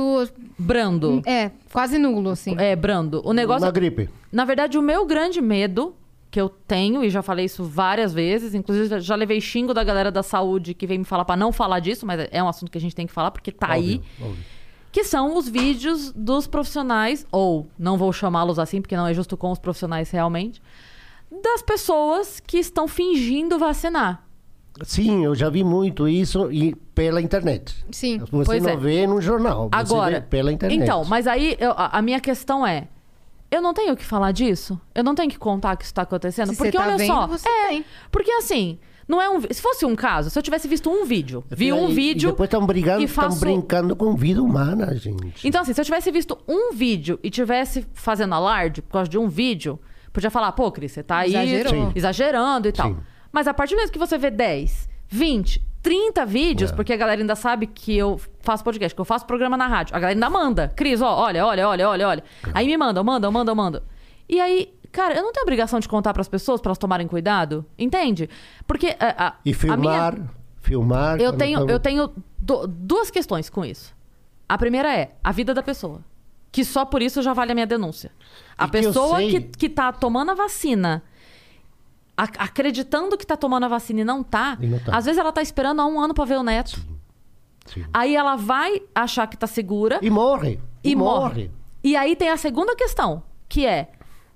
Brando. 0.57 1.21
é, 1.27 1.51
quase 1.73 1.99
nulo, 1.99 2.31
assim. 2.31 2.55
É, 2.59 2.77
brando. 2.77 3.21
O 3.25 3.33
negócio. 3.33 3.65
Uma 3.67 3.73
gripe. 3.73 4.09
Na 4.31 4.45
verdade, 4.45 4.79
o 4.79 4.83
meu 4.83 5.05
grande 5.05 5.41
medo 5.41 5.95
que 6.31 6.41
eu 6.41 6.49
tenho, 6.49 7.03
e 7.03 7.09
já 7.11 7.23
falei 7.23 7.47
isso 7.47 7.65
várias 7.65 8.13
vezes, 8.13 8.55
inclusive 8.55 9.01
já 9.01 9.15
levei 9.15 9.41
xingo 9.41 9.73
da 9.73 9.83
galera 9.83 10.11
da 10.11 10.23
saúde 10.23 10.75
que 10.75 10.87
vem 10.87 10.99
me 10.99 11.05
falar 11.05 11.25
pra 11.25 11.37
não 11.37 11.53
falar 11.53 11.81
disso, 11.81 12.05
mas 12.07 12.29
é 12.31 12.43
um 12.43 12.49
assunto 12.49 12.71
que 12.71 12.77
a 12.79 12.81
gente 12.81 12.95
tem 12.95 13.07
que 13.07 13.13
falar 13.13 13.31
porque 13.31 13.51
tá 13.51 13.69
aí. 13.73 13.95
Óbvio, 13.97 14.27
óbvio. 14.27 14.45
Que 14.93 15.05
são 15.05 15.37
os 15.37 15.49
vídeos 15.49 16.13
dos 16.13 16.47
profissionais, 16.47 17.27
ou 17.31 17.67
não 17.79 17.97
vou 17.97 18.13
chamá-los 18.13 18.59
assim, 18.59 18.81
porque 18.81 18.97
não 18.97 19.07
é 19.07 19.15
justo 19.15 19.37
com 19.37 19.51
os 19.53 19.59
profissionais 19.59 20.11
realmente, 20.11 20.61
das 21.43 21.63
pessoas 21.63 22.41
que 22.41 22.59
estão 22.59 22.89
fingindo 22.89 23.59
vacinar. 23.59 24.25
Sim, 24.83 25.25
eu 25.25 25.35
já 25.35 25.51
vi 25.51 25.65
muito 25.65 26.07
isso 26.09 26.51
e 26.53 26.75
pela 26.95 27.21
internet. 27.21 27.75
Sim. 27.91 28.19
Você 28.31 28.45
Pois 28.47 28.63
não 28.63 28.71
é. 28.71 28.77
vê 28.77 29.07
no 29.07 29.21
jornal, 29.21 29.65
você 29.69 29.71
Agora, 29.81 30.21
vê 30.21 30.27
pela 30.27 30.53
internet. 30.53 30.81
então, 30.83 31.05
mas 31.05 31.27
aí 31.27 31.57
eu- 31.59 31.73
a, 31.73 31.99
a 31.99 32.03
minha 32.03 32.21
questão 32.21 32.67
é: 32.67 32.89
eu 33.51 33.61
não 33.63 33.73
tenho 33.75 33.97
que 33.97 34.05
falar 34.05 34.33
disso? 34.33 34.81
Eu 34.95 35.03
não 35.05 35.15
tenho 35.15 35.31
que 35.31 35.39
contar 35.39 35.77
que 35.77 35.85
isso 35.85 35.95
tá 35.95 36.03
acontecendo? 36.03 36.51
Se 36.51 36.57
porque 36.57 36.73
você 36.73 36.79
tá 36.79 36.85
olha 36.89 36.97
vendo, 36.97 37.07
só, 37.07 37.27
você 37.27 37.49
é, 37.49 37.69
tem. 37.69 37.85
porque 38.11 38.31
assim, 38.33 38.79
não 39.07 39.21
é 39.23 39.29
um, 39.31 39.41
se 39.41 39.63
fosse 39.63 39.87
um 39.87 39.97
caso, 39.97 40.29
se 40.31 40.39
eu 40.39 40.43
tivesse 40.43 40.69
visto 40.69 40.91
um 40.91 41.05
vídeo, 41.07 41.43
vi 41.51 41.73
um 41.73 41.89
e- 41.89 41.95
vídeo 41.95 42.29
E 42.29 42.33
depois 42.33 42.47
estão 42.49 42.67
brigando, 42.67 43.01
e 43.01 43.05
estão 43.05 43.25
faço- 43.25 43.41
brincando 43.41 43.97
com 43.97 44.15
vida 44.15 44.43
humana, 44.43 44.95
gente. 44.97 45.47
Então, 45.49 45.63
assim, 45.63 45.73
se 45.73 45.81
eu 45.81 45.85
tivesse 45.85 46.11
visto 46.11 46.39
um 46.47 46.73
vídeo 46.75 47.19
e 47.23 47.31
tivesse 47.31 47.87
fazendo 47.95 48.35
alarde 48.35 48.83
por 48.83 48.93
causa 48.93 49.09
de 49.11 49.17
um 49.17 49.29
vídeo, 49.29 49.79
podia 50.13 50.31
falar, 50.31 50.53
pô, 50.53 50.71
Cris, 50.71 50.93
você 50.93 51.03
tá 51.03 51.19
aí 51.19 51.31
Exagerou. 51.35 51.93
Exagerando 51.95 52.69
e 52.69 52.73
tal. 52.73 52.89
Sim. 52.91 52.97
Mas 53.33 53.47
a 53.47 53.55
partir 53.55 53.75
do 53.75 53.79
momento 53.79 53.93
que 53.93 53.99
você 53.99 54.19
vê 54.19 54.31
10, 54.31 54.89
20, 55.09 55.63
30 55.89 56.27
vídeos, 56.27 56.71
É. 56.71 56.75
porque 56.75 56.93
a 56.93 56.97
galera 56.97 57.21
ainda 57.21 57.35
sabe 57.35 57.67
que 57.67 57.97
eu 57.97 58.21
faço 58.41 58.63
podcast, 58.63 58.95
que 58.95 59.01
eu 59.01 59.05
faço 59.07 59.25
programa 59.27 59.57
na 59.57 59.67
rádio, 59.67 59.97
a 59.97 59.99
galera 59.99 60.15
ainda 60.17 60.29
manda. 60.29 60.69
Cris, 60.77 61.01
ó, 61.01 61.17
olha, 61.25 61.47
olha, 61.47 61.67
olha, 61.67 61.89
olha, 61.89 62.09
olha. 62.09 62.25
Aí 62.53 62.67
me 62.67 62.77
mandam, 62.77 63.03
mandam, 63.03 63.33
mandam, 63.33 63.55
mandam. 63.55 63.83
E 64.29 64.39
aí, 64.39 64.75
cara, 64.93 65.15
eu 65.15 65.23
não 65.23 65.33
tenho 65.33 65.45
obrigação 65.45 65.81
de 65.81 65.89
contar 65.89 66.13
pras 66.13 66.29
pessoas 66.29 66.61
pra 66.61 66.69
elas 66.69 66.79
tomarem 66.79 67.07
cuidado, 67.09 67.65
entende? 67.79 68.29
Porque 68.67 68.95
a, 69.01 69.29
a, 69.29 69.35
E 69.45 69.53
a 69.53 69.55
filmar, 69.55 69.79
minha... 69.79 70.29
filmar. 70.61 71.21
Eu 71.21 71.33
tenho, 71.33 71.61
tão- 71.61 71.69
eu 71.71 71.81
tenho 71.81 72.13
du- 72.39 72.67
duas 72.67 73.11
questões 73.11 73.49
com 73.49 73.65
isso. 73.65 73.97
A 74.47 74.59
primeira 74.59 74.95
é 74.95 75.13
a 75.25 75.33
vida 75.33 75.55
da 75.55 75.63
pessoa. 75.63 76.01
Que 76.53 76.65
só 76.65 76.85
por 76.85 77.01
isso 77.01 77.23
já 77.23 77.33
vale 77.33 77.53
a 77.53 77.55
minha 77.55 77.67
denúncia. 77.67 78.11
A 78.57 78.65
E 78.65 78.67
que 78.67 78.73
pessoa 78.73 79.17
sei- 79.17 79.31
que, 79.31 79.41
que 79.41 79.69
tá 79.69 79.91
tomando 79.93 80.31
a 80.33 80.35
vacina, 80.35 80.97
ac- 80.97 81.03
acreditando 82.39 83.17
que 83.17 83.27
tá 83.27 83.37
tomando 83.37 83.65
a 83.65 83.69
vacina 83.69 84.01
e 84.01 84.05
não 84.05 84.23
tá, 84.23 84.57
E 84.61 84.67
não 84.67 84.79
tá. 84.79 84.97
às 84.97 85.05
vezes 85.05 85.19
ela 85.19 85.31
tá 85.33 85.41
esperando 85.43 85.81
há 85.81 85.87
um 85.87 86.01
ano 86.01 86.13
pra 86.15 86.25
ver 86.25 86.39
o 86.39 86.43
neto. 86.43 86.81
Sim. 87.67 87.85
Aí 87.93 88.17
ela 88.17 88.35
vai 88.37 88.83
achar 88.95 89.27
que 89.27 89.37
tá 89.37 89.47
segura 89.47 89.99
E 90.03 90.11
morre. 90.11 90.61
e 90.83 90.97
morre. 90.97 91.51
E 91.85 91.95
aí 91.97 92.17
tem 92.17 92.29
a 92.31 92.37
segunda 92.37 92.75
questão, 92.75 93.23
que 93.49 93.65
é 93.67 93.93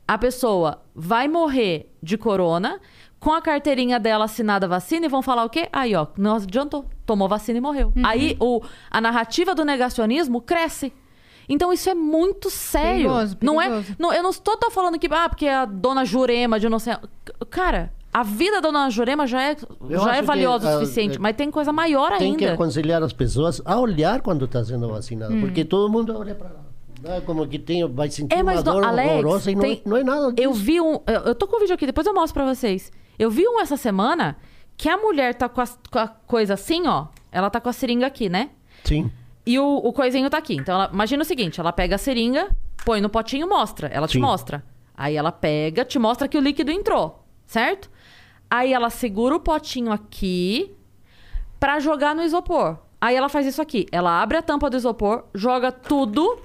a 0.06 0.16
pessoa 0.18 0.82
vai 0.94 1.26
morrer 1.28 1.90
de 2.02 2.16
corona 2.18 2.80
com 3.18 3.32
a 3.32 3.40
carteirinha 3.40 3.98
dela 4.00 4.24
assinada 4.24 4.66
a 4.66 4.68
vacina 4.68 5.06
e 5.06 5.08
vão 5.08 5.22
falar 5.22 5.44
o 5.44 5.48
quê? 5.50 5.68
Aí, 5.72 5.94
ó, 5.94 6.08
não 6.18 6.36
adiantou, 6.36 6.84
tomou 7.06 7.28
vacina 7.28 7.58
e 7.58 7.60
morreu. 7.60 7.92
Aí 8.04 8.36
o, 8.40 8.60
a 8.90 9.00
narrativa 9.00 9.54
do 9.54 9.64
negacionismo 9.64 10.40
cresce. 10.40 10.92
Então 11.48 11.72
isso 11.72 11.88
é 11.90 11.94
muito 11.94 12.48
sério. 12.50 13.08
Perigoso, 13.10 13.36
Não 13.42 13.60
é, 13.60 13.68
perigoso. 13.68 13.96
não, 13.98 14.12
eu 14.12 14.22
não 14.22 14.30
estou 14.30 14.56
tô 14.56 14.70
falando 14.70 14.98
que 14.98 15.08
ah, 15.10 15.28
porque 15.28 15.46
a 15.48 15.64
dona 15.64 16.04
Jurema 16.04 16.58
de 16.60 16.68
não 16.68 16.78
sei, 16.78 16.94
cara, 17.50 17.92
a 18.12 18.22
vida 18.22 18.60
da 18.60 18.60
dona 18.60 18.88
Jurema 18.90 19.26
já 19.26 19.42
é 19.42 19.56
Eu 19.88 19.98
já 20.00 20.16
é 20.16 20.20
que, 20.20 20.26
valiosa 20.26 20.68
o 20.76 20.80
suficiente, 20.80 21.16
é- 21.16 21.20
mas 21.20 21.34
tem 21.36 21.50
coisa 21.50 21.72
maior 21.72 22.16
Tem 22.18 22.34
que 22.36 22.44
ainda. 22.44 22.54
aconselhar 22.54 23.02
as 23.02 23.12
pessoas 23.12 23.60
a 23.64 23.78
olhar 23.78 24.20
quando 24.20 24.44
está 24.44 24.62
sendo 24.64 24.88
vacinado, 24.88 25.34
Hum. 25.34 25.40
porque 25.40 25.64
todo 25.64 25.90
mundo 25.90 26.16
olha 26.16 26.34
para 26.34 26.48
lá. 26.48 26.60
Não 27.02 27.12
é 27.14 27.20
como 27.20 27.46
que 27.48 27.58
tem, 27.58 27.84
vai 27.92 28.08
sentir 28.10 28.32
É, 28.36 28.42
uma 28.42 28.52
mas, 28.54 28.62
dor 28.62 28.80
do, 28.80 28.86
Alex, 28.86 29.10
horrorosa 29.10 29.50
e 29.50 29.54
não, 29.56 29.62
tem- 29.62 29.82
é, 29.84 29.88
não 29.88 29.96
é 29.96 30.04
nada 30.04 30.32
disso. 30.32 30.48
Eu 30.48 30.52
vi 30.52 30.80
um. 30.80 31.00
Eu, 31.06 31.20
eu 31.26 31.34
tô 31.34 31.48
com 31.48 31.56
o 31.56 31.58
vídeo 31.58 31.74
aqui, 31.74 31.84
depois 31.84 32.06
eu 32.06 32.14
mostro 32.14 32.34
pra 32.34 32.54
vocês. 32.54 32.92
Eu 33.18 33.28
vi 33.28 33.46
um 33.48 33.58
essa 33.60 33.76
semana 33.76 34.36
que 34.76 34.88
a 34.88 34.96
mulher 34.96 35.34
tá 35.34 35.48
com 35.48 35.60
a, 35.60 35.64
com 35.90 35.98
a 35.98 36.06
coisa 36.06 36.54
assim, 36.54 36.86
ó. 36.86 37.06
Ela 37.32 37.50
tá 37.50 37.60
com 37.60 37.68
a 37.68 37.72
seringa 37.72 38.06
aqui, 38.06 38.28
né? 38.28 38.50
Sim. 38.84 39.10
E 39.44 39.58
o, 39.58 39.76
o 39.78 39.92
coisinho 39.92 40.30
tá 40.30 40.38
aqui. 40.38 40.54
Então, 40.54 40.74
ela, 40.74 40.90
imagina 40.92 41.22
o 41.22 41.26
seguinte: 41.26 41.58
ela 41.60 41.72
pega 41.72 41.96
a 41.96 41.98
seringa, 41.98 42.48
põe 42.84 43.00
no 43.00 43.08
potinho 43.08 43.46
e 43.46 43.48
mostra. 43.48 43.88
Ela 43.88 44.06
te 44.06 44.12
Sim. 44.14 44.20
mostra. 44.20 44.64
Aí 44.94 45.16
ela 45.16 45.32
pega, 45.32 45.84
te 45.84 45.98
mostra 45.98 46.28
que 46.28 46.36
o 46.38 46.40
líquido 46.40 46.70
entrou, 46.70 47.24
certo? 47.46 47.90
Aí 48.50 48.72
ela 48.72 48.90
segura 48.90 49.34
o 49.34 49.40
potinho 49.40 49.90
aqui 49.90 50.70
pra 51.58 51.80
jogar 51.80 52.14
no 52.14 52.22
isopor. 52.22 52.76
Aí 53.00 53.16
ela 53.16 53.28
faz 53.28 53.46
isso 53.46 53.60
aqui. 53.62 53.86
Ela 53.90 54.22
abre 54.22 54.36
a 54.36 54.42
tampa 54.42 54.68
do 54.70 54.76
isopor, 54.76 55.24
joga 55.34 55.72
tudo 55.72 56.38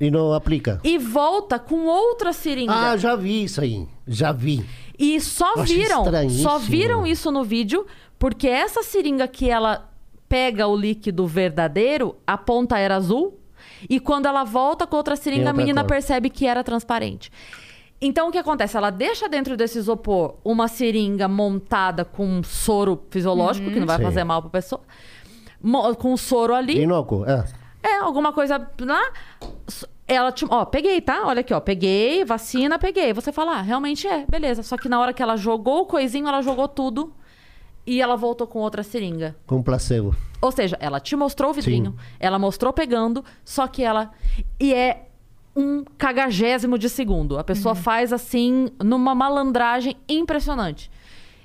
E 0.00 0.10
não 0.10 0.32
aplica. 0.32 0.80
e 0.82 0.96
volta 0.98 1.58
com 1.58 1.84
outra 1.86 2.32
seringa. 2.32 2.72
Ah, 2.72 2.96
já 2.96 3.14
vi 3.14 3.44
isso 3.44 3.60
aí. 3.60 3.86
Já 4.08 4.32
vi. 4.32 4.64
E 4.98 5.20
só 5.20 5.54
Eu 5.56 5.64
viram, 5.64 6.02
estranhíssimo. 6.04 6.42
só 6.42 6.58
viram 6.58 7.06
isso 7.06 7.30
no 7.30 7.44
vídeo 7.44 7.86
porque 8.18 8.48
essa 8.48 8.82
seringa 8.82 9.28
que 9.28 9.48
ela 9.48 9.89
pega 10.30 10.68
o 10.68 10.76
líquido 10.76 11.26
verdadeiro, 11.26 12.14
a 12.24 12.38
ponta 12.38 12.78
era 12.78 12.94
azul, 12.94 13.36
e 13.88 13.98
quando 13.98 14.26
ela 14.26 14.44
volta 14.44 14.86
com 14.86 14.96
outra 14.96 15.16
seringa, 15.16 15.40
Tem 15.40 15.48
a 15.48 15.50
outra 15.50 15.62
menina 15.62 15.80
cor. 15.82 15.88
percebe 15.88 16.30
que 16.30 16.46
era 16.46 16.62
transparente. 16.62 17.32
Então 18.00 18.28
o 18.28 18.32
que 18.32 18.38
acontece? 18.38 18.76
Ela 18.76 18.90
deixa 18.90 19.28
dentro 19.28 19.56
desse 19.56 19.76
isopor 19.78 20.36
uma 20.44 20.68
seringa 20.68 21.26
montada 21.26 22.04
com 22.04 22.24
um 22.24 22.42
soro 22.44 23.02
fisiológico, 23.10 23.70
que 23.72 23.80
não 23.80 23.86
vai 23.88 23.98
Sim. 23.98 24.04
fazer 24.04 24.22
mal 24.22 24.40
pra 24.40 24.50
pessoa, 24.50 24.80
com 25.98 26.12
um 26.12 26.16
soro 26.16 26.54
ali. 26.54 26.80
Inócuo. 26.80 27.26
É. 27.26 27.44
É, 27.82 27.96
alguma 27.96 28.32
coisa 28.32 28.70
lá. 28.80 29.12
Ela 30.06 30.30
te. 30.30 30.46
Ó, 30.48 30.64
peguei, 30.64 31.00
tá? 31.00 31.22
Olha 31.26 31.40
aqui, 31.40 31.52
ó. 31.52 31.60
Peguei, 31.60 32.24
vacina, 32.24 32.78
peguei. 32.78 33.12
Você 33.12 33.32
fala, 33.32 33.56
ah, 33.58 33.62
realmente 33.62 34.06
é, 34.06 34.24
beleza. 34.28 34.62
Só 34.62 34.76
que 34.76 34.88
na 34.88 35.00
hora 35.00 35.12
que 35.12 35.22
ela 35.22 35.36
jogou 35.36 35.82
o 35.82 35.86
coisinho, 35.86 36.28
ela 36.28 36.40
jogou 36.40 36.68
tudo. 36.68 37.12
E 37.90 38.00
ela 38.00 38.14
voltou 38.14 38.46
com 38.46 38.60
outra 38.60 38.84
seringa. 38.84 39.34
Com 39.48 39.60
placebo. 39.60 40.14
Ou 40.40 40.52
seja, 40.52 40.76
ela 40.78 41.00
te 41.00 41.16
mostrou 41.16 41.50
o 41.50 41.52
vidrinho, 41.52 41.96
ela 42.20 42.38
mostrou 42.38 42.72
pegando, 42.72 43.24
só 43.44 43.66
que 43.66 43.82
ela. 43.82 44.12
E 44.60 44.72
é 44.72 45.08
um 45.56 45.82
cagagésimo 45.98 46.78
de 46.78 46.88
segundo. 46.88 47.36
A 47.36 47.42
pessoa 47.42 47.74
faz 47.74 48.12
assim, 48.12 48.68
numa 48.78 49.12
malandragem 49.12 49.96
impressionante. 50.08 50.88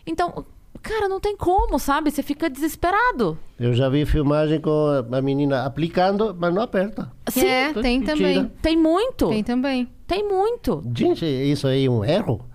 Então, 0.05 0.45
cara, 0.83 1.09
não 1.09 1.19
tem 1.19 1.35
como, 1.35 1.79
sabe? 1.79 2.11
Você 2.11 2.21
fica 2.21 2.47
desesperado. 2.47 3.39
Eu 3.59 3.73
já 3.73 3.89
vi 3.89 4.05
filmagem 4.05 4.61
com 4.61 5.03
a 5.11 5.21
menina 5.23 5.65
aplicando, 5.65 6.37
mas 6.39 6.53
não 6.53 6.61
aperta. 6.61 7.11
Sim, 7.27 7.47
é, 7.47 7.73
tem 7.73 8.01
Mentira. 8.01 8.17
também. 8.17 8.51
tem 8.61 8.77
muito. 8.77 9.29
Tem 9.29 9.43
também. 9.43 9.89
Tem 10.05 10.23
muito. 10.23 10.83
Gente, 10.95 11.25
isso 11.25 11.67
aí 11.67 11.85
é 11.85 11.89
um 11.89 12.05
erro? 12.05 12.45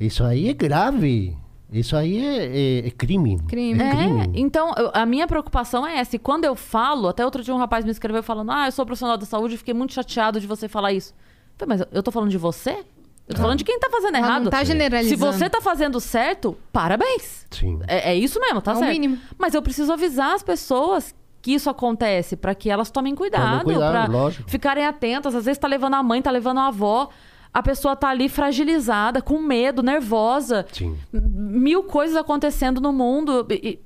Isso 0.00 0.24
aí 0.24 0.48
é 0.48 0.52
grave. 0.52 1.43
Isso 1.78 1.96
aí 1.96 2.18
é, 2.24 2.46
é- 2.84 2.86
é 2.86 2.90
crime. 2.90 3.38
Crime. 3.48 3.82
É 3.82 3.86
É, 3.88 3.90
crime. 3.96 4.30
então 4.34 4.72
eu- 4.76 4.90
a 4.94 5.04
minha 5.04 5.26
preocupação 5.26 5.86
é 5.86 5.98
essa. 5.98 6.16
E 6.16 6.18
quando 6.18 6.44
eu 6.44 6.54
falo, 6.54 7.08
até 7.08 7.24
outro 7.24 7.42
dia 7.42 7.54
um 7.54 7.58
rapaz 7.58 7.84
me 7.84 7.90
escreveu 7.90 8.22
falando: 8.22 8.50
Ah, 8.52 8.66
eu 8.68 8.72
sou 8.72 8.86
profissional 8.86 9.16
da 9.16 9.26
saúde 9.26 9.54
e 9.54 9.58
fiquei 9.58 9.74
muito 9.74 9.92
chateado 9.92 10.40
de 10.40 10.46
você 10.46 10.68
falar 10.68 10.92
isso. 10.92 11.12
Eu 11.12 11.66
falei, 11.66 11.78
mas 11.78 11.88
eu 11.92 12.02
tô 12.02 12.10
falando 12.10 12.30
de 12.30 12.38
você? 12.38 12.84
Eu 13.26 13.34
tô 13.34 13.40
falando 13.40 13.56
de 13.58 13.64
quem 13.64 13.78
tá 13.78 13.88
fazendo 13.90 14.16
Ela 14.16 14.26
errado. 14.26 14.42
não 14.44 14.50
tá 14.50 14.58
Se 14.58 14.66
generalizando. 14.66 15.32
você 15.32 15.48
tá 15.48 15.60
fazendo 15.60 15.98
certo, 15.98 16.56
parabéns. 16.70 17.46
Sim. 17.50 17.80
É, 17.88 18.10
é 18.10 18.14
isso 18.14 18.38
mesmo, 18.38 18.60
tá 18.60 18.72
É 18.72 18.74
o 18.74 18.78
certo. 18.78 18.92
mínimo. 18.92 19.18
Mas 19.38 19.54
eu 19.54 19.62
preciso 19.62 19.92
avisar 19.92 20.34
as 20.34 20.42
pessoas 20.42 21.14
que 21.40 21.52
isso 21.54 21.70
acontece 21.70 22.36
pra 22.36 22.54
que 22.54 22.68
elas 22.70 22.90
tomem 22.90 23.14
cuidado, 23.14 23.64
cuidado, 23.64 23.92
pra 23.92 24.06
lógico. 24.06 24.50
ficarem 24.50 24.84
atentas. 24.84 25.34
Às 25.34 25.44
vezes 25.46 25.58
tá 25.58 25.66
levando 25.66 25.94
a 25.94 26.02
mãe, 26.02 26.20
tá 26.20 26.30
levando 26.30 26.58
a 26.60 26.66
avó. 26.68 27.08
A 27.54 27.62
pessoa 27.62 27.94
tá 27.94 28.08
ali 28.08 28.28
fragilizada, 28.28 29.22
com 29.22 29.38
medo, 29.40 29.80
nervosa. 29.80 30.66
Sim. 30.72 30.96
Mil 31.12 31.84
coisas 31.84 32.16
acontecendo 32.16 32.80
no 32.80 32.92
mundo. 32.92 33.46
E- 33.48 33.78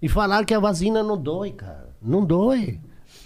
E 0.00 0.08
falar 0.08 0.44
que 0.44 0.54
a 0.54 0.60
vacina 0.60 1.02
não 1.02 1.18
dói, 1.18 1.50
cara. 1.50 1.88
Não 2.00 2.24
dói. 2.24 2.78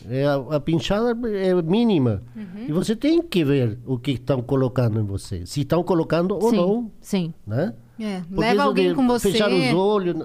É, 0.08 0.24
a, 0.24 0.56
a 0.56 0.60
pinchada 0.60 1.10
é 1.28 1.55
mínima. 1.60 2.22
Uhum. 2.34 2.64
E 2.68 2.72
você 2.72 2.97
tem 2.97 3.20
que 3.20 3.44
ver 3.44 3.78
o 3.84 3.98
que 3.98 4.12
estão 4.12 4.40
colocando 4.40 4.98
em 5.00 5.05
você. 5.05 5.44
Se 5.44 5.60
estão 5.60 5.82
colocando 5.82 6.34
ou 6.36 6.50
sim, 6.50 6.56
não. 6.56 6.90
sim. 7.00 7.34
Né? 7.47 7.74
É, 8.00 8.22
leva 8.30 8.62
alguém 8.62 8.90
de 8.90 8.94
com 8.94 9.06
você. 9.06 9.32
Fechar 9.32 9.50
os 9.52 9.74
olhos. 9.74 10.16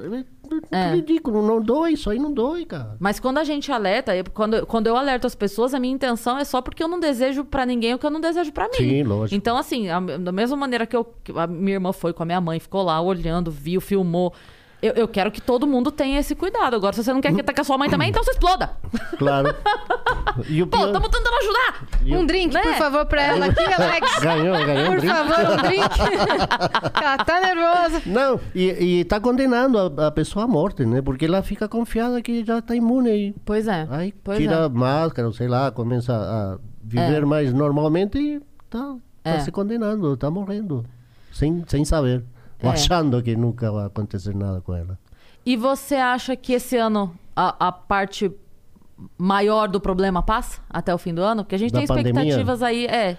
É. 0.71 0.93
ridículo, 0.95 1.45
não 1.45 1.61
dói, 1.61 1.93
isso 1.93 2.09
aí 2.09 2.19
não 2.19 2.31
dói, 2.33 2.65
cara. 2.65 2.95
Mas 2.99 3.19
quando 3.19 3.37
a 3.37 3.43
gente 3.43 3.71
alerta, 3.71 4.15
eu- 4.15 4.23
quando, 4.33 4.65
quando 4.65 4.87
eu 4.87 4.95
alerto 4.97 5.27
as 5.27 5.35
pessoas, 5.35 5.73
a 5.73 5.79
minha 5.79 5.93
intenção 5.93 6.37
é 6.37 6.43
só 6.43 6.61
porque 6.61 6.83
eu 6.83 6.87
não 6.87 6.99
desejo 6.99 7.43
pra 7.45 7.65
ninguém 7.65 7.93
o 7.93 7.99
que 7.99 8.05
eu 8.05 8.09
não 8.11 8.21
desejo 8.21 8.51
pra 8.51 8.65
mim. 8.65 8.73
Sim, 8.77 9.03
lógico. 9.03 9.35
Então, 9.35 9.57
assim, 9.57 9.89
a- 9.89 9.99
da 9.99 10.31
mesma 10.31 10.55
maneira 10.57 10.85
que, 10.85 10.95
eu, 10.95 11.05
que 11.23 11.31
a 11.37 11.47
minha 11.47 11.75
irmã 11.75 11.91
foi 11.93 12.13
com 12.13 12.23
a 12.23 12.25
minha 12.25 12.41
mãe, 12.41 12.59
ficou 12.59 12.83
lá 12.83 12.99
olhando, 13.01 13.51
viu, 13.51 13.79
filmou. 13.81 14.33
Eu, 14.83 14.93
eu 14.95 15.07
quero 15.07 15.31
que 15.31 15.39
todo 15.41 15.65
mundo 15.65 15.89
tenha 15.91 16.19
esse 16.19 16.35
cuidado. 16.35 16.75
Agora, 16.75 16.93
se 16.93 17.01
você 17.03 17.13
não 17.13 17.21
quer 17.21 17.33
que 17.33 17.41
tá 17.41 17.53
com 17.53 17.61
a 17.61 17.63
sua 17.63 17.77
mãe 17.77 17.89
também, 17.89 18.09
então 18.09 18.21
você 18.21 18.31
exploda. 18.31 18.71
Claro. 19.17 19.55
E 20.49 20.61
o 20.61 20.67
Pô, 20.67 20.77
pior... 20.77 20.87
estamos 20.87 21.09
tentando 21.09 21.35
ajudar. 21.37 21.87
Um 22.19 22.25
drink, 22.25 22.53
Né? 22.53 22.61
por 22.61 22.73
favor, 22.73 23.05
pra 23.05 23.21
ela 23.23 23.45
aqui, 23.45 23.61
Alex. 23.73 24.19
Ganhou, 24.19 24.57
ganhou 24.57 24.83
um 24.83 24.91
Por 24.91 24.99
drink. 24.99 25.15
favor, 25.15 25.53
um 25.53 25.61
drink. 25.61 25.99
ela 27.01 27.17
tá 27.19 27.39
nervosa. 27.39 28.01
Não, 28.05 28.39
e, 28.53 28.99
e 28.99 29.05
tá 29.05 29.19
condenando 29.21 29.77
a, 29.79 30.07
a 30.07 30.11
pessoa 30.11 30.43
à 30.45 30.47
morte, 30.47 30.85
né? 30.85 31.01
Porque 31.01 31.25
ela 31.25 31.41
fica 31.41 31.67
confiada 31.69 32.21
que 32.21 32.43
já 32.43 32.61
tá 32.61 32.75
imune 32.75 33.09
aí. 33.09 33.35
Pois 33.45 33.67
é. 33.69 33.87
Aí 33.89 34.13
pois 34.23 34.37
tira 34.37 34.55
é. 34.55 34.65
a 34.65 34.69
máscara, 34.69 35.31
sei 35.31 35.47
lá, 35.47 35.71
começa 35.71 36.13
a 36.13 36.57
viver 36.83 37.25
mais 37.25 37.53
normalmente 37.53 38.17
e 38.17 38.41
tá, 38.69 38.95
tá 39.23 39.29
É. 39.29 39.39
se 39.39 39.51
condenando, 39.51 40.17
tá 40.17 40.29
morrendo. 40.29 40.85
Sem, 41.31 41.63
sem 41.67 41.85
saber. 41.85 42.23
É. 42.67 42.69
achando 42.69 43.21
que 43.21 43.35
nunca 43.35 43.71
vai 43.71 43.85
acontecer 43.85 44.35
nada 44.35 44.61
com 44.61 44.73
ela. 44.73 44.97
E 45.45 45.55
você 45.57 45.95
acha 45.95 46.35
que 46.35 46.53
esse 46.53 46.77
ano 46.77 47.13
a, 47.35 47.67
a 47.67 47.71
parte 47.71 48.31
maior 49.17 49.67
do 49.67 49.79
problema 49.79 50.21
passa 50.23 50.61
até 50.69 50.93
o 50.93 50.97
fim 50.97 51.13
do 51.13 51.21
ano? 51.21 51.43
Porque 51.43 51.55
a 51.55 51.59
gente 51.59 51.71
Da 51.73 51.79
tem 51.79 51.87
pandemia? 51.87 52.11
expectativas 52.21 52.61
aí. 52.63 52.85
É. 52.85 53.17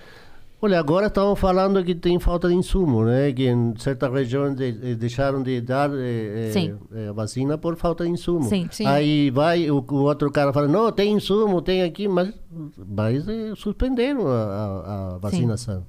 Olha, 0.62 0.78
agora 0.78 1.08
estão 1.08 1.36
falando 1.36 1.84
que 1.84 1.94
tem 1.94 2.18
falta 2.18 2.48
de 2.48 2.54
insumo, 2.54 3.04
né? 3.04 3.30
Que 3.32 3.48
em 3.48 3.74
certas 3.76 4.10
regiões 4.10 4.56
de- 4.56 4.92
eh, 4.92 4.94
deixaram 4.94 5.42
de 5.42 5.60
dar 5.60 5.90
eh, 5.92 6.50
Sim. 6.54 6.78
eh, 6.94 7.12
vacina 7.12 7.58
por 7.58 7.76
falta 7.76 8.04
de 8.04 8.10
insumo. 8.10 8.44
Sim. 8.44 8.66
Sim. 8.70 8.86
Aí 8.86 9.30
vai, 9.30 9.70
o, 9.70 9.84
o 9.86 9.94
outro 9.96 10.30
cara 10.32 10.54
fala, 10.54 10.66
não, 10.66 10.90
tem 10.90 11.12
insumo, 11.12 11.60
tem 11.60 11.82
aqui, 11.82 12.08
mas, 12.08 12.32
mas 12.78 13.28
eh, 13.28 13.52
suspenderam 13.56 14.26
a, 14.26 14.32
a- 14.32 15.14
a 15.16 15.18
vacinação. 15.18 15.84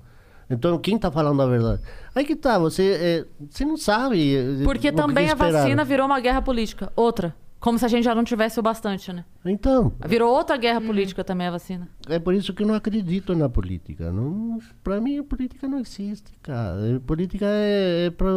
Então, 0.49 0.77
quem 0.77 0.95
está 0.95 1.11
falando 1.11 1.41
a 1.41 1.45
verdade? 1.47 1.81
Aí 2.13 2.23
que 2.23 2.35
tá, 2.35 2.57
você, 2.59 2.83
eh, 2.99 3.25
você 3.49 3.65
não 3.65 3.77
sabe. 3.77 4.35
eh, 4.35 4.63
Porque 4.63 4.91
também 4.91 5.25
a 5.25 5.33
esperar. 5.33 5.51
vacina 5.63 5.83
virou 5.83 6.05
uma 6.05 6.19
guerra 6.19 6.41
política. 6.41 6.91
Outra. 6.95 7.35
Como 7.59 7.79
se 7.79 7.85
a 7.85 7.87
gente 7.87 8.03
já 8.03 8.13
não 8.13 8.23
tivesse 8.23 8.59
o 8.59 8.63
bastante, 8.63 9.11
né? 9.11 9.25
Então, 9.43 9.91
Virou 10.05 10.31
outra 10.31 10.55
guerra 10.55 10.79
política 10.79 11.23
também 11.23 11.47
a 11.47 11.51
vacina. 11.51 11.87
É 12.07 12.19
por 12.19 12.35
isso 12.35 12.53
que 12.53 12.61
eu 12.61 12.67
não 12.67 12.75
acredito 12.75 13.33
na 13.33 13.49
política. 13.49 14.11
Não, 14.11 14.59
para 14.83 15.01
mim, 15.01 15.17
a 15.17 15.23
política 15.23 15.67
não 15.67 15.79
existe, 15.79 16.31
cara. 16.43 17.01
Política 17.07 17.45
é, 17.47 18.05
é 18.05 18.09
para. 18.11 18.27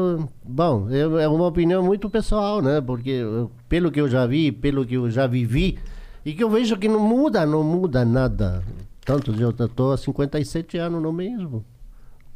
Bom, 0.43 0.89
é, 0.89 1.25
é 1.25 1.29
uma 1.29 1.47
opinião 1.47 1.83
muito 1.83 2.09
pessoal, 2.09 2.63
né? 2.63 2.81
Porque 2.81 3.21
pelo 3.69 3.91
que 3.91 4.01
eu 4.01 4.09
já 4.09 4.25
vi, 4.25 4.51
pelo 4.51 4.87
que 4.87 4.95
eu 4.95 5.11
já 5.11 5.27
vivi, 5.27 5.79
e 6.25 6.33
que 6.33 6.43
eu 6.43 6.49
vejo 6.49 6.79
que 6.79 6.89
não 6.89 7.01
muda, 7.01 7.45
não 7.45 7.63
muda 7.63 8.07
nada. 8.07 8.65
Tanto 9.05 9.31
eu 9.39 9.51
estou 9.51 9.93
há 9.93 9.99
57 9.99 10.79
anos 10.79 11.03
no 11.03 11.13
mesmo. 11.13 11.63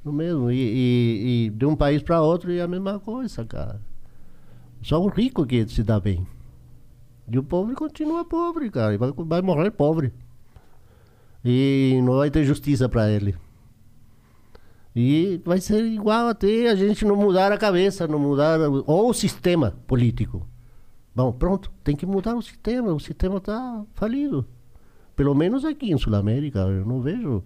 No 0.05 0.13
mesmo. 0.13 0.51
E, 0.51 0.57
e- 0.57 1.47
e 1.47 1.51
de 1.51 1.65
um 1.67 1.77
país 1.77 2.03
para 2.03 2.21
outro 2.23 2.53
é 2.53 2.61
a 2.61 2.69
mesma 2.69 2.99
coisa, 2.99 3.45
cara. 3.45 3.81
Só 4.83 5.01
o 5.01 5.09
rico 5.09 5.47
que 5.47 5.67
se 5.69 5.83
dá 5.83 6.01
bem. 6.01 6.27
E 7.31 7.39
o 7.39 7.43
pobre 7.43 7.75
continua 7.75 8.25
pobre, 8.25 8.69
cara. 8.71 8.95
E 8.95 8.99
vai, 8.99 9.13
vai 9.17 9.43
morrer 9.43 9.71
pobre 9.71 10.13
e 11.45 12.01
não 12.05 12.17
vai 12.17 12.31
ter 12.31 12.45
justiça 12.45 12.89
para 12.89 13.11
ele. 13.11 13.35
E 14.95 15.41
vai 15.45 15.61
ser 15.61 15.85
igual 15.87 16.29
até 16.29 16.69
a 16.69 16.75
gente 16.75 17.05
não 17.05 17.17
mudar 17.17 17.51
a 17.51 17.57
cabeça, 17.59 18.07
não 18.07 18.19
mudar 18.19 18.59
ou 18.87 19.09
o 19.09 19.15
sistema 19.15 19.75
político. 19.87 20.47
Bom, 21.15 21.33
pronto, 21.33 21.71
tem 21.83 21.97
que 21.97 22.05
mudar 22.07 22.35
o 22.35 22.43
sistema, 22.43 22.93
o 22.93 23.01
sistema 23.01 23.39
está 23.39 23.85
falido. 23.95 24.47
Pelo 25.17 25.35
menos 25.35 25.65
aqui 25.65 25.91
em 25.93 25.99
Sul 25.99 26.15
América, 26.15 26.61
eu 26.61 26.85
não 26.85 27.01
vejo 27.01 27.43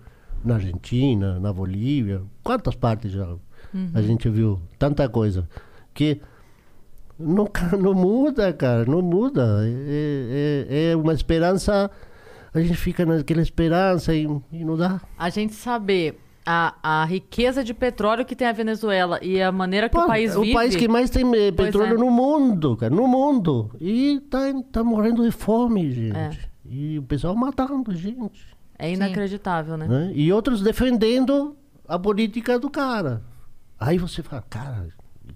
na 0.46 0.54
Argentina, 0.54 1.38
na 1.40 1.52
Bolívia, 1.52 2.22
quantas 2.42 2.74
partes 2.74 3.12
já 3.12 3.26
a 3.94 4.00
gente 4.00 4.28
viu 4.28 4.60
tanta 4.78 5.08
coisa 5.08 5.48
que 5.92 6.20
não, 7.18 7.48
não 7.78 7.94
muda, 7.94 8.52
cara, 8.52 8.84
não 8.84 9.02
muda. 9.02 9.60
É, 9.64 10.66
é, 10.68 10.90
é 10.92 10.96
uma 10.96 11.12
esperança, 11.12 11.90
a 12.54 12.60
gente 12.60 12.76
fica 12.76 13.04
naquela 13.04 13.42
esperança 13.42 14.14
e, 14.14 14.24
e 14.52 14.64
não 14.64 14.76
dá. 14.76 15.00
A 15.18 15.28
gente 15.28 15.54
saber 15.54 16.18
a, 16.44 16.74
a 16.82 17.04
riqueza 17.04 17.64
de 17.64 17.74
petróleo 17.74 18.24
que 18.24 18.36
tem 18.36 18.46
a 18.46 18.52
Venezuela 18.52 19.18
e 19.22 19.42
a 19.42 19.50
maneira 19.50 19.88
que 19.88 19.96
Pô, 19.96 20.04
o 20.04 20.06
país 20.06 20.34
é 20.34 20.38
o 20.38 20.42
vive. 20.42 20.54
país 20.54 20.76
que 20.76 20.88
mais 20.88 21.10
tem 21.10 21.24
eh, 21.34 21.52
petróleo 21.52 21.94
é. 21.94 21.98
no 21.98 22.10
mundo, 22.10 22.76
cara, 22.76 22.94
no 22.94 23.08
mundo. 23.08 23.70
E 23.80 24.20
tá, 24.30 24.40
tá 24.72 24.84
morrendo 24.84 25.24
de 25.24 25.30
fome, 25.30 25.90
gente. 25.90 26.16
É. 26.16 26.30
E 26.64 26.98
o 26.98 27.02
pessoal 27.02 27.34
matando 27.34 27.94
gente. 27.94 28.55
É 28.78 28.90
inacreditável, 28.92 29.76
né? 29.76 29.86
né? 29.86 30.12
E 30.14 30.32
outros 30.32 30.60
defendendo 30.62 31.56
a 31.88 31.98
política 31.98 32.58
do 32.58 32.68
cara. 32.70 33.22
Aí 33.78 33.98
você 33.98 34.22
fala, 34.22 34.42
cara, 34.48 34.88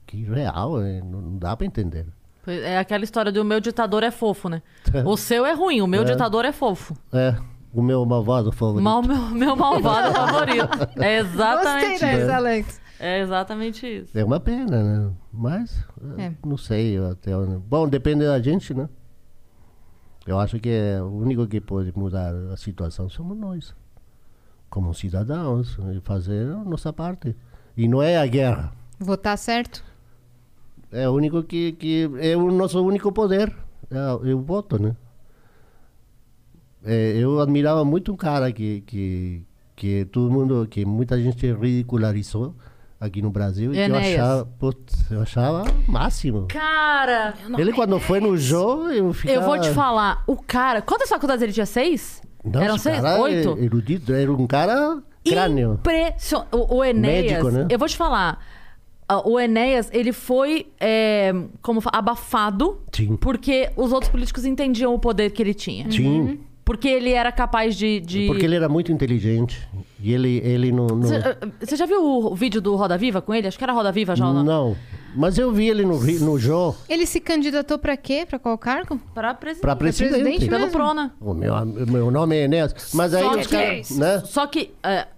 que 0.06 0.24
real, 0.24 0.78
né? 0.78 1.00
não, 1.04 1.20
não 1.20 1.38
dá 1.38 1.56
pra 1.56 1.66
entender. 1.66 2.06
É 2.46 2.78
aquela 2.78 3.04
história 3.04 3.30
do 3.30 3.44
meu 3.44 3.60
ditador 3.60 4.02
é 4.02 4.10
fofo, 4.10 4.48
né? 4.48 4.62
O 5.04 5.16
seu 5.16 5.44
é 5.46 5.52
ruim, 5.52 5.80
o 5.80 5.86
meu 5.86 6.02
É. 6.02 6.04
ditador 6.04 6.44
é 6.44 6.52
fofo. 6.52 6.96
É, 7.12 7.36
o 7.72 7.82
meu 7.82 8.04
malvado 8.04 8.50
favorito. 8.50 8.82
Mal, 8.82 9.02
meu, 9.02 9.30
meu 9.30 9.54
malvado 9.56 10.12
favorito. 10.12 10.68
É 11.00 11.22
Gostei 11.22 11.34
exatamente 11.34 12.00
dessa, 12.00 12.18
isso. 12.22 12.30
Alex. 12.32 12.80
É 12.98 13.20
exatamente 13.20 13.86
isso. 13.86 14.18
É 14.18 14.24
uma 14.24 14.40
pena, 14.40 14.82
né? 14.82 15.10
Mas, 15.32 15.84
É. 16.18 16.32
não 16.44 16.56
sei 16.56 16.98
até 16.98 17.36
onde. 17.36 17.56
Bom, 17.56 17.88
depende 17.88 18.24
da 18.24 18.40
gente, 18.40 18.74
né? 18.74 18.88
Eu 20.30 20.38
acho 20.38 20.60
que 20.60 20.68
é 20.68 21.02
o 21.02 21.08
único 21.08 21.44
que 21.48 21.60
pode 21.60 21.92
mudar 21.98 22.32
a 22.52 22.56
situação 22.56 23.08
somos 23.08 23.36
nós, 23.36 23.74
como 24.68 24.94
cidadãos, 24.94 25.76
e 25.92 26.00
fazer 26.02 26.52
a 26.52 26.62
nossa 26.62 26.92
parte. 26.92 27.34
E 27.76 27.88
não 27.88 28.00
é 28.00 28.16
a 28.16 28.24
guerra. 28.28 28.72
Votar 28.96 29.36
certo? 29.36 29.84
É 30.92 31.08
o 31.08 31.14
único 31.14 31.42
que, 31.42 31.72
que 31.72 32.08
é 32.20 32.36
o 32.36 32.48
nosso 32.52 32.80
único 32.80 33.10
poder, 33.10 33.52
é, 33.90 34.30
é 34.30 34.32
o 34.32 34.40
voto, 34.40 34.80
né? 34.80 34.94
É, 36.84 37.16
eu 37.16 37.40
admirava 37.40 37.84
muito 37.84 38.12
um 38.12 38.16
cara 38.16 38.52
que, 38.52 38.82
que, 38.82 39.42
que 39.74 40.04
todo 40.04 40.30
mundo, 40.30 40.64
que 40.70 40.84
muita 40.86 41.20
gente 41.20 41.52
ridicularizou 41.52 42.54
aqui 43.00 43.22
no 43.22 43.30
Brasil 43.30 43.72
e 43.72 43.78
eu 43.78 43.96
achava, 43.96 44.44
putz, 44.58 45.10
eu 45.10 45.22
achava 45.22 45.64
máximo. 45.88 46.46
Cara, 46.48 47.32
Ele 47.58 47.72
quando 47.72 47.98
foi 47.98 48.20
no 48.20 48.36
jogo, 48.36 48.88
eu 48.90 49.12
ficava... 49.14 49.38
eu 49.38 49.42
vou 49.42 49.58
te 49.58 49.70
falar, 49.70 50.22
o 50.26 50.36
cara. 50.36 50.82
Quantas 50.82 51.08
faculdades 51.08 51.42
ele 51.42 51.52
tinha? 51.52 51.64
Seis? 51.66 52.20
Não, 52.44 52.60
Eram 52.62 52.76
seis? 52.78 52.96
cara 53.00 53.16
é 53.16 53.20
Oito? 53.20 53.58
erudito, 53.58 54.12
era 54.12 54.30
um 54.30 54.46
cara 54.46 55.02
crânio. 55.24 55.74
Impressionante. 55.74 56.48
O, 56.54 56.76
o 56.76 56.84
Enéas, 56.84 57.24
Médico, 57.24 57.50
né? 57.50 57.66
eu 57.70 57.78
vou 57.78 57.88
te 57.88 57.96
falar. 57.96 58.38
O 59.24 59.40
Enéas, 59.40 59.90
ele 59.92 60.12
foi 60.12 60.68
é, 60.78 61.32
como 61.62 61.80
fa- 61.80 61.90
abafado 61.92 62.78
Sim. 62.92 63.16
porque 63.16 63.68
os 63.76 63.92
outros 63.92 64.08
políticos 64.10 64.44
entendiam 64.44 64.94
o 64.94 65.00
poder 65.00 65.30
que 65.30 65.42
ele 65.42 65.52
tinha. 65.52 65.90
Sim, 65.90 66.38
Porque 66.70 66.86
ele 66.86 67.10
era 67.10 67.32
capaz 67.32 67.74
de. 67.74 67.98
de... 67.98 68.26
porque 68.28 68.44
ele 68.44 68.54
era 68.54 68.68
muito 68.68 68.92
inteligente. 68.92 69.60
E 70.00 70.12
ele, 70.12 70.38
ele 70.44 70.70
não... 70.70 70.86
não... 70.86 71.02
Você 71.02 71.20
você 71.60 71.74
já 71.74 71.84
viu 71.84 72.00
o 72.00 72.32
vídeo 72.32 72.60
do 72.60 72.76
Roda 72.76 72.96
Viva 72.96 73.20
com 73.20 73.34
ele? 73.34 73.48
Acho 73.48 73.58
que 73.58 73.64
era 73.64 73.72
Roda 73.72 73.90
Viva 73.90 74.14
já. 74.14 74.24
ou 74.28 74.32
não? 74.32 74.44
Não, 74.44 74.76
mas 75.16 75.36
eu 75.36 75.50
vi 75.50 75.68
ele 75.68 75.84
no, 75.84 75.98
no 75.98 76.38
Jô, 76.38 76.72
Ele 76.88 77.06
se 77.06 77.18
candidatou 77.18 77.76
pra 77.76 77.96
quê? 77.96 78.24
Pra 78.24 78.38
qual 78.38 78.56
cargo? 78.56 79.00
Pra 79.12 79.34
presidente. 79.34 79.62
para 79.62 79.74
presidente. 79.74 80.10
presidente 80.12 80.48
Pelo 80.48 80.60
mesmo? 80.60 80.72
Prona. 80.78 81.12
O 81.20 81.34
meu, 81.34 81.66
meu 81.66 82.08
nome 82.08 82.36
é 82.36 82.44
Enéas. 82.44 82.92
Mas 82.94 83.14
aí 83.14 83.24
Só 83.24 83.30
os 83.36 83.46
que- 83.48 83.56
caras, 83.56 83.90
né? 83.90 84.22
Só 84.24 84.46
que. 84.46 84.70
é, 84.84 85.08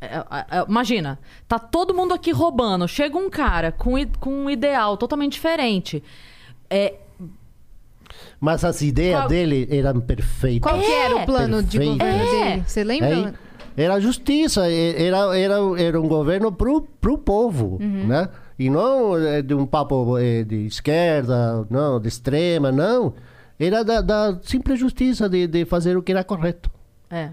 é, 0.00 0.16
é, 0.16 0.64
imagina, 0.68 1.18
tá 1.48 1.58
todo 1.58 1.92
mundo 1.92 2.14
aqui 2.14 2.30
roubando. 2.30 2.86
Chega 2.86 3.18
um 3.18 3.28
cara 3.28 3.72
com, 3.72 3.94
com 4.20 4.44
um 4.44 4.48
ideal 4.48 4.96
totalmente 4.96 5.32
diferente. 5.32 6.04
É, 6.70 6.94
Mas 8.40 8.64
as 8.64 8.80
ideias 8.80 9.20
Qual- 9.20 9.28
dele 9.28 9.68
eram 9.70 10.00
perfeitas. 10.00 10.70
Qual 10.70 10.80
que 10.80 10.90
era 10.90 11.16
o 11.16 11.26
plano 11.26 11.62
de 11.62 11.78
Perfeito. 11.78 11.98
governo 11.98 12.22
É. 12.22 12.44
dele? 12.50 12.62
Você 12.66 12.84
lembra? 12.84 13.08
Aí, 13.08 13.32
era 13.76 14.00
justiça, 14.00 14.70
e- 14.70 14.94
era, 14.96 15.38
era, 15.38 15.54
era 15.78 16.00
um 16.00 16.08
governo 16.08 16.50
pro, 16.50 16.82
pro 17.00 17.18
povo, 17.18 17.78
Uhum. 17.80 18.06
né? 18.06 18.28
E 18.58 18.68
não 18.70 19.16
eh, 19.16 19.42
de 19.42 19.54
um 19.54 19.64
papo 19.66 20.18
eh, 20.18 20.42
de 20.44 20.66
esquerda, 20.66 21.66
não, 21.70 22.00
de 22.00 22.08
extrema, 22.08 22.70
não. 22.72 23.14
Era 23.58 23.82
da, 23.84 24.00
da 24.00 24.38
simples 24.42 24.78
justiça 24.80 25.28
de, 25.28 25.46
de 25.46 25.64
fazer 25.66 25.96
o 25.96 26.02
que 26.02 26.12
era 26.12 26.24
correto. 26.24 26.70
é. 27.10 27.30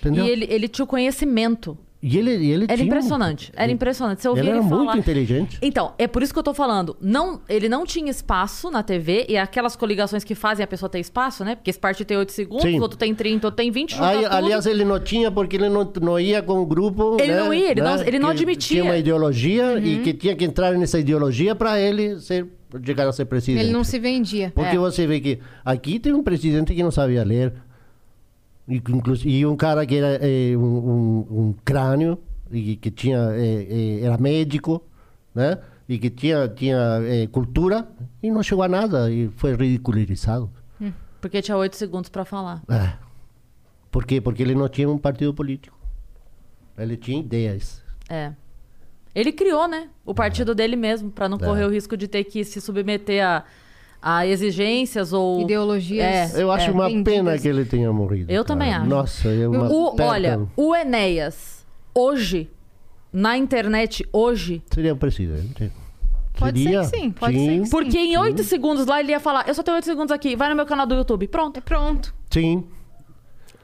Entendeu? 0.00 0.26
E 0.26 0.28
ele, 0.30 0.46
ele 0.50 0.68
tinha 0.68 0.84
o 0.84 0.88
conhecimento 0.88 1.76
E 2.02 2.16
ele, 2.16 2.30
e 2.34 2.50
ele 2.50 2.64
Era 2.64 2.76
tinha 2.76 2.84
um- 2.84 2.86
impressionante. 2.88 3.52
Era 3.54 3.70
impressionante. 3.70 4.22
Você 4.22 4.28
ouvia 4.28 4.42
Ele 4.42 4.50
ele, 4.52 4.58
era 4.60 4.68
falar. 4.68 4.84
muito 4.84 4.98
inteligente. 4.98 5.58
Então, 5.60 5.92
é 5.98 6.06
por 6.08 6.22
isso 6.22 6.32
que 6.32 6.38
eu 6.38 6.42
tô 6.42 6.54
falando. 6.54 6.96
Não, 6.98 7.42
ele 7.46 7.68
não 7.68 7.84
tinha 7.84 8.10
espaço 8.10 8.70
na 8.70 8.82
TV 8.82 9.26
e 9.28 9.36
aquelas 9.36 9.76
coligações 9.76 10.24
que 10.24 10.34
fazem 10.34 10.64
a 10.64 10.66
pessoa 10.66 10.88
ter 10.88 10.98
espaço, 10.98 11.44
né? 11.44 11.56
Porque 11.56 11.68
esse 11.68 11.78
partido 11.78 12.06
tem 12.06 12.16
8 12.16 12.32
segundos, 12.32 12.62
Sim. 12.62 12.78
o 12.78 12.82
outro 12.82 12.96
tem 12.96 13.14
30, 13.14 13.46
outro 13.46 13.56
tem 13.56 13.70
20, 13.70 13.92
junta 13.96 14.06
Aí, 14.08 14.24
aliás, 14.24 14.64
ele 14.64 14.82
não 14.82 14.98
tinha 14.98 15.30
porque 15.30 15.56
ele 15.56 15.68
não, 15.68 15.92
não 16.00 16.18
ia 16.18 16.40
com 16.42 16.58
o 16.60 16.64
grupo. 16.64 17.18
Ele 17.20 17.32
né, 17.34 17.38
não 17.40 17.52
ia, 17.52 17.70
ele 17.70 17.82
não- 17.82 17.96
né, 17.96 18.04
ele 18.06 18.18
não 18.18 18.28
admitia. 18.30 18.80
Tinha 18.80 18.84
uma 18.84 18.96
ideologia 18.96 19.78
e 19.78 19.96
Uhum. 19.96 20.02
que 20.02 20.14
tinha 20.14 20.34
que 20.34 20.44
entrar 20.46 20.72
nessa 20.78 20.98
ideologia 20.98 21.54
para 21.54 21.78
ele 21.78 22.18
ser, 22.18 22.46
chegar 22.82 23.08
a 23.08 23.12
ser 23.12 23.26
presidente. 23.26 23.62
Ele 23.64 23.72
não 23.74 23.84
se 23.84 23.98
vendia. 23.98 24.50
Porque 24.54 24.76
É. 24.76 24.78
você 24.78 25.06
vê 25.06 25.20
que 25.20 25.38
aqui 25.62 25.98
tem 25.98 26.14
um 26.14 26.22
presidente 26.22 26.74
que 26.74 26.82
não 26.82 26.90
sabia 26.90 27.22
ler. 27.24 27.52
E, 28.68 29.44
um 29.46 29.56
cara 29.56 29.84
que 29.84 29.96
era 29.96 30.18
eh, 30.24 30.56
um, 30.56 30.62
um- 30.62 31.26
um 31.48 31.54
crânio, 31.64 32.18
e 32.50 32.76
que 32.76 32.90
tinha, 32.90 33.18
eh, 33.32 33.66
eh, 34.00 34.04
era 34.04 34.16
médico, 34.18 34.82
né? 35.34 35.58
E 35.88 35.98
que 35.98 36.08
tinha, 36.10 36.46
tinha 36.48 37.00
eh, 37.04 37.26
cultura, 37.26 37.88
e 38.22 38.30
não 38.30 38.42
chegou 38.42 38.62
a 38.62 38.68
nada, 38.68 39.10
e 39.10 39.28
foi 39.36 39.54
ridicularizado. 39.56 40.50
Porque 41.20 41.42
tinha 41.42 41.56
8 41.56 41.76
segundos 41.76 42.08
pra 42.08 42.24
falar. 42.24 42.62
É. 42.68 42.94
Por 43.90 44.06
quê? 44.06 44.20
Porque 44.22 44.42
ele 44.42 44.54
não 44.54 44.68
tinha 44.70 44.88
um 44.88 44.96
partido 44.96 45.34
político. 45.34 45.76
Ele 46.78 46.96
tinha 46.96 47.20
ideias. 47.20 47.82
É. 48.08 48.32
Ele 49.14 49.30
criou, 49.32 49.68
né? 49.68 49.88
O 50.06 50.14
partido 50.14 50.54
dele 50.54 50.76
mesmo, 50.76 51.10
pra 51.10 51.28
não 51.28 51.36
É. 51.36 51.40
correr 51.40 51.64
o 51.66 51.68
risco 51.68 51.94
de 51.94 52.08
ter 52.08 52.24
que 52.24 52.42
se 52.42 52.58
submeter 52.60 53.22
a, 53.26 53.44
a 54.02 54.26
exigências 54.26 55.12
ou. 55.12 55.40
Ideologias. 55.42 56.34
É, 56.34 56.42
Eu 56.42 56.50
acho 56.50 56.68
é. 56.68 56.72
uma 56.72 56.88
vendidas. 56.88 57.12
pena 57.14 57.38
que 57.38 57.48
ele 57.48 57.64
tenha 57.64 57.92
morrido. 57.92 58.30
Eu 58.30 58.44
cara. 58.44 58.58
também 58.58 58.72
acho. 58.74 58.86
Nossa, 58.88 59.28
é 59.28 59.48
uma 59.48 59.70
O, 59.72 59.94
perda. 59.94 60.12
olha, 60.12 60.40
o 60.56 60.74
Enéas, 60.74 61.66
hoje, 61.94 62.50
na 63.12 63.36
internet, 63.36 64.06
hoje. 64.12 64.62
Seria 64.72 64.94
presidente. 64.96 65.70
Pode 66.38 66.62
Seria? 66.62 66.84
ser 66.84 66.90
que 66.92 66.96
sim, 67.02 67.10
pode 67.10 67.34
ser 67.38 67.58
que 67.60 67.64
sim. 67.66 67.70
Porque 67.70 67.98
em 67.98 68.16
8 68.16 68.42
segundos 68.44 68.86
lá 68.86 68.98
ele 69.00 69.10
ia 69.12 69.20
falar: 69.20 69.46
Eu 69.46 69.54
só 69.54 69.62
tenho 69.62 69.74
8 69.76 69.84
segundos 69.84 70.10
aqui, 70.10 70.34
vai 70.36 70.48
no 70.48 70.56
meu 70.56 70.64
canal 70.64 70.86
do 70.86 70.94
YouTube. 70.94 71.28
Pronto. 71.28 71.58
É 71.58 71.60
pronto. 71.60 72.14
Sim. 72.30 72.64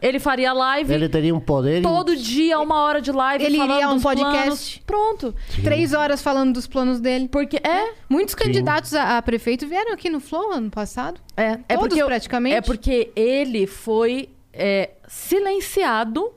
Ele 0.00 0.18
faria 0.18 0.52
live 0.52 0.92
Ele 0.92 1.08
teria 1.08 1.34
um 1.34 1.40
poder. 1.40 1.82
todo 1.82 2.14
dia, 2.14 2.58
uma 2.60 2.82
hora 2.82 3.00
de 3.00 3.10
live. 3.10 3.42
Ele 3.44 3.56
falando 3.56 3.72
iria 3.74 3.86
a 3.86 3.90
um 3.92 4.00
podcast. 4.00 4.34
planos. 4.34 4.80
Pronto. 4.86 5.34
Três 5.64 5.92
horas 5.94 6.20
falando 6.22 6.52
dos 6.52 6.66
planos 6.66 7.00
dele. 7.00 7.28
Porque 7.28 7.56
é. 7.56 7.94
Muitos 8.08 8.34
candidatos 8.34 8.92
a, 8.94 9.16
a 9.16 9.22
prefeito 9.22 9.66
vieram 9.66 9.92
aqui 9.92 10.10
no 10.10 10.20
Flow 10.20 10.52
ano 10.52 10.70
passado. 10.70 11.18
É, 11.36 11.44
é 11.52 11.56
Todos 11.76 11.88
porque 11.88 12.02
eu- 12.02 12.06
praticamente? 12.06 12.56
É 12.56 12.60
porque 12.60 13.10
ele 13.16 13.66
foi 13.66 14.28
é, 14.52 14.90
silenciado 15.08 16.32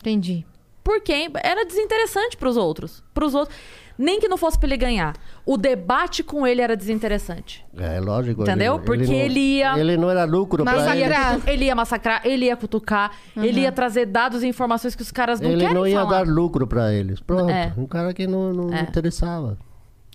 Entendi. 0.00 0.44
por 0.82 1.00
quem 1.00 1.28
era 1.42 1.64
desinteressante 1.64 2.36
pros 2.36 2.56
outros. 2.56 3.02
Pros 3.14 3.34
outros. 3.34 3.56
Nem 4.02 4.18
que 4.18 4.26
não 4.28 4.36
fosse 4.36 4.58
pra 4.58 4.66
ele 4.68 4.76
ganhar. 4.76 5.14
O 5.46 5.56
debate 5.56 6.22
com 6.24 6.44
ele 6.46 6.60
era 6.60 6.76
desinteressante. 6.76 7.64
É 7.76 8.00
lógico. 8.00 8.42
Entendeu? 8.42 8.74
Ele, 8.76 8.84
Porque 8.84 9.06
não, 9.06 9.12
ele 9.14 9.40
ia- 9.58 9.78
Ele 9.78 9.96
não 9.96 10.10
era 10.10 10.24
lucro 10.24 10.64
Massacrar. 10.64 10.96
ele. 10.96 11.04
Ele 11.04 11.12
ia, 11.14 11.40
ele 11.52 11.64
ia 11.66 11.74
massacrar, 11.74 12.20
ele 12.24 12.44
ia 12.46 12.56
cutucar, 12.56 13.12
ele 13.36 13.60
ia 13.60 13.70
trazer 13.72 14.06
dados 14.06 14.42
e 14.42 14.48
informações 14.48 14.94
que 14.96 15.02
os 15.02 15.12
caras 15.12 15.40
não 15.40 15.50
Ele 15.50 15.60
querem 15.60 15.74
não 15.74 15.86
ia 15.86 16.00
falar. 16.00 16.24
dar 16.24 16.26
lucro 16.26 16.66
para 16.66 16.92
eles. 16.92 17.20
Pronto. 17.20 17.50
É. 17.50 17.72
Um 17.76 17.86
cara 17.86 18.12
que 18.12 18.26
não, 18.26 18.52
não 18.52 18.74
É. 18.74 18.80
interessava. 18.82 19.56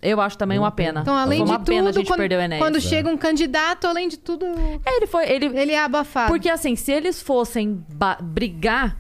Eu 0.01 0.22
acho 0.22 0.38
também 0.38 0.59
uma 0.59 0.69
pena. 0.72 1.01
Então, 1.01 1.16
além 1.16 1.43
de 1.43 1.49
uma 1.49 1.59
pena 1.59 1.90
a 1.90 1.91
tudo, 1.91 1.98
gente 2.01 2.07
quando, 2.07 2.19
perder 2.19 2.38
o 2.38 2.41
Enéas. 2.41 2.61
quando 2.61 2.80
chega 2.80 3.09
um 3.09 3.17
candidato, 3.17 3.88
além 3.88 4.07
de 4.07 4.17
tudo, 4.17 4.45
É, 4.85 4.98
ele 4.98 5.07
foi. 5.07 5.27
Ele, 5.27 5.45
ele 5.57 5.72
é 5.72 5.80
abafado. 5.83 6.27
Porque 6.27 6.49
assim, 6.49 6.75
se 6.75 6.91
eles 6.91 7.19
fossem 7.22 7.83
brigar 8.22 8.95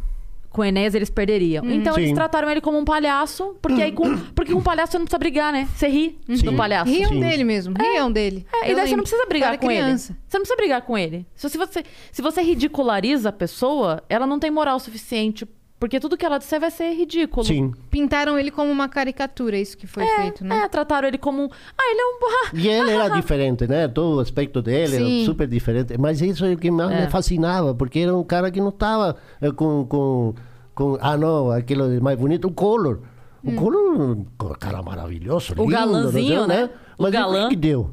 com 0.57 0.63
o 0.63 0.65
Enéas, 0.65 0.95
eles 0.95 1.11
perderiam. 1.11 1.63
Então 1.69 1.95
eles 1.95 2.09
Sim. 2.09 2.15
trataram 2.15 2.49
ele 2.49 2.59
como 2.59 2.79
um 2.79 2.83
palhaço, 2.83 3.55
porque 3.61 3.79
aí 3.79 3.91
com, 3.91 4.17
porque 4.33 4.51
com 4.51 4.57
um 4.57 4.63
palhaço 4.63 4.93
você 4.93 4.97
não 4.97 5.05
precisa 5.05 5.19
brigar, 5.19 5.53
né? 5.53 5.67
Você 5.75 5.87
ri 5.87 6.17
do 6.43 6.55
palhaço. 6.55 6.91
Riam 6.91 7.11
Sim. 7.11 7.19
dele 7.19 7.43
mesmo, 7.43 7.75
riam 7.79 8.11
dele. 8.11 8.43
É, 8.51 8.71
e 8.71 8.75
daí 8.75 8.87
você 8.87 8.95
não 8.95 9.03
precisa 9.03 9.23
brigar 9.27 9.55
com 9.59 9.67
criança. 9.67 10.13
ele. 10.13 10.19
Você 10.27 10.37
não 10.37 10.43
precisa 10.43 10.57
brigar 10.57 10.81
com 10.81 10.97
ele. 10.97 11.27
Se 11.35 11.57
você, 11.57 11.83
se 12.11 12.21
você 12.23 12.41
ridiculariza 12.41 13.29
a 13.29 13.31
pessoa, 13.31 14.03
ela 14.09 14.25
não 14.25 14.39
tem 14.39 14.49
moral 14.49 14.79
suficiente. 14.79 15.47
Porque 15.79 15.99
tudo 15.99 16.17
que 16.17 16.25
ela 16.25 16.39
disser 16.39 16.59
vai 16.59 16.71
ser 16.71 16.91
ridículo. 16.93 17.45
Sim. 17.45 17.71
Pintaram 17.91 18.37
ele 18.37 18.49
como 18.49 18.71
uma 18.71 18.89
caricatura, 18.89 19.57
isso 19.57 19.77
que 19.77 19.85
foi 19.85 20.03
feito, 20.05 20.43
né? 20.43 20.63
É, 20.63 20.67
trataram 20.67 21.07
ele 21.07 21.19
como 21.19 21.43
um. 21.43 21.49
Ah, 21.77 21.83
ele 21.91 22.01
é 22.01 22.05
um. 22.05 22.57
E 22.57 22.67
ele 22.67 22.91
era 22.91 23.09
diferente, 23.15 23.67
né? 23.67 23.87
Todo 23.87 24.17
o 24.17 24.19
aspecto 24.19 24.59
dele 24.61 24.97
Sim. 24.97 25.17
era 25.17 25.25
super 25.25 25.47
diferente. 25.47 25.95
Mas 25.99 26.19
isso 26.19 26.43
é 26.45 26.53
o 26.53 26.57
que 26.57 26.71
mais 26.71 26.99
me 26.99 27.07
fascinava, 27.11 27.75
porque 27.75 27.99
era 27.99 28.15
um 28.15 28.23
cara 28.23 28.49
que 28.49 28.59
não 28.59 28.69
estava 28.69 29.17
eh, 29.39 29.51
com, 29.51 29.85
com, 29.85 30.33
com. 30.73 30.97
Ah, 30.99 31.15
não, 31.15 31.51
aquilo 31.51 32.01
mais 32.01 32.17
bonito, 32.17 32.47
o 32.47 32.51
Collor. 32.51 32.99
O 33.43 33.51
Collor, 33.53 34.17
um 34.17 34.25
cara 34.59 34.81
maravilhoso, 34.81 35.53
Hum. 35.53 35.61
O 35.61 35.65
lindo, 35.65 35.71
galãzinho, 35.73 36.39
sei, 36.39 36.47
né? 36.47 36.69
O 36.97 37.03
Mas 37.03 37.11
galã. 37.11 37.45
o 37.45 37.49
que, 37.49 37.55
que 37.55 37.61
deu? 37.61 37.91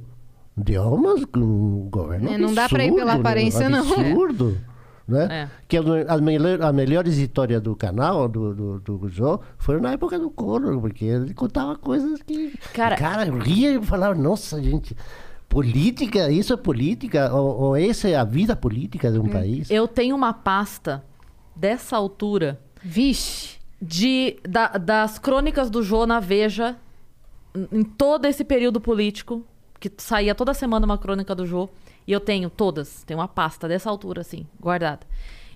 Deu 0.56 0.96
mas 0.96 1.22
um 1.36 1.88
governo 1.90 2.32
É, 2.32 2.38
não 2.38 2.54
dá 2.54 2.68
pra 2.68 2.84
ir 2.84 2.92
pela 2.92 3.12
absurdo, 3.12 3.20
aparência, 3.20 3.68
não. 3.68 3.80
Absurdo. 3.80 4.58
Né? 5.06 5.28
É. 5.42 5.50
Que 5.68 5.76
as, 5.76 5.84
as 6.08 6.20
melhor- 6.20 6.62
as 6.62 6.74
melhores 6.74 7.16
histórias 7.18 7.60
do 7.60 7.76
canal, 7.76 8.26
do, 8.26 8.54
do, 8.54 8.80
do 8.98 9.08
Jô, 9.10 9.38
foram 9.58 9.80
na 9.80 9.92
época 9.92 10.18
do 10.18 10.30
Collor, 10.30 10.80
porque 10.80 11.04
ele 11.04 11.34
contava 11.34 11.76
coisas 11.76 12.22
que. 12.22 12.58
Cara- 12.72 12.96
cara 12.96 13.26
eu 13.26 13.36
ria 13.38 13.72
e 13.74 13.82
falava, 13.84 14.14
nossa, 14.14 14.62
gente, 14.62 14.96
política, 15.48 16.30
isso 16.30 16.52
é 16.52 16.56
política? 16.56 17.32
Ou, 17.34 17.60
ou 17.60 17.76
essa 17.76 18.08
é 18.08 18.16
a 18.16 18.24
vida 18.24 18.56
política 18.56 19.10
de 19.12 19.18
um 19.18 19.28
país? 19.28 19.70
Eu 19.70 19.86
tenho 19.86 20.16
uma 20.16 20.32
pasta 20.32 21.04
dessa 21.54 21.96
altura 21.96 22.58
Vixe. 22.82 23.58
de, 23.80 24.36
da- 24.48 24.68
das 24.78 25.18
crônicas 25.18 25.68
do 25.70 25.82
Jô 25.82 26.06
na 26.06 26.18
Veja 26.18 26.76
em- 27.54 27.68
em 27.80 27.82
todo 27.84 28.24
esse 28.24 28.42
período 28.42 28.80
político, 28.80 29.44
que 29.78 29.92
saía 29.98 30.34
toda 30.34 30.54
semana 30.54 30.86
uma 30.86 30.96
crônica 30.98 31.34
do 31.34 31.46
Jô, 31.46 31.68
e 32.06 32.12
eu 32.12 32.20
tenho 32.20 32.48
todas, 32.50 33.02
tenho 33.04 33.20
uma 33.20 33.28
pasta 33.28 33.66
dessa 33.68 33.88
altura, 33.90 34.20
assim, 34.20 34.46
guardada. 34.60 35.00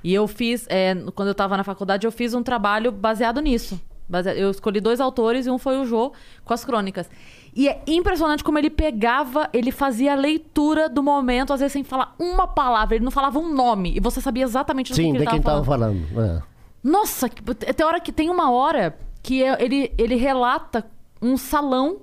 E 0.03 0.15
eu 0.15 0.27
fiz, 0.29 0.67
é, 0.71 0.95
quando 1.15 1.29
eu 1.29 1.35
tava 1.35 1.57
na 1.57 1.65
faculdade, 1.65 2.07
eu 2.07 2.13
fiz 2.13 2.33
um 2.35 2.43
trabalho 2.43 2.91
baseado 2.93 3.41
nisso. 3.41 3.81
Basea- 4.09 4.35
Eu 4.35 4.51
escolhi 4.51 4.81
dois 4.81 5.01
autores 5.01 5.47
e 5.47 5.51
um 5.51 5.59
foi 5.59 5.77
o 5.79 5.85
Jô 5.85 6.13
com 6.45 6.55
as 6.55 6.65
crônicas. 6.65 7.11
E 7.55 7.69
é 7.69 7.83
impressionante 7.87 8.43
como 8.45 8.57
ele 8.59 8.71
pegava, 8.71 9.51
ele 9.53 9.71
fazia 9.73 10.13
a 10.13 10.17
leitura 10.17 10.89
do 10.89 11.03
momento, 11.03 11.53
às 11.53 11.61
vezes 11.61 11.73
sem 11.73 11.83
falar 11.85 12.15
uma 12.19 12.47
palavra, 12.47 12.95
ele 12.97 13.05
não 13.05 13.11
falava 13.11 13.39
um 13.39 13.53
nome, 13.53 13.95
e 13.97 14.01
você 14.01 14.21
sabia 14.21 14.45
exatamente 14.45 14.93
do 14.93 14.97
Sim, 14.97 15.11
que 15.13 15.19
ele 15.19 15.25
de 15.27 15.31
quem 15.31 15.43
tava 15.43 15.61
estava 15.61 15.65
falando. 15.65 16.07
falando. 16.15 16.39
é. 16.39 16.43
Nossa, 16.83 17.29
que- 17.29 17.43
tem 17.55 17.85
hora 17.87 18.01
que 18.01 18.13
tem 18.13 18.31
uma 18.31 18.51
hora 18.51 18.97
que 19.23 19.41
ele, 19.43 19.93
ele 19.99 20.15
relata 20.15 20.87
um 21.21 21.37
salão 21.37 21.99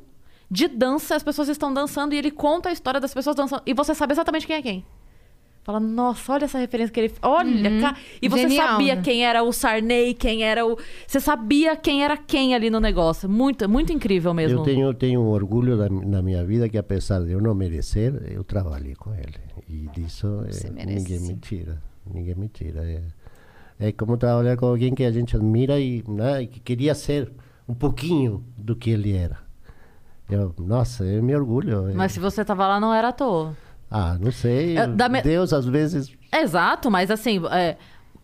de 0.49 0.67
dança, 0.67 1.15
as 1.15 1.23
pessoas 1.23 1.49
estão 1.49 1.73
dançando 1.73 2.13
e 2.13 2.17
ele 2.17 2.31
conta 2.31 2.69
a 2.69 2.71
história 2.71 2.99
das 2.99 3.13
pessoas 3.13 3.35
dançando. 3.35 3.63
E 3.65 3.73
você 3.73 3.95
sabe 3.95 4.13
exatamente 4.13 4.45
quem 4.45 4.55
é 4.55 4.61
quem. 4.61 4.85
Fala, 5.65 5.79
nossa, 5.79 6.33
olha 6.33 6.45
essa 6.45 6.59
referência 6.59 6.93
que 6.93 6.99
ele. 6.99 7.13
Olha, 7.23 7.81
cara. 7.81 7.97
E 8.21 8.29
você 8.29 8.47
Genial, 8.47 8.67
sabia 8.67 8.95
né? 8.95 9.01
quem 9.01 9.25
era 9.25 9.41
o 9.41 9.51
Sarney, 9.51 10.13
quem 10.13 10.43
era 10.43 10.63
o. 10.63 10.77
Você 11.07 11.19
sabia 11.19 11.75
quem 11.75 12.03
era 12.03 12.15
quem 12.15 12.53
ali 12.53 12.69
no 12.69 12.79
negócio. 12.79 13.27
Muito, 13.27 13.67
muito 13.67 13.91
incrível 13.91 14.31
mesmo. 14.31 14.59
Eu 14.59 14.63
tenho, 14.63 14.93
tenho 14.93 15.21
um 15.21 15.27
orgulho 15.29 15.75
da, 15.75 15.89
na 15.89 16.21
minha 16.21 16.45
vida 16.45 16.69
que, 16.69 16.77
apesar 16.77 17.21
de 17.21 17.31
eu 17.31 17.41
não 17.41 17.55
merecer, 17.55 18.13
eu 18.31 18.43
trabalhei 18.43 18.93
com 18.93 19.11
ele. 19.15 19.39
E 19.67 19.89
disso 19.99 20.43
Você 20.47 20.69
merece, 20.69 20.97
ninguém 20.97 21.19
me 21.19 21.35
tira. 21.37 21.81
Ninguém 22.05 22.35
me 22.35 22.47
tira. 22.47 22.83
É, 22.83 23.01
é 23.79 23.91
como 23.91 24.17
trabalhar 24.17 24.57
com 24.57 24.67
alguém 24.67 24.93
que 24.93 25.03
a 25.03 25.11
gente 25.11 25.35
admira 25.35 25.79
e, 25.79 26.03
né, 26.07 26.43
e 26.43 26.47
que 26.47 26.59
queria 26.59 26.93
ser 26.93 27.31
um 27.67 27.73
pouquinho 27.73 28.43
do 28.55 28.75
que 28.75 28.91
ele 28.91 29.13
era. 29.13 29.44
Eu, 30.29 30.53
nossa, 30.57 31.05
é 31.05 31.21
meu 31.21 31.39
orgulho. 31.39 31.91
Mas 31.93 32.11
se 32.13 32.19
você 32.19 32.43
tava 32.43 32.67
lá, 32.67 32.79
não 32.79 32.93
era 32.93 33.09
à 33.09 33.11
toa. 33.13 33.55
Ah, 33.91 34.17
não 34.19 34.31
sei. 34.31 34.77
É, 34.77 34.87
da 34.87 35.07
me- 35.07 35.21
Deus, 35.21 35.53
às 35.53 35.65
vezes. 35.65 36.11
Exato, 36.33 36.89
mas 36.89 37.11
assim, 37.11 37.39
é, 37.51 37.77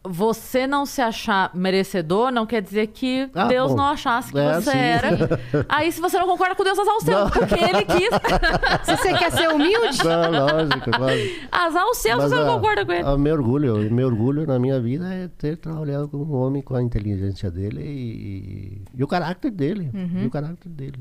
você 0.04 0.66
não 0.66 0.84
se 0.84 1.00
achar 1.00 1.52
merecedor 1.56 2.32
não 2.32 2.44
quer 2.48 2.60
dizer 2.64 2.88
que 2.88 3.30
Ah, 3.36 3.46
Deus 3.48 3.70
bom. 3.70 3.78
não 3.78 3.86
achasse 3.86 4.32
que 4.32 4.40
É, 4.40 4.56
você 4.60 4.72
sim. 4.72 4.78
era. 4.78 5.40
Aí, 5.70 5.92
se 5.92 6.02
você 6.02 6.18
não 6.18 6.26
concorda 6.28 6.56
com 6.56 6.64
Deus, 6.64 6.80
azar 6.80 6.96
o 6.96 7.02
seu, 7.02 7.20
Não. 7.20 7.30
porque 7.30 7.54
ele 7.54 7.86
quis. 7.86 8.10
Se 8.84 8.98
você 8.98 9.14
quer 9.14 9.32
ser 9.32 9.50
humilde, 9.50 10.00
Não, 10.04 10.32
lógico, 10.32 10.90
lógico. 11.00 11.48
azar 11.52 11.86
o 11.86 11.94
seu, 11.94 12.20
se 12.20 12.28
você 12.30 12.36
não 12.36 12.56
concorda 12.56 12.84
com 12.84 12.92
ele. 12.94 13.04
ah, 13.06 13.16
meu 13.18 13.36
orgulho, 13.36 13.92
meu 13.94 14.08
orgulho 14.08 14.48
na 14.48 14.58
minha 14.58 14.82
vida 14.82 15.14
é 15.14 15.28
ter 15.28 15.56
trabalhado 15.58 16.10
com 16.10 16.18
um 16.18 16.34
homem 16.34 16.64
com 16.64 16.74
a 16.76 16.82
inteligência 16.82 17.52
dele 17.52 17.84
e, 17.84 18.82
e 18.98 19.04
o 19.04 19.08
caráter 19.08 19.52
dele, 19.52 19.92
Uhum. 19.94 20.24
e 20.24 20.26
o 20.26 20.32
caráter 20.32 20.68
dele. 20.68 21.00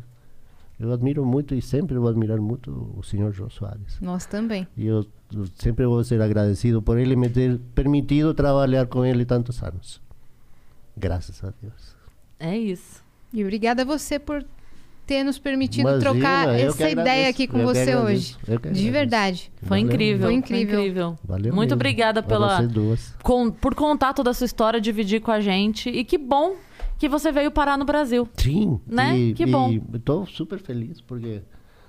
Eu 0.81 0.93
admiro 0.93 1.25
muito 1.27 1.55
e 1.55 1.61
sempre 1.61 1.99
vou 1.99 2.09
admirar 2.09 2.39
muito 2.39 2.91
o 2.97 3.03
senhor 3.03 3.33
João 3.33 3.51
Soares. 3.51 3.99
nós 4.01 4.25
também. 4.25 4.67
E 4.77 4.87
eu, 4.87 5.05
eu 5.35 5.45
sempre 5.57 5.85
vou 5.85 6.03
ser 6.03 6.21
agradecido 6.23 6.81
por 6.81 6.97
ele 6.99 7.15
me 7.15 7.29
ter 7.29 7.59
permitido 7.75 8.33
trabalhar 8.33 8.87
com 8.87 9.05
ele 9.05 9.25
tantos 9.27 9.63
anos. 9.63 10.01
Graças 10.97 11.43
a 11.45 11.53
Deus. 11.63 11.95
É 12.39 12.57
isso. 12.57 13.03
E 13.33 13.43
obrigada 13.45 13.83
a 13.83 13.85
você 13.85 14.19
por 14.19 14.45
ter 15.07 15.23
nos 15.25 15.39
permitido 15.39 15.89
Imagina, 15.89 16.01
trocar 16.13 16.49
essa 16.55 16.89
ideia 16.89 16.93
agradeço, 16.93 17.31
aqui 17.31 17.47
com 17.49 17.63
você 17.65 17.93
agradeço, 17.93 18.37
hoje. 18.49 18.73
De 18.73 18.91
verdade. 18.91 19.53
Foi 19.63 19.69
Valeu 19.69 19.85
incrível. 19.87 20.27
Foi 20.29 20.35
incrível. 20.35 21.19
Valeu 21.25 21.53
Muito 21.53 21.71
mesmo. 21.71 21.75
obrigada 21.75 22.23
pela. 22.23 22.61
com- 23.23 23.51
por 23.51 23.75
contar 23.75 24.15
toda 24.15 24.31
a 24.31 24.35
sua 24.35 24.45
história, 24.47 24.81
dividir 24.81 25.21
com 25.21 25.31
a 25.31 25.41
gente. 25.41 25.91
E 25.91 26.05
que 26.05 26.17
bom 26.17 26.55
que 27.01 27.09
você 27.09 27.33
veio 27.33 27.51
parar 27.51 27.77
no 27.79 27.85
Brasil. 27.87 28.29
Sim. 28.37 28.79
Né? 28.87 29.17
E, 29.19 29.35
Que 29.35 29.47
bom. 29.47 29.71
E 29.71 29.81
tô 29.99 30.27
super 30.27 30.59
feliz 30.59 31.01
porque 31.01 31.43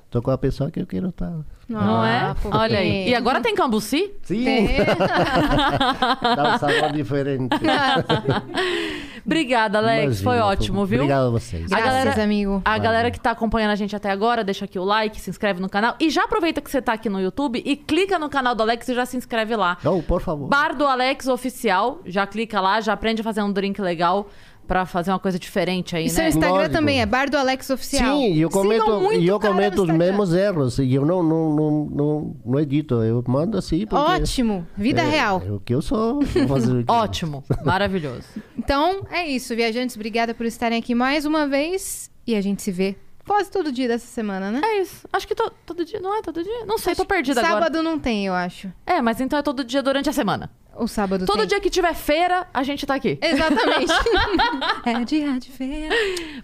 tô 0.10 0.22
com 0.22 0.32
a 0.32 0.38
pessoa 0.38 0.72
que 0.72 0.80
eu 0.80 0.88
quero 0.88 1.10
estar. 1.10 1.34
não 1.68 2.04
é? 2.06 2.20
Ah, 2.20 2.36
fofinho. 2.36 2.62
Olha 2.62 2.80
aí. 2.80 3.10
E 3.10 3.14
agora 3.16 3.42
tem 3.42 3.54
Cambuci? 3.54 4.12
Sim. 4.24 4.48
É. 4.48 4.86
Dá 6.36 6.56
um 6.56 6.58
sabor 6.58 6.92
diferente. 6.94 7.50
Obrigada, 9.24 9.78
Alex. 9.78 10.04
Imagina, 10.22 10.24
foi 10.32 10.40
ótimo, 10.40 10.86
viu? 10.86 11.00
Obrigado 11.02 11.28
a 11.28 11.30
vocês. 11.30 11.72
A 11.72 11.76
Graças, 11.76 11.94
galera- 12.06 12.24
amigo. 12.24 12.62
A 12.66 12.78
galera 12.80 13.12
que 13.12 13.20
tá 13.20 13.32
acompanhando 13.32 13.72
a 13.72 13.76
gente 13.76 13.96
até 13.96 14.10
agora, 14.10 14.44
deixa 14.44 14.66
aqui 14.66 14.80
o 14.80 14.84
like, 14.84 15.22
se 15.22 15.30
inscreve 15.30 15.62
no 15.62 15.70
canal. 15.70 15.96
E 16.00 16.10
já 16.10 16.24
aproveita 16.24 16.60
que 16.60 16.72
você 16.72 16.82
tá 16.82 16.94
aqui 16.94 17.08
no 17.08 17.20
YouTube 17.22 17.62
e 17.64 17.76
clica 17.76 18.18
no 18.18 18.30
canal 18.30 18.56
do 18.56 18.64
Alex 18.64 18.88
e 18.90 18.96
já 18.96 19.06
se 19.06 19.16
inscreve 19.18 19.56
lá. 19.56 19.78
Não, 19.84 20.02
por 20.02 20.22
favor. 20.22 20.48
Bar 20.48 20.76
do 20.76 20.86
Alex 20.88 21.28
Oficial. 21.28 22.00
Já 22.06 22.26
clica 22.26 22.60
lá, 22.60 22.82
já 22.82 22.94
aprende 22.94 23.22
a 23.22 23.24
fazer 23.24 23.44
um 23.44 23.52
drink 23.52 23.80
legal 23.80 24.28
pra 24.72 24.86
fazer 24.86 25.12
uma 25.12 25.20
coisa 25.20 25.38
diferente 25.38 25.98
aí, 25.98 26.06
E 26.06 26.10
seu 26.10 26.24
né? 26.24 26.30
Instagram 26.30 26.56
Lógico. 26.56 26.74
também 26.74 27.02
é 27.02 27.06
Bar 27.06 27.30
do 27.30 27.36
Alex 27.36 27.70
Oficial. 27.70 28.16
Sim, 28.16 28.32
e 28.32 28.40
eu 28.40 28.50
cometo, 28.50 29.12
e 29.12 29.28
eu 29.28 29.38
cometo 29.38 29.82
os 29.84 29.90
mesmos 29.90 30.34
erros. 30.34 30.80
E 30.80 30.94
eu 30.94 31.06
não, 31.06 31.22
não, 31.22 31.54
não, 31.54 31.86
não, 31.92 32.36
não 32.46 32.58
edito. 32.60 33.04
Eu 33.04 33.22
mando 33.28 33.58
assim 33.58 33.86
porque... 33.86 33.96
Ótimo. 34.14 34.66
Vida 34.78 35.02
é, 35.02 35.10
real. 35.10 35.44
É 35.46 35.52
o 35.52 35.60
que 35.60 35.76
eu 35.76 35.82
sou. 35.82 36.20
que- 36.24 36.46
Ótimo, 36.88 37.44
maravilhoso. 37.66 38.24
Então, 38.58 39.06
é 39.12 39.28
isso. 39.28 39.54
Viajantes, 39.54 39.98
obrigada 39.98 40.34
por 40.34 40.46
estarem 40.46 40.80
aqui 40.80 40.96
mais 40.96 41.26
uma 41.26 41.46
vez. 41.46 42.10
E 42.26 42.34
a 42.34 42.40
gente 42.40 42.62
se 42.62 42.72
vê 42.72 42.96
quase 43.32 43.50
todo 43.50 43.72
dia 43.72 43.88
dessa 43.88 44.08
semana, 44.08 44.52
né? 44.52 44.60
É 44.62 44.82
isso. 44.82 45.08
Acho 45.14 45.26
que 45.26 45.34
to- 45.34 45.54
todo 45.66 45.86
dia. 45.86 46.02
Não 46.02 46.14
é 46.18 46.22
todo 46.22 46.44
dia? 46.44 46.66
Não 46.66 46.78
sei, 46.78 46.94
tô 46.94 47.06
perdida 47.06 47.40
Sábado 47.40 47.78
agora. 47.78 47.82
não 47.82 47.98
tem, 47.98 48.26
eu 48.26 48.34
acho. 48.34 48.70
É, 48.86 49.02
mas 49.02 49.22
então 49.22 49.40
é 49.40 49.42
todo 49.42 49.64
dia 49.64 49.82
durante 49.82 50.10
a 50.10 50.14
semana. 50.14 50.52
O 50.76 50.86
sábado 50.86 51.26
Todo 51.26 51.40
tem. 51.40 51.48
dia 51.48 51.60
que 51.62 51.70
tiver 51.70 51.94
feira, 51.94 52.46
a 52.54 52.62
gente 52.64 52.86
tá 52.86 52.96
aqui. 52.96 53.18
Exatamente. 53.22 53.92
é 54.86 55.04
dia 55.06 55.40
de 55.40 55.50
feira. 55.50 55.96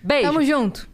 Beijo. 0.01 0.27
Tamo 0.27 0.41
junto. 0.43 0.87